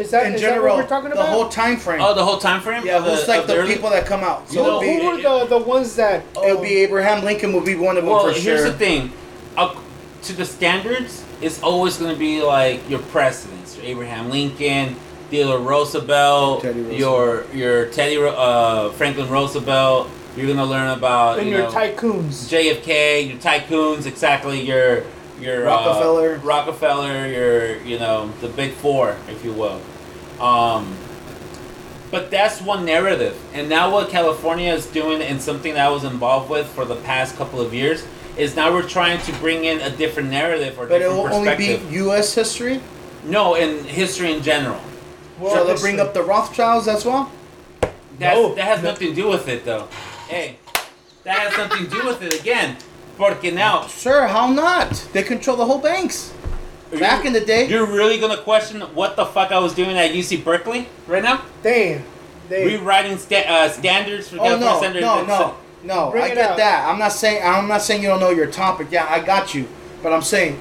is 0.00 0.10
that 0.10 0.26
in 0.26 0.34
is 0.34 0.40
general, 0.40 0.62
that 0.64 0.70
what 0.74 0.82
we're 0.84 0.88
talking 0.88 1.10
the 1.10 1.22
whole 1.22 1.48
time 1.48 1.76
frame. 1.76 2.00
Oh, 2.00 2.12
the 2.14 2.24
whole 2.24 2.38
time 2.38 2.60
frame. 2.60 2.84
yeah, 2.84 2.96
of 2.98 3.04
who's 3.04 3.28
like 3.28 3.46
the, 3.46 3.56
early- 3.56 3.74
people 3.74 3.90
that 3.90 4.04
come 4.06 4.20
out. 4.24 4.44
You 4.48 4.54
So 4.56 4.62
know, 4.64 4.80
be, 4.80 4.94
who 4.98 5.06
were 5.10 5.16
the 5.22 5.46
the 5.46 5.58
ones 5.58 5.94
that? 5.96 6.24
it'll 6.42 6.56
um, 6.58 6.62
be 6.62 6.76
Abraham 6.78 7.24
Lincoln 7.24 7.52
will 7.52 7.60
be 7.64 7.74
one 7.76 7.96
of 7.96 8.04
them 8.04 8.12
Well, 8.12 8.32
for 8.32 8.38
here's 8.40 8.64
the 8.64 8.72
thing. 8.72 9.12
To 10.22 10.32
the 10.32 10.44
standards, 10.44 11.24
it's 11.40 11.62
always 11.62 11.96
going 11.96 12.12
to 12.12 12.18
be 12.18 12.42
like 12.42 12.88
your 12.88 13.00
presidents, 13.00 13.76
your 13.76 13.86
Abraham 13.86 14.30
Lincoln, 14.30 14.96
Theodore 15.30 15.58
Roosevelt, 15.58 16.62
Teddy 16.62 16.80
Roosevelt. 16.80 16.98
your 16.98 17.44
your 17.54 17.86
Teddy 17.86 18.16
uh, 18.18 18.90
Franklin 18.90 19.28
Roosevelt. 19.28 20.08
You're 20.36 20.46
going 20.46 20.58
to 20.58 20.64
learn 20.64 20.96
about 20.96 21.38
and 21.38 21.48
you 21.48 21.56
your 21.56 21.64
know, 21.64 21.70
tycoons. 21.70 22.48
JFK, 22.48 23.28
your 23.28 23.38
tycoons, 23.38 24.06
exactly 24.06 24.60
your 24.60 25.04
your 25.40 25.68
uh, 25.68 25.72
Rockefeller. 25.72 26.38
Rockefeller, 26.38 27.26
your 27.26 27.76
you 27.82 27.98
know 27.98 28.30
the 28.40 28.48
big 28.48 28.72
four, 28.72 29.16
if 29.28 29.44
you 29.44 29.52
will. 29.52 29.80
Um, 30.40 30.96
but 32.10 32.30
that's 32.30 32.62
one 32.62 32.86
narrative, 32.86 33.38
and 33.52 33.68
now 33.68 33.92
what 33.92 34.08
California 34.08 34.72
is 34.72 34.86
doing, 34.86 35.20
and 35.20 35.42
something 35.42 35.74
that 35.74 35.86
I 35.86 35.90
was 35.90 36.04
involved 36.04 36.48
with 36.48 36.66
for 36.66 36.86
the 36.86 36.96
past 36.96 37.36
couple 37.36 37.60
of 37.60 37.74
years, 37.74 38.06
is 38.38 38.54
now 38.56 38.72
we're 38.72 38.88
trying 38.88 39.20
to 39.22 39.32
bring 39.34 39.64
in 39.64 39.80
a 39.80 39.90
different 39.90 40.30
narrative 40.30 40.78
or 40.78 40.86
but 40.86 41.02
it 41.02 41.08
will 41.08 41.32
only 41.32 41.56
be. 41.56 41.78
U.S. 41.90 42.34
history. 42.34 42.80
no, 43.24 43.54
in 43.56 43.84
history 43.84 44.32
in 44.32 44.42
general. 44.42 44.80
World 45.38 45.54
so 45.54 45.64
they'll 45.64 45.78
bring 45.78 46.00
up 46.00 46.14
the 46.14 46.22
Rothschilds 46.22 46.88
as 46.88 47.04
well. 47.04 47.30
That's, 48.18 48.36
No. 48.36 48.54
that 48.54 48.64
has 48.64 48.82
nothing 48.82 49.08
to 49.10 49.14
do 49.14 49.28
with 49.28 49.48
it, 49.48 49.64
though. 49.64 49.86
Hey, 50.28 50.56
that 51.24 51.38
has 51.38 51.56
nothing 51.56 51.84
to 51.86 51.90
do 51.90 52.06
with 52.06 52.22
it 52.22 52.40
again. 52.40 52.76
Porque 53.16 53.52
now 53.52 53.86
Sure, 53.86 54.26
how 54.26 54.48
not? 54.50 54.90
They 55.12 55.22
control 55.22 55.56
the 55.56 55.64
whole 55.64 55.78
banks. 55.78 56.32
Back 56.98 57.24
in 57.26 57.32
the 57.32 57.40
day, 57.40 57.68
You're 57.68 57.86
really 57.86 58.18
gonna 58.18 58.38
question 58.38 58.80
what 58.80 59.14
the 59.16 59.26
fuck 59.26 59.52
I 59.52 59.58
was 59.58 59.74
doing 59.74 59.96
at 59.98 60.12
UC 60.12 60.42
Berkeley 60.42 60.88
right 61.06 61.22
now? 61.22 61.42
Damn. 61.62 62.02
They, 62.48 62.64
Rewriting 62.64 63.18
sta- 63.18 63.44
uh, 63.46 63.68
standards 63.68 64.28
for 64.30 64.36
Oh 64.36 64.44
California 64.44 64.66
no, 64.70 64.78
standards. 64.78 65.04
no, 65.04 65.18
and 65.18 65.28
no, 65.28 65.38
so- 65.38 65.54
no! 65.84 66.10
Bring 66.10 66.24
I 66.24 66.26
it 66.28 66.34
get 66.34 66.50
out. 66.52 66.56
that. 66.58 66.88
I'm 66.88 66.98
not 66.98 67.12
saying 67.12 67.42
I'm 67.44 67.68
not 67.68 67.82
saying 67.82 68.02
you 68.02 68.08
don't 68.08 68.20
know 68.20 68.30
your 68.30 68.50
topic. 68.50 68.88
Yeah, 68.90 69.06
I 69.08 69.20
got 69.20 69.54
you. 69.54 69.66
But 70.02 70.12
I'm 70.12 70.22
saying, 70.22 70.58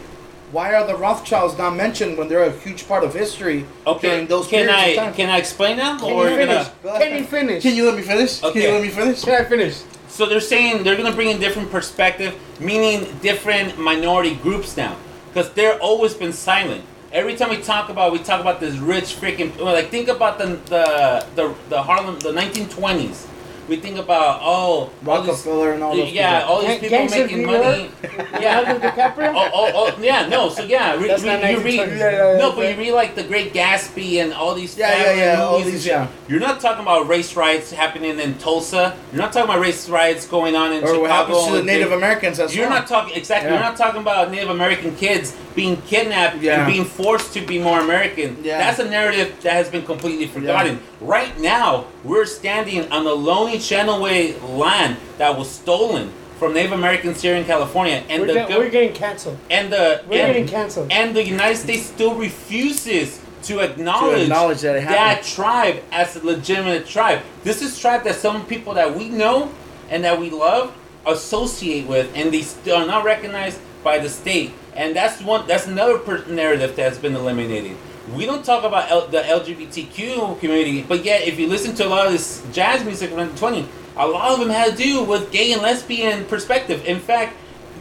why 0.52 0.74
are 0.74 0.86
the 0.88 0.96
Rothschilds 0.96 1.58
not 1.58 1.76
mentioned 1.76 2.18
when 2.18 2.28
they're 2.28 2.44
a 2.44 2.52
huge 2.52 2.88
part 2.88 3.04
of 3.04 3.14
history 3.14 3.66
Okay, 3.86 4.10
during 4.10 4.28
those 4.28 4.48
can 4.48 4.66
periods 4.66 4.74
I 4.74 4.86
of 4.88 4.96
time? 4.98 5.14
can 5.14 5.30
I 5.30 5.38
explain 5.38 5.78
now? 5.78 6.00
can 6.00 6.12
or 6.12 6.30
you 6.30 6.36
finish? 6.38 6.68
gonna- 6.84 7.00
Can 7.00 7.18
you 7.18 7.24
finish? 7.26 7.64
Can 7.64 7.76
you 7.76 7.86
let 7.86 7.96
me 7.96 8.02
finish? 8.02 8.40
Can 8.40 8.56
you 8.56 8.72
let 8.72 8.82
me 8.82 8.90
finish? 8.90 9.24
Can 9.24 9.42
I 9.42 9.44
finish? 9.48 9.82
So 10.08 10.26
they're 10.26 10.40
saying 10.40 10.84
they're 10.84 10.96
gonna 10.96 11.14
bring 11.14 11.30
in 11.30 11.40
different 11.40 11.70
perspective, 11.72 12.34
meaning 12.60 13.06
different 13.22 13.78
minority 13.78 14.36
groups 14.36 14.76
now, 14.78 14.96
because 15.32 15.52
they're 15.54 15.78
always 15.80 16.14
been 16.16 16.34
silent. 16.34 16.84
Every 17.12 17.36
time 17.36 17.50
we 17.50 17.58
talk 17.58 17.90
about, 17.90 18.12
we 18.12 18.20
talk 18.20 18.42
about 18.42 18.60
this 18.60 18.76
rich 18.78 19.16
freaking 19.20 19.58
like 19.60 19.90
think 19.92 20.08
about 20.08 20.38
the 20.40 20.58
the 20.66 21.26
the, 21.36 21.54
the 21.70 21.82
Harlem 21.84 22.18
the 22.20 22.32
1920s. 22.32 23.28
We 23.68 23.76
think 23.78 23.98
about 23.98 24.40
oh 24.42 24.46
all 24.46 24.86
these- 24.86 24.94
Rockefeller 25.08 25.74
and 25.74 25.84
all 25.84 25.96
those. 25.96 26.12
yeah, 26.12 26.40
people. 26.40 26.54
all 26.56 26.62
these 26.62 26.80
people 26.80 26.90
gangs 26.98 27.12
making 27.12 27.46
money. 27.46 27.92
Yeah, 28.40 28.60
Leonardo 28.62 28.80
DiCaprio? 28.90 29.34
oh, 29.36 29.50
oh, 29.54 29.72
oh, 29.76 30.02
yeah, 30.02 30.28
no, 30.28 30.50
so 30.50 30.64
yeah, 30.64 30.96
re, 30.96 31.08
That's 31.08 31.24
re- 31.24 31.30
not 31.42 31.52
you 31.52 31.60
read, 31.60 31.76
Yeah, 31.76 31.86
yeah, 31.86 32.32
yeah, 32.34 32.38
no, 32.38 32.52
but 32.54 32.62
yeah. 32.64 32.70
you 32.72 32.78
read 32.78 32.92
like 32.94 33.16
The 33.16 33.24
Great 33.24 33.54
Gatsby 33.54 34.22
and 34.24 34.34
all 34.34 34.54
these 34.56 34.78
Yeah, 34.78 34.96
yeah, 34.98 35.14
yeah, 35.34 35.42
all 35.42 35.60
movies 35.60 35.66
and 35.66 35.74
these, 35.76 35.86
yeah. 35.86 36.08
You're 36.30 36.40
not 36.40 36.60
talking 36.62 36.82
about 36.82 37.08
race 37.08 37.36
riots 37.36 37.72
happening 37.72 38.20
in 38.20 38.36
Tulsa. 38.38 38.96
You're 39.12 39.22
not 39.22 39.34
talking 39.34 39.50
about 39.50 39.60
race 39.62 39.90
riots 39.90 40.26
going 40.28 40.56
on 40.56 40.72
in 40.72 40.84
or 40.84 40.88
Chicago. 40.88 41.02
what 41.02 41.12
happens 41.12 41.46
to 41.48 41.52
the 41.54 41.64
Native 41.64 41.90
things. 41.90 41.98
Americans 41.98 42.40
as 42.40 42.56
You're 42.56 42.70
well. 42.70 42.80
not 42.80 42.88
talking 42.88 43.16
exactly. 43.16 43.50
Yeah. 43.50 43.56
You're 43.56 43.64
not 43.64 43.76
talking 43.78 44.02
about 44.02 44.32
Native 44.32 44.50
American 44.50 44.96
kids 44.96 45.36
being 45.56 45.82
kidnapped 45.84 46.38
Yeah. 46.42 46.64
and 46.64 46.72
being 46.72 46.86
forced 46.86 47.34
to 47.34 47.42
be 47.42 47.60
more 47.60 47.80
American. 47.80 48.38
Yeah. 48.44 48.60
That's 48.60 48.80
a 48.80 48.86
narrative 48.90 49.36
that 49.42 49.54
has 49.54 49.70
been 49.70 49.84
completely 49.84 50.28
forgotten. 50.28 50.80
Right 51.02 51.38
now, 51.40 51.86
we're 52.08 52.26
standing 52.26 52.92
on 52.92 53.04
the 53.04 53.14
lonely 53.14 53.58
Channelway 53.58 54.42
land 54.58 54.98
that 55.18 55.38
was 55.38 55.50
stolen 55.50 56.12
from 56.40 56.54
Native 56.54 56.72
Americans 56.72 57.22
here 57.22 57.36
in 57.36 57.46
California, 57.46 58.04
and 58.10 58.22
We're, 58.22 58.28
the 58.28 58.34
get- 58.34 58.50
we're 58.50 58.70
getting 58.70 58.94
canceled. 58.94 59.38
and 59.50 59.72
the 59.72 60.04
We're 60.08 60.22
and, 60.24 60.34
getting 60.34 60.48
canceled. 60.48 60.92
and 60.92 61.16
the 61.16 61.24
United 61.24 61.58
States 61.58 61.86
still 61.88 62.14
refuses 62.16 63.20
to 63.44 63.60
acknowledge, 63.60 64.24
acknowledge 64.24 64.62
that 64.62 64.76
it 64.76 64.86
that 64.86 65.24
tribe 65.24 65.78
as 65.92 66.16
a 66.16 66.26
legitimate 66.26 66.86
tribe. 66.88 67.22
This 67.44 67.62
is 67.62 67.80
tribe 67.80 68.04
that 68.04 68.16
some 68.16 68.46
people 68.46 68.74
that 68.76 68.96
we 68.96 69.10
know 69.10 69.52
and 69.90 70.04
that 70.04 70.20
we 70.20 70.30
love 70.30 70.74
associate 71.06 71.88
with, 71.88 72.12
and 72.16 72.32
they 72.34 72.42
still 72.42 72.78
are 72.78 72.86
not 72.86 73.04
recognized 73.06 73.60
by 73.84 73.98
the 74.00 74.10
state. 74.10 74.52
And 74.76 74.96
that's 74.96 75.22
one. 75.22 75.48
That's 75.48 75.66
another 75.66 75.98
per- 75.98 76.26
narrative 76.26 76.76
that 76.76 76.84
has 76.90 77.00
been 77.00 77.16
eliminated. 77.16 77.78
We 78.14 78.26
don't 78.26 78.44
talk 78.46 78.64
about 78.64 78.90
L- 78.90 79.08
the 79.08 79.20
LGBTQ 79.20 80.40
community, 80.40 80.84
but 80.84 81.04
yet 81.04 81.28
if 81.28 81.40
you 81.40 81.48
listen 81.48 81.76
to 81.76 81.86
a 81.86 81.90
lot 81.90 82.06
of 82.06 82.12
this 82.14 82.42
jazz 82.54 82.84
music 82.84 83.10
from 83.12 83.30
the 83.32 83.38
20, 83.38 83.68
a 83.98 84.08
lot 84.08 84.32
of 84.32 84.40
them 84.40 84.50
had 84.50 84.72
to 84.78 84.78
do 84.84 85.04
with 85.04 85.32
gay 85.32 85.52
and 85.54 85.62
lesbian 85.62 86.26
perspective. 86.26 86.86
In 86.86 87.00
fact, 87.00 87.36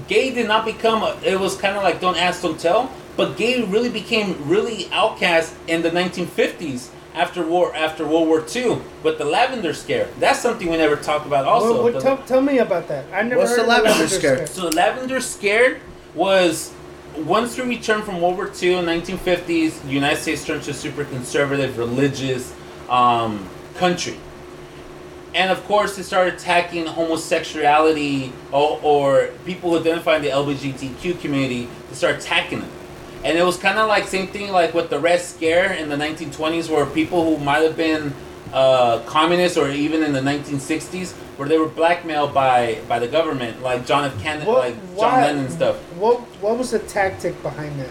gay 0.09 0.33
did 0.35 0.49
not 0.49 0.65
become 0.65 1.03
a, 1.03 1.17
it 1.23 1.39
was 1.39 1.57
kind 1.57 1.77
of 1.77 1.83
like 1.83 2.01
don't 2.01 2.17
ask 2.17 2.43
don't 2.43 2.59
tell 2.61 2.91
but 3.17 3.37
gay 3.39 3.63
really 3.65 3.89
became 3.89 4.37
really 4.47 4.89
outcast 4.93 5.55
in 5.69 5.81
the 5.81 5.89
1950s 5.91 6.89
after 7.15 7.47
war 7.47 7.75
after 7.75 8.07
World 8.07 8.29
War 8.29 8.45
II 8.55 8.79
with 9.03 9.17
the 9.17 9.25
lavender 9.25 9.73
scare. 9.73 10.07
That's 10.21 10.39
something 10.39 10.69
we 10.69 10.77
never 10.77 10.97
talked 10.97 11.25
about. 11.25 11.47
Also, 11.47 11.73
What- 11.73 11.83
what- 11.85 11.93
The- 11.95 12.01
tell, 12.01 12.17
tell 12.27 12.41
me 12.43 12.59
about 12.59 12.89
that. 12.89 13.07
I 13.15 13.23
never 13.23 13.39
What's 13.39 13.53
heard 13.53 13.61
the 13.61 13.63
of 13.63 13.69
lavender 13.85 14.09
scare? 14.09 14.47
So 14.47 14.69
the 14.69 14.77
Lavender 14.77 15.21
Scare 15.23 15.79
was 16.15 16.73
once 17.25 17.57
we 17.57 17.65
returned 17.65 18.05
from 18.05 18.21
World 18.21 18.37
War 18.37 18.51
II 18.61 18.75
in 18.75 18.85
1950s, 18.85 19.83
the 19.83 19.93
United 19.93 20.21
States 20.21 20.45
turned 20.45 20.63
to 20.65 20.71
a 20.71 20.75
super 20.75 21.05
conservative, 21.05 21.79
religious 21.79 22.55
um, 22.89 23.49
country. 23.77 24.17
And 25.35 25.51
of 25.51 25.63
course, 25.65 25.97
they 25.97 26.03
started 26.03 26.35
attacking 26.35 26.87
homosexuality 26.87 28.33
or, 28.53 28.81
or 28.83 29.31
people 29.45 29.71
who 29.71 29.81
identify 29.81 30.17
in 30.17 30.23
the 30.23 30.29
LGBTQ 30.29 31.21
community. 31.21 31.69
They 31.89 31.95
started 31.95 32.21
attacking 32.21 32.61
them. 32.61 32.71
And 33.25 33.37
it 33.37 33.43
was 33.43 33.57
kind 33.57 33.79
of 33.79 33.89
like 33.89 34.07
same 34.07 34.29
thing 34.29 34.53
like 34.53 34.73
with 34.73 34.89
the 34.89 34.99
Red 34.99 35.21
Scare 35.21 35.73
in 35.73 35.89
the 35.89 35.97
1920s, 35.97 36.71
where 36.71 36.87
people 36.87 37.25
who 37.25 37.45
might 37.45 37.63
have 37.63 37.77
been 37.77 38.15
uh, 38.53 39.01
communists 39.01 39.59
or 39.59 39.71
even 39.71 40.03
in 40.03 40.13
the 40.13 40.21
1960s, 40.21 41.15
where 41.37 41.49
they 41.49 41.59
were 41.59 41.69
blackmailed 41.69 42.33
by 42.35 42.79
by 42.89 42.99
the 42.99 43.09
government, 43.09 43.63
like 43.63 43.87
John 43.87 44.05
F. 44.05 44.21
Kennedy, 44.23 44.47
What- 44.47 44.59
like 44.59 44.75
John 44.97 45.13
why- 45.13 45.23
Lennon 45.27 45.51
stuff. 45.51 45.77
What 45.99 46.21
What 46.41 46.59
was 46.59 46.71
the 46.71 46.79
tactic 46.81 47.43
behind 47.43 47.79
that? 47.81 47.89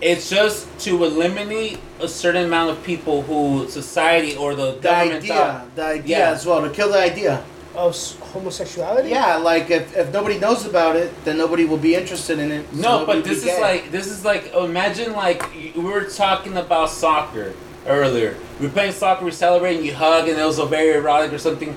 It's 0.00 0.28
just 0.28 0.66
to 0.80 1.04
eliminate 1.04 1.78
a 2.00 2.08
certain 2.08 2.44
amount 2.44 2.70
of 2.70 2.82
people 2.82 3.22
who 3.22 3.68
society 3.68 4.36
or 4.36 4.54
the 4.56 4.72
The 4.72 4.80
government 4.80 5.22
idea, 5.24 5.34
thought. 5.34 5.76
the 5.76 5.84
idea 5.84 6.18
Yeah. 6.18 6.30
as 6.32 6.44
well 6.44 6.60
to 6.62 6.70
kill 6.70 6.90
the 6.90 6.98
idea. 6.98 7.42
Of 7.74 7.96
homosexuality? 8.34 9.08
Yeah, 9.10 9.36
like 9.36 9.70
if, 9.70 9.96
if 9.96 10.12
nobody 10.12 10.38
knows 10.38 10.66
about 10.66 10.94
it, 10.96 11.10
then 11.24 11.38
nobody 11.38 11.64
will 11.64 11.78
be 11.78 11.94
interested 11.94 12.38
in 12.38 12.50
it. 12.52 12.66
so 12.74 12.80
No, 12.82 12.98
nobody 12.98 13.20
but 13.20 13.28
this 13.28 13.38
is 13.38 13.44
gay. 13.44 13.60
like 13.60 13.90
this 13.92 14.06
is 14.08 14.24
like 14.26 14.52
imagine 14.54 15.12
like 15.14 15.42
we 15.74 15.82
were 15.82 16.04
talking 16.04 16.56
about 16.58 16.90
soccer 16.90 17.52
earlier. 17.88 18.34
We 18.60 18.66
are 18.66 18.70
playing 18.70 18.92
soccer, 18.92 19.24
we're 19.24 19.30
celebrating, 19.30 19.84
you 19.84 19.94
hug, 19.94 20.28
and 20.28 20.38
it 20.38 20.44
was 20.44 20.58
a 20.58 20.66
very 20.66 20.94
erotic 20.96 21.32
or 21.32 21.38
something. 21.38 21.74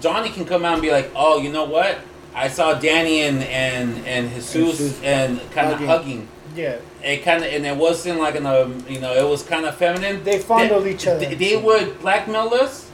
Johnny 0.00 0.30
can 0.30 0.44
come 0.44 0.64
out 0.64 0.74
and 0.74 0.82
be 0.82 0.90
like, 0.90 1.10
"Oh, 1.14 1.38
you 1.40 1.50
know 1.52 1.64
what? 1.64 1.98
I 2.34 2.48
saw 2.48 2.74
Danny 2.74 3.22
and 3.22 3.42
and 3.44 4.06
and 4.06 4.30
Jesus, 4.30 4.52
Jesus. 4.78 5.02
and 5.02 5.38
kind 5.52 5.68
of 5.72 5.78
Hugging. 5.80 5.86
hugging. 5.88 6.28
Yeah. 6.56 6.76
It 7.02 7.22
kind 7.24 7.44
of 7.44 7.52
and 7.52 7.64
it 7.66 7.76
wasn't 7.76 8.18
like 8.20 8.34
an 8.36 8.46
um, 8.46 8.84
you 8.88 9.00
know 9.00 9.12
it 9.14 9.28
was 9.28 9.42
kind 9.42 9.64
of 9.66 9.76
feminine. 9.76 10.22
They 10.24 10.38
fondled 10.38 10.86
each 10.86 11.06
other. 11.06 11.20
They, 11.20 11.34
they 11.34 11.56
would 11.56 12.00
blackmail 12.00 12.52
us, 12.54 12.88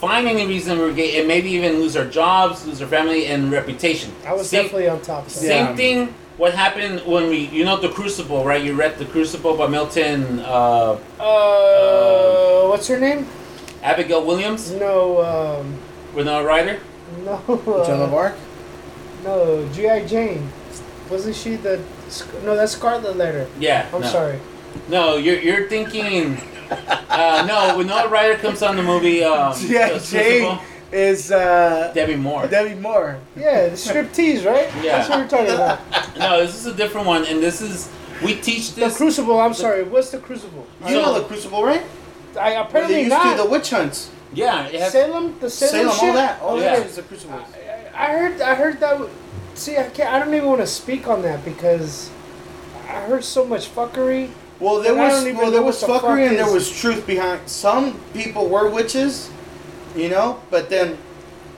find 0.00 0.26
any 0.26 0.46
reason 0.46 0.78
we're 0.78 0.92
gay, 0.92 1.18
and 1.18 1.28
maybe 1.28 1.50
even 1.50 1.74
lose 1.74 1.96
our 1.96 2.04
jobs, 2.06 2.66
lose 2.66 2.80
our 2.82 2.88
family 2.88 3.26
and 3.26 3.50
reputation. 3.50 4.12
I 4.26 4.32
was 4.34 4.48
Same- 4.50 4.64
definitely 4.64 4.88
on 4.88 5.00
top 5.02 5.26
of 5.26 5.32
that. 5.32 5.38
same 5.40 5.66
Yeah. 5.66 5.76
thing. 5.76 6.14
What 6.36 6.52
happened 6.52 7.00
when 7.06 7.30
we, 7.30 7.38
you 7.48 7.64
know, 7.64 7.78
the 7.80 7.88
Crucible, 7.88 8.44
right? 8.44 8.62
You 8.62 8.74
read 8.74 8.98
the 8.98 9.06
Crucible 9.06 9.56
by 9.56 9.68
Milton 9.68 10.40
uh, 10.40 10.98
Uh, 11.18 12.68
what's 12.68 12.86
her 12.88 13.00
name? 13.00 13.26
Abigail 13.82 14.24
Williams, 14.24 14.70
No, 14.72 15.22
um, 15.22 15.74
Winona 16.14 16.44
Ryder. 16.44 16.80
no. 17.24 17.40
Joan 17.86 18.02
of 18.02 18.12
Uh, 18.12 18.16
Arc? 18.16 18.34
no, 19.24 19.68
G.I. 19.72 20.06
Jane. 20.06 20.48
Wasn't 21.10 21.36
she 21.36 21.56
the. 21.56 21.80
No, 22.44 22.56
that's 22.56 22.72
Scarlet 22.72 23.16
Letter. 23.16 23.46
Yeah. 23.60 23.88
I'm 23.92 24.00
no. 24.00 24.06
sorry. 24.08 24.38
No, 24.88 25.16
you're 25.16 25.38
you're 25.38 25.68
thinking. 25.68 26.38
Uh, 27.08 27.44
no, 27.46 27.78
Winona 27.78 28.08
Ryder 28.08 28.36
comes 28.38 28.62
on 28.62 28.76
the 28.76 28.82
movie. 28.82 29.22
Um, 29.22 29.54
Yeah, 29.68 29.92
the 29.92 30.00
Jane 30.00 30.46
Crucible. 30.48 30.62
is 30.92 31.30
uh, 31.30 31.92
Demi 31.94 32.16
Moore. 32.16 32.48
Demi 32.48 32.74
Moore. 32.74 33.18
Yeah, 33.36 33.68
the 33.68 33.76
striptease, 33.76 34.44
right? 34.44 34.68
Yeah. 34.82 34.98
That's 34.98 35.08
what 35.08 35.18
we're 35.20 35.28
talking 35.28 35.54
about. 35.54 35.78
No, 36.18 36.40
this 36.40 36.54
is 36.56 36.66
a 36.66 36.74
different 36.74 37.06
one, 37.06 37.24
and 37.26 37.40
this 37.42 37.60
is 37.60 37.88
we 38.24 38.34
teach 38.34 38.74
this. 38.74 38.94
The. 38.94 39.04
Crucible, 39.04 39.38
I'm 39.38 39.54
sorry. 39.54 39.84
What's 39.84 40.10
the 40.10 40.18
Crucible? 40.18 40.66
You 40.88 40.94
know 40.94 41.14
the 41.20 41.24
Crucible, 41.26 41.62
right? 41.62 41.84
I 42.36 42.50
Where 42.50 42.54
they 42.54 42.60
apparently 42.68 42.98
used 43.00 43.10
not. 43.10 43.36
to 43.36 43.42
the 43.42 43.48
witch 43.48 43.70
hunts. 43.70 44.10
yeah, 44.32 44.66
it 44.66 44.80
has, 44.80 44.92
Salem, 44.92 45.38
the 45.40 45.50
Salem, 45.50 45.90
Salem, 45.92 46.08
all 46.08 46.14
that. 46.14 46.40
All 46.42 46.56
oh, 46.56 46.60
Yeah. 46.60 46.76
that 46.76 46.86
is 46.86 46.96
the 46.96 47.02
Crucible. 47.02 47.34
I, 47.94 48.06
I 48.08 48.12
heard, 48.18 48.40
I 48.40 48.54
heard 48.54 48.80
that. 48.80 49.08
See, 49.54 49.76
I 49.78 49.88
can't. 49.88 50.12
I 50.12 50.18
don't 50.18 50.34
even 50.34 50.48
want 50.48 50.60
to 50.60 50.66
speak 50.66 51.08
on 51.08 51.22
that 51.22 51.44
because 51.44 52.10
I 52.88 53.00
heard 53.00 53.24
so 53.24 53.44
much 53.44 53.74
fuckery. 53.74 54.30
Well, 54.60 54.80
there 54.80 54.94
was 54.94 55.24
well, 55.24 55.50
there 55.50 55.62
was 55.62 55.80
what 55.82 55.86
the 55.88 55.92
fuck 55.94 56.02
fuckery 56.02 56.28
and 56.28 56.36
there 56.38 56.50
was 56.50 56.70
truth 56.70 57.06
behind. 57.06 57.48
Some 57.48 58.00
people 58.12 58.48
were 58.48 58.70
witches, 58.70 59.30
you 59.94 60.08
know, 60.08 60.40
but 60.50 60.70
then 60.70 60.96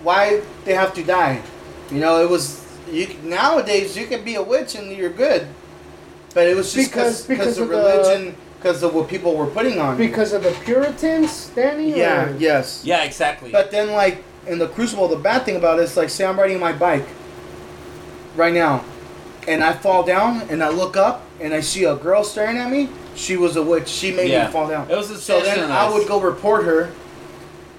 why 0.02 0.42
they 0.64 0.74
have 0.74 0.94
to 0.94 1.04
die? 1.04 1.42
You 1.90 2.00
know, 2.00 2.22
it 2.22 2.28
was 2.28 2.64
you 2.90 3.08
nowadays 3.22 3.96
you 3.96 4.06
can 4.06 4.24
be 4.24 4.34
a 4.34 4.42
witch 4.42 4.74
and 4.74 4.90
you're 4.92 5.10
good, 5.10 5.46
but 6.34 6.46
it 6.46 6.56
was 6.56 6.72
just 6.72 6.90
Because- 6.90 7.22
because 7.26 7.28
because 7.28 7.58
of 7.58 7.64
of 7.64 7.68
the- 7.70 7.76
religion, 7.76 8.36
because 8.58 8.82
of 8.82 8.94
what 8.94 9.08
people 9.08 9.36
were 9.36 9.46
putting 9.46 9.78
on. 9.80 9.98
you. 9.98 10.08
Because 10.08 10.32
of 10.32 10.42
the 10.42 10.50
Puritans, 10.64 11.48
Danny. 11.54 11.96
yeah, 11.96 12.26
or- 12.30 12.36
yes. 12.38 12.82
yeah, 12.84 13.04
exactly. 13.04 13.50
But 13.52 13.70
then, 13.70 13.92
like 13.92 14.22
in 14.46 14.58
the 14.58 14.68
Crucible, 14.68 15.08
the 15.08 15.16
bad 15.16 15.44
thing 15.44 15.56
about 15.56 15.78
it 15.78 15.82
is 15.82 15.96
like, 15.96 16.10
say 16.10 16.24
I'm 16.24 16.38
riding 16.38 16.58
my 16.58 16.72
bike 16.72 17.06
right 18.36 18.52
now, 18.54 18.84
and 19.46 19.62
I 19.62 19.72
fall 19.72 20.02
down, 20.02 20.42
and 20.50 20.62
I 20.62 20.68
look 20.70 20.96
up, 20.96 21.22
and 21.40 21.54
I 21.54 21.60
see 21.60 21.84
a 21.84 21.94
girl 21.96 22.24
staring 22.24 22.56
at 22.58 22.70
me. 22.70 22.88
She 23.14 23.36
was 23.36 23.56
a 23.56 23.62
witch. 23.62 23.88
She 23.88 24.12
made 24.12 24.30
Yeah. 24.30 24.46
me 24.46 24.52
fall 24.52 24.68
down. 24.68 24.90
It 24.90 24.96
was 24.96 25.10
a 25.10 25.18
so 25.18 25.40
then 25.40 25.70
I 25.70 25.88
would 25.90 26.06
go 26.06 26.20
report 26.20 26.64
her. 26.64 26.90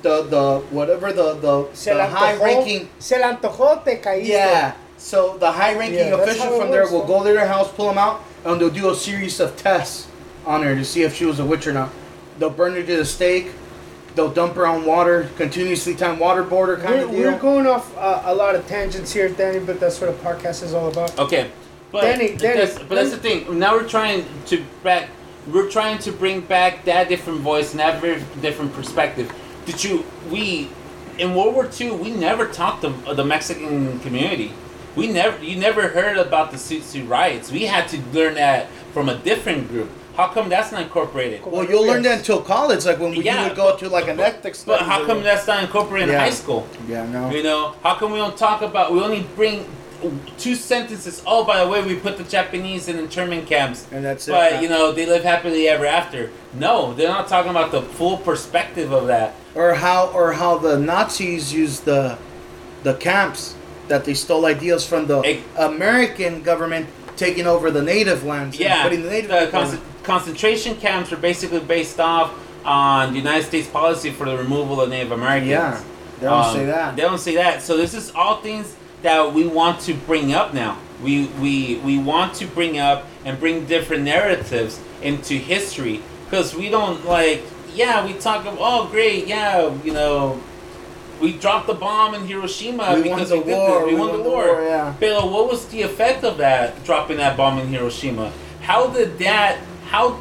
The 0.01 0.23
the 0.23 0.59
whatever 0.71 1.11
the 1.11 1.33
the, 1.35 1.67
Se 1.73 1.93
the 1.93 2.05
high 2.07 2.35
antojó, 2.37 2.41
ranking 2.43 2.89
se 2.99 3.17
le 3.17 3.33
antojó, 3.35 3.83
te 3.83 3.97
caíste. 3.97 4.27
yeah. 4.27 4.73
So 4.97 5.37
the 5.37 5.51
high 5.51 5.75
ranking 5.77 6.07
Yeah, 6.07 6.15
official 6.15 6.43
how 6.45 6.53
it 6.55 6.59
from 6.59 6.71
there 6.71 6.89
will 6.89 7.05
go 7.05 7.23
to 7.23 7.31
their 7.33 7.45
house, 7.47 7.69
pull 7.71 7.87
them 7.89 7.97
out, 7.97 8.21
and 8.45 8.59
they'll 8.61 8.69
do 8.69 8.89
a 8.89 8.95
series 8.95 9.39
of 9.41 9.55
tests 9.57 10.07
on 10.45 10.63
her 10.63 10.75
to 10.75 10.85
see 10.85 11.03
if 11.03 11.15
she 11.15 11.25
was 11.25 11.39
a 11.39 11.45
witch 11.45 11.67
or 11.67 11.73
not. 11.73 11.89
They'll 12.37 12.49
burn 12.49 12.73
her 12.73 12.83
to 12.83 12.97
the 12.97 13.05
stake. 13.05 13.51
They'll 14.15 14.31
dump 14.31 14.55
her 14.55 14.65
on 14.65 14.85
water, 14.85 15.29
continuously 15.37 15.95
time 15.95 16.17
waterboarder 16.17 16.81
kind 16.81 16.95
We're, 16.95 17.05
of 17.05 17.11
deal. 17.11 17.19
we're 17.31 17.39
going 17.39 17.67
off 17.67 17.95
uh, 17.97 18.23
a 18.25 18.33
lot 18.33 18.55
of 18.55 18.67
tangents 18.67 19.13
here, 19.13 19.29
Danny, 19.29 19.59
but 19.59 19.79
that's 19.79 20.01
what 20.01 20.09
a 20.09 20.13
podcast 20.13 20.63
is 20.63 20.73
all 20.73 20.87
about. 20.89 21.17
Okay, 21.19 21.51
but 21.91 22.01
Danny, 22.01 22.35
Danny, 22.35 22.59
that's, 22.59 22.77
but 22.79 22.95
that's 22.95 23.11
the 23.11 23.17
thing. 23.17 23.59
Now 23.59 23.75
we're 23.75 23.87
trying 23.87 24.25
to 24.47 24.65
back. 24.83 25.09
We're 25.47 25.69
trying 25.69 25.99
to 25.99 26.11
bring 26.11 26.41
back 26.41 26.85
that 26.85 27.07
different 27.07 27.39
voice 27.41 27.71
and 27.71 27.79
that 27.79 28.01
very 28.01 28.21
different 28.41 28.73
perspective. 28.73 29.33
Did 29.65 29.83
you? 29.83 30.05
We 30.29 30.69
in 31.17 31.35
World 31.35 31.53
War 31.53 31.69
II, 31.79 31.91
we 31.91 32.11
never 32.11 32.47
talked 32.47 32.81
to 32.81 32.93
uh, 33.05 33.13
the 33.13 33.25
Mexican 33.25 33.99
community. 33.99 34.53
We 34.95 35.07
never. 35.07 35.43
You 35.43 35.57
never 35.57 35.89
heard 35.89 36.17
about 36.17 36.51
the 36.51 36.57
Zoot 36.57 36.81
Suit 36.81 37.07
riots. 37.07 37.51
We 37.51 37.65
had 37.65 37.87
to 37.89 38.01
learn 38.11 38.35
that 38.35 38.67
from 38.93 39.07
a 39.07 39.17
different 39.17 39.67
group. 39.69 39.89
How 40.19 40.27
come 40.27 40.49
that's 40.49 40.73
not 40.73 40.81
incorporated? 40.81 41.45
well, 41.45 41.63
you'll 41.63 41.85
learn 41.87 42.01
that 42.03 42.17
until 42.17 42.41
college, 42.41 42.85
like 42.85 42.99
when 42.99 43.11
we 43.11 43.23
Yeah, 43.23 43.47
would 43.47 43.55
go 43.55 43.69
but- 43.71 43.79
to 43.79 43.87
like 43.87 44.09
an 44.09 44.19
ethics. 44.19 44.63
But 44.65 44.81
how 44.81 45.05
come 45.05 45.23
that's 45.23 45.47
not 45.47 45.63
incorporated 45.63 46.09
in 46.09 46.15
high 46.19 46.29
school? 46.29 46.67
Yeah, 46.89 47.05
no. 47.05 47.29
You 47.31 47.41
know, 47.41 47.73
how 47.83 47.95
come 47.95 48.11
we 48.11 48.17
don't 48.17 48.35
talk 48.35 48.61
about? 48.61 48.91
We 48.91 48.99
only 49.01 49.21
bring 49.37 49.63
two 50.37 50.55
sentences. 50.55 51.21
Oh, 51.25 51.45
by 51.45 51.63
the 51.63 51.69
way, 51.69 51.81
we 51.81 51.95
put 51.95 52.17
the 52.17 52.25
Japanese 52.25 52.89
in 52.89 52.99
internment 52.99 53.47
camps, 53.47 53.85
And 53.93 54.03
that's 54.03 54.27
it. 54.27 54.31
but 54.31 54.61
you 54.61 54.67
know 54.67 54.91
they 54.91 55.05
live 55.05 55.23
happily 55.23 55.69
ever 55.69 55.85
after. 55.85 56.31
No, 56.53 56.93
they're 56.93 57.07
not 57.07 57.29
talking 57.29 57.51
about 57.51 57.71
the 57.71 57.81
full 57.81 58.17
perspective 58.17 58.91
of 58.91 59.07
that. 59.07 59.35
or 59.55 59.75
how 59.75 60.07
or 60.13 60.33
how 60.33 60.57
the 60.57 60.77
Nazis 60.77 61.53
used 61.53 61.85
the 61.85 62.17
the 62.83 62.95
camps 62.95 63.55
that 63.87 64.03
they 64.03 64.13
stole 64.13 64.45
ideas 64.45 64.85
from 64.85 65.07
the 65.07 65.19
Ex- 65.21 65.41
American 65.57 66.43
government 66.43 66.87
taking 67.19 67.45
over 67.45 67.69
the 67.69 67.81
native 67.81 68.23
lands 68.23 68.55
and 68.55 68.63
Yeah, 68.65 68.83
putting 68.83 69.03
the 69.03 69.09
native 69.09 69.29
the 69.29 69.47
con- 69.51 69.79
concentration 70.03 70.75
camps 70.77 71.11
are 71.11 71.17
basically 71.17 71.59
based 71.59 71.99
off 71.99 72.31
on 72.65 73.11
the 73.11 73.19
United 73.19 73.45
States 73.45 73.67
policy 73.67 74.09
for 74.11 74.25
the 74.25 74.37
removal 74.37 74.81
of 74.81 74.89
Native 74.89 75.11
Americans. 75.11 75.49
Yeah, 75.49 75.81
they 76.19 76.25
don't 76.27 76.45
Um, 76.45 76.53
say 76.55 76.65
that. 76.65 76.95
They 76.95 77.01
don't 77.03 77.19
say 77.19 77.35
that. 77.35 77.61
So 77.61 77.77
this 77.77 77.93
is 77.93 78.11
all 78.15 78.37
things 78.41 78.75
that 79.03 79.33
we 79.33 79.45
want 79.45 79.79
to 79.81 79.93
bring 79.93 80.33
up 80.33 80.53
now. 80.53 80.77
We 81.03 81.25
we 81.41 81.79
we 81.83 81.97
want 81.97 82.33
to 82.35 82.45
bring 82.47 82.77
up 82.79 83.05
and 83.25 83.39
bring 83.39 83.65
different 83.65 84.03
narratives 84.03 84.79
into 85.01 85.35
history 85.35 86.01
because 86.25 86.55
we 86.55 86.69
don't 86.69 87.05
like. 87.05 87.41
Yeah, 87.75 88.05
we 88.05 88.13
talk 88.13 88.45
of 88.45 88.57
oh 88.59 88.87
great, 88.91 89.27
yeah, 89.27 89.71
you 89.83 89.93
know, 89.93 90.39
we 91.21 91.33
dropped 91.33 91.67
the 91.67 91.73
bomb 91.73 92.13
in 92.15 92.25
Hiroshima 92.25 92.95
We 92.95 93.09
won 93.09 93.19
because 93.19 93.29
the 93.29 93.37
we 93.37 93.43
did 93.45 93.57
war, 93.57 93.79
this. 93.79 93.85
We, 93.87 93.93
we 93.93 93.99
won, 93.99 94.09
won 94.09 94.17
the 94.17 94.23
the 94.23 94.29
war. 94.29 94.53
war, 94.53 94.63
yeah. 94.63 94.93
But 94.99 95.29
what 95.31 95.49
was 95.49 95.67
the 95.67 95.81
effect 95.81 96.23
of 96.23 96.37
that 96.37 96.83
dropping 96.85 97.17
that 97.17 97.35
bomb 97.37 97.59
in 97.59 97.67
Hiroshima? 97.67 98.31
How 98.61 98.87
did 98.87 99.17
that? 99.19 99.59
How? 99.87 100.11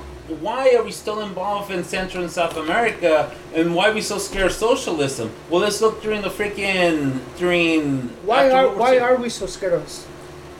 Why 0.40 0.74
are 0.76 0.82
we 0.82 0.92
still 0.92 1.20
involved 1.20 1.70
in 1.70 1.82
Central 1.84 2.22
and 2.22 2.30
South 2.30 2.56
America? 2.58 3.34
And 3.54 3.74
why 3.74 3.88
are 3.88 3.94
we 3.94 4.02
so 4.02 4.18
scared 4.18 4.46
of 4.46 4.52
socialism? 4.52 5.30
Well, 5.48 5.62
let's 5.62 5.80
look 5.80 6.02
during 6.02 6.20
the 6.20 6.28
freaking 6.28 7.20
during. 7.38 8.08
Why 8.26 8.50
are 8.50 8.68
why 8.68 8.94
II. 8.94 8.98
are 9.00 9.16
we 9.16 9.30
so 9.30 9.46
scared 9.46 9.72
of 9.72 9.88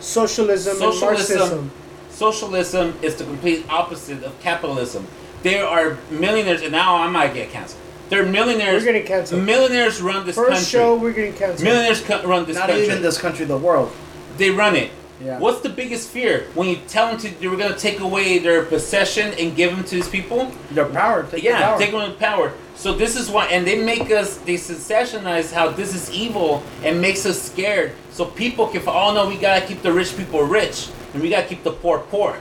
socialism, 0.00 0.76
Socialism. 0.76 1.42
and 1.42 1.50
Marxism? 1.50 1.70
Socialism 2.10 2.98
is 3.02 3.14
the 3.16 3.24
complete 3.24 3.64
opposite 3.68 4.24
of 4.24 4.38
capitalism. 4.40 5.06
There 5.42 5.64
are 5.66 5.98
millionaires, 6.10 6.62
and 6.62 6.72
now 6.72 6.96
I 6.96 7.08
might 7.08 7.32
get 7.34 7.50
canceled. 7.50 7.80
There 8.08 8.22
are 8.22 8.26
millionaires. 8.26 8.82
We're 8.82 8.92
getting 8.92 9.06
canceled. 9.06 9.42
Millionaires 9.44 10.00
run 10.00 10.24
this 10.26 10.36
First 10.36 10.50
country. 10.50 10.64
show, 10.66 10.96
we're 10.96 11.12
getting 11.12 11.34
canceled. 11.34 11.62
Millionaires 11.64 12.00
co- 12.00 12.26
run 12.26 12.46
this 12.46 12.56
Not 12.56 12.68
country. 12.68 12.86
even 12.86 13.02
this 13.02 13.18
country, 13.18 13.44
the 13.44 13.58
world. 13.58 13.92
They 14.36 14.50
run 14.50 14.76
it. 14.76 14.90
Yeah. 15.20 15.38
What's 15.40 15.62
the 15.62 15.68
biggest 15.68 16.10
fear 16.10 16.46
when 16.54 16.68
you 16.68 16.76
tell 16.86 17.08
them 17.10 17.18
to 17.20 17.40
they're 17.40 17.56
going 17.56 17.72
to 17.72 17.78
take 17.78 17.98
away 17.98 18.38
their 18.38 18.64
possession 18.64 19.34
and 19.34 19.56
give 19.56 19.72
them 19.74 19.82
to 19.84 19.94
these 19.96 20.08
people? 20.08 20.52
Their 20.70 20.86
power. 20.86 21.24
Take 21.24 21.42
yeah, 21.42 21.60
power. 21.60 21.78
take 21.78 21.92
away 21.92 22.06
the 22.08 22.14
power. 22.14 22.52
So 22.76 22.92
this 22.94 23.16
is 23.16 23.28
why, 23.28 23.46
and 23.46 23.66
they 23.66 23.82
make 23.82 24.12
us 24.12 24.36
they 24.38 24.54
sensationalize 24.54 25.52
how 25.52 25.70
this 25.70 25.92
is 25.92 26.08
evil 26.12 26.62
and 26.84 27.00
makes 27.00 27.26
us 27.26 27.42
scared. 27.42 27.92
So 28.12 28.26
people 28.26 28.68
can, 28.68 28.82
oh 28.86 29.12
no, 29.12 29.28
we 29.28 29.36
gotta 29.36 29.66
keep 29.66 29.82
the 29.82 29.92
rich 29.92 30.16
people 30.16 30.40
rich 30.44 30.88
and 31.12 31.20
we 31.20 31.30
gotta 31.30 31.48
keep 31.48 31.64
the 31.64 31.72
poor 31.72 31.98
poor. 31.98 32.38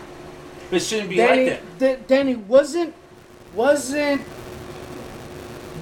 But 0.70 0.76
it 0.78 0.80
shouldn't 0.86 1.10
be 1.10 1.16
Danny, 1.16 1.50
like 1.50 1.80
that. 1.80 1.98
D- 1.98 2.04
Danny 2.08 2.36
wasn't 2.36 2.94
wasn't 3.56 4.22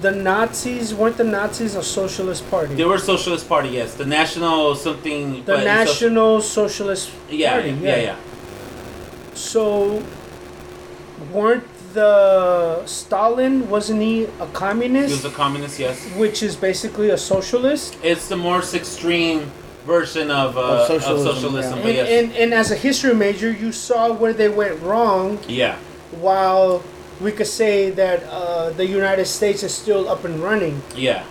the 0.02 0.10
Nazis 0.12 0.94
weren't 0.94 1.16
the 1.16 1.24
Nazis 1.24 1.74
a 1.74 1.82
socialist 1.82 2.48
party? 2.50 2.74
They 2.74 2.84
were 2.84 2.96
a 2.96 2.98
socialist 2.98 3.48
party, 3.48 3.70
yes. 3.70 3.94
The 3.94 4.06
national 4.06 4.74
something. 4.74 5.36
the 5.36 5.40
but 5.42 5.56
it's 5.56 5.62
a- 5.62 5.64
National 5.64 6.40
Socialist 6.40 7.10
yeah, 7.30 7.52
Party. 7.52 7.70
yeah, 7.70 7.96
yeah, 7.96 8.16
So 9.34 10.02
weren't 11.32 11.64
the 11.94 12.84
Stalin 12.84 13.68
wasn't 13.70 14.02
he 14.02 14.24
a 14.38 14.46
communist? 14.52 15.08
He 15.08 15.14
was 15.14 15.24
a 15.24 15.36
communist, 15.36 15.78
yes. 15.78 16.06
which 16.16 16.42
is 16.42 16.54
basically 16.56 17.10
a 17.10 17.16
socialist? 17.18 17.96
It's 18.02 18.28
the 18.28 18.36
most 18.36 18.74
extreme 18.74 19.50
version 19.86 20.30
of, 20.30 20.58
uh, 20.58 20.60
Of 20.60 20.80
of 20.80 20.86
socialism, 21.02 21.34
socialism, 21.34 21.76
yeah. 21.78 21.82
but 21.84 21.88
And, 21.88 21.96
yes. 21.96 22.08
and 22.24 22.32
and 22.36 22.54
as 22.54 22.70
a 22.70 22.74
history 22.76 23.14
major, 23.14 23.50
you 23.50 23.72
saw 23.72 24.12
where 24.12 24.32
they 24.34 24.48
went 24.48 24.82
wrong. 24.82 25.38
yeah, 25.48 25.76
While 26.20 26.82
we 27.20 27.32
could 27.32 27.46
say 27.46 27.90
that 27.90 28.22
uh, 28.24 28.70
the 28.70 28.86
United 28.86 29.26
States 29.26 29.62
is 29.62 29.72
still 29.74 30.08
up 30.08 30.24
and 30.24 30.40
running, 30.42 30.82
yeah. 30.94 31.24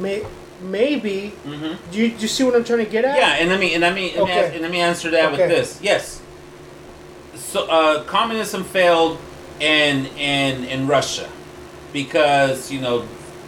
may, 0.00 0.24
maybe. 0.62 1.30
hmm 1.44 1.74
Do 1.90 1.98
you, 1.98 2.08
do 2.10 2.18
you 2.22 2.28
see 2.28 2.44
what 2.44 2.54
I'm 2.54 2.64
trying 2.64 2.84
to 2.84 2.90
get 2.90 3.04
at? 3.04 3.16
Yeah, 3.16 3.36
and 3.40 3.48
let 3.50 3.60
me 3.60 3.74
and 3.74 3.82
let 3.82 3.94
me, 3.94 4.12
me 4.14 4.20
Okay. 4.20 4.52
and 4.52 4.62
let 4.62 4.70
me 4.70 4.80
answer 4.80 5.10
that 5.10 5.32
Okay. 5.32 5.46
with 5.46 5.50
this. 5.50 5.80
Yes. 5.82 6.20
So 7.34 7.66
uh, 7.68 8.04
communism 8.04 8.64
failed 8.64 9.18
in 9.60 10.06
in 10.16 10.64
in 10.64 10.86
Russia 10.86 11.28
because 11.92 12.70
you 12.70 12.80
know 12.80 13.06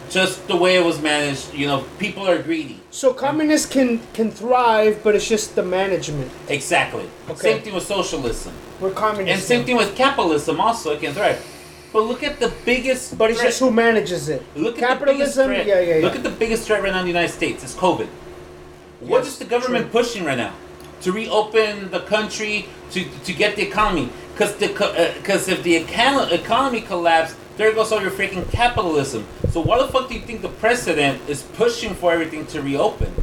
just 0.09 0.47
the 0.47 0.55
way 0.55 0.75
it 0.75 0.83
was 0.85 1.01
managed. 1.01 1.53
You 1.53 1.67
know, 1.67 1.85
people 1.99 2.27
are 2.27 2.41
greedy. 2.41 2.80
So 2.93 3.13
communists 3.13 3.65
can 3.71 3.99
can 4.13 4.31
thrive, 4.31 4.99
but 5.03 5.15
it's 5.15 5.27
just 5.27 5.55
the 5.55 5.63
management. 5.63 6.29
Exactly. 6.49 7.05
Okay. 7.29 7.53
Same 7.53 7.61
thing 7.61 7.73
with 7.73 7.83
socialism, 7.85 8.53
We're 8.81 8.91
communists. 8.91 9.33
and 9.33 9.41
same 9.43 9.65
thing 9.65 9.77
with 9.77 9.95
capitalism. 9.95 10.59
Also, 10.59 10.91
it 10.91 10.99
can 10.99 11.13
thrive. 11.13 11.39
But 11.93 12.01
look 12.03 12.21
at 12.23 12.39
the 12.39 12.51
biggest. 12.65 13.17
But 13.17 13.31
it's 13.31 13.39
threat- 13.39 13.49
just 13.51 13.59
who 13.61 13.71
manages 13.71 14.27
it. 14.29 14.41
Look 14.55 14.75
at 14.81 14.89
Capitalism, 14.89 15.47
the 15.47 15.53
biggest 15.55 15.65
threat. 15.65 15.67
yeah, 15.67 15.79
yeah, 15.79 15.95
yeah. 15.99 16.05
Look 16.05 16.15
at 16.15 16.23
the 16.23 16.29
biggest 16.43 16.63
threat 16.67 16.83
right 16.83 16.91
now 16.91 16.99
in 16.99 17.05
the 17.05 17.11
United 17.17 17.31
States. 17.33 17.63
It's 17.63 17.75
COVID. 17.75 18.07
What 18.99 19.19
Yes, 19.23 19.27
is 19.33 19.37
the 19.39 19.45
government 19.45 19.91
true. 19.91 20.01
pushing 20.01 20.25
right 20.25 20.37
now 20.37 20.53
to 21.01 21.11
reopen 21.11 21.91
the 21.91 22.01
country 22.01 22.67
to 22.91 22.99
to 23.27 23.31
get 23.33 23.55
the 23.55 23.63
economy? 23.71 24.09
Because 24.33 24.55
the 24.55 24.67
because 24.67 25.47
uh, 25.47 25.53
if 25.53 25.63
the 25.63 25.75
econ- 25.83 26.29
economy 26.31 26.81
collapsed, 26.81 27.35
there 27.61 27.71
goes 27.73 27.91
all 27.91 28.01
your 28.01 28.09
freaking 28.09 28.49
capitalism. 28.49 29.23
So 29.51 29.61
why 29.61 29.77
the 29.77 29.87
fuck 29.87 30.09
do 30.09 30.15
you 30.15 30.21
think 30.21 30.41
the 30.41 30.49
president 30.49 31.21
is 31.29 31.43
pushing 31.43 31.93
for 31.93 32.11
everything 32.11 32.47
to 32.47 32.61
reopen? 32.61 33.13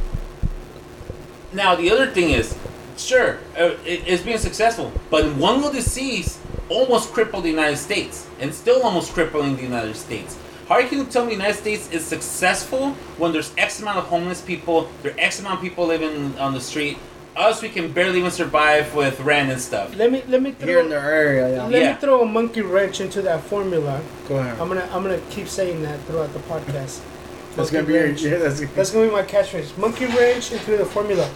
Now 1.51 1.75
the 1.75 1.91
other 1.91 2.07
thing 2.07 2.29
is, 2.29 2.57
sure, 2.95 3.39
uh, 3.57 3.75
it, 3.85 4.07
it's 4.07 4.23
being 4.23 4.37
successful, 4.37 4.93
but 5.09 5.25
one 5.35 5.57
little 5.57 5.73
disease 5.73 6.39
almost 6.69 7.11
crippled 7.11 7.43
the 7.43 7.49
United 7.49 7.75
States, 7.77 8.27
and 8.39 8.53
still 8.53 8.81
almost 8.83 9.11
crippling 9.11 9.57
the 9.57 9.63
United 9.63 9.97
States. 9.97 10.37
How 10.69 10.79
can 10.87 10.99
you 10.99 11.05
tell 11.05 11.23
me 11.23 11.31
the 11.31 11.41
United 11.41 11.57
States 11.57 11.91
is 11.91 12.05
successful 12.05 12.91
when 13.17 13.33
there's 13.33 13.51
X 13.57 13.81
amount 13.81 13.97
of 13.97 14.05
homeless 14.05 14.39
people, 14.39 14.87
there 15.03 15.11
are 15.11 15.19
X 15.19 15.41
amount 15.41 15.55
of 15.55 15.61
people 15.61 15.85
living 15.85 16.37
on 16.39 16.53
the 16.53 16.61
street? 16.61 16.97
Us, 17.39 17.61
we 17.61 17.69
can 17.69 17.91
barely 17.93 18.19
even 18.19 18.31
survive 18.31 18.93
with 18.93 19.19
rent 19.21 19.49
and 19.49 19.61
stuff. 19.61 19.95
Let 19.95 20.11
me 20.11 20.23
let 20.27 20.41
me 20.41 20.51
throw, 20.51 20.67
Here 20.67 20.79
in 20.81 20.89
their 20.89 20.99
area, 20.99 21.55
yeah. 21.55 21.63
let 21.67 21.81
Yeah. 21.81 21.93
me 21.93 21.97
throw 21.99 22.21
a 22.21 22.25
monkey 22.25 22.61
wrench 22.61 22.99
into 22.99 23.21
that 23.21 23.41
formula. 23.43 24.01
Go 24.27 24.35
ahead. 24.37 24.59
I'm 24.59 24.67
gonna 24.67 24.87
I'm 24.91 25.01
gonna 25.03 25.21
keep 25.29 25.47
saying 25.47 25.81
that 25.83 26.01
throughout 26.01 26.33
the 26.33 26.39
podcast. 26.39 26.99
That's 27.55 27.71
gonna 27.71 27.85
be 27.85 27.93
your, 27.93 28.03
wrench. 28.03 28.21
yeah, 28.21 28.37
that's, 28.43 28.59
That's 28.75 28.91
gonna 28.91 29.05
be 29.07 29.11
my 29.13 29.23
catchphrase. 29.23 29.77
Monkey 29.77 30.05
wrench 30.07 30.51
into 30.51 30.75
the 30.77 30.85
formula. 30.85 31.29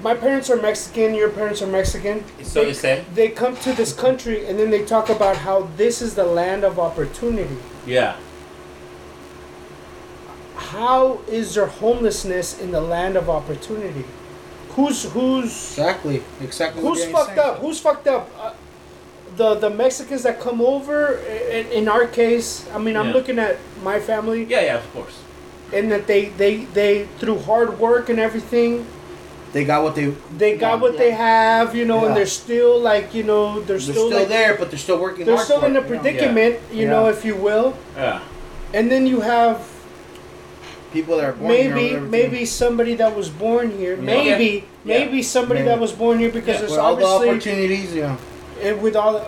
My 0.00 0.14
parents 0.14 0.48
are 0.50 0.60
Mexican. 0.60 1.14
Your 1.14 1.30
parents 1.30 1.60
are 1.62 1.66
Mexican. 1.66 2.24
So 2.42 2.62
they, 2.62 2.68
you 2.68 2.74
say? 2.74 3.04
they 3.14 3.28
come 3.28 3.56
to 3.58 3.72
this 3.72 3.92
country 3.92 4.46
and 4.46 4.58
then 4.58 4.70
they 4.70 4.84
talk 4.84 5.10
about 5.10 5.36
how 5.36 5.68
this 5.76 6.00
is 6.02 6.14
the 6.14 6.24
land 6.24 6.64
of 6.64 6.78
opportunity. 6.78 7.56
Yeah. 7.86 8.16
How 10.56 11.20
is 11.28 11.54
there 11.54 11.66
homelessness 11.66 12.60
in 12.60 12.70
the 12.70 12.80
land 12.80 13.16
of 13.16 13.28
opportunity? 13.30 14.04
Who's 14.70 15.04
who's 15.12 15.52
exactly, 15.72 16.22
exactly. 16.40 16.82
who's 16.82 17.04
fucked 17.06 17.38
up? 17.38 17.58
Who's 17.58 17.80
fucked 17.80 18.06
up? 18.06 18.28
Uh, 18.38 18.52
the 19.36 19.54
the 19.54 19.70
Mexicans 19.70 20.22
that 20.22 20.40
come 20.40 20.60
over. 20.60 21.16
In, 21.50 21.66
in 21.72 21.88
our 21.88 22.06
case, 22.06 22.66
I 22.74 22.78
mean, 22.78 22.96
I'm 22.96 23.08
Yeah. 23.08 23.12
looking 23.14 23.38
at 23.38 23.56
my 23.82 23.98
family, 24.00 24.44
Yeah, 24.44 24.60
yeah, 24.62 24.76
of 24.76 24.92
course. 24.94 25.18
and 25.72 25.90
that 25.92 26.06
they 26.06 26.26
they 26.26 26.64
they 26.72 27.06
through 27.18 27.38
hard 27.40 27.78
work 27.78 28.08
and 28.08 28.18
everything, 28.18 28.86
They 29.52 29.64
got 29.64 29.82
what 29.82 29.94
they. 29.94 30.14
they 30.38 30.56
got 30.56 30.76
Yeah, 30.76 30.82
what 30.82 30.92
yeah. 30.94 30.98
they 30.98 31.10
have, 31.12 31.74
you 31.76 31.84
know, 31.84 32.00
Yeah. 32.02 32.06
and 32.08 32.16
they're 32.16 32.26
still 32.44 32.78
like 32.80 33.12
you 33.14 33.22
know 33.24 33.60
they're, 33.60 33.80
still 33.80 33.94
They're 33.94 33.94
still, 33.94 34.08
still, 34.08 34.18
like, 34.20 34.28
there, 34.28 34.56
but 34.58 34.70
they're 34.70 34.78
still 34.88 34.98
working. 34.98 35.26
They're 35.26 35.36
hard 35.36 35.46
still 35.46 35.60
for 35.60 35.66
in 35.66 35.76
a 35.76 35.80
it, 35.80 35.84
you 35.88 35.94
know? 35.96 36.00
predicament, 36.02 36.54
you 36.72 36.86
know, 36.88 37.08
if 37.08 37.24
you 37.24 37.36
will. 37.36 37.74
Yeah. 37.96 38.20
And 38.72 38.90
then 38.90 39.06
you 39.06 39.20
have 39.20 39.58
People 40.92 41.16
that 41.16 41.24
are 41.24 41.32
born 41.32 41.50
here 41.52 41.74
maybe 41.74 41.94
with 41.94 42.10
maybe 42.10 42.44
somebody 42.44 42.94
that 42.96 43.16
was 43.16 43.28
born 43.30 43.70
here, 43.78 43.96
maybe 43.96 44.64
Yeah. 44.84 44.98
maybe 44.98 45.22
somebody 45.22 45.60
Maybe. 45.60 45.68
that 45.70 45.80
was 45.80 45.92
born 45.92 46.18
here 46.18 46.28
because 46.30 46.54
Yeah. 46.54 46.58
there's 46.60 46.70
with 46.72 46.80
all 46.80 46.96
the 46.96 47.06
opportunities, 47.06 47.94
yeah. 47.94 48.16
and 48.62 48.82
with 48.82 48.94
all, 48.96 49.16
uh, 49.16 49.22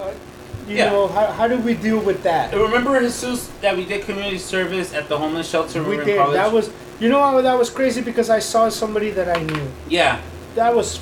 you 0.69 0.77
Yeah. 0.77 0.91
know, 0.91 1.07
how, 1.09 1.27
how 1.27 1.49
do 1.49 1.57
we 1.57 1.75
deal 1.75 1.99
with 1.99 2.23
that? 2.25 2.55
Remember 2.55 3.01
Jesus 3.01 3.49
that 3.63 3.77
we 3.77 3.85
did 3.85 4.05
community 4.05 4.39
service 4.39 4.93
at 4.95 5.09
the 5.09 5.17
homeless 5.17 5.49
shelter 5.49 5.83
We 5.83 5.97
we 5.97 6.05
did. 6.05 6.19
college? 6.19 6.35
That 6.35 6.53
was, 6.53 6.71
you 7.01 7.09
know, 7.09 7.21
how 7.23 7.41
that 7.41 7.59
was 7.59 7.71
crazy 7.71 8.01
because 8.03 8.29
I 8.31 8.39
saw 8.41 8.69
somebody 8.69 9.11
that 9.11 9.29
I 9.35 9.41
knew. 9.43 9.67
yeah. 9.89 10.19
That 10.55 10.75
was 10.77 11.01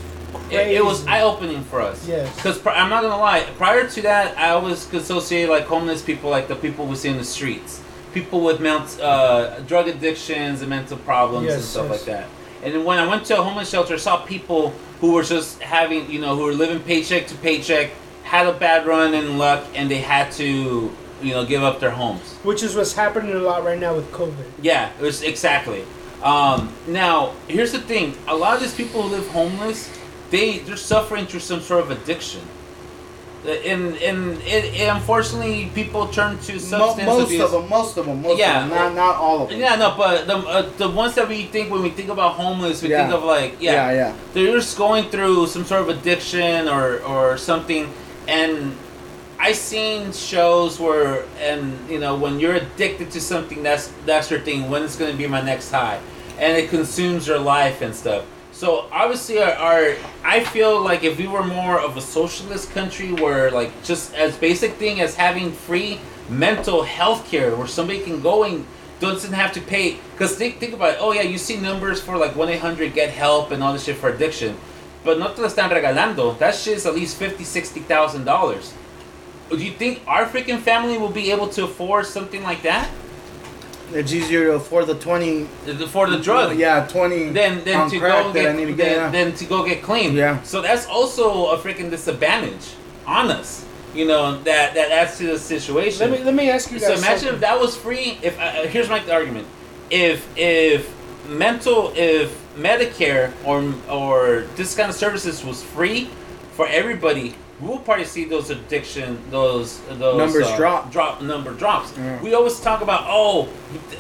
It, 0.51 0.55
crazy. 0.55 0.77
it 0.77 0.85
was 0.85 1.07
eye 1.07 1.21
opening 1.23 1.63
for 1.65 1.81
us. 1.83 2.07
Yes. 2.09 2.35
Because 2.37 2.57
pr- 2.59 2.71
I'm 2.71 2.89
not 2.89 3.03
gonna 3.03 3.19
lie, 3.19 3.43
prior 3.59 3.87
to 3.87 4.03
that, 4.03 4.35
I 4.39 4.51
always 4.51 4.87
associated 4.93 5.51
like 5.51 5.67
homeless 5.67 6.01
people 6.03 6.31
like 6.31 6.47
the 6.49 6.55
people 6.57 6.87
we 6.87 6.97
see 6.97 7.09
in 7.11 7.19
the 7.19 7.25
streets, 7.25 7.81
people 8.13 8.41
with 8.43 8.61
ment- 8.61 9.01
uh, 9.01 9.61
drug 9.61 9.89
addictions 9.89 10.61
and 10.61 10.71
mental 10.71 10.99
problems 10.99 11.53
and 11.53 11.63
stuff 11.63 11.89
yes. 11.91 11.99
like 11.99 12.07
that. 12.07 12.29
And 12.63 12.85
when 12.85 12.99
I 12.99 13.07
went 13.07 13.25
to 13.27 13.39
a 13.39 13.43
homeless 13.43 13.71
shelter, 13.71 13.95
I 13.95 13.99
saw 13.99 14.25
people 14.25 14.71
who 15.01 15.13
were 15.13 15.25
just 15.25 15.61
having, 15.61 16.11
you 16.11 16.21
know, 16.21 16.37
who 16.37 16.45
were 16.45 16.53
living 16.53 16.81
paycheck 16.81 17.27
to 17.29 17.35
paycheck, 17.37 17.91
had 18.23 18.47
a 18.47 18.53
bad 18.53 18.87
run 18.87 19.15
in 19.15 19.37
luck, 19.37 19.65
and 19.75 19.91
they 19.91 19.99
had 19.99 20.31
to, 20.33 20.93
you 21.23 21.33
know, 21.35 21.45
give 21.45 21.63
up 21.63 21.81
their 21.81 21.91
homes. 21.91 22.37
which 22.45 22.63
is 22.63 22.77
what's 22.77 22.93
happening 22.93 23.33
a 23.33 23.39
lot 23.39 23.65
right 23.65 23.79
now 23.79 23.95
with 23.95 24.11
COVID. 24.13 24.47
Yeah, 24.61 24.93
it 24.99 25.03
was 25.03 25.23
exactly. 25.23 25.85
Um, 26.23 26.73
now, 26.87 27.35
here's 27.49 27.73
the 27.73 27.81
thing: 27.81 28.17
a 28.29 28.37
lot 28.37 28.55
of 28.55 28.61
these 28.61 28.75
people 28.75 29.03
who 29.03 29.09
live 29.09 29.27
homeless, 29.29 29.91
they 30.31 30.59
they're 30.61 30.77
suffering 30.77 31.27
through 31.27 31.41
some 31.41 31.61
sort 31.61 31.83
of 31.83 31.91
addiction. 31.91 32.43
And 33.45 33.97
and 33.97 34.39
it, 34.43 34.65
it 34.83 34.89
unfortunately 34.89 35.69
people 35.75 36.07
turn 36.07 36.39
to 36.47 36.61
substance 36.61 37.07
most 37.07 37.25
abuse. 37.27 37.43
of 37.43 37.51
them, 37.51 37.69
most 37.69 37.97
of 37.97 38.07
them, 38.07 38.23
most 38.23 38.39
Yeah. 38.39 38.63
of 38.63 38.71
them, 38.71 38.79
not 38.79 38.95
not 38.95 39.17
all 39.17 39.43
of 39.43 39.49
them. 39.51 39.59
Yeah, 39.59 39.75
no, 39.75 39.95
but 39.97 40.29
the 40.29 40.37
uh, 40.37 40.71
the 40.79 40.89
ones 40.89 41.17
that 41.17 41.29
we 41.29 41.47
think 41.47 41.69
when 41.73 41.83
we 41.83 41.91
think 41.91 42.09
about 42.09 42.35
homeless, 42.35 42.83
we 42.83 42.91
Yeah. 42.91 43.03
think 43.03 43.15
of 43.19 43.25
like 43.25 43.57
yeah, 43.61 43.73
yeah, 43.73 43.93
yeah. 43.95 44.13
they're 44.33 44.53
just 44.55 44.79
going 44.79 45.11
through 45.11 45.49
some 45.49 45.65
sort 45.65 45.81
of 45.83 45.89
addiction 45.89 46.69
or 46.69 47.01
or 47.03 47.37
something 47.37 47.93
and 48.29 48.77
i 49.41 49.51
seen 49.51 50.13
shows 50.13 50.79
where 50.79 51.25
and 51.41 51.77
you 51.91 51.99
know 51.99 52.15
when 52.15 52.39
you're 52.39 52.55
addicted 52.55 53.11
to 53.11 53.21
something 53.21 53.61
that's 53.65 53.91
that's 54.07 54.31
your 54.31 54.39
thing 54.39 54.71
when 54.71 54.85
it's 54.85 54.95
going 54.95 55.11
to 55.11 55.19
be 55.19 55.27
my 55.27 55.41
next 55.43 55.73
high 55.73 55.99
and 56.39 56.57
it 56.57 56.71
consumes 56.71 57.27
your 57.27 57.41
life 57.41 57.83
and 57.83 57.93
stuff 57.93 58.23
so 58.53 58.87
obviously 58.93 59.41
our, 59.41 59.53
our 59.53 59.97
i 60.25 60.45
feel 60.45 60.81
like 60.81 61.03
if 61.03 61.19
we 61.19 61.27
were 61.27 61.43
more 61.43 61.81
of 61.81 61.97
a 61.97 62.01
socialist 62.01 62.71
country 62.73 63.13
where 63.13 63.51
like 63.51 63.71
just 63.83 64.15
as 64.15 64.37
basic 64.37 64.73
thing 64.75 65.01
as 65.01 65.15
having 65.15 65.51
free 65.51 65.99
mental 66.29 66.83
health 66.83 67.29
care 67.29 67.55
where 67.57 67.67
somebody 67.67 68.01
can 68.01 68.21
go 68.21 68.45
and 68.45 68.65
doesn't 69.03 69.33
have 69.33 69.53
to 69.53 69.61
pay 69.61 69.99
because 70.13 70.37
think, 70.37 70.59
think 70.59 70.73
about 70.73 70.95
it. 70.95 70.99
Oh 71.01 71.13
yeah 71.13 71.23
you 71.23 71.37
see 71.37 71.57
numbers 71.57 72.01
for 72.01 72.17
like 72.17 72.35
1-800 72.35 72.95
get 72.95 73.11
help 73.11 73.51
and 73.51 73.63
all 73.63 73.73
this 73.73 73.85
shit 73.85 73.97
for 73.97 74.09
addiction. 74.09 74.57
But 75.05 75.19
no 75.19 75.35
te 75.35 75.43
están 75.43 75.71
regalando. 75.71 76.39
That 76.39 76.55
shit 76.55 76.77
is 76.77 76.87
at 76.87 76.95
least 76.95 77.17
50 77.17 77.43
60000 77.43 78.25
dollars. 78.25 78.73
Do 79.51 79.59
you 79.59 79.73
think 79.73 80.01
our 80.07 80.25
freaking 80.25 80.61
family 80.61 80.97
will 80.97 81.11
be 81.11 81.31
able 81.33 81.49
to 81.49 81.65
afford 81.65 82.07
something 82.07 82.43
like 82.43 82.63
that 82.63 82.89
It's 83.95 84.13
easier 84.13 84.45
to 84.47 84.53
afford 84.55 84.87
the 84.87 84.95
twenty. 84.95 85.45
for 85.89 86.09
the 86.09 86.19
drug 86.19 86.57
Yeah, 86.59 86.87
twenty. 86.87 87.31
than 87.31 87.63
than 87.65 87.77
on 87.77 87.91
to 87.91 87.99
crack 87.99 88.25
go 88.25 88.33
that 88.33 88.43
get 88.43 88.51
I 88.51 88.57
need 88.57 88.67
to 88.67 88.75
than, 88.75 88.77
get. 88.77 88.97
yeah. 88.97 89.11
than 89.11 89.35
to 89.35 89.45
go 89.45 89.65
get 89.65 89.83
clean 89.83 90.15
Yeah. 90.15 90.43
so 90.43 90.61
that's 90.63 90.87
also 90.87 91.47
a 91.55 91.59
freaking 91.59 91.91
disadvantage 91.91 92.75
on 93.07 93.31
us 93.31 93.65
you 93.95 94.07
know 94.07 94.41
that 94.45 94.75
that 94.75 94.91
adds 94.91 95.19
to 95.19 95.27
the 95.27 95.39
situation 95.39 95.99
Let 96.11 96.19
me 96.19 96.25
let 96.25 96.35
me 96.35 96.49
ask 96.51 96.71
you 96.71 96.79
guys. 96.79 96.87
so 96.89 96.95
imagine 96.95 97.19
something. 97.19 97.35
if 97.35 97.41
that 97.41 97.61
was 97.61 97.77
free. 97.77 98.19
If 98.23 98.39
uh, 98.39 98.43
uh, 98.43 98.67
here's 98.69 98.89
my 98.89 99.01
argument, 99.11 99.47
if 99.91 100.27
if 100.37 100.89
mental 101.29 101.93
if 101.95 102.33
Medicare 102.57 103.33
or 103.45 103.75
or 103.91 104.45
this 104.57 104.75
kind 104.75 104.89
of 104.89 104.97
services 104.97 105.45
was 105.45 105.63
free 105.63 106.09
for 106.57 106.67
everybody, 106.69 107.35
we 107.63 107.69
will 107.69 107.79
probably 107.79 108.05
see 108.05 108.25
those 108.25 108.51
addiction 108.51 109.19
those 109.31 109.81
those 109.99 110.19
Numbers 110.19 110.47
uh, 110.49 110.57
drop. 110.57 110.91
drop 110.91 111.23
number 111.23 111.53
drops. 111.55 111.97
Yeah. 111.97 112.21
We 112.21 112.35
always 112.35 112.59
talk 112.61 112.83
about 112.83 113.05
oh, 113.07 113.49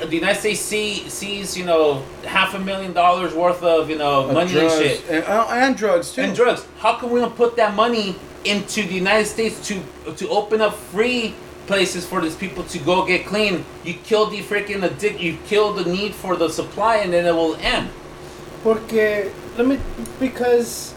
the 0.04 0.16
United 0.16 0.40
States 0.40 0.60
see, 0.60 1.08
sees 1.08 1.56
you 1.56 1.64
know 1.64 2.02
half 2.26 2.54
a 2.54 2.58
million 2.58 2.92
dollars 2.92 3.32
worth 3.34 3.62
of 3.62 3.88
you 3.88 3.96
know 3.96 4.24
Of 4.24 4.34
money 4.34 4.50
drugs. 4.50 4.74
and 4.74 4.82
shit 4.82 5.10
and, 5.10 5.24
uh, 5.24 5.46
and 5.50 5.76
drugs 5.76 6.12
too. 6.12 6.22
and 6.22 6.34
drugs. 6.34 6.66
How 6.78 6.96
come 6.98 7.10
we 7.12 7.20
don't 7.20 7.36
put 7.36 7.54
that 7.56 7.74
money 7.76 8.16
into 8.44 8.82
the 8.82 8.94
United 8.94 9.26
States 9.26 9.56
to 9.68 9.80
to 10.16 10.28
open 10.28 10.60
up 10.60 10.74
free 10.74 11.34
places 11.68 12.04
for 12.04 12.20
these 12.20 12.34
people 12.34 12.64
to 12.64 12.78
go 12.80 13.06
get 13.06 13.26
clean? 13.26 13.64
You 13.84 13.94
kill 13.94 14.26
the 14.26 14.40
freaking 14.42 14.82
addict. 14.82 15.20
You 15.20 15.38
kill 15.46 15.72
the 15.72 15.84
need 15.84 16.14
for 16.14 16.34
the 16.34 16.48
supply, 16.50 16.96
and 16.96 17.12
then 17.12 17.26
it 17.26 17.34
will 17.34 17.54
end. 17.56 17.90
Porque 18.64 19.30
let 19.56 19.66
me 19.66 19.78
because 20.18 20.91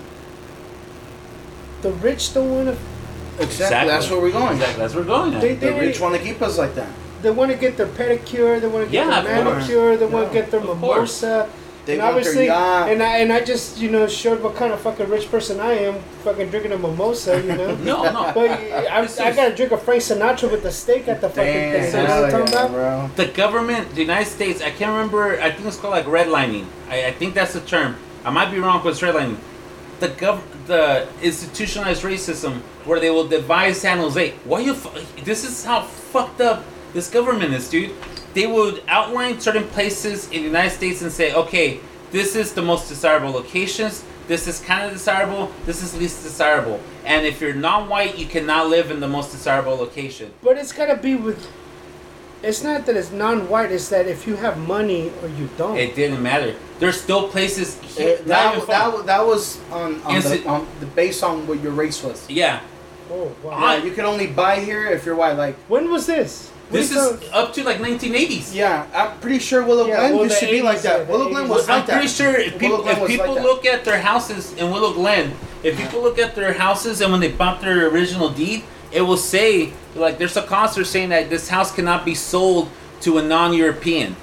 the 1.85 1.91
rich 1.93 2.33
don't 2.33 2.49
want 2.51 2.67
to. 2.69 3.43
Exactly. 3.43 3.87
That's 3.89 4.09
where 4.09 4.19
we're 4.21 4.31
going. 4.31 4.53
Exactly. 4.53 4.79
That's 4.81 4.93
where 4.95 5.03
we're 5.03 5.07
going. 5.17 5.33
at. 5.35 5.41
They- 5.41 5.55
The 5.55 5.73
rich 5.73 5.99
want 5.99 6.15
to 6.15 6.21
keep 6.21 6.41
us 6.41 6.57
like 6.57 6.73
that. 6.75 6.89
They 7.21 7.31
want 7.31 7.51
to 7.51 7.57
get 7.57 7.77
their 7.77 7.87
pedicure. 7.87 8.59
They 8.61 8.67
want 8.67 8.85
to 8.85 8.91
get 8.91 9.05
Yeah, 9.07 9.21
their 9.21 9.37
of 9.37 9.43
course. 9.45 9.55
manicure. 9.67 9.97
They 9.97 10.05
want 10.05 10.25
Yeah, 10.25 10.29
to 10.29 10.33
get 10.39 10.51
their 10.51 10.59
of 10.61 10.79
course. 10.81 11.21
mimosa. 11.21 11.49
They 11.85 11.93
and 11.93 12.01
want 12.01 12.13
their 12.15 12.21
obviously, 12.21 12.45
yacht. 12.47 12.89
and 12.91 13.03
I 13.03 13.17
and 13.19 13.31
I 13.31 13.41
just 13.41 13.77
you 13.77 13.91
know 13.91 14.07
showed 14.07 14.41
what 14.41 14.55
kind 14.55 14.73
of 14.73 14.79
fucking 14.79 15.07
rich 15.07 15.29
person 15.29 15.59
I 15.59 15.73
am, 15.87 15.95
fucking 16.23 16.49
drinking 16.49 16.71
a 16.71 16.77
mimosa, 16.79 17.39
you 17.41 17.53
know. 17.55 17.75
no, 17.91 18.03
no. 18.17 18.31
But 18.33 18.49
I, 18.49 19.01
This 19.03 19.19
I 19.19 19.31
gotta 19.35 19.53
drink 19.55 19.71
a 19.71 19.77
Frank 19.77 20.01
Sinatra 20.01 20.49
with 20.49 20.63
the 20.63 20.71
steak 20.71 21.07
at 21.07 21.21
the 21.21 21.29
fucking 21.29 21.53
Damn, 21.53 21.83
thing. 21.91 22.01
You 22.01 22.07
know 22.07 22.21
what 22.21 22.25
I'm 22.25 22.31
talking 22.31 22.53
yeah, 22.53 22.65
about? 22.65 22.71
bro. 22.71 23.25
the 23.25 23.31
government, 23.31 23.93
the 23.93 24.01
United 24.01 24.29
States, 24.37 24.61
I 24.63 24.71
can't 24.71 24.91
remember. 24.95 25.39
I 25.39 25.51
think 25.51 25.67
it's 25.67 25.77
called 25.77 25.93
like 25.93 26.05
redlining. 26.05 26.65
I, 26.89 27.05
I 27.07 27.11
think 27.11 27.35
that's 27.35 27.53
the 27.53 27.61
term. 27.61 27.97
I 28.23 28.31
might 28.31 28.49
be 28.49 28.57
wrong, 28.59 28.81
but 28.83 28.89
it's 28.89 29.01
redlining. 29.01 29.37
The 29.99 30.09
gov, 30.09 30.41
the 30.67 31.07
institutionalized 31.21 32.03
racism, 32.03 32.59
where 32.85 32.99
they 32.99 33.09
will 33.09 33.27
divide 33.27 33.75
San 33.75 33.99
Jose. 33.99 34.33
Why 34.43 34.59
you? 34.59 34.75
This 35.23 35.43
is 35.45 35.63
how 35.63 35.81
fucked 35.83 36.41
up 36.41 36.63
this 36.93 37.09
government 37.09 37.53
is, 37.53 37.69
dude. 37.69 37.93
They 38.33 38.47
would 38.47 38.83
outline 38.87 39.39
certain 39.39 39.63
places 39.69 40.25
in 40.25 40.41
the 40.41 40.47
United 40.47 40.71
States 40.71 41.01
and 41.01 41.11
say, 41.11 41.33
okay, 41.33 41.79
this 42.11 42.35
is 42.35 42.53
the 42.53 42.61
most 42.61 42.89
desirable 42.89 43.31
locations. 43.31 44.03
This 44.27 44.47
is 44.47 44.59
kind 44.59 44.85
of 44.85 44.91
desirable. 44.91 45.51
This 45.65 45.81
is 45.81 45.95
least 45.97 46.23
desirable. 46.23 46.81
And 47.05 47.25
if 47.25 47.39
you're 47.39 47.53
non-white, 47.53 48.17
you 48.17 48.25
cannot 48.25 48.69
live 48.69 48.91
in 48.91 48.99
the 48.99 49.07
most 49.07 49.31
desirable 49.31 49.75
location. 49.75 50.33
But 50.41 50.57
it's 50.57 50.73
gotta 50.73 50.97
be 50.97 51.15
with. 51.15 51.47
It's 52.45 52.63
not 52.63 52.85
that 52.85 52.95
it's 52.95 53.11
non-white. 53.11 53.71
It's 53.71 53.89
that 53.89 54.07
if 54.07 54.27
you 54.27 54.35
have 54.37 54.57
money 54.57 55.11
or 55.21 55.27
you 55.29 55.49
don't. 55.57 55.77
It 55.77 55.95
didn't 55.95 56.21
matter. 56.21 56.55
There's 56.79 56.99
still 57.01 57.27
places 57.29 57.77
uh, 57.79 57.81
here. 57.87 58.09
It- 58.09 58.27
not 58.27 58.55
that, 58.55 58.67
that, 58.67 59.05
that 59.07 59.25
was 59.25 59.59
on, 59.71 60.01
on, 60.03 60.21
the, 60.21 60.33
it- 60.35 60.45
on 60.45 60.67
the 60.79 60.85
based 60.85 61.23
on 61.23 61.47
what 61.47 61.61
your 61.61 61.71
race 61.71 62.03
was. 62.03 62.29
yeah. 62.29 62.61
oh 63.11 63.33
wow. 63.43 63.51
I- 63.51 63.77
Yeah, 63.77 63.83
you 63.85 63.91
can 63.91 64.05
only 64.05 64.27
buy 64.27 64.59
here 64.59 64.85
if 64.85 65.05
you're 65.05 65.15
white. 65.15 65.33
Like, 65.37 65.55
when 65.67 65.89
was 65.89 66.05
this? 66.05 66.51
This 66.71 66.89
When 66.95 67.21
is 67.21 67.29
up 67.31 67.53
to 67.53 67.63
like 67.63 67.77
1980s. 67.77 68.53
yeah, 68.55 68.87
I'm 68.93 69.19
pretty 69.19 69.37
sure 69.37 69.63
Willow 69.63 69.85
Yeah, 69.85 69.97
Glen 69.97 70.13
well, 70.15 70.23
used 70.25 70.39
to 70.39 70.47
be 70.49 70.61
like 70.63 70.81
that. 70.81 71.07
Willow 71.07 71.29
Glen 71.29 71.45
80s. 71.45 71.49
was 71.49 71.69
I'm 71.69 71.77
like 71.77 71.85
that. 71.87 71.93
pretty 71.93 72.07
sure 72.07 72.35
if 72.35 72.57
people, 72.57 72.87
if 72.87 73.05
people 73.07 73.27
like 73.27 73.35
that. 73.35 73.43
look 73.43 73.65
at 73.67 73.85
their 73.85 74.01
houses 74.01 74.51
in 74.53 74.71
Willow 74.71 74.91
Glen, 74.93 75.33
if 75.61 75.77
people 75.77 76.01
look 76.01 76.17
at 76.17 76.33
their 76.33 76.53
houses 76.53 77.01
and 77.01 77.11
when 77.11 77.21
they 77.21 77.31
bought 77.31 77.61
their 77.61 77.87
original 77.89 78.29
deed, 78.29 78.63
it 78.95 79.01
will 79.01 79.17
say 79.17 79.71
like 79.95 80.17
there's 80.17 80.37
a 80.37 80.43
concert 80.43 80.85
saying 80.85 81.09
that 81.09 81.29
this 81.29 81.49
house 81.49 81.71
cannot 81.77 82.05
be 82.05 82.15
sold 82.15 82.69
to 83.01 83.17
a 83.17 83.21
non-European 83.21 84.15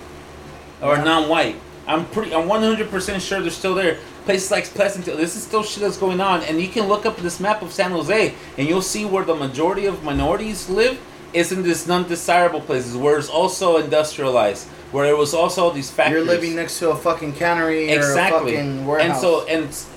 or 0.81 0.97
Yeah. 0.97 1.05
non-white. 1.05 1.57
I'm 1.87 2.05
pretty. 2.07 2.35
I'm 2.35 2.49
100% 2.49 3.21
sure 3.21 3.41
they're 3.41 3.51
still 3.51 3.75
there. 3.75 3.99
Places 4.25 4.51
like 4.53 4.65
Pleasantville. 4.67 5.17
This 5.17 5.35
is 5.37 5.43
still 5.43 5.65
shit 5.65 5.83
that's 5.83 5.97
going 5.97 6.21
on, 6.21 6.43
and 6.45 6.61
you 6.61 6.69
can 6.69 6.87
look 6.89 7.05
up 7.05 7.17
this 7.17 7.41
map 7.41 7.61
of 7.61 7.73
San 7.73 7.91
Jose, 7.91 8.35
and 8.57 8.69
you'll 8.69 8.81
see 8.95 9.05
where 9.05 9.25
the 9.25 9.35
majority 9.35 9.87
of 9.87 10.05
minorities 10.05 10.69
live 10.71 10.97
is 11.33 11.51
in 11.51 11.63
this 11.65 11.87
non-desirable 11.89 12.61
places, 12.61 12.97
where 12.97 13.19
it's 13.19 13.29
also 13.29 13.79
industrialized, 13.79 14.69
where 14.93 15.07
it 15.07 15.17
was 15.19 15.35
also 15.35 15.65
all 15.65 15.71
these 15.73 15.91
factories. 15.91 16.25
You're 16.25 16.35
living 16.35 16.55
next 16.55 16.79
to 16.79 16.91
a 16.91 16.97
fucking 16.97 17.33
cannery 17.33 17.89
exactly. 17.91 18.55
or 18.55 18.61
a 18.61 18.63
fucking 18.63 18.87
warehouse. 18.87 19.11
and 19.11 19.21
so 19.21 19.47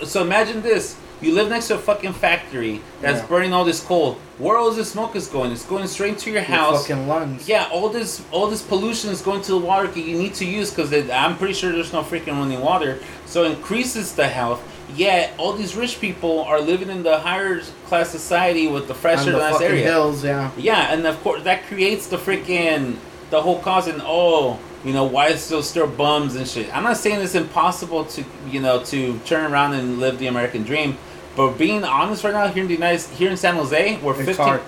and 0.02 0.10
so 0.10 0.22
imagine 0.23 0.61
this: 0.64 0.95
you 1.26 1.34
live 1.34 1.49
next 1.49 1.68
to 1.69 1.76
a 1.76 1.77
fucking 1.77 2.14
factory 2.14 2.81
that's 3.02 3.19
Yeah. 3.22 3.26
burning 3.27 3.53
all 3.53 3.65
this 3.65 3.80
coal. 3.81 4.18
Where 4.38 4.57
all 4.57 4.69
this 4.72 4.91
smoke 4.91 5.15
is 5.15 5.27
going? 5.27 5.52
It's 5.52 5.65
going 5.65 5.88
straight 5.88 6.18
to 6.19 6.30
your 6.30 6.41
Your 6.41 6.57
house. 6.57 6.81
fucking 6.88 7.07
lungs. 7.07 7.47
Yeah, 7.47 7.68
all 7.72 7.89
this 7.89 8.22
all 8.31 8.47
this 8.47 8.61
pollution 8.61 9.10
is 9.10 9.22
going 9.22 9.41
to 9.43 9.52
the 9.52 9.57
water 9.57 9.88
that 9.88 9.99
you 9.99 10.18
need 10.18 10.34
to 10.35 10.45
use 10.45 10.69
because 10.72 10.93
I'm 11.10 11.38
pretty 11.38 11.53
sure 11.53 11.72
there's 11.72 11.93
no 11.93 12.03
freaking 12.03 12.38
running 12.38 12.61
water. 12.61 12.99
So 13.26 13.43
it 13.43 13.52
increases 13.52 14.11
the 14.14 14.27
health. 14.27 14.61
Yet 14.95 15.34
all 15.38 15.53
these 15.53 15.76
rich 15.76 15.99
people 15.99 16.43
are 16.43 16.61
living 16.61 16.89
in 16.89 17.02
the 17.03 17.18
higher 17.19 17.61
class 17.88 18.10
society 18.10 18.68
with 18.68 18.88
the 18.88 18.93
fresher, 18.93 19.31
on 19.34 19.39
the 19.39 19.39
nice 19.39 19.53
fucking 19.53 19.68
area. 19.68 19.84
hills, 19.84 20.23
yeah. 20.23 20.52
Yeah, 20.57 20.93
and 20.93 21.06
of 21.07 21.22
course 21.23 21.41
that 21.43 21.65
creates 21.68 22.07
the 22.07 22.18
freaking 22.18 22.95
the 23.31 23.41
whole 23.41 23.60
cause 23.60 23.88
and 23.88 24.02
oh, 24.06 24.60
you 24.85 24.93
know, 24.93 25.03
why 25.06 25.30
is 25.30 25.41
still 25.41 25.64
still 25.64 25.88
bums 25.88 26.35
and 26.35 26.47
shit. 26.47 26.68
I'm 26.76 26.84
not 26.84 26.97
saying 26.97 27.19
it's 27.19 27.34
impossible 27.34 28.06
to 28.06 28.23
you 28.52 28.60
know 28.61 28.84
to 28.84 29.18
turn 29.26 29.52
around 29.52 29.73
and 29.73 29.97
live 29.99 30.19
the 30.19 30.27
American 30.27 30.61
dream, 30.64 30.97
but 31.36 31.57
being 31.57 31.84
honest 31.84 32.24
right 32.24 32.34
now 32.34 32.48
here 32.48 32.64
in 32.64 32.68
the 32.68 32.76
United 32.76 33.02
here 33.12 33.30
in 33.30 33.38
San 33.38 33.56
Jose, 33.56 33.98
we're 33.98 34.14
It's 34.22 34.38
15, 34.38 34.60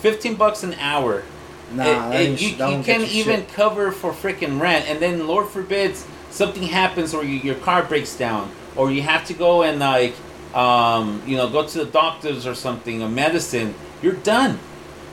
15 0.00 0.34
bucks 0.34 0.62
an 0.62 0.74
hour. 0.74 1.22
Nah, 1.72 1.82
It- 1.82 1.86
that 1.86 2.14
it- 2.14 2.28
ain't 2.28 2.40
you, 2.40 2.48
you 2.50 2.56
won't 2.58 2.84
get 2.86 2.98
can't 2.98 3.10
you 3.10 3.20
even 3.22 3.40
shit. 3.40 3.52
cover 3.54 3.92
for 3.92 4.12
freaking 4.12 4.60
rent, 4.60 4.84
and 4.88 5.00
then 5.00 5.26
Lord 5.26 5.48
forbids 5.48 6.04
something 6.30 6.64
happens 6.64 7.12
or 7.14 7.24
you, 7.24 7.36
your 7.38 7.54
car 7.56 7.82
breaks 7.82 8.14
down, 8.14 8.50
or 8.76 8.90
you 8.90 9.02
have 9.02 9.24
to 9.26 9.34
go 9.34 9.62
and 9.62 9.78
like, 9.80 10.14
um, 10.54 11.22
you 11.26 11.36
know, 11.36 11.48
go 11.48 11.66
to 11.66 11.78
the 11.78 11.84
doctors 11.86 12.46
or 12.46 12.54
something, 12.54 13.02
or 13.02 13.08
medicine. 13.08 13.74
You're 14.02 14.12
done, 14.14 14.58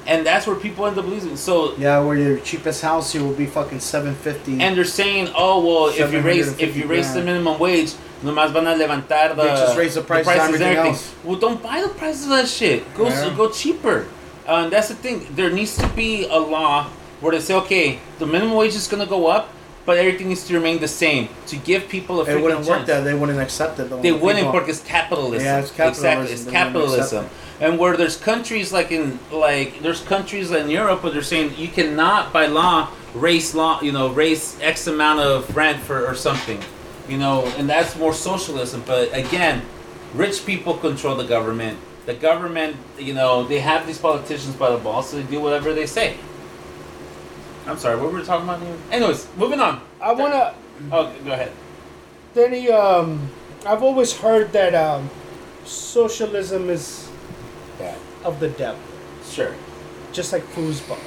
and 0.08 0.26
that's 0.26 0.48
where 0.48 0.56
people 0.56 0.86
end 0.88 0.98
up 0.98 1.06
losing. 1.06 1.36
So, 1.38 1.76
Yeah, 1.78 2.00
where 2.00 2.18
your 2.18 2.40
cheapest 2.40 2.82
house 2.82 3.12
here 3.14 3.24
will 3.24 3.34
be 3.34 3.46
fucking 3.46 3.80
seven 3.80 4.16
fifty. 4.16 4.60
and 4.60 4.76
they're 4.76 4.84
saying, 4.86 5.30
oh 5.36 5.66
well, 5.66 5.88
if 5.90 6.12
you 6.14 6.22
raise 6.22 6.48
if 6.60 6.76
you 6.76 6.84
750 6.84 6.88
raise 6.88 7.14
the 7.14 7.22
minimum 7.22 7.60
wage, 7.60 7.94
nomás 8.24 8.52
van 8.52 8.68
a 8.68 8.76
levantar 8.76 9.36
the 9.36 9.44
They 9.44 9.48
just 9.50 9.78
raise 9.78 9.96
the 9.96 10.02
prices 10.02 10.28
on 10.28 10.54
and 10.54 10.62
everything 10.64 10.78
else. 10.88 11.14
Well, 11.24 11.40
don't 11.40 11.62
buy 11.62 11.82
the 11.82 11.90
prices 11.90 12.24
of 12.26 12.30
that 12.32 12.48
shit. 12.48 12.84
Go 12.96 13.08
Yeah. 13.08 13.34
go 13.36 13.50
cheaper. 13.50 14.06
Uh, 14.48 14.64
and 14.64 14.72
that's 14.72 14.88
the 14.88 14.96
thing. 14.96 15.28
There 15.36 15.52
needs 15.52 15.78
to 15.78 15.88
be 15.90 16.26
a 16.26 16.40
law 16.40 16.88
where 17.22 17.32
they 17.34 17.40
say, 17.40 17.54
okay, 17.56 18.00
the 18.18 18.26
minimum 18.26 18.56
wage 18.56 18.76
is 18.76 18.88
gonna 18.88 19.06
go 19.06 19.28
up, 19.28 19.50
but 19.86 19.98
everything 19.98 20.30
needs 20.30 20.44
to 20.48 20.54
remain 20.56 20.80
the 20.80 20.88
same 20.88 21.30
to 21.48 21.56
give 21.56 21.88
people 21.88 22.20
a 22.22 22.26
it 22.26 22.42
wouldn't 22.42 22.66
work 22.66 22.86
that. 22.88 23.04
They 23.04 23.14
wouldn't 23.14 23.40
accept 23.40 23.80
it. 23.80 23.90
They 24.02 24.12
wouldn't 24.12 24.46
people- 24.46 24.60
because 24.60 24.80
capitalism. 24.82 25.46
Yeah, 25.46 25.60
it's 25.60 25.72
capitalism. 25.72 26.06
Exactly, 26.06 26.34
it's 26.34 26.46
capitalism. 26.52 27.30
And 27.62 27.78
where 27.78 27.98
there's 27.98 28.16
countries 28.16 28.72
like 28.72 28.92
in 28.92 29.20
like 29.32 29.82
there's 29.82 30.02
countries 30.02 30.52
in 30.52 30.70
Europe 30.70 31.04
where 31.04 31.12
they're 31.12 31.22
saying 31.22 31.56
you 31.58 31.68
cannot 31.68 32.32
by 32.32 32.46
law 32.46 32.90
raise 33.14 33.54
law 33.54 33.82
you 33.82 33.92
know 33.92 34.10
raise 34.10 34.58
X 34.62 34.88
amount 34.88 35.20
of 35.20 35.56
rent 35.56 35.80
for 35.82 36.06
or 36.06 36.16
something, 36.16 36.62
you 37.10 37.18
know, 37.18 37.46
and 37.58 37.70
that's 37.70 37.98
more 37.98 38.14
socialism. 38.14 38.84
But 38.86 39.14
again, 39.14 39.62
rich 40.14 40.46
people 40.46 40.76
control 40.76 41.16
the 41.16 41.26
government. 41.26 41.78
The 42.06 42.14
government, 42.14 42.78
you 42.98 43.14
know, 43.14 43.44
they 43.44 43.60
have 43.60 43.86
these 43.86 44.00
politicians 44.00 44.56
by 44.56 44.72
the 44.72 44.78
balls, 44.78 45.10
so 45.10 45.18
they 45.18 45.24
do 45.24 45.42
whatever 45.42 45.74
they 45.74 45.86
say. 45.86 46.18
I'm 47.68 47.78
sorry, 47.78 47.98
what 47.98 48.12
were 48.12 48.20
we 48.20 48.26
talking 48.26 48.48
about 48.48 48.62
here? 48.62 48.76
Anyways, 48.90 49.28
moving 49.38 49.60
on. 49.60 49.82
I 50.02 50.14
wanna. 50.14 50.56
Oh, 50.92 51.14
go 51.26 51.34
ahead. 51.34 51.52
Danny, 52.34 52.72
um, 52.72 53.30
I've 53.66 53.84
always 53.84 54.18
heard 54.18 54.52
that 54.54 54.74
um, 54.74 55.10
socialism 55.66 56.70
is 56.70 57.09
of 58.24 58.40
the 58.40 58.50
devil, 58.50 58.80
Sure. 59.30 59.54
just 60.12 60.34
like 60.34 60.44
foosball. 60.54 60.98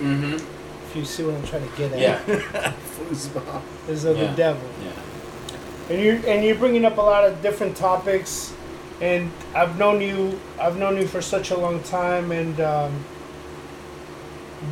Mm-hmm. 0.00 0.34
If 0.34 0.96
you 0.96 1.04
see 1.04 1.22
what 1.24 1.34
I'm 1.34 1.46
trying 1.46 1.68
to 1.70 1.76
get 1.76 1.92
at, 1.92 1.98
Yeah. 1.98 2.72
Foosball. 2.98 3.62
is 3.88 4.04
of 4.04 4.16
Yeah. 4.18 4.26
the 4.30 4.36
devil. 4.36 4.68
Yeah. 4.84 4.90
And 5.90 6.00
you're 6.02 6.18
and 6.26 6.44
you're 6.44 6.56
bringing 6.56 6.84
up 6.84 6.96
a 6.98 7.02
lot 7.02 7.24
of 7.24 7.42
different 7.42 7.76
topics, 7.76 8.52
and 9.00 9.30
I've 9.54 9.78
known 9.78 10.00
you 10.00 10.38
I've 10.60 10.76
known 10.76 10.96
you 10.96 11.06
for 11.06 11.20
such 11.22 11.50
a 11.50 11.56
long 11.56 11.82
time, 11.82 12.30
and 12.32 12.60
um, 12.60 13.04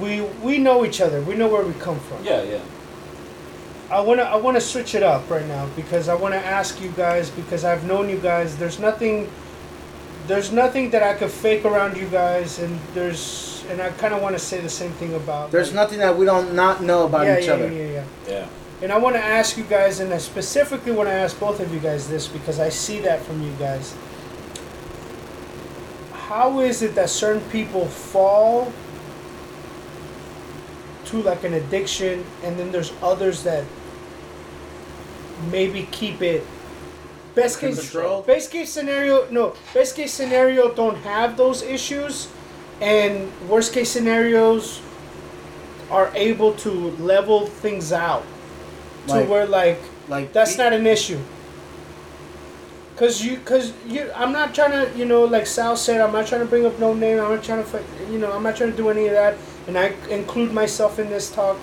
we 0.01 0.21
we 0.43 0.59
know 0.59 0.85
each 0.85 1.01
other. 1.01 1.21
We 1.23 1.35
know 1.35 1.49
where 1.49 1.65
we 1.65 1.73
come 1.75 1.99
from. 2.01 2.25
Yeah, 2.25 2.43
yeah. 2.43 2.61
I 3.91 4.01
wanna 4.01 4.23
I 4.23 4.37
wanna 4.37 4.61
switch 4.61 4.95
it 4.95 5.03
up 5.03 5.29
right 5.29 5.47
now 5.47 5.67
because 5.75 6.09
I 6.09 6.15
wanna 6.15 6.37
ask 6.37 6.81
you 6.81 6.91
guys 6.97 7.29
because 7.31 7.65
I've 7.65 7.85
known 7.87 8.09
you 8.09 8.19
guys. 8.19 8.57
There's 8.57 8.79
nothing 8.79 9.29
there's 10.27 10.53
nothing 10.53 10.91
that 10.91 11.03
I 11.03 11.15
could 11.15 11.31
fake 11.31 11.65
around 11.65 11.97
you 11.97 12.07
guys, 12.09 12.59
and 12.59 12.79
there's 12.95 13.65
and 13.71 13.81
I 13.81 13.91
kind 13.91 14.13
of 14.13 14.23
want 14.23 14.35
to 14.35 14.39
say 14.39 14.61
the 14.61 14.69
same 14.69 14.93
thing 14.93 15.15
about. 15.15 15.51
There's 15.51 15.73
nothing 15.73 15.99
that 15.99 16.17
we 16.17 16.25
don't 16.27 16.55
not 16.55 16.83
know 16.83 17.07
about 17.07 17.27
yeah, 17.27 17.39
each 17.39 17.47
yeah, 17.47 17.53
other. 17.53 17.73
Yeah, 17.73 17.79
yeah, 17.79 17.93
yeah. 17.93 18.05
Yeah. 18.29 18.49
And 18.83 18.93
I 18.93 18.99
want 18.99 19.15
to 19.17 19.23
ask 19.23 19.57
you 19.57 19.65
guys, 19.65 20.01
and 20.01 20.13
I 20.13 20.19
specifically 20.19 20.93
want 20.93 21.09
to 21.09 21.13
ask 21.13 21.39
both 21.39 21.61
of 21.61 21.73
you 21.73 21.81
guys 21.81 22.09
this 22.09 22.27
because 22.27 22.59
I 22.59 22.71
see 22.71 23.01
that 23.01 23.23
from 23.23 23.43
you 23.43 23.53
guys. 23.59 23.95
How 26.13 26.61
is 26.61 26.81
it 26.83 26.95
that 26.95 27.11
certain 27.11 27.43
people 27.51 27.87
fall 27.87 28.73
to 31.07 31.23
like 31.23 31.45
an 31.45 31.55
addiction, 31.55 32.25
and 32.43 32.59
then 32.59 32.73
there's 32.73 32.93
others 33.03 33.43
that 33.43 33.65
maybe 35.51 35.89
keep 35.91 36.23
it. 36.23 36.47
Best 37.41 37.59
case, 37.61 37.97
best 38.27 38.51
case 38.51 38.71
scenario, 38.71 39.31
no. 39.31 39.55
Best 39.73 39.97
case 39.97 40.13
scenario, 40.13 40.75
don't 40.75 40.97
have 40.99 41.37
those 41.37 41.63
issues, 41.63 42.29
and 42.81 43.33
worst 43.49 43.73
case 43.73 43.91
scenarios 43.91 44.83
are 45.91 46.11
able 46.15 46.53
to 46.55 46.71
level 46.99 47.47
things 47.47 47.93
out 47.93 48.25
to 49.07 49.15
Like- 49.15 49.29
where 49.29 49.47
like 49.47 49.81
Like 50.09 50.33
that's 50.33 50.59
not 50.59 50.73
an 50.73 50.87
issue. 50.87 51.19
Cause 52.97 53.23
you, 53.25 53.39
cause 53.39 53.73
you, 53.87 54.11
I'm 54.15 54.33
not 54.33 54.55
trying 54.55 54.73
to, 54.73 54.99
you 54.99 55.07
know, 55.07 55.25
like 55.25 55.47
Sal 55.47 55.75
said, 55.75 56.03
I'm 56.03 56.13
not 56.13 56.27
trying 56.27 56.43
to 56.43 56.47
bring 56.47 56.67
up 56.67 56.79
no 56.79 56.93
name. 56.93 57.19
I'm 57.19 57.37
not 57.37 57.43
trying 57.43 57.65
to, 57.65 57.83
you 58.13 58.19
know, 58.19 58.31
I'm 58.31 58.43
not 58.43 58.57
trying 58.57 58.73
to 58.73 58.77
do 58.77 58.91
any 58.91 59.07
of 59.07 59.13
that. 59.13 59.39
And 59.67 59.79
I 59.79 59.95
include 60.11 60.53
myself 60.53 60.99
in 60.99 61.09
this 61.09 61.31
talk. 61.31 61.57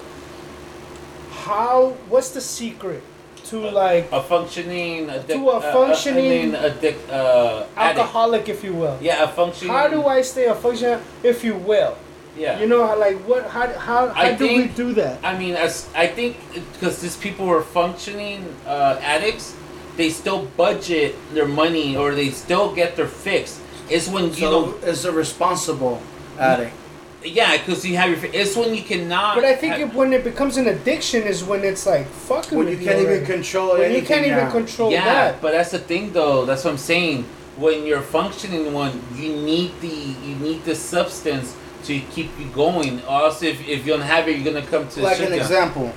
How? 1.30 1.96
What's 2.10 2.30
the 2.32 2.42
secret 2.42 3.04
to 3.50 3.60
like 3.72 4.12
a 4.12 4.22
functioning 4.24 5.08
addic- 5.08 5.28
To 5.28 5.50
a 5.50 5.58
uh, 5.58 5.74
functioning 5.74 6.56
uh, 6.56 6.62
addic- 6.70 7.10
uh, 7.10 7.66
addict. 7.76 8.00
alcoholic, 8.00 8.50
if 8.50 8.64
you 8.64 8.74
will? 8.74 8.98
Yeah, 9.02 9.24
a 9.24 9.28
functioning. 9.28 9.74
How 9.74 9.88
do 9.88 10.06
I 10.06 10.22
stay 10.22 10.46
a 10.46 10.56
functional, 10.56 11.02
if 11.24 11.44
you 11.44 11.56
will? 11.56 11.98
Yeah. 12.38 12.60
You 12.60 12.68
know, 12.68 12.84
like 12.96 13.18
what? 13.28 13.46
How? 13.50 13.68
How? 13.80 14.08
How 14.10 14.22
I 14.22 14.34
do 14.36 14.46
think- 14.48 14.58
we 14.62 14.68
do 14.84 14.94
that? 14.94 15.20
I 15.24 15.38
mean, 15.38 15.56
as 15.56 15.88
I 15.96 16.06
think 16.08 16.38
because 16.74 17.02
these 17.02 17.18
people 17.18 17.46
were 17.48 17.64
functioning 17.64 18.46
uh, 18.68 19.00
addicts, 19.02 19.56
they 19.98 20.10
still 20.12 20.46
budget 20.56 21.16
their 21.34 21.48
money 21.48 21.98
or 21.98 22.14
they 22.14 22.30
still 22.30 22.76
get 22.76 22.96
their 22.96 23.08
fix. 23.08 23.60
It's 23.90 24.08
when 24.08 24.26
you 24.26 24.34
So 24.46 24.52
don't. 24.52 24.84
is 24.84 25.06
a 25.06 25.12
responsible 25.12 26.00
addict. 26.38 26.74
Yeah, 27.24 27.58
because 27.58 27.84
you 27.86 27.98
have 27.98 28.10
your. 28.10 28.18
fi- 28.20 28.28
It's 28.38 28.56
when 28.56 28.74
you 28.76 28.84
cannot. 28.84 29.36
But 29.36 29.44
I 29.44 29.56
think 29.56 29.74
have- 29.74 29.90
it, 29.90 29.94
when 29.96 30.14
it 30.14 30.24
becomes 30.24 30.58
an 30.58 30.68
addiction 30.68 31.24
is 31.24 31.44
when 31.44 31.64
it's 31.64 31.86
like 31.86 32.08
fucking. 32.08 32.58
When 32.58 32.68
with 32.68 32.80
you 32.80 32.86
can't 32.86 33.00
even 33.00 33.12
already. 33.12 33.26
control 33.26 33.78
When 33.78 33.92
you 33.92 34.02
can't 34.04 34.26
even 34.26 34.38
now. 34.46 34.52
control 34.52 34.92
yeah, 34.92 35.04
that. 35.06 35.42
but 35.42 35.52
that's 35.52 35.72
the 35.72 35.80
thing, 35.80 36.14
though. 36.14 36.46
That's 36.46 36.64
what 36.64 36.72
I'm 36.72 36.78
saying. 36.78 37.24
When 37.58 37.86
you're 37.88 38.02
functioning 38.04 38.72
one, 38.72 39.02
you 39.16 39.30
need 39.36 39.72
the 39.82 39.88
you 39.88 40.36
need 40.36 40.64
the 40.64 40.76
substance 40.76 41.56
to 41.86 42.00
keep 42.00 42.30
you 42.40 42.46
going. 42.54 43.02
Or 43.06 43.22
else, 43.24 43.42
if, 43.42 43.68
if 43.68 43.86
you 43.86 43.94
don't 43.94 44.02
have 44.02 44.28
it, 44.28 44.38
you're 44.38 44.54
gonna 44.54 44.66
come 44.66 44.88
to 44.90 45.02
like 45.02 45.18
shit 45.18 45.26
an 45.26 45.32
down. 45.32 45.40
example. 45.42 45.94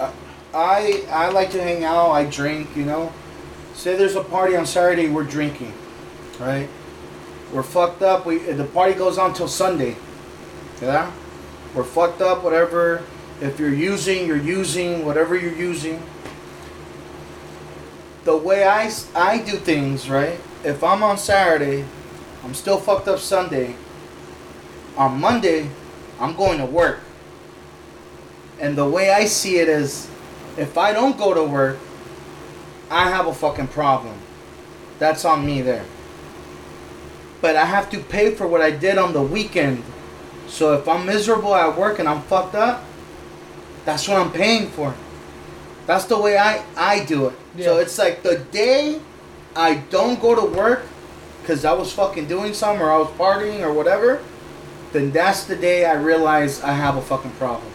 uh, 0.00 0.10
I 0.54 1.04
I 1.10 1.28
like 1.28 1.50
to 1.50 1.62
hang 1.62 1.84
out. 1.84 2.12
I 2.12 2.24
drink. 2.24 2.74
You 2.74 2.86
know, 2.86 3.12
say 3.74 3.94
there's 3.94 4.16
a 4.16 4.24
party 4.24 4.56
on 4.56 4.64
Saturday. 4.64 5.08
We're 5.10 5.24
drinking, 5.24 5.74
right? 6.40 6.68
We're 7.52 7.62
fucked 7.62 8.00
up. 8.02 8.24
We 8.24 8.38
the 8.38 8.64
party 8.64 8.94
goes 8.94 9.18
on 9.18 9.34
till 9.34 9.48
Sunday. 9.48 9.96
Yeah, 10.82 11.12
we're 11.74 11.84
fucked 11.84 12.20
up. 12.20 12.42
Whatever. 12.42 13.02
If 13.40 13.58
you're 13.58 13.74
using, 13.74 14.26
you're 14.26 14.36
using 14.36 15.04
whatever 15.04 15.36
you're 15.36 15.54
using. 15.54 16.02
The 18.24 18.36
way 18.36 18.64
I, 18.66 18.90
I 19.14 19.38
do 19.38 19.56
things, 19.56 20.08
right? 20.08 20.40
If 20.64 20.82
I'm 20.82 21.02
on 21.02 21.18
Saturday, 21.18 21.84
I'm 22.42 22.54
still 22.54 22.78
fucked 22.78 23.08
up 23.08 23.18
Sunday. 23.18 23.76
On 24.96 25.20
Monday, 25.20 25.68
I'm 26.20 26.36
going 26.36 26.58
to 26.58 26.66
work. 26.66 27.00
And 28.60 28.78
the 28.78 28.88
way 28.88 29.10
I 29.10 29.24
see 29.26 29.58
it 29.58 29.68
is, 29.68 30.08
if 30.56 30.78
I 30.78 30.92
don't 30.92 31.18
go 31.18 31.34
to 31.34 31.42
work, 31.42 31.78
I 32.90 33.10
have 33.10 33.26
a 33.26 33.34
fucking 33.34 33.68
problem. 33.68 34.16
That's 34.98 35.24
on 35.24 35.44
me 35.44 35.60
there. 35.60 35.84
But 37.40 37.56
I 37.56 37.64
have 37.64 37.90
to 37.90 37.98
pay 37.98 38.34
for 38.34 38.46
what 38.46 38.62
I 38.62 38.70
did 38.70 38.96
on 38.96 39.12
the 39.12 39.22
weekend. 39.22 39.82
So 40.48 40.74
if 40.74 40.86
I'm 40.88 41.06
miserable 41.06 41.54
at 41.54 41.76
work 41.76 41.98
and 41.98 42.08
I'm 42.08 42.22
fucked 42.22 42.54
up, 42.54 42.84
that's 43.84 44.06
what 44.08 44.18
I'm 44.18 44.32
paying 44.32 44.68
for. 44.68 44.94
That's 45.86 46.04
the 46.06 46.18
way 46.18 46.38
I, 46.38 46.64
I 46.76 47.04
do 47.04 47.28
it. 47.28 47.34
So 47.62 47.78
it's 47.78 47.98
like 47.98 48.22
the 48.22 48.38
day 48.38 49.00
I 49.54 49.76
don't 49.90 50.20
go 50.20 50.34
to 50.34 50.56
work 50.56 50.82
because 51.42 51.64
I 51.64 51.72
was 51.72 51.92
fucking 51.92 52.26
doing 52.26 52.54
something 52.54 52.80
or 52.80 52.90
I 52.90 52.98
was 52.98 53.08
partying 53.18 53.60
or 53.60 53.72
whatever, 53.72 54.22
then 54.92 55.10
that's 55.10 55.44
the 55.44 55.56
day 55.56 55.84
I 55.84 55.94
realize 55.94 56.62
I 56.62 56.72
have 56.72 56.96
a 56.96 57.02
fucking 57.02 57.32
problem. 57.32 57.70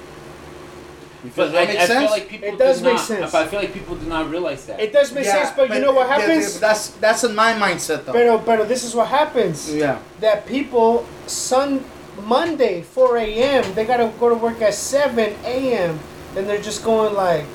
You 1.24 1.30
feel 1.30 1.46
But 1.46 1.52
that 1.52 1.62
I, 1.62 1.66
make 1.68 1.80
I 1.80 1.86
sense? 1.86 2.00
feel 2.02 2.10
like 2.12 2.30
people 2.30 2.48
It 2.48 2.58
does 2.58 2.80
do 2.80 2.86
make 2.86 2.94
not, 2.96 3.06
sense. 3.06 3.32
But 3.32 3.46
I 3.46 3.48
feel 3.48 3.60
like 3.60 3.74
people 3.74 3.96
do 3.96 4.08
not 4.08 4.30
realize 4.30 4.66
that. 4.66 4.80
It 4.80 4.92
does 4.94 5.14
make 5.14 5.26
Yeah, 5.26 5.44
sense, 5.44 5.56
but, 5.56 5.70
you 5.70 5.82
know 5.82 5.92
what 5.92 6.08
happens? 6.08 6.56
yeah, 6.56 6.60
that's 6.62 6.88
that's 6.92 7.24
in 7.26 7.36
my 7.36 7.54
mindset 7.54 8.06
though. 8.06 8.14
Pero, 8.14 8.40
pero 8.40 8.64
this 8.64 8.84
is 8.84 8.96
what 8.96 9.10
happens. 9.10 9.72
yeah. 9.74 10.00
That 10.22 10.48
people, 10.48 11.06
Sun 11.28 11.84
Monday, 12.20 12.82
4 12.82 13.18
a.m., 13.18 13.74
they 13.74 13.86
gotta 13.86 14.12
go 14.20 14.30
to 14.30 14.36
work 14.36 14.62
at 14.62 14.74
7 14.74 15.20
a.m. 15.44 16.00
and 16.36 16.48
they're 16.48 16.62
just 16.62 16.84
going 16.84 17.14
like 17.14 17.46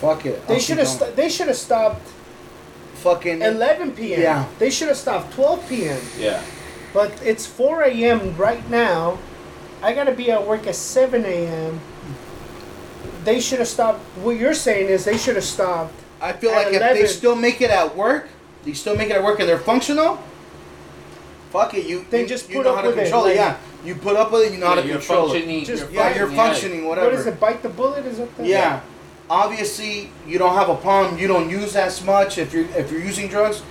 Fuck 0.00 0.26
it. 0.26 0.46
they 0.46 0.58
should 0.58 0.78
have 0.78 0.88
st- 0.88 1.16
they 1.16 1.28
should 1.28 1.48
have 1.48 1.56
stopped 1.56 2.06
fucking 2.96 3.42
11 3.42 3.92
p.m. 3.92 4.20
Yeah. 4.20 4.46
They 4.58 4.70
should 4.70 4.88
have 4.88 4.96
stopped 4.96 5.32
12 5.34 5.68
p.m. 5.68 6.00
yeah. 6.18 6.42
But 6.92 7.12
it's 7.22 7.46
4 7.46 7.82
a.m. 7.82 8.36
right 8.36 8.68
now. 8.70 9.18
I 9.82 9.92
gotta 9.94 10.12
be 10.12 10.30
at 10.30 10.46
work 10.46 10.66
at 10.66 10.74
7 10.74 11.24
a.m. 11.24 11.80
They 13.24 13.40
should 13.40 13.58
have 13.58 13.68
stopped. 13.68 14.00
What 14.22 14.36
you're 14.36 14.54
saying 14.54 14.88
is 14.88 15.04
they 15.04 15.18
should 15.18 15.36
have 15.36 15.44
stopped. 15.44 15.94
I 16.20 16.32
feel 16.32 16.50
at 16.50 16.66
like 16.66 16.74
if 16.74 16.80
they 16.80 17.06
still 17.06 17.36
make 17.36 17.60
it 17.60 17.70
at 17.70 17.96
work, 17.96 18.28
they 18.64 18.72
still 18.72 18.96
make 18.96 19.10
it 19.10 19.16
at 19.16 19.22
work 19.22 19.40
and 19.40 19.48
they're 19.48 19.58
functional. 19.58 20.22
Fuck 21.54 21.72
it, 21.74 21.86
you 21.86 22.04
Then 22.10 22.22
you, 22.22 22.26
just 22.26 22.50
you 22.50 22.56
put 22.56 22.64
know 22.64 22.70
up 22.70 22.76
how 22.78 22.82
to 22.82 22.88
with 22.88 22.98
it, 22.98 23.02
control 23.04 23.24
it. 23.26 23.28
like- 23.28 23.36
Yeah, 23.36 23.56
you 23.84 23.94
put 23.94 24.16
up 24.16 24.32
with 24.32 24.42
it. 24.42 24.52
You 24.54 24.58
know 24.58 24.66
how 24.66 24.74
Yeah, 24.74 24.82
to 24.82 24.88
you're 24.88 24.98
control 24.98 25.26
it. 25.26 25.28
functioning. 25.34 25.64
Just- 25.64 25.82
you're 25.84 25.92
Yeah, 25.92 26.08
you're 26.16 26.26
functioning, 26.26 26.36
functioning. 26.36 26.88
Whatever. 26.88 27.10
What 27.10 27.14
is 27.20 27.26
it? 27.26 27.38
Bite 27.38 27.62
the 27.62 27.68
bullet? 27.68 28.04
Is 28.06 28.18
that 28.18 28.36
the 28.36 28.44
Yeah. 28.44 28.80
Obviously, 29.30 30.10
you 30.26 30.36
don't 30.36 30.54
have 30.56 30.68
a 30.68 30.74
problem. 30.74 31.16
You 31.16 31.28
don't 31.28 31.48
use 31.48 31.76
as 31.76 32.02
much. 32.02 32.38
If 32.38 32.52
you're 32.52 32.66
if 32.76 32.90
you're 32.90 33.00
using 33.00 33.28
drugs, 33.28 33.62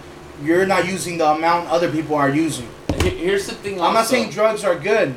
you're 0.42 0.66
not 0.66 0.88
using 0.88 1.18
the 1.18 1.28
amount 1.28 1.70
other 1.70 1.90
people 1.92 2.16
are 2.16 2.30
using. 2.30 2.68
Here's 3.04 3.48
the 3.48 3.56
thing. 3.56 3.82
I'm 3.82 3.94
not 3.94 4.08
saying 4.08 4.30
drugs 4.30 4.64
are 4.64 4.76
good, 4.76 5.14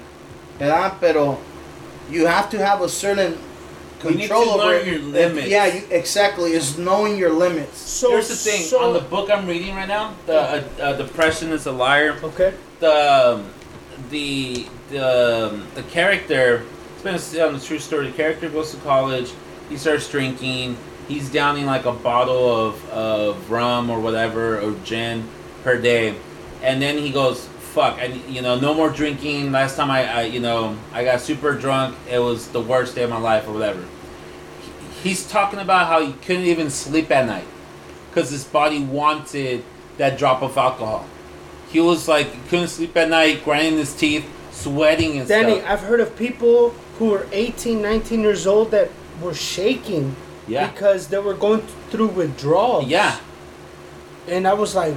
¿verdad? 0.58 0.94
Pero 1.00 1.38
you 2.10 2.26
have 2.26 2.50
to 2.50 2.58
have 2.58 2.82
a 2.82 2.88
certain 2.88 3.30
You 3.30 3.32
need 3.32 3.38
control 4.00 4.44
to 4.44 4.50
over 4.50 4.64
learn 4.64 4.86
your 4.86 4.98
limits. 4.98 5.48
Yeah, 5.48 5.66
you, 5.66 5.82
exactly. 5.90 6.52
Is 6.52 6.78
knowing 6.78 7.16
your 7.16 7.32
limits. 7.32 7.78
So 7.78 8.10
Here's 8.10 8.28
the 8.28 8.36
thing. 8.36 8.62
So, 8.62 8.82
on 8.82 8.92
the 8.92 9.00
book 9.00 9.30
I'm 9.30 9.46
reading 9.46 9.74
right 9.74 9.88
now, 9.88 10.14
the 10.26 10.38
uh, 10.38 10.64
uh, 10.80 10.92
depression 10.96 11.52
is 11.52 11.66
a 11.66 11.72
liar. 11.72 12.18
okay. 12.22 12.54
The 12.80 13.36
um, 13.36 13.50
the 14.10 14.66
the 14.90 15.48
um, 15.48 15.66
the 15.74 15.82
character. 15.84 16.64
It's 16.94 17.32
been 17.32 17.42
on 17.42 17.54
the 17.54 17.60
true 17.60 17.78
story. 17.78 18.08
The 18.08 18.16
character 18.16 18.48
goes 18.48 18.72
to 18.72 18.80
college. 18.80 19.32
He 19.68 19.76
starts 19.76 20.08
drinking. 20.10 20.76
He's 21.08 21.30
downing 21.30 21.66
like 21.66 21.84
a 21.84 21.92
bottle 21.92 22.66
of, 22.66 22.90
of 22.90 23.50
rum 23.50 23.90
or 23.90 24.00
whatever 24.00 24.60
or 24.60 24.74
gin 24.84 25.28
per 25.62 25.80
day, 25.80 26.16
and 26.62 26.82
then 26.82 26.98
he 26.98 27.10
goes, 27.10 27.48
"Fuck! 27.76 27.98
I 27.98 28.06
you 28.34 28.40
know 28.40 28.58
no 28.58 28.72
more 28.72 28.88
drinking." 28.88 29.52
Last 29.52 29.76
time 29.76 29.90
I, 29.90 30.00
I 30.20 30.22
you 30.34 30.40
know 30.40 30.76
I 30.92 31.04
got 31.04 31.20
super 31.20 31.52
drunk. 31.64 31.94
It 32.10 32.18
was 32.18 32.48
the 32.48 32.60
worst 32.72 32.94
day 32.96 33.02
of 33.02 33.10
my 33.10 33.18
life 33.18 33.46
or 33.46 33.52
whatever. 33.52 33.84
He's 35.02 35.28
talking 35.28 35.60
about 35.60 35.86
how 35.86 35.98
he 36.04 36.12
couldn't 36.24 36.44
even 36.54 36.70
sleep 36.70 37.10
at 37.10 37.26
night 37.26 37.46
because 38.08 38.30
his 38.30 38.44
body 38.44 38.82
wanted 38.82 39.62
that 39.98 40.16
drop 40.18 40.40
of 40.42 40.56
alcohol. 40.56 41.04
He 41.70 41.80
was 41.80 42.08
like 42.08 42.28
couldn't 42.48 42.68
sleep 42.68 42.96
at 42.96 43.08
night, 43.10 43.44
grinding 43.44 43.76
his 43.78 43.94
teeth, 43.94 44.24
sweating 44.50 45.18
and 45.18 45.28
Danny, 45.28 45.58
stuff. 45.58 45.70
I've 45.70 45.80
heard 45.80 46.00
of 46.00 46.16
people 46.16 46.70
who 46.98 47.12
are 47.12 47.26
18, 47.30 47.82
19 47.82 48.20
years 48.22 48.46
old 48.46 48.70
that 48.70 48.88
were 49.20 49.34
shaking 49.34 50.16
Yeah, 50.48 50.70
because 50.70 51.08
they 51.08 51.18
were 51.18 51.34
going 51.34 51.60
through 51.90 52.08
withdrawals. 52.08 52.86
yeah. 52.86 53.20
And 54.26 54.48
I 54.48 54.54
was 54.54 54.74
like, 54.74 54.96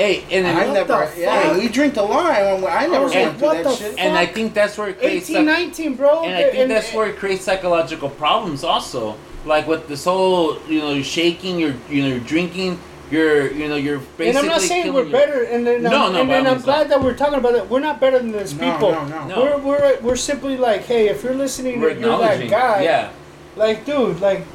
Hey, 0.00 0.24
and 0.30 0.46
I 0.46 0.66
What 0.66 0.72
never. 0.72 1.12
Yeah, 1.14 1.42
fuck? 1.52 1.58
we 1.58 1.68
drink 1.68 1.96
a 1.98 2.02
lot. 2.02 2.30
I 2.32 2.86
never 2.86 3.04
was 3.04 3.14
went 3.14 3.38
like, 3.42 3.54
through 3.54 3.64
that 3.64 3.78
shit. 3.78 3.98
and 3.98 4.16
I 4.16 4.24
think 4.24 4.54
that's 4.54 4.78
where 4.78 4.88
it 4.88 4.98
creates 4.98 5.28
18, 5.28 5.44
19, 5.44 5.94
bro. 5.94 6.22
and 6.24 6.34
I 6.34 6.44
think 6.44 6.54
And- 6.56 6.70
that's 6.70 6.94
where 6.94 7.08
it 7.08 7.16
creates 7.18 7.44
psychological 7.44 8.08
problems 8.08 8.64
also. 8.64 9.16
Like 9.44 9.66
with 9.66 9.88
this 9.88 10.04
whole, 10.04 10.56
you 10.68 10.78
know, 10.80 10.92
you're 10.92 11.04
shaking, 11.04 11.58
you're 11.60 11.74
you 11.90 12.00
know, 12.02 12.08
you're 12.08 12.20
drinking, 12.34 12.78
you're 13.10 13.52
you 13.52 13.68
know, 13.68 13.76
you're 13.76 13.98
basically. 13.98 14.28
And 14.30 14.38
I'm 14.38 14.46
not 14.46 14.62
saying 14.62 14.90
we're 14.94 15.02
your- 15.02 15.12
better, 15.12 15.42
and 15.44 15.66
then 15.66 15.82
No, 15.82 16.06
I'm, 16.06 16.12
no, 16.14 16.20
and 16.22 16.46
all 16.46 16.54
I'm 16.54 16.60
glad 16.62 16.88
that 16.88 17.02
we're 17.02 17.12
talking 17.14 17.34
about 17.38 17.52
that. 17.52 17.68
We're 17.68 17.80
not 17.80 18.00
better 18.00 18.18
than 18.18 18.32
these 18.32 18.54
No, 18.54 18.72
people. 18.72 18.92
no, 18.92 19.04
no. 19.04 19.26
No. 19.28 19.42
We're, 19.42 19.58
we're 19.58 19.98
we're 20.00 20.16
simply 20.16 20.56
like, 20.56 20.84
hey, 20.86 21.08
if 21.08 21.22
you're 21.22 21.34
listening, 21.34 21.78
We're 21.78 21.90
you're 21.90 22.00
that 22.18 22.40
acknowledging. 22.40 22.50
guy. 22.50 22.82
Yeah. 22.84 23.10
Like, 23.56 23.84
dude, 23.84 24.20
like, 24.20 24.46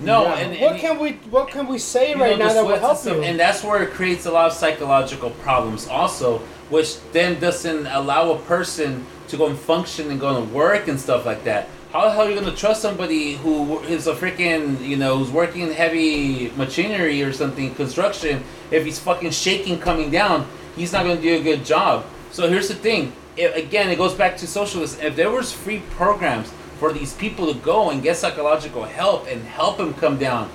No, 0.00 0.24
Yeah. 0.24 0.34
and, 0.34 0.52
and 0.52 0.60
what 0.62 0.80
can 0.80 0.98
we 0.98 1.12
what 1.30 1.48
can 1.48 1.66
we 1.66 1.78
say 1.78 2.14
right 2.14 2.38
know, 2.38 2.46
now 2.46 2.52
that 2.52 2.66
will 2.66 2.78
help 2.78 2.96
system, 2.98 3.18
you? 3.18 3.28
And 3.28 3.40
that's 3.40 3.64
where 3.64 3.82
it 3.82 3.90
creates 3.90 4.26
a 4.26 4.30
lot 4.30 4.46
of 4.46 4.52
psychological 4.52 5.30
problems 5.30 5.88
also, 5.88 6.38
which 6.68 7.00
then 7.12 7.40
doesn't 7.40 7.86
allow 7.86 8.32
a 8.32 8.38
person 8.40 9.06
to 9.28 9.36
go 9.36 9.46
and 9.46 9.58
function 9.58 10.10
and 10.10 10.20
go 10.20 10.38
to 10.38 10.52
work 10.52 10.88
and 10.88 11.00
stuff 11.00 11.24
like 11.24 11.44
that. 11.44 11.68
How 11.92 12.04
the 12.04 12.10
hell 12.10 12.26
are 12.26 12.28
you 12.28 12.38
going 12.38 12.50
to 12.50 12.54
trust 12.56 12.82
somebody 12.82 13.36
who 13.36 13.78
is 13.84 14.06
a 14.06 14.14
freaking, 14.14 14.80
you 14.86 14.96
know, 14.96 15.16
who's 15.18 15.30
working 15.30 15.62
in 15.62 15.72
heavy 15.72 16.50
machinery 16.56 17.22
or 17.22 17.32
something, 17.32 17.74
construction, 17.74 18.42
if 18.70 18.84
he's 18.84 18.98
fucking 18.98 19.30
shaking 19.30 19.78
coming 19.78 20.10
down, 20.10 20.46
he's 20.76 20.92
not 20.92 21.04
going 21.04 21.16
to 21.16 21.22
do 21.22 21.36
a 21.36 21.42
good 21.42 21.64
job. 21.64 22.04
So 22.32 22.48
here's 22.50 22.68
the 22.68 22.74
thing. 22.74 23.12
It, 23.36 23.56
again, 23.56 23.88
it 23.88 23.96
goes 23.96 24.12
back 24.14 24.36
to 24.38 24.46
socialism. 24.46 25.00
If 25.00 25.16
there 25.16 25.30
was 25.30 25.52
free 25.52 25.80
programs 25.90 26.52
for 26.78 26.92
these 26.92 27.14
people 27.14 27.52
to 27.52 27.58
go 27.60 27.90
and 27.90 28.02
get 28.02 28.16
psychological 28.16 28.84
help 28.84 29.26
and 29.28 29.42
help 29.42 29.78
them 29.78 29.94
come 29.94 30.18
down, 30.18 30.50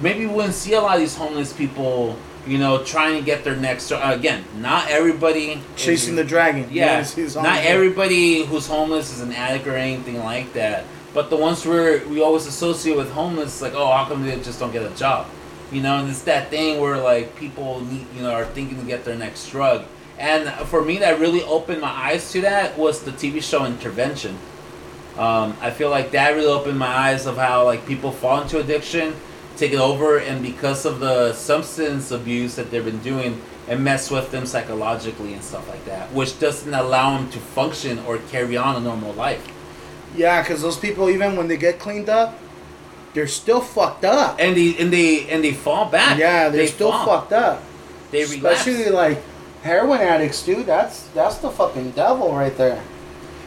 maybe 0.00 0.26
we 0.26 0.32
wouldn't 0.32 0.54
see 0.54 0.74
a 0.74 0.80
lot 0.80 0.94
of 0.94 1.00
these 1.00 1.16
homeless 1.16 1.52
people, 1.52 2.16
you 2.46 2.58
know, 2.58 2.82
trying 2.84 3.18
to 3.18 3.24
get 3.24 3.44
their 3.44 3.56
next. 3.56 3.90
Uh, 3.90 4.00
again, 4.04 4.44
not 4.58 4.88
everybody 4.90 5.60
Chasing 5.76 6.16
the 6.16 6.24
dragon. 6.24 6.68
Yeah, 6.70 6.94
wanna 6.94 7.04
see 7.04 7.22
his 7.22 7.36
not 7.36 7.64
everybody 7.64 8.44
who's 8.44 8.66
homeless 8.66 9.12
is 9.12 9.20
an 9.20 9.32
addict 9.32 9.66
or 9.66 9.76
anything 9.76 10.18
like 10.18 10.52
that. 10.54 10.84
But 11.12 11.30
the 11.30 11.36
ones 11.36 11.64
where 11.64 12.06
we 12.08 12.22
always 12.22 12.46
associate 12.46 12.96
with 12.96 13.10
homeless, 13.12 13.62
like, 13.62 13.74
oh, 13.74 13.90
how 13.92 14.04
come 14.06 14.26
they 14.26 14.34
just 14.40 14.58
don't 14.58 14.72
get 14.72 14.82
a 14.82 14.94
job? 14.96 15.28
You 15.70 15.80
know, 15.80 15.98
and 15.98 16.10
it's 16.10 16.22
that 16.22 16.50
thing 16.50 16.80
where 16.80 16.98
like 16.98 17.36
people 17.36 17.80
need, 17.80 18.06
you 18.14 18.22
know, 18.22 18.32
are 18.32 18.44
thinking 18.44 18.78
to 18.80 18.84
get 18.84 19.04
their 19.04 19.16
next 19.16 19.48
drug. 19.50 19.84
And 20.18 20.48
for 20.68 20.84
me, 20.84 20.98
that 20.98 21.18
really 21.18 21.42
opened 21.42 21.80
my 21.80 21.88
eyes 21.88 22.30
to 22.32 22.40
that 22.42 22.78
was 22.78 23.02
the 23.02 23.10
TV 23.12 23.42
show 23.42 23.64
Intervention. 23.64 24.38
Um, 25.18 25.56
I 25.60 25.70
feel 25.70 25.90
like 25.90 26.10
that 26.12 26.30
really 26.30 26.46
opened 26.52 26.78
my 26.78 26.88
eyes 26.88 27.26
of 27.26 27.36
how 27.36 27.64
like 27.64 27.86
people 27.86 28.10
fall 28.10 28.42
into 28.42 28.58
addiction, 28.58 29.14
take 29.56 29.72
it 29.72 29.78
over, 29.78 30.18
and 30.18 30.42
because 30.42 30.84
of 30.84 30.98
the 31.00 31.32
substance 31.34 32.10
abuse 32.10 32.56
that 32.56 32.70
they've 32.70 32.84
been 32.84 32.98
doing, 33.00 33.40
it 33.68 33.78
mess 33.78 34.10
with 34.10 34.30
them 34.30 34.44
psychologically 34.44 35.32
and 35.32 35.42
stuff 35.42 35.68
like 35.68 35.84
that, 35.84 36.12
which 36.12 36.38
doesn't 36.40 36.74
allow 36.74 37.16
them 37.16 37.30
to 37.30 37.38
function 37.38 37.98
or 38.00 38.18
carry 38.30 38.56
on 38.56 38.76
a 38.76 38.80
normal 38.80 39.12
life. 39.14 39.46
Yeah, 40.16 40.42
because 40.42 40.62
those 40.62 40.76
people, 40.76 41.08
even 41.08 41.36
when 41.36 41.48
they 41.48 41.56
get 41.56 41.78
cleaned 41.78 42.08
up, 42.08 42.38
they're 43.14 43.28
still 43.28 43.60
fucked 43.60 44.04
up. 44.04 44.36
And 44.40 44.56
they 44.56 44.76
and 44.78 44.92
they 44.92 45.28
and 45.30 45.42
they 45.44 45.52
fall 45.52 45.86
back. 45.88 46.18
Yeah, 46.18 46.48
they're 46.48 46.62
They 46.62 46.66
still 46.66 46.90
fall. 46.90 47.06
fucked 47.06 47.32
up. 47.32 47.62
They. 48.10 48.22
Especially 48.22 48.90
like 48.90 49.22
heroin 49.62 50.00
addicts, 50.00 50.42
dude. 50.42 50.66
That's 50.66 51.04
that's 51.14 51.38
the 51.38 51.50
fucking 51.50 51.92
devil 51.92 52.34
right 52.34 52.56
there. 52.56 52.82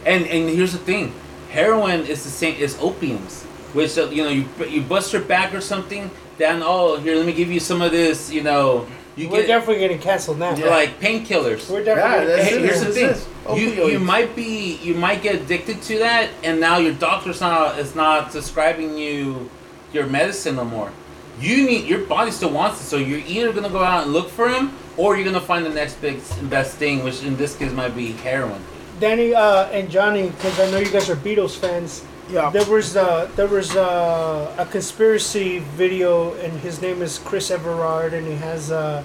And 0.06 0.26
and 0.28 0.50
here's 0.50 0.72
the 0.72 0.78
thing, 0.80 1.14
heroin 1.50 2.06
is 2.06 2.24
the 2.24 2.30
same 2.30 2.62
as 2.62 2.76
opiums, 2.76 3.44
which 3.74 3.98
uh, 3.98 4.10
you 4.10 4.24
know 4.24 4.30
you 4.30 4.46
you 4.68 4.82
bust 4.82 5.14
your 5.14 5.22
back 5.22 5.54
or 5.54 5.62
something. 5.62 6.10
Then 6.38 6.62
oh 6.64 6.98
here 6.98 7.16
let 7.16 7.26
me 7.26 7.34
give 7.34 7.52
you 7.52 7.60
some 7.60 7.82
of 7.82 7.92
this. 7.92 8.32
You 8.32 8.44
know 8.44 8.88
you 9.18 9.30
We're 9.30 9.42
get 9.42 9.48
definitely 9.48 9.80
getting 9.80 10.00
canceled 10.00 10.38
now. 10.38 10.56
like 10.56 11.00
painkillers. 11.00 11.70
We're 11.70 11.84
definitely 11.84 12.28
that's 12.28 12.50
Hey, 12.50 12.60
here's 12.62 12.82
the 12.82 12.92
thing. 12.92 13.58
You, 13.58 13.88
you 13.88 14.00
might 14.00 14.36
be 14.36 14.76
you 14.84 14.94
might 14.94 15.24
get 15.24 15.36
addicted 15.36 15.82
to 15.84 16.00
that, 16.00 16.30
and 16.44 16.60
now 16.60 16.78
your 16.78 16.94
doctor's 16.94 17.42
not 17.42 17.80
is 17.80 17.96
not 17.96 18.32
prescribing 18.32 18.98
you 18.98 19.50
your 19.92 20.06
medicine 20.06 20.58
no 20.58 20.66
more. 20.66 20.92
You 21.40 21.66
need 21.66 21.88
your 21.88 22.06
body 22.06 22.30
still 22.30 22.52
wants 22.52 22.82
it, 22.82 22.86
so 22.86 22.98
you're 22.98 23.26
either 23.26 23.52
gonna 23.54 23.70
go 23.70 23.84
out 23.84 24.04
and 24.04 24.14
look 24.14 24.30
for 24.30 24.50
him, 24.50 24.74
or 24.98 25.16
you're 25.16 25.26
gonna 25.26 25.40
find 25.40 25.66
the 25.66 25.70
next 25.70 26.00
big 26.02 26.22
best 26.50 26.78
thing, 26.78 27.04
which 27.04 27.24
in 27.24 27.38
this 27.38 27.56
case 27.56 27.72
might 27.72 27.96
be 27.96 28.12
heroin. 28.12 28.62
Danny 29.00 29.34
uh, 29.34 29.66
and 29.70 29.90
Johnny, 29.90 30.30
because 30.30 30.60
I 30.60 30.70
know 30.72 30.80
you 30.80 30.92
guys 30.92 31.10
are 31.10 31.16
Beatles 31.16 31.56
fans. 31.58 32.04
Yeah. 32.30 32.50
There 32.50 32.66
was 32.66 32.98
uh, 32.98 33.30
there 33.36 33.48
was 33.48 33.76
uh, 33.76 34.54
a 34.58 34.66
conspiracy 34.66 35.60
video, 35.60 36.34
and 36.36 36.52
his 36.60 36.82
name 36.82 37.02
is 37.02 37.20
Chris 37.20 37.52
Everard, 37.52 38.14
and 38.14 38.28
he 38.28 38.36
has 38.36 38.72
uh, 38.72 39.04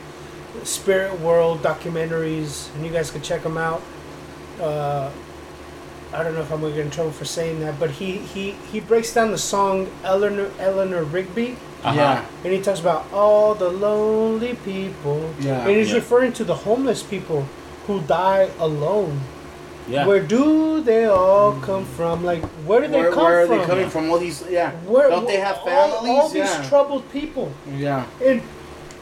Spirit 0.65 1.21
World 1.21 1.63
documentaries, 1.63 2.75
and 2.75 2.85
you 2.85 2.91
guys 2.91 3.11
can 3.11 3.23
check 3.23 3.43
them 3.43 3.57
out. 3.59 3.83
Uh, 4.61 5.11
I 6.13 6.23
don't 6.23 6.35
know 6.35 6.41
if 6.41 6.51
I'm 6.53 6.61
gonna 6.61 6.75
get 6.75 6.85
in 6.85 6.91
trouble 6.91 7.13
for 7.13 7.25
saying 7.25 7.61
that, 7.61 7.79
but 7.79 7.91
he 7.91 8.19
he, 8.19 8.53
he 8.73 8.81
breaks 8.81 9.15
down 9.15 9.31
the 9.31 9.39
song 9.39 9.89
Eleanor 10.05 10.51
Eleanor 10.59 11.05
Rigby, 11.05 11.57
Uh-huh. 11.85 11.95
Yeah. 11.95 12.25
and 12.45 12.53
he 12.53 12.61
talks 12.61 12.81
about 12.81 13.07
all 13.13 13.55
the 13.55 13.69
lonely 13.69 14.55
people, 14.65 15.33
Yeah. 15.41 15.61
and 15.67 15.71
he's 15.77 15.91
Yeah. 15.91 15.97
referring 15.97 16.33
to 16.35 16.45
the 16.45 16.55
homeless 16.67 17.03
people 17.03 17.47
who 17.87 18.01
die 18.03 18.51
alone. 18.59 19.21
Yeah. 19.89 20.07
Where 20.07 20.21
do 20.23 20.81
they 20.83 21.07
all 21.07 21.59
come 21.61 21.85
from? 21.85 22.25
Like, 22.25 22.43
where 22.67 22.81
do 22.83 22.89
they 22.89 22.99
Where, 23.01 23.11
come 23.13 23.25
where 23.25 23.43
are 23.43 23.47
from? 23.47 23.59
they 23.59 23.65
coming 23.67 23.91
from? 23.91 24.11
All 24.11 24.19
these, 24.19 24.43
yeah. 24.49 24.71
Where, 24.87 25.11
Don't 25.11 25.27
they 25.27 25.39
have 25.39 25.59
all- 25.59 25.67
families? 25.67 26.21
All, 26.21 26.35
yeah. 26.35 26.59
these 26.61 26.69
troubled 26.69 27.11
people. 27.11 27.53
yeah. 27.75 28.07
And 28.25 28.43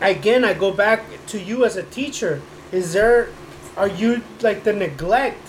again, 0.01 0.44
I 0.44 0.55
go 0.55 0.73
back 0.73 1.05
to 1.28 1.39
you 1.40 1.65
as 1.65 1.77
a 1.77 1.82
teacher. 1.82 2.40
Is 2.73 2.93
there, 2.94 3.28
are 3.77 3.89
you 3.89 4.23
like 4.40 4.65
the 4.65 4.73
neglect, 4.73 5.43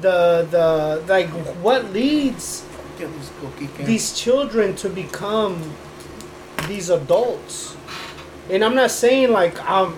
the 0.00 0.46
the 0.50 1.02
like 1.08 1.28
what 1.64 1.92
leads 1.92 2.64
these 2.98 3.30
cookie 3.40 3.66
cans. 3.68 3.86
these 3.88 4.12
children 4.12 4.76
to 4.76 4.88
become 4.88 5.74
these 6.68 6.88
adults? 6.90 7.74
And 8.50 8.62
I'm 8.64 8.74
not 8.76 8.90
saying 8.92 9.32
like 9.32 9.58
I'm, 9.68 9.94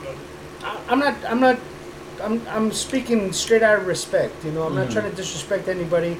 I'm 0.88 0.98
not 1.00 1.14
I'm 1.28 1.40
not. 1.40 1.58
I'm, 2.20 2.46
I'm 2.48 2.72
speaking 2.72 3.32
straight 3.32 3.62
out 3.62 3.78
of 3.78 3.86
respect, 3.86 4.44
you 4.44 4.52
know. 4.52 4.64
I'm 4.64 4.74
not 4.74 4.88
mm. 4.88 4.92
trying 4.92 5.10
to 5.10 5.16
disrespect 5.16 5.68
anybody. 5.68 6.16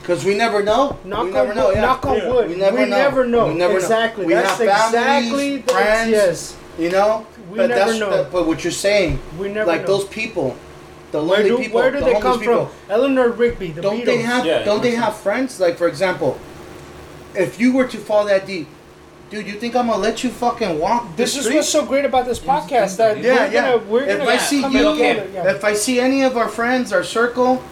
Because 0.00 0.24
we 0.24 0.36
never 0.36 0.62
know. 0.62 0.98
Knock 1.04 1.24
we 1.24 1.28
on 1.28 1.32
never 1.34 1.46
wood. 1.48 1.56
know. 1.56 1.70
Yeah. 1.70 1.80
Knock 1.82 2.06
on 2.06 2.28
wood. 2.28 2.48
We 2.48 2.56
never 2.56 2.78
know. 2.78 2.84
never 2.86 3.26
know. 3.26 3.46
We 3.48 3.54
never 3.54 3.74
know. 3.74 3.78
exactly. 3.78 4.26
We 4.26 4.34
that's 4.34 4.58
have 4.60 4.90
families, 4.92 5.32
exactly. 5.32 5.56
that's- 5.58 5.72
friends. 5.72 6.10
yes. 6.10 6.56
You 6.78 6.90
know. 6.90 7.26
We 7.50 7.58
but 7.58 7.68
never 7.68 7.84
that's 7.86 7.98
know. 8.00 8.10
that- 8.10 8.32
but 8.32 8.46
what 8.46 8.64
you're 8.64 8.72
saying, 8.72 9.20
We 9.38 9.48
never 9.48 9.66
like 9.66 9.82
know. 9.82 9.98
those 9.98 10.08
people, 10.08 10.56
the 11.12 11.22
where 11.22 11.42
do 11.42 11.58
people, 11.58 11.80
where 11.80 11.90
do 11.90 11.98
the 11.98 12.06
they 12.06 12.12
homeless 12.14 12.32
come 12.32 12.40
people. 12.40 12.66
from? 12.66 12.90
Eleanor 12.90 13.28
Rigby, 13.28 13.72
the 13.72 13.82
Don't 13.82 14.00
Beatles. 14.00 14.04
they 14.06 14.18
have? 14.22 14.46
Yeah, 14.46 14.64
don't 14.64 14.82
they 14.82 14.92
have 14.92 15.16
friends? 15.16 15.60
Like 15.60 15.76
for 15.76 15.86
example, 15.86 16.40
if 17.34 17.60
you 17.60 17.72
were 17.74 17.86
to 17.86 17.98
fall 17.98 18.24
that 18.24 18.46
deep, 18.46 18.68
dude, 19.32 19.46
you 19.46 19.54
think 19.54 19.74
I'm 19.74 19.86
gonna 19.86 19.98
let 19.98 20.22
you 20.22 20.30
fucking 20.30 20.78
walk? 20.78 21.10
the 21.10 21.16
this 21.16 21.36
is 21.36 21.46
what's 21.52 21.68
so 21.68 21.84
great 21.86 22.04
about 22.04 22.26
this 22.26 22.38
podcast. 22.38 22.98
That 22.98 23.18
Yeah, 23.18 23.46
we're 23.46 23.52
yeah. 23.52 23.72
Gonna, 23.72 23.84
we're 23.90 24.02
if 24.04 24.18
gonna 24.18 24.30
I 24.30 24.36
see 24.36 24.60
come 24.60 24.72
you, 24.76 24.92
together, 24.92 25.30
yeah. 25.32 25.50
if 25.50 25.64
I 25.64 25.72
see 25.72 25.98
any 25.98 26.22
of 26.22 26.36
our 26.36 26.48
friends, 26.48 26.92
our 26.92 27.02
circle, 27.02 27.62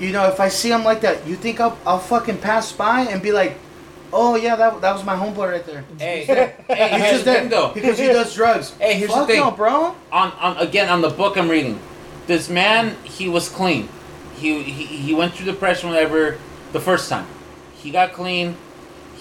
you 0.00 0.10
know, 0.12 0.26
if 0.28 0.40
I 0.40 0.48
see 0.48 0.70
them 0.70 0.84
like 0.84 1.02
that, 1.02 1.26
you 1.26 1.36
think 1.36 1.60
I'll, 1.60 1.78
I'll 1.86 1.98
fucking 1.98 2.38
pass 2.38 2.72
by 2.72 3.02
and 3.02 3.20
be 3.22 3.32
like, 3.32 3.58
oh 4.12 4.36
yeah, 4.36 4.56
that, 4.56 4.80
that 4.80 4.92
was 4.94 5.04
my 5.04 5.14
homeboy 5.14 5.52
right 5.52 5.66
there. 5.66 5.84
Hey, 5.98 6.24
hey, 6.24 6.54
He's 6.68 6.78
here's 6.78 7.10
just 7.12 7.24
the 7.26 7.30
there 7.30 7.40
thing 7.42 7.50
though. 7.50 7.72
because 7.74 7.98
he 7.98 8.06
does 8.06 8.34
drugs. 8.34 8.74
Hey, 8.78 8.94
here's 8.94 9.10
the 9.10 9.16
Fuck 9.18 9.26
thing. 9.28 9.40
no, 9.40 9.50
bro. 9.50 9.94
on, 10.10 10.32
on 10.32 10.56
again 10.56 10.88
on 10.88 11.02
the 11.02 11.10
book 11.10 11.36
I'm 11.36 11.48
reading, 11.50 11.78
this 12.26 12.48
man 12.48 12.96
he 13.04 13.28
was 13.28 13.48
clean. 13.50 13.88
He, 14.36 14.62
he 14.62 14.84
he 14.86 15.14
went 15.14 15.34
through 15.34 15.46
depression 15.46 15.90
whatever 15.90 16.38
the 16.72 16.80
first 16.80 17.10
time. 17.10 17.26
He 17.74 17.90
got 17.90 18.12
clean. 18.12 18.56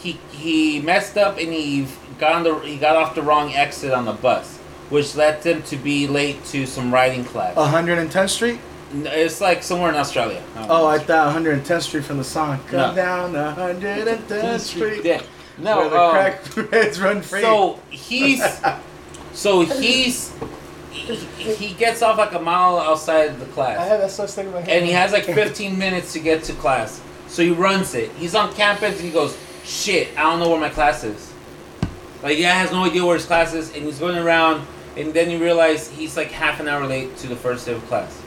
He 0.08 0.20
he 0.32 0.80
messed 0.82 1.18
up 1.18 1.38
and 1.38 1.52
he 1.52 1.86
got 2.18 2.32
on 2.34 2.44
the 2.44 2.56
he 2.60 2.78
got 2.78 2.96
off 2.96 3.14
the 3.14 3.22
wrong 3.22 3.54
exit 3.54 3.92
on 3.92 4.06
the 4.06 4.14
bus, 4.14 4.58
which 4.90 5.16
led 5.16 5.44
him 5.44 5.62
to 5.64 5.76
be 5.76 6.08
late 6.08 6.44
to 6.46 6.66
some 6.66 6.94
writing 6.94 7.26
class. 7.26 7.56
110th 7.56 8.30
Street. 8.30 8.60
N- 8.94 9.06
It's 9.12 9.42
like 9.42 9.64
somewhere 9.64 9.90
in 9.90 9.96
Australia. 9.98 10.42
don't 10.56 10.64
Oh, 10.72 10.78
know. 10.84 10.88
I 10.88 10.98
thought 11.00 11.36
110th 11.36 11.82
Street 11.82 12.06
from 12.06 12.18
the 12.20 12.24
song. 12.24 12.60
Come 12.70 12.80
No. 12.80 12.96
down 12.96 13.34
110th 13.34 14.60
Street. 14.62 15.04
Yeah. 15.04 15.22
No, 15.58 15.80
where 15.80 15.90
the 15.90 16.00
um, 16.00 16.16
crackheads 16.16 17.02
run 17.04 17.22
free. 17.22 17.42
So 17.42 17.80
he's 17.90 18.42
so 19.34 19.62
he's 19.66 20.34
he, 20.92 21.16
he 21.54 21.74
gets 21.74 22.02
off 22.02 22.18
like 22.18 22.32
a 22.34 22.40
mile 22.40 22.78
outside 22.80 23.32
of 23.32 23.40
the 23.42 23.46
class. 23.48 23.78
I 23.78 23.84
had 23.84 24.00
that 24.00 24.12
such 24.12 24.30
thing 24.32 24.48
in 24.48 24.54
my 24.54 24.62
head. 24.62 24.70
and 24.78 24.86
he 24.86 24.94
has 24.94 25.12
like 25.12 25.26
15 25.26 25.78
minutes 25.78 26.14
to 26.14 26.20
get 26.20 26.44
to 26.46 26.54
class. 26.54 27.02
So 27.28 27.44
he 27.44 27.52
runs 27.52 27.94
it. 27.94 28.10
He's 28.12 28.36
on 28.36 28.54
campus 28.54 28.96
and 28.96 29.02
he 29.06 29.12
goes, 29.12 29.38
"Shit, 29.68 30.18
I 30.18 30.24
don't 30.24 30.40
know 30.40 30.50
where 30.50 30.60
my 30.60 30.70
class 30.70 31.04
is." 31.04 31.34
Like, 32.24 32.40
yeah, 32.40 32.54
has 32.54 32.72
no 32.72 32.86
idea 32.86 33.06
where 33.06 33.16
his 33.16 33.26
class 33.26 33.54
is, 33.54 33.76
and 33.76 33.86
he's 33.86 34.00
going 34.00 34.18
around, 34.18 34.66
and 34.96 35.14
then 35.14 35.30
you 35.30 35.38
realize 35.38 35.90
he's 35.90 36.18
like 36.18 36.32
half 36.32 36.60
an 36.60 36.68
hour 36.68 36.88
late 36.88 37.16
to 37.18 37.28
the 37.28 37.36
first 37.36 37.66
day 37.66 37.74
of 37.74 37.86
class. 37.88 38.20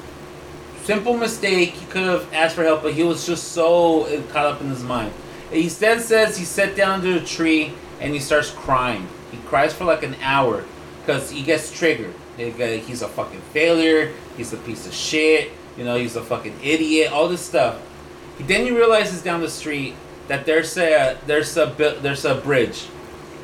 Simple 0.85 1.17
mistake. 1.17 1.71
He 1.71 1.87
could 1.87 2.05
have 2.05 2.33
asked 2.33 2.55
for 2.55 2.63
help, 2.63 2.83
but 2.83 2.93
he 2.95 3.03
was 3.03 3.27
just 3.27 3.49
so 3.49 4.05
uh, 4.05 4.23
caught 4.33 4.47
up 4.47 4.61
in 4.61 4.69
his 4.69 4.85
mind. 4.85 5.13
He 5.51 5.67
then 5.69 5.99
says 5.99 6.37
he 6.37 6.45
sat 6.45 6.77
down 6.77 7.01
under 7.01 7.17
a 7.17 7.25
tree 7.25 7.73
and 8.01 8.15
he 8.15 8.21
starts 8.21 8.51
crying. 8.51 9.09
He 9.33 9.39
cries 9.39 9.73
for 9.73 9.85
like 9.85 10.03
an 10.03 10.17
hour 10.23 10.65
because 11.01 11.31
he 11.31 11.43
gets 11.43 11.73
triggered. 11.73 12.15
He's 12.37 13.03
a 13.03 13.09
fucking 13.09 13.41
failure. 13.53 14.13
He's 14.37 14.53
a 14.53 14.57
piece 14.59 14.87
of 14.87 14.95
shit. 14.95 15.51
You 15.77 15.85
know, 15.85 15.97
he's 15.97 16.17
a 16.17 16.23
fucking 16.23 16.59
idiot. 16.63 17.13
All 17.13 17.29
this 17.29 17.43
stuff. 17.43 17.81
Then 18.39 18.65
he 18.65 18.71
realizes 18.71 19.23
down 19.23 19.41
the 19.41 19.51
street 19.51 19.95
that 20.31 20.47
there's 20.47 20.77
a 20.79 21.19
there's 21.27 21.57
a 21.57 21.67
there's 22.03 22.25
a 22.25 22.37
bridge, 22.37 22.87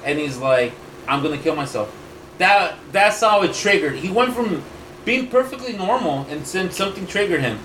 and 0.05 0.21
he's 0.21 0.39
like, 0.39 0.73
I'm 1.09 1.21
gonna 1.21 1.37
kill 1.37 1.57
myself. 1.57 1.93
That 2.39 2.77
that's 2.93 3.21
how 3.21 3.43
it 3.43 3.55
triggered. 3.55 3.97
He 3.97 4.09
went 4.09 4.35
from 4.35 4.63
being 5.05 5.27
perfectly 5.29 5.73
normal 5.73 6.27
and 6.31 6.43
then 6.43 6.71
something 6.71 7.07
triggered 7.07 7.41
him. 7.41 7.59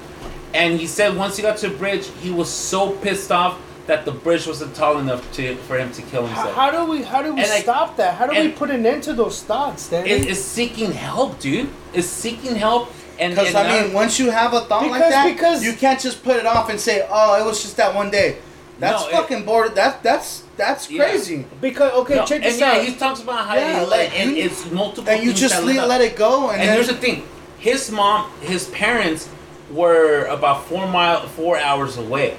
And 0.55 0.79
he 0.79 0.87
said 0.87 1.15
once 1.15 1.37
he 1.37 1.43
got 1.43 1.57
to 1.57 1.69
the 1.69 1.77
bridge, 1.77 2.07
he 2.19 2.31
was 2.31 2.49
so 2.49 2.91
pissed 2.97 3.31
off 3.31 3.59
that 3.85 4.05
the 4.05 4.11
bridge 4.11 4.47
wasn't 4.47 4.73
tall 4.75 4.97
enough 4.97 5.21
to 5.33 5.55
for 5.67 5.77
him 5.77 5.91
to 5.91 6.01
kill 6.03 6.25
himself. 6.25 6.55
how 6.55 6.71
do 6.71 6.91
we 6.91 7.03
how 7.03 7.21
do 7.21 7.33
we 7.35 7.41
And, 7.41 7.49
like- 7.49 7.63
stop 7.63 7.97
that? 7.97 8.15
How 8.15 8.25
do 8.25 8.39
we 8.39 8.49
put 8.49 8.71
an 8.71 8.85
end 8.87 9.03
to 9.03 9.13
those 9.13 9.43
thoughts, 9.43 9.87
Danny? 9.89 10.09
It 10.09 10.25
is 10.27 10.43
seeking 10.43 10.91
help, 10.93 11.39
dude. 11.39 11.69
It's 11.93 12.07
seeking 12.07 12.55
help. 12.55 12.89
And 13.19 13.35
Because 13.35 13.53
I 13.53 13.83
mean, 13.83 13.93
once 13.93 14.17
you 14.17 14.31
have 14.31 14.53
a 14.55 14.61
thought 14.61 14.81
like 14.89 14.93
Because- 14.93 15.11
that, 15.11 15.27
because- 15.27 15.63
you 15.63 15.73
can't 15.73 15.99
just 15.99 16.23
put 16.23 16.37
it 16.37 16.47
off 16.47 16.69
and 16.71 16.79
say, 16.79 17.05
"Oh, 17.07 17.39
it 17.39 17.45
was 17.45 17.61
just 17.61 17.77
that 17.77 17.93
one 17.93 18.09
day." 18.09 18.37
That's 18.81 19.03
No, 19.03 19.09
it- 19.09 19.13
fucking 19.13 19.43
bored. 19.45 19.75
That 19.75 20.01
that's 20.03 20.43
that's 20.57 20.89
Yeah. 20.89 21.03
crazy. 21.03 21.45
because 21.61 21.91
okay, 22.01 22.15
No, 22.15 22.25
check 22.25 22.37
and 22.37 22.45
this 22.45 22.59
yeah, 22.59 22.71
out. 22.73 22.83
he 22.83 22.93
talks 22.95 23.21
about 23.21 23.47
how 23.47 23.55
Yeah, 23.55 23.79
he 23.81 23.85
let, 23.85 23.89
like, 23.89 24.19
and 24.19 24.35
you- 24.35 24.43
it's 24.43 24.69
multiple. 24.71 25.09
And 25.13 25.23
you 25.23 25.33
just 25.33 25.63
let, 25.63 25.87
let 25.87 26.01
it 26.01 26.15
go, 26.17 26.49
and, 26.49 26.59
And 26.59 26.67
then 26.69 26.75
here's 26.75 26.87
the 26.87 26.95
thing: 26.95 27.23
his 27.59 27.91
mom, 27.91 28.29
his 28.41 28.65
parents 28.69 29.29
were 29.71 30.25
about 30.25 30.65
four 30.65 30.87
mile, 30.87 31.27
four 31.27 31.57
hours 31.57 31.97
away. 31.97 32.35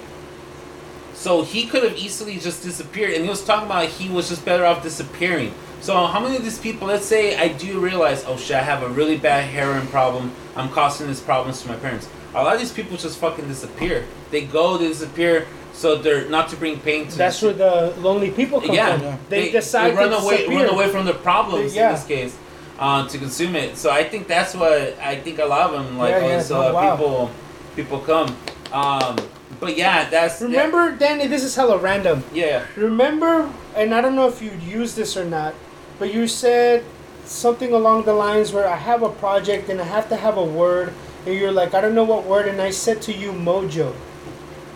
So 1.14 1.42
he 1.42 1.66
could 1.66 1.84
have 1.84 1.96
easily 1.96 2.38
just 2.38 2.62
disappeared, 2.62 3.14
and 3.14 3.22
he 3.24 3.30
was 3.30 3.44
talking 3.44 3.66
about 3.66 3.86
he 3.88 4.08
was 4.08 4.28
just 4.28 4.44
better 4.44 4.66
off 4.66 4.82
disappearing. 4.82 5.54
So 5.80 6.06
how 6.06 6.20
many 6.20 6.36
of 6.36 6.42
these 6.44 6.58
people? 6.58 6.88
Let's 6.88 7.06
say 7.06 7.36
I 7.36 7.48
do 7.48 7.78
realize, 7.78 8.24
oh 8.26 8.36
shit, 8.36 8.56
I 8.56 8.62
have 8.62 8.82
a 8.82 8.88
really 8.88 9.16
bad 9.16 9.44
heroin 9.44 9.86
problem. 9.88 10.32
I'm 10.56 10.70
causing 10.70 11.06
these 11.06 11.20
problems 11.20 11.62
to 11.62 11.68
my 11.68 11.76
parents. 11.76 12.08
A 12.34 12.42
lot 12.42 12.54
of 12.54 12.60
these 12.60 12.72
people 12.72 12.96
just 12.96 13.18
fucking 13.18 13.46
disappear. 13.46 14.04
They 14.30 14.42
go, 14.42 14.78
they 14.78 14.88
disappear, 14.88 15.46
so 15.82 15.96
they're 15.96 16.28
not 16.28 16.48
to 16.50 16.56
bring 16.56 16.78
pain 16.78 17.08
to. 17.08 17.18
That's 17.18 17.42
where 17.42 17.52
the 17.52 17.92
lonely 17.98 18.30
people 18.30 18.60
come 18.60 18.72
yeah, 18.72 18.96
from. 18.96 19.18
They, 19.28 19.50
decide 19.50 19.90
they 19.90 19.96
run 19.96 20.10
to 20.10 20.18
away, 20.18 20.36
disappear. 20.36 20.66
run 20.66 20.74
away 20.74 20.88
from 20.88 21.04
the 21.06 21.14
problems 21.14 21.72
They- 21.72 21.80
yeah. 21.80 21.88
in 21.88 21.94
this 21.96 22.06
case, 22.06 22.38
uh, 22.78 23.08
to 23.08 23.18
consume 23.18 23.56
it. 23.56 23.76
So 23.76 23.90
I 23.90 24.04
think 24.04 24.28
that's 24.28 24.54
what 24.54 24.72
I 25.12 25.16
think 25.16 25.40
a 25.40 25.44
lot 25.44 25.62
of 25.68 25.72
them 25.72 25.98
like. 25.98 26.12
Yeah, 26.12 26.26
yeah, 26.26 26.40
so 26.40 26.60
uh, 26.60 26.72
wow. 26.72 26.96
people, 26.96 27.30
people 27.74 27.98
come. 27.98 28.28
Um, 28.72 29.16
but 29.58 29.76
yeah, 29.76 30.08
that's 30.08 30.40
Remember, 30.40 30.92
Danny, 30.92 31.26
this 31.26 31.42
is 31.42 31.54
hella 31.56 31.78
random. 31.78 32.22
Yeah, 32.32 32.64
Remember, 32.76 33.52
and 33.74 33.92
I 33.92 34.00
don't 34.00 34.14
know 34.14 34.28
if 34.28 34.40
you'd 34.40 34.62
use 34.62 34.94
this 34.94 35.16
or 35.16 35.24
not, 35.24 35.52
but 35.98 36.14
you 36.14 36.28
said 36.28 36.84
something 37.24 37.72
along 37.72 38.04
the 38.04 38.14
lines 38.14 38.52
where 38.52 38.68
I 38.68 38.76
have 38.76 39.02
a 39.02 39.10
project 39.10 39.68
and 39.68 39.80
I 39.80 39.84
have 39.84 40.08
to 40.10 40.16
have 40.16 40.36
a 40.36 40.44
word, 40.44 40.94
and 41.26 41.34
you're 41.34 41.52
like, 41.52 41.74
I 41.74 41.80
don't 41.80 41.94
know 41.94 42.04
what 42.04 42.24
word, 42.24 42.46
and 42.46 42.62
I 42.62 42.70
said 42.70 43.02
to 43.02 43.12
you, 43.12 43.32
mojo. 43.32 43.94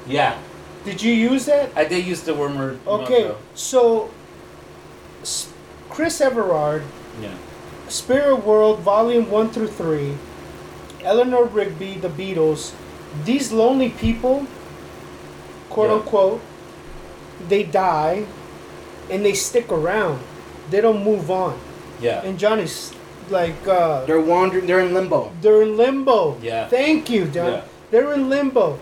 yeah. 0.07 0.35
Did 0.87 1.03
you 1.03 1.13
use 1.13 1.45
that? 1.47 1.71
I 1.77 1.85
did 1.85 2.07
use 2.07 2.23
the 2.23 2.33
wormer. 2.33 2.79
Okay, 2.87 3.25
mojo. 3.25 3.37
so 3.55 4.09
S- 5.23 5.53
Chris 5.91 6.21
Everard, 6.21 6.83
Yeah. 7.21 7.35
Spirit 7.89 8.47
World, 8.47 8.81
Volume 8.81 9.29
1 9.31 9.51
through 9.51 9.69
3, 9.69 10.15
Eleanor 11.03 11.45
Rigby, 11.45 11.95
The 12.01 12.09
Beatles, 12.09 12.71
these 13.25 13.51
lonely 13.53 13.91
people, 13.91 14.47
quote 15.71 15.91
Yeah. 15.91 15.97
unquote, 15.97 16.41
they 17.49 17.63
die 17.65 18.25
and 19.11 19.25
they 19.25 19.35
stick 19.35 19.71
around. 19.73 20.21
They 20.71 20.81
don't 20.81 21.03
move 21.05 21.31
on. 21.31 21.59
Yeah. 22.01 22.23
And 22.23 22.39
Johnny's 22.39 22.93
like, 23.31 23.59
uh, 23.67 24.05
They're 24.07 24.21
wandering. 24.21 24.67
They're 24.67 24.81
in 24.81 24.95
limbo. 24.95 25.31
they're 25.43 25.63
in 25.63 25.77
limbo. 25.77 26.37
Yeah. 26.43 26.69
Thank 26.69 27.11
you, 27.11 27.27
John. 27.27 27.53
Yeah. 27.53 27.61
They're 27.91 28.13
in 28.15 28.29
limbo. 28.29 28.79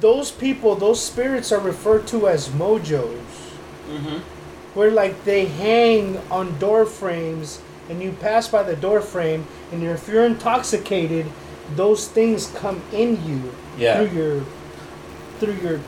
Those 0.00 0.30
people, 0.30 0.74
those 0.74 1.02
spirits 1.02 1.52
are 1.52 1.60
referred 1.60 2.06
to 2.08 2.28
as 2.28 2.48
mojos. 2.48 3.18
Mm-hmm. 3.88 4.18
where 4.74 4.90
like 4.90 5.24
they 5.24 5.46
hang 5.46 6.18
on 6.28 6.58
door 6.58 6.84
frames 6.84 7.60
and 7.88 8.02
you 8.02 8.10
pass 8.20 8.48
by 8.48 8.64
the 8.64 8.74
door 8.74 9.00
frame 9.00 9.46
and 9.70 9.80
if 9.84 10.08
you're 10.08 10.24
intoxicated 10.26 11.24
those 11.76 12.08
things 12.08 12.48
come 12.56 12.82
in 12.92 13.24
you 13.24 13.52
Yeah. 13.78 13.96
through 14.04 14.18
your 14.18 14.42
through 15.38 15.54
your 15.62 15.80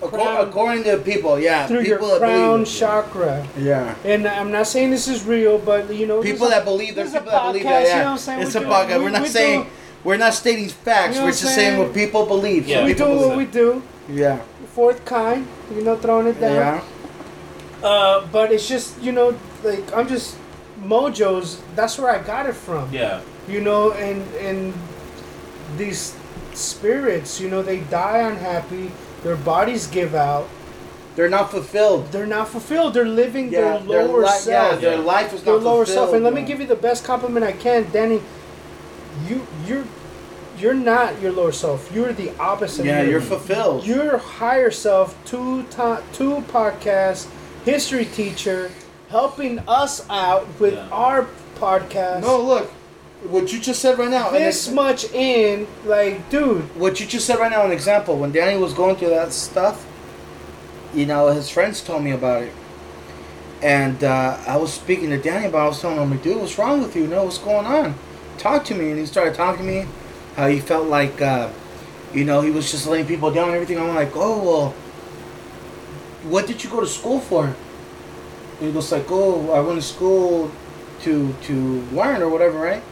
Crown- 0.00 0.46
according 0.48 0.84
to 0.84 0.96
people, 0.98 1.38
yeah, 1.40 1.66
through 1.66 1.82
people 1.84 2.08
your 2.08 2.18
crown 2.20 2.64
chakra 2.64 3.44
Yeah. 3.58 3.94
and 4.04 4.26
i'm 4.28 4.50
not 4.52 4.66
saying 4.68 4.90
this 4.92 5.08
is 5.08 5.24
real 5.24 5.58
but 5.58 5.92
you 5.92 6.06
know 6.06 6.22
People 6.22 6.46
this 6.46 6.54
that 6.54 6.62
is- 6.62 6.64
believe, 6.64 6.94
there's 6.94 7.10
this 7.12 7.20
people 7.20 7.32
that 7.32 7.42
believe 7.52 7.64
podcast, 7.64 7.68
that. 7.68 7.82
you 7.82 7.88
Yeah, 7.88 7.98
know 7.98 8.04
what 8.04 8.10
I'm 8.12 8.18
saying? 8.18 8.40
it's 8.42 8.54
We 8.54 8.60
a 8.60 8.64
do- 8.64 8.70
podcast. 8.70 8.98
we- 8.98 9.04
We're 9.04 9.10
not 9.10 9.22
we 9.22 9.28
saying, 9.28 9.62
do- 9.64 9.68
we're 10.04 10.16
not 10.16 10.34
stating 10.34 10.68
facts. 10.68 11.14
You 11.14 11.20
know 11.20 11.26
we're 11.26 11.30
just 11.32 11.42
saying 11.54 11.56
saying? 11.56 11.78
what 11.78 11.94
people 11.94 12.26
believe. 12.26 12.66
Yeah. 12.66 12.76
Some 12.78 12.84
we 12.86 12.92
people 12.94 13.06
do 13.06 13.12
believe 13.14 13.28
what 13.28 13.36
we 13.38 13.44
do 13.46 13.82
Yeah. 14.08 14.38
fourth 14.74 15.04
kind 15.04 15.46
you 15.74 15.82
know 15.82 15.96
throwing 15.96 16.26
it 16.28 16.40
down 16.40 16.54
Yeah. 16.54 16.82
uh, 17.88 18.26
but 18.32 18.50
it's 18.52 18.66
just 18.68 19.00
you 19.02 19.12
know 19.12 19.36
like 19.64 19.84
i'm 19.96 20.06
just 20.08 20.36
mojos 20.82 21.58
that's 21.76 21.98
where 21.98 22.10
i 22.10 22.18
got 22.22 22.46
it 22.46 22.54
from 22.54 22.88
Yeah. 22.92 23.20
you 23.48 23.60
know 23.60 23.92
and 23.92 24.22
and 24.36 24.72
these 25.76 26.14
spirits 26.54 27.40
you 27.40 27.48
know 27.50 27.62
they 27.62 27.80
die 27.80 28.18
unhappy 28.18 28.90
their 29.22 29.36
bodies 29.36 29.86
give 29.86 30.14
out 30.14 30.48
They're 31.16 31.28
not 31.28 31.50
fulfilled. 31.50 32.10
they're 32.12 32.26
not 32.38 32.48
fulfilled 32.48 32.94
they're 32.94 33.04
living 33.24 33.52
Yeah. 33.52 33.78
their 33.78 34.04
lower 34.04 34.22
li- 34.22 34.28
self 34.38 34.72
Yeah, 34.74 34.76
their 34.90 34.98
Yeah. 34.98 35.14
life 35.14 35.32
is 35.34 35.44
not 35.44 35.44
fulfilled. 35.44 35.46
their 35.46 35.54
not 35.64 35.70
lower 35.70 35.84
fulfilled. 35.86 36.08
self 36.08 36.14
and 36.14 36.24
let 36.24 36.34
me 36.34 36.42
give 36.42 36.60
you 36.60 36.66
the 36.66 36.80
best 36.88 37.04
compliment 37.04 37.44
i 37.44 37.52
can 37.52 37.86
danny 37.92 38.20
you 39.28 39.46
you're 39.66 39.84
you're 40.58 40.74
not 40.74 41.20
your 41.22 41.32
lower 41.32 41.52
self 41.52 41.90
you're 41.94 42.12
the 42.12 42.36
opposite 42.38 42.84
Yeah, 42.84 42.98
of 42.98 43.04
your- 43.04 43.12
you're 43.12 43.20
fulfilled. 43.20 43.86
You're 43.86 44.04
your 44.04 44.18
higher 44.18 44.70
self 44.70 45.16
two 45.24 45.64
to- 45.70 46.02
two 46.12 46.44
podcasts 46.52 47.26
history 47.64 48.04
teacher 48.04 48.70
helping 49.10 49.58
us 49.68 50.04
out 50.10 50.46
with 50.58 50.74
Yeah. 50.74 50.88
our 50.90 51.26
podcast 51.58 52.20
No, 52.22 52.40
look, 52.40 52.70
what 53.28 53.52
you 53.52 53.58
just 53.60 53.80
said 53.82 53.98
right 53.98 54.10
now. 54.10 54.28
an 54.30 54.34
this 54.34 54.66
ex- 54.66 54.74
much 54.74 55.04
in 55.12 55.66
like 55.84 56.28
dude 56.30 56.62
what 56.78 57.00
you 57.00 57.06
just 57.06 57.26
said 57.26 57.38
right 57.38 57.50
now, 57.50 57.64
an 57.64 57.72
example. 57.72 58.16
When 58.16 58.30
Danny 58.32 58.58
was 58.58 58.72
going 58.72 58.96
through 58.96 59.10
that 59.10 59.32
stuff, 59.32 59.84
you 60.94 61.06
know, 61.06 61.28
his 61.28 61.48
friends 61.50 61.80
told 61.82 62.02
me 62.02 62.10
about 62.12 62.42
it. 62.44 62.52
And 63.62 64.02
uh, 64.02 64.38
I 64.46 64.56
was 64.56 64.72
speaking 64.72 65.10
to 65.10 65.18
Danny 65.18 65.46
about 65.46 65.58
it. 65.58 65.64
I 65.64 65.68
was 65.68 65.80
telling 65.80 65.98
him, 65.98 66.10
like, 66.10 66.22
dude, 66.22 66.38
what's 66.40 66.56
wrong 66.58 66.80
with 66.82 66.96
you? 66.96 67.02
You 67.02 67.08
know, 67.08 67.24
what's 67.24 67.36
going 67.38 67.66
on? 67.66 67.94
Talk 68.40 68.64
to 68.64 68.74
me. 68.74 68.90
And 68.90 68.98
he 68.98 69.04
started 69.04 69.34
talking 69.34 69.66
to 69.66 69.70
me 69.70 69.86
how 70.34 70.48
he 70.48 70.60
felt 70.60 70.88
like, 70.88 71.20
uh, 71.20 71.50
you 72.14 72.24
know, 72.24 72.40
he 72.40 72.50
was 72.50 72.70
just 72.70 72.86
letting 72.86 73.06
people 73.06 73.30
down 73.30 73.48
and 73.48 73.54
everything. 73.54 73.78
I'm 73.78 73.94
like, 73.94 74.12
oh, 74.16 74.42
well, 74.42 74.70
what 76.30 76.46
did 76.46 76.64
you 76.64 76.70
go 76.70 76.80
to 76.80 76.86
school 76.86 77.20
for? 77.20 77.44
And 77.44 77.54
he 78.66 78.72
goes 78.72 78.90
like, 78.90 79.04
oh, 79.10 79.52
I 79.52 79.60
went 79.60 79.78
to 79.80 79.86
school 79.86 80.50
to 81.02 81.34
to 81.42 81.54
learn 81.92 82.22
or 82.22 82.28
whatever, 82.30 82.58
right? 82.58 82.82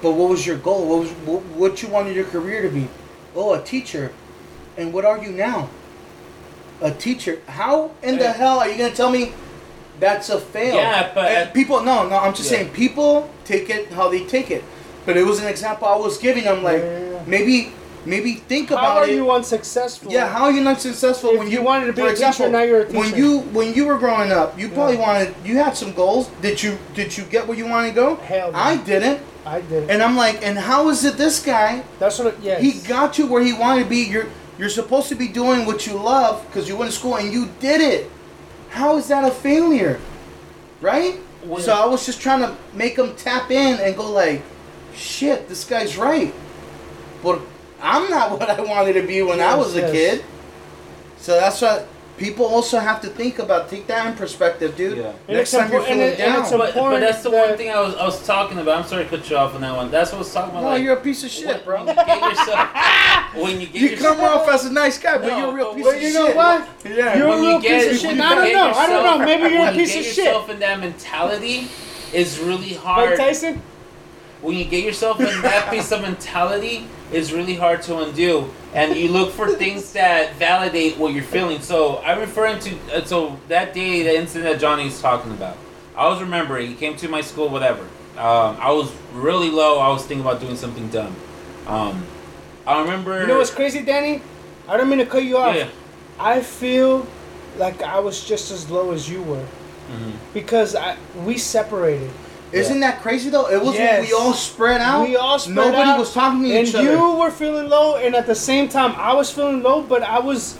But 0.00 0.12
what 0.12 0.30
was 0.30 0.46
your 0.46 0.58
goal? 0.58 0.86
What 0.88 1.00
was 1.00 1.10
what, 1.26 1.42
what 1.56 1.82
you 1.82 1.88
wanted 1.88 2.14
your 2.14 2.24
career 2.26 2.62
to 2.62 2.68
be? 2.68 2.88
Oh, 3.34 3.54
a 3.54 3.62
teacher. 3.62 4.12
And 4.76 4.92
what 4.92 5.04
are 5.04 5.18
you 5.18 5.30
now? 5.30 5.70
A 6.80 6.90
teacher. 6.92 7.40
How 7.48 7.90
in 8.02 8.18
the 8.18 8.32
hell 8.32 8.58
are 8.60 8.68
you 8.68 8.76
gonna 8.78 8.94
tell 8.94 9.10
me 9.10 9.32
that's 10.00 10.30
a 10.30 10.38
fail? 10.40 10.74
Yeah, 10.76 11.10
but- 11.14 11.30
And 11.30 11.52
people. 11.54 11.82
No, 11.82 12.08
no. 12.08 12.16
I'm 12.18 12.34
just 12.34 12.50
Yeah. 12.50 12.58
saying 12.58 12.72
people 12.72 13.30
take 13.44 13.70
it 13.70 13.92
how 13.92 14.08
they 14.08 14.24
take 14.24 14.50
it. 14.50 14.62
But 15.06 15.16
it 15.16 15.24
was 15.24 15.40
an 15.40 15.48
example 15.48 15.86
I 15.88 15.96
was 15.96 16.18
giving. 16.18 16.46
I'm 16.48 16.62
like, 16.62 16.82
Yeah, 16.82 17.22
maybe 17.26 17.72
maybe 18.06 18.34
think 18.34 18.68
How 18.70 18.76
about 18.76 18.96
are 18.98 19.08
it. 19.08 19.14
you 19.14 19.30
unsuccessful? 19.30 20.12
Yeah, 20.12 20.28
how 20.28 20.44
are 20.44 20.52
you 20.52 20.62
not 20.62 20.80
successful 20.80 21.30
If 21.30 21.38
when 21.38 21.48
you 21.48 21.58
you, 21.58 21.62
wanted 21.62 21.86
to 21.86 21.92
be 21.94 22.02
a 22.02 22.14
teacher, 22.14 22.48
now 22.50 22.62
you're 22.62 22.80
a 22.80 22.86
teacher. 22.86 22.98
When 22.98 23.14
you 23.16 23.40
when 23.56 23.74
you 23.74 23.86
were 23.86 23.98
growing 23.98 24.30
up, 24.32 24.58
you 24.58 24.68
probably 24.68 24.96
Yeah. 24.96 25.06
wanted 25.06 25.34
you 25.44 25.56
had 25.58 25.76
some 25.76 25.92
goals. 25.92 26.28
Did 26.42 26.62
you 26.62 26.78
did 26.94 27.16
you 27.16 27.24
get 27.24 27.46
where 27.46 27.56
you 27.56 27.66
wanted 27.66 27.88
to 27.90 27.94
go? 27.94 28.16
Hell 28.16 28.52
no. 28.52 28.58
I 28.58 28.76
didn't. 28.78 29.20
I 29.46 29.60
did. 29.60 29.90
And 29.90 30.02
I'm 30.02 30.16
like, 30.16 30.42
and 30.46 30.58
how 30.58 30.88
is 30.88 31.04
it 31.04 31.16
this 31.18 31.42
guy? 31.44 31.82
That's 31.98 32.18
what. 32.18 32.28
It, 32.28 32.38
yes. 32.42 32.62
He 32.62 32.70
got 32.88 33.12
to 33.14 33.26
where 33.26 33.42
he 33.42 33.52
wanted 33.52 33.84
to 33.84 33.88
be. 33.90 34.02
You're 34.04 34.28
you're 34.58 34.70
supposed 34.70 35.08
to 35.10 35.14
be 35.16 35.28
doing 35.28 35.66
what 35.66 35.86
you 35.86 35.94
love 35.94 36.44
because 36.46 36.68
you 36.68 36.76
went 36.76 36.90
to 36.90 36.96
school 36.96 37.16
and 37.16 37.32
you 37.32 37.50
did 37.60 37.80
it. 37.80 38.10
How 38.70 38.96
is 38.96 39.08
that 39.08 39.24
a 39.24 39.30
failure? 39.30 40.00
Right? 40.80 41.18
Well- 41.44 41.60
so 41.60 41.72
I 41.74 41.84
was 41.86 42.06
just 42.06 42.20
trying 42.20 42.40
to 42.40 42.56
make 42.72 42.96
him 42.98 43.14
tap 43.16 43.50
in 43.50 43.78
and 43.80 43.96
go 43.96 44.10
like, 44.10 44.42
shit, 44.94 45.48
this 45.48 45.64
guy's 45.64 45.96
right. 45.96 46.32
But 47.22 47.40
I'm 47.82 48.08
not 48.10 48.30
what 48.38 48.48
I 48.48 48.60
wanted 48.60 48.94
to 48.94 49.02
be 49.06 49.22
when 49.22 49.40
I 49.40 49.54
was 49.56 49.74
a 49.76 49.80
yes. 49.80 49.90
kid. 49.92 50.24
So 51.18 51.34
that's 51.40 51.60
what 51.62 51.88
people 52.18 52.44
also 52.46 52.78
have 52.78 53.00
to 53.00 53.08
think 53.08 53.38
about. 53.38 53.68
Take 53.70 53.86
that 53.88 54.06
in 54.06 54.14
perspective, 54.14 54.76
dude. 54.76 54.98
Yeah. 54.98 55.12
Next 55.26 55.50
time 55.52 55.70
you're 55.72 55.80
impor- 55.80 55.84
and 55.88 55.94
feeling 55.94 56.12
it- 56.12 56.18
down. 56.18 56.40
it's 56.42 56.50
But, 56.50 56.74
but 56.74 57.00
that's 57.00 57.22
the 57.22 57.30
that- 57.30 57.48
one 57.48 57.56
thing 57.58 57.70
I 57.70 57.80
was, 57.80 57.94
I 57.96 58.04
was 58.04 58.24
talking 58.26 58.58
about. 58.58 58.78
I'm 58.82 58.86
sorry 58.88 59.04
to 59.04 59.10
cut 59.10 59.28
you 59.30 59.36
off 59.36 59.54
on 59.54 59.62
that 59.62 59.74
one. 59.74 59.90
That's 59.90 60.12
what 60.12 60.16
I 60.16 60.18
was 60.20 60.32
talking 60.32 60.50
about. 60.50 60.62
no, 60.62 60.68
like, 60.68 60.82
you're 60.82 60.96
a 60.96 61.00
piece 61.00 61.24
of 61.24 61.30
shit, 61.30 61.46
when, 61.46 61.64
bro. 61.64 61.84
When 61.84 61.88
you 61.96 62.04
get 62.04 62.22
yourself, 62.22 62.68
when 63.34 63.60
you 63.60 63.66
get 63.68 63.74
You 63.82 63.88
yourself, 63.90 64.16
come 64.18 64.24
off 64.26 64.48
as 64.48 64.64
a 64.66 64.72
nice 64.72 64.98
guy, 64.98 65.18
but 65.18 65.26
No, 65.28 65.38
you're 65.38 65.48
a 65.50 65.54
real 65.54 65.74
piece 65.74 65.86
of 65.86 65.94
you 65.94 66.00
shit. 66.00 66.08
You 66.12 66.14
know 66.28 66.34
what? 66.36 66.68
Yeah. 66.84 67.16
You're 67.18 67.26
a 67.26 67.30
when 67.30 67.40
real 67.40 67.50
you 67.54 67.62
get, 67.62 67.82
piece 67.88 67.92
of 67.94 67.98
shit. 68.00 68.10
when 68.10 68.20
I 68.20 68.28
you 68.28 68.34
don't 68.36 68.44
get 68.44 68.52
know. 68.54 68.60
I 68.78 68.86
don't 68.86 69.02
yourself- 69.02 69.18
know. 69.20 69.24
Maybe 69.26 69.42
you're 69.54 69.62
a 69.62 69.64
when 69.64 69.74
piece 69.74 69.94
you 69.94 70.00
of 70.00 70.04
get 70.06 70.14
shit. 70.14 70.24
yourself 70.26 70.50
in 70.50 70.58
that 70.60 70.80
mentality, 70.80 71.68
is 72.12 72.38
really 72.38 72.70
Mike 72.72 72.78
hard. 72.78 73.16
Tyson. 73.16 73.62
When 74.44 74.54
you 74.56 74.64
get 74.64 74.84
yourself 74.84 75.18
in 75.20 75.26
that 75.42 75.70
piece 75.72 75.90
of 75.92 76.02
mentality 76.02 76.86
it's 77.12 77.30
really 77.32 77.54
hard 77.54 77.80
to 77.82 77.98
undo 77.98 78.50
and 78.74 78.94
you 78.96 79.08
look 79.08 79.30
for 79.32 79.48
things 79.64 79.92
that 79.92 80.34
validate 80.36 80.96
what 80.98 81.14
you're 81.14 81.22
feeling 81.36 81.60
so 81.60 81.98
i'm 82.08 82.18
referring 82.18 82.58
to 82.58 82.70
uh, 82.92 83.04
so 83.04 83.38
that 83.48 83.72
day 83.74 84.02
the 84.02 84.14
incident 84.22 84.44
that 84.52 84.60
johnny's 84.60 85.00
talking 85.00 85.32
about 85.32 85.56
i 85.96 86.06
was 86.08 86.20
remembering 86.20 86.68
he 86.68 86.74
came 86.74 86.94
to 86.96 87.08
my 87.08 87.20
school 87.22 87.48
whatever 87.48 87.82
um, 88.18 88.52
i 88.60 88.70
was 88.70 88.92
really 89.14 89.50
low 89.50 89.78
i 89.78 89.88
was 89.88 90.02
thinking 90.04 90.20
about 90.26 90.40
doing 90.40 90.56
something 90.56 90.88
dumb 90.88 91.14
um, 91.66 92.04
i 92.66 92.80
remember 92.80 93.20
You 93.22 93.26
know 93.26 93.38
what's 93.38 93.50
crazy, 93.60 93.82
Danny? 93.82 94.20
I 94.68 94.76
don't 94.76 94.88
mean 94.88 94.98
to 94.98 95.06
cut 95.06 95.24
you 95.24 95.36
off. 95.38 95.54
yeah 95.56 95.68
I 96.18 96.40
feel 96.40 97.06
like 97.58 97.82
I 97.82 97.98
was 98.00 98.24
just 98.24 98.50
as 98.50 98.70
low 98.70 98.92
as 98.92 99.08
you 99.08 99.20
were 99.22 99.46
Mhm. 99.92 100.12
because 100.32 100.74
I 100.74 100.96
we 101.26 101.36
separated. 101.38 102.10
Isn't 102.54 102.80
that 102.80 103.02
crazy 103.02 103.30
though? 103.30 103.48
It 103.50 103.62
was 103.62 103.74
Yes. 103.74 104.06
we 104.06 104.12
all 104.12 104.32
spread 104.32 104.80
out. 104.80 105.08
We 105.08 105.16
all 105.16 105.38
spread 105.38 105.56
Nobody 105.56 105.76
out, 105.76 105.84
Nobody 105.84 105.98
was 105.98 106.12
talking 106.12 106.42
to 106.44 106.50
and 106.50 106.68
each 106.68 106.74
other. 106.74 106.90
And 106.90 106.98
you 107.00 107.14
were 107.16 107.30
feeling 107.30 107.68
low, 107.68 107.96
and 107.96 108.14
at 108.14 108.26
the 108.26 108.34
same 108.34 108.68
time, 108.68 108.94
I 108.96 109.12
was 109.14 109.30
feeling 109.30 109.62
low, 109.62 109.82
but 109.82 110.02
I 110.02 110.18
was 110.20 110.56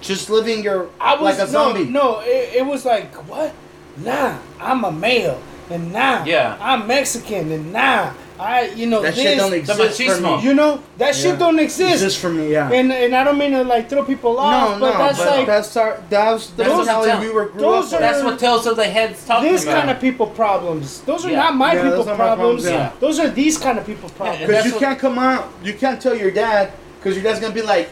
just 0.00 0.28
living 0.28 0.62
your 0.62 0.90
I 1.00 1.14
was 1.14 1.38
like 1.38 1.48
a 1.48 1.52
no, 1.52 1.58
zombie. 1.58 1.84
No, 1.84 2.20
it, 2.20 2.56
it 2.56 2.66
was 2.66 2.84
like 2.84 3.14
what? 3.28 3.54
Nah, 3.96 4.38
I'm 4.60 4.84
a 4.84 4.92
male, 4.92 5.40
and 5.70 5.92
nah, 5.92 6.24
Yeah. 6.24 6.56
I'm 6.60 6.86
Mexican, 6.86 7.50
and 7.52 7.72
nah, 7.72 8.12
I, 8.38 8.66
you 8.70 8.86
know, 8.86 9.02
That 9.02 9.14
this, 9.14 9.24
shit 9.24 9.38
don't 9.38 9.50
The 9.50 9.56
exist 9.58 9.78
for 9.78 9.84
machismo. 10.12 10.38
me. 10.38 10.44
you 10.44 10.54
know, 10.54 10.82
that 10.98 11.14
shit 11.14 11.38
don't 11.38 11.58
exist. 11.58 11.92
Exist 11.94 12.18
for 12.18 12.30
me, 12.30 12.52
yeah. 12.52 12.70
and 12.70 12.90
and 12.92 13.14
I 13.14 13.24
don't 13.24 13.38
mean 13.38 13.52
to 13.52 13.62
like 13.64 13.88
throw 13.90 14.04
people 14.04 14.38
off, 14.38 14.78
no, 14.78 14.86
but 14.86 14.92
no, 14.92 14.98
that's 14.98 15.18
but 15.18 15.26
like 15.38 15.46
that's 15.46 15.76
our 15.76 16.02
that's 16.10 16.46
the 16.50 16.56
That's 16.64 16.70
what 16.70 16.78
mentality 16.86 17.10
I'm 17.12 17.20
we 17.20 17.30
were 17.30 17.46
grew 17.46 17.60
those 17.60 17.92
up 17.92 17.98
are- 17.98 18.02
That's 18.02 18.22
what 18.24 18.38
Tales 18.38 18.66
of 18.66 18.76
the 18.76 18.84
Head's 18.84 19.24
talking 19.26 19.50
this 19.52 19.62
about. 19.64 19.72
These 19.72 19.80
kind 19.80 19.90
of 19.90 20.00
people 20.00 20.26
problems. 20.26 21.00
Those 21.02 21.24
are 21.26 21.30
Yeah. 21.30 21.38
not 21.44 21.56
my 21.56 21.72
Yeah, 21.74 21.82
people 21.82 21.98
those 21.98 22.08
are 22.08 22.10
my 22.18 22.24
problems. 22.24 22.62
problems, 22.64 22.64
yeah. 22.64 22.92
Those 23.00 23.18
are 23.20 23.28
these 23.28 23.58
kind 23.58 23.78
of 23.78 23.86
people 23.86 24.08
problems. 24.10 24.40
Because 24.40 24.54
that's 24.54 24.66
you 24.66 24.72
what- 24.72 24.80
can't 24.80 24.98
come 24.98 25.18
out, 25.18 25.48
you 25.62 25.74
can't 25.74 26.00
tell 26.00 26.14
your 26.14 26.30
dad, 26.30 26.72
because 26.98 27.14
your 27.16 27.24
dad's 27.24 27.40
gonna 27.40 27.54
be 27.54 27.62
like, 27.62 27.88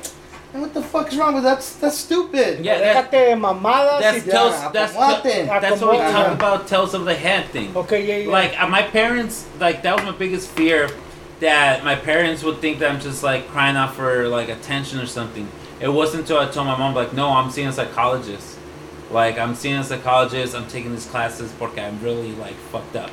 "Man, 0.53 0.63
"What 0.63 0.75
the 0.75 0.83
fuck 0.83 1.09
is 1.13 1.19
wrong 1.19 1.35
with 1.35 1.45
that? 1.45 1.57
That's 1.57 1.75
that's 1.75 1.97
stupid." 1.99 2.65
Yeah, 2.65 2.79
that- 2.79 3.11
Déjate 3.11 3.39
mamadas. 3.39 4.01
That's 4.01 4.25
y- 4.27 4.33
Tales. 4.33 4.53
Yeah, 4.55 4.71
That's 4.73 4.93
acomodate. 4.95 5.61
that's 5.61 5.81
what 5.81 5.91
we 5.93 5.97
Acomodate. 5.99 6.13
talk 6.13 6.33
about. 6.35 6.67
Tales 6.69 6.95
of 6.95 7.05
the 7.05 7.15
Head 7.15 7.47
thing. 7.49 7.77
okay, 7.77 8.07
yeah, 8.07 8.17
yeah. 8.27 8.33
Like 8.33 8.61
uh, 8.61 8.69
my 8.69 8.83
parents, 8.83 9.47
like 9.59 9.83
that 9.83 9.95
was 9.97 10.05
my 10.05 10.13
biggest 10.13 10.51
fear, 10.51 10.91
that 11.41 11.85
my 11.85 11.95
parents 11.97 12.43
would 12.43 12.59
think 12.61 12.79
that 12.81 12.91
I'm 12.91 13.01
just 13.01 13.23
like 13.23 13.49
crying 13.49 13.77
out 13.77 13.95
for 13.95 14.29
like 14.29 14.49
attention 14.49 14.99
or 15.01 15.07
something. 15.07 15.49
It 15.81 15.89
wasn't 15.89 16.23
until 16.23 16.39
I 16.39 16.47
told 16.47 16.67
my 16.67 16.77
mom 16.77 16.95
like, 16.95 17.13
no, 17.15 17.31
I'm 17.31 17.51
seeing 17.51 17.69
a 17.69 17.73
psychologist. 17.73 18.59
Like 19.11 19.39
I'm 19.39 19.55
seeing 19.55 19.77
a 19.77 19.85
psychologist. 19.85 20.55
I'm 20.55 20.69
taking 20.69 20.93
these 20.93 21.07
classes 21.07 21.51
because 21.53 21.79
I'm 21.79 22.01
really 22.03 22.33
like 22.33 22.55
fucked 22.71 22.97
up. 22.97 23.11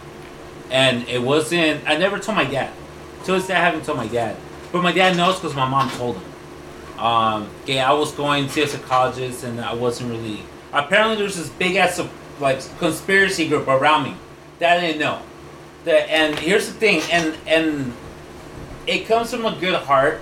And 0.70 1.08
it 1.08 1.22
wasn't. 1.22 1.88
I 1.90 1.96
never 1.98 2.20
told 2.20 2.36
my 2.36 2.44
dad. 2.44 2.72
To 3.26 3.32
this 3.32 3.48
day, 3.48 3.54
I 3.56 3.60
haven't 3.60 3.86
told 3.86 3.98
my 3.98 4.08
dad. 4.08 4.36
But 4.72 4.84
my 4.84 4.92
dad 4.92 5.16
knows 5.16 5.36
because 5.36 5.56
my 5.56 5.68
mom 5.68 5.90
told 5.92 6.18
him. 6.18 6.24
Um, 6.98 7.50
yeah, 7.66 7.90
I 7.90 7.94
was 7.94 8.12
going 8.12 8.48
to 8.48 8.62
a 8.64 8.68
psychologist, 8.68 9.44
and 9.44 9.62
I 9.62 9.74
wasn't 9.74 10.12
really. 10.12 10.42
Apparently, 10.74 11.16
there's 11.16 11.36
this 11.36 11.50
big 11.50 11.76
ass 11.76 12.02
like 12.40 12.60
conspiracy 12.80 13.48
group 13.48 13.68
around 13.68 14.04
me 14.04 14.16
that 14.60 14.78
I 14.78 14.82
didn't 14.82 15.00
know. 15.00 15.22
That 15.86 16.10
and 16.10 16.38
here's 16.40 16.68
the 16.68 16.74
thing, 16.74 17.02
and 17.12 17.36
and 17.46 17.94
it 18.88 19.06
comes 19.06 19.32
from 19.32 19.46
a 19.46 19.56
good 19.60 19.76
heart, 19.76 20.22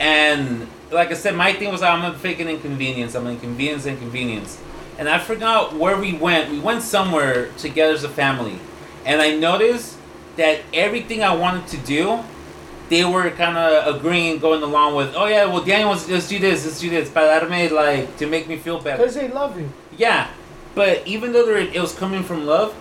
and 0.00 0.66
like 0.90 1.10
I 1.10 1.14
said, 1.14 1.36
my 1.36 1.52
thing 1.52 1.70
was 1.70 1.82
I'm 1.82 2.04
a 2.04 2.18
fake 2.18 2.40
inconvenience. 2.40 3.14
I'm 3.14 3.26
an 3.26 3.34
inconvenience, 3.34 3.86
inconvenience, 3.86 4.60
and 4.98 5.08
I 5.08 5.18
forgot 5.18 5.74
where 5.76 5.96
we 5.98 6.12
went. 6.14 6.50
We 6.50 6.58
went 6.58 6.82
somewhere 6.82 7.50
together 7.52 7.94
as 7.94 8.04
a 8.04 8.08
family, 8.08 8.58
and 9.04 9.22
I 9.22 9.36
noticed 9.36 9.96
that 10.36 10.60
everything 10.72 11.22
I 11.22 11.34
wanted 11.34 11.68
to 11.68 11.76
do 11.78 12.24
they 12.88 13.04
were 13.04 13.30
kind 13.30 13.56
of 13.58 13.96
agreeing, 13.96 14.38
going 14.38 14.62
along 14.62 14.94
with, 14.94 15.14
oh 15.14 15.26
yeah, 15.26 15.44
well 15.46 15.62
Daniel 15.62 15.90
wants 15.90 16.08
let's 16.08 16.28
do 16.28 16.38
this, 16.38 16.64
let's 16.64 16.80
do 16.80 16.90
this, 16.90 17.08
but 17.10 17.22
that 17.26 17.48
made 17.50 17.70
like 17.72 18.16
to 18.18 18.26
make 18.26 18.48
me 18.48 18.56
feel 18.56 18.80
better. 18.80 18.98
because 18.98 19.14
they 19.14 19.28
love 19.28 19.58
you. 19.58 19.70
Yeah, 19.96 20.30
but 20.74 21.06
even 21.06 21.32
though 21.32 21.48
it 21.48 21.78
was 21.80 21.94
coming 21.94 22.22
from 22.22 22.46
love, 22.46 22.74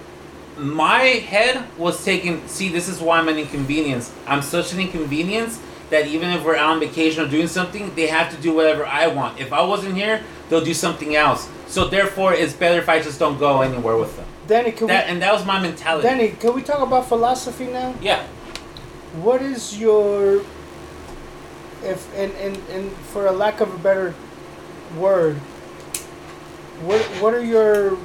my 0.58 1.02
head 1.02 1.66
was 1.78 2.04
taking. 2.04 2.48
See, 2.48 2.70
this 2.70 2.88
is 2.88 3.00
why 3.00 3.20
I'm 3.20 3.28
an 3.28 3.38
inconvenience. 3.38 4.12
I'm 4.26 4.42
such 4.42 4.74
an 4.74 4.80
inconvenience 4.80 5.60
that 5.90 6.08
even 6.08 6.30
if 6.32 6.44
we're 6.44 6.56
out 6.56 6.72
on 6.72 6.80
vacation 6.80 7.24
or 7.24 7.30
doing 7.30 7.48
something, 7.48 7.94
they 7.96 8.08
have 8.08 8.34
to 8.36 8.42
do 8.42 8.54
whatever 8.54 8.86
I 8.86 9.08
want. 9.08 9.40
If 9.40 9.54
I 9.54 9.62
wasn't 9.62 9.96
here, 9.96 10.22
they'll 10.50 10.64
do 10.64 10.74
something 10.74 11.16
else. 11.16 11.48
So 11.68 11.88
therefore, 11.88 12.34
it's 12.34 12.54
better 12.54 12.80
if 12.80 12.90
I 12.90 13.02
just 13.02 13.20
don't 13.20 13.38
go 13.38 13.62
anywhere 13.62 13.98
with 13.98 14.16
them. 14.18 14.26
Danny, 14.48 14.72
can 14.72 14.88
That 14.88 15.06
we? 15.06 15.12
and 15.14 15.22
that 15.22 15.34
was 15.34 15.46
my 15.46 15.62
mentality. 15.62 16.08
Danny, 16.08 16.30
can 16.32 16.56
we 16.56 16.62
talk 16.62 16.80
about 16.80 17.08
philosophy 17.08 17.66
now? 17.68 17.94
Yeah. 18.02 18.26
What 19.24 19.42
is 19.42 19.78
your, 19.80 20.44
if 21.84 22.08
and 22.16 22.32
and 22.36 22.58
and 22.70 22.92
for 23.14 23.28
a 23.28 23.32
lack 23.32 23.62
of 23.62 23.74
a 23.74 23.78
better 23.78 24.14
word, 24.98 25.38
what 26.86 27.02
what 27.22 27.34
are 27.34 27.44
your 27.44 27.98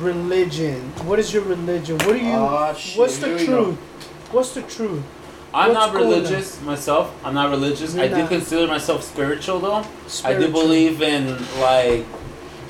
religion? 0.00 0.80
What 1.04 1.18
is 1.18 1.32
your 1.32 1.42
religion? 1.44 1.98
What 1.98 2.10
are 2.10 2.16
you? 2.16 2.30
Aw, 2.30 2.74
shit, 2.74 2.98
what's 2.98 3.18
the 3.18 3.36
here 3.38 3.46
go. 3.46 3.64
truth? 3.64 3.78
What's 4.32 4.54
the 4.54 4.62
truth? 4.62 5.02
I'm 5.54 5.68
What's 5.70 5.74
not 5.74 5.92
going 5.92 6.04
on? 6.04 6.10
religious 6.10 6.60
myself. 6.62 7.14
I'm 7.24 7.34
not 7.34 7.50
religious. 7.50 7.94
You're 7.94 8.04
I 8.04 8.08
do 8.08 8.26
consider 8.28 8.66
myself 8.66 9.02
spiritual 9.02 9.58
though. 9.60 9.82
Spiritual. 10.06 10.44
I 10.44 10.46
do 10.46 10.52
believe 10.52 11.02
in 11.02 11.38
like 11.60 12.04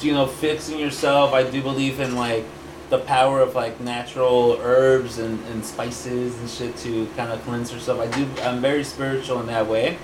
you 0.00 0.12
know 0.12 0.26
fixing 0.26 0.78
yourself. 0.78 1.32
I 1.32 1.42
do 1.50 1.62
believe 1.62 2.00
in 2.00 2.14
like 2.16 2.44
the 2.88 2.98
power 2.98 3.40
of 3.40 3.54
like 3.54 3.80
natural 3.80 4.58
herbs 4.62 5.18
and, 5.18 5.44
and 5.46 5.64
spices 5.64 6.38
and 6.38 6.48
shit 6.48 6.76
to 6.78 7.06
kind 7.16 7.32
of 7.32 7.42
cleanse 7.42 7.72
yourself. 7.72 8.00
I 8.00 8.06
do. 8.16 8.28
I'm 8.42 8.60
very 8.60 8.84
spiritual 8.84 9.40
in 9.40 9.46
that 9.46 9.66
way. 9.66 9.98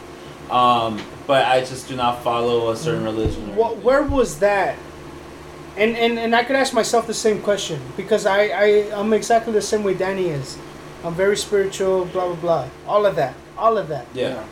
Um, 0.51 1.01
but 1.27 1.47
I 1.47 1.61
just 1.61 1.89
do 1.89 1.97
not 1.97 2.23
follow 2.23 2.71
a 2.71 2.77
certain 2.77 3.05
religion. 3.05 3.55
What, 3.57 3.79
where 3.79 4.03
was 4.03 4.41
that? 4.41 4.77
And, 5.77 5.97
and 5.97 6.19
and 6.19 6.37
I 6.37 6.45
could 6.45 6.57
ask 6.57 6.75
myself 6.75 7.07
the 7.07 7.15
same 7.15 7.41
question 7.41 7.81
because 7.97 8.27
I, 8.27 8.49
I 8.49 8.65
I'm 8.95 9.15
exactly 9.15 9.55
the 9.55 9.63
same 9.63 9.83
way 9.83 9.95
Danny 9.95 10.29
is. 10.29 10.59
I'm 11.03 11.15
very 11.15 11.37
spiritual, 11.37 12.05
blah 12.07 12.27
blah 12.27 12.35
blah, 12.37 12.69
all 12.87 13.07
of 13.07 13.17
that, 13.17 13.35
all 13.57 13.79
of 13.79 13.89
that. 13.89 14.07
Yeah. 14.13 14.45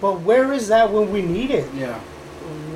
But 0.00 0.20
where 0.20 0.52
is 0.52 0.66
that 0.68 0.90
when 0.92 1.12
we 1.12 1.22
need 1.22 1.52
it? 1.52 1.72
yeah. 1.74 2.00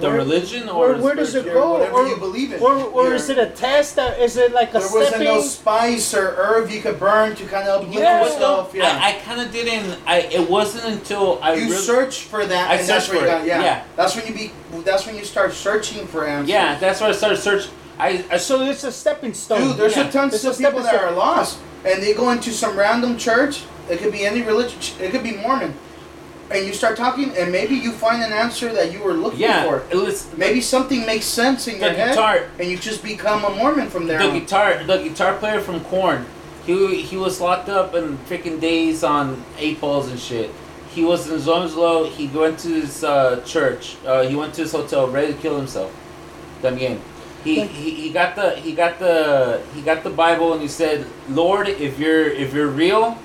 The 0.01 0.09
Where- 0.09 0.17
religion 0.17 0.69
or 0.69 0.89
where, 0.89 0.97
where 0.99 1.15
does 1.15 1.35
it 1.37 1.45
go? 1.45 1.75
Whatever 1.75 1.93
Or, 1.99 2.07
you 2.09 2.17
believe 2.17 2.53
in. 2.53 2.61
or, 2.61 2.75
or 2.75 3.05
Your- 3.05 3.15
is 3.15 3.31
it 3.31 3.39
a 3.39 3.47
test? 3.47 3.97
Or 3.99 4.13
is 4.19 4.37
it 4.37 4.53
like 4.53 4.71
a 4.71 4.81
There 4.81 4.83
wasn't 4.83 5.07
stepping? 5.09 5.25
no 5.29 5.41
spice 5.43 6.13
or 6.13 6.35
herb 6.37 6.71
you 6.71 6.81
could 6.81 6.99
burn 6.99 7.37
to 7.37 7.45
kind 7.47 7.69
of 7.69 7.83
uplift 7.83 8.01
Yeah. 8.01 8.21
What 8.21 8.29
though? 8.31 8.35
yourself. 8.35 8.75
Yeah. 8.75 8.99
I, 9.01 9.11
I 9.11 9.13
kind 9.25 9.41
of 9.41 9.53
didn't. 9.53 9.97
I 10.05 10.23
it 10.23 10.51
wasn't 10.51 10.85
until 10.93 11.39
I 11.41 11.55
you 11.55 11.67
really, 11.67 11.77
search 11.77 12.23
for 12.23 12.45
that, 12.45 12.71
I 12.71 12.75
and 12.77 12.89
that's 12.89 13.07
search 13.07 13.15
where 13.15 13.25
you 13.25 13.31
for 13.31 13.37
got. 13.39 13.43
it, 13.45 13.47
Yeah. 13.47 13.63
yeah. 13.63 13.85
That's 13.95 14.17
when 14.17 14.27
you 14.27 14.35
be. 14.35 14.51
That's 14.83 15.07
when 15.07 15.15
you 15.15 15.25
start 15.25 15.53
searching 15.53 16.05
for 16.09 16.27
answers. 16.27 16.51
Yeah, 16.51 16.79
that's 16.81 17.01
when 17.01 17.11
I 17.11 17.13
started 17.13 17.37
search. 17.37 17.69
I, 17.99 18.25
I 18.29 18.39
so 18.39 18.61
it's 18.63 18.83
a 18.83 18.91
stepping 18.91 19.35
stone. 19.35 19.61
Dude, 19.69 19.77
there's 19.77 19.97
Yeah. 19.97 20.09
a 20.09 20.11
tons 20.11 20.35
It's 20.35 20.43
a 20.45 20.51
of 20.51 20.59
people 20.59 20.81
that 20.83 20.95
stone. 20.95 21.05
are 21.05 21.13
lost, 21.13 21.59
and 21.85 22.03
they 22.03 22.13
go 22.15 22.31
into 22.33 22.51
some 22.51 22.77
random 22.77 23.19
church. 23.19 23.63
It 23.89 24.01
could 24.01 24.11
be 24.13 24.25
any 24.27 24.43
religion. 24.43 24.79
It 25.01 25.13
could 25.13 25.23
be 25.23 25.37
Mormon, 25.37 25.75
and 26.53 26.67
you 26.67 26.73
start 26.73 26.97
talking, 26.97 27.35
and 27.37 27.51
maybe 27.51 27.75
you 27.75 27.93
find 27.93 28.23
an 28.23 28.33
answer 28.33 28.73
that 28.73 28.93
you 28.93 29.01
were 29.03 29.15
looking 29.15 29.41
yeah. 29.41 29.65
for. 29.65 29.85
It 29.91 29.97
was 29.97 30.33
Maybe 30.37 30.61
something 30.61 31.05
makes 31.07 31.25
sense 31.25 31.67
in 31.69 31.79
the 31.79 31.87
your 31.87 31.95
head, 31.95 32.49
and 32.59 32.69
you 32.69 32.77
just 32.79 33.03
become 33.03 33.45
a 33.45 33.51
Mormon 33.51 33.89
from 33.89 34.07
there 34.07 34.19
The 34.19 34.31
on. 34.31 34.39
guitar, 34.39 34.85
the 34.85 34.99
guitar 34.99 35.35
player 35.35 35.61
from 35.61 35.81
Korn, 35.85 36.27
he 36.67 37.03
he 37.03 37.17
was 37.17 37.41
locked 37.41 37.69
up 37.69 37.95
in 37.95 38.19
freaking 38.29 38.61
days 38.61 39.03
on 39.03 39.45
eight 39.59 39.81
balls 39.81 40.09
and 40.09 40.19
shit. 40.19 40.51
He 40.95 41.03
was 41.05 41.31
in 41.31 41.39
Zomslow. 41.39 42.11
He 42.11 42.27
went 42.29 42.59
to 42.61 42.69
his 42.69 43.03
uh, 43.03 43.41
church. 43.47 43.97
Uh, 44.05 44.23
he 44.29 44.37
went 44.37 44.53
to 44.55 44.63
his 44.63 44.73
hotel, 44.73 45.09
ready 45.09 45.33
to 45.33 45.39
kill 45.39 45.57
himself. 45.57 45.91
Again, 46.63 47.01
he, 47.45 47.67
he 47.67 47.91
he 47.91 48.11
got 48.13 48.37
the 48.37 48.55
he 48.57 48.73
got 48.73 48.99
the 48.99 49.63
he 49.75 49.81
got 49.83 50.05
the 50.05 50.11
Bible 50.11 50.53
and 50.53 50.63
he 50.63 50.69
said, 50.69 51.07
Lord, 51.29 51.67
if 51.69 51.99
you're 51.99 52.29
if 52.29 52.53
you're 52.55 52.69
real, 52.69 53.19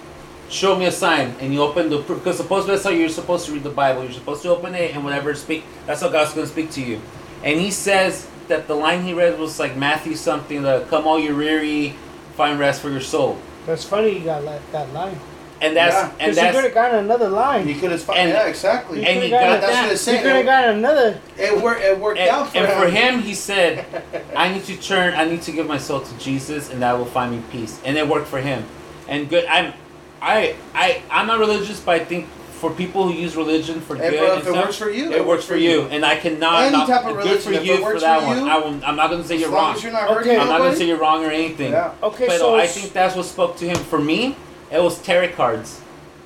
show 0.49 0.75
me 0.75 0.85
a 0.85 0.91
sign. 0.91 1.35
And 1.39 1.53
you 1.53 1.61
open 1.61 1.89
the 1.89 1.97
because 1.99 2.37
supposedly 2.37 2.75
that's 2.75 2.83
how 2.85 2.91
you're 2.91 3.09
supposed 3.09 3.45
to 3.47 3.53
read 3.53 3.63
the 3.63 3.69
Bible. 3.69 4.03
You're 4.03 4.11
supposed 4.13 4.41
to 4.43 4.49
open 4.49 4.75
it 4.75 4.95
and 4.95 5.03
whatever 5.03 5.33
speak. 5.35 5.63
That's 5.85 6.01
how 6.01 6.09
God's 6.09 6.33
gonna 6.33 6.47
speak 6.47 6.71
to 6.71 6.81
you. 6.81 6.99
And 7.43 7.59
he 7.59 7.71
says 7.71 8.27
that 8.47 8.67
the 8.67 8.75
line 8.75 9.03
he 9.03 9.13
read 9.13 9.37
was 9.39 9.59
like 9.59 9.75
Matthew 9.75 10.15
something, 10.15 10.61
the 10.63 10.85
"Come 10.89 11.05
all 11.07 11.19
you 11.19 11.35
weary, 11.35 11.95
find 12.35 12.59
rest 12.59 12.81
for 12.81 12.89
your 12.89 13.01
soul." 13.01 13.37
That's 13.65 13.83
funny. 13.83 14.13
You 14.19 14.25
got 14.25 14.43
that, 14.45 14.61
that 14.71 14.93
line. 14.93 15.19
And 15.59 15.75
that's 15.75 15.95
Yeah. 15.95 16.09
and 16.19 16.31
Because 16.35 16.37
you 16.37 16.51
could 16.51 16.63
have 16.65 16.73
gotten 16.75 16.99
another 16.99 17.29
line. 17.29 17.67
You 17.67 17.75
could 17.75 17.91
have. 17.91 18.09
And- 18.15 18.29
yeah, 18.29 18.45
exactly. 18.47 18.99
You 18.99 19.05
and 19.05 19.13
coulda 19.15 19.25
he 19.25 19.31
got 19.31 19.41
got. 19.41 19.61
That's 19.61 19.73
that. 19.73 19.91
it's 19.91 20.07
You 20.07 20.17
could 20.19 20.31
have 20.35 20.45
gotten 20.45 20.77
another. 20.77 21.19
It 21.37 21.61
worked. 21.61 21.81
It 21.81 21.99
worked 21.99 22.19
And, 22.19 22.29
out 22.29 22.49
for 22.51 22.57
him. 22.59 22.63
and 22.65 22.73
him. 22.73 22.81
for 22.81 22.89
him, 22.89 23.19
he 23.23 23.33
said, 23.33 23.85
"I 24.35 24.49
need 24.53 24.63
to 24.65 24.75
turn. 24.77 25.15
I 25.15 25.25
need 25.25 25.41
to 25.41 25.51
give 25.51 25.67
my 25.67 25.79
soul 25.79 26.01
to 26.01 26.17
Jesus, 26.19 26.69
and 26.69 26.81
that 26.83 26.95
will 26.97 27.05
find 27.05 27.31
me 27.31 27.41
peace." 27.51 27.79
And 27.83 27.97
it 27.97 28.07
worked 28.07 28.27
for 28.27 28.37
him. 28.39 28.65
And 29.09 29.27
good. 29.29 29.45
I'm, 29.47 29.73
I, 30.21 30.55
I, 30.73 31.01
I'm 31.11 31.27
not 31.27 31.39
religious, 31.39 31.79
but 31.79 32.01
I 32.01 32.05
think 32.05 32.27
for 32.27 32.71
people 32.71 33.07
who 33.07 33.13
use 33.13 33.35
religion 33.35 33.81
for 33.81 33.95
Hey, 33.95 34.09
good, 34.11 34.19
bro, 34.19 34.31
and 34.31 34.41
if 34.41 34.47
it 34.47 34.51
stuff, 34.51 34.65
works 34.65 34.75
for 34.77 34.89
you, 34.89 35.11
it, 35.11 35.25
works 35.25 35.45
for 35.45 35.55
you. 35.55 35.81
And 35.83 36.03
I 36.03 36.15
cannot. 36.17 36.63
Any 36.63 36.71
not, 36.77 36.87
type 36.87 37.05
of 37.05 37.15
good 37.15 37.17
religion, 37.17 37.41
for 37.41 37.51
if 37.53 37.65
you 37.65 37.73
it 37.73 37.77
for 37.77 37.83
works 37.83 38.01
that 38.01 38.19
for 38.21 38.25
one. 38.27 38.37
you, 38.37 38.47
I 38.47 38.57
will, 38.57 38.85
I'm 38.85 38.95
not 38.95 39.09
going 39.09 39.21
to 39.21 39.27
say 39.27 39.35
as 39.35 39.41
you're 39.41 39.51
long 39.51 39.65
wrong. 39.67 39.75
as 39.75 39.83
you're 39.83 39.91
not 39.91 40.17
Okay. 40.17 40.37
I'm 40.37 40.47
not 40.47 40.57
going 40.57 40.71
to 40.71 40.77
say 40.77 40.87
you're 40.87 40.97
wrong 40.97 41.23
or 41.23 41.29
anything. 41.29 41.71
Yeah. 41.71 41.93
Okay, 42.01 42.27
but 42.27 42.39
so 42.39 42.55
I 42.55 42.63
s- 42.63 42.75
think 42.79 42.93
that's 42.93 43.15
what 43.15 43.25
spoke 43.25 43.57
to 43.57 43.65
him. 43.69 43.77
For 43.77 43.99
me, 43.99 44.35
it 44.71 44.81
was 44.81 44.99
tarot 45.01 45.33
cards. 45.33 45.81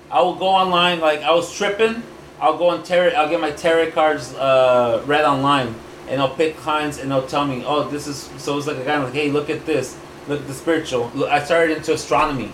I 0.10 0.22
will 0.22 0.36
go 0.36 0.48
online, 0.48 1.00
like 1.02 1.22
I 1.22 1.32
was 1.32 1.54
tripping. 1.54 2.02
I'll 2.40 2.58
go 2.58 2.70
on 2.70 2.84
tarot. 2.84 3.10
I'll 3.10 3.30
get 3.30 3.40
my 3.42 3.52
tarot 3.52 3.92
cards 3.92 4.34
uh, 4.36 5.04
read 5.06 5.26
online, 5.26 5.76
and 6.08 6.22
I'll 6.22 6.34
pick 6.34 6.56
clients, 6.58 6.98
and 7.00 7.12
they'll 7.12 7.28
tell 7.28 7.46
me, 7.46 7.64
"Oh, 7.66 7.88
this 7.90 8.08
is." 8.08 8.30
So 8.38 8.58
it's 8.58 8.68
like 8.68 8.78
a 8.78 8.86
guy 8.86 8.98
like, 9.04 9.14
"Hey, 9.14 9.30
look 9.30 9.50
at 9.50 9.66
this. 9.66 9.98
Look 10.28 10.42
at 10.42 10.48
the 10.48 10.54
spiritual." 10.54 11.12
Look, 11.14 11.30
I 11.30 11.44
started 11.44 11.78
into 11.78 11.94
astronomy. 11.94 12.52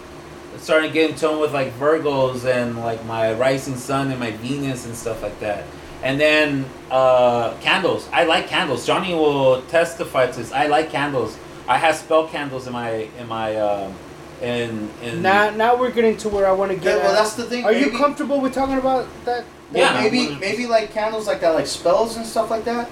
I 0.57 0.59
started 0.59 0.91
getting 0.91 1.15
tone 1.15 1.39
with 1.39 1.53
like 1.53 1.71
Virgos 1.77 2.43
and 2.45 2.77
like 2.79 3.05
my 3.05 3.33
rising 3.33 3.75
sun 3.75 4.09
and 4.09 4.19
my 4.19 4.31
Venus 4.31 4.87
and 4.87 4.95
stuff 4.95 5.21
like 5.21 5.39
that. 5.39 5.65
And 6.01 6.19
then 6.19 6.65
uh, 6.89 7.53
candles. 7.61 8.09
I 8.11 8.23
like 8.23 8.47
candles. 8.47 8.85
Johnny 8.85 9.13
will 9.13 9.61
testify 9.63 10.25
to 10.27 10.37
this. 10.37 10.51
I 10.51 10.65
like 10.65 10.89
candles. 10.89 11.37
I 11.67 11.77
have 11.77 11.95
spell 11.95 12.27
candles 12.27 12.65
in 12.65 12.73
my 12.73 13.07
in 13.19 13.27
my 13.27 13.55
um, 13.57 13.93
in 14.41 14.89
in. 15.03 15.21
now 15.21 15.51
now 15.51 15.75
we're 15.77 15.91
getting 15.91 16.17
to 16.17 16.29
where 16.29 16.47
I 16.47 16.51
want 16.51 16.71
to 16.71 16.77
Yeah, 16.77 16.95
get. 16.95 17.03
well, 17.03 17.13
that's 17.13 17.35
the 17.35 17.43
thing. 17.43 17.63
Are 17.63 17.73
you 17.73 17.91
comfortable 17.91 18.41
with 18.41 18.53
talking 18.53 18.77
about 18.79 19.07
that? 19.25 19.45
Well, 19.71 19.93
Yeah. 19.93 20.01
maybe 20.01 20.35
maybe 20.39 20.65
like 20.65 20.91
candles 20.91 21.27
like 21.27 21.41
that, 21.41 21.51
like 21.51 21.67
spells 21.67 22.17
and 22.17 22.25
stuff 22.25 22.49
like 22.49 22.65
that. 22.65 22.89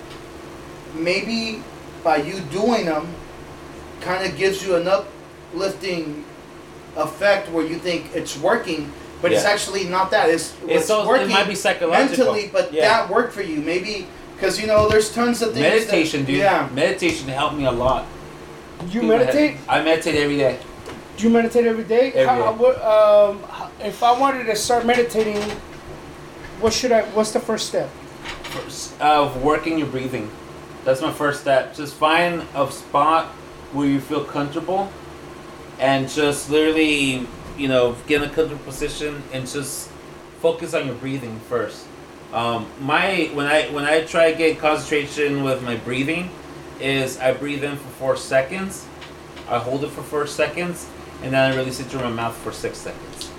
Maybe 0.93 1.63
by 2.03 2.17
you 2.17 2.39
doing 2.51 2.85
them, 2.85 3.07
kind 4.01 4.23
of 4.23 4.37
gives 4.37 4.63
you 4.65 4.75
an 4.75 4.85
weightlifting 4.85 6.23
effect 6.97 7.49
where 7.51 7.65
you 7.65 7.77
think 7.77 8.11
it's 8.13 8.37
working, 8.37 8.91
but 9.21 9.31
it's 9.31 9.45
actually 9.45 9.85
not 9.85 10.11
that. 10.11 10.29
It's, 10.29 10.53
It's 10.53 10.63
what's 10.63 10.87
so 10.87 11.07
working 11.07 11.29
it 11.29 11.33
might 11.33 11.47
be 11.47 11.55
psychological. 11.55 12.25
mentally, 12.33 12.49
but 12.51 12.71
yeah. 12.73 12.81
that 12.87 13.09
worked 13.09 13.33
for 13.33 13.41
you. 13.41 13.59
Maybe 13.61 14.07
because 14.35 14.59
you 14.59 14.67
know 14.67 14.87
there's 14.89 15.13
tons 15.13 15.41
of 15.41 15.53
things. 15.53 15.63
that- 15.65 15.71
meditation, 15.75 16.25
dude. 16.25 16.37
Yeah. 16.37 16.69
Meditation 16.73 17.27
helped 17.29 17.55
me 17.57 17.65
a 17.65 17.71
lot. 17.71 18.05
You 18.89 19.01
Dude, 19.01 19.09
meditate? 19.09 19.57
I 19.69 19.81
meditate 19.81 20.15
every 20.15 20.37
day. 20.37 20.59
Do 21.17 21.23
you 21.23 21.29
meditate 21.29 21.65
every 21.65 21.85
day? 21.85 22.11
Every 22.11 22.25
How- 22.43 22.51
day. 22.51 22.57
what, 22.57 22.83
um, 22.83 23.39
h- 23.49 23.87
if 23.87 24.03
I 24.03 24.11
wanted 24.19 24.45
to 24.47 24.55
start 24.55 24.85
meditating, 24.85 25.41
what 26.59 26.73
should 26.73 26.91
I? 26.91 27.01
What's 27.15 27.31
the 27.31 27.39
first 27.39 27.67
step? 27.67 27.89
First, 28.43 28.99
of 29.01 29.41
working 29.43 29.77
your 29.79 29.87
breathing. 29.87 30.29
That's 30.83 31.01
my 31.01 31.11
first 31.11 31.41
step. 31.41 31.73
Just 31.75 31.95
find 31.95 32.43
a 32.53 32.69
spot 32.71 33.27
where 33.73 33.87
you 33.87 33.99
feel 33.99 34.23
comfortable, 34.23 34.89
and 35.79 36.09
just 36.09 36.49
literally, 36.49 37.27
you 37.57 37.67
know, 37.67 37.95
get 38.07 38.21
in 38.21 38.29
a 38.29 38.33
comfortable 38.33 38.63
position 38.63 39.21
and 39.33 39.47
just 39.47 39.89
focus 40.41 40.73
on 40.73 40.85
your 40.85 40.95
breathing 40.95 41.39
first. 41.49 41.85
Um, 42.33 42.67
my 42.81 43.29
when 43.33 43.47
I 43.47 43.69
when 43.69 43.85
I 43.85 44.03
try 44.03 44.31
to 44.31 44.37
get 44.37 44.59
concentration 44.59 45.43
with 45.43 45.63
my 45.63 45.75
breathing, 45.77 46.29
is 46.79 47.17
I 47.19 47.33
breathe 47.33 47.63
in 47.63 47.77
for 47.77 47.89
four 47.89 48.17
seconds, 48.17 48.85
I 49.47 49.59
hold 49.59 49.83
it 49.83 49.89
for 49.89 50.03
four 50.03 50.27
seconds, 50.27 50.87
and 51.21 51.33
then 51.33 51.51
I 51.51 51.55
release 51.55 51.79
it 51.79 51.85
through 51.85 52.01
my 52.01 52.09
mouth 52.09 52.35
for 52.37 52.51
six 52.51 52.77
seconds. 52.77 53.31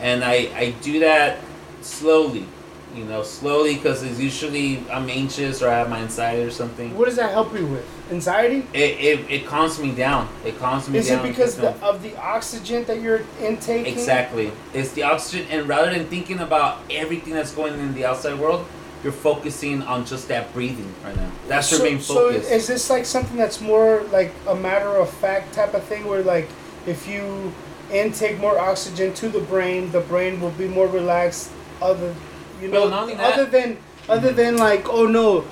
And 0.00 0.22
I, 0.22 0.50
I 0.54 0.70
do 0.82 1.00
that 1.00 1.38
slowly, 1.80 2.46
you 2.94 3.04
know, 3.04 3.22
slowly 3.22 3.74
because 3.74 4.02
it's 4.02 4.20
usually 4.20 4.84
I'm 4.90 5.08
anxious 5.08 5.62
or 5.62 5.70
I 5.70 5.78
have 5.78 5.90
my 5.90 6.00
anxiety 6.00 6.42
or 6.42 6.50
something. 6.50 6.96
What 6.96 7.06
does 7.06 7.16
that 7.16 7.32
help 7.32 7.54
you 7.54 7.66
with? 7.66 7.97
Anxiety? 8.10 8.66
It, 8.72 9.00
it, 9.00 9.30
it 9.30 9.46
calms 9.46 9.78
me 9.78 9.92
down. 9.92 10.28
It 10.44 10.58
calms 10.58 10.88
me 10.88 10.94
down 10.94 11.02
Is 11.02 11.10
it 11.10 11.22
because 11.22 11.56
the, 11.56 11.74
of 11.82 12.02
the 12.02 12.16
oxygen 12.16 12.84
that 12.84 13.00
you're 13.00 13.22
intaking? 13.40 13.92
Exactly. 13.92 14.50
It's 14.72 14.92
the 14.92 15.02
oxygen, 15.02 15.46
and 15.50 15.68
rather 15.68 15.90
than 15.90 16.06
thinking 16.06 16.38
about 16.38 16.80
everything 16.90 17.34
that's 17.34 17.52
going 17.54 17.74
on 17.74 17.80
in 17.80 17.94
the 17.94 18.06
outside 18.06 18.38
world, 18.38 18.66
you're 19.02 19.12
focusing 19.12 19.82
on 19.82 20.04
just 20.04 20.28
that 20.28 20.52
breathing 20.52 20.92
right 21.04 21.16
now. 21.16 21.30
That's 21.46 21.70
your 21.70 21.78
so, 21.78 21.84
main 21.84 22.00
so 22.00 22.14
focus. 22.14 22.50
is 22.50 22.66
this 22.66 22.90
like 22.90 23.06
something 23.06 23.36
that's 23.36 23.60
more 23.60 24.02
like 24.10 24.32
a 24.48 24.54
matter 24.54 24.96
of 24.96 25.10
fact 25.10 25.54
type 25.54 25.74
of 25.74 25.84
thing 25.84 26.06
where 26.06 26.22
like 26.22 26.48
if 26.86 27.06
you 27.06 27.52
intake 27.92 28.38
more 28.38 28.58
oxygen 28.58 29.14
to 29.14 29.28
the 29.28 29.40
brain, 29.40 29.92
the 29.92 30.00
brain 30.00 30.40
will 30.40 30.50
be 30.50 30.66
more 30.66 30.88
relaxed 30.88 31.52
other 31.80 32.14
you 32.60 32.68
know 32.68 32.86
Well, 32.86 32.94
only 32.94 33.14
that- 33.14 33.34
other 33.34 33.46
than 33.46 33.78
other 34.08 34.28
mm-hmm. 34.28 34.36
than 34.36 34.56
like 34.56 34.88
oh 34.88 35.06
no, 35.06 35.44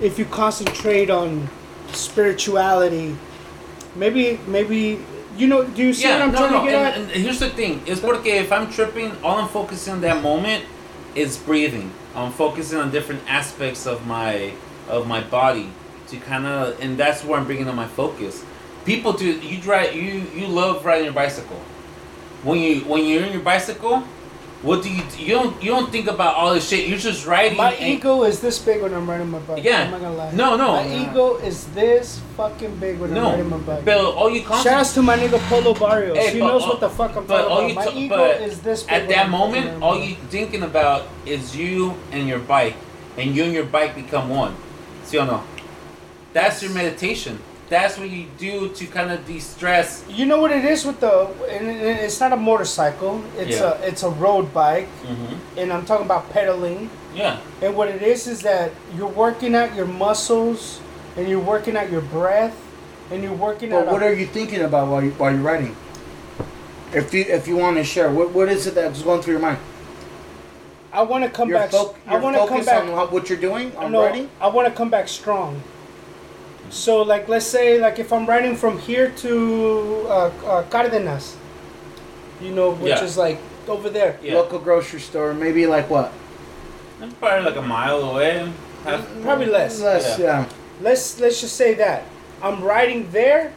if 0.00 0.18
you 0.18 0.24
concentrate 0.24 1.10
on 1.10 1.48
spirituality, 1.96 3.16
maybe 3.94 4.38
maybe 4.46 5.04
you 5.36 5.46
know 5.46 5.64
do 5.64 5.82
you 5.82 5.92
see 5.92 6.08
what 6.08 6.22
I'm 6.22 6.32
no, 6.32 6.38
trying 6.38 6.52
no. 6.52 6.64
to 6.64 6.70
get 6.70 6.96
and, 6.96 7.10
at? 7.10 7.14
and 7.14 7.22
here's 7.22 7.40
the 7.40 7.50
thing: 7.50 7.86
is 7.86 8.00
porque 8.00 8.26
if 8.26 8.52
I'm 8.52 8.70
tripping, 8.70 9.12
all 9.22 9.38
I'm 9.38 9.48
focusing 9.48 9.94
on 9.94 10.00
that 10.02 10.22
moment 10.22 10.64
is 11.14 11.36
breathing. 11.36 11.90
I'm 12.14 12.32
focusing 12.32 12.78
on 12.78 12.90
different 12.90 13.22
aspects 13.28 13.86
of 13.86 14.06
my 14.06 14.52
of 14.88 15.06
my 15.06 15.20
body 15.20 15.70
to 16.08 16.16
kind 16.18 16.46
of, 16.46 16.80
and 16.80 16.96
that's 16.96 17.24
where 17.24 17.38
I'm 17.38 17.46
bringing 17.46 17.68
on 17.68 17.76
my 17.76 17.88
focus. 17.88 18.44
People 18.84 19.12
do 19.12 19.26
you 19.26 19.60
drive 19.60 19.94
you 19.94 20.26
you 20.34 20.46
love 20.46 20.84
riding 20.84 21.04
your 21.04 21.14
bicycle. 21.14 21.60
When 22.42 22.58
you 22.60 22.80
when 22.82 23.04
you're 23.04 23.24
in 23.24 23.32
your 23.32 23.42
bicycle, 23.42 24.04
what 24.62 24.82
do 24.82 24.90
you 24.90 25.02
you 25.18 25.34
don't 25.34 25.62
you 25.62 25.70
don't 25.70 25.92
think 25.92 26.06
about 26.08 26.34
all 26.34 26.54
this 26.54 26.68
shit. 26.68 26.88
You're 26.88 26.98
just 26.98 27.26
riding. 27.26 27.56
My 27.58 27.76
ego 27.78 28.22
is 28.24 28.40
this 28.40 28.58
big 28.58 28.82
when 28.82 28.92
I'm 28.94 29.08
riding 29.08 29.30
my 29.30 29.38
bike. 29.40 29.62
Yeah. 29.62 29.82
I'm 29.84 29.90
not 29.92 30.00
gonna 30.00 30.16
lie. 30.16 30.32
No, 30.32 30.56
no. 30.56 30.72
My 30.72 30.86
Yeah. 30.86 31.10
ego 31.10 31.36
is 31.36 31.66
this 31.68 32.20
fucking 32.36 32.76
big 32.76 32.98
when 32.98 33.16
I'm 33.16 33.22
riding 33.24 33.50
my 33.50 33.58
bike. 33.58 33.84
but 33.84 33.98
all 33.98 34.30
you 34.30 34.40
Shout 34.40 34.48
concentrate. 34.48 34.78
outs 34.80 34.94
to 34.94 35.02
my 35.02 35.16
nigga 35.18 35.38
Polo 35.48 35.74
Barrios. 35.74 36.16
Hey, 36.18 36.32
he 36.34 36.40
but 36.40 36.46
knows 36.46 36.62
all- 36.62 36.68
what 36.70 36.80
the 36.80 36.88
fuck 36.90 37.14
I'm 37.16 37.26
but 37.26 37.42
talking 37.48 37.52
all 37.52 37.70
about. 37.70 37.74
My 37.74 37.84
ta- 37.92 37.98
ego 37.98 38.24
is 38.24 38.60
this 38.60 38.82
big. 38.82 38.92
At 38.94 39.08
that 39.08 39.24
I'm 39.26 39.30
moment, 39.30 39.82
all 39.82 39.98
you 39.98 40.16
thinking 40.30 40.62
about 40.62 41.06
is 41.26 41.54
you 41.56 41.94
and 42.10 42.26
your 42.26 42.38
bike, 42.40 42.74
and 43.18 43.36
you 43.36 43.44
and 43.44 43.52
your 43.52 43.64
bike 43.64 43.94
become 43.94 44.30
one. 44.30 44.54
See 45.04 45.18
or 45.18 45.26
no? 45.26 45.42
That's 46.32 46.62
your 46.62 46.72
meditation. 46.72 47.38
That's 47.68 47.98
what 47.98 48.08
you 48.10 48.26
do 48.38 48.68
to 48.68 48.86
kind 48.86 49.10
of 49.10 49.26
de-stress. 49.26 50.04
You 50.08 50.24
know 50.24 50.40
what 50.40 50.52
it 50.52 50.64
is 50.64 50.84
with 50.84 51.00
the? 51.00 51.26
And 51.50 51.66
it's 51.68 52.20
not 52.20 52.32
a 52.32 52.36
motorcycle. 52.36 53.22
It's 53.36 53.58
Yeah. 53.58 53.72
a 53.82 53.86
it's 53.88 54.02
a 54.04 54.10
road 54.10 54.54
bike, 54.54 54.86
Mm-hmm. 55.02 55.58
and 55.58 55.72
I'm 55.72 55.84
talking 55.84 56.06
about 56.06 56.30
pedaling. 56.30 56.90
Yeah. 57.14 57.38
And 57.62 57.74
what 57.76 57.88
it 57.88 58.02
is 58.02 58.28
is 58.28 58.42
that 58.42 58.70
you're 58.96 59.08
working 59.08 59.54
out 59.56 59.74
your 59.74 59.86
muscles, 59.86 60.80
and 61.16 61.28
you're 61.28 61.40
working 61.40 61.76
out 61.76 61.90
your 61.90 62.02
breath, 62.02 62.54
and 63.10 63.22
you're 63.22 63.32
working 63.32 63.70
But 63.70 63.86
out. 63.88 63.92
what 63.92 64.02
a- 64.02 64.06
are 64.06 64.12
you 64.12 64.26
thinking 64.26 64.62
about 64.62 64.86
while 64.88 65.02
you, 65.02 65.10
while 65.18 65.32
you're 65.32 65.40
riding? 65.40 65.74
If 66.92 67.12
you 67.12 67.22
if 67.28 67.48
you 67.48 67.56
want 67.56 67.78
to 67.78 67.84
share, 67.84 68.10
what 68.12 68.30
what 68.30 68.48
is 68.48 68.66
it 68.68 68.74
that's 68.76 69.02
going 69.02 69.22
through 69.22 69.32
your 69.34 69.42
mind? 69.42 69.58
I 70.92 71.02
want 71.02 71.24
to 71.24 71.30
come 71.30 71.48
You're 71.48 71.58
back. 71.58 71.70
foc- 71.70 71.94
I 72.06 72.12
you're 72.12 72.20
want 72.20 72.36
to 72.36 72.40
come 72.40 72.48
focused 72.48 72.68
back. 72.68 72.84
on 72.84 73.08
what 73.10 73.28
you're 73.28 73.38
doing 73.40 73.74
on 73.76 73.90
no, 73.92 74.02
writing. 74.04 74.30
I 74.40 74.46
want 74.46 74.68
to 74.68 74.72
come 74.74 74.88
back 74.88 75.08
strong. 75.08 75.60
So, 76.70 77.02
like, 77.02 77.28
let's 77.28 77.46
say, 77.46 77.78
like, 77.80 77.98
if 77.98 78.12
I'm 78.12 78.26
riding 78.26 78.56
from 78.56 78.78
here 78.78 79.10
to 79.22 80.06
uh, 80.08 80.30
uh, 80.44 80.62
Cardenas, 80.64 81.36
you 82.40 82.50
know, 82.52 82.70
which 82.70 82.90
Yeah. 82.98 83.04
is 83.04 83.16
like 83.16 83.38
over 83.68 83.88
there. 83.90 84.18
Yeah. 84.22 84.34
Local 84.34 84.58
grocery 84.58 85.00
store, 85.00 85.32
maybe 85.34 85.66
like 85.66 85.88
what? 85.90 86.12
Probably 87.20 87.44
like 87.44 87.56
a 87.56 87.62
mile 87.62 88.00
away. 88.10 88.50
Half- 88.84 89.06
Probably 89.22 89.46
less. 89.46 89.80
Less, 89.80 90.18
Yeah. 90.18 90.24
yeah. 90.24 90.44
Let's 90.82 91.18
let's 91.20 91.40
just 91.40 91.56
say 91.56 91.74
that 91.74 92.04
I'm 92.42 92.62
riding 92.62 93.08
there, 93.10 93.52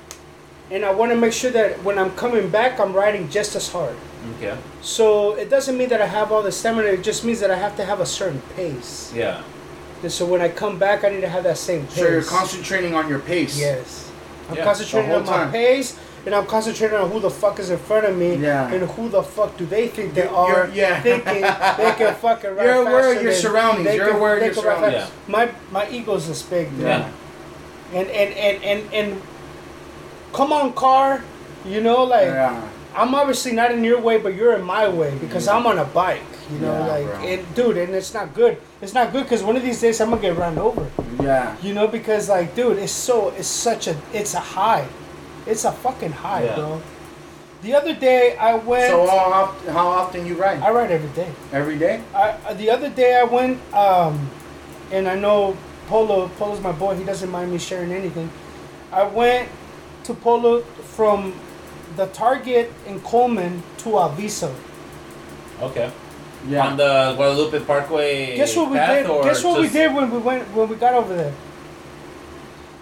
and 0.72 0.86
I 0.86 0.92
want 0.92 1.12
to 1.12 1.18
make 1.18 1.34
sure 1.34 1.52
that 1.52 1.84
when 1.84 2.00
I'm 2.00 2.12
coming 2.16 2.50
back, 2.50 2.80
I'm 2.80 2.94
riding 2.94 3.30
just 3.30 3.56
as 3.56 3.70
hard. 3.70 3.96
Okay. 4.38 4.56
So 4.82 5.34
it 5.36 5.50
doesn't 5.50 5.78
mean 5.78 5.90
that 5.90 6.02
I 6.02 6.06
have 6.08 6.32
all 6.32 6.42
the 6.44 6.52
stamina. 6.52 6.88
It 6.90 7.04
just 7.04 7.24
means 7.24 7.40
that 7.42 7.52
I 7.52 7.56
have 7.56 7.76
to 7.78 7.84
have 7.86 8.00
a 8.00 8.06
certain 8.06 8.42
pace. 8.56 9.12
Yeah. 9.16 9.42
And 10.02 10.11
so 10.11 10.26
when 10.26 10.42
I 10.42 10.50
come 10.50 10.80
back, 10.80 11.03
I 11.03 11.10
need 11.10 11.22
to 11.22 11.30
have 11.30 11.44
that 11.44 11.58
same 11.58 11.86
pace. 11.88 11.95
So 11.95 12.08
you're 12.08 12.24
concentrating 12.24 12.95
on 12.95 13.10
your 13.10 13.19
pace. 13.19 13.60
Yes. 13.60 14.10
I'm 14.50 14.56
Yeah, 14.56 14.64
concentrating 14.64 15.11
on 15.11 15.24
whole 15.24 15.32
my 15.32 15.44
time. 15.44 15.52
pace, 15.52 15.95
and 16.26 16.34
I'm 16.34 16.45
concentrating 16.45 16.98
on 16.98 17.11
who 17.11 17.19
the 17.19 17.30
fuck 17.30 17.60
is 17.60 17.69
in 17.69 17.78
front 17.78 18.06
of 18.06 18.16
me, 18.18 18.36
Yeah. 18.36 18.68
and 18.72 18.90
who 18.92 19.10
the 19.10 19.22
fuck 19.24 19.58
do 19.58 19.66
they 19.66 19.88
think 19.88 20.14
they 20.14 20.24
You're- 20.24 20.36
are, 20.36 20.66
you're- 20.68 20.78
yeah. 20.78 21.02
thinking 21.02 21.42
they 21.42 21.92
can 21.98 22.16
fucking 22.22 22.56
ride 22.56 22.64
You're 22.66 22.82
aware 22.88 23.16
of 23.16 23.22
your 23.22 23.32
than- 23.34 23.42
surroundings. 23.42 23.88
they 23.88 23.95
You're 23.98 24.08
can- 24.08 24.16
aware 24.16 24.38
of 24.38 24.44
your 24.44 24.53
surroundings. 24.53 24.94
fast. 25.03 25.11
My 25.28 25.50
my 25.72 25.90
ego's 25.90 26.28
this 26.28 26.42
big, 26.42 26.69
dude. 26.72 26.88
Yeah. 26.88 27.10
And, 27.94 28.08
and 28.08 28.34
and 28.36 28.64
and 28.64 28.94
and 28.94 29.22
come 30.34 30.52
on, 30.53 30.74
car. 30.74 31.24
You 31.66 31.82
know, 31.82 32.03
like 32.03 32.26
Yeah. 32.28 32.61
I'm 32.95 33.14
obviously 33.14 33.52
not 33.52 33.72
in 33.72 33.84
your 33.84 34.00
way, 34.00 34.18
but 34.18 34.34
you're 34.34 34.53
in 34.56 34.64
my 34.64 34.88
way 34.88 35.14
because 35.19 35.48
I'm 35.48 35.68
on 35.68 35.78
a 35.78 35.86
bike. 35.86 36.22
You 36.52 36.60
know, 36.60 36.74
Yeah, 36.74 36.88
like 36.88 37.30
and 37.30 37.56
dude, 37.56 37.78
and 37.78 37.94
it's 37.94 38.14
not 38.14 38.34
good. 38.34 38.58
It's 38.82 38.93
not 38.93 39.11
good 39.11 39.24
because 39.24 39.43
one 39.43 39.58
of 39.58 39.64
these 39.64 39.82
days 39.82 39.99
I'm 39.99 40.09
gonna 40.09 40.22
get 40.22 40.38
run 40.38 40.58
over. 40.58 40.90
Yeah. 41.22 41.56
You 41.61 41.74
know, 41.74 41.88
because 41.88 42.30
like, 42.30 42.56
dude, 42.56 42.77
it's 42.77 42.91
so 42.91 43.30
it's 43.30 43.48
such 43.48 43.88
a 43.88 43.98
it's 44.14 44.33
a 44.33 44.40
high, 44.40 44.88
it's 45.45 45.66
a 45.66 45.72
fucking 45.72 46.14
high, 46.14 46.45
Yeah. 46.45 46.56
bro. 46.56 46.82
The 47.61 47.75
other 47.75 47.93
day 47.93 48.38
I 48.38 48.56
went. 48.56 48.90
So 48.90 49.06
how 49.06 49.17
often, 49.17 49.74
how 49.74 49.88
often 49.88 50.25
you 50.25 50.35
ride? 50.35 50.61
I 50.61 50.72
ride 50.72 50.91
every 50.91 51.09
day. 51.09 51.30
Every 51.51 51.77
day? 51.77 52.01
I 52.16 52.30
uh, 52.48 52.53
the 52.53 52.69
other 52.69 52.90
day 52.90 53.19
I 53.19 53.24
went, 53.24 53.59
um, 53.74 54.30
and 54.91 55.09
I 55.09 55.16
know 55.16 55.58
Polo. 55.88 56.30
Polo's 56.40 56.61
my 56.61 56.72
boy. 56.72 56.95
He 56.95 57.03
doesn't 57.03 57.30
mind 57.30 57.51
me 57.51 57.58
sharing 57.59 57.91
anything. 57.91 58.30
I 58.93 59.03
went 59.03 59.49
to 60.06 60.14
Polo 60.14 60.61
from 60.95 61.33
the 61.98 62.06
Target 62.08 62.72
in 62.88 63.01
Coleman 63.01 63.61
to 63.80 63.90
Alviso. 63.90 64.56
Okay. 65.61 65.91
Yeah. 66.48 66.68
On 66.68 66.77
the 66.77 67.14
Guadalupe 67.16 67.66
Parkway. 67.66 68.35
Guess 68.38 68.56
what 68.56 68.72
we 68.72 68.77
did? 68.77 69.06
Guess 69.24 69.43
what 69.43 69.59
we 69.59 69.68
did 69.68 69.93
when 69.93 70.09
we 70.09 70.18
went 70.19 70.48
when 70.53 70.69
we 70.69 70.76
got 70.76 70.93
over 70.93 71.16
there. 71.16 71.34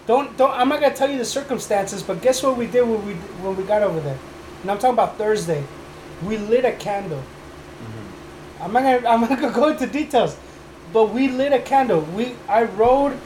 Don't 0.06 0.38
don't. 0.38 0.52
I'm 0.52 0.70
not 0.70 0.80
gonna 0.80 0.96
tell 0.96 1.10
you 1.10 1.18
the 1.18 1.26
circumstances, 1.26 2.04
but 2.04 2.22
guess 2.22 2.44
what 2.44 2.56
we 2.56 2.68
did 2.68 2.84
when 2.84 3.06
we 3.06 3.14
when 3.14 3.56
we 3.56 3.64
got 3.64 3.82
over 3.82 4.00
there? 4.00 4.18
And 4.62 4.72
I'm 4.72 4.78
talking 4.78 4.94
about 4.94 5.18
Thursday. 5.18 5.64
We 6.24 6.38
lit 6.38 6.66
a 6.66 6.72
candle. 6.74 7.20
Mm-hmm. 7.20 8.64
I'm 8.64 8.74
not 8.74 8.84
gonna 8.84 9.08
I'm 9.08 9.22
not 9.22 9.40
gonna 9.40 9.54
go 9.54 9.70
into 9.70 9.88
details, 9.88 10.38
but 10.94 11.12
we 11.12 11.28
lit 11.28 11.52
a 11.52 11.60
candle. 11.60 12.02
We 12.02 12.36
I 12.48 12.64
rode. 12.64 13.20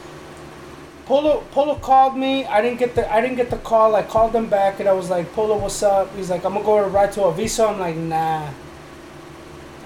Polo 1.04 1.44
Polo 1.50 1.74
called 1.74 2.16
me. 2.16 2.46
I 2.46 2.62
didn't 2.62 2.78
get 2.78 2.94
the 2.94 3.12
I 3.12 3.20
didn't 3.20 3.36
get 3.36 3.50
the 3.50 3.58
call. 3.58 3.94
I 3.94 4.02
called 4.02 4.34
him 4.34 4.48
back 4.48 4.80
and 4.80 4.88
I 4.88 4.92
was 4.92 5.10
like, 5.10 5.32
Polo, 5.34 5.58
what's 5.58 5.82
up? 5.82 6.14
He's 6.16 6.30
like, 6.30 6.44
I'm 6.44 6.54
gonna 6.54 6.64
go 6.64 6.82
to 6.82 6.88
ride 6.88 7.12
to 7.12 7.20
Alviso. 7.20 7.68
I'm 7.68 7.78
like, 7.78 7.96
nah. 7.96 8.48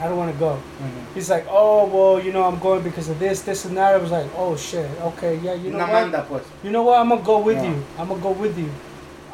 I 0.01 0.09
don't 0.09 0.17
want 0.19 0.33
to 0.33 0.39
go. 0.39 0.59
Mhm. 0.81 1.15
He's 1.15 1.31
like, 1.31 1.47
oh 1.49 1.87
well, 1.87 2.23
you 2.23 2.33
know, 2.33 2.45
I'm 2.45 2.59
going 2.59 2.83
because 2.83 3.09
of 3.09 3.19
this, 3.19 3.41
this, 3.43 3.65
and 3.65 3.77
that. 3.77 3.95
I 3.95 3.97
was 3.99 4.11
like, 4.11 4.27
oh 4.37 4.57
shit, 4.57 4.89
okay, 5.03 5.37
yeah, 5.43 5.55
you 5.55 5.71
know 5.71 5.77
Una 5.79 5.87
what? 5.87 5.93
manda, 5.93 6.23
pues. 6.29 6.43
You 6.63 6.71
know 6.71 6.83
what? 6.83 6.99
I'm 7.01 7.09
gonna 7.09 7.23
go 7.23 7.39
with 7.39 7.57
Yeah. 7.57 7.71
you. 7.71 7.85
I'm 7.99 8.09
gonna 8.09 8.21
go 8.21 8.31
with 8.33 8.59
you. 8.59 8.69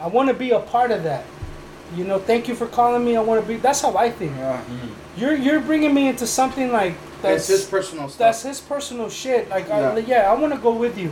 I 0.00 0.06
want 0.06 0.28
to 0.28 0.34
be 0.34 0.50
a 0.52 0.60
part 0.60 0.90
of 0.92 1.02
that. 1.04 1.24
You 1.96 2.04
know, 2.04 2.18
thank 2.18 2.48
you 2.48 2.54
for 2.54 2.66
calling 2.66 3.04
me. 3.04 3.16
I 3.16 3.20
want 3.20 3.40
to 3.42 3.46
be. 3.46 3.56
That's 3.56 3.80
how 3.82 3.96
I 3.96 4.10
think. 4.10 4.32
Yeah. 4.38 4.60
Mhm. 4.70 4.88
You're 5.16 5.34
you're 5.34 5.60
bringing 5.60 5.92
me 5.92 6.08
into 6.08 6.26
something 6.26 6.72
like 6.72 6.94
That's 7.22 7.46
that's 7.46 7.48
his 7.48 7.64
personal 7.64 8.08
stuff. 8.08 8.18
that's 8.18 8.42
his 8.42 8.60
personal 8.60 9.10
shit. 9.10 9.50
Like, 9.50 9.68
I, 9.70 9.80
Yeah. 9.80 9.98
yeah, 10.06 10.30
I 10.32 10.34
want 10.34 10.52
to 10.54 10.58
go 10.60 10.70
with 10.72 10.96
you. 10.96 11.10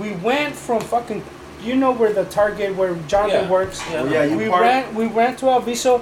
We 0.00 0.12
went 0.22 0.54
from 0.56 0.80
fucking 0.80 1.22
you 1.62 1.76
know 1.76 1.92
where 1.92 2.12
the 2.12 2.24
Target 2.24 2.74
where 2.76 2.94
Jonathan 3.06 3.44
Yeah. 3.44 3.50
works. 3.50 3.80
Yeah. 3.90 4.04
Yeah, 4.04 4.24
you 4.24 4.36
we 4.38 4.48
park- 4.48 4.62
ran 4.62 4.94
we 4.94 5.04
ran 5.06 5.36
to 5.36 5.46
Alviso. 5.46 6.00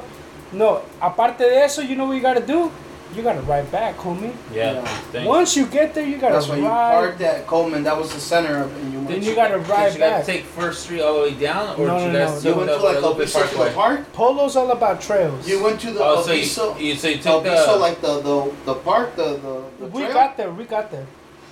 No, 0.52 0.82
aparte 1.02 1.38
de 1.38 1.56
eso, 1.64 1.82
you 1.82 1.96
know 1.96 2.06
what 2.06 2.14
you 2.14 2.22
gotta 2.22 2.40
do? 2.40 2.70
You 3.14 3.22
gotta 3.22 3.40
ride 3.42 3.70
back, 3.70 3.96
homie. 3.98 4.34
Yeah. 4.52 4.82
Yeah. 5.12 5.24
Once 5.24 5.56
you 5.56 5.66
get 5.66 5.94
there, 5.94 6.04
you 6.04 6.16
gotta 6.18 6.34
That's 6.34 6.48
why 6.48 6.56
you 6.56 6.66
ride. 6.66 6.94
parked 6.94 7.20
at 7.20 7.46
Coleman. 7.46 7.84
That 7.84 7.96
was 7.96 8.12
the 8.12 8.18
center 8.18 8.62
of 8.64 8.72
it. 8.76 8.80
And 8.82 8.92
you 8.92 8.98
Then 9.00 9.06
went, 9.08 9.22
you 9.24 9.34
gotta 9.36 9.58
Did 9.58 9.68
ride 9.68 9.92
you 9.92 9.98
guys 10.00 10.16
back. 10.18 10.24
take 10.26 10.44
First 10.44 10.82
Street 10.84 11.00
all 11.00 11.14
the 11.14 11.20
way 11.22 11.34
down, 11.34 11.78
or 11.78 11.86
No, 11.86 11.98
did 11.98 12.06
you 12.06 12.12
no, 12.12 12.26
guys 12.26 12.44
no. 12.44 12.50
you 12.50 12.56
went 12.56 12.70
to 12.70 12.76
like 12.78 12.96
the 13.00 13.06
Olympic 13.06 13.28
to 13.28 13.56
the 13.58 13.70
park. 13.74 14.12
Polo's 14.14 14.56
all 14.56 14.70
about 14.72 15.00
trails. 15.00 15.46
You 15.48 15.62
went 15.62 15.80
to 15.82 15.92
the 15.92 16.00
Oh, 16.02 16.22
so 16.22 16.32
Alviso. 16.32 16.80
you, 16.80 16.86
you 16.86 16.94
so 16.96 17.08
you 17.08 17.18
took 17.18 17.44
Alviso, 17.44 17.66
the 17.66 17.76
like 17.76 18.00
the, 18.00 18.20
the 18.20 18.52
the 18.64 18.74
park, 18.74 19.14
the 19.14 19.24
the, 19.36 19.64
the 19.78 19.86
we 19.86 20.02
trail? 20.02 20.12
got 20.12 20.36
there. 20.36 20.50
We 20.50 20.64
got 20.64 20.90
there. 20.90 21.06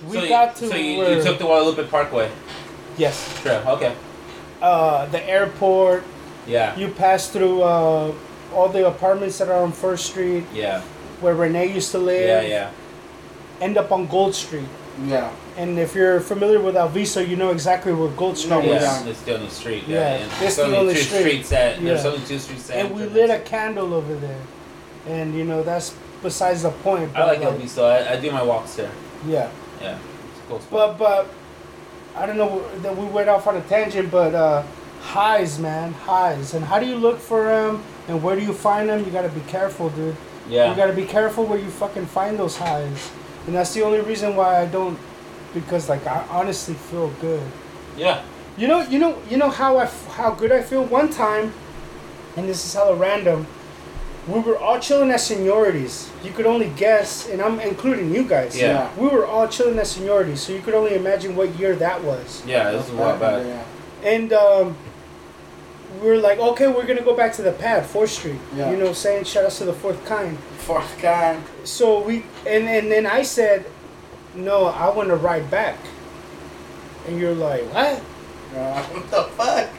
We 0.09 0.17
so 0.19 0.27
got 0.27 0.61
you, 0.61 0.67
to 0.67 0.73
so 0.73 0.75
you, 0.75 0.97
where, 0.97 1.15
you 1.17 1.23
took 1.23 1.37
the 1.37 1.45
Guadalupe 1.45 1.87
Parkway 1.89 2.29
yes, 2.97 3.41
trail. 3.41 3.63
Okay. 3.69 3.95
uh, 4.61 5.05
the 5.05 5.23
airport. 5.29 6.03
Yeah. 6.45 6.75
You 6.75 6.89
pass 6.89 7.29
through 7.29 7.61
uh, 7.61 8.11
all 8.53 8.67
the 8.69 8.85
apartments 8.85 9.37
that 9.37 9.47
are 9.47 9.61
on 9.63 9.71
First 9.71 10.07
Street, 10.07 10.43
Yeah. 10.53 10.81
Where 11.21 11.35
Renee 11.35 11.73
used 11.73 11.91
to 11.91 11.97
live. 11.99 12.27
Yeah. 12.27 12.41
Yeah. 12.49 12.71
End 13.61 13.77
up 13.77 13.91
on 13.91 14.07
Gold 14.07 14.35
Street. 14.35 14.67
Yeah. 15.07 15.31
And 15.57 15.77
if 15.79 15.95
you're 15.95 16.19
familiar 16.19 16.59
with 16.59 16.75
Alviso, 16.75 17.27
you 17.27 17.35
know 17.35 17.51
exactly 17.51 17.93
where 17.93 18.09
Gold 18.09 18.37
Street 18.37 18.49
No, 18.51 18.59
is. 18.61 18.67
we're 18.67 18.73
Yeah, 18.75 18.79
down. 18.81 19.07
it's 19.07 19.21
the 19.21 19.35
only 19.35 19.49
street. 19.49 19.83
Yeah, 19.87 19.95
Yeah, 19.99 20.07
and 20.15 20.23
it's 20.31 20.39
there's 20.39 20.55
the 20.57 20.63
only 20.65 20.77
only 20.77 20.93
two 20.95 20.99
street. 21.01 21.19
streets 21.21 21.49
that 21.49 21.81
there's 21.81 22.05
only 22.05 22.25
two 22.25 22.39
streets 22.39 22.67
that. 22.67 22.77
And 22.77 22.95
we 22.95 23.03
lit 23.05 23.29
a 23.29 23.39
candle 23.39 23.93
over 23.93 24.15
there. 24.15 24.41
And 25.07 25.33
you 25.35 25.43
know 25.43 25.63
that's 25.63 25.93
besides 26.21 26.63
the 26.63 26.69
point. 26.71 27.11
I 27.15 27.25
like 27.25 27.41
but, 27.41 27.59
LB, 27.59 27.67
so 27.67 27.85
I, 27.85 28.13
I 28.13 28.19
do 28.19 28.31
my 28.31 28.41
walks 28.43 28.75
there. 28.75 28.91
Yeah, 29.27 29.49
Yeah, 29.81 29.97
it's 30.29 30.39
a 30.39 30.43
cool. 30.49 30.59
spot. 30.59 30.97
but 30.97 31.25
but 32.15 32.21
I 32.21 32.25
don't 32.25 32.37
know 32.37 32.63
that 32.79 32.95
we 32.95 33.05
went 33.05 33.29
off 33.29 33.47
on 33.47 33.57
a 33.57 33.61
tangent, 33.61 34.09
but 34.11 34.33
uh, 34.35 34.63
highs, 35.01 35.59
man, 35.59 35.93
highs. 35.93 36.53
And 36.53 36.63
how 36.65 36.79
do 36.79 36.85
you 36.85 36.95
look 36.95 37.19
for 37.19 37.45
them? 37.45 37.83
And 38.07 38.21
where 38.23 38.35
do 38.35 38.41
you 38.43 38.53
find 38.53 38.89
them? 38.89 39.03
You 39.03 39.11
gotta 39.11 39.29
be 39.29 39.41
careful, 39.41 39.89
dude. 39.89 40.15
You 40.71 40.75
gotta 40.75 40.93
be 40.93 41.05
careful 41.05 41.45
where 41.45 41.59
you 41.59 41.69
fucking 41.69 42.05
find 42.07 42.37
those 42.37 42.57
highs. 42.57 43.11
And 43.47 43.55
that's 43.55 43.73
the 43.73 43.81
only 43.83 43.99
reason 44.01 44.35
why 44.35 44.61
I 44.61 44.65
don't, 44.65 44.97
because 45.53 45.89
like 45.89 46.05
I 46.07 46.25
honestly 46.29 46.73
feel 46.75 47.09
good. 47.21 47.43
yeah, 47.97 48.21
You 48.57 48.67
know, 48.67 48.81
you 48.81 48.99
know, 48.99 49.17
you 49.29 49.37
know 49.37 49.49
how 49.49 49.77
I 49.77 49.83
f- 49.83 50.07
how 50.15 50.31
good 50.31 50.51
I 50.51 50.61
feel. 50.61 50.83
One 50.83 51.09
time, 51.09 51.53
and 52.37 52.47
this 52.47 52.65
is 52.65 52.73
hella 52.73 52.95
random. 52.95 53.45
We 54.27 54.39
were 54.39 54.57
all 54.57 54.79
chilling 54.79 55.11
at 55.11 55.19
seniorities. 55.19 56.07
You 56.23 56.31
could 56.31 56.45
only 56.45 56.69
guess, 56.77 57.27
and 57.29 57.41
I'm 57.41 57.59
including 57.59 58.13
you 58.15 58.23
guys. 58.23 58.57
Yeah. 58.57 58.89
We 58.97 59.07
were 59.09 59.25
all 59.25 59.47
chilling 59.49 59.77
at 59.79 59.85
seniorities, 59.85 60.37
so 60.37 60.53
you 60.53 60.61
could 60.61 60.73
only 60.73 60.95
imagine 60.95 61.35
what 61.35 61.49
year 61.59 61.75
that 61.75 62.01
was. 62.03 62.41
yeah. 62.47 62.71
This 62.71 62.87
is 62.87 62.93
a 62.93 62.95
while 62.95 63.17
back. 63.19 63.45
Yeah. 63.45 63.63
And 64.09 64.31
um, 64.31 64.77
we 66.01 66.07
were 66.07 66.17
like, 66.17 66.39
okay, 66.39 66.67
we're 66.67 66.85
gonna 66.85 67.01
go 67.01 67.15
back 67.15 67.33
to 67.33 67.41
the 67.41 67.51
pad, 67.51 67.85
Fourth 67.85 68.11
Street. 68.11 68.39
Yeah. 68.55 68.71
You 68.71 68.77
know, 68.77 68.93
saying 68.93 69.25
shout 69.25 69.45
outs 69.45 69.59
to 69.59 69.65
the 69.65 69.73
fourth 69.73 70.03
kind. 70.05 70.37
Fourth 70.65 70.97
kind. 70.99 71.43
So 71.63 72.01
we 72.01 72.25
and 72.47 72.67
and 72.67 72.91
then 72.91 73.05
I 73.05 73.21
said, 73.21 73.65
no, 74.35 74.65
I 74.65 74.89
want 74.89 75.09
to 75.09 75.15
ride 75.15 75.49
back. 75.51 75.77
And 77.07 77.19
you're 77.19 77.35
like, 77.35 77.63
what? 77.73 78.01
Uh, 78.55 78.83
what 78.83 79.09
the 79.09 79.23
fuck? 79.33 79.69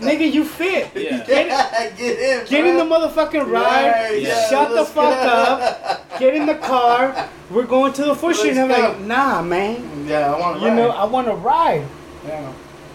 Nigga, 0.00 0.32
you 0.32 0.44
fit. 0.44 0.90
Yeah. 0.96 1.24
yeah, 1.28 1.90
get 1.90 2.18
in. 2.18 2.46
Get 2.46 2.66
in 2.66 2.76
the 2.76 2.84
motherfucking 2.84 3.48
ride. 3.48 3.90
Right, 3.90 4.20
yeah, 4.20 4.48
shut 4.48 4.70
the 4.70 4.84
fuck 4.84 5.22
go. 5.22 5.28
up. 5.28 6.18
Get 6.18 6.34
in 6.34 6.46
the 6.46 6.56
car. 6.56 7.30
We're 7.50 7.66
going 7.66 7.92
to 7.92 8.04
the 8.04 8.14
foot 8.14 8.34
street. 8.36 8.50
And 8.50 8.60
I'm 8.60 8.68
Let's 8.68 8.98
like, 8.98 9.00
nah, 9.00 9.42
man. 9.42 10.06
Yeah, 10.08 10.34
I 10.34 10.40
want 10.40 10.60
to 10.60 10.66
You 10.66 10.74
know, 10.74 10.90
I 10.90 11.04
want 11.04 11.28
to 11.28 11.34
ride. 11.34 11.86
Yeah. 12.26 12.52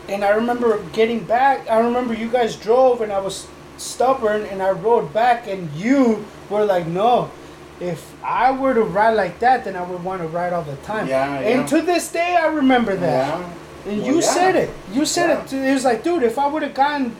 And 0.09 0.23
I 0.25 0.29
remember 0.31 0.81
getting 0.93 1.23
back. 1.23 1.69
I 1.69 1.79
remember 1.79 2.13
you 2.13 2.29
guys 2.29 2.55
drove, 2.55 3.01
and 3.01 3.11
I 3.11 3.19
was 3.19 3.47
stubborn, 3.77 4.43
and 4.45 4.61
I 4.61 4.71
rode 4.71 5.13
back, 5.13 5.47
and 5.47 5.71
you 5.73 6.25
were 6.49 6.65
like, 6.65 6.87
no. 6.87 7.29
If 7.79 8.13
I 8.23 8.51
were 8.51 8.73
to 8.73 8.81
ride 8.83 9.11
like 9.15 9.39
that, 9.39 9.63
then 9.63 9.75
I 9.77 9.83
would 9.83 10.03
want 10.03 10.21
to 10.21 10.27
ride 10.27 10.51
all 10.51 10.63
the 10.63 10.75
time. 10.77 11.07
Yeah, 11.07 11.33
And 11.39 11.61
yeah. 11.61 11.65
to 11.67 11.81
this 11.81 12.11
day, 12.11 12.35
I 12.35 12.47
remember 12.47 12.95
that. 12.97 13.39
Yeah. 13.39 13.49
And 13.87 13.97
Well, 14.01 14.07
you 14.11 14.15
yeah. 14.15 14.21
said 14.33 14.55
it. 14.57 14.69
You 14.91 15.05
said 15.05 15.29
Yeah. 15.29 15.43
it. 15.61 15.69
It 15.69 15.73
was 15.73 15.85
like, 15.85 16.03
dude, 16.03 16.23
if 16.23 16.37
I 16.37 16.47
would 16.47 16.61
have 16.63 16.73
gotten 16.73 17.15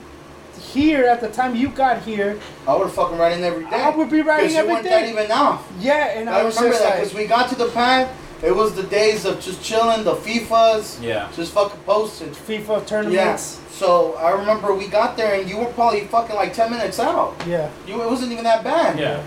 here 0.60 1.06
at 1.06 1.22
the 1.22 1.28
time 1.28 1.56
you 1.56 1.68
got 1.68 2.02
here, 2.02 2.38
I 2.68 2.74
would 2.76 2.82
have 2.88 2.92
fucking 2.94 3.16
riding 3.16 3.42
every 3.42 3.64
day. 3.64 3.70
I 3.76 3.88
would 3.88 4.10
be 4.10 4.20
riding 4.20 4.48
Because 4.48 4.52
you 4.52 4.58
every 4.60 4.72
weren't 4.74 4.84
that 4.84 5.00
day. 5.00 5.10
even 5.12 5.30
off. 5.32 5.66
Yeah, 5.80 6.18
and 6.18 6.28
I, 6.28 6.40
I 6.40 6.42
was 6.42 6.56
remember 6.56 6.76
that 6.78 6.84
like, 6.84 6.94
because 7.00 7.14
we 7.14 7.24
got 7.26 7.48
to 7.48 7.54
the 7.54 7.68
pad. 7.70 8.08
It 8.42 8.54
was 8.56 8.74
the 8.74 8.84
days 8.84 9.26
of 9.26 9.38
just 9.40 9.62
chilling, 9.62 10.02
the 10.04 10.14
FIFAs, 10.14 11.02
Yeah, 11.02 11.28
just 11.36 11.52
fucking 11.52 11.80
posted. 11.84 12.32
FIFA 12.32 12.78
Yeah. 12.78 12.84
tournaments. 12.86 13.60
So 13.70 14.14
I 14.14 14.30
remember 14.30 14.74
we 14.74 14.86
got 14.86 15.16
there 15.16 15.34
and 15.40 15.48
you 15.48 15.58
were 15.58 15.66
probably 15.66 16.06
fucking 16.06 16.34
like 16.36 16.54
ten 16.54 16.70
minutes 16.70 16.98
out. 16.98 17.34
Yeah. 17.46 17.68
You 17.86 18.00
it 18.02 18.08
wasn't 18.08 18.32
even 18.32 18.44
that 18.44 18.64
bad. 18.64 18.98
yeah, 18.98 19.20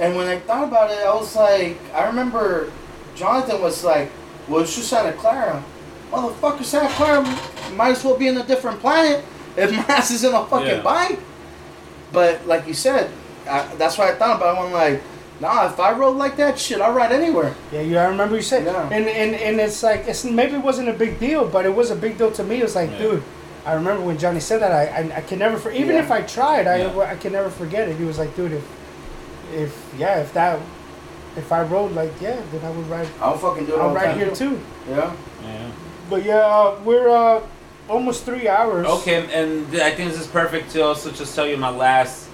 And 0.00 0.16
when 0.16 0.26
I 0.28 0.38
thought 0.40 0.64
about 0.64 0.90
it, 0.90 0.98
I 1.06 1.14
was 1.14 1.36
like, 1.36 1.78
I 1.94 2.06
remember 2.06 2.70
Jonathan 3.14 3.60
was 3.62 3.84
like, 3.84 4.10
"Well, 4.48 4.62
it's 4.62 4.74
just 4.74 4.88
Santa 4.88 5.12
Clara, 5.12 5.62
motherfucker. 6.10 6.64
Santa 6.64 6.88
Clara 6.94 7.22
might 7.76 7.90
as 7.92 8.02
well 8.04 8.16
be 8.16 8.28
in 8.28 8.36
a 8.38 8.42
different 8.44 8.80
planet 8.80 9.24
if 9.56 9.70
my 9.76 9.84
ass 9.94 10.10
is 10.10 10.24
in 10.24 10.34
a 10.34 10.44
fucking 10.46 10.66
Yeah. 10.66 10.80
bike." 10.80 11.18
But 12.12 12.46
like 12.46 12.66
you 12.66 12.74
said, 12.74 13.10
I, 13.48 13.66
that's 13.76 13.98
what 13.98 14.08
I 14.08 14.14
thought 14.16 14.36
about. 14.36 14.56
it. 14.56 14.60
I'm 14.66 14.72
like, 14.72 15.02
nah, 15.40 15.66
if 15.66 15.78
I 15.80 15.92
rode 15.92 16.16
like 16.16 16.36
that, 16.36 16.58
shit, 16.58 16.80
I'll 16.80 16.92
ride 16.92 17.12
anywhere. 17.12 17.54
Yeah, 17.72 17.80
you. 17.82 17.98
I 17.98 18.04
remember 18.04 18.36
you 18.36 18.42
said, 18.42 18.64
Yeah. 18.64 18.88
and 18.90 19.06
and 19.08 19.34
and 19.34 19.60
it's 19.60 19.82
like 19.82 20.06
it's 20.06 20.24
maybe 20.24 20.54
it 20.54 20.62
wasn't 20.62 20.88
a 20.88 20.92
big 20.92 21.18
deal, 21.18 21.46
but 21.48 21.66
it 21.66 21.74
was 21.74 21.90
a 21.90 21.96
big 21.96 22.18
deal 22.18 22.30
to 22.32 22.44
me. 22.44 22.58
It 22.60 22.64
was 22.64 22.74
like, 22.76 22.90
Yeah. 22.92 22.98
dude, 22.98 23.22
I 23.66 23.74
remember 23.74 24.02
when 24.04 24.18
Johnny 24.18 24.40
said 24.40 24.60
that. 24.62 24.72
I 24.72 24.84
I, 25.02 25.16
I 25.18 25.20
can 25.22 25.38
never 25.38 25.58
for 25.58 25.70
even 25.70 25.96
Yeah. 25.96 26.02
if 26.04 26.10
I 26.10 26.22
tried, 26.22 26.66
I 26.66 26.76
Yeah. 26.78 26.98
I 27.00 27.16
can 27.16 27.32
never 27.32 27.50
forget 27.50 27.88
it. 27.88 27.96
He 27.96 28.04
was 28.04 28.18
like, 28.18 28.34
dude, 28.36 28.52
if 28.52 28.64
if 29.52 29.94
yeah, 29.98 30.20
if 30.20 30.32
that 30.34 30.58
if 31.36 31.50
I 31.52 31.62
rode 31.62 31.92
like 31.92 32.12
yeah, 32.20 32.40
then 32.52 32.64
I 32.64 32.70
would 32.70 32.88
ride. 32.88 33.08
I'll 33.20 33.36
fucking 33.38 33.66
do 33.66 33.74
it 33.74 33.78
I'll 33.78 33.88
all 33.88 33.94
the 33.94 33.94
ride 33.96 34.10
time. 34.14 34.18
here 34.18 34.30
too. 34.30 34.60
Yeah. 34.88 35.12
yeah. 35.42 35.70
But 36.10 36.24
yeah, 36.24 36.36
uh, 36.46 36.78
we're 36.84 37.08
uh, 37.08 37.40
almost 37.88 38.24
three 38.24 38.46
hours. 38.46 38.86
Okay, 38.86 39.24
and 39.32 39.66
I 39.80 39.90
think 39.90 40.12
this 40.12 40.20
is 40.20 40.26
perfect 40.28 40.70
to 40.72 40.82
also 40.82 41.10
just 41.10 41.34
tell 41.34 41.46
you 41.46 41.56
my 41.56 41.70
last 41.70 42.28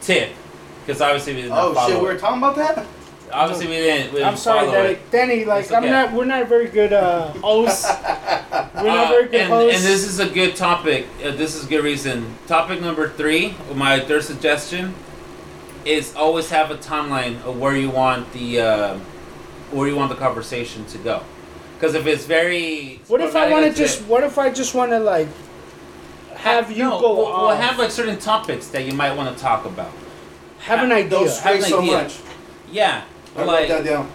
tip, 0.00 0.30
because 0.84 1.00
obviously 1.00 1.34
we 1.34 1.42
didn't 1.42 1.56
Oh 1.56 1.74
follow. 1.74 1.88
shit, 1.92 2.00
we 2.00 2.06
were 2.06 2.18
talking 2.18 2.38
about 2.38 2.56
that. 2.56 2.86
obviously 3.32 3.66
we 3.68 3.74
didn't. 3.74 4.12
We 4.12 4.18
didn't 4.18 4.28
I'm 4.28 4.36
sorry, 4.36 4.66
follow 4.66 4.72
Danny. 4.82 4.92
it. 4.94 5.10
Danny, 5.10 5.44
like 5.44 5.64
It's 5.64 5.72
I'm 5.72 5.84
not. 5.86 6.12
We're 6.12 6.24
not 6.24 6.48
very 6.48 6.68
good 6.68 6.92
uh, 6.92 7.28
hosts. 7.42 7.86
we're 7.88 8.84
not 8.84 9.06
Uh, 9.06 9.08
very 9.08 9.24
good 9.26 9.40
and, 9.40 9.50
hosts. 9.50 9.76
and 9.78 9.86
this 9.86 10.04
is 10.04 10.20
a 10.20 10.26
good 10.28 10.56
topic. 10.56 11.06
Uh, 11.24 11.30
this 11.32 11.54
is 11.54 11.64
a 11.66 11.68
good 11.68 11.82
reason. 11.84 12.36
Topic 12.46 12.80
number 12.80 13.08
three, 13.08 13.54
my 13.74 14.00
third 14.00 14.22
suggestion, 14.24 14.94
is 15.84 16.14
always 16.14 16.50
have 16.50 16.70
a 16.70 16.76
timeline 16.76 17.42
of 17.44 17.58
where 17.58 17.76
you 17.76 17.90
want 17.90 18.32
the 18.32 18.60
uh, 18.60 18.98
where 19.70 19.88
you 19.88 19.96
want 19.96 20.10
the 20.10 20.16
conversation 20.16 20.84
to 20.86 20.98
go. 20.98 21.22
Because 21.74 21.94
if 21.96 22.06
it's 22.06 22.24
very 22.26 23.00
what 23.08 23.20
if 23.20 23.34
I 23.34 23.50
want 23.50 23.66
to 23.66 23.72
just? 23.72 24.02
What 24.02 24.22
if 24.22 24.38
I 24.38 24.50
just 24.50 24.74
want 24.74 24.92
to 24.92 24.98
like 25.00 25.28
have 26.36 26.70
you 26.70 26.84
no, 26.84 27.00
go 27.00 27.14
We'll, 27.16 27.26
we'll 27.48 27.56
have 27.56 27.78
like 27.78 27.90
certain 27.90 28.18
topics 28.18 28.68
that 28.68 28.84
you 28.84 28.92
might 28.92 29.12
want 29.16 29.34
to 29.36 29.42
talk 29.42 29.64
about. 29.64 29.90
Have 30.64 30.82
an 30.82 30.92
idea. 30.92 31.10
Don't 31.10 31.28
stray 31.28 31.60
so 31.60 31.80
idea. 31.80 31.92
much. 31.92 32.18
Yeah, 32.70 33.04
I 33.36 33.38
wrote 33.38 33.46
like 33.46 33.68
that 33.68 33.84
down. 33.84 34.10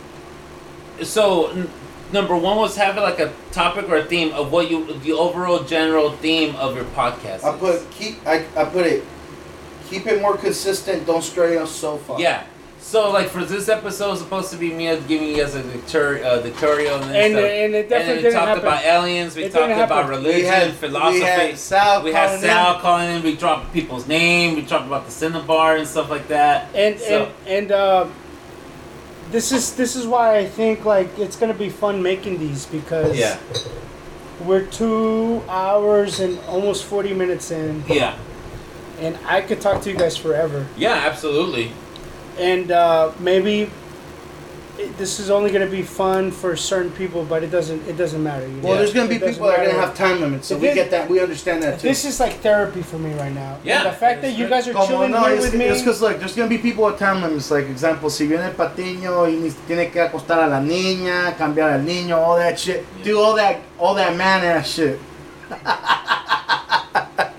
so. 1.03 1.47
N- 1.47 1.69
number 2.11 2.35
one 2.35 2.57
was 2.57 2.75
having 2.75 3.03
like 3.03 3.19
a 3.19 3.31
topic 3.51 3.87
or 3.87 3.97
a 3.97 4.03
theme 4.03 4.33
of 4.33 4.51
what 4.51 4.69
you 4.69 4.93
the 4.99 5.13
overall 5.13 5.63
general 5.63 6.11
theme 6.11 6.55
of 6.55 6.75
your 6.75 6.85
podcast. 6.85 7.43
I 7.43 7.53
is. 7.53 7.59
put 7.59 7.91
keep. 7.91 8.25
I, 8.25 8.45
I 8.55 8.65
put 8.65 8.85
it. 8.85 9.03
Keep 9.89 10.07
it 10.07 10.21
more 10.21 10.37
consistent. 10.37 11.05
Don't 11.05 11.23
stray 11.23 11.57
us 11.57 11.71
so 11.71 11.97
far. 11.97 12.19
Yeah. 12.19 12.43
So 12.82 13.11
like 13.11 13.27
for 13.30 13.43
this 13.45 13.69
episode, 13.69 14.14
it's 14.14 14.22
supposed 14.22 14.49
to 14.51 14.58
be 14.58 14.72
me 14.74 14.85
giving 15.08 15.27
you 15.27 15.35
guys 15.38 15.53
a 15.53 15.61
dictur- 15.61 16.24
uh, 16.24 16.40
dictorial 16.41 16.95
and, 16.95 17.03
and, 17.16 17.33
stuff. 17.33 17.43
and 17.43 17.75
it 17.75 17.80
and 17.82 17.90
definitely 17.90 18.06
then 18.06 18.16
we 18.16 18.22
didn't 18.24 18.33
talked 18.33 18.48
happen. 18.48 18.64
about 18.64 18.83
aliens. 18.83 19.35
We 19.35 19.43
It 19.43 19.51
talked 19.51 19.66
about 19.72 19.90
happen. 19.90 20.09
religion, 20.09 20.40
we 20.41 20.45
had 20.48 20.74
philosophy. 20.74 21.19
We 21.19 21.25
had 21.25 21.58
Sal. 21.58 22.03
We 22.03 22.11
had 22.14 22.25
calling 22.27 22.41
Sal 22.41 22.75
in. 22.75 22.82
calling 22.82 23.16
in. 23.17 23.24
We 23.24 23.35
dropped 23.35 23.74
people's 23.74 24.08
name. 24.08 24.56
We 24.56 24.64
talked 24.64 24.88
about 24.88 25.06
the 25.06 25.11
Cinebar 25.11 25.77
and 25.77 25.88
stuff 25.88 26.09
like 26.09 26.27
that. 26.30 26.69
and 26.74 26.99
So- 26.99 27.30
and 27.45 27.53
and 27.58 27.72
uh, 27.72 28.06
this 29.32 29.51
is 29.51 29.74
this 29.75 29.95
is 29.95 30.08
why 30.08 30.38
I 30.38 30.45
think 30.48 30.85
like 30.85 31.09
it's 31.19 31.35
gonna 31.35 31.53
be 31.53 31.69
fun 31.69 32.01
making 32.01 32.40
these 32.40 32.66
because 32.66 33.16
Yeah. 33.19 33.38
we're 34.45 34.66
two 34.66 35.43
hours 35.49 36.19
and 36.22 36.40
almost 36.48 36.85
forty 36.85 37.14
minutes 37.14 37.51
in, 37.51 37.83
Yeah. 37.88 38.16
and 38.99 39.16
I 39.27 39.41
could 39.41 39.61
talk 39.61 39.82
to 39.83 39.91
you 39.91 39.98
guys 39.98 40.16
forever. 40.17 40.66
Yeah. 40.77 40.93
Absolutely. 41.06 41.72
And 42.39 42.71
uh, 42.71 43.11
maybe 43.19 43.69
it, 44.77 44.97
this 44.97 45.19
is 45.19 45.29
only 45.29 45.51
going 45.51 45.65
to 45.65 45.69
be 45.69 45.83
fun 45.83 46.31
for 46.31 46.55
certain 46.55 46.91
people, 46.93 47.25
but 47.25 47.43
it 47.43 47.51
doesn't 47.51 47.85
it 47.87 47.97
doesn't 47.97 48.23
matter. 48.23 48.47
you 48.47 48.61
Well, 48.61 48.77
there's 48.77 48.93
gonna 48.93 49.09
be 49.09 49.15
It 49.15 49.19
doesn't 49.19 49.33
people 49.35 49.47
that 49.49 49.59
are 49.59 49.65
gonna 49.65 49.79
have 49.85 49.93
time 49.93 50.21
limits, 50.21 50.47
so 50.47 50.55
It 50.55 50.61
we 50.61 50.67
is- 50.69 50.75
get 50.75 50.89
that. 50.91 51.09
We 51.09 51.19
understand 51.19 51.61
that 51.63 51.79
too. 51.81 51.87
This 51.89 52.05
is 52.05 52.19
like 52.19 52.35
therapy 52.39 52.81
for 52.81 52.97
me 52.97 53.13
right 53.15 53.33
now. 53.33 53.57
Yeah, 53.65 53.79
And 53.83 53.87
the 53.93 53.97
fact 53.97 54.21
that 54.21 54.37
you 54.37 54.47
guys 54.47 54.67
are 54.69 54.73
Como 54.73 54.87
chilling 54.87 55.11
no, 55.11 55.23
here 55.25 55.35
it's, 55.35 55.45
with 55.45 55.55
me. 55.55 55.65
it's 55.65 55.81
because 55.81 56.01
look, 56.01 56.17
there's 56.19 56.33
gonna 56.33 56.47
be 56.47 56.57
people 56.57 56.85
with 56.85 56.97
time 56.97 57.21
limits. 57.21 57.51
Like 57.51 57.65
example, 57.65 58.09
si 58.09 58.25
viene 58.25 58.43
el 58.45 58.53
patiño 58.53 59.23
y 59.27 59.35
ni- 59.35 59.53
tiene 59.67 59.91
que 59.91 59.99
acostar 60.01 60.39
a 60.43 60.47
la 60.47 60.61
niña, 60.61 61.35
cambiar 61.37 61.71
al 61.71 61.81
niño, 61.85 62.15
all 62.17 62.37
that 62.37 62.57
shit, 62.57 62.85
Yeah. 62.99 63.03
do 63.03 63.19
all 63.19 63.35
that, 63.35 63.59
all 63.77 63.95
that 63.95 64.15
man 64.15 64.45
ass 64.45 64.69
shit. 64.69 64.97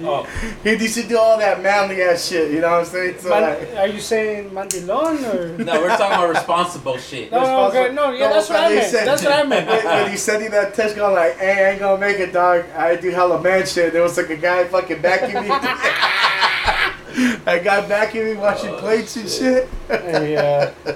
Oh, 0.02 0.24
He 0.64 0.70
used 0.72 0.94
to 0.94 1.02
do 1.06 1.18
all 1.18 1.36
that 1.38 1.62
manly 1.62 2.00
ass 2.02 2.26
shit. 2.28 2.50
You 2.52 2.60
know 2.60 2.70
what 2.70 2.80
I'm 2.80 2.84
saying? 2.86 3.18
So 3.18 3.28
Man, 3.30 3.42
like, 3.42 3.76
are 3.76 3.86
you 3.86 4.00
saying 4.00 4.50
mandilon 4.50 5.34
or? 5.34 5.58
no, 5.64 5.80
we're 5.80 5.88
talking 5.88 6.06
about 6.16 6.28
responsible 6.30 6.96
shit. 6.96 7.30
No, 7.30 7.40
no, 7.42 7.66
okay, 7.68 7.92
no, 7.94 8.10
yeah, 8.12 8.28
that's 8.30 8.48
what 8.48 8.60
I 8.60 8.68
meant. 8.74 8.90
said- 8.90 9.06
That's 9.06 9.22
what 9.22 9.32
I 9.32 9.42
meant. 9.44 9.68
when, 9.68 9.84
when 9.84 10.10
he 10.10 10.16
sent 10.16 10.42
you 10.42 10.48
that 10.50 10.72
text, 10.74 10.96
going 10.96 11.14
like, 11.14 11.36
"Hey, 11.38 11.66
I 11.66 11.70
ain't 11.72 11.80
gonna 11.80 12.00
make 12.00 12.18
it, 12.18 12.32
dog. 12.32 12.64
I 12.76 12.96
do 12.96 13.10
hella 13.10 13.40
man 13.42 13.66
shit." 13.66 13.92
There 13.92 14.02
was 14.02 14.16
like 14.16 14.30
a 14.30 14.36
guy 14.36 14.64
fucking 14.64 15.02
backing 15.02 15.34
me. 15.42 15.48
a 17.46 17.58
guy 17.60 17.86
backing 17.88 18.24
me 18.24 18.34
washing 18.34 18.70
Oh, 18.70 18.78
plates 18.78 19.16
and 19.16 19.28
shit. 19.28 19.68
shit. 19.88 20.30
yeah. 20.30 20.72
Uh, 20.86 20.92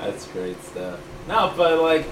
that's 0.00 0.26
great 0.28 0.62
stuff. 0.62 0.98
No, 1.28 1.52
but 1.56 1.80
like, 1.82 2.06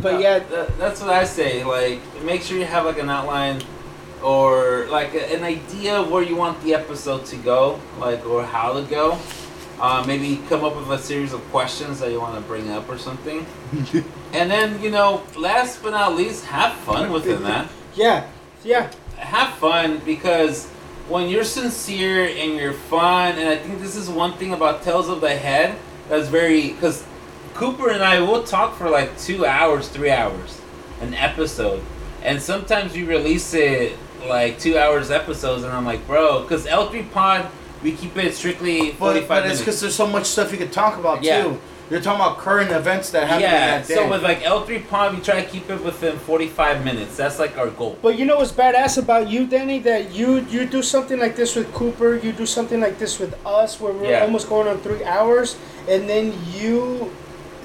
But 0.00 0.20
yeah, 0.20 0.38
that, 0.38 0.78
that's 0.78 1.00
what 1.00 1.10
I 1.10 1.24
say. 1.24 1.64
Like, 1.64 2.00
make 2.22 2.42
sure 2.42 2.58
you 2.58 2.64
have 2.64 2.84
like 2.84 2.98
an 2.98 3.10
outline 3.10 3.62
or 4.22 4.86
like 4.90 5.14
a, 5.14 5.34
an 5.34 5.44
idea 5.44 5.98
of 5.98 6.10
where 6.10 6.22
you 6.22 6.36
want 6.36 6.62
the 6.62 6.74
episode 6.74 7.24
to 7.26 7.36
go, 7.36 7.80
like 7.98 8.24
or 8.26 8.44
how 8.44 8.72
to 8.72 8.82
go. 8.88 9.18
Uh, 9.80 10.04
maybe 10.06 10.42
come 10.48 10.62
up 10.62 10.76
with 10.76 10.90
a 10.90 10.98
series 10.98 11.32
of 11.32 11.40
questions 11.50 12.00
that 12.00 12.10
you 12.10 12.20
want 12.20 12.34
to 12.34 12.40
bring 12.42 12.70
up 12.70 12.88
or 12.88 12.98
something. 12.98 13.46
and 14.32 14.50
then 14.50 14.80
you 14.82 14.90
know, 14.90 15.22
last 15.36 15.82
but 15.82 15.90
not 15.90 16.14
least, 16.14 16.44
have 16.44 16.74
fun 16.80 17.10
within 17.10 17.42
that. 17.42 17.70
yeah, 17.94 18.26
yeah. 18.62 18.90
have 19.16 19.54
fun 19.54 20.00
because 20.04 20.68
when 21.08 21.28
you're 21.28 21.44
sincere 21.44 22.26
and 22.26 22.58
you're 22.58 22.74
fun, 22.74 23.38
and 23.38 23.48
I 23.48 23.56
think 23.56 23.80
this 23.80 23.96
is 23.96 24.08
one 24.08 24.34
thing 24.34 24.52
about 24.52 24.82
Tales 24.82 25.08
of 25.08 25.20
the 25.20 25.34
Head 25.34 25.78
that's 26.08 26.28
very 26.28 26.72
because 26.72 27.04
Cooper 27.54 27.90
and 27.90 28.02
I 28.02 28.20
will 28.20 28.42
talk 28.42 28.76
for 28.76 28.88
like 28.88 29.18
two 29.18 29.44
hours, 29.44 29.88
three 29.88 30.10
hours, 30.10 30.60
an 31.00 31.14
episode, 31.14 31.82
and 32.22 32.40
sometimes 32.40 32.94
we 32.94 33.02
release 33.04 33.52
it 33.54 33.96
like 34.26 34.58
two 34.58 34.78
hours 34.78 35.10
episodes, 35.10 35.64
and 35.64 35.72
I'm 35.72 35.84
like, 35.84 36.06
bro, 36.06 36.42
because 36.42 36.66
L3 36.66 37.10
Pod 37.10 37.46
we 37.82 37.92
keep 37.92 38.14
it 38.18 38.34
strictly 38.34 38.90
But, 38.90 38.98
45 38.98 39.28
but 39.28 39.36
it's 39.38 39.44
minutes. 39.44 39.60
because 39.60 39.80
there's 39.80 39.94
so 39.94 40.06
much 40.06 40.26
stuff 40.26 40.52
you 40.52 40.58
could 40.58 40.72
talk 40.72 40.98
about 40.98 41.22
Yeah. 41.22 41.42
too. 41.44 41.60
You're 41.88 42.00
talking 42.00 42.20
about 42.20 42.36
current 42.38 42.70
events 42.70 43.10
that 43.10 43.26
happen 43.26 43.40
yeah, 43.40 43.78
that 43.78 43.88
day. 43.88 43.94
so 43.94 44.08
with 44.08 44.22
like 44.22 44.42
L3 44.42 44.86
Pod, 44.88 45.14
we 45.14 45.20
try 45.22 45.42
to 45.42 45.48
keep 45.48 45.68
it 45.70 45.82
within 45.82 46.18
45 46.18 46.84
minutes. 46.84 47.16
That's 47.16 47.38
like 47.40 47.56
our 47.58 47.68
goal. 47.68 47.98
But 48.02 48.16
you 48.18 48.26
know 48.26 48.36
what's 48.36 48.52
badass 48.52 48.96
about 48.98 49.28
you, 49.30 49.44
Danny? 49.46 49.78
That 49.80 50.12
you 50.12 50.44
you 50.50 50.66
do 50.66 50.82
something 50.82 51.18
like 51.18 51.34
this 51.36 51.56
with 51.56 51.72
Cooper, 51.72 52.14
you 52.16 52.30
do 52.32 52.44
something 52.46 52.80
like 52.80 52.98
this 52.98 53.18
with 53.18 53.34
us, 53.46 53.80
where 53.80 53.92
we're 53.94 54.10
Yeah. 54.10 54.22
almost 54.22 54.48
going 54.48 54.68
on 54.68 54.78
three 54.82 55.02
hours, 55.04 55.56
and 55.88 56.08
then 56.08 56.34
you, 56.54 57.10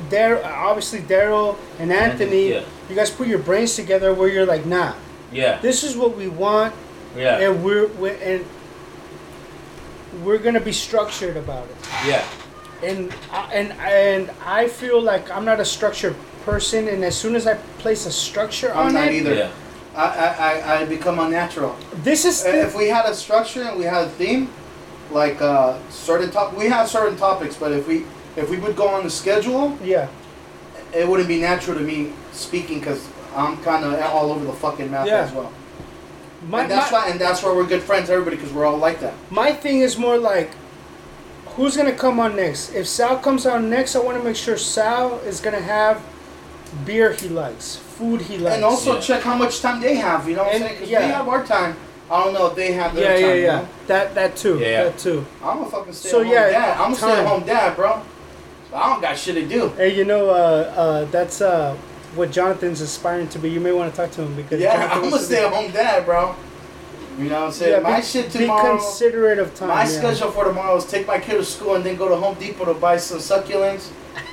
Dar, 0.10 0.44
obviously 0.44 1.00
Daryl 1.02 1.58
and 1.80 1.92
Anthony, 1.92 2.50
yeah. 2.50 2.64
you 2.90 2.96
guys 2.96 3.10
put 3.12 3.28
your 3.28 3.40
brains 3.40 3.76
together 3.76 4.14
where 4.14 4.28
you're 4.30 4.46
like, 4.46 4.66
nah, 4.66 4.94
Yeah, 5.32 5.60
this 5.62 5.84
is 5.84 5.96
what 5.98 6.16
we 6.16 6.28
want, 6.28 6.74
yeah, 7.18 7.40
and 7.40 7.64
we're, 7.64 7.88
we're 7.88 8.16
and 8.22 8.46
we're 10.24 10.38
gonna 10.38 10.60
be 10.62 10.72
structured 10.72 11.38
about 11.38 11.66
it. 11.68 11.76
yeah. 12.08 12.24
and 12.84 13.14
I- 13.32 13.54
and 13.54 13.72
and 13.80 14.32
I 14.46 14.68
feel 14.68 15.02
like 15.02 15.30
I'm 15.32 15.46
not 15.46 15.60
a 15.60 15.66
structured 15.66 16.16
person, 16.46 16.88
and 16.88 17.04
as 17.04 17.16
soon 17.18 17.36
as 17.36 17.48
I 17.48 17.56
place 17.80 18.06
a 18.06 18.12
structure 18.12 18.72
I'm 18.72 18.88
on 18.88 18.94
not 18.94 19.08
it, 19.08 19.14
either. 19.16 19.34
Yeah. 19.34 19.52
I, 19.96 20.04
I, 20.04 20.28
I, 20.52 20.82
I 20.82 20.86
become 20.86 21.20
unnatural. 21.20 21.74
this 22.04 22.26
is 22.26 22.44
the, 22.44 22.66
If 22.68 22.76
we 22.76 22.90
had 22.90 23.06
a 23.06 23.16
structure 23.16 23.64
and 23.64 23.80
we 23.80 23.86
had 23.86 24.04
a 24.04 24.10
theme, 24.10 24.50
like 25.10 25.42
uh, 25.42 25.78
certain 25.90 26.30
top, 26.32 26.54
we 26.54 26.66
have 26.68 26.90
certain 26.90 27.18
topics, 27.18 27.56
but 27.56 27.72
if 27.72 27.88
we 27.88 28.06
if 28.36 28.50
we 28.50 28.58
would 28.58 28.76
go 28.76 28.88
on 28.88 29.04
the 29.04 29.10
schedule, 29.10 29.78
yeah 29.84 30.08
it 30.96 31.08
wouldn't 31.08 31.28
be 31.28 31.40
natural 31.42 31.78
to 31.78 31.84
me 31.84 32.14
speaking 32.32 32.80
because 32.80 33.08
I'm 33.36 33.58
kind 33.64 33.84
of 33.84 34.00
all 34.14 34.32
over 34.32 34.46
the 34.46 34.54
fucking 34.54 34.90
map 34.90 35.08
Yeah. 35.08 35.22
as 35.22 35.32
well. 35.34 35.52
my 36.48 36.62
and 36.62 36.72
that's 36.72 36.92
my, 36.92 37.00
why, 37.00 37.10
and 37.10 37.20
that's 37.20 37.44
why 37.44 37.52
we're 37.54 37.66
good 37.66 37.82
friends, 37.82 38.10
everybody, 38.10 38.38
because 38.38 38.54
we're 38.54 38.66
all 38.66 38.78
like 38.78 39.00
that. 39.02 39.14
my 39.30 39.52
thing 39.52 39.80
is 39.82 39.98
more 39.98 40.18
like. 40.18 40.52
Who's 41.56 41.78
gonna 41.78 41.94
come 41.94 42.20
on 42.20 42.36
next? 42.36 42.74
If 42.74 42.86
Sal 42.86 43.18
comes 43.18 43.46
on 43.46 43.70
next, 43.70 43.96
I 43.96 44.00
want 44.00 44.18
to 44.18 44.24
make 44.24 44.36
sure 44.36 44.58
Sal 44.58 45.20
is 45.20 45.40
gonna 45.40 45.62
have 45.62 46.02
beer 46.86 47.14
he 47.14 47.30
likes, 47.30 47.78
food 47.78 48.22
he 48.22 48.38
likes. 48.38 48.56
And 48.56 48.66
also 48.66 48.96
Yeah. 48.96 49.00
check 49.02 49.22
how 49.22 49.36
much 49.36 49.62
time 49.62 49.80
they 49.82 49.96
have. 49.96 50.28
You 50.28 50.36
know 50.36 50.44
what 50.44 50.56
I'm 50.56 50.62
saying? 50.62 50.74
Because 50.74 50.90
yeah. 50.90 51.06
we 51.06 51.14
have 51.14 51.28
our 51.30 51.46
time. 51.46 51.78
I 52.12 52.24
don't 52.24 52.34
know 52.34 52.48
if 52.48 52.56
they 52.56 52.74
have 52.74 52.94
their 52.94 53.18
yeah, 53.18 53.28
time. 53.28 53.38
you 53.38 53.44
yeah. 53.44 53.56
know? 53.60 53.68
That 53.88 54.16
that 54.16 54.36
too. 54.36 54.60
Yeah. 54.60 54.84
That 54.84 54.98
too. 54.98 55.26
I'm 55.42 55.64
a 55.64 55.66
fucking 55.66 55.94
stay 55.94 56.10
So, 56.10 56.20
at 56.22 56.26
home 56.26 56.34
so, 56.36 56.42
yeah, 56.42 56.52
dad. 56.52 56.78
I'm 56.82 56.92
a 56.92 56.96
stay-at-home 56.96 57.44
dad, 57.46 57.76
bro. 57.76 58.02
I 58.74 58.90
don't 58.92 59.02
got 59.02 59.18
shit 59.18 59.36
to 59.36 59.48
do. 59.48 59.70
Hey, 59.70 59.96
you 59.96 60.06
know, 60.06 60.30
uh, 60.30 60.34
uh, 60.76 61.06
that's 61.06 61.42
uh, 61.42 61.76
what 62.16 62.32
Jonathan's 62.32 62.82
aspiring 62.82 63.28
to 63.30 63.40
be. 63.40 63.50
You 63.50 63.60
may 63.60 63.72
want 63.72 63.94
to 63.94 63.96
talk 63.96 64.12
to 64.12 64.22
him 64.24 64.36
because 64.36 64.60
Yeah, 64.60 64.74
Jonathan 64.76 65.04
I'm 65.04 65.10
gonna 65.12 65.22
stay 65.22 65.46
at 65.46 65.52
home 65.54 65.72
dad, 65.72 66.06
bro. 66.06 66.36
You 67.18 67.30
know 67.30 67.40
what 67.42 67.46
I'm 67.48 67.52
saying? 67.54 67.72
Yeah, 67.72 67.80
my 67.90 68.00
be, 68.02 68.06
shit 68.06 68.34
be 68.34 68.46
considerate 68.48 69.40
of 69.40 69.56
time. 69.56 69.70
my 69.70 69.82
yeah. 69.84 69.86
schedule 69.88 70.32
for 70.32 70.44
tomorrow 70.44 70.76
is 70.76 70.86
take 70.86 71.08
my 71.08 71.18
kid 71.20 71.36
to 71.38 71.46
school 71.46 71.76
and 71.76 71.84
then 71.86 71.96
go 71.96 72.10
to 72.10 72.16
Home 72.18 72.36
Depot 72.38 72.66
to 72.66 72.74
buy 72.74 72.98
some 72.98 73.20
succulents 73.20 73.90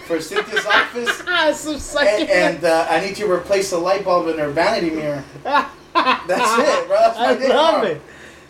for 0.09 0.21
Cynthia's 0.21 0.67
office. 0.67 1.23
Ah, 1.29 1.53
some 1.55 1.75
And, 1.75 1.81
succulents. 1.81 2.31
and 2.31 2.65
uh, 2.65 2.87
I 2.91 2.99
need 2.99 3.15
to 3.17 3.31
replace 3.31 3.71
the 3.71 3.79
light 3.79 4.05
bulb 4.05 4.27
in 4.29 4.39
her 4.39 4.51
vanity 4.51 4.91
mirror. 4.91 5.23
That's 5.45 5.79
it, 6.59 6.89
bro. 6.89 6.97
That's 6.99 7.19
my 7.19 7.27
I 7.27 7.35
day 7.37 7.49
love 7.51 7.75
tomorrow. 7.75 7.87
it. 7.87 8.03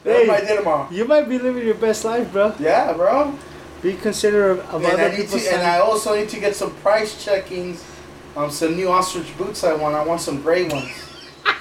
That's 0.04 0.20
Hey. 0.22 0.26
my 0.26 0.40
day 0.40 0.56
tomorrow. 0.56 0.88
You 0.90 1.04
might 1.04 1.28
be 1.28 1.38
living 1.38 1.66
your 1.66 1.74
best 1.74 2.04
life, 2.06 2.32
bro. 2.32 2.54
Yeah, 2.58 2.94
bro. 2.94 3.34
Be 3.82 3.94
considerate 3.94 4.60
of 4.60 4.76
And 4.84 4.86
other 4.92 5.02
I 5.02 5.08
need 5.10 5.16
people's 5.16 5.44
to, 5.44 5.54
and. 5.54 5.62
I 5.66 5.78
also 5.80 6.14
need 6.16 6.28
to 6.30 6.40
get 6.40 6.54
some 6.54 6.72
price 6.76 7.24
checkings 7.24 7.82
on 8.36 8.50
some 8.50 8.76
new 8.76 8.88
ostrich 8.90 9.36
boots 9.36 9.64
I 9.64 9.74
want. 9.74 9.94
I 9.94 10.04
want 10.04 10.20
some 10.20 10.40
gray 10.40 10.68
ones. 10.68 10.90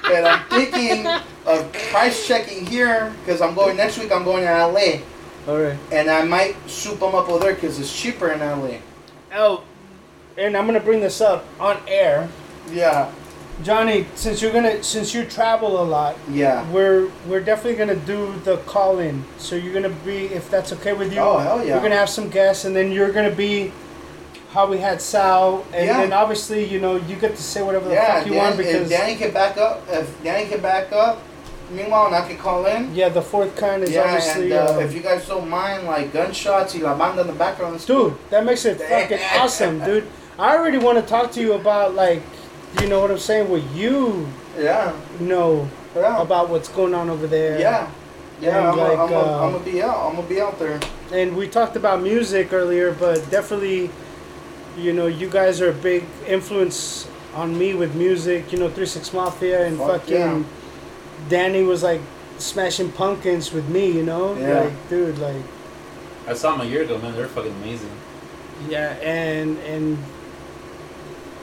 and 0.06 0.27
I'm 0.27 0.48
thinking 0.50 1.08
of 1.45 1.72
price 1.91 2.27
checking 2.27 2.66
here 2.66 3.14
because 3.24 3.41
I'm 3.41 3.56
going 3.56 3.75
next 3.77 3.98
week. 3.98 4.11
I'm 4.11 4.24
going 4.24 4.43
to 4.45 4.67
LA, 4.67 5.00
All 5.48 5.59
right. 5.59 5.77
and 5.91 6.09
I 6.09 6.24
might 6.24 6.56
soup 6.69 7.00
them 7.00 7.16
up 7.16 7.27
over 7.30 7.40
there 7.43 7.56
because 7.56 7.80
it's 7.80 7.91
cheaper 8.00 8.32
in 8.32 8.40
LA. 8.40 8.77
Oh, 9.33 9.64
and 10.38 10.56
I'm 10.56 10.66
gonna 10.67 10.80
bring 10.80 11.00
this 11.01 11.19
up 11.22 11.45
on 11.59 11.77
air, 11.88 12.30
Yeah, 12.72 13.11
Johnny. 13.64 14.06
Since 14.15 14.41
you're 14.41 14.51
gonna, 14.51 14.83
since 14.83 15.14
you 15.14 15.25
travel 15.25 15.81
a 15.81 15.85
lot, 15.85 16.15
yeah. 16.30 16.69
we're 16.72 17.09
we're 17.27 17.41
definitely 17.41 17.75
gonna 17.75 17.95
do 17.95 18.33
the 18.43 18.57
call 18.65 18.99
in. 18.99 19.23
So 19.38 19.56
you're 19.56 19.73
gonna 19.73 19.95
be, 20.06 20.25
if 20.27 20.49
that's 20.49 20.72
okay 20.73 20.93
with 20.93 21.14
you. 21.14 21.19
Oh, 21.19 21.38
hell 21.38 21.65
yeah. 21.65 21.75
We're 21.75 21.83
gonna 21.83 21.95
have 21.95 22.09
some 22.09 22.30
guests, 22.30 22.65
and 22.65 22.75
then 22.75 22.91
you're 22.91 23.11
gonna 23.11 23.31
be. 23.35 23.72
How 24.53 24.67
we 24.67 24.80
had 24.80 25.01
Sal, 25.01 25.65
and 25.73 25.85
Yeah. 25.85 26.01
then 26.01 26.11
obviously 26.11 26.65
you 26.65 26.81
know 26.81 26.98
you 26.98 27.15
get 27.15 27.38
to 27.38 27.41
say 27.41 27.61
whatever 27.61 27.88
the 27.88 27.93
Yeah, 27.95 28.17
fuck 28.17 28.25
you 28.27 28.33
Dan, 28.33 28.43
want 28.43 28.57
because 28.57 28.91
if 28.91 28.98
Danny 28.98 29.15
can 29.15 29.31
back 29.31 29.56
up, 29.57 29.81
if 29.90 30.23
Danny 30.25 30.49
can 30.49 30.59
back 30.59 30.91
up, 30.91 31.19
meanwhile, 31.72 32.07
and 32.07 32.15
I 32.15 32.27
can 32.27 32.38
call 32.38 32.65
in. 32.65 32.93
yeah, 32.93 33.07
the 33.07 33.22
fourth 33.22 33.56
kind 33.56 33.81
is 33.81 33.91
Yeah, 33.91 34.01
obviously. 34.03 34.51
and 34.51 34.67
uh, 34.67 34.73
uh, 34.75 34.80
if 34.80 34.93
you 34.93 34.99
guys 34.99 35.25
don't 35.25 35.48
mind, 35.49 35.88
like 35.88 36.11
gunshots, 36.11 36.75
y 36.75 36.81
la 36.81 36.98
banda 36.98 37.22
in 37.22 37.27
the 37.27 37.33
background. 37.33 37.80
Dude, 37.88 38.14
that 38.30 38.43
makes 38.43 38.65
it 38.65 38.81
fucking 38.81 39.19
awesome, 39.40 39.80
dude. 39.85 40.06
I 40.38 40.57
already 40.57 40.80
want 40.80 40.98
to 40.98 41.06
talk 41.06 41.31
to 41.31 41.40
you 41.40 41.53
about 41.53 41.95
like, 41.95 42.22
you 42.80 42.88
know 42.88 43.00
what 43.01 43.11
I'm 43.11 43.17
saying? 43.19 43.50
What 43.50 43.64
you 43.72 44.27
Yeah, 44.58 44.93
know 45.19 45.69
yeah. 45.95 46.22
about 46.22 46.50
what's 46.50 46.69
going 46.69 46.93
on 46.93 47.09
over 47.09 47.27
there. 47.27 47.59
Yeah. 47.59 47.90
Yeah, 48.41 48.72
I'm, 48.72 48.77
like, 48.77 48.98
a, 48.98 49.01
I'm, 49.01 49.14
uh, 49.14 49.45
I'm 49.45 49.51
gonna 49.51 49.64
be 49.64 49.83
out. 49.83 50.08
I'm 50.09 50.16
gonna 50.16 50.27
be 50.27 50.41
out 50.41 50.58
there. 50.58 50.80
And 51.14 51.35
we 51.38 51.48
talked 51.48 51.75
about 51.75 52.01
music 52.01 52.51
earlier, 52.51 52.91
but 52.91 53.30
definitely, 53.30 53.91
you 54.75 54.93
know, 54.93 55.06
you 55.06 55.30
guys 55.30 55.61
are 55.61 55.69
a 55.69 55.74
big 55.74 56.06
influence 56.27 57.08
on 57.35 57.56
me 57.56 57.75
with 57.75 57.93
music. 57.93 58.51
You 58.51 58.58
know, 58.58 58.67
Three 58.69 58.88
Six 58.88 59.14
Mafia 59.14 59.67
and 59.67 59.77
Fuck 59.77 60.01
fucking 60.01 60.16
yeah. 60.16 60.43
Danny 61.30 61.61
was 61.61 61.83
like 61.83 62.01
smashing 62.40 62.91
pumpkins 62.93 63.51
with 63.53 63.69
me. 63.69 63.91
You 63.91 64.03
know, 64.03 64.35
Yeah. 64.35 64.61
like 64.61 64.90
dude, 64.90 65.19
like 65.19 65.43
I 66.27 66.33
saw 66.33 66.53
them 66.58 66.61
a 66.66 66.69
year 66.69 66.82
ago, 66.82 66.98
man. 66.98 67.14
They're 67.16 67.27
fucking 67.27 67.53
amazing. 67.61 67.91
Yeah, 68.67 68.93
and 69.03 69.58
and 69.59 70.00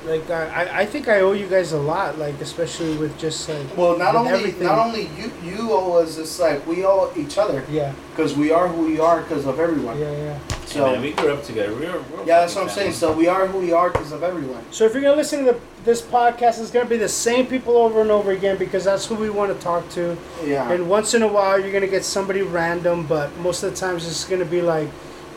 like 0.06 0.28
I, 0.30 0.64
I- 0.64 0.78
I 0.80 0.86
think 0.86 1.08
I 1.08 1.20
owe 1.20 1.32
you 1.32 1.46
guys 1.48 1.72
a 1.72 1.78
lot, 1.78 2.18
like 2.18 2.40
especially 2.40 2.96
with 2.96 3.18
just 3.18 3.48
like 3.48 3.76
Well, 3.76 3.98
not 3.98 4.14
only 4.14 4.30
everything. 4.32 4.66
not 4.66 4.78
only 4.78 5.08
you 5.18 5.32
you 5.44 5.72
owe 5.72 5.94
us. 5.98 6.18
It's 6.18 6.38
like 6.38 6.66
we 6.66 6.84
owe 6.84 7.10
each 7.16 7.36
other 7.38 7.64
yeah, 7.70 7.92
because 8.10 8.36
we 8.36 8.50
are 8.52 8.68
who 8.68 8.86
we 8.86 9.00
are 9.00 9.20
because 9.22 9.44
of 9.46 9.58
everyone. 9.58 9.98
yeah, 9.98 10.10
yeah. 10.12 10.38
So, 10.66 10.80
So 10.80 10.92
man, 10.92 11.00
we 11.02 11.12
grew 11.12 11.32
up 11.32 11.42
together. 11.42 11.72
We 11.74 11.86
were, 11.86 12.00
we 12.10 12.16
were 12.16 12.24
yeah, 12.26 12.40
that's 12.40 12.54
what 12.54 12.64
I'm 12.64 12.70
saying. 12.70 12.92
So 12.92 13.12
we 13.12 13.26
are 13.26 13.46
who 13.46 13.58
we 13.58 13.72
are 13.72 13.90
because 13.90 14.12
of 14.12 14.22
everyone. 14.22 14.62
So 14.70 14.84
if 14.84 14.92
you're 14.92 15.02
gonna 15.02 15.16
listen 15.16 15.44
to 15.46 15.52
the, 15.52 15.60
this 15.84 16.02
podcast, 16.02 16.60
it's 16.60 16.70
gonna 16.70 16.88
be 16.88 16.98
the 16.98 17.08
same 17.08 17.46
people 17.46 17.76
over 17.76 18.00
and 18.02 18.10
over 18.10 18.32
again 18.32 18.56
because 18.58 18.84
that's 18.84 19.06
who 19.06 19.14
we 19.14 19.30
want 19.30 19.52
to 19.56 19.58
talk 19.64 19.88
to. 19.90 20.16
Yeah. 20.44 20.70
And 20.70 20.88
once 20.88 21.14
in 21.14 21.22
a 21.22 21.28
while, 21.28 21.58
you're 21.58 21.72
gonna 21.72 21.86
get 21.86 22.04
somebody 22.04 22.42
random, 22.42 23.06
but 23.06 23.34
most 23.38 23.62
of 23.62 23.70
the 23.72 23.76
times 23.76 24.06
it's 24.06 24.24
gonna 24.24 24.44
be 24.44 24.60
like 24.62 24.88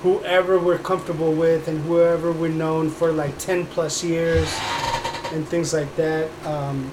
whoever 0.03 0.57
we're 0.59 0.77
comfortable 0.79 1.31
with 1.33 1.67
and 1.67 1.81
whoever 1.85 2.31
we're 2.31 2.49
known 2.49 2.89
for 2.89 3.11
like 3.11 3.37
10 3.37 3.67
plus 3.67 4.03
years 4.03 4.47
and 5.31 5.47
things 5.47 5.73
like 5.73 5.95
that. 5.95 6.29
Um, 6.45 6.91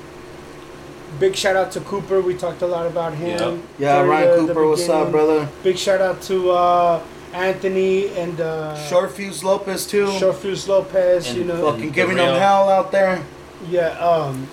big 1.19 1.35
shout 1.35 1.57
out 1.57 1.73
to 1.73 1.81
Cooper. 1.81 2.20
We 2.20 2.35
talked 2.35 2.62
a 2.62 2.67
lot 2.67 2.87
about 2.87 3.15
him. 3.15 3.62
yeah, 3.78 3.97
during 3.97 4.11
Ryan 4.11 4.28
the- 4.28 4.37
the 4.43 4.47
Cooper, 4.55 4.69
what's 4.69 4.89
up, 4.89 5.11
brother? 5.11 5.49
Big 5.62 5.78
shout 5.78 6.01
out 6.01 6.20
to 6.23 6.51
uh, 6.51 7.03
Anthony 7.33 8.09
and 8.11 8.41
uh, 8.41 8.77
Short 8.89 9.11
Fuse 9.12 9.43
Lopez 9.43 9.87
too. 9.87 10.11
Short 10.19 10.37
Fuse 10.37 10.69
Lopez. 10.69 11.28
And 11.28 11.37
you 11.39 11.45
know, 11.45 11.73
Fucking 11.73 11.91
giving 11.91 12.17
the 12.17 12.23
them 12.25 12.39
hell 12.39 12.69
out 12.69 12.93
there. 12.93 13.25
yeah. 13.69 13.89
Um, 13.99 14.47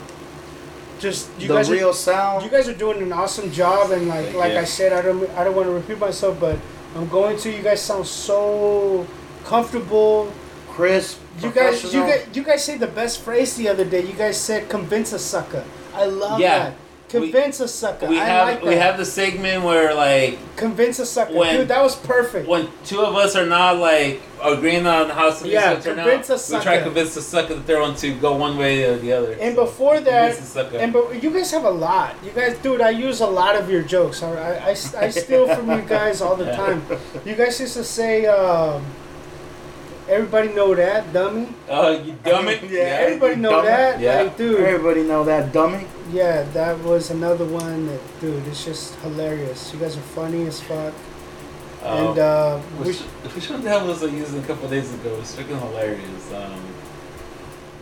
Just 1.00 1.28
just 1.28 1.42
you 1.42 1.48
the 1.50 1.56
guys 1.56 1.70
real 1.70 1.90
are, 1.90 1.94
sound. 1.94 2.44
you 2.46 2.50
guys 2.50 2.70
are 2.70 2.74
doing 2.74 3.02
an 3.02 3.12
awesome 3.12 3.52
job, 3.52 3.92
and 3.92 4.08
like 4.08 4.34
like 4.34 4.54
you. 4.54 4.60
I 4.60 4.64
said, 4.64 4.94
I 4.94 5.02
don't 5.02 5.30
I 5.32 5.44
don't 5.44 5.54
want 5.56 5.68
to 5.68 5.74
repeat 5.74 6.00
myself, 6.00 6.40
but 6.40 6.58
I'm 6.96 7.08
going 7.10 7.38
to. 7.40 7.52
You 7.52 7.62
guys 7.62 7.82
sound 7.82 8.08
so 8.08 9.06
comfortable. 9.44 10.32
crisp. 10.72 11.20
You 11.40 11.52
guys, 11.52 11.84
you 11.94 12.02
guys, 12.02 12.28
you 12.34 12.44
guys 12.44 12.64
say 12.64 12.78
the 12.78 12.88
best 12.88 13.22
phrase 13.22 13.56
the 13.56 13.70
other 13.70 13.86
day. 13.86 14.02
You 14.06 14.14
guys 14.14 14.36
said 14.40 14.68
"convince 14.70 15.14
a 15.14 15.20
sucker." 15.20 15.64
I 15.94 16.06
love 16.06 16.40
Yeah. 16.40 16.72
that. 16.72 16.74
Convince 17.10 17.60
a 17.60 17.68
sucker. 17.68 18.08
We 18.08 18.20
I 18.20 18.26
have 18.26 18.48
like 18.48 18.62
that. 18.62 18.68
we 18.68 18.76
have 18.76 18.98
the 18.98 19.06
segment 19.06 19.64
where 19.64 19.94
like 19.94 20.40
convince 20.58 20.98
a 21.00 21.06
sucker, 21.06 21.34
When- 21.34 21.56
dude. 21.58 21.68
That 21.68 21.84
was 21.84 21.96
perfect. 21.96 22.48
when 22.48 22.68
two 22.84 23.00
of 23.02 23.16
us 23.16 23.36
are 23.36 23.46
not 23.46 23.78
like 23.78 24.22
agreeing 24.44 24.86
on 24.88 25.10
how 25.10 25.30
something 25.30 25.52
Yeah, 25.52 25.80
turn 25.80 26.00
out, 26.00 26.08
convince 26.10 26.30
a 26.52 26.58
we 26.58 26.64
try 26.64 26.78
to 26.78 26.84
convince 26.84 27.14
the 27.16 27.22
sucker 27.22 27.54
that 27.56 27.66
they're 27.68 27.82
on 27.82 27.96
to 27.98 28.12
go 28.16 28.36
one 28.36 28.58
way 28.58 28.84
or 28.86 28.98
the 28.98 29.14
other. 29.14 29.34
and 29.40 29.56
So, 29.56 29.66
before 29.66 30.00
that, 30.02 30.32
convince 30.34 30.40
the 30.40 30.60
sucker. 30.64 30.78
and 30.78 30.92
but 30.92 31.22
you 31.24 31.30
guys 31.30 31.52
have 31.52 31.64
a 31.64 31.70
lot. 31.70 32.16
You 32.24 32.32
guys, 32.32 32.58
dude, 32.58 32.82
I 32.82 32.90
use 32.90 33.22
a 33.22 33.28
lot 33.28 33.56
of 33.56 33.70
your 33.70 33.84
jokes. 33.84 34.24
I, 34.24 34.32
I, 34.34 34.70
I, 34.70 34.76
I 35.06 35.10
steal 35.10 35.48
from 35.56 35.70
you 35.72 35.82
guys 35.84 36.22
all 36.22 36.36
the 36.36 36.52
time. 36.62 36.82
You 37.24 37.36
guys 37.36 37.60
used 37.60 37.76
to 37.76 37.84
say, 37.84 38.26
um, 38.26 38.84
"Everybody 40.10 40.50
know 40.50 40.74
that, 40.76 41.14
dummy." 41.14 41.48
oh, 41.70 41.92
you 41.92 42.14
dumb 42.24 42.48
it! 42.48 42.64
Yeah. 42.70 43.06
Everybody 43.06 43.36
know 43.36 43.52
dummy. 43.52 43.68
that, 43.68 44.00
Yeah. 44.00 44.22
like, 44.24 44.38
dude. 44.38 44.60
Everybody 44.60 45.04
know 45.04 45.24
that 45.24 45.52
dummy. 45.54 45.86
Yeah, 46.12 46.44
that 46.54 46.80
was 46.84 47.10
another 47.10 47.46
one 47.46 47.88
that, 47.88 48.00
dude, 48.22 48.46
it's 48.48 48.64
just 48.64 48.96
hilarious. 48.98 49.74
You 49.74 49.80
guys 49.80 49.98
are 49.98 50.02
funny 50.02 50.46
as 50.48 50.62
fuck. 50.62 50.94
Um, 51.84 52.08
and 52.10 52.20
uh, 52.20 52.62
we, 52.80 52.88
which, 52.88 53.00
which 53.34 53.50
one 53.50 53.62
the 53.64 53.70
hell 53.70 53.88
was 53.88 54.04
I 54.04 54.08
using 54.08 54.44
a 54.44 54.48
couple 54.48 54.70
days 54.70 54.94
ago? 54.94 55.18
It's 55.20 55.36
freaking 55.36 55.60
hilarious. 55.60 56.32
Um, 56.34 56.62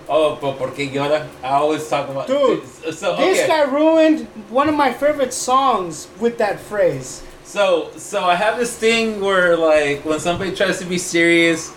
oh, 0.09 0.37
but 0.41 0.57
porque 0.57 0.89
llora? 0.91 1.27
I 1.43 1.47
always 1.49 1.87
talk 1.87 2.09
about 2.09 2.27
Dude, 2.27 2.65
So, 2.65 2.91
so 2.91 3.15
this 3.17 3.39
okay. 3.39 3.47
guy 3.47 3.63
ruined 3.63 4.27
one 4.49 4.69
of 4.69 4.75
my 4.75 4.93
favorite 4.93 5.33
songs 5.33 6.07
with 6.19 6.37
that 6.37 6.59
phrase. 6.59 7.23
So 7.45 7.91
so 7.97 8.23
I 8.23 8.35
have 8.35 8.57
this 8.57 8.75
thing 8.77 9.19
where 9.19 9.55
like 9.57 10.03
when 10.05 10.19
somebody 10.19 10.55
tries 10.55 10.79
to 10.79 10.85
be 10.85 10.97
serious, 10.97 11.71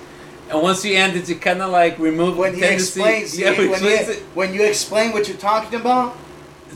and 0.48 0.62
once 0.62 0.84
you 0.84 0.96
end 0.96 1.16
it, 1.16 1.28
you 1.28 1.36
kind 1.36 1.60
of 1.60 1.70
like 1.70 1.98
remove 1.98 2.36
When 2.38 2.52
the 2.52 2.58
he 2.58 2.62
tendency. 2.62 3.00
explains, 3.00 3.38
yeah, 3.38 3.50
when, 3.58 3.70
when 3.72 3.82
you, 3.82 3.88
it. 3.90 4.22
when 4.34 4.54
you 4.54 4.62
explain 4.64 5.12
what 5.12 5.28
you're 5.28 5.36
talking 5.36 5.78
about, 5.80 6.14
So- 6.14 6.25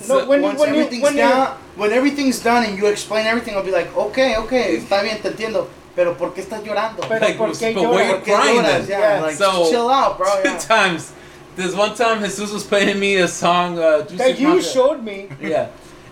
No, 0.09 0.25
when- 0.27 0.43
once 0.43 0.59
you- 0.61 0.67
everything's 0.67 1.03
when 1.03 1.17
you're- 1.17 1.29
down, 1.29 1.49
when 1.77 1.93
everything's 1.93 2.39
done 2.43 2.65
and 2.65 2.79
you 2.79 2.87
explain 2.87 3.27
everything, 3.27 3.55
I'll 3.57 3.62
be 3.65 3.70
like, 3.73 3.95
okay, 3.97 4.37
okay, 4.37 4.77
está 4.77 5.03
bien, 5.03 5.20
te 5.23 5.29
entiendo. 5.29 5.69
Pero 5.97 6.15
¿por 6.17 6.33
qué 6.35 6.41
estás 6.43 6.62
llorando? 6.65 7.03
Pero 7.09 7.20
Like, 7.20 7.37
¿por 7.37 7.49
but 7.49 7.59
qué 7.59 7.75
why 7.75 7.83
llora? 7.83 8.07
you 8.07 8.12
¿Por 8.12 8.23
qué 8.23 8.33
crying 8.35 8.57
lloras? 8.62 8.73
then? 8.73 8.87
Yeah, 8.89 9.01
Yeah. 9.17 9.20
like 9.23 9.37
So- 9.37 9.69
chill 9.70 9.91
out, 9.91 10.17
bro. 10.19 10.29
two 10.43 10.49
Yeah. 10.51 10.59
times. 10.59 11.11
There's 11.57 11.75
one 11.75 11.95
time 11.95 12.23
Jesus 12.23 12.53
was 12.53 12.62
playing 12.65 12.99
me 13.01 13.17
a 13.17 13.27
song. 13.29 13.77
Uh, 13.79 14.05
That 14.17 14.39
you 14.39 14.49
Manga. 14.49 14.62
showed 14.62 15.03
me. 15.03 15.29
Yeah, 15.43 15.67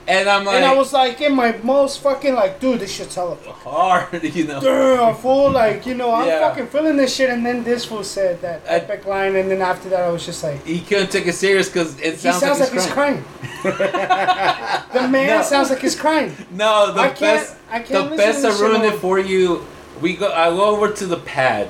and 0.09 0.29
I'm 0.29 0.45
like 0.45 0.57
and 0.57 0.65
I 0.65 0.75
was 0.75 0.93
like 0.93 1.21
in 1.21 1.35
my 1.35 1.53
most 1.63 2.01
fucking 2.01 2.35
like, 2.35 2.59
dude, 2.61 2.81
this 2.81 2.91
shit's 2.93 3.15
hella 3.15 3.37
hard, 3.65 4.23
you 4.35 4.45
know. 4.47 4.61
damn 4.61 5.15
fool. 5.17 5.51
Like, 5.51 5.85
you 5.87 5.95
know, 5.95 6.13
I'm 6.15 6.27
Yeah. 6.27 6.41
fucking 6.49 6.69
feeling 6.69 6.97
this 6.97 7.15
shit. 7.15 7.29
And 7.31 7.45
then 7.45 7.63
this 7.63 7.85
fool 7.85 8.03
said 8.03 8.41
that 8.41 8.63
I- 8.67 8.77
epic 8.77 9.05
line. 9.07 9.37
And 9.37 9.51
then 9.51 9.61
after 9.63 9.89
that, 9.91 10.01
I 10.03 10.09
was 10.09 10.25
just 10.25 10.43
like, 10.43 10.65
He 10.65 10.81
couldn't 10.81 11.11
take 11.11 11.27
it 11.27 11.35
serious 11.35 11.69
because 11.69 11.99
it 12.01 12.13
he 12.15 12.17
sounds, 12.17 12.39
sounds 12.41 12.61
like, 12.61 12.73
he's 12.73 12.85
he's 12.85 12.93
crying. 12.93 13.23
crying. 13.63 13.77
the 14.93 15.09
man 15.09 15.27
No. 15.39 15.43
sounds 15.43 15.71
like 15.71 15.81
he's 15.81 15.95
crying. 15.97 16.35
No, 16.51 16.93
the 16.93 17.01
I 17.01 17.09
can't- 17.09 17.21
best. 17.21 17.57
I 17.71 17.81
can't 17.81 18.11
the 18.11 18.17
best 18.17 18.45
I 18.45 18.59
ruined 18.61 18.85
it 18.85 18.99
for 18.99 19.19
you. 19.19 19.65
We 20.01 20.17
go. 20.17 20.33
I 20.33 20.49
go 20.51 20.65
over 20.75 20.91
to 20.91 21.07
the 21.07 21.19
pad. 21.19 21.69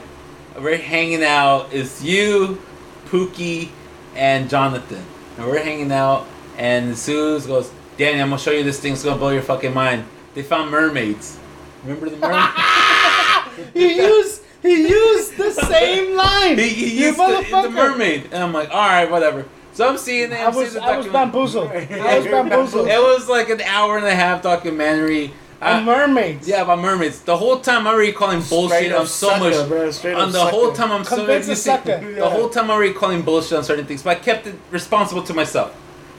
We're 0.57 0.77
hanging 0.77 1.25
out. 1.25 1.69
It's 1.73 2.03
you, 2.03 2.61
Pookie, 3.07 3.71
and 4.15 4.49
Jonathan. 4.49 5.05
And 5.37 5.47
we're 5.47 5.63
hanging 5.63 5.91
out. 5.93 6.27
And 6.57 6.97
Suze 6.97 7.47
goes, 7.47 7.71
Danny, 7.99 8.21
I'm 8.23 8.29
gonna 8.31 8.41
show 8.41 8.53
you 8.53 8.63
this 8.63 8.79
thing. 8.79 8.93
It's 8.93 9.03
gonna 9.03 9.19
blow 9.19 9.31
your 9.31 9.43
fucking 9.43 9.75
mind. 9.75 10.05
They 10.35 10.45
found 10.45 10.71
mermaids. 10.71 11.37
Remember 11.83 12.09
the 12.09 12.17
mermaids? 12.17 12.53
He 13.75 13.97
used 13.97 14.43
he 14.63 14.89
used 14.89 15.37
the 15.37 15.51
same 15.51 16.17
line. 16.17 16.57
he, 16.59 16.69
he 16.69 17.05
used 17.07 17.19
the, 17.19 17.61
the 17.63 17.71
mermaid. 17.71 18.27
And 18.27 18.37
I'm 18.37 18.53
like, 18.53 18.71
all 18.71 18.77
right, 18.77 19.11
whatever. 19.11 19.47
So 19.73 19.89
I'm 19.89 19.99
seeing 19.99 20.31
it. 20.31 20.39
I 20.39 20.49
was 20.49 20.75
the 20.75 20.83
I 20.83 20.97
was 20.97 21.09
bamboozled. 21.09 21.69
I 21.73 22.19
was 22.19 22.27
bamboozled. 22.27 22.87
It 22.87 23.01
was 23.01 23.29
like 23.29 23.49
an 23.49 23.61
hour 23.63 23.97
and 23.97 24.07
a 24.07 24.15
half 24.15 24.43
documentary. 24.43 25.33
And 25.61 25.85
mermaids. 25.85 26.47
Yeah, 26.47 26.63
about 26.63 26.79
mermaids. 26.79 27.21
The 27.23 27.37
whole 27.37 27.59
time 27.59 27.89
I'm 27.89 27.95
already 27.95 28.13
calling 28.13 28.43
bullshit. 28.43 28.93
I'm 28.93 29.07
so 29.07 29.29
sucker, 29.29 29.67
much. 29.67 30.03
bro. 30.03 30.21
On 30.21 30.31
the 30.31 30.45
whole 30.47 30.73
time 30.73 30.93
I'm 30.93 31.03
so 31.05 31.17
Convince 31.17 31.49
a 31.49 31.57
sucker. 31.57 31.99
The 31.99 32.13
Yeah. 32.19 32.31
whole 32.31 32.49
time 32.49 32.65
I'm 32.67 32.71
already 32.71 32.93
calling 32.95 33.23
bullshit 33.23 33.59
on 33.59 33.65
certain 33.65 33.87
things, 33.87 34.05
but 34.05 34.17
I 34.17 34.21
kept 34.21 34.47
it 34.47 34.55
responsible 34.71 35.25
to 35.25 35.35
myself. 35.35 35.77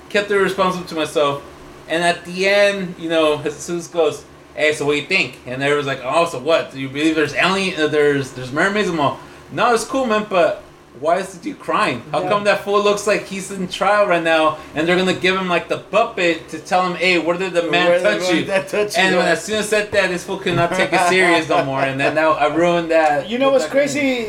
Kept 0.09 0.29
it 0.29 0.35
responsible 0.37 0.85
to 0.87 0.95
myself. 0.95 1.41
And 1.89 2.03
at 2.03 2.23
the 2.25 2.47
end, 2.47 2.95
you 2.99 3.09
know, 3.09 3.41
Jesus 3.41 3.87
goes, 3.87 4.23
"Hey, 4.55 4.73
so 4.73 4.85
what 4.85 4.93
do 4.93 4.99
you 4.99 5.07
think?" 5.07 5.39
And 5.45 5.61
everyone's 5.61 5.87
like, 5.87 6.01
"Oh, 6.03 6.25
so 6.25 6.39
what? 6.39 6.71
Do 6.71 6.79
you 6.79 6.87
believe 6.87 7.15
there's 7.15 7.33
alien? 7.33 7.81
Uh, 7.81 7.87
there's 7.87 8.31
there's 8.31 8.51
mermaids?" 8.51 8.87
I'm 8.89 8.99
all, 8.99 9.19
"No, 9.51 9.73
it's 9.73 9.83
cool, 9.83 10.05
man, 10.05 10.25
but." 10.29 10.63
Why 10.99 11.19
is 11.19 11.29
the 11.33 11.41
dude 11.41 11.59
crying? 11.59 12.01
How 12.11 12.23
Yeah. 12.23 12.29
come 12.29 12.43
that 12.43 12.65
fool 12.65 12.83
looks 12.83 13.07
like 13.07 13.25
he's 13.25 13.51
in 13.51 13.69
trial 13.69 14.05
right 14.07 14.23
now, 14.23 14.57
and 14.75 14.85
they're 14.85 14.97
gonna 14.97 15.13
give 15.13 15.37
him 15.37 15.47
like 15.47 15.69
the 15.69 15.77
puppet 15.77 16.49
to 16.49 16.59
tell 16.59 16.83
him, 16.85 16.95
"Hey, 16.95 17.19
where 17.19 17.37
did 17.37 17.53
the 17.53 17.61
man 17.63 18.01
touch 18.01 18.29
you?" 18.33 18.43
touch 18.45 18.97
you, 18.97 19.03
And 19.03 19.15
when 19.15 19.25
as 19.27 19.41
soon 19.45 19.59
as 19.59 19.69
said 19.69 19.91
that, 19.93 20.09
this 20.09 20.25
fool 20.25 20.37
could 20.37 20.55
not 20.55 20.75
take 20.75 20.91
it 20.91 20.99
serious 21.07 21.47
no 21.47 21.63
more, 21.63 21.81
and 21.81 21.97
then 22.01 22.15
now 22.15 22.31
I 22.31 22.47
ruined 22.47 22.91
that. 22.91 23.29
You 23.29 23.37
know 23.37 23.49
what's 23.51 23.67
crazy? 23.67 24.27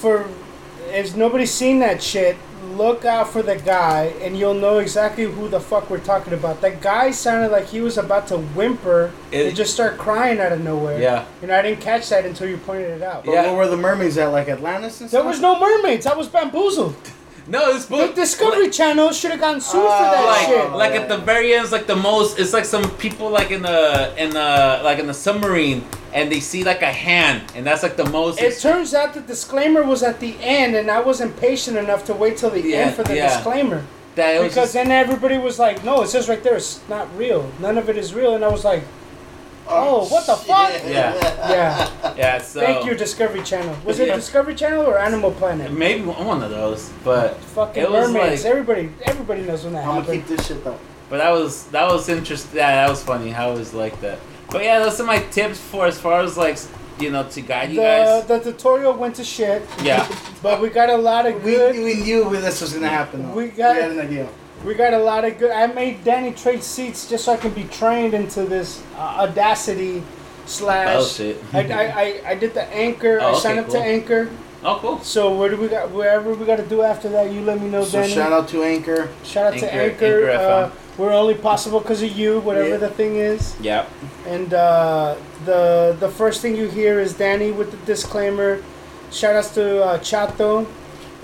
For 0.00 0.26
if 0.92 1.16
nobody's 1.16 1.52
seen 1.54 1.78
that 1.78 2.02
shit, 2.02 2.36
look 2.76 3.04
out 3.04 3.28
for 3.30 3.42
the 3.42 3.56
guy, 3.56 4.06
and 4.20 4.38
you'll 4.38 4.54
know 4.54 4.78
exactly 4.78 5.24
who 5.24 5.48
the 5.48 5.60
fuck 5.60 5.88
we're 5.90 5.98
talking 5.98 6.32
about. 6.32 6.60
That 6.60 6.80
guy 6.80 7.10
sounded 7.10 7.50
like 7.50 7.66
he 7.66 7.80
was 7.80 7.96
about 7.98 8.26
to 8.28 8.38
whimper 8.38 9.10
It- 9.30 9.46
and 9.48 9.56
just 9.56 9.74
start 9.74 9.98
crying 9.98 10.40
out 10.40 10.52
of 10.52 10.60
nowhere. 10.62 10.98
Yeah. 11.00 11.24
And 11.42 11.50
I 11.52 11.62
didn't 11.62 11.80
catch 11.80 12.08
that 12.10 12.24
until 12.24 12.48
you 12.48 12.56
pointed 12.58 12.90
it 12.90 13.02
out. 13.02 13.24
But 13.24 13.32
Yeah. 13.32 13.42
where 13.46 13.54
were 13.54 13.66
the 13.68 13.76
mermaids 13.76 14.18
at? 14.18 14.32
Like 14.32 14.48
Atlantis 14.48 15.00
and 15.00 15.08
There 15.10 15.20
stuff? 15.20 15.22
There 15.22 15.28
was 15.30 15.40
no 15.40 15.58
mermaids. 15.58 16.06
I 16.06 16.14
was 16.14 16.28
bamboozled. 16.28 16.94
No, 17.46 17.74
this 17.74 17.84
The 17.86 17.96
book. 17.96 18.14
Discovery 18.14 18.70
Channel 18.70 19.12
should 19.12 19.30
have 19.30 19.40
gotten 19.40 19.60
sued 19.60 19.72
for 19.72 19.86
Oh, 19.86 19.88
that 19.88 20.24
like, 20.24 20.46
shit. 20.46 20.72
like 20.72 20.92
at 20.92 21.08
the 21.08 21.18
very 21.18 21.52
end, 21.54 21.62
it's 21.64 21.72
like 21.72 21.86
the 21.86 21.96
most. 21.96 22.38
It's 22.38 22.52
like 22.54 22.64
some 22.64 22.90
people 22.96 23.28
like 23.30 23.50
in 23.50 23.60
the 23.62 24.14
in 24.22 24.30
the 24.30 24.80
like 24.82 24.98
in 24.98 25.06
the 25.06 25.12
submarine, 25.14 25.84
and 26.14 26.32
they 26.32 26.40
see 26.40 26.64
like 26.64 26.80
a 26.82 26.92
hand, 26.92 27.42
and 27.54 27.66
that's 27.66 27.82
like 27.82 27.96
the 27.96 28.08
most. 28.08 28.40
It 28.40 28.58
turns 28.60 28.94
out 28.94 29.12
the 29.12 29.20
disclaimer 29.20 29.82
was 29.82 30.02
at 30.02 30.20
the 30.20 30.36
end, 30.40 30.74
and 30.74 30.90
I 30.90 31.00
wasn't 31.00 31.36
patient 31.38 31.76
enough 31.76 32.04
to 32.06 32.14
wait 32.14 32.38
till 32.38 32.50
the 32.50 32.62
Yeah, 32.62 32.76
end 32.78 32.94
for 32.96 33.02
the 33.02 33.16
yeah. 33.16 33.28
disclaimer. 33.36 33.84
that 34.14 34.40
Because 34.40 34.54
just- 34.54 34.72
then 34.74 34.92
everybody 34.92 35.36
was 35.38 35.58
like, 35.58 35.82
"No, 35.84 36.02
it 36.02 36.08
says 36.08 36.28
right 36.28 36.40
there, 36.42 36.54
it's 36.54 36.78
not 36.88 37.08
real. 37.18 37.50
None 37.60 37.76
of 37.76 37.88
it 37.90 37.98
is 37.98 38.14
real." 38.14 38.34
And 38.36 38.44
I 38.44 38.48
was 38.48 38.64
like, 38.64 38.82
Oh, 39.66 40.00
"Oh, 40.02 40.08
what 40.08 40.26
the 40.26 40.36
fuck?" 40.36 40.72
Yeah. 40.86 41.14
Yeah. 41.48 42.14
yeah. 42.16 42.38
So 42.38 42.60
Thank 42.60 42.84
you, 42.86 42.94
Discovery 42.94 43.42
Channel. 43.42 43.76
Was 43.84 43.98
it 44.00 44.08
Yeah. 44.08 44.16
Discovery 44.16 44.54
Channel 44.54 44.84
or 44.86 44.98
Animal 44.98 45.30
Planet? 45.32 45.72
Maybe 45.72 46.02
one 46.04 46.42
of 46.42 46.50
those, 46.50 46.90
but 47.02 47.36
Fucking 47.56 47.82
it 47.82 47.90
was 47.90 48.10
mermaids. 48.10 48.44
like- 48.44 48.50
everybody, 48.50 48.90
everybody 49.04 49.42
knows 49.42 49.64
when 49.64 49.72
that 49.74 49.80
I'm 49.82 49.86
gonna 49.88 50.00
happened. 50.02 50.26
keep 50.28 50.36
this 50.36 50.46
shit 50.46 50.62
though. 50.64 50.78
but 51.08 51.18
that 51.18 51.30
was 51.30 51.64
that 51.66 51.86
was 51.90 52.08
interesting. 52.08 52.56
Yeah, 52.58 52.70
that 52.84 52.90
was 52.90 53.02
funny. 53.02 53.30
How 53.30 53.52
it 53.52 53.58
was 53.58 53.72
like 53.74 54.00
that. 54.00 54.18
But 54.50 54.62
yeah, 54.64 54.78
those 54.80 55.00
are 55.00 55.04
my 55.06 55.18
tips 55.18 55.58
for 55.58 55.86
as 55.86 55.98
far 55.98 56.20
as 56.20 56.36
like 56.36 56.58
you 57.00 57.10
know 57.10 57.24
to 57.24 57.40
guide 57.40 57.70
you 57.70 57.76
The, 57.76 57.82
guys. 57.82 58.24
the 58.26 58.38
tutorial 58.52 58.92
went 58.92 59.16
to 59.16 59.24
shit, 59.24 59.62
Yeah. 59.82 60.06
but 60.42 60.60
we 60.60 60.68
got 60.68 60.90
a 60.90 60.96
lot 60.96 61.26
of 61.26 61.42
We, 61.42 61.52
good. 61.52 61.74
we 61.76 61.94
knew 61.94 62.28
this 62.36 62.60
was 62.60 62.72
gonna 62.74 62.88
happen. 62.88 63.22
Though. 63.28 63.34
We 63.34 63.48
got- 63.48 63.74
had 63.76 63.90
an 63.92 64.00
idea. 64.00 64.28
We 64.64 64.74
got 64.74 64.94
a 64.94 64.98
lot 64.98 65.24
of 65.24 65.38
good. 65.38 65.50
I 65.50 65.66
made 65.66 66.04
Danny 66.04 66.32
trade 66.32 66.62
seats 66.62 67.08
just 67.08 67.24
so 67.26 67.32
I 67.32 67.36
can 67.36 67.52
be 67.52 67.64
trained 67.64 68.14
into 68.14 68.44
this 68.44 68.82
uh, 68.96 69.24
Audacity 69.26 70.02
slash. 70.46 70.96
Oh 70.98 71.06
shit. 71.06 71.42
I, 71.52 71.60
I, 71.70 71.82
I, 72.02 72.22
I 72.30 72.34
did 72.34 72.54
the 72.54 72.64
anchor. 72.72 73.18
Oh, 73.20 73.26
I 73.26 73.30
okay, 73.32 73.40
signed 73.40 73.58
up 73.60 73.66
cool. 73.66 73.74
to 73.74 73.80
Anchor. 73.80 74.30
Oh 74.64 74.78
cool. 74.80 74.98
So 75.00 75.36
where 75.36 75.50
do 75.50 75.56
we 75.58 75.68
got? 75.68 75.90
Wherever 75.90 76.32
we 76.32 76.46
got 76.46 76.56
to 76.56 76.66
do 76.66 76.80
after 76.80 77.10
that, 77.10 77.30
you 77.30 77.42
let 77.42 77.60
me 77.60 77.68
know, 77.68 77.84
So 77.84 78.00
Danny. 78.00 78.14
shout 78.14 78.32
out 78.32 78.48
to 78.48 78.62
Anchor. 78.62 79.10
Shout 79.22 79.52
out 79.52 79.58
to 79.60 79.74
Anchor- 79.74 80.04
Anchor. 80.06 80.30
Anchor 80.30 80.42
uh, 80.42 80.70
FM. 80.70 80.98
we're 80.98 81.12
only 81.12 81.34
possible 81.34 81.80
because 81.80 82.02
of 82.02 82.12
you, 82.12 82.40
whatever 82.40 82.68
Yeah. 82.70 82.76
the 82.78 82.88
thing 82.88 83.16
is. 83.16 83.54
Yeah. 83.60 83.84
And 84.26 84.54
uh, 84.54 85.16
the 85.44 85.94
the 86.00 86.08
first 86.08 86.40
thing 86.40 86.56
you 86.56 86.68
hear 86.68 86.98
is 87.00 87.12
Danny 87.12 87.52
with 87.52 87.70
the 87.70 87.76
disclaimer. 87.84 88.62
Shout 89.10 89.36
outs 89.36 89.52
to 89.54 89.84
uh, 89.84 89.98
Chato. 89.98 90.66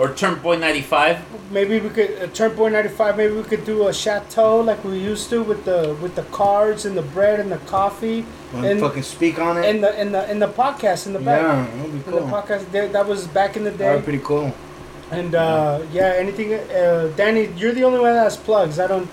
Or 0.01 0.09
Turn 0.15 0.41
ninety 0.61 0.81
five. 0.81 1.17
Maybe 1.53 1.79
we 1.79 1.91
could 1.91 2.11
uh, 2.23 2.27
Turn 2.39 2.57
ninety 2.73 2.89
five. 2.89 3.19
Maybe 3.19 3.35
we 3.35 3.43
could 3.43 3.65
do 3.67 3.87
a 3.89 3.93
chateau 3.93 4.61
like 4.63 4.83
we 4.83 4.97
used 4.99 5.29
to 5.29 5.43
with 5.43 5.67
the 5.67 5.95
with 6.01 6.15
the 6.15 6.23
cards 6.33 6.87
and 6.87 6.97
the 6.97 7.03
bread 7.17 7.39
and 7.39 7.53
the 7.53 7.59
coffee 7.77 8.25
Wanna 8.55 8.69
and 8.69 8.81
fucking 8.81 9.03
speak 9.03 9.39
on 9.39 9.59
it. 9.59 9.65
and 9.69 9.85
the 9.85 9.93
in 10.01 10.13
the 10.13 10.23
in 10.33 10.39
the 10.39 10.49
podcast 10.49 11.07
in 11.07 11.13
the 11.13 11.19
back. 11.19 11.43
yeah, 11.43 11.67
that 11.77 11.83
would 11.85 11.93
be 11.93 11.99
In 11.99 12.05
cool. 12.05 12.21
the 12.25 12.33
podcast, 12.33 12.63
that 12.73 12.93
that 12.95 13.07
was 13.07 13.27
back 13.29 13.57
in 13.59 13.65
the 13.65 13.71
That 13.73 13.79
day. 13.79 13.91
would 13.95 14.01
be 14.01 14.05
pretty 14.17 14.25
cool. 14.25 14.55
And 15.11 15.35
uh, 15.35 15.83
yeah, 15.93 16.15
anything, 16.17 16.55
uh, 16.55 17.11
Danny, 17.17 17.51
you're 17.61 17.73
the 17.73 17.85
only 17.85 17.99
one 18.01 18.15
that 18.15 18.23
has 18.23 18.37
plugs. 18.39 18.79
I 18.79 18.87
don't, 18.87 19.09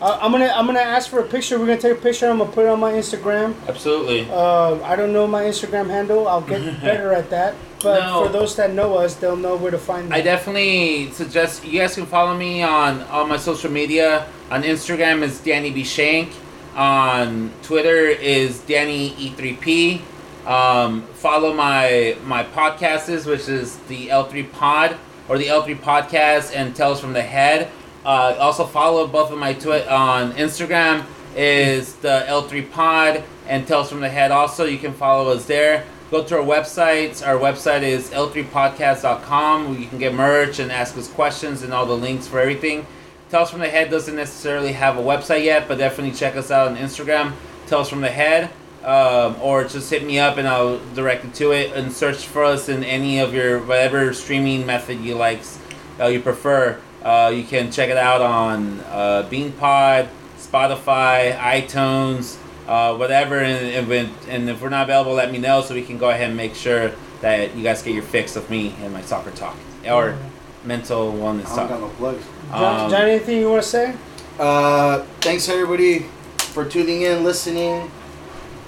Uh, 0.00 0.16
I'm 0.22 0.32
gonna 0.32 0.52
I'm 0.56 0.64
gonna 0.64 0.80
ask 0.96 1.10
for 1.10 1.20
a 1.20 1.28
picture. 1.36 1.58
We're 1.58 1.66
gonna 1.66 1.84
take 1.88 1.98
a 1.98 2.00
picture. 2.00 2.30
I'm 2.30 2.38
gonna 2.38 2.50
put 2.56 2.64
it 2.64 2.68
on 2.72 2.80
my 2.80 2.92
Instagram. 2.92 3.52
Absolutely. 3.68 4.20
Uh, 4.32 4.80
I 4.82 4.96
don't 4.96 5.12
know 5.12 5.26
my 5.26 5.42
Instagram 5.44 5.90
handle. 5.90 6.24
I'll 6.26 6.40
get 6.52 6.62
better 6.88 7.12
at 7.12 7.28
that. 7.28 7.52
But 7.82 8.00
No. 8.00 8.24
for 8.26 8.32
those 8.32 8.54
that 8.56 8.72
know 8.74 8.94
us, 8.98 9.14
they'll 9.14 9.36
know 9.36 9.56
where 9.56 9.70
to 9.70 9.78
find 9.78 10.08
me. 10.10 10.16
I 10.16 10.20
definitely 10.20 11.10
suggest 11.12 11.64
you 11.64 11.78
guys 11.80 11.94
can 11.94 12.06
follow 12.06 12.34
me 12.34 12.62
on 12.62 13.02
all 13.10 13.26
my 13.26 13.36
social 13.38 13.70
media. 13.70 14.26
On 14.50 14.62
Instagram 14.62 15.22
is 15.22 15.38
Danny 15.40 15.70
B 15.70 15.82
Shank. 15.84 16.30
On 16.76 17.50
Twitter 17.62 18.06
is 18.06 18.60
Danny 18.60 19.10
E3P. 19.18 20.00
Um, 20.46 21.02
follow 21.14 21.52
my 21.52 22.16
my 22.26 22.44
podcasts, 22.44 23.26
which 23.26 23.48
is 23.48 23.76
the 23.88 24.08
L3 24.08 24.50
Pod 24.52 24.96
or 25.28 25.36
the 25.38 25.46
L3 25.46 25.74
Podcast 25.80 26.54
and 26.54 26.74
Tells 26.74 27.00
from 27.00 27.12
the 27.12 27.22
Head. 27.22 27.68
Uh, 28.04 28.34
also 28.38 28.64
follow 28.64 29.06
both 29.06 29.30
of 29.30 29.38
my 29.38 29.52
twi- 29.52 29.86
on 29.86 30.32
Instagram 30.32 31.04
is 31.36 31.94
the 31.96 32.24
L3 32.26 32.70
Pod 32.70 33.22
and 33.48 33.66
Tells 33.66 33.88
from 33.90 34.00
the 34.00 34.08
Head. 34.08 34.30
Also, 34.30 34.64
you 34.64 34.78
can 34.78 34.92
follow 34.92 35.30
us 35.30 35.44
there. 35.46 35.84
Go 36.10 36.24
to 36.24 36.38
our 36.38 36.44
websites. 36.44 37.24
Our 37.24 37.38
website 37.38 37.82
is 37.82 38.10
l3podcast.com 38.10 39.78
you 39.78 39.86
can 39.86 39.98
get 39.98 40.12
merch 40.12 40.58
and 40.58 40.72
ask 40.72 40.98
us 40.98 41.06
questions 41.06 41.62
and 41.62 41.72
all 41.72 41.86
the 41.86 41.96
links 41.96 42.26
for 42.26 42.40
everything. 42.40 42.84
Tell 43.30 43.42
Us 43.42 43.50
from 43.52 43.60
the 43.60 43.68
Head 43.68 43.92
doesn't 43.92 44.16
necessarily 44.16 44.72
have 44.72 44.98
a 44.98 45.00
website 45.00 45.44
yet, 45.44 45.68
but 45.68 45.78
definitely 45.78 46.16
check 46.16 46.34
us 46.34 46.50
out 46.50 46.66
on 46.66 46.76
Instagram, 46.76 47.34
Tell 47.68 47.78
Us 47.78 47.88
from 47.88 48.00
the 48.00 48.10
Head, 48.10 48.50
um, 48.82 49.36
or 49.40 49.62
just 49.62 49.88
hit 49.88 50.04
me 50.04 50.18
up 50.18 50.36
and 50.36 50.48
I'll 50.48 50.80
direct 50.94 51.24
you 51.24 51.30
to 51.30 51.52
it 51.52 51.76
and 51.76 51.92
search 51.92 52.26
for 52.26 52.42
us 52.42 52.68
in 52.68 52.82
any 52.82 53.20
of 53.20 53.32
your 53.32 53.60
whatever 53.60 54.12
streaming 54.12 54.66
method 54.66 54.98
you 54.98 55.14
likes, 55.14 55.60
uh, 56.00 56.06
you 56.06 56.18
prefer. 56.18 56.80
Uh, 57.04 57.30
you 57.32 57.44
can 57.44 57.70
check 57.70 57.88
it 57.88 57.96
out 57.96 58.20
on 58.20 58.80
uh, 58.88 59.28
BeanPod, 59.30 60.08
Spotify, 60.38 61.36
iTunes, 61.38 62.36
uh, 62.70 62.96
whatever. 62.96 63.38
And, 63.40 63.66
and, 63.74 63.88
when- 63.88 64.14
and 64.28 64.48
if 64.48 64.62
we're 64.62 64.68
not 64.70 64.84
available, 64.84 65.12
let 65.12 65.30
me 65.30 65.38
know 65.38 65.60
so 65.60 65.74
we 65.74 65.82
can 65.82 65.98
go 65.98 66.08
ahead 66.10 66.28
and 66.28 66.36
make 66.36 66.54
sure 66.54 66.92
that 67.20 67.54
you 67.56 67.62
guys 67.62 67.82
get 67.82 67.92
your 67.92 68.02
fix 68.04 68.36
of 68.36 68.48
me 68.48 68.74
and 68.82 68.92
my 68.94 69.02
soccer 69.02 69.30
talk 69.32 69.56
or 69.86 70.16
mental 70.64 71.12
wellness 71.12 71.46
I 71.52 71.56
don't 71.56 71.68
got 71.68 71.80
no 71.80 71.88
plugs. 71.90 72.24
John, 72.50 72.80
Um, 72.84 72.90
John, 72.90 73.00
anything 73.02 73.38
you 73.40 73.50
want 73.50 73.62
to 73.62 73.68
say? 73.68 73.94
Uh, 74.38 75.02
thanks 75.20 75.48
everybody 75.48 76.06
for 76.38 76.64
tuning 76.64 77.02
in, 77.02 77.24
listening. 77.24 77.90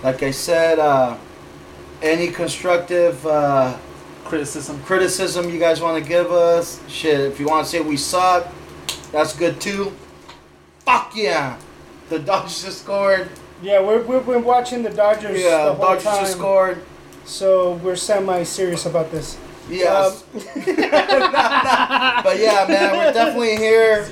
Like 0.03 0.23
I 0.23 0.33
said, 0.33 0.79
uh, 0.79 1.17
any 2.03 2.29
constructive 2.29 3.25
uh, 3.27 3.77
criticism. 4.25 4.83
criticism 4.83 5.49
you 5.49 5.59
guys 5.59 5.81
want 5.81 6.03
to 6.03 6.07
give 6.09 6.31
us, 6.33 6.81
shit. 6.89 7.21
If 7.21 7.39
you 7.41 7.47
want 7.47 7.65
to 7.65 7.71
say 7.71 7.81
we 7.81 7.97
suck, 7.97 8.49
that's 9.13 9.35
good 9.37 9.61
too. 9.61 9.93
Fuck 10.81 11.13
yeah, 11.17 11.57
the 12.09 12.19
Dodgers 12.19 12.63
just 12.65 12.83
scored. 12.83 13.29
Yeah, 13.63 13.81
we're, 13.81 14.03
we've 14.03 14.27
been 14.27 14.45
watching 14.45 14.83
the 14.83 14.91
Dodgers 14.91 15.41
Yeah, 15.41 15.67
the 15.67 15.75
whole 15.75 15.85
Dodgers 15.87 16.05
time, 16.05 16.21
just 16.21 16.33
scored. 16.33 16.83
so 17.25 17.75
we're 17.75 17.97
semi-serious 17.97 18.87
about 18.87 19.11
this. 19.11 19.39
Yeah. 19.71 19.85
Um, 19.95 20.13
But 22.25 22.39
yeah, 22.39 22.67
man, 22.69 22.97
we're 22.97 23.13
definitely 23.13 23.57
here, 23.57 24.11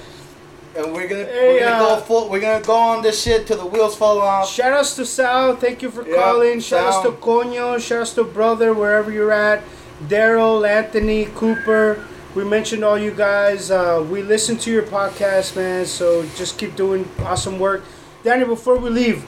and 0.77 0.93
we're 0.93 1.09
gonna 1.09 1.25
Hey, 1.25 1.55
we're 1.55 1.61
gonna 1.61 1.85
uh, 1.85 1.97
go 1.97 2.01
full. 2.03 2.29
We're 2.31 2.41
gonna 2.41 2.65
go 2.65 2.77
on 2.77 3.03
this 3.03 3.21
shit 3.23 3.47
till 3.47 3.59
the 3.59 3.67
wheels 3.67 3.97
fall 3.97 4.21
off. 4.21 4.49
Shout 4.49 4.73
outs 4.73 4.95
to 4.97 5.05
Sal. 5.07 5.57
Thank 5.57 5.83
you 5.83 5.91
for 5.91 6.07
Yeah, 6.09 6.17
calling. 6.17 6.61
Shout 6.61 6.87
outs 6.95 7.03
to. 7.05 7.13
Coño. 7.13 7.81
Shout 7.81 8.03
outs 8.03 8.13
to 8.15 8.25
Brother, 8.25 8.73
wherever 8.73 9.11
you're 9.11 9.33
at. 9.33 9.63
Daryl, 10.07 10.67
Anthony, 10.69 11.27
Cooper. 11.35 12.07
We 12.35 12.45
mentioned 12.45 12.85
all 12.85 12.97
you 12.99 13.11
guys. 13.11 13.71
Uh, 13.73 14.07
we 14.09 14.23
listen 14.23 14.57
to 14.59 14.71
your 14.71 14.85
podcast, 14.85 15.57
man. 15.57 15.85
So 15.87 16.25
just 16.37 16.59
keep 16.59 16.77
doing 16.77 17.09
awesome 17.21 17.59
work. 17.59 17.83
Danny, 18.23 18.45
before 18.45 18.77
we 18.79 18.91
leave, 18.91 19.27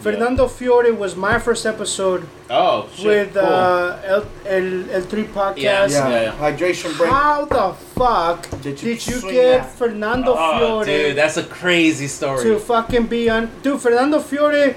Fernando 0.00 0.46
Fiore 0.46 0.92
was 0.92 1.16
my 1.16 1.38
first 1.40 1.66
episode 1.66 2.28
Oh, 2.48 2.88
shit. 2.94 3.04
with 3.06 3.34
cool. 3.34 3.42
uh, 3.42 4.00
El, 4.04 4.26
El, 4.46 4.90
El 4.90 5.02
Tri 5.06 5.24
podcast. 5.24 5.56
Yeah. 5.58 5.86
Yeah, 5.86 6.08
Yeah, 6.08 6.22
yeah. 6.22 6.32
hydration 6.38 6.96
break. 6.96 7.10
How 7.10 7.44
the 7.46 7.74
fuck 7.98 8.48
Did 8.62 8.76
did 8.76 9.06
you 9.06 9.14
you, 9.16 9.20
get 9.30 9.62
that? 9.62 9.70
Fernando 9.72 10.34
oh, 10.38 10.58
Fiore 10.58 10.84
dude, 10.86 11.16
that's 11.16 11.36
a 11.36 11.42
crazy 11.42 12.06
story. 12.06 12.44
to 12.44 12.58
fucking 12.60 13.06
be 13.06 13.28
on? 13.28 13.50
Dude, 13.62 13.80
Fernando 13.80 14.20
Fiore 14.20 14.76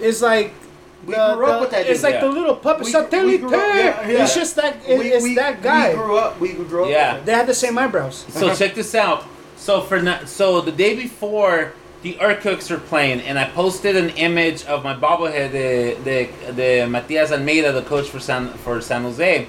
is 0.00 0.20
like. 0.22 0.52
We 1.06 1.14
the- 1.14 1.34
grew 1.34 1.46
up 1.46 1.54
the- 1.54 1.60
with 1.62 1.70
that 1.70 1.86
It's 1.86 2.00
dude. 2.02 2.10
like 2.12 2.20
the 2.20 2.28
little 2.28 2.54
puppet. 2.56 2.84
We- 2.86 2.92
Satellite. 2.92 3.26
we 3.26 3.38
grew 3.38 3.50
yeah, 3.50 4.06
yeah. 4.08 4.22
It's 4.22 4.34
just 4.34 4.54
that. 4.56 4.76
It, 4.86 4.98
We- 5.00 5.08
it's 5.12 5.22
we- 5.24 5.34
that 5.36 5.60
guy. 5.62 5.90
We 5.90 5.94
grew 5.96 6.16
up. 6.16 6.40
We 6.40 6.52
grew 6.52 6.84
up. 6.84 6.90
Yeah. 6.90 7.14
with 7.16 7.26
They 7.26 7.32
had 7.32 7.46
the 7.46 7.54
same 7.54 7.76
eyebrows. 7.78 8.24
so 8.28 8.54
check 8.54 8.74
this 8.74 8.94
out. 8.94 9.24
So 9.56 9.80
for 9.82 10.00
na- 10.02 10.24
so 10.26 10.60
the 10.60 10.70
day 10.72 10.94
before 10.96 11.72
the 12.02 12.20
Earthquakes 12.20 12.68
were 12.68 12.78
playing, 12.78 13.20
and 13.20 13.38
I 13.38 13.48
posted 13.48 13.96
an 13.96 14.10
image 14.10 14.64
of 14.64 14.82
my 14.82 14.94
bobblehead, 14.94 15.52
the 15.52 15.94
the, 16.02 16.52
the 16.52 16.62
Matías 16.88 17.30
Almeyda, 17.30 17.72
the 17.72 17.82
coach 17.82 18.08
for 18.08 18.18
San 18.18 18.52
for 18.54 18.80
San 18.80 19.02
Jose. 19.02 19.46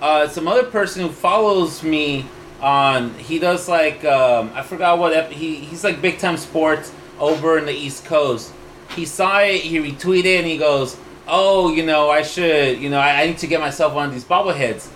Uh, 0.00 0.26
some 0.26 0.48
other 0.48 0.64
person 0.64 1.02
who 1.02 1.08
follows 1.10 1.82
me 1.82 2.26
on 2.60 3.12
he 3.14 3.38
does 3.38 3.68
like 3.68 4.04
um, 4.04 4.50
I 4.54 4.62
forgot 4.62 4.98
what 4.98 5.32
he 5.32 5.56
he's 5.56 5.84
like 5.84 6.00
big 6.00 6.18
time 6.18 6.36
sports 6.36 6.92
over 7.20 7.58
in 7.58 7.66
the 7.66 7.72
East 7.72 8.06
Coast. 8.06 8.52
He 8.96 9.04
saw 9.04 9.40
it, 9.40 9.60
he 9.60 9.78
retweeted, 9.78 10.38
and 10.38 10.46
he 10.46 10.56
goes, 10.56 10.96
"Oh, 11.28 11.72
you 11.72 11.84
know, 11.84 12.08
I 12.10 12.22
should, 12.22 12.80
you 12.80 12.88
know, 12.88 12.98
I, 12.98 13.22
I 13.22 13.26
need 13.26 13.38
to 13.38 13.46
get 13.46 13.60
myself 13.60 13.92
one 13.92 14.08
of 14.08 14.14
these 14.14 14.24
bobbleheads." 14.24 14.88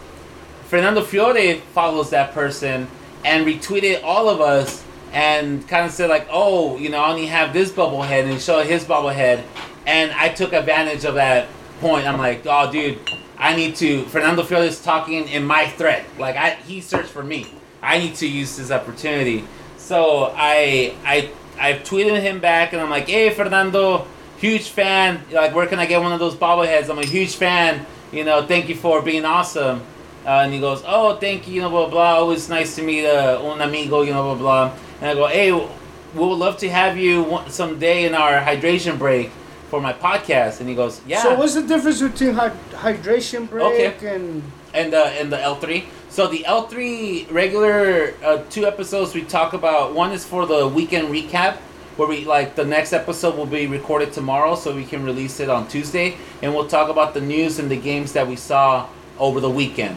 Fernando 0.65 1.02
Fiore 1.02 1.60
follows 1.73 2.10
that 2.10 2.33
person 2.33 2.89
and 3.25 3.47
retweeted 3.47 4.02
all 4.02 4.28
of 4.28 4.41
us 4.41 4.83
and 5.12 5.67
kind 5.68 5.86
of 5.86 5.93
said 5.93 6.10
like, 6.10 6.26
oh, 6.31 6.76
you 6.78 6.89
know, 6.89 6.99
I 6.99 7.10
only 7.10 7.26
have 7.26 7.52
this 7.52 7.70
bobblehead 7.70 8.25
and 8.25 8.33
he 8.33 8.39
showed 8.39 8.67
his 8.67 8.85
bobblehead, 8.85 9.43
and 9.86 10.12
I 10.12 10.28
took 10.28 10.52
advantage 10.52 11.05
of 11.05 11.15
that 11.15 11.49
point. 11.81 12.07
I'm 12.07 12.18
like, 12.18 12.43
oh, 12.47 12.70
dude, 12.70 12.99
I 13.39 13.55
need 13.55 13.76
to. 13.76 14.05
Fernando 14.07 14.43
Fiore 14.43 14.67
is 14.67 14.83
talking 14.83 15.28
in 15.28 15.44
my 15.44 15.68
thread. 15.68 16.05
Like, 16.18 16.36
I 16.36 16.51
he 16.51 16.81
searched 16.81 17.10
for 17.10 17.23
me. 17.23 17.55
I 17.83 17.99
need 17.99 18.15
to 18.17 18.26
use 18.26 18.57
this 18.57 18.70
opportunity. 18.70 19.44
So 19.76 20.33
I 20.35 20.94
I 21.05 21.31
I 21.59 21.75
tweeted 21.75 22.20
him 22.20 22.41
back 22.41 22.73
and 22.73 22.83
I'm 22.83 22.91
like, 22.91 23.09
hey, 23.09 23.31
Fernando, 23.31 24.07
huge 24.39 24.68
fan. 24.68 25.23
Like, 25.31 25.55
where 25.55 25.67
can 25.67 25.78
I 25.78 25.86
get 25.86 26.01
one 26.01 26.12
of 26.12 26.18
those 26.18 26.35
bobbleheads? 26.35 26.91
I'm 26.91 26.99
a 26.99 27.07
huge 27.07 27.36
fan. 27.36 27.86
You 28.12 28.25
know, 28.25 28.47
thank 28.47 28.68
you 28.68 28.75
for 28.75 29.02
being 29.02 29.25
awesome. 29.25 29.83
Uh, 30.25 30.43
and 30.43 30.52
he 30.52 30.59
goes, 30.59 30.83
oh, 30.86 31.17
thank 31.17 31.47
you, 31.47 31.55
you 31.55 31.60
know, 31.60 31.70
blah, 31.70 31.89
blah. 31.89 32.17
Always 32.17 32.49
nice 32.49 32.75
to 32.76 32.83
meet 32.83 33.07
uh, 33.07 33.41
un 33.49 33.60
amigo, 33.60 34.02
you 34.02 34.12
know, 34.12 34.35
blah, 34.35 34.35
blah. 34.35 34.78
And 35.00 35.10
I 35.10 35.15
go, 35.15 35.26
hey, 35.26 35.52
we 35.52 36.20
would 36.20 36.39
love 36.39 36.57
to 36.58 36.70
have 36.70 36.97
you 36.97 37.23
one, 37.23 37.50
someday 37.50 38.05
in 38.05 38.15
our 38.15 38.41
hydration 38.41 38.99
break 38.99 39.31
for 39.68 39.81
my 39.81 39.92
podcast. 39.92 40.60
And 40.60 40.68
he 40.68 40.75
goes, 40.75 41.00
yeah. 41.07 41.23
So 41.23 41.34
what's 41.36 41.55
the 41.55 41.62
difference 41.62 42.00
between 42.00 42.34
hydration 42.34 43.49
break 43.49 43.65
Okay. 43.94 44.15
and 44.15 44.42
and 44.75 44.92
the 44.92 45.05
and 45.20 45.33
the 45.33 45.41
L 45.41 45.57
three. 45.57 45.86
So 46.08 46.26
the 46.28 46.44
L 46.47 46.66
three 46.68 47.26
regular 47.31 48.15
uh, 48.25 48.42
two 48.50 48.66
episodes 48.66 49.15
we 49.15 49.23
talk 49.23 49.52
about. 49.52 49.94
One 49.94 50.12
is 50.12 50.25
for 50.25 50.47
the 50.47 50.66
weekend 50.68 51.08
recap, 51.08 51.57
where 51.97 52.08
we 52.08 52.25
like 52.25 52.55
the 52.57 52.65
next 52.65 52.92
episode 52.92 53.36
will 53.36 53.47
be 53.47 53.66
recorded 53.66 54.12
tomorrow, 54.12 54.55
so 54.55 54.75
we 54.75 54.84
can 54.84 55.05
release 55.05 55.41
it 55.41 55.49
on 55.49 55.66
Tuesday, 55.68 56.16
and 56.42 56.55
we'll 56.55 56.68
talk 56.68 56.89
about 56.89 57.15
the 57.15 57.20
news 57.20 57.58
and 57.58 57.70
the 57.70 57.76
games 57.76 58.12
that 58.12 58.26
we 58.28 58.36
saw 58.36 58.86
over 59.18 59.41
the 59.41 59.50
weekend. 59.50 59.97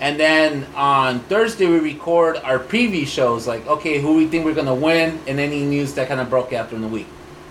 And 0.00 0.18
then 0.18 0.66
on 0.74 1.20
Thursday 1.20 1.66
we 1.66 1.78
record 1.78 2.38
our 2.38 2.58
preview 2.58 3.06
shows, 3.06 3.46
like 3.46 3.66
okay, 3.66 4.00
who 4.00 4.14
we 4.16 4.26
think 4.26 4.44
we're 4.44 4.54
gonna 4.54 4.74
win, 4.74 5.20
and 5.26 5.38
any 5.38 5.64
news 5.64 5.92
that 5.94 6.08
kind 6.08 6.20
of 6.20 6.30
broke 6.30 6.52
out 6.52 6.70
during 6.70 6.82
the 6.82 6.88
week. 6.88 7.06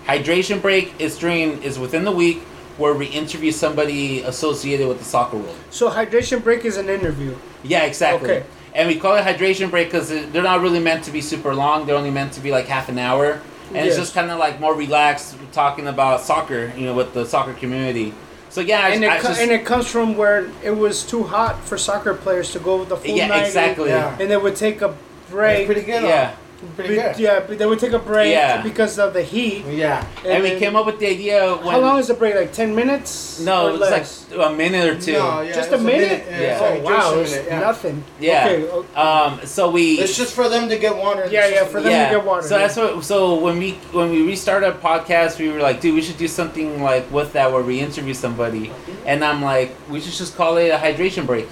Hydration 0.06 0.60
break 0.60 1.00
is 1.00 1.16
during 1.16 1.62
is 1.62 1.78
within 1.78 2.04
the 2.04 2.12
week 2.12 2.40
where 2.76 2.94
we 2.94 3.06
interview 3.06 3.52
somebody 3.52 4.22
associated 4.22 4.88
with 4.88 4.98
the 4.98 5.04
soccer 5.04 5.36
world. 5.36 5.56
so 5.70 5.90
hydration 5.90 6.42
break 6.42 6.64
is 6.64 6.76
an 6.76 6.88
interview. 6.88 7.36
Yeah, 7.62 7.84
exactly. 7.84 8.30
Okay. 8.30 8.46
And 8.74 8.88
we 8.88 8.98
call 8.98 9.16
it 9.16 9.22
hydration 9.22 9.70
break 9.70 9.88
because 9.88 10.08
they're 10.08 10.42
not 10.42 10.60
really 10.60 10.80
meant 10.80 11.04
to 11.04 11.10
be 11.10 11.20
super 11.20 11.54
long. 11.54 11.86
They're 11.86 11.96
only 11.96 12.10
meant 12.10 12.32
to 12.34 12.40
be 12.40 12.50
like 12.50 12.66
half 12.66 12.88
an 12.88 12.98
hour, 12.98 13.40
and 13.68 13.86
it's 13.86 13.96
just 13.96 14.14
kind 14.14 14.30
of 14.30 14.38
like 14.38 14.60
more 14.60 14.74
relaxed, 14.74 15.36
talking 15.52 15.86
about 15.86 16.20
soccer, 16.20 16.72
you 16.76 16.86
know, 16.86 16.94
with 16.94 17.12
the 17.12 17.26
soccer 17.26 17.52
community. 17.54 18.14
So 18.50 18.60
yeah, 18.60 18.80
I, 18.80 18.88
And 18.90 19.04
it, 19.04 19.10
I 19.10 19.18
co- 19.18 19.28
just, 19.28 19.40
and 19.40 19.50
it 19.50 19.64
comes 19.64 19.86
from 19.86 20.16
where 20.16 20.50
it 20.62 20.72
was 20.72 21.06
too 21.06 21.22
hot 21.22 21.64
for 21.64 21.78
soccer 21.78 22.14
players 22.14 22.52
to 22.52 22.58
go 22.58 22.84
the 22.84 22.96
full 22.96 23.16
yeah, 23.16 23.28
90, 23.28 23.46
exactly. 23.46 23.88
Yeah. 23.90 24.16
And 24.18 24.30
they 24.30 24.36
would 24.36 24.56
take 24.56 24.82
a 24.82 24.94
break. 25.30 25.66
pretty 25.66 25.82
good. 25.82 26.02
Yeah. 26.02 26.34
Pretty 26.76 26.94
good. 26.94 27.18
Yeah, 27.18 27.40
but 27.46 27.58
then 27.58 27.70
we 27.70 27.76
take 27.76 27.92
a 27.92 27.98
break 27.98 28.32
Yeah. 28.32 28.60
because 28.62 28.98
of 28.98 29.14
the 29.14 29.22
heat. 29.22 29.64
Yeah. 29.66 30.04
And, 30.26 30.42
we 30.42 30.50
then- 30.50 30.58
came 30.58 30.76
up 30.76 30.84
with 30.84 30.98
the 30.98 31.06
idea 31.08 31.54
when 31.56 31.72
How 31.74 31.80
long 31.80 31.98
is 31.98 32.08
the 32.08 32.14
break? 32.14 32.34
Like 32.34 32.52
ten 32.52 32.74
minutes? 32.74 33.40
no, 33.40 33.68
or 33.68 33.70
it's 33.70 33.80
less? 33.80 34.26
like 34.30 34.52
a 34.52 34.54
minute 34.54 34.84
or 34.90 35.00
two. 35.00 35.12
No, 35.14 35.40
yeah, 35.40 35.52
just 35.54 35.72
it's 35.72 35.80
a 35.80 35.84
minute. 35.84 36.24
Yeah. 36.28 36.40
Yeah. 36.40 36.52
it's 36.52 36.62
Oh 36.62 36.84
wow, 36.84 36.98
just 36.98 37.14
a 37.16 37.20
it's 37.22 37.30
minute, 37.32 37.46
yeah. 37.50 37.60
nothing. 37.60 38.04
Yeah. 38.20 38.46
Okay. 38.48 38.68
oh, 38.70 38.84
o- 38.94 39.00
Um, 39.00 39.40
so 39.46 39.70
we 39.70 39.92
It's 40.00 40.16
just 40.16 40.34
for 40.34 40.48
them 40.50 40.68
to 40.68 40.76
get 40.78 40.94
water. 40.96 41.26
Yeah, 41.30 41.48
yeah, 41.48 41.64
for 41.64 41.80
them- 41.80 41.92
to 42.10 42.14
get 42.16 42.24
water, 42.24 42.46
So 42.46 42.56
yeah. 42.56 42.66
that's 42.66 42.76
what. 42.76 43.04
So 43.04 43.36
when 43.36 43.58
we 43.58 43.70
when 43.92 44.10
we 44.10 44.22
restarted 44.26 44.68
our 44.68 44.74
podcast, 44.76 45.38
we 45.38 45.48
were 45.48 45.60
like, 45.60 45.80
dude, 45.80 45.94
we 45.94 46.02
should 46.02 46.18
do 46.18 46.28
something 46.28 46.82
like 46.82 47.10
with 47.10 47.32
that 47.32 47.50
where 47.52 47.62
we 47.62 47.80
interview 47.80 48.12
somebody, 48.14 48.70
and 49.06 49.24
I'm 49.24 49.40
like, 49.42 49.74
we 49.88 50.00
should 50.00 50.12
just 50.12 50.36
call 50.36 50.58
it 50.58 50.68
a 50.68 50.76
hydration 50.76 51.24
break, 51.26 51.48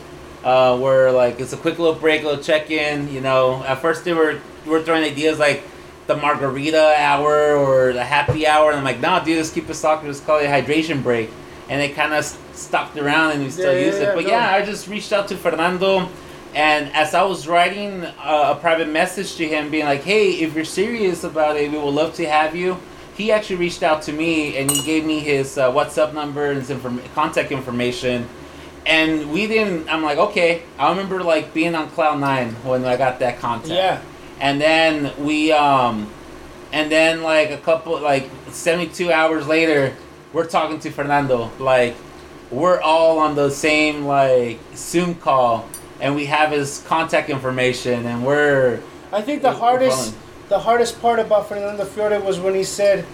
uh, 0.48 0.72
where 0.82 1.10
like 1.22 1.40
it's 1.42 1.52
a 1.52 1.60
quick 1.64 1.78
little 1.78 1.98
break, 2.04 2.22
little 2.24 2.42
check 2.42 2.70
in. 2.70 3.12
You 3.12 3.20
know, 3.20 3.62
at 3.64 3.78
first 3.84 4.04
they 4.04 4.14
were 4.14 4.32
we 4.64 4.70
were 4.74 4.82
throwing 4.82 5.04
ideas 5.04 5.38
like. 5.38 5.60
the 6.08 6.16
margarita 6.16 6.86
hour 7.10 7.36
or 7.64 7.92
the 7.92 8.02
happy 8.16 8.46
hour, 8.52 8.70
and 8.70 8.78
I'm 8.80 8.84
like, 8.92 9.00
nah, 9.06 9.20
dude, 9.20 9.36
let's 9.36 9.52
keep 9.56 9.68
it 9.68 9.74
soccer. 9.74 10.06
Let's 10.06 10.20
call 10.26 10.38
it 10.40 10.46
a 10.46 10.52
hydration 10.56 11.02
break. 11.02 11.28
And 11.68 11.76
they 11.82 11.90
kind 11.90 12.14
of 12.18 12.24
stopped 12.54 12.96
around, 12.96 13.28
and 13.32 13.40
we 13.44 13.50
still 13.50 13.74
Yeah, 13.74 13.80
yeah, 13.80 13.86
use 13.90 13.96
it. 13.96 14.08
yeah, 14.08 14.14
But 14.16 14.24
no. 14.24 14.30
yeah, 14.32 14.56
I 14.56 14.64
just 14.64 14.88
reached 14.88 15.12
out 15.12 15.28
to 15.28 15.36
Fernando, 15.36 16.08
and 16.54 16.82
as 17.02 17.12
I 17.12 17.22
was 17.32 17.40
writing 17.46 17.92
a, 18.24 18.36
a 18.52 18.58
private 18.58 18.88
message 19.00 19.30
to 19.36 19.44
him, 19.54 19.68
being 19.70 19.84
like, 19.84 20.02
hey, 20.12 20.24
if 20.44 20.54
you're 20.56 20.64
serious 20.82 21.24
about 21.24 21.58
it, 21.60 21.70
we 21.70 21.76
would 21.76 21.96
love 22.02 22.12
to 22.20 22.24
have 22.38 22.56
you. 22.56 22.78
He 23.20 23.24
actually 23.30 23.60
reached 23.66 23.82
out 23.82 24.00
to 24.08 24.12
me, 24.22 24.56
and 24.56 24.64
he 24.70 24.80
gave 24.92 25.04
me 25.04 25.20
his 25.20 25.58
uh, 25.58 25.70
WhatsApp 25.76 26.14
number 26.14 26.44
and 26.50 26.58
his 26.64 26.70
inform- 26.70 27.02
contact 27.14 27.52
information 27.52 28.26
and 28.88 29.30
we 29.30 29.46
didn't 29.46 29.88
i'm 29.88 30.02
like 30.02 30.18
okay 30.18 30.62
i 30.78 30.88
remember 30.90 31.22
like 31.22 31.52
being 31.54 31.74
on 31.74 31.88
cloud 31.90 32.18
nine 32.18 32.50
when 32.64 32.84
i 32.84 32.96
got 32.96 33.18
that 33.20 33.38
contact 33.38 33.70
Yeah. 33.70 34.00
and 34.40 34.60
then 34.60 35.12
we 35.24 35.52
um 35.52 36.10
and 36.72 36.90
then 36.90 37.22
like 37.22 37.50
a 37.50 37.58
couple 37.58 38.00
like 38.00 38.28
72 38.50 39.12
hours 39.12 39.46
later 39.46 39.94
we're 40.32 40.46
talking 40.46 40.80
to 40.80 40.90
fernando 40.90 41.50
like 41.58 41.94
we're 42.50 42.80
all 42.80 43.18
on 43.18 43.34
the 43.34 43.50
same 43.50 44.04
like 44.06 44.58
zoom 44.74 45.14
call 45.16 45.68
and 46.00 46.14
we 46.14 46.24
have 46.26 46.50
his 46.50 46.82
contact 46.88 47.28
information 47.30 48.06
and 48.06 48.24
we're 48.24 48.80
I 49.12 49.20
think 49.22 49.42
the 49.42 49.48
We're- 49.48 49.60
we're 49.60 49.66
hardest 49.68 50.14
the 50.48 50.58
hardest 50.58 51.02
part 51.02 51.18
about 51.18 51.46
Fernando 51.48 51.84
Fiore 51.84 52.18
was 52.20 52.40
when 52.40 52.54
he 52.54 52.64
said, 52.64 53.04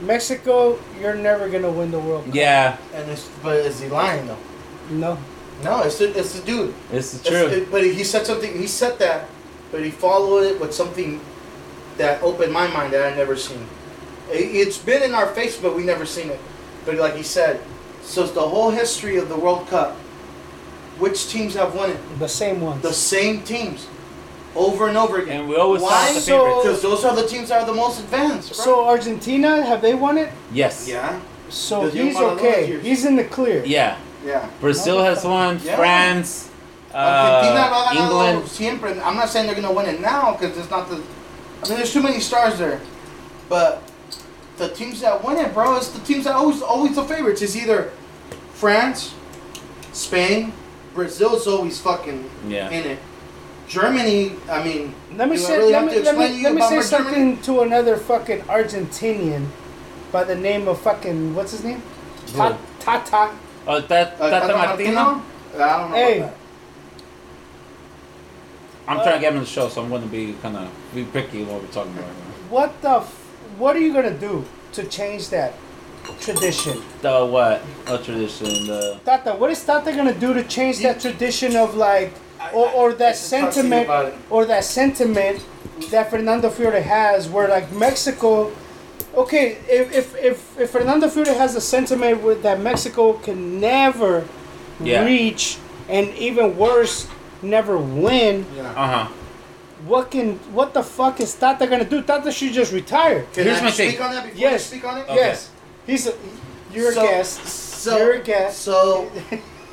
"Mexico, 0.00 0.78
you're 1.00 1.14
never 1.14 1.48
gonna 1.48 1.70
win 1.70 1.90
the 1.90 1.98
World 1.98 2.26
Cup." 2.26 2.34
yeah 2.34 2.76
And 2.94 3.10
it's, 3.10 3.28
but 3.42 3.56
is 3.56 3.80
he 3.80 3.88
lying 3.88 4.26
though? 4.26 4.36
No. 4.90 5.18
No, 5.64 5.82
it's 5.82 5.98
the, 5.98 6.16
it's 6.18 6.38
the 6.38 6.44
dude. 6.46 6.74
this 6.90 7.14
is 7.14 7.20
It's- 7.26 7.32
true 7.48 7.50
it- 7.58 7.70
but 7.70 7.82
he 7.82 8.04
said 8.04 8.26
something. 8.26 8.56
He 8.58 8.66
said 8.66 8.98
that, 8.98 9.26
but 9.72 9.82
he 9.82 9.90
followed 9.90 10.44
it 10.44 10.60
with 10.60 10.74
something 10.74 11.20
that 11.96 12.22
opened 12.22 12.52
my 12.52 12.66
mind 12.68 12.92
that 12.92 13.10
I 13.12 13.16
never 13.16 13.36
seen. 13.36 13.66
It, 14.30 14.36
it's 14.54 14.76
been 14.78 15.02
in 15.02 15.14
our 15.14 15.28
face, 15.28 15.56
but 15.56 15.74
we 15.74 15.82
never 15.82 16.04
seen 16.04 16.28
it. 16.30 16.40
But 16.84 16.96
like 16.96 17.14
he 17.16 17.22
said, 17.22 17.60
so 18.02 18.22
it's 18.24 18.32
the 18.32 18.46
whole 18.46 18.70
history 18.70 19.16
of 19.16 19.28
the 19.28 19.36
World 19.36 19.66
Cup. 19.68 19.96
Which 20.98 21.28
teams 21.28 21.54
have 21.54 21.74
won 21.74 21.90
it? 21.90 22.18
The 22.18 22.28
same 22.28 22.60
ones. 22.60 22.82
The 22.82 22.92
same 22.92 23.42
teams, 23.42 23.86
over 24.54 24.88
and 24.88 24.96
over 24.96 25.18
again. 25.18 25.40
and 25.40 25.48
we 25.48 25.56
always 25.56 25.82
Why? 25.82 25.88
thought 26.06 26.14
the 26.14 26.20
So- 26.20 26.38
favorites 26.38 26.62
Because 26.66 26.82
those 26.82 27.04
are 27.04 27.16
the 27.16 27.26
teams 27.28 27.48
that 27.48 27.62
are 27.62 27.66
the 27.66 27.74
most 27.74 28.00
advanced. 28.00 28.54
Bro. 28.56 28.64
so 28.64 28.84
Argentina, 28.86 29.62
have 29.64 29.80
they 29.82 29.94
won 29.94 30.16
it? 30.18 30.30
yes 30.52 30.86
yeah, 30.88 31.18
So 31.48 31.82
he's 31.88 31.94
you're 31.94 32.14
one 32.14 32.24
of 32.24 32.38
those 32.38 32.40
okay. 32.40 32.78
He's 32.80 33.04
in 33.04 33.16
the 33.16 33.24
clear. 33.24 33.62
yeah 33.64 33.96
yeah. 34.26 34.48
brazil 34.60 35.02
has 35.02 35.24
won 35.24 35.60
Yeah. 35.64 35.76
france 35.76 36.50
Argentina 36.94 37.60
uh, 37.60 37.92
ganado 37.92 38.00
england 38.00 38.48
siempre. 38.48 38.90
I'm 39.02 39.16
not 39.16 39.28
saying 39.28 39.46
they're 39.46 39.54
gonna 39.60 39.72
win 39.72 39.86
it 39.86 40.00
now 40.00 40.32
because 40.32 40.56
it's 40.56 40.70
not 40.70 40.88
the. 40.88 40.96
I 40.96 41.68
mean, 41.68 41.76
there's 41.78 41.92
too 41.92 42.02
many 42.02 42.20
stars 42.20 42.58
there, 42.58 42.80
but 43.50 43.82
the 44.56 44.68
teams 44.70 45.00
that 45.00 45.22
win 45.22 45.36
it, 45.36 45.52
bro, 45.52 45.76
it's 45.76 45.88
the 45.90 46.00
teams 46.00 46.24
that 46.24 46.34
always 46.34 46.62
always 46.62 46.94
the 46.96 47.04
favorites. 47.04 47.42
It's 47.42 47.54
either 47.56 47.90
France, 48.54 49.12
Spain, 49.92 50.52
Brazil's 50.94 51.46
always 51.46 51.78
fucking 51.80 52.30
yeah 52.48 52.70
in 52.70 52.86
it. 52.92 52.98
Germany, 53.68 54.32
I 54.48 54.62
mean, 54.64 54.94
Let 55.16 55.28
me 55.28 55.36
Do 55.36 55.42
I 55.42 55.46
say, 55.46 55.58
really 55.58 55.72
let 55.72 55.82
have 55.82 55.90
me, 55.90 55.98
to 55.98 56.04
let 56.04 56.16
me, 56.16 56.36
to 56.38 56.42
let 56.44 56.54
me 56.54 56.62
say 56.62 56.76
my 56.76 56.82
something 56.82 57.40
to 57.42 57.60
another 57.60 57.96
fucking 57.98 58.40
Argentinian 58.42 59.48
by 60.12 60.24
the 60.24 60.36
name 60.36 60.68
of 60.68 60.80
fucking 60.80 61.34
what's 61.34 61.50
his 61.52 61.64
name? 61.64 61.82
Ta- 62.32 62.56
Tata. 62.80 63.34
Oh, 63.66 63.80
that, 63.80 64.20
uh, 64.20 64.30
Tata 64.30 64.46
Tata 64.46 64.56
Martino? 64.56 65.00
I 65.00 65.78
don't 65.78 65.90
know. 65.90 65.96
Hey. 65.96 66.18
about 66.20 66.34
I'm 68.88 68.96
trying 68.98 69.14
to 69.14 69.20
get 69.20 69.32
him 69.32 69.38
on 69.38 69.44
the 69.44 69.50
show, 69.50 69.68
so 69.68 69.82
I'm 69.82 69.88
going 69.88 70.02
to 70.02 70.08
be 70.08 70.34
kind 70.40 70.56
of 70.56 70.70
be 70.94 71.04
picky 71.04 71.42
what 71.42 71.60
we're 71.60 71.68
talking 71.68 71.92
about. 71.92 72.04
What 72.50 72.80
the? 72.82 72.98
F- 72.98 73.22
what 73.58 73.74
are 73.74 73.80
you 73.80 73.92
gonna 73.92 74.16
do 74.16 74.44
to 74.72 74.84
change 74.84 75.30
that 75.30 75.54
tradition? 76.20 76.82
The 77.02 77.26
what? 77.26 77.60
What 77.88 78.04
tradition? 78.04 78.66
The 78.66 79.00
Tata, 79.04 79.32
what 79.32 79.50
is 79.50 79.64
Tata 79.64 79.92
gonna 79.92 80.14
do 80.14 80.34
to 80.34 80.44
change 80.44 80.78
that 80.80 81.00
tradition 81.00 81.56
of 81.56 81.74
like, 81.74 82.12
or, 82.54 82.70
or 82.70 82.92
that 82.94 83.08
I 83.08 83.12
just 83.12 83.30
talked 83.30 83.54
to 83.54 83.62
you 83.62 83.66
sentiment, 83.68 84.14
or 84.30 84.44
that 84.46 84.64
sentiment 84.64 85.44
that 85.90 86.10
Fernando 86.10 86.50
Fiore 86.50 86.80
has, 86.82 87.28
where 87.28 87.48
like 87.48 87.72
Mexico, 87.72 88.52
okay, 89.16 89.58
if 89.68 89.92
if 89.94 90.14
if, 90.16 90.58
if 90.60 90.70
Fernando 90.70 91.08
Fiore 91.08 91.34
has 91.34 91.54
a 91.56 91.60
sentiment 91.60 92.22
with 92.22 92.42
that 92.42 92.60
Mexico 92.60 93.14
can 93.14 93.60
never 93.60 94.24
Yeah. 94.80 95.04
reach, 95.04 95.58
and 95.88 96.08
even 96.16 96.56
worse, 96.56 97.06
never 97.42 97.76
win. 97.78 98.44
Yeah. 98.56 98.70
uh 98.70 98.86
huh. 99.06 99.08
What 99.86 100.10
can 100.10 100.38
what 100.52 100.72
the 100.74 100.82
fuck 100.82 101.20
is 101.20 101.34
Tata 101.34 101.66
gonna 101.66 101.84
do? 101.84 102.02
Tata 102.02 102.30
should 102.32 102.52
just 102.52 102.72
retire. 102.72 103.24
Can 103.32 103.44
Here's 103.44 103.58
I 103.60 103.64
my 103.64 103.70
speak 103.70 103.96
thing. 103.96 104.02
on 104.02 104.10
that 104.12 104.24
before 104.24 104.38
Yes. 104.40 104.52
you 104.72 104.78
speak 104.78 104.84
on 104.88 104.98
it? 104.98 105.04
Okay. 105.08 105.14
Yes, 105.16 105.50
he's 105.86 106.06
a 106.08 106.14
you're 106.72 106.92
So- 106.92 107.04
a 107.04 107.08
guest. 107.08 107.46
So, 107.86 107.96
You're 107.98 108.14
a 108.14 108.18
guest. 108.20 108.58
So, 108.62 109.08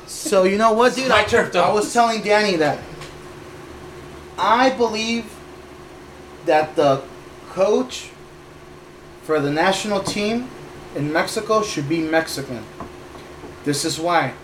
so 0.06 0.44
you 0.44 0.56
know 0.56 0.72
what, 0.72 0.94
dude? 0.94 1.08
My 1.08 1.22
I, 1.22 1.24
turf, 1.24 1.50
though. 1.52 1.64
I 1.64 1.72
was 1.72 1.92
telling 1.92 2.22
Danny 2.22 2.54
that 2.56 2.78
I 4.38 4.70
believe 4.70 5.24
that 6.46 6.76
the 6.76 7.02
coach 7.50 8.10
for 9.24 9.40
the 9.40 9.50
national 9.50 10.00
team 10.00 10.48
in 10.94 11.12
Mexico 11.12 11.62
should 11.62 11.88
be 11.88 12.00
Mexican. 12.00 12.62
This 13.64 13.84
is 13.84 13.98
why. 13.98 14.34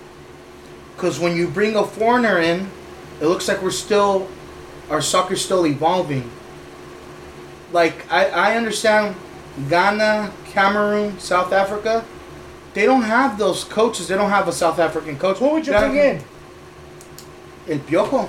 Because 0.97 1.21
when 1.21 1.37
you 1.37 1.49
bring 1.49 1.77
a 1.77 1.85
foreigner 1.85 2.39
in, 2.39 2.71
it 3.21 3.27
looks 3.27 3.47
like 3.47 3.63
we're 3.63 3.71
still, 3.71 4.29
our 4.89 5.01
soccer's 5.01 5.45
still 5.45 5.67
evolving. 5.67 6.31
Like, 7.73 8.11
I, 8.11 8.27
I 8.27 8.57
understand 8.57 9.15
Ghana, 9.69 10.33
Cameroon, 10.47 11.19
South 11.21 11.53
Africa, 11.53 12.05
they 12.73 12.87
don't 12.87 13.03
have 13.03 13.39
those 13.39 13.65
coaches. 13.65 14.09
They 14.09 14.15
don't 14.15 14.31
have 14.31 14.49
a 14.49 14.53
South 14.53 14.79
African 14.79 15.19
coach. 15.19 15.41
What 15.41 15.53
would 15.53 15.67
you 15.67 15.73
bring 15.73 15.97
in? 15.97 16.23
El 17.69 17.79
Piojo. 17.81 18.29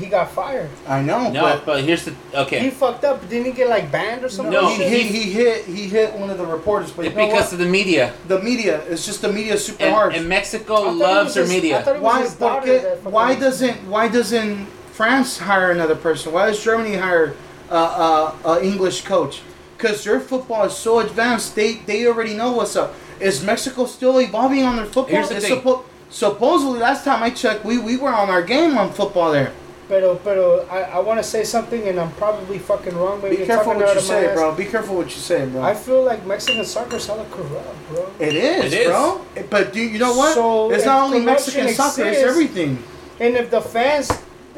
He 0.00 0.06
got 0.06 0.30
fired. 0.30 0.70
I 0.88 1.02
know, 1.02 1.30
No, 1.30 1.42
but 1.42 1.66
but 1.66 1.84
here's 1.84 2.04
the 2.06 2.14
okay. 2.34 2.60
He 2.60 2.70
fucked 2.70 3.04
up. 3.04 3.20
Didn't 3.28 3.44
he 3.46 3.52
get 3.52 3.68
like 3.68 3.92
banned 3.92 4.24
or 4.24 4.28
something? 4.30 4.52
No, 4.52 4.68
he, 4.68 4.82
he, 4.88 5.02
he 5.02 5.30
hit 5.32 5.64
he 5.66 5.88
hit 5.88 6.14
one 6.14 6.30
of 6.30 6.38
the 6.38 6.46
reporters. 6.46 6.90
But 6.90 7.04
you 7.04 7.10
because 7.10 7.32
what? 7.32 7.52
of 7.52 7.58
the 7.58 7.66
media, 7.66 8.14
the 8.26 8.40
media. 8.40 8.82
It's 8.88 9.04
just 9.04 9.20
the 9.22 9.32
media 9.32 9.58
super 9.58 9.84
and, 9.84 9.94
hard. 9.94 10.14
and 10.14 10.26
Mexico 10.28 10.74
loves 10.90 11.34
their 11.34 11.46
media. 11.46 11.82
thought 11.82 11.96
it 11.96 12.02
why? 12.02 12.22
his 12.22 12.34
daughter 12.34 12.66
porque- 12.66 12.82
that 12.82 12.96
fucking- 12.98 13.12
why 13.12 13.34
doesn't 13.38 13.76
why 13.86 14.08
doesn't 14.08 14.66
France 14.92 15.38
hire 15.38 15.70
another 15.70 15.96
person? 15.96 16.32
Why 16.32 16.46
does 16.46 16.62
Germany 16.64 16.96
hire 16.96 17.34
a 17.70 17.74
uh, 17.74 18.34
uh, 18.44 18.48
uh, 18.52 18.60
English 18.62 19.02
coach? 19.02 19.42
Because 19.76 20.02
their 20.04 20.20
football 20.20 20.64
is 20.64 20.74
so 20.76 21.00
advanced. 21.00 21.54
They 21.54 21.74
they 21.86 22.06
already 22.06 22.34
know 22.34 22.52
what's 22.52 22.74
up. 22.76 22.94
Is 23.20 23.44
Mexico 23.44 23.84
still 23.86 24.18
evolving 24.18 24.64
on 24.64 24.76
their 24.76 24.86
football? 24.86 25.14
Here's 25.14 25.28
the 25.28 25.36
It's 25.36 25.46
thing. 25.48 25.60
suppo- 25.60 25.84
supposedly, 26.08 26.78
last 26.78 27.04
time 27.04 27.22
I 27.22 27.30
checked, 27.30 27.64
we, 27.66 27.76
we 27.78 27.96
were 27.98 28.08
on 28.08 28.30
our 28.30 28.42
game 28.42 28.76
on 28.78 28.92
football 28.92 29.30
there. 29.30 29.52
Pero, 29.90 30.14
pero, 30.22 30.64
I, 30.70 30.82
I 30.82 30.98
want 31.00 31.18
to 31.18 31.24
say 31.24 31.42
something, 31.42 31.88
and 31.88 31.98
I'm 31.98 32.12
probably 32.12 32.60
fucking 32.60 32.96
wrong. 32.96 33.20
Maybe 33.20 33.38
Be 33.38 33.42
I'm 33.42 33.48
careful 33.48 33.74
talking 33.74 33.80
what 33.80 33.88
out 33.90 33.94
you 33.96 34.00
say, 34.02 34.32
bro. 34.32 34.54
Be 34.54 34.64
careful 34.66 34.94
what 34.94 35.06
you 35.06 35.20
say, 35.20 35.46
bro. 35.46 35.62
I 35.62 35.74
feel 35.74 36.04
like 36.04 36.24
Mexican 36.24 36.64
soccer's 36.64 37.08
hella 37.08 37.26
corrupt, 37.28 37.88
bro. 37.90 38.06
It 38.20 38.36
is, 38.36 38.72
It 38.72 38.82
is. 38.82 38.86
bro. 38.86 39.20
But 39.50 39.72
do 39.72 39.80
you 39.80 39.98
know 39.98 40.14
what? 40.16 40.34
So, 40.34 40.70
it's 40.70 40.86
not 40.86 41.02
only 41.02 41.18
Mexican 41.26 41.74
soccer; 41.74 42.04
it's 42.04 42.20
everything. 42.22 42.78
And 43.18 43.34
if 43.34 43.50
the 43.50 43.60
fans, 43.60 44.08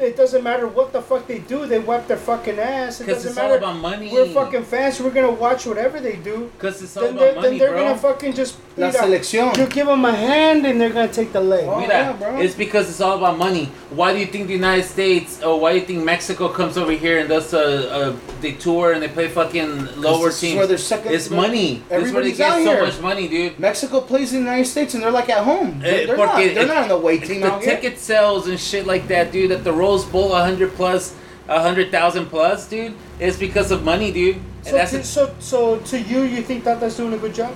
it 0.03 0.17
doesn't 0.17 0.43
matter 0.43 0.67
what 0.67 0.91
the 0.93 1.01
fuck 1.01 1.27
they 1.27 1.39
do, 1.39 1.65
they 1.65 1.79
wipe 1.79 2.07
their 2.07 2.17
fucking 2.17 2.59
ass. 2.59 3.01
It 3.01 3.07
doesn't 3.07 3.29
it's 3.31 3.37
all 3.37 3.45
matter. 3.49 3.57
about 3.57 3.77
money. 3.77 4.11
We're 4.11 4.27
fucking 4.27 4.63
fans. 4.63 4.99
We're 4.99 5.09
gonna 5.11 5.31
watch 5.31 5.65
whatever 5.65 5.99
they 5.99 6.15
do. 6.17 6.51
Because 6.57 6.81
it's 6.81 6.95
all 6.97 7.03
Then 7.03 7.13
about 7.13 7.19
they're, 7.23 7.35
money, 7.35 7.49
then 7.49 7.57
they're 7.59 7.71
bro. 7.71 7.83
gonna 7.85 7.97
fucking 7.97 8.33
just 8.33 8.57
La 8.77 8.87
you 8.87 8.93
know, 8.93 8.99
selección. 8.99 9.57
You 9.57 9.67
give 9.67 9.87
them 9.87 10.03
a 10.05 10.11
hand, 10.11 10.65
and 10.65 10.79
they're 10.81 10.89
gonna 10.89 11.07
take 11.07 11.31
the 11.31 11.41
leg. 11.41 11.65
Oh, 11.67 11.79
Mira, 11.79 11.89
yeah, 11.93 12.13
bro. 12.13 12.37
it's 12.39 12.55
because 12.55 12.89
it's 12.89 13.01
all 13.01 13.17
about 13.17 13.37
money. 13.37 13.65
Why 13.91 14.13
do 14.13 14.19
you 14.19 14.25
think 14.25 14.47
the 14.47 14.53
United 14.53 14.85
States, 14.85 15.41
or 15.43 15.59
why 15.59 15.73
do 15.73 15.79
you 15.79 15.85
think 15.85 16.03
Mexico 16.03 16.49
comes 16.49 16.77
over 16.77 16.91
here 16.91 17.19
and 17.19 17.29
does 17.29 17.53
a, 17.53 18.09
a 18.09 18.15
they 18.41 18.53
tour 18.53 18.93
and 18.93 19.01
they 19.03 19.07
play 19.09 19.27
fucking 19.27 20.01
lower 20.01 20.25
this 20.27 20.35
is 20.35 20.41
teams? 20.41 20.57
where 20.57 20.67
they're 20.67 20.77
second- 20.77 21.13
it's 21.13 21.29
money. 21.29 21.83
That's 21.89 22.11
where 22.11 22.23
they 22.23 22.31
get 22.31 22.49
out 22.49 22.63
so 22.63 22.71
here. 22.73 22.83
much 22.83 22.99
money, 22.99 23.27
dude. 23.27 23.59
Mexico 23.59 24.01
plays 24.01 24.33
in 24.33 24.39
the 24.43 24.49
United 24.49 24.65
States, 24.69 24.93
and 24.95 25.03
they're 25.03 25.11
like 25.11 25.29
at 25.29 25.43
home. 25.43 25.79
They're, 25.79 25.93
Eh, 25.93 26.05
they're 26.07 26.17
not. 26.17 26.29
porque 26.35 26.53
They're 26.55 26.63
it- 26.63 26.67
not 26.67 26.83
in 26.83 26.89
the 26.89 26.95
away 26.95 27.19
team 27.19 27.41
the 27.41 27.51
out 27.51 27.61
here. 27.63 27.75
ticket 27.75 27.99
sales 27.99 28.47
and 28.47 28.59
shit 28.59 28.87
like 28.87 29.07
that, 29.09 29.31
dude. 29.31 29.51
At 29.51 29.63
the 29.63 29.71
Rose 29.93 30.05
Bowl, 30.05 30.33
hundred 30.33 30.73
plus, 30.73 31.15
hundred 31.47 31.91
thousand 31.91 32.25
plus, 32.27 32.67
dude. 32.67 32.95
It's 33.19 33.37
because 33.37 33.71
of 33.71 33.83
money, 33.83 34.11
dude. 34.11 34.37
And 34.37 34.65
So, 34.65 34.71
that's 34.71 34.91
to, 34.91 34.99
a, 34.99 35.03
so, 35.03 35.35
so 35.39 35.79
to 35.79 36.01
you, 36.01 36.21
you 36.23 36.41
think 36.41 36.63
that 36.63 36.79
Tata's 36.79 36.97
doing 36.97 37.13
a 37.13 37.17
good 37.17 37.33
job, 37.35 37.53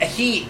he. 0.00 0.48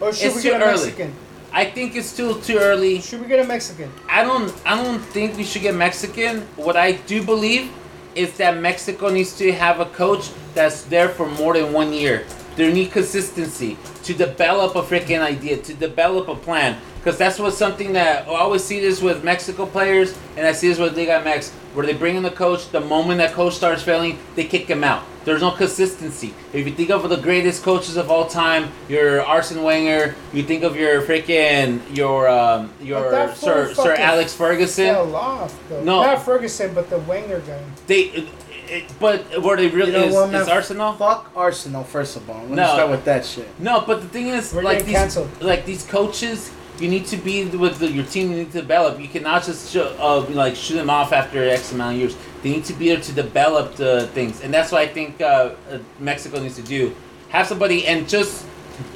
or 0.00 0.12
should 0.12 0.34
we 0.34 0.42
too 0.42 0.50
get 0.50 0.60
a 0.60 0.64
early. 0.64 0.84
Mexican? 0.84 1.14
I 1.54 1.64
think 1.66 1.96
it's 1.96 2.08
still 2.08 2.40
too 2.40 2.58
early. 2.58 3.00
Should 3.00 3.20
we 3.20 3.26
get 3.28 3.40
a 3.44 3.46
Mexican? 3.48 3.90
I 4.08 4.24
don't 4.24 4.52
I 4.64 4.76
don't 4.82 5.00
think 5.00 5.36
we 5.36 5.44
should 5.44 5.62
get 5.62 5.74
Mexican. 5.74 6.42
What 6.56 6.76
I 6.76 6.92
do 6.92 7.22
believe 7.22 7.70
is 8.14 8.36
that 8.38 8.56
Mexico 8.58 9.08
needs 9.10 9.36
to 9.38 9.52
have 9.52 9.80
a 9.80 9.86
coach 9.86 10.30
that's 10.54 10.82
there 10.84 11.08
for 11.08 11.26
more 11.28 11.54
than 11.54 11.72
one 11.72 11.92
year. 11.92 12.24
They 12.56 12.72
need 12.72 12.92
consistency 12.92 13.76
to 14.04 14.14
develop 14.14 14.76
a 14.76 14.82
freaking 14.82 15.20
idea, 15.20 15.56
to 15.58 15.74
develop 15.74 16.28
a 16.28 16.34
plan. 16.34 16.78
Because 16.98 17.18
that's 17.18 17.38
what 17.38 17.52
something 17.54 17.94
that 17.94 18.28
I 18.28 18.30
always 18.30 18.62
see 18.62 18.78
this 18.78 19.02
with 19.02 19.24
Mexico 19.24 19.66
players, 19.66 20.16
and 20.36 20.46
I 20.46 20.52
see 20.52 20.68
this 20.68 20.78
with 20.78 20.96
Liga 20.96 21.20
MX, 21.24 21.50
where 21.74 21.84
they 21.84 21.94
bring 21.94 22.16
in 22.16 22.22
the 22.22 22.30
coach. 22.30 22.70
The 22.70 22.80
moment 22.80 23.18
that 23.18 23.32
coach 23.32 23.54
starts 23.54 23.82
failing, 23.82 24.18
they 24.36 24.44
kick 24.44 24.68
him 24.68 24.84
out. 24.84 25.02
There's 25.24 25.40
no 25.40 25.52
consistency. 25.52 26.34
If 26.52 26.66
you 26.66 26.72
think 26.74 26.90
of 26.90 27.08
the 27.08 27.16
greatest 27.16 27.62
coaches 27.62 27.96
of 27.96 28.10
all 28.10 28.26
time, 28.26 28.70
your 28.88 29.22
Arsene 29.22 29.62
Wenger. 29.62 30.16
You 30.32 30.42
think 30.42 30.64
of 30.64 30.76
your 30.76 31.02
freaking 31.02 31.80
your 31.96 32.28
um, 32.28 32.72
your 32.80 33.34
Sir 33.34 33.72
Sir 33.74 33.94
Alex 33.94 34.34
Ferguson. 34.34 34.86
Fell 34.86 35.14
off 35.14 35.68
though. 35.68 35.82
No. 35.82 36.02
Not 36.02 36.24
Ferguson, 36.24 36.74
but 36.74 36.90
the 36.90 36.98
Wenger 37.00 37.40
guy. 37.40 37.62
They, 37.86 38.28
it, 38.72 38.84
but 38.98 39.18
were 39.42 39.56
they 39.56 39.68
really 39.68 39.92
You 39.92 40.10
know 40.10 40.24
is, 40.24 40.32
man? 40.32 40.42
is 40.42 40.48
Arsenal? 40.48 40.92
Fuck 40.94 41.30
Arsenal, 41.36 41.84
first 41.84 42.16
of 42.16 42.28
all. 42.30 42.40
Let 42.40 42.50
me 42.50 42.56
No. 42.56 42.66
start 42.66 42.90
with 42.90 43.04
that 43.04 43.24
shit. 43.24 43.48
No, 43.58 43.82
but 43.86 44.00
the 44.02 44.08
thing 44.08 44.28
is, 44.28 44.52
We're 44.52 44.62
like 44.62 44.84
these, 44.84 44.94
canceled. 44.96 45.30
like 45.40 45.64
these 45.66 45.84
coaches, 45.84 46.50
you 46.80 46.88
need 46.88 47.06
to 47.06 47.16
be 47.16 47.44
with 47.44 47.78
the, 47.78 47.88
your 47.90 48.04
team. 48.04 48.30
You 48.32 48.38
need 48.38 48.52
to 48.52 48.60
develop. 48.60 48.98
You 49.00 49.08
cannot 49.08 49.44
just 49.44 49.70
show, 49.72 49.94
uh, 50.00 50.20
like 50.30 50.56
shoot 50.56 50.74
them 50.76 50.90
off 50.90 51.12
after 51.12 51.38
X 51.48 51.72
amount 51.72 51.94
of 51.94 52.00
years. 52.00 52.16
They 52.42 52.50
need 52.50 52.64
to 52.64 52.72
be 52.72 52.88
there 52.88 53.00
to 53.00 53.12
develop 53.12 53.76
the 53.76 54.08
things, 54.14 54.40
and 54.42 54.52
that's 54.52 54.72
what 54.72 54.80
I 54.80 54.88
think 54.88 55.20
uh, 55.20 55.50
uh, 55.70 55.78
Mexico 56.00 56.40
needs 56.40 56.56
to 56.56 56.62
do. 56.62 56.94
Have 57.28 57.46
somebody 57.46 57.86
and 57.86 58.08
just 58.08 58.44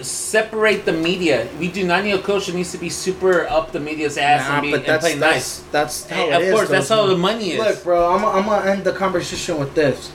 separate 0.02 0.84
the 0.84 0.92
media. 0.92 1.48
We 1.58 1.68
do 1.70 1.84
not 1.86 2.04
need 2.04 2.12
a 2.12 2.22
coach 2.22 2.46
that 2.46 2.54
needs 2.54 2.72
to 2.72 2.78
be 2.78 2.88
super 2.90 3.46
up 3.48 3.72
the 3.72 3.80
media's 3.80 4.16
ass 4.18 4.48
Nah, 4.48 4.54
and, 4.56 4.62
be, 4.62 4.70
but 4.70 4.76
and 4.80 4.86
that's, 4.86 5.04
play 5.04 5.14
that's, 5.18 5.34
nice. 5.34 5.70
that's 5.72 6.08
how 6.08 6.16
Hey, 6.16 6.30
it 6.30 6.34
of 6.36 6.42
is, 6.42 6.54
course, 6.54 6.68
that's 6.68 6.88
how 6.88 7.06
the 7.06 7.16
money 7.16 7.52
is. 7.52 7.58
Look, 7.58 7.82
bro, 7.84 8.14
I'm, 8.14 8.24
I'm 8.24 8.44
gonna 8.46 8.70
end 8.70 8.84
the 8.84 8.92
conversation 8.92 9.58
with 9.58 9.74
this. 9.74 10.12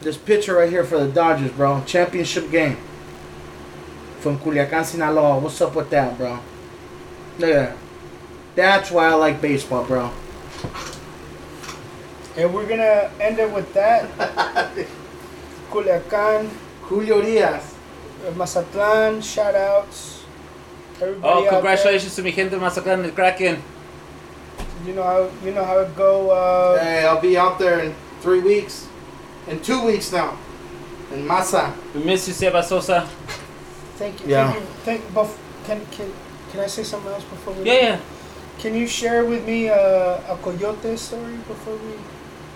This 0.00 0.16
picture 0.16 0.54
right 0.56 0.70
here 0.70 0.84
for 0.84 0.98
the 0.98 1.08
Dodgers, 1.12 1.52
bro. 1.52 1.82
Championship 1.86 2.50
game. 2.50 2.76
From 4.20 4.38
Culiacan, 4.38 4.84
Sinaloa. 4.84 5.38
What's 5.38 5.60
up 5.60 5.74
with 5.74 5.90
that, 5.90 6.16
bro? 6.16 6.38
Look 7.38 7.50
at 7.50 7.54
that. 7.70 7.76
That's 8.54 8.90
why 8.90 9.06
I 9.08 9.14
like 9.14 9.40
baseball, 9.40 9.84
bro. 9.84 10.10
And 12.36 12.52
we're 12.54 12.66
gonna 12.68 13.10
end 13.20 13.38
it 13.38 13.50
with 13.52 13.72
that. 13.74 14.08
Culiacan, 15.70 16.48
Julio 16.82 17.20
Urías. 17.22 17.74
Mazatlan, 18.36 19.22
shout 19.22 19.54
outs. 19.54 20.24
Everybody 21.00 21.22
oh, 21.24 21.44
out 21.44 21.48
congratulations 21.48 22.14
to 22.16 22.22
mi 22.22 22.30
gente 22.30 22.50
de 22.50 22.58
Mazatlán 22.58 23.02
del 23.02 23.12
Kraken. 23.12 23.62
You 24.86 24.94
know 24.94 25.02
how 25.02 25.30
you 25.44 25.52
know 25.52 25.64
how 25.64 25.80
it 25.80 25.96
go. 25.96 26.30
Uh, 26.30 26.78
Hey, 26.78 27.04
I'll 27.04 27.20
be 27.20 27.36
out 27.36 27.58
there 27.58 27.80
in 27.80 27.94
three 28.20 28.40
weeks. 28.40 28.88
In 29.48 29.60
two 29.60 29.84
weeks 29.84 30.12
now. 30.12 30.36
In 31.12 31.26
Masa. 31.26 31.72
We 31.94 32.04
miss 32.04 32.28
you, 32.28 32.34
Seba 32.34 32.62
Sosa. 32.62 33.08
Thank 33.96 34.20
you. 34.20 34.28
Yeah. 34.28 34.52
Thank 34.52 34.60
you. 34.60 34.66
Thank, 34.84 35.00
bef- 35.12 35.38
can 35.64 35.80
can 35.90 36.12
can 36.52 36.60
I 36.60 36.66
say 36.66 36.82
something 36.84 37.12
else 37.12 37.24
before 37.24 37.54
we? 37.54 37.64
Yeah, 37.64 37.82
yeah. 37.82 38.00
Can 38.58 38.74
you 38.74 38.86
share 38.86 39.24
with 39.24 39.46
me 39.46 39.68
uh, 39.68 40.20
a 40.28 40.38
coyote 40.42 40.96
story 40.96 41.36
before 41.48 41.76
we? 41.76 41.96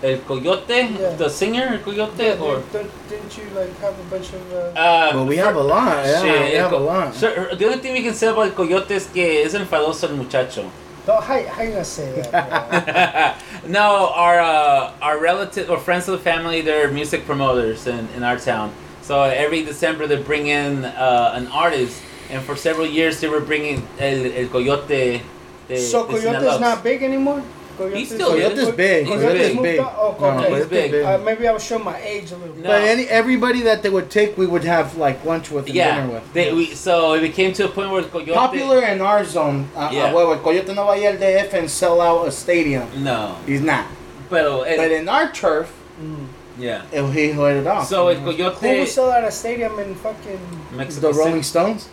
El 0.05 0.19
Coyote, 0.29 0.89
Yeah. 1.01 1.17
the 1.17 1.29
singer, 1.31 1.67
El 1.73 1.79
Coyote, 1.79 2.19
Yeah, 2.25 2.45
or 2.45 2.61
did, 2.73 2.91
didn't 3.09 3.39
you 3.39 3.45
like 3.57 3.73
have 3.81 3.95
a 3.99 4.03
bunch 4.11 4.29
of? 4.35 4.53
Uh, 4.53 4.79
uh, 4.79 5.11
Well, 5.15 5.25
we 5.27 5.37
have 5.39 5.57
a 5.57 5.63
lot. 5.63 6.05
Yeah, 6.05 6.21
shit, 6.23 6.53
we 6.53 6.57
have 6.59 6.73
a 6.73 6.77
lot. 6.79 7.15
Sir, 7.15 7.55
the 7.57 7.65
only 7.65 7.79
thing 7.79 7.93
we 7.95 8.03
can 8.03 8.13
say 8.15 8.27
about 8.29 8.47
El 8.47 8.51
Coyote 8.53 8.91
is 8.95 9.07
que 9.07 9.43
es 9.45 9.55
enfadoso 9.55 10.09
el 10.11 10.17
muchacho. 10.17 10.71
don't, 11.07 11.23
how, 11.23 11.43
how 11.49 11.63
you 11.63 11.71
gonna 11.73 11.85
say 11.85 12.11
that? 12.33 13.37
No, 13.67 14.11
our 14.15 14.41
uh, 14.41 14.93
our 15.01 15.19
relative 15.19 15.71
or 15.71 15.79
friends 15.79 16.07
of 16.09 16.19
the 16.19 16.23
family, 16.23 16.61
they're 16.61 16.91
music 16.91 17.25
promoters 17.25 17.87
in, 17.87 18.09
in 18.17 18.23
our 18.23 18.37
town. 18.39 18.73
So 19.03 19.23
every 19.23 19.65
December 19.65 20.07
they 20.07 20.17
bring 20.23 20.47
in 20.49 20.85
uh, 20.85 21.33
an 21.35 21.47
artist, 21.49 22.03
and 22.31 22.43
for 22.43 22.57
several 22.57 22.87
years 22.87 23.21
they 23.21 23.29
were 23.29 23.41
bringing 23.41 23.87
El, 23.99 24.33
el 24.37 24.49
Coyote. 24.49 25.23
De, 25.69 25.77
so 25.79 26.05
de 26.07 26.13
Coyote's 26.13 26.25
Sinaloa. 26.45 26.61
not 26.61 26.83
big 26.85 27.03
anymore. 27.03 27.43
Coyote's, 27.77 28.09
still 28.11 28.31
Coyote's 28.31 28.71
big. 28.73 29.07
He's 29.07 29.15
Coyote's 29.15 29.39
big. 29.55 29.63
big. 29.63 29.81
Oh, 29.81 30.17
No, 30.21 30.27
okay. 30.39 30.49
he's 30.49 30.59
he's 30.59 30.67
big. 30.67 30.91
big. 30.93 31.05
Uh, 31.05 31.19
maybe 31.19 31.49
I 31.49 31.53
was 31.53 31.65
showing 31.65 31.85
my 31.85 31.99
age 32.01 32.31
a 32.33 32.37
little 32.37 32.55
bit. 32.55 32.63
No. 32.65 32.69
But 32.71 32.83
any 32.83 33.05
everybody 33.05 33.63
that 33.63 33.83
they 33.83 33.91
would 33.91 34.11
take, 34.11 34.37
we 34.39 34.47
would 34.47 34.65
have 34.65 34.97
like 34.97 35.25
lunch 35.25 35.51
with 35.51 35.67
and 35.67 35.75
Yeah, 35.75 36.01
dinner 36.01 36.15
with. 36.15 36.33
they, 36.33 36.53
we, 36.53 36.67
so 36.75 37.15
it 37.15 37.33
came 37.35 37.53
to 37.55 37.65
a 37.67 37.69
point 37.69 37.91
where 37.91 38.03
El 38.03 38.09
Coyote. 38.09 38.33
Popular 38.35 38.83
in 38.85 39.01
our 39.01 39.25
zone. 39.25 39.69
Uh, 39.77 39.91
Yeah. 39.93 40.05
uh, 40.05 40.15
well, 40.15 40.39
Coyote 40.39 40.75
no 40.75 40.85
vaya 40.87 41.11
al 41.13 41.17
DF 41.19 41.53
and 41.55 41.71
sell 41.71 42.01
out 42.01 42.27
a 42.29 42.33
stadium. 42.33 42.87
No, 43.03 43.37
He's 43.47 43.61
not. 43.61 43.87
pero 44.31 44.63
el, 44.63 44.77
But 44.77 44.91
in 44.93 45.09
our 45.09 45.31
turf, 45.33 45.73
Mm. 46.01 46.27
yeah. 46.59 46.83
eh, 46.93 47.07
he 47.13 47.33
let 47.35 47.57
it 47.57 47.67
off. 47.67 47.87
So 47.87 48.09
El 48.09 48.17
Who 48.17 48.33
Coyote, 48.33 48.81
would 48.81 48.89
sell 48.89 49.11
out 49.13 49.23
a 49.25 49.31
stadium 49.31 49.79
in 49.79 49.95
fucking 49.95 50.41
Mexico 50.73 51.13
the 51.13 51.19
Rolling 51.19 51.43
Stones, 51.45 51.89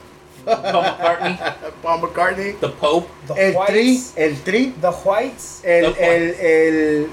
Paul 0.46 0.84
McCartney, 0.84 1.38
Paul 1.82 2.00
McCartney, 2.02 2.60
the 2.60 2.70
Pope. 2.70 3.08
the 3.28 3.34
el 3.34 3.54
Tri, 3.68 3.80
Whites? 3.90 4.14
el 4.18 4.36
Tri, 4.44 4.74
The 4.82 4.90
Whites? 4.92 5.62
el, 5.64 5.94
The 5.94 6.16
el, 6.16 6.36
el, 6.40 7.10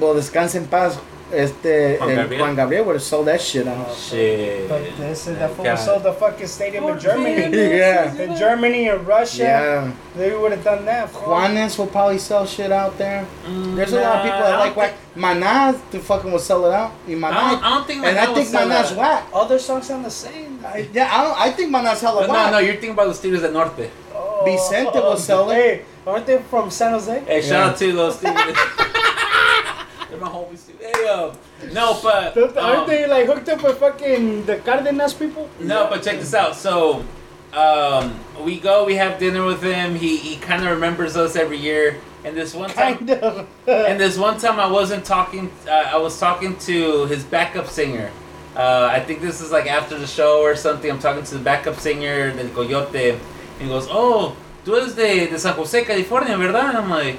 well, 0.00 0.14
descanse 0.14 0.58
en 0.58 0.66
paz, 0.66 0.98
este, 1.32 1.98
Juan 2.00 2.14
Gabriel. 2.16 2.40
Juan 2.42 2.56
Gabriel 2.56 2.84
would 2.86 2.94
have 2.96 3.02
sold 3.02 3.26
that 3.26 3.40
shit 3.40 3.66
out. 3.66 3.94
Shit. 3.94 4.68
But 4.68 4.82
this 4.96 5.26
is 5.26 5.38
the 5.38 5.48
fool 5.48 5.64
God. 5.64 5.76
sold 5.76 6.02
the 6.02 6.12
fucking 6.12 6.46
stadium 6.46 6.84
in 6.84 6.98
Germany. 6.98 7.56
Yeah. 7.80 8.14
In 8.14 8.36
Germany 8.36 8.88
and 8.88 9.06
Russia, 9.06 9.42
Yeah, 9.42 9.92
they 10.16 10.34
would 10.36 10.52
have 10.52 10.64
done 10.64 10.84
that. 10.86 11.10
fool. 11.10 11.22
Juanes 11.22 11.78
will 11.78 11.86
probably 11.86 12.18
sell 12.18 12.44
shit 12.46 12.72
out 12.72 12.96
there. 12.98 13.26
Mm, 13.46 13.76
There's 13.76 13.92
a 13.92 14.00
lot 14.00 14.16
of 14.16 14.22
people 14.24 14.38
that 14.40 14.58
like 14.58 14.76
I 14.76 14.78
whack. 14.78 14.94
Maná, 15.16 15.90
to 15.90 15.98
fucking 16.00 16.30
will 16.30 16.38
sell 16.38 16.64
it 16.66 16.72
out. 16.72 16.92
Y 17.06 17.12
don't, 17.14 17.20
Maná, 17.22 17.32
I 17.36 17.50
don't, 17.50 17.64
I 17.64 17.68
don't 17.70 17.86
think 17.86 18.04
and 18.04 18.16
Maná 18.16 18.20
I 18.30 18.34
think 18.34 18.48
sell 18.48 18.68
Maná's 18.68 18.92
whack. 18.92 19.26
Other 19.34 19.58
songs 19.58 19.86
sound 19.86 20.04
the 20.04 20.10
same. 20.10 20.60
I, 20.64 20.88
yeah, 20.92 21.08
I 21.12 21.24
don't. 21.24 21.38
I 21.40 21.50
think 21.50 21.70
Maná's 21.74 22.00
hella 22.00 22.20
But 22.22 22.30
whack. 22.30 22.50
no, 22.52 22.58
no, 22.58 22.58
you're 22.64 22.74
thinking 22.74 22.90
about 22.98 23.08
the 23.14 23.28
Steelers 23.28 23.42
at 23.44 23.52
Norte. 23.52 23.90
Oh, 24.14 24.42
Vicente 24.44 24.94
will 24.98 25.12
oh, 25.12 25.16
sell 25.16 25.50
it. 25.50 25.56
Hey, 25.56 25.84
aren't 26.06 26.26
they 26.26 26.38
from 26.42 26.70
San 26.70 26.92
Jose? 26.92 27.24
Hey, 27.26 27.40
shout 27.42 27.50
Yeah. 27.50 27.66
out 27.70 27.76
to 27.78 27.92
those 27.92 28.16
Steelers. 28.20 28.54
They're 30.10 30.18
my 30.18 30.28
homies 30.28 30.66
too. 30.66 30.69
Hey, 30.80 30.92
yo. 31.04 31.34
No, 31.72 31.98
but 32.02 32.34
Don't- 32.34 32.56
Aren't 32.56 32.78
um, 32.80 32.86
they 32.88 33.06
like 33.06 33.26
hooked 33.26 33.48
up 33.50 33.62
with 33.62 33.78
fucking 33.78 34.46
the 34.46 34.56
Cardenas 34.58 35.12
people? 35.14 35.48
no, 35.60 35.86
but 35.90 36.02
check 36.02 36.18
this 36.18 36.32
out. 36.32 36.56
So, 36.56 37.04
um, 37.52 38.18
we 38.42 38.58
go, 38.58 38.84
we 38.86 38.94
have 38.96 39.18
dinner 39.18 39.44
with 39.44 39.62
him. 39.62 39.94
He 39.94 40.16
he 40.16 40.36
kind 40.36 40.64
of 40.64 40.70
remembers 40.70 41.16
us 41.16 41.36
every 41.36 41.58
year. 41.58 41.96
And 42.24 42.36
this 42.36 42.54
one 42.54 42.70
time, 42.70 42.98
Kind 42.98 43.10
of. 43.10 43.46
and 43.66 43.98
this 44.00 44.16
one 44.18 44.38
time, 44.38 44.58
I 44.60 44.66
wasn't 44.66 45.04
talking. 45.04 45.50
Uh, 45.66 45.70
I 45.70 45.96
was 45.96 46.18
talking 46.18 46.56
to 46.68 47.06
his 47.06 47.24
backup 47.24 47.66
singer. 47.66 48.10
Uh, 48.56 48.88
I 48.90 49.00
think 49.00 49.20
this 49.20 49.40
is 49.40 49.50
like 49.52 49.66
after 49.66 49.98
the 49.98 50.06
show 50.06 50.40
or 50.42 50.56
something. 50.56 50.90
I'm 50.90 50.98
talking 50.98 51.24
to 51.24 51.34
the 51.38 51.44
backup 51.44 51.76
singer 51.76 52.30
del 52.32 52.48
Coyote, 52.50 53.10
and 53.10 53.20
he 53.60 53.68
goes, 53.68 53.86
"Oh, 53.90 54.34
tú 54.64 54.76
eres 54.76 54.94
de, 54.94 55.28
de 55.28 55.38
San 55.38 55.54
Jose, 55.54 55.84
California, 55.84 56.36
verdad?" 56.36 56.70
And 56.70 56.78
I'm 56.78 56.90
like, 56.90 57.18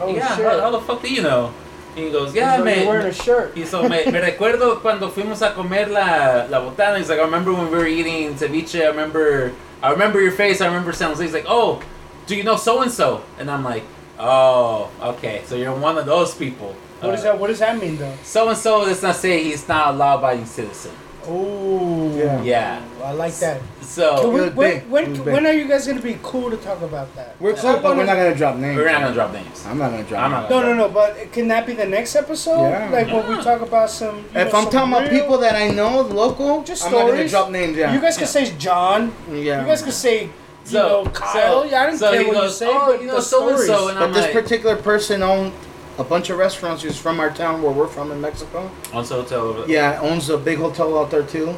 oh 0.00 0.14
"Yeah, 0.14 0.36
how, 0.36 0.60
how 0.60 0.70
the 0.70 0.80
fuck 0.80 1.02
do 1.02 1.08
you 1.12 1.22
know?" 1.22 1.52
And 1.96 2.04
he 2.06 2.10
goes, 2.10 2.34
"Yeah, 2.34 2.56
So 2.56 2.64
me." 2.64 2.76
you're 2.78 2.86
wearing 2.88 3.06
a 3.06 3.12
shirt. 3.12 3.54
Y 3.56 3.64
so 3.64 3.82
me, 3.82 4.04
me 4.06 4.20
recuerdo 4.20 4.80
cuando 4.80 5.10
fuimos 5.10 5.42
a 5.42 5.52
comer 5.54 5.86
la, 5.88 6.46
la 6.48 6.60
botana. 6.60 6.98
He's 6.98 7.08
like, 7.08 7.18
I 7.18 7.24
remember 7.24 7.52
when 7.52 7.70
we 7.70 7.76
were 7.76 7.86
eating 7.86 8.34
ceviche. 8.34 8.80
I 8.80 8.86
remember, 8.88 9.52
I 9.82 9.90
remember 9.90 10.20
your 10.20 10.32
face. 10.32 10.60
I 10.60 10.66
remember 10.66 10.92
San 10.92 11.08
Jose. 11.10 11.22
He's 11.22 11.32
like, 11.34 11.46
oh, 11.48 11.82
do 12.26 12.36
you 12.36 12.44
know 12.44 12.56
so 12.56 12.82
and 12.82 12.90
so? 12.90 13.22
And 13.38 13.50
I'm 13.50 13.64
like, 13.64 13.82
oh, 14.18 14.90
okay. 15.02 15.42
So 15.46 15.56
you're 15.56 15.74
one 15.74 15.98
of 15.98 16.06
those 16.06 16.34
people. 16.34 16.74
What 17.00 17.12
does 17.12 17.22
that? 17.22 17.38
What 17.38 17.48
does 17.48 17.60
that 17.60 17.80
mean 17.80 17.96
though? 17.96 18.14
So 18.22 18.48
and 18.48 18.58
so 18.58 18.84
does 18.84 19.02
not 19.02 19.16
say 19.16 19.42
he's 19.42 19.66
not 19.66 19.94
a 19.94 19.96
law-abiding 19.96 20.44
citizen. 20.46 20.92
Oh, 21.28 22.16
Yeah. 22.16 22.42
Yeah. 22.42 22.80
I 23.04 23.12
like 23.12 23.34
that. 23.38 23.60
Can 23.80 23.86
So 23.88 24.30
we, 24.30 24.40
It 24.42 24.54
when, 24.54 24.70
big. 24.80 24.88
when, 24.90 25.04
It 25.04 25.08
was 25.10 25.18
big. 25.20 25.34
when 25.34 25.46
are 25.46 25.52
you 25.52 25.66
guys 25.66 25.86
gonna 25.86 26.00
be 26.00 26.18
cool 26.22 26.50
to 26.50 26.56
talk 26.58 26.80
about 26.82 27.14
that? 27.16 27.34
We're 27.40 27.54
cool, 27.54 27.78
but 27.80 27.96
we're 27.96 28.04
not 28.04 28.16
gonna 28.16 28.34
drop 28.34 28.56
names. 28.56 28.76
we're 28.76 28.90
not 28.92 29.00
gonna 29.00 29.14
drop 29.14 29.32
names. 29.32 29.64
I'm 29.66 29.78
not 29.78 29.90
gonna 29.90 30.04
drop. 30.04 30.22
I'm 30.24 30.30
names. 30.32 30.50
not 30.50 30.50
No, 30.50 30.62
no, 30.62 30.74
no. 30.74 30.88
But 30.88 31.32
can 31.32 31.48
that 31.48 31.66
be 31.66 31.72
the 31.72 31.86
next 31.86 32.14
episode? 32.14 32.68
Yeah. 32.70 32.88
Like 32.90 33.06
when 33.08 33.28
we 33.28 33.42
talk 33.42 33.60
about 33.62 33.90
some. 33.90 34.18
If 34.18 34.34
know, 34.34 34.40
I'm 34.42 34.50
some 34.50 34.70
talking 34.70 34.92
about 34.92 35.10
people 35.10 35.38
that 35.38 35.56
I 35.56 35.68
know, 35.70 36.02
local, 36.02 36.62
Just 36.62 36.84
I'm 36.84 36.92
not 36.92 37.06
gonna 37.08 37.28
drop 37.28 37.50
names. 37.50 37.76
Yeah. 37.76 37.92
You 37.94 38.00
guys 38.00 38.16
can 38.16 38.22
Yeah. 38.24 38.28
say 38.28 38.54
John. 38.58 39.12
yeah. 39.32 39.60
You 39.62 39.66
guys 39.66 39.82
can 39.82 39.92
say. 39.92 40.24
You 40.24 40.30
So, 40.76 41.04
know, 41.04 41.10
Kyle. 41.10 41.62
so, 41.62 41.64
yeah, 41.64 41.82
I 41.82 41.86
don't 41.86 41.96
so 41.98 42.12
care 42.12 42.22
what 42.26 42.34
goes, 42.34 42.44
you 42.60 42.66
say, 42.66 42.66
oh, 42.70 42.86
but 42.86 43.00
you 43.00 43.06
know, 43.08 43.18
so 43.20 43.48
and 43.48 43.58
so, 43.60 43.94
But 43.98 44.12
this 44.12 44.30
particular 44.30 44.76
person 44.76 45.22
owned 45.22 45.52
a 46.00 46.04
bunch 46.04 46.30
of 46.30 46.38
restaurants. 46.38 46.82
He's 46.82 46.98
from 46.98 47.20
our 47.20 47.30
town 47.30 47.62
where 47.62 47.72
we're 47.72 47.86
from 47.86 48.10
in 48.10 48.20
Mexico. 48.20 48.70
Owns 48.92 49.12
also 49.12 49.24
tell. 49.24 49.70
Yeah, 49.70 50.00
owns 50.00 50.30
a 50.30 50.38
big 50.38 50.58
hotel 50.58 50.98
out 50.98 51.10
there 51.10 51.22
too. 51.22 51.54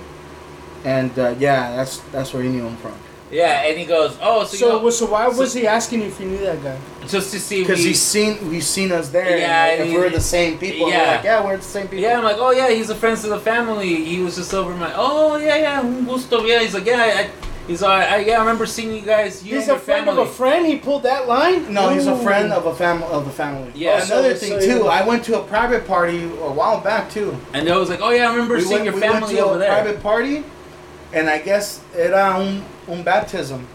And 0.85 1.17
uh, 1.19 1.37
yeah, 1.39 1.77
that's 1.77 1.99
that's 2.11 2.35
where 2.35 2.43
he 2.43 2.49
knew 2.49 2.67
him 2.67 2.77
from. 2.77 2.95
Yeah, 3.31 3.62
and 3.65 3.79
he 3.79 3.87
goes, 3.87 4.19
oh, 4.21 4.45
so, 4.45 4.57
So, 4.57 4.67
you 4.67 4.83
know, 4.83 4.91
so 4.91 5.07
why 5.07 5.27
was 5.27 5.55
he 5.55 5.67
asking 5.67 6.03
if 6.03 6.21
you 6.21 6.27
knew 6.27 6.39
that 6.39 6.62
guy? 6.62 6.77
just 7.07 7.33
to 7.33 7.41
see 7.41 7.62
Because 7.62 7.83
he's 7.83 8.03
seen 8.03 8.47
we've 8.51 8.62
seen 8.62 8.93
us 8.93 9.09
there. 9.09 9.39
Yeah, 9.39 9.67
and, 9.71 9.81
and 9.83 9.91
if 9.91 9.97
we're 9.97 10.11
the 10.11 10.21
same 10.21 10.59
people, 10.59 10.91
yeah. 10.91 10.99
we're 10.99 11.17
like, 11.17 11.25
yeah, 11.25 11.45
we're 11.45 11.57
the 11.57 11.62
same 11.62 11.89
people. 11.89 12.01
Yeah, 12.01 12.19
I'm 12.19 12.25
like, 12.25 12.37
oh 12.39 12.51
yeah, 12.51 12.69
he's 12.71 12.91
a 12.91 12.95
friend 12.95 13.17
of 13.17 13.31
the 13.31 13.41
family. 13.41 14.05
He 14.05 14.21
was 14.21 14.37
just 14.37 14.53
over 14.53 14.75
my. 14.75 14.93
Oh 14.95 15.37
yeah, 15.37 15.57
yeah, 15.57 15.81
un 15.81 16.05
gusto. 16.05 16.45
Yeah, 16.45 16.61
he's 16.61 16.75
like, 16.75 16.85
yeah, 16.85 17.25
I, 17.25 17.31
he's 17.66 17.82
like, 17.82 18.10
I, 18.10 18.18
yeah, 18.18 18.36
I 18.36 18.41
remember 18.41 18.66
seeing 18.66 18.94
you 18.94 19.02
guys. 19.02 19.44
You 19.44 19.55
He's 19.57 19.62
and 19.65 19.70
a 19.70 19.74
your 19.74 19.81
friend 19.81 20.07
family. 20.07 20.23
of 20.23 20.28
a 20.28 20.32
friend. 20.32 20.66
He 20.66 20.76
pulled 20.78 21.02
that 21.05 21.26
line. 21.28 21.73
No, 21.73 21.89
he's 21.91 22.07
a 22.07 22.16
friend 22.18 22.52
of 22.52 22.66
a 22.66 22.74
family 22.74 23.07
of 23.08 23.26
a 23.26 23.31
family. 23.31 23.73
Yeah. 23.74 23.99
Oh, 24.00 24.05
another 24.07 24.34
So- 24.34 24.41
thing 24.47 24.60
so 24.60 24.66
too. 24.66 24.76
you- 24.78 24.86
I 24.89 25.07
went 25.07 25.24
to 25.24 25.39
a 25.41 25.42
private 25.44 25.86
party 25.86 26.24
a 26.24 26.50
while 26.52 26.81
back 26.81 27.10
too. 27.10 27.36
And 27.55 27.66
they 27.66 27.73
was 27.76 27.89
like, 27.91 28.00
oh 28.02 28.10
yeah, 28.10 28.28
I 28.28 28.32
remember 28.32 28.55
We 28.57 28.60
seeing 28.62 28.73
went, 28.73 28.84
your 28.86 28.94
we 28.94 29.00
went 29.00 29.12
family 29.15 29.34
to 29.36 29.41
over 29.44 29.57
a 29.57 29.58
there. 29.58 29.68
private 29.73 30.02
party, 30.02 30.44
And 31.12 31.28
I 31.28 31.39
guess 31.39 31.81
era 31.94 32.36
un, 32.39 32.65
un 32.89 33.02
baptism. 33.02 33.66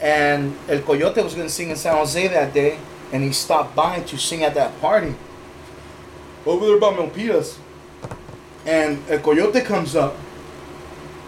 And 0.00 0.56
El 0.68 0.80
Coyote 0.80 1.22
was 1.22 1.34
going 1.34 1.46
to 1.46 1.52
sing 1.52 1.70
in 1.70 1.76
San 1.76 1.94
Jose 1.96 2.28
that 2.28 2.52
day. 2.54 2.78
And 3.12 3.22
he 3.24 3.32
stopped 3.32 3.74
by 3.74 4.00
to 4.00 4.16
sing 4.16 4.44
at 4.44 4.54
that 4.54 4.80
party. 4.80 5.14
Over 6.46 6.64
there 6.66 6.78
by 6.78 6.92
Milpitas. 6.92 7.56
And 8.64 9.02
El 9.10 9.18
Coyote 9.20 9.60
comes 9.62 9.96
up. 9.96 10.16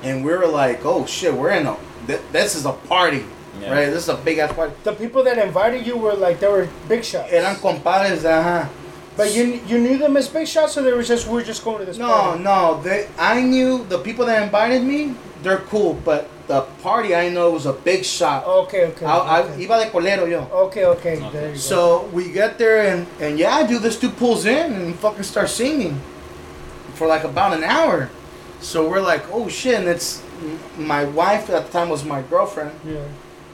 And 0.02 0.24
we 0.24 0.32
were 0.32 0.46
like, 0.46 0.84
oh 0.84 1.06
shit, 1.06 1.32
we're 1.32 1.50
in 1.52 1.66
a. 1.66 1.76
Th- 2.06 2.20
this 2.32 2.54
is 2.54 2.66
a 2.66 2.72
party. 2.72 3.24
Yeah. 3.60 3.72
Right? 3.72 3.86
This 3.90 4.04
is 4.04 4.08
a 4.08 4.16
big 4.16 4.38
ass 4.38 4.52
party. 4.52 4.74
The 4.82 4.92
people 4.92 5.22
that 5.24 5.38
invited 5.38 5.86
you 5.86 5.96
were 5.96 6.14
like 6.14 6.40
they 6.40 6.48
were 6.48 6.68
big 6.88 7.04
shots. 7.04 7.30
Eran 7.30 7.56
compadres, 7.56 8.24
ajá. 8.24 8.68
But 9.16 9.34
you 9.34 9.60
you 9.66 9.78
knew 9.78 9.98
them 9.98 10.16
as 10.16 10.26
big 10.28 10.48
shots, 10.48 10.76
or 10.78 10.82
they 10.82 10.92
were 10.92 11.02
just 11.04 11.28
we're 11.28 11.44
just 11.44 11.62
going 11.62 11.78
to 11.78 11.84
this 11.84 11.98
No, 11.98 12.08
party? 12.08 12.42
no. 12.42 12.80
They, 12.82 13.06
I 13.18 13.42
knew 13.42 13.84
the 13.84 13.98
people 13.98 14.24
that 14.26 14.42
invited 14.42 14.82
me. 14.82 15.14
They're 15.42 15.58
cool, 15.68 15.94
but 16.04 16.28
the 16.48 16.62
party 16.82 17.14
I 17.14 17.28
know 17.28 17.50
was 17.50 17.66
a 17.66 17.72
big 17.74 18.04
shot. 18.04 18.46
Okay, 18.46 18.86
okay. 18.86 19.04
I, 19.06 19.40
I 19.40 19.42
iba 19.58 19.84
de 19.84 19.90
colero 19.90 20.26
yo. 20.28 20.48
okay, 20.66 20.84
okay, 20.86 21.16
Okay. 21.18 21.30
There 21.30 21.46
you 21.48 21.54
go. 21.54 21.58
So 21.58 22.04
we 22.12 22.32
get 22.32 22.58
there 22.58 22.88
and 22.94 23.06
and 23.20 23.38
yeah, 23.38 23.66
dude, 23.66 23.82
this 23.82 23.98
dude 23.98 24.16
pulls 24.16 24.46
in 24.46 24.72
and 24.72 24.94
fucking 24.96 25.24
starts 25.24 25.52
singing 25.52 26.00
for 26.94 27.06
like 27.06 27.24
about 27.24 27.52
an 27.52 27.64
hour. 27.64 28.08
So 28.62 28.88
we're 28.88 29.00
like, 29.00 29.24
oh 29.32 29.48
shit, 29.48 29.74
and 29.74 29.88
it's 29.88 30.22
my 30.78 31.04
wife 31.04 31.50
at 31.50 31.66
the 31.66 31.72
time 31.72 31.88
was 31.90 32.04
my 32.04 32.22
girlfriend. 32.22 32.72
yeah. 32.86 33.04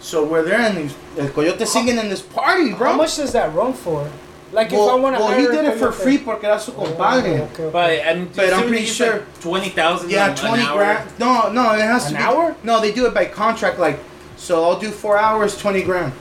So 0.00 0.24
we're 0.24 0.44
there 0.44 0.60
and 0.60 0.78
he's, 0.78 0.94
El 1.18 1.28
Coyote 1.30 1.64
singing 1.66 1.98
in 1.98 2.08
this 2.08 2.22
party, 2.22 2.72
bro. 2.72 2.92
How 2.92 2.96
much 2.96 3.16
does 3.16 3.32
that 3.32 3.52
run 3.52 3.72
for? 3.72 4.08
Like 4.52 4.70
well, 4.70 4.86
if 4.86 4.92
I 4.92 4.94
want 4.94 5.16
to 5.16 5.20
well, 5.20 5.28
hire 5.28 5.40
he 5.40 5.46
did 5.48 5.64
it 5.64 5.72
for 5.76 5.88
coyote- 5.90 6.02
free 6.04 6.18
porque 6.18 6.44
era 6.44 6.60
su 6.60 6.72
Oh, 6.76 6.84
compadre. 6.84 7.40
okay, 7.40 7.42
okay. 7.42 7.70
But 7.72 8.06
I'm, 8.06 8.28
But 8.28 8.52
I'm 8.54 8.68
pretty 8.68 8.84
sure- 8.86 9.12
like 9.14 9.40
twenty 9.40 9.70
thousand. 9.70 10.10
Yeah, 10.10 10.32
twenty 10.34 10.64
grand. 10.64 11.10
No, 11.18 11.50
no, 11.50 11.74
it 11.74 11.80
has 11.80 12.06
An 12.06 12.12
to 12.12 12.18
be. 12.18 12.22
hour? 12.24 12.54
No, 12.62 12.80
they 12.80 12.92
do 12.92 13.06
it 13.06 13.12
by 13.12 13.24
contract. 13.26 13.78
Like, 13.80 13.98
so 14.36 14.62
I'll 14.64 14.78
do 14.78 14.90
four 14.90 15.18
hours, 15.18 15.58
twenty 15.58 15.82
grand. 15.82 16.12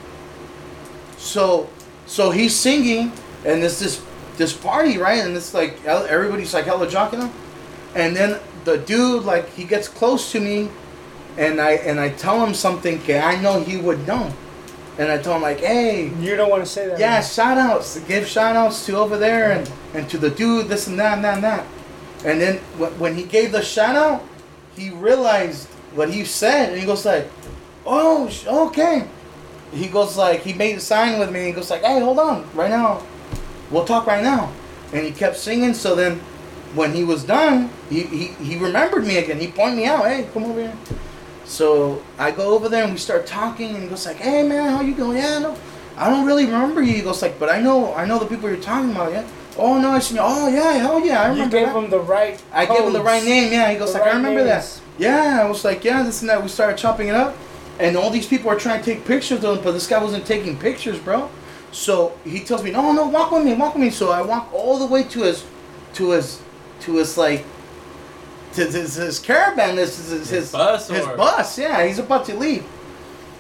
So, 1.18 1.70
so 2.06 2.32
he's 2.32 2.56
singing, 2.56 3.12
and 3.46 3.64
it's 3.64 3.80
this 3.80 4.02
this 4.38 4.54
party, 4.54 4.98
right? 4.98 5.24
And 5.24 5.36
it's 5.38 5.54
like 5.54 5.84
everybody's 5.86 6.54
like 6.54 6.66
hella 6.66 6.88
jocking 6.88 7.22
him, 7.22 7.32
and 7.98 8.16
then 8.16 8.40
the 8.64 8.78
dude 8.78 9.24
like 9.24 9.50
he 9.54 9.64
gets 9.64 9.88
close 9.88 10.32
to 10.32 10.40
me, 10.40 10.70
and 11.38 11.60
I 11.60 11.72
and 11.72 12.00
I 12.00 12.10
tell 12.10 12.46
him 12.46 12.54
something 12.54 13.02
I 13.12 13.42
know 13.42 13.62
he 13.62 13.78
would 13.78 14.06
know, 14.08 14.32
and 14.98 15.12
I 15.12 15.18
tell 15.18 15.36
him 15.36 15.42
like, 15.42 15.60
hey, 15.60 16.12
You 16.20 16.36
don't 16.36 16.50
want 16.50 16.64
to 16.64 16.70
say 16.70 16.88
that. 16.88 17.00
yeah, 17.00 17.22
shout 17.22 17.58
outs. 17.58 18.00
Give 18.08 18.26
shout 18.26 18.56
outs 18.56 18.86
to 18.86 18.96
over 18.98 19.18
there 19.18 19.52
and, 19.52 19.72
and 19.94 20.10
to 20.10 20.18
the 20.18 20.30
dude, 20.30 20.68
this 20.68 20.88
and 20.88 21.00
that 21.00 21.16
and 21.16 21.24
that 21.26 21.36
and 21.36 21.44
that. 21.44 21.66
And 22.26 22.42
then 22.42 22.58
when 23.00 23.16
he 23.16 23.24
gave 23.24 23.52
the 23.52 23.62
shout 23.62 23.96
out, 23.96 24.24
he 24.76 24.90
realized 24.90 25.68
what 25.94 26.14
he 26.14 26.26
said 26.26 26.70
and 26.70 26.80
he 26.80 26.86
goes 26.86 27.06
like, 27.06 27.30
oh, 27.86 28.30
okay. 28.68 29.08
He 29.72 29.88
goes 29.88 30.18
like, 30.18 30.42
he 30.42 30.54
made 30.54 30.78
a 30.78 30.80
sign 30.80 31.20
with 31.20 31.32
me 31.32 31.40
and 31.40 31.48
he 31.48 31.54
goes 31.54 31.70
like, 31.70 31.82
hey, 31.84 32.00
hold 32.00 32.20
on, 32.20 32.48
right 32.56 32.70
now. 32.70 33.04
We'll 33.70 33.86
talk 33.86 34.08
right 34.08 34.24
now. 34.24 34.52
And 34.94 35.06
he 35.06 35.12
kept 35.12 35.38
singing. 35.38 35.74
So 35.74 35.94
then 35.94 36.22
when 36.76 36.94
he 36.94 37.04
was 37.04 37.24
done, 37.24 37.70
he, 37.90 38.04
he, 38.04 38.26
he 38.44 38.58
remembered 38.58 39.06
me 39.06 39.18
again. 39.18 39.40
He 39.40 39.48
pointed 39.48 39.78
me 39.78 39.86
out, 39.86 40.06
hey, 40.06 40.28
come 40.34 40.44
over 40.46 40.60
here. 40.62 40.74
So 41.46 42.04
I 42.20 42.32
go 42.32 42.54
over 42.56 42.68
there 42.70 42.84
and 42.84 42.92
we 42.94 43.00
start 43.00 43.26
talking 43.26 43.74
and 43.74 43.84
he 43.84 43.90
goes 43.90 44.06
like, 44.06 44.18
"Hey 44.18 44.44
man, 44.46 44.70
how 44.70 44.82
you 44.82 44.94
doing? 44.94 45.18
Yeah, 45.18 45.40
no, 45.40 45.58
I 45.96 46.10
don't 46.10 46.26
really 46.26 46.46
remember 46.46 46.82
you." 46.82 46.94
He 46.94 47.02
goes 47.02 47.22
like, 47.22 47.40
"But 47.40 47.50
I 47.50 47.62
know, 47.62 47.94
I 47.94 48.04
know 48.06 48.20
the 48.20 48.26
people 48.26 48.50
you're 48.50 48.60
talking 48.60 48.92
about." 48.92 49.14
Yeah. 49.14 49.26
Oh 49.58 49.80
no, 49.80 49.92
I 49.92 49.96
you. 50.00 50.18
Oh 50.20 50.50
yeah, 50.50 50.74
hell 50.74 51.00
yeah, 51.00 51.22
I 51.22 51.30
remember. 51.30 51.58
You 51.58 51.64
gave 51.66 51.74
that. 51.74 51.84
him 51.84 51.90
the 51.90 52.02
right. 52.02 52.44
I 52.52 52.66
gave 52.66 52.84
him 52.84 52.92
the 52.92 53.02
right 53.02 53.24
name. 53.24 53.54
Yeah. 53.54 53.72
He 53.72 53.78
goes 53.78 53.94
The 53.94 54.00
like, 54.00 54.10
"I 54.12 54.16
remember 54.18 54.44
names. 54.44 54.82
that." 54.82 55.02
Yeah. 55.02 55.42
I 55.42 55.48
was 55.48 55.64
like, 55.64 55.86
"Yeah, 55.86 56.04
this 56.04 56.20
and 56.22 56.30
that." 56.30 56.44
We 56.44 56.50
started 56.50 56.78
chopping 56.78 57.08
it 57.08 57.16
up, 57.16 57.34
and 57.80 57.96
all 57.96 58.10
these 58.10 58.28
people 58.28 58.52
are 58.52 58.60
trying 58.60 58.84
to 58.84 58.86
take 58.86 59.06
pictures 59.06 59.42
of 59.42 59.58
him, 59.58 59.64
but 59.64 59.72
this 59.72 59.88
guy 59.88 60.04
wasn't 60.04 60.26
taking 60.26 60.58
pictures, 60.60 61.00
bro. 61.00 61.30
So 61.72 62.12
he 62.26 62.42
tells 62.42 62.62
me, 62.62 62.72
"No, 62.72 62.92
no, 62.92 63.08
walk 63.08 63.32
with 63.32 63.46
me, 63.46 63.54
walk 63.54 63.74
with 63.74 63.84
me." 63.84 63.90
So 63.90 64.12
I 64.12 64.22
walk 64.22 64.50
all 64.54 64.78
the 64.78 64.86
way 64.86 65.04
to 65.04 65.22
his, 65.22 65.46
to 65.94 66.10
his, 66.12 66.42
to 66.82 66.96
his 66.98 67.18
like, 67.18 67.46
to 68.54 68.66
his, 68.66 68.96
his 68.96 69.20
caravan. 69.20 69.76
This 69.76 70.00
is 70.00 70.10
his, 70.10 70.30
His 70.30 70.52
bus 70.52 70.88
his 70.88 71.06
or- 71.06 71.18
bus. 71.18 71.58
Yeah, 71.58 71.86
he's 71.86 72.00
about 72.00 72.26
to 72.26 72.36
leave. 72.36 72.66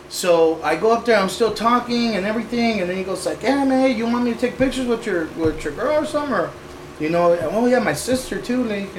So 0.09 0.61
I 0.63 0.75
go 0.77 0.91
up 0.93 1.05
there. 1.05 1.17
I'm 1.19 1.27
still 1.29 1.53
talking 1.53 2.15
and 2.15 2.25
everything, 2.25 2.79
and 2.79 2.89
then 2.89 2.95
he 2.97 3.03
goes 3.03 3.25
like, 3.25 3.43
"Yeah, 3.43 3.65
man, 3.65 3.97
you 3.97 4.05
want 4.05 4.23
me 4.23 4.33
to 4.33 4.39
take 4.39 4.57
pictures 4.57 4.87
with 4.87 5.05
your 5.05 5.25
with 5.37 5.63
your 5.63 5.73
girl 5.73 6.01
or 6.03 6.05
something?" 6.05 6.33
Or, 6.33 6.49
you 6.99 7.09
know, 7.09 7.37
oh 7.51 7.65
yeah, 7.67 7.79
my 7.79 7.93
sister 7.93 8.41
too. 8.41 8.63
Like, 8.63 8.89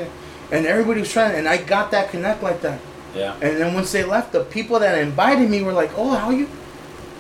and 0.52 0.67
everybody 0.67 1.00
was 1.00 1.10
trying, 1.10 1.34
and 1.34 1.49
I 1.49 1.57
got 1.57 1.91
that 1.92 2.10
connect 2.10 2.42
like 2.42 2.60
that. 2.60 2.78
Yeah. 3.15 3.33
And 3.41 3.57
then 3.58 3.73
once 3.73 3.91
they 3.91 4.05
left, 4.05 4.33
the 4.33 4.44
people 4.44 4.78
that 4.81 4.99
invited 4.99 5.49
me 5.49 5.62
were 5.62 5.73
like, 5.73 5.92
"Oh, 5.97 6.10
how 6.10 6.28
you? 6.31 6.47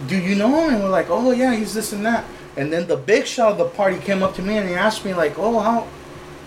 Do 0.06 0.18
you 0.18 0.34
know 0.34 0.48
him?" 0.64 0.74
And 0.74 0.82
we're 0.84 0.90
like, 0.90 1.08
"Oh 1.08 1.30
yeah, 1.30 1.54
he's 1.54 1.72
this 1.72 1.94
and 1.94 2.04
that." 2.04 2.24
And 2.58 2.70
then 2.70 2.88
the 2.88 2.96
big 2.96 3.24
shot 3.26 3.52
of 3.52 3.58
the 3.58 3.64
party 3.64 3.96
came 3.98 4.22
up 4.22 4.34
to 4.34 4.42
me 4.42 4.58
and 4.58 4.68
he 4.68 4.74
asked 4.74 5.02
me 5.02 5.14
like, 5.14 5.38
"Oh, 5.38 5.60
how? 5.60 5.86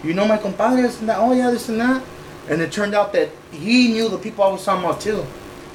You 0.03 0.13
know 0.13 0.27
my 0.27 0.37
compadre 0.37 0.81
this 0.81 0.99
and 0.99 1.09
that? 1.09 1.17
Oh 1.19 1.31
yeah, 1.33 1.51
this 1.51 1.69
and 1.69 1.79
that." 1.79 2.01
And 2.49 2.61
it 2.61 2.71
turned 2.71 2.95
out 2.95 3.13
that 3.13 3.29
he 3.51 3.89
knew 3.89 4.09
the 4.09 4.17
people 4.17 4.43
I 4.43 4.49
was 4.51 4.63
talking 4.65 4.83
about 4.83 4.99
too, 4.99 5.25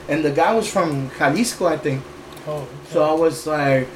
and 0.08 0.24
the 0.24 0.30
guy 0.30 0.52
was 0.52 0.68
from 0.70 1.10
Jalisco, 1.18 1.66
I 1.66 1.76
think. 1.76 2.02
Oh, 2.46 2.52
okay. 2.58 2.66
So 2.92 3.02
I 3.02 3.12
was 3.12 3.46
like, 3.46 3.88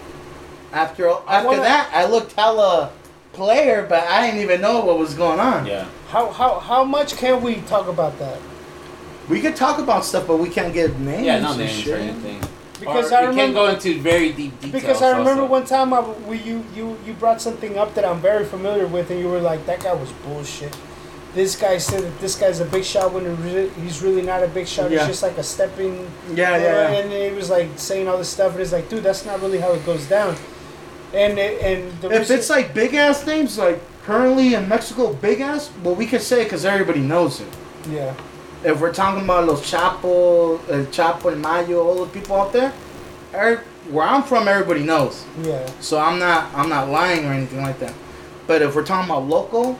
after 0.72 1.08
I 1.10 1.20
after 1.28 1.48
wanna- 1.48 1.62
that, 1.62 1.90
I 1.92 2.06
looked 2.06 2.32
hella 2.32 2.90
player, 3.32 3.86
but 3.88 4.04
I 4.04 4.26
didn't 4.26 4.40
even 4.40 4.60
know 4.60 4.80
what 4.84 4.98
was 4.98 5.14
going 5.14 5.40
on. 5.40 5.66
Yeah. 5.66 5.86
how 6.08 6.30
how 6.30 6.58
how 6.58 6.84
much 6.84 7.16
can 7.16 7.42
we 7.42 7.56
talk 7.62 7.86
about 7.88 8.18
that? 8.18 8.38
We 9.28 9.40
could 9.40 9.54
talk 9.56 9.78
about 9.78 10.04
stuff, 10.04 10.26
but 10.26 10.38
we 10.38 10.48
can't 10.48 10.72
give 10.74 10.98
names. 11.00 11.24
Yeah, 11.26 11.38
no 11.40 11.50
and 11.50 11.58
names 11.58 11.78
or 11.80 11.82
shit. 11.82 12.00
anything. 12.00 12.40
Because 12.80 13.12
or 13.12 13.16
I 13.16 13.20
remember- 13.20 13.40
can't 13.42 13.54
go 13.54 13.66
into 13.68 14.00
very 14.00 14.32
deep 14.32 14.58
details. 14.60 14.72
Because 14.82 15.02
I 15.02 15.10
remember 15.10 15.42
also. 15.42 15.52
one 15.52 15.64
time 15.66 15.92
I, 15.92 16.00
we, 16.26 16.38
you, 16.38 16.64
you, 16.74 16.96
you 17.06 17.12
brought 17.14 17.40
something 17.40 17.78
up 17.78 17.94
that 17.94 18.04
I'm 18.04 18.20
very 18.20 18.44
familiar 18.44 18.86
with, 18.86 19.10
and 19.10 19.20
you 19.20 19.28
were 19.28 19.40
like, 19.40 19.66
that 19.66 19.80
guy 19.84 19.92
was 19.92 20.10
bullshit. 20.24 20.76
This 21.34 21.54
guy 21.54 21.78
said 21.78 22.02
that 22.02 22.18
this 22.20 22.34
guy's 22.36 22.58
a 22.58 22.64
big 22.64 22.82
shot 22.84 23.12
when 23.12 23.24
he's 23.82 24.02
really 24.02 24.22
not 24.22 24.42
a 24.42 24.48
big 24.48 24.66
shot. 24.66 24.90
Yeah. 24.90 24.98
He's 24.98 25.08
just 25.08 25.22
like 25.22 25.38
a 25.38 25.44
stepping. 25.44 26.10
Yeah, 26.34 26.56
yeah, 26.56 26.90
yeah. 26.90 26.98
And 26.98 27.12
he 27.12 27.30
was 27.36 27.48
like 27.50 27.68
saying 27.76 28.08
all 28.08 28.18
this 28.18 28.28
stuff, 28.30 28.52
and 28.52 28.60
it's 28.62 28.72
like, 28.72 28.88
dude, 28.88 29.04
that's 29.04 29.24
not 29.24 29.40
really 29.40 29.58
how 29.60 29.72
it 29.72 29.86
goes 29.86 30.06
down. 30.06 30.34
And 31.14 31.38
it- 31.38 31.60
and 31.62 32.00
the 32.00 32.10
If 32.10 32.18
reason- 32.20 32.38
it's 32.38 32.50
like 32.50 32.74
big 32.74 32.94
ass 32.94 33.24
names, 33.26 33.58
like 33.58 33.80
currently 34.04 34.54
in 34.54 34.68
Mexico, 34.68 35.12
big 35.12 35.40
ass, 35.40 35.70
well, 35.84 35.94
we 35.94 36.06
could 36.06 36.22
say 36.22 36.42
because 36.42 36.64
everybody 36.64 37.00
knows 37.00 37.40
it. 37.40 37.48
yeah, 37.90 38.12
If 38.62 38.80
we're 38.80 38.92
talking 38.92 39.24
about 39.24 39.46
Los 39.46 39.62
Chapo, 39.70 40.60
El 40.68 40.84
Chapo, 40.86 41.30
El 41.32 41.36
Mayo, 41.36 41.82
all 41.86 42.04
the 42.04 42.10
people 42.12 42.36
out 42.36 42.52
there, 42.52 42.72
er- 43.34 43.64
where 43.90 44.06
I'm 44.06 44.22
from, 44.22 44.46
everybody 44.48 44.82
knows. 44.82 45.24
yeah, 45.42 45.68
So 45.80 45.98
I'm 45.98 46.18
not, 46.18 46.52
I'm 46.54 46.68
not 46.68 46.88
lying 46.90 47.24
or 47.24 47.32
anything 47.32 47.62
like 47.62 47.78
that. 47.80 47.94
But 48.46 48.60
if 48.62 48.74
we're 48.74 48.84
talking 48.84 49.10
about 49.10 49.26
local 49.26 49.78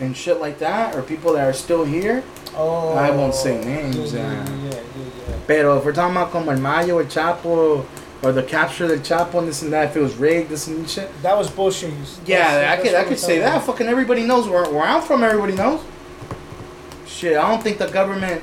and 0.00 0.16
shit 0.16 0.38
like 0.40 0.58
that, 0.58 0.94
or 0.94 1.02
people 1.02 1.32
that 1.32 1.46
are 1.48 1.52
still 1.54 1.84
here, 1.84 2.22
oh, 2.54 2.92
I 2.94 3.10
won't 3.10 3.34
say 3.34 3.58
names, 3.64 4.12
Yeah, 4.12 4.20
yeah, 4.32 4.44
yeah, 4.48 4.70
yeah, 4.70 4.80
yeah. 5.28 5.36
Pero 5.46 5.78
if 5.78 5.84
we're 5.84 5.92
talking 5.92 6.14
about 6.16 6.30
como 6.30 6.50
El 6.50 6.58
Mayo, 6.58 6.98
El 6.98 7.06
Chapo, 7.06 7.86
or 8.22 8.32
the 8.32 8.42
capture 8.42 8.86
del 8.88 8.98
Chapo 8.98 9.38
and 9.38 9.48
this 9.48 9.62
and 9.62 9.72
that, 9.72 9.90
if 9.90 9.96
it 9.96 10.00
was 10.00 10.16
rigged, 10.16 10.50
this 10.50 10.66
and 10.66 10.88
shit. 10.88 11.10
That 11.22 11.38
was 11.38 11.48
bullshit. 11.50 11.94
Yeah, 12.26 12.76
I 12.76 12.82
could, 12.82 12.94
I 12.94 13.04
could 13.04 13.18
say 13.18 13.38
that. 13.38 13.62
Fucking 13.64 13.86
everybody 13.86 14.24
knows 14.24 14.46
where, 14.48 14.68
where 14.70 14.82
I'm 14.84 15.00
from. 15.02 15.22
Everybody 15.24 15.54
knows. 15.54 15.80
Shit, 17.08 17.36
I 17.36 17.50
don't 17.50 17.62
think 17.62 17.78
the 17.78 17.88
government, 17.88 18.42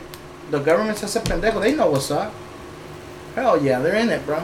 the 0.50 0.60
government 0.60 0.98
says 0.98 1.16
a 1.16 1.22
pendejo. 1.22 1.62
They 1.62 1.76
know 1.76 1.92
what's 1.92 2.10
up. 2.10 2.34
Hell 3.36 3.64
yeah, 3.64 3.80
they're 3.80 3.96
in 3.96 4.10
it, 4.10 4.26
bro. 4.26 4.44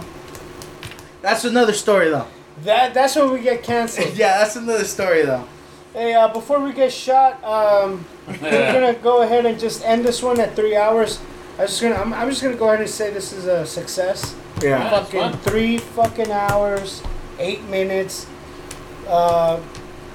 That's 1.22 1.44
another 1.44 1.74
story 1.74 2.10
though. 2.10 2.28
That 2.64 2.94
that's 2.94 3.16
when 3.16 3.32
we 3.32 3.42
get 3.42 3.64
canceled. 3.64 4.14
yeah, 4.16 4.38
that's 4.38 4.56
another 4.56 4.86
story 4.86 5.24
though. 5.24 5.48
Hey, 5.94 6.14
uh, 6.14 6.28
before 6.28 6.60
we 6.60 6.72
get 6.72 6.94
shot, 6.94 7.44
um, 7.44 8.06
we're 8.28 8.72
gonna 8.72 8.94
go 8.94 9.24
ahead 9.24 9.46
and 9.46 9.60
just 9.60 9.84
end 9.84 10.06
this 10.06 10.22
one 10.22 10.40
at 10.40 10.56
three 10.56 10.76
hours. 10.76 11.20
I'm 11.58 11.68
just 11.68 11.82
gonna, 11.82 11.96
I'm, 11.96 12.14
I'm 12.14 12.30
just 12.30 12.44
gonna 12.44 12.56
go 12.56 12.68
ahead 12.68 12.82
and 12.82 12.90
say 12.90 13.12
this 13.12 13.34
is 13.34 13.46
a 13.46 13.66
success. 13.66 14.36
Yeah. 14.62 14.78
that's 14.78 15.12
fucking 15.12 15.40
three 15.40 15.78
fucking 15.80 16.32
hours, 16.32 17.02
eight 17.40 17.64
minutes. 17.64 18.28
Uh, 19.08 19.58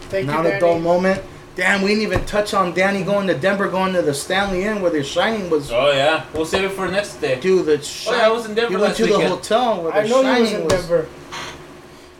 thank 0.02 0.26
Not 0.26 0.44
you, 0.44 0.50
Not 0.50 0.56
a 0.56 0.60
dull 0.60 0.78
moment. 0.78 1.22
Damn, 1.56 1.80
we 1.80 1.88
didn't 1.88 2.02
even 2.02 2.24
touch 2.26 2.52
on 2.52 2.74
Danny 2.74 3.02
going 3.02 3.26
to 3.28 3.34
Denver, 3.34 3.66
going 3.70 3.94
to 3.94 4.02
the 4.02 4.12
Stanley 4.12 4.64
Inn 4.64 4.82
where 4.82 4.90
the 4.90 5.02
Shining 5.02 5.48
was. 5.48 5.72
Oh 5.72 5.90
yeah, 5.90 6.26
we'll 6.34 6.44
save 6.44 6.64
it 6.64 6.72
for 6.72 6.86
next 6.86 7.16
day. 7.16 7.40
Dude, 7.40 7.64
the 7.64 7.78
Oh, 8.06 8.14
yeah, 8.14 8.26
I 8.26 8.28
was 8.28 8.44
in 8.44 8.54
Denver 8.54 8.72
You 8.74 8.78
went 8.78 8.90
last 8.90 8.96
to 8.98 9.06
the 9.06 9.26
hotel 9.26 9.82
where 9.82 9.92
the 9.92 9.98
I 9.98 10.06
know 10.06 10.20
you 10.20 10.22
Shining 10.46 10.64
was 10.64 10.74
in 10.74 10.80
Denver. 10.80 11.08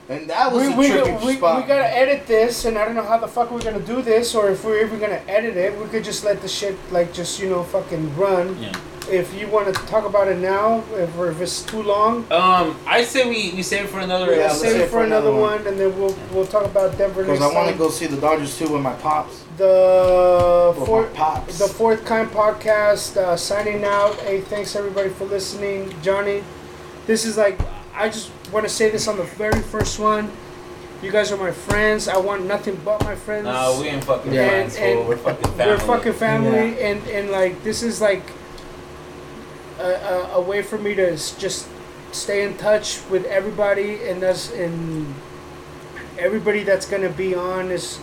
And 0.09 0.29
that 0.31 0.53
was 0.53 0.67
We, 0.69 0.73
a 0.73 0.77
we, 0.77 0.89
trippy 0.89 1.21
we, 1.21 1.27
we 1.27 1.37
spot. 1.37 1.67
gotta 1.67 1.97
edit 1.97 2.27
this, 2.27 2.65
and 2.65 2.79
I 2.79 2.85
don't 2.85 2.95
know 2.95 3.03
how 3.03 3.19
the 3.19 3.29
fuck 3.29 3.51
we're 3.51 3.63
gonna 3.63 3.81
do 3.81 4.03
this, 4.03 4.35
or 4.35 4.51
if 4.51 4.65
we're 4.65 4.85
even 4.85 4.99
gonna 5.01 5.23
edit 5.29 5.57
it. 5.57 5.77
We 5.79 5.87
could 5.89 6.05
just 6.05 6.25
let 6.25 6.41
the 6.43 6.49
shit 6.49 6.77
like 6.93 7.13
just 7.13 7.41
you 7.41 7.49
know 7.51 7.63
fucking 7.65 8.17
run. 8.17 8.57
Yeah. 8.63 8.73
if 9.09 9.33
you 9.39 9.47
want 9.47 9.67
to 9.73 9.73
talk 9.87 10.05
about 10.05 10.27
it 10.27 10.39
now, 10.39 10.83
if, 10.95 11.17
or 11.17 11.31
if 11.31 11.41
it's 11.41 11.63
too 11.63 11.81
long, 11.83 12.27
Um, 12.33 12.77
I 12.87 13.05
say 13.05 13.23
we, 13.29 13.53
we 13.55 13.63
save 13.63 13.85
it 13.85 13.89
for 13.89 14.01
another 14.01 14.27
Yeah, 14.33 14.47
we'll 14.49 14.55
save 14.55 14.73
save 14.73 14.81
it 14.83 14.91
for 14.91 15.05
another 15.05 15.33
one, 15.33 15.65
and 15.67 15.79
then 15.79 15.97
we'll 15.99 16.17
we'll 16.33 16.47
talk 16.47 16.65
about 16.65 16.99
Denver 16.99 17.23
Because 17.23 17.41
I 17.41 17.53
want 17.55 17.71
to 17.71 17.77
go 17.79 17.89
see 17.89 18.07
the 18.07 18.17
Dodgers 18.17 18.59
too 18.59 18.69
with 18.69 18.83
my 18.83 18.95
pops. 18.95 19.45
The 19.59 20.75
With 20.77 20.87
fourth, 20.87 21.15
pops. 21.15 21.59
the 21.59 21.69
fourth 21.69 22.05
kind 22.05 22.29
podcast 22.31 23.17
uh, 23.17 23.37
signing 23.37 23.85
out. 23.85 24.15
Hey, 24.27 24.41
thanks 24.43 24.75
everybody 24.77 25.09
for 25.09 25.25
listening, 25.25 25.95
Johnny. 26.03 26.43
This 27.07 27.25
is 27.25 27.37
like 27.39 27.59
I 27.97 28.09
just 28.11 28.31
want 28.53 28.67
to 28.67 28.73
say 28.73 28.91
this 28.91 29.09
on 29.09 29.17
the 29.17 29.25
very 29.25 29.61
first 29.63 29.99
one. 29.99 30.31
You 31.03 31.11
guys 31.11 31.33
are 31.33 31.37
my 31.37 31.51
friends. 31.51 32.09
I 32.09 32.19
want 32.19 32.45
nothing 32.47 32.79
but 32.85 33.03
my 33.05 33.15
friends. 33.15 33.45
No, 33.45 33.79
we 33.81 33.89
ain't 33.89 34.05
fucking 34.05 34.33
Yeah. 34.33 34.49
friends, 34.49 34.77
And- 34.77 34.99
fool. 34.99 35.09
We're 35.09 35.17
fucking 35.17 35.53
family. 35.53 35.67
We're 35.75 35.79
fucking 35.81 36.13
family, 36.15 36.81
and 36.81 37.07
and 37.09 37.31
like 37.31 37.63
this 37.65 37.83
is 37.83 38.01
like 38.01 38.23
a, 39.79 39.85
a, 39.89 40.31
a 40.35 40.41
way 40.41 40.63
for 40.63 40.79
me 40.79 40.95
to 40.95 41.11
just 41.39 41.67
stay 42.13 42.45
in 42.45 42.57
touch 42.57 43.01
with 43.11 43.25
everybody, 43.27 44.05
and 44.09 44.23
that's 44.23 44.51
and 44.53 45.15
everybody 46.19 46.63
that's 46.65 46.87
gonna 46.87 47.11
be 47.11 47.35
on 47.35 47.71
is 47.71 47.99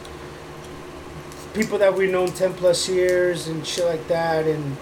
people 1.53 1.77
that 1.79 1.93
we've 1.95 2.11
known 2.11 2.31
ten 2.31 2.53
plus 2.53 2.89
years 2.89 3.47
and 3.47 3.65
shit 3.65 3.85
like 3.85 4.07
that, 4.07 4.45
and. 4.47 4.75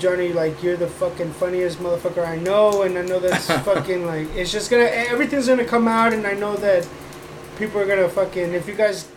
Johnny, 0.00 0.32
like 0.32 0.62
you're 0.62 0.76
the 0.76 0.86
fucking 0.86 1.32
funniest 1.34 1.78
motherfucker 1.78 2.26
I 2.26 2.36
know, 2.36 2.82
and 2.82 2.96
I 2.98 3.02
know 3.02 3.20
that's 3.20 3.46
fucking 3.64 4.06
like 4.06 4.28
it's 4.34 4.50
just 4.50 4.70
gonna 4.70 4.84
everything's 4.84 5.46
gonna 5.46 5.64
come 5.64 5.86
out, 5.86 6.12
and 6.12 6.26
I 6.26 6.32
know 6.32 6.56
that 6.56 6.88
people 7.58 7.80
are 7.80 7.86
gonna 7.86 8.08
fucking 8.08 8.54
if 8.54 8.66
you 8.66 8.74
guys 8.74 9.08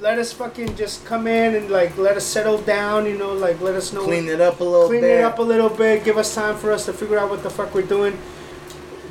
let 0.00 0.16
us 0.18 0.32
fucking 0.32 0.76
just 0.76 1.04
come 1.04 1.26
in 1.26 1.56
and 1.56 1.70
like 1.70 1.98
let 1.98 2.16
us 2.16 2.24
settle 2.24 2.58
down, 2.58 3.04
you 3.06 3.18
know, 3.18 3.32
like 3.32 3.60
let 3.60 3.74
us 3.74 3.92
know 3.92 4.04
Clean 4.04 4.28
it 4.28 4.40
up 4.40 4.60
a 4.60 4.64
little 4.64 4.86
clean 4.86 5.00
bit. 5.00 5.18
it 5.18 5.24
up 5.24 5.40
a 5.40 5.42
little 5.42 5.68
bit, 5.68 6.04
give 6.04 6.16
us 6.16 6.32
time 6.34 6.56
for 6.56 6.70
us 6.70 6.84
to 6.86 6.92
figure 6.92 7.18
out 7.18 7.28
what 7.28 7.42
the 7.42 7.50
fuck 7.50 7.74
we're 7.74 7.82
doing. 7.82 8.16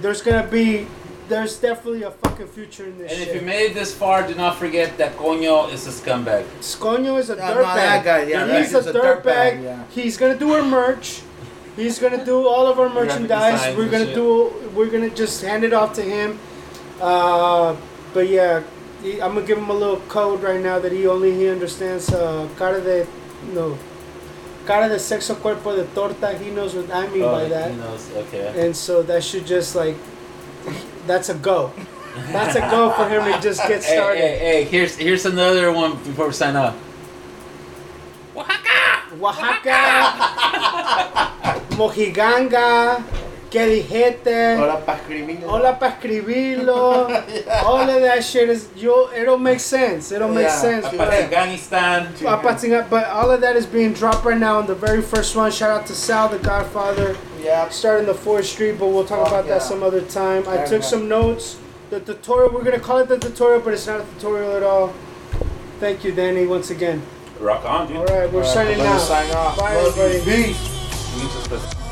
There's 0.02 0.22
gonna 0.22 0.48
be 0.48 0.88
there's 1.30 1.58
definitely 1.58 2.04
a 2.04 2.12
fucking 2.12 2.48
future 2.48 2.86
in 2.86 2.98
this 2.98 3.12
And 3.12 3.22
if 3.22 3.36
you 3.36 3.42
made 3.42 3.72
it 3.72 3.74
this 3.74 3.94
far, 3.94 4.26
do 4.28 4.34
not 4.36 4.58
forget 4.58 4.98
that 4.98 5.16
Coño 5.18 5.72
is 5.72 5.86
a 5.88 5.92
scumbag. 5.92 6.46
Scoño 6.62 7.18
is 7.20 7.30
a 7.30 7.36
No, 7.36 7.42
dirtbag. 7.42 7.56
no, 7.56 7.76
that 7.76 8.04
guy, 8.06 8.24
yeah, 8.24 8.46
that 8.46 8.60
he's 8.62 8.74
a 8.74 8.84
dude's 8.84 8.88
a 8.88 8.94
dirtbag. 8.94 9.24
dirtbag, 9.24 9.64
yeah. 9.64 9.84
He's 9.90 10.18
gonna 10.18 10.38
do 10.38 10.54
our 10.54 10.64
merch. 10.64 11.22
He's 11.76 12.00
gonna 12.00 12.24
do 12.26 12.48
all 12.48 12.66
of 12.68 12.80
our 12.80 12.90
Graphic 12.90 13.10
merchandise. 13.10 13.54
designs 13.60 13.78
We're 13.78 13.84
and 13.84 13.92
gonna 13.92 14.06
shit. 14.06 14.16
do. 14.16 14.54
We're 14.74 14.90
gonna 14.90 15.10
just 15.12 15.42
hand 15.44 15.64
it 15.64 15.74
off 15.74 15.94
to 15.94 16.02
him. 16.02 16.40
Uh, 17.00 17.76
but 18.14 18.28
yeah, 18.30 18.64
he, 19.04 19.22
I'm 19.22 19.36
gonna 19.36 19.46
give 19.46 19.58
him 19.60 19.70
a 19.70 19.74
little 19.74 20.00
code 20.08 20.42
right 20.42 20.60
now 20.60 20.80
that 20.80 20.92
he 20.92 21.06
only 21.08 21.34
he 21.34 21.48
understands. 21.50 22.10
Uh, 22.12 22.48
cara 22.58 22.82
de 22.82 23.06
no, 23.54 23.78
cara 24.66 24.90
de 24.90 24.96
sexo 24.96 25.36
cuerpo 25.40 25.76
de 25.76 25.84
torta. 25.94 26.36
He 26.38 26.50
knows 26.50 26.74
what 26.74 26.90
I 26.92 27.06
mean 27.10 27.22
Oh, 27.24 27.32
by 27.32 27.46
that. 27.50 27.70
He 27.72 27.78
knows. 27.78 28.10
Okay. 28.16 28.66
And 28.66 28.76
so 28.76 29.04
that 29.04 29.24
should 29.24 29.46
just 29.46 29.76
like, 29.76 29.96
that's 31.08 31.30
a 31.30 31.34
go. 31.36 31.72
That's 32.32 32.56
a 32.56 32.61
go 32.61 32.92
for 32.92 33.08
him 33.08 33.24
to 33.32 33.40
just 33.42 33.61
get 33.68 33.84
Hey, 33.84 33.95
started. 33.95 34.19
hey, 34.19 34.38
hey, 34.40 34.64
here's 34.66 34.95
here's 34.98 35.26
another 35.26 35.72
one 35.72 35.95
before 36.03 36.27
we 36.27 36.34
sign 36.34 36.56
off. 36.56 36.76
Oaxaca! 38.36 39.16
Oaxaca, 39.22 39.72
Mojiganga, 41.77 43.03
que 43.58 43.66
dijiste, 43.68 44.58
Hola, 44.58 44.80
pa' 44.86 44.94
escribir. 44.95 45.44
hola 45.48 45.80
para 45.80 45.94
escribirlo, 45.94 47.08
all 47.66 47.90
of 47.90 48.02
that 48.02 48.24
shit 48.24 48.50
is, 48.50 48.69
yo, 48.76 49.10
it'll 49.16 49.38
make 49.40 49.60
sense, 49.60 50.11
it'll 50.11 50.30
make 50.30 50.44
Yeah. 50.48 50.61
sense. 50.61 50.92
you 50.92 50.98
know. 51.00 51.06
Afghanistan. 51.06 52.14
Apatinga- 52.22 52.88
But 52.90 53.06
all 53.10 53.32
of 53.32 53.42
that 53.42 53.56
is 53.56 53.66
being 53.66 53.94
dropped 53.94 54.24
right 54.26 54.38
now 54.38 54.60
on 54.60 54.68
the 54.68 54.76
very 54.76 55.02
first 55.02 55.36
one. 55.36 55.52
Shout 55.52 55.72
out 55.72 55.86
to 55.88 55.95
Sal, 55.95 56.30
the 56.30 56.38
Godfather, 56.38 57.16
Yeah. 57.42 57.69
starting 57.69 58.06
the 58.06 58.14
4th 58.14 58.45
Street, 58.45 58.77
but 58.80 58.88
we'll 58.88 59.06
talk 59.06 59.19
Oh, 59.26 59.34
about 59.34 59.48
that 59.48 59.64
some 59.64 59.82
other 59.82 60.02
time. 60.02 60.44
I 60.48 60.58
took 60.66 60.82
yeah. 60.84 60.88
some 60.88 61.08
notes. 61.10 61.58
The 61.90 62.00
tutorial, 62.00 62.52
we're 62.53 62.64
gonna 62.64 62.80
call 62.80 62.98
it 63.00 63.08
the 63.08 63.18
tutorial, 63.18 63.61
but 63.61 63.74
it's 63.74 63.88
not 63.88 64.02
a 64.02 64.06
tutorial 64.16 64.56
at 64.56 64.64
all. 64.64 64.94
Thank 65.80 66.03
you, 66.03 66.11
Danny, 66.11 66.45
once 66.45 66.69
again. 66.69 67.02
Rock 67.40 67.64
on, 67.66 67.88
dude. 67.88 67.98
All 67.98 68.03
right, 68.06 68.32
we're 68.32 68.42
All 68.44 68.45
right, 68.45 68.53
signing 68.53 68.82
out. 68.82 69.00
sign 69.00 69.32
off. 69.32 69.58
Bye, 69.58 69.76
Love 69.76 69.95
you. 69.98 70.03
everybody. 70.03 70.44
Peace. 70.44 70.69
We 71.16 71.24
need 71.24 71.32
to- 71.61 71.87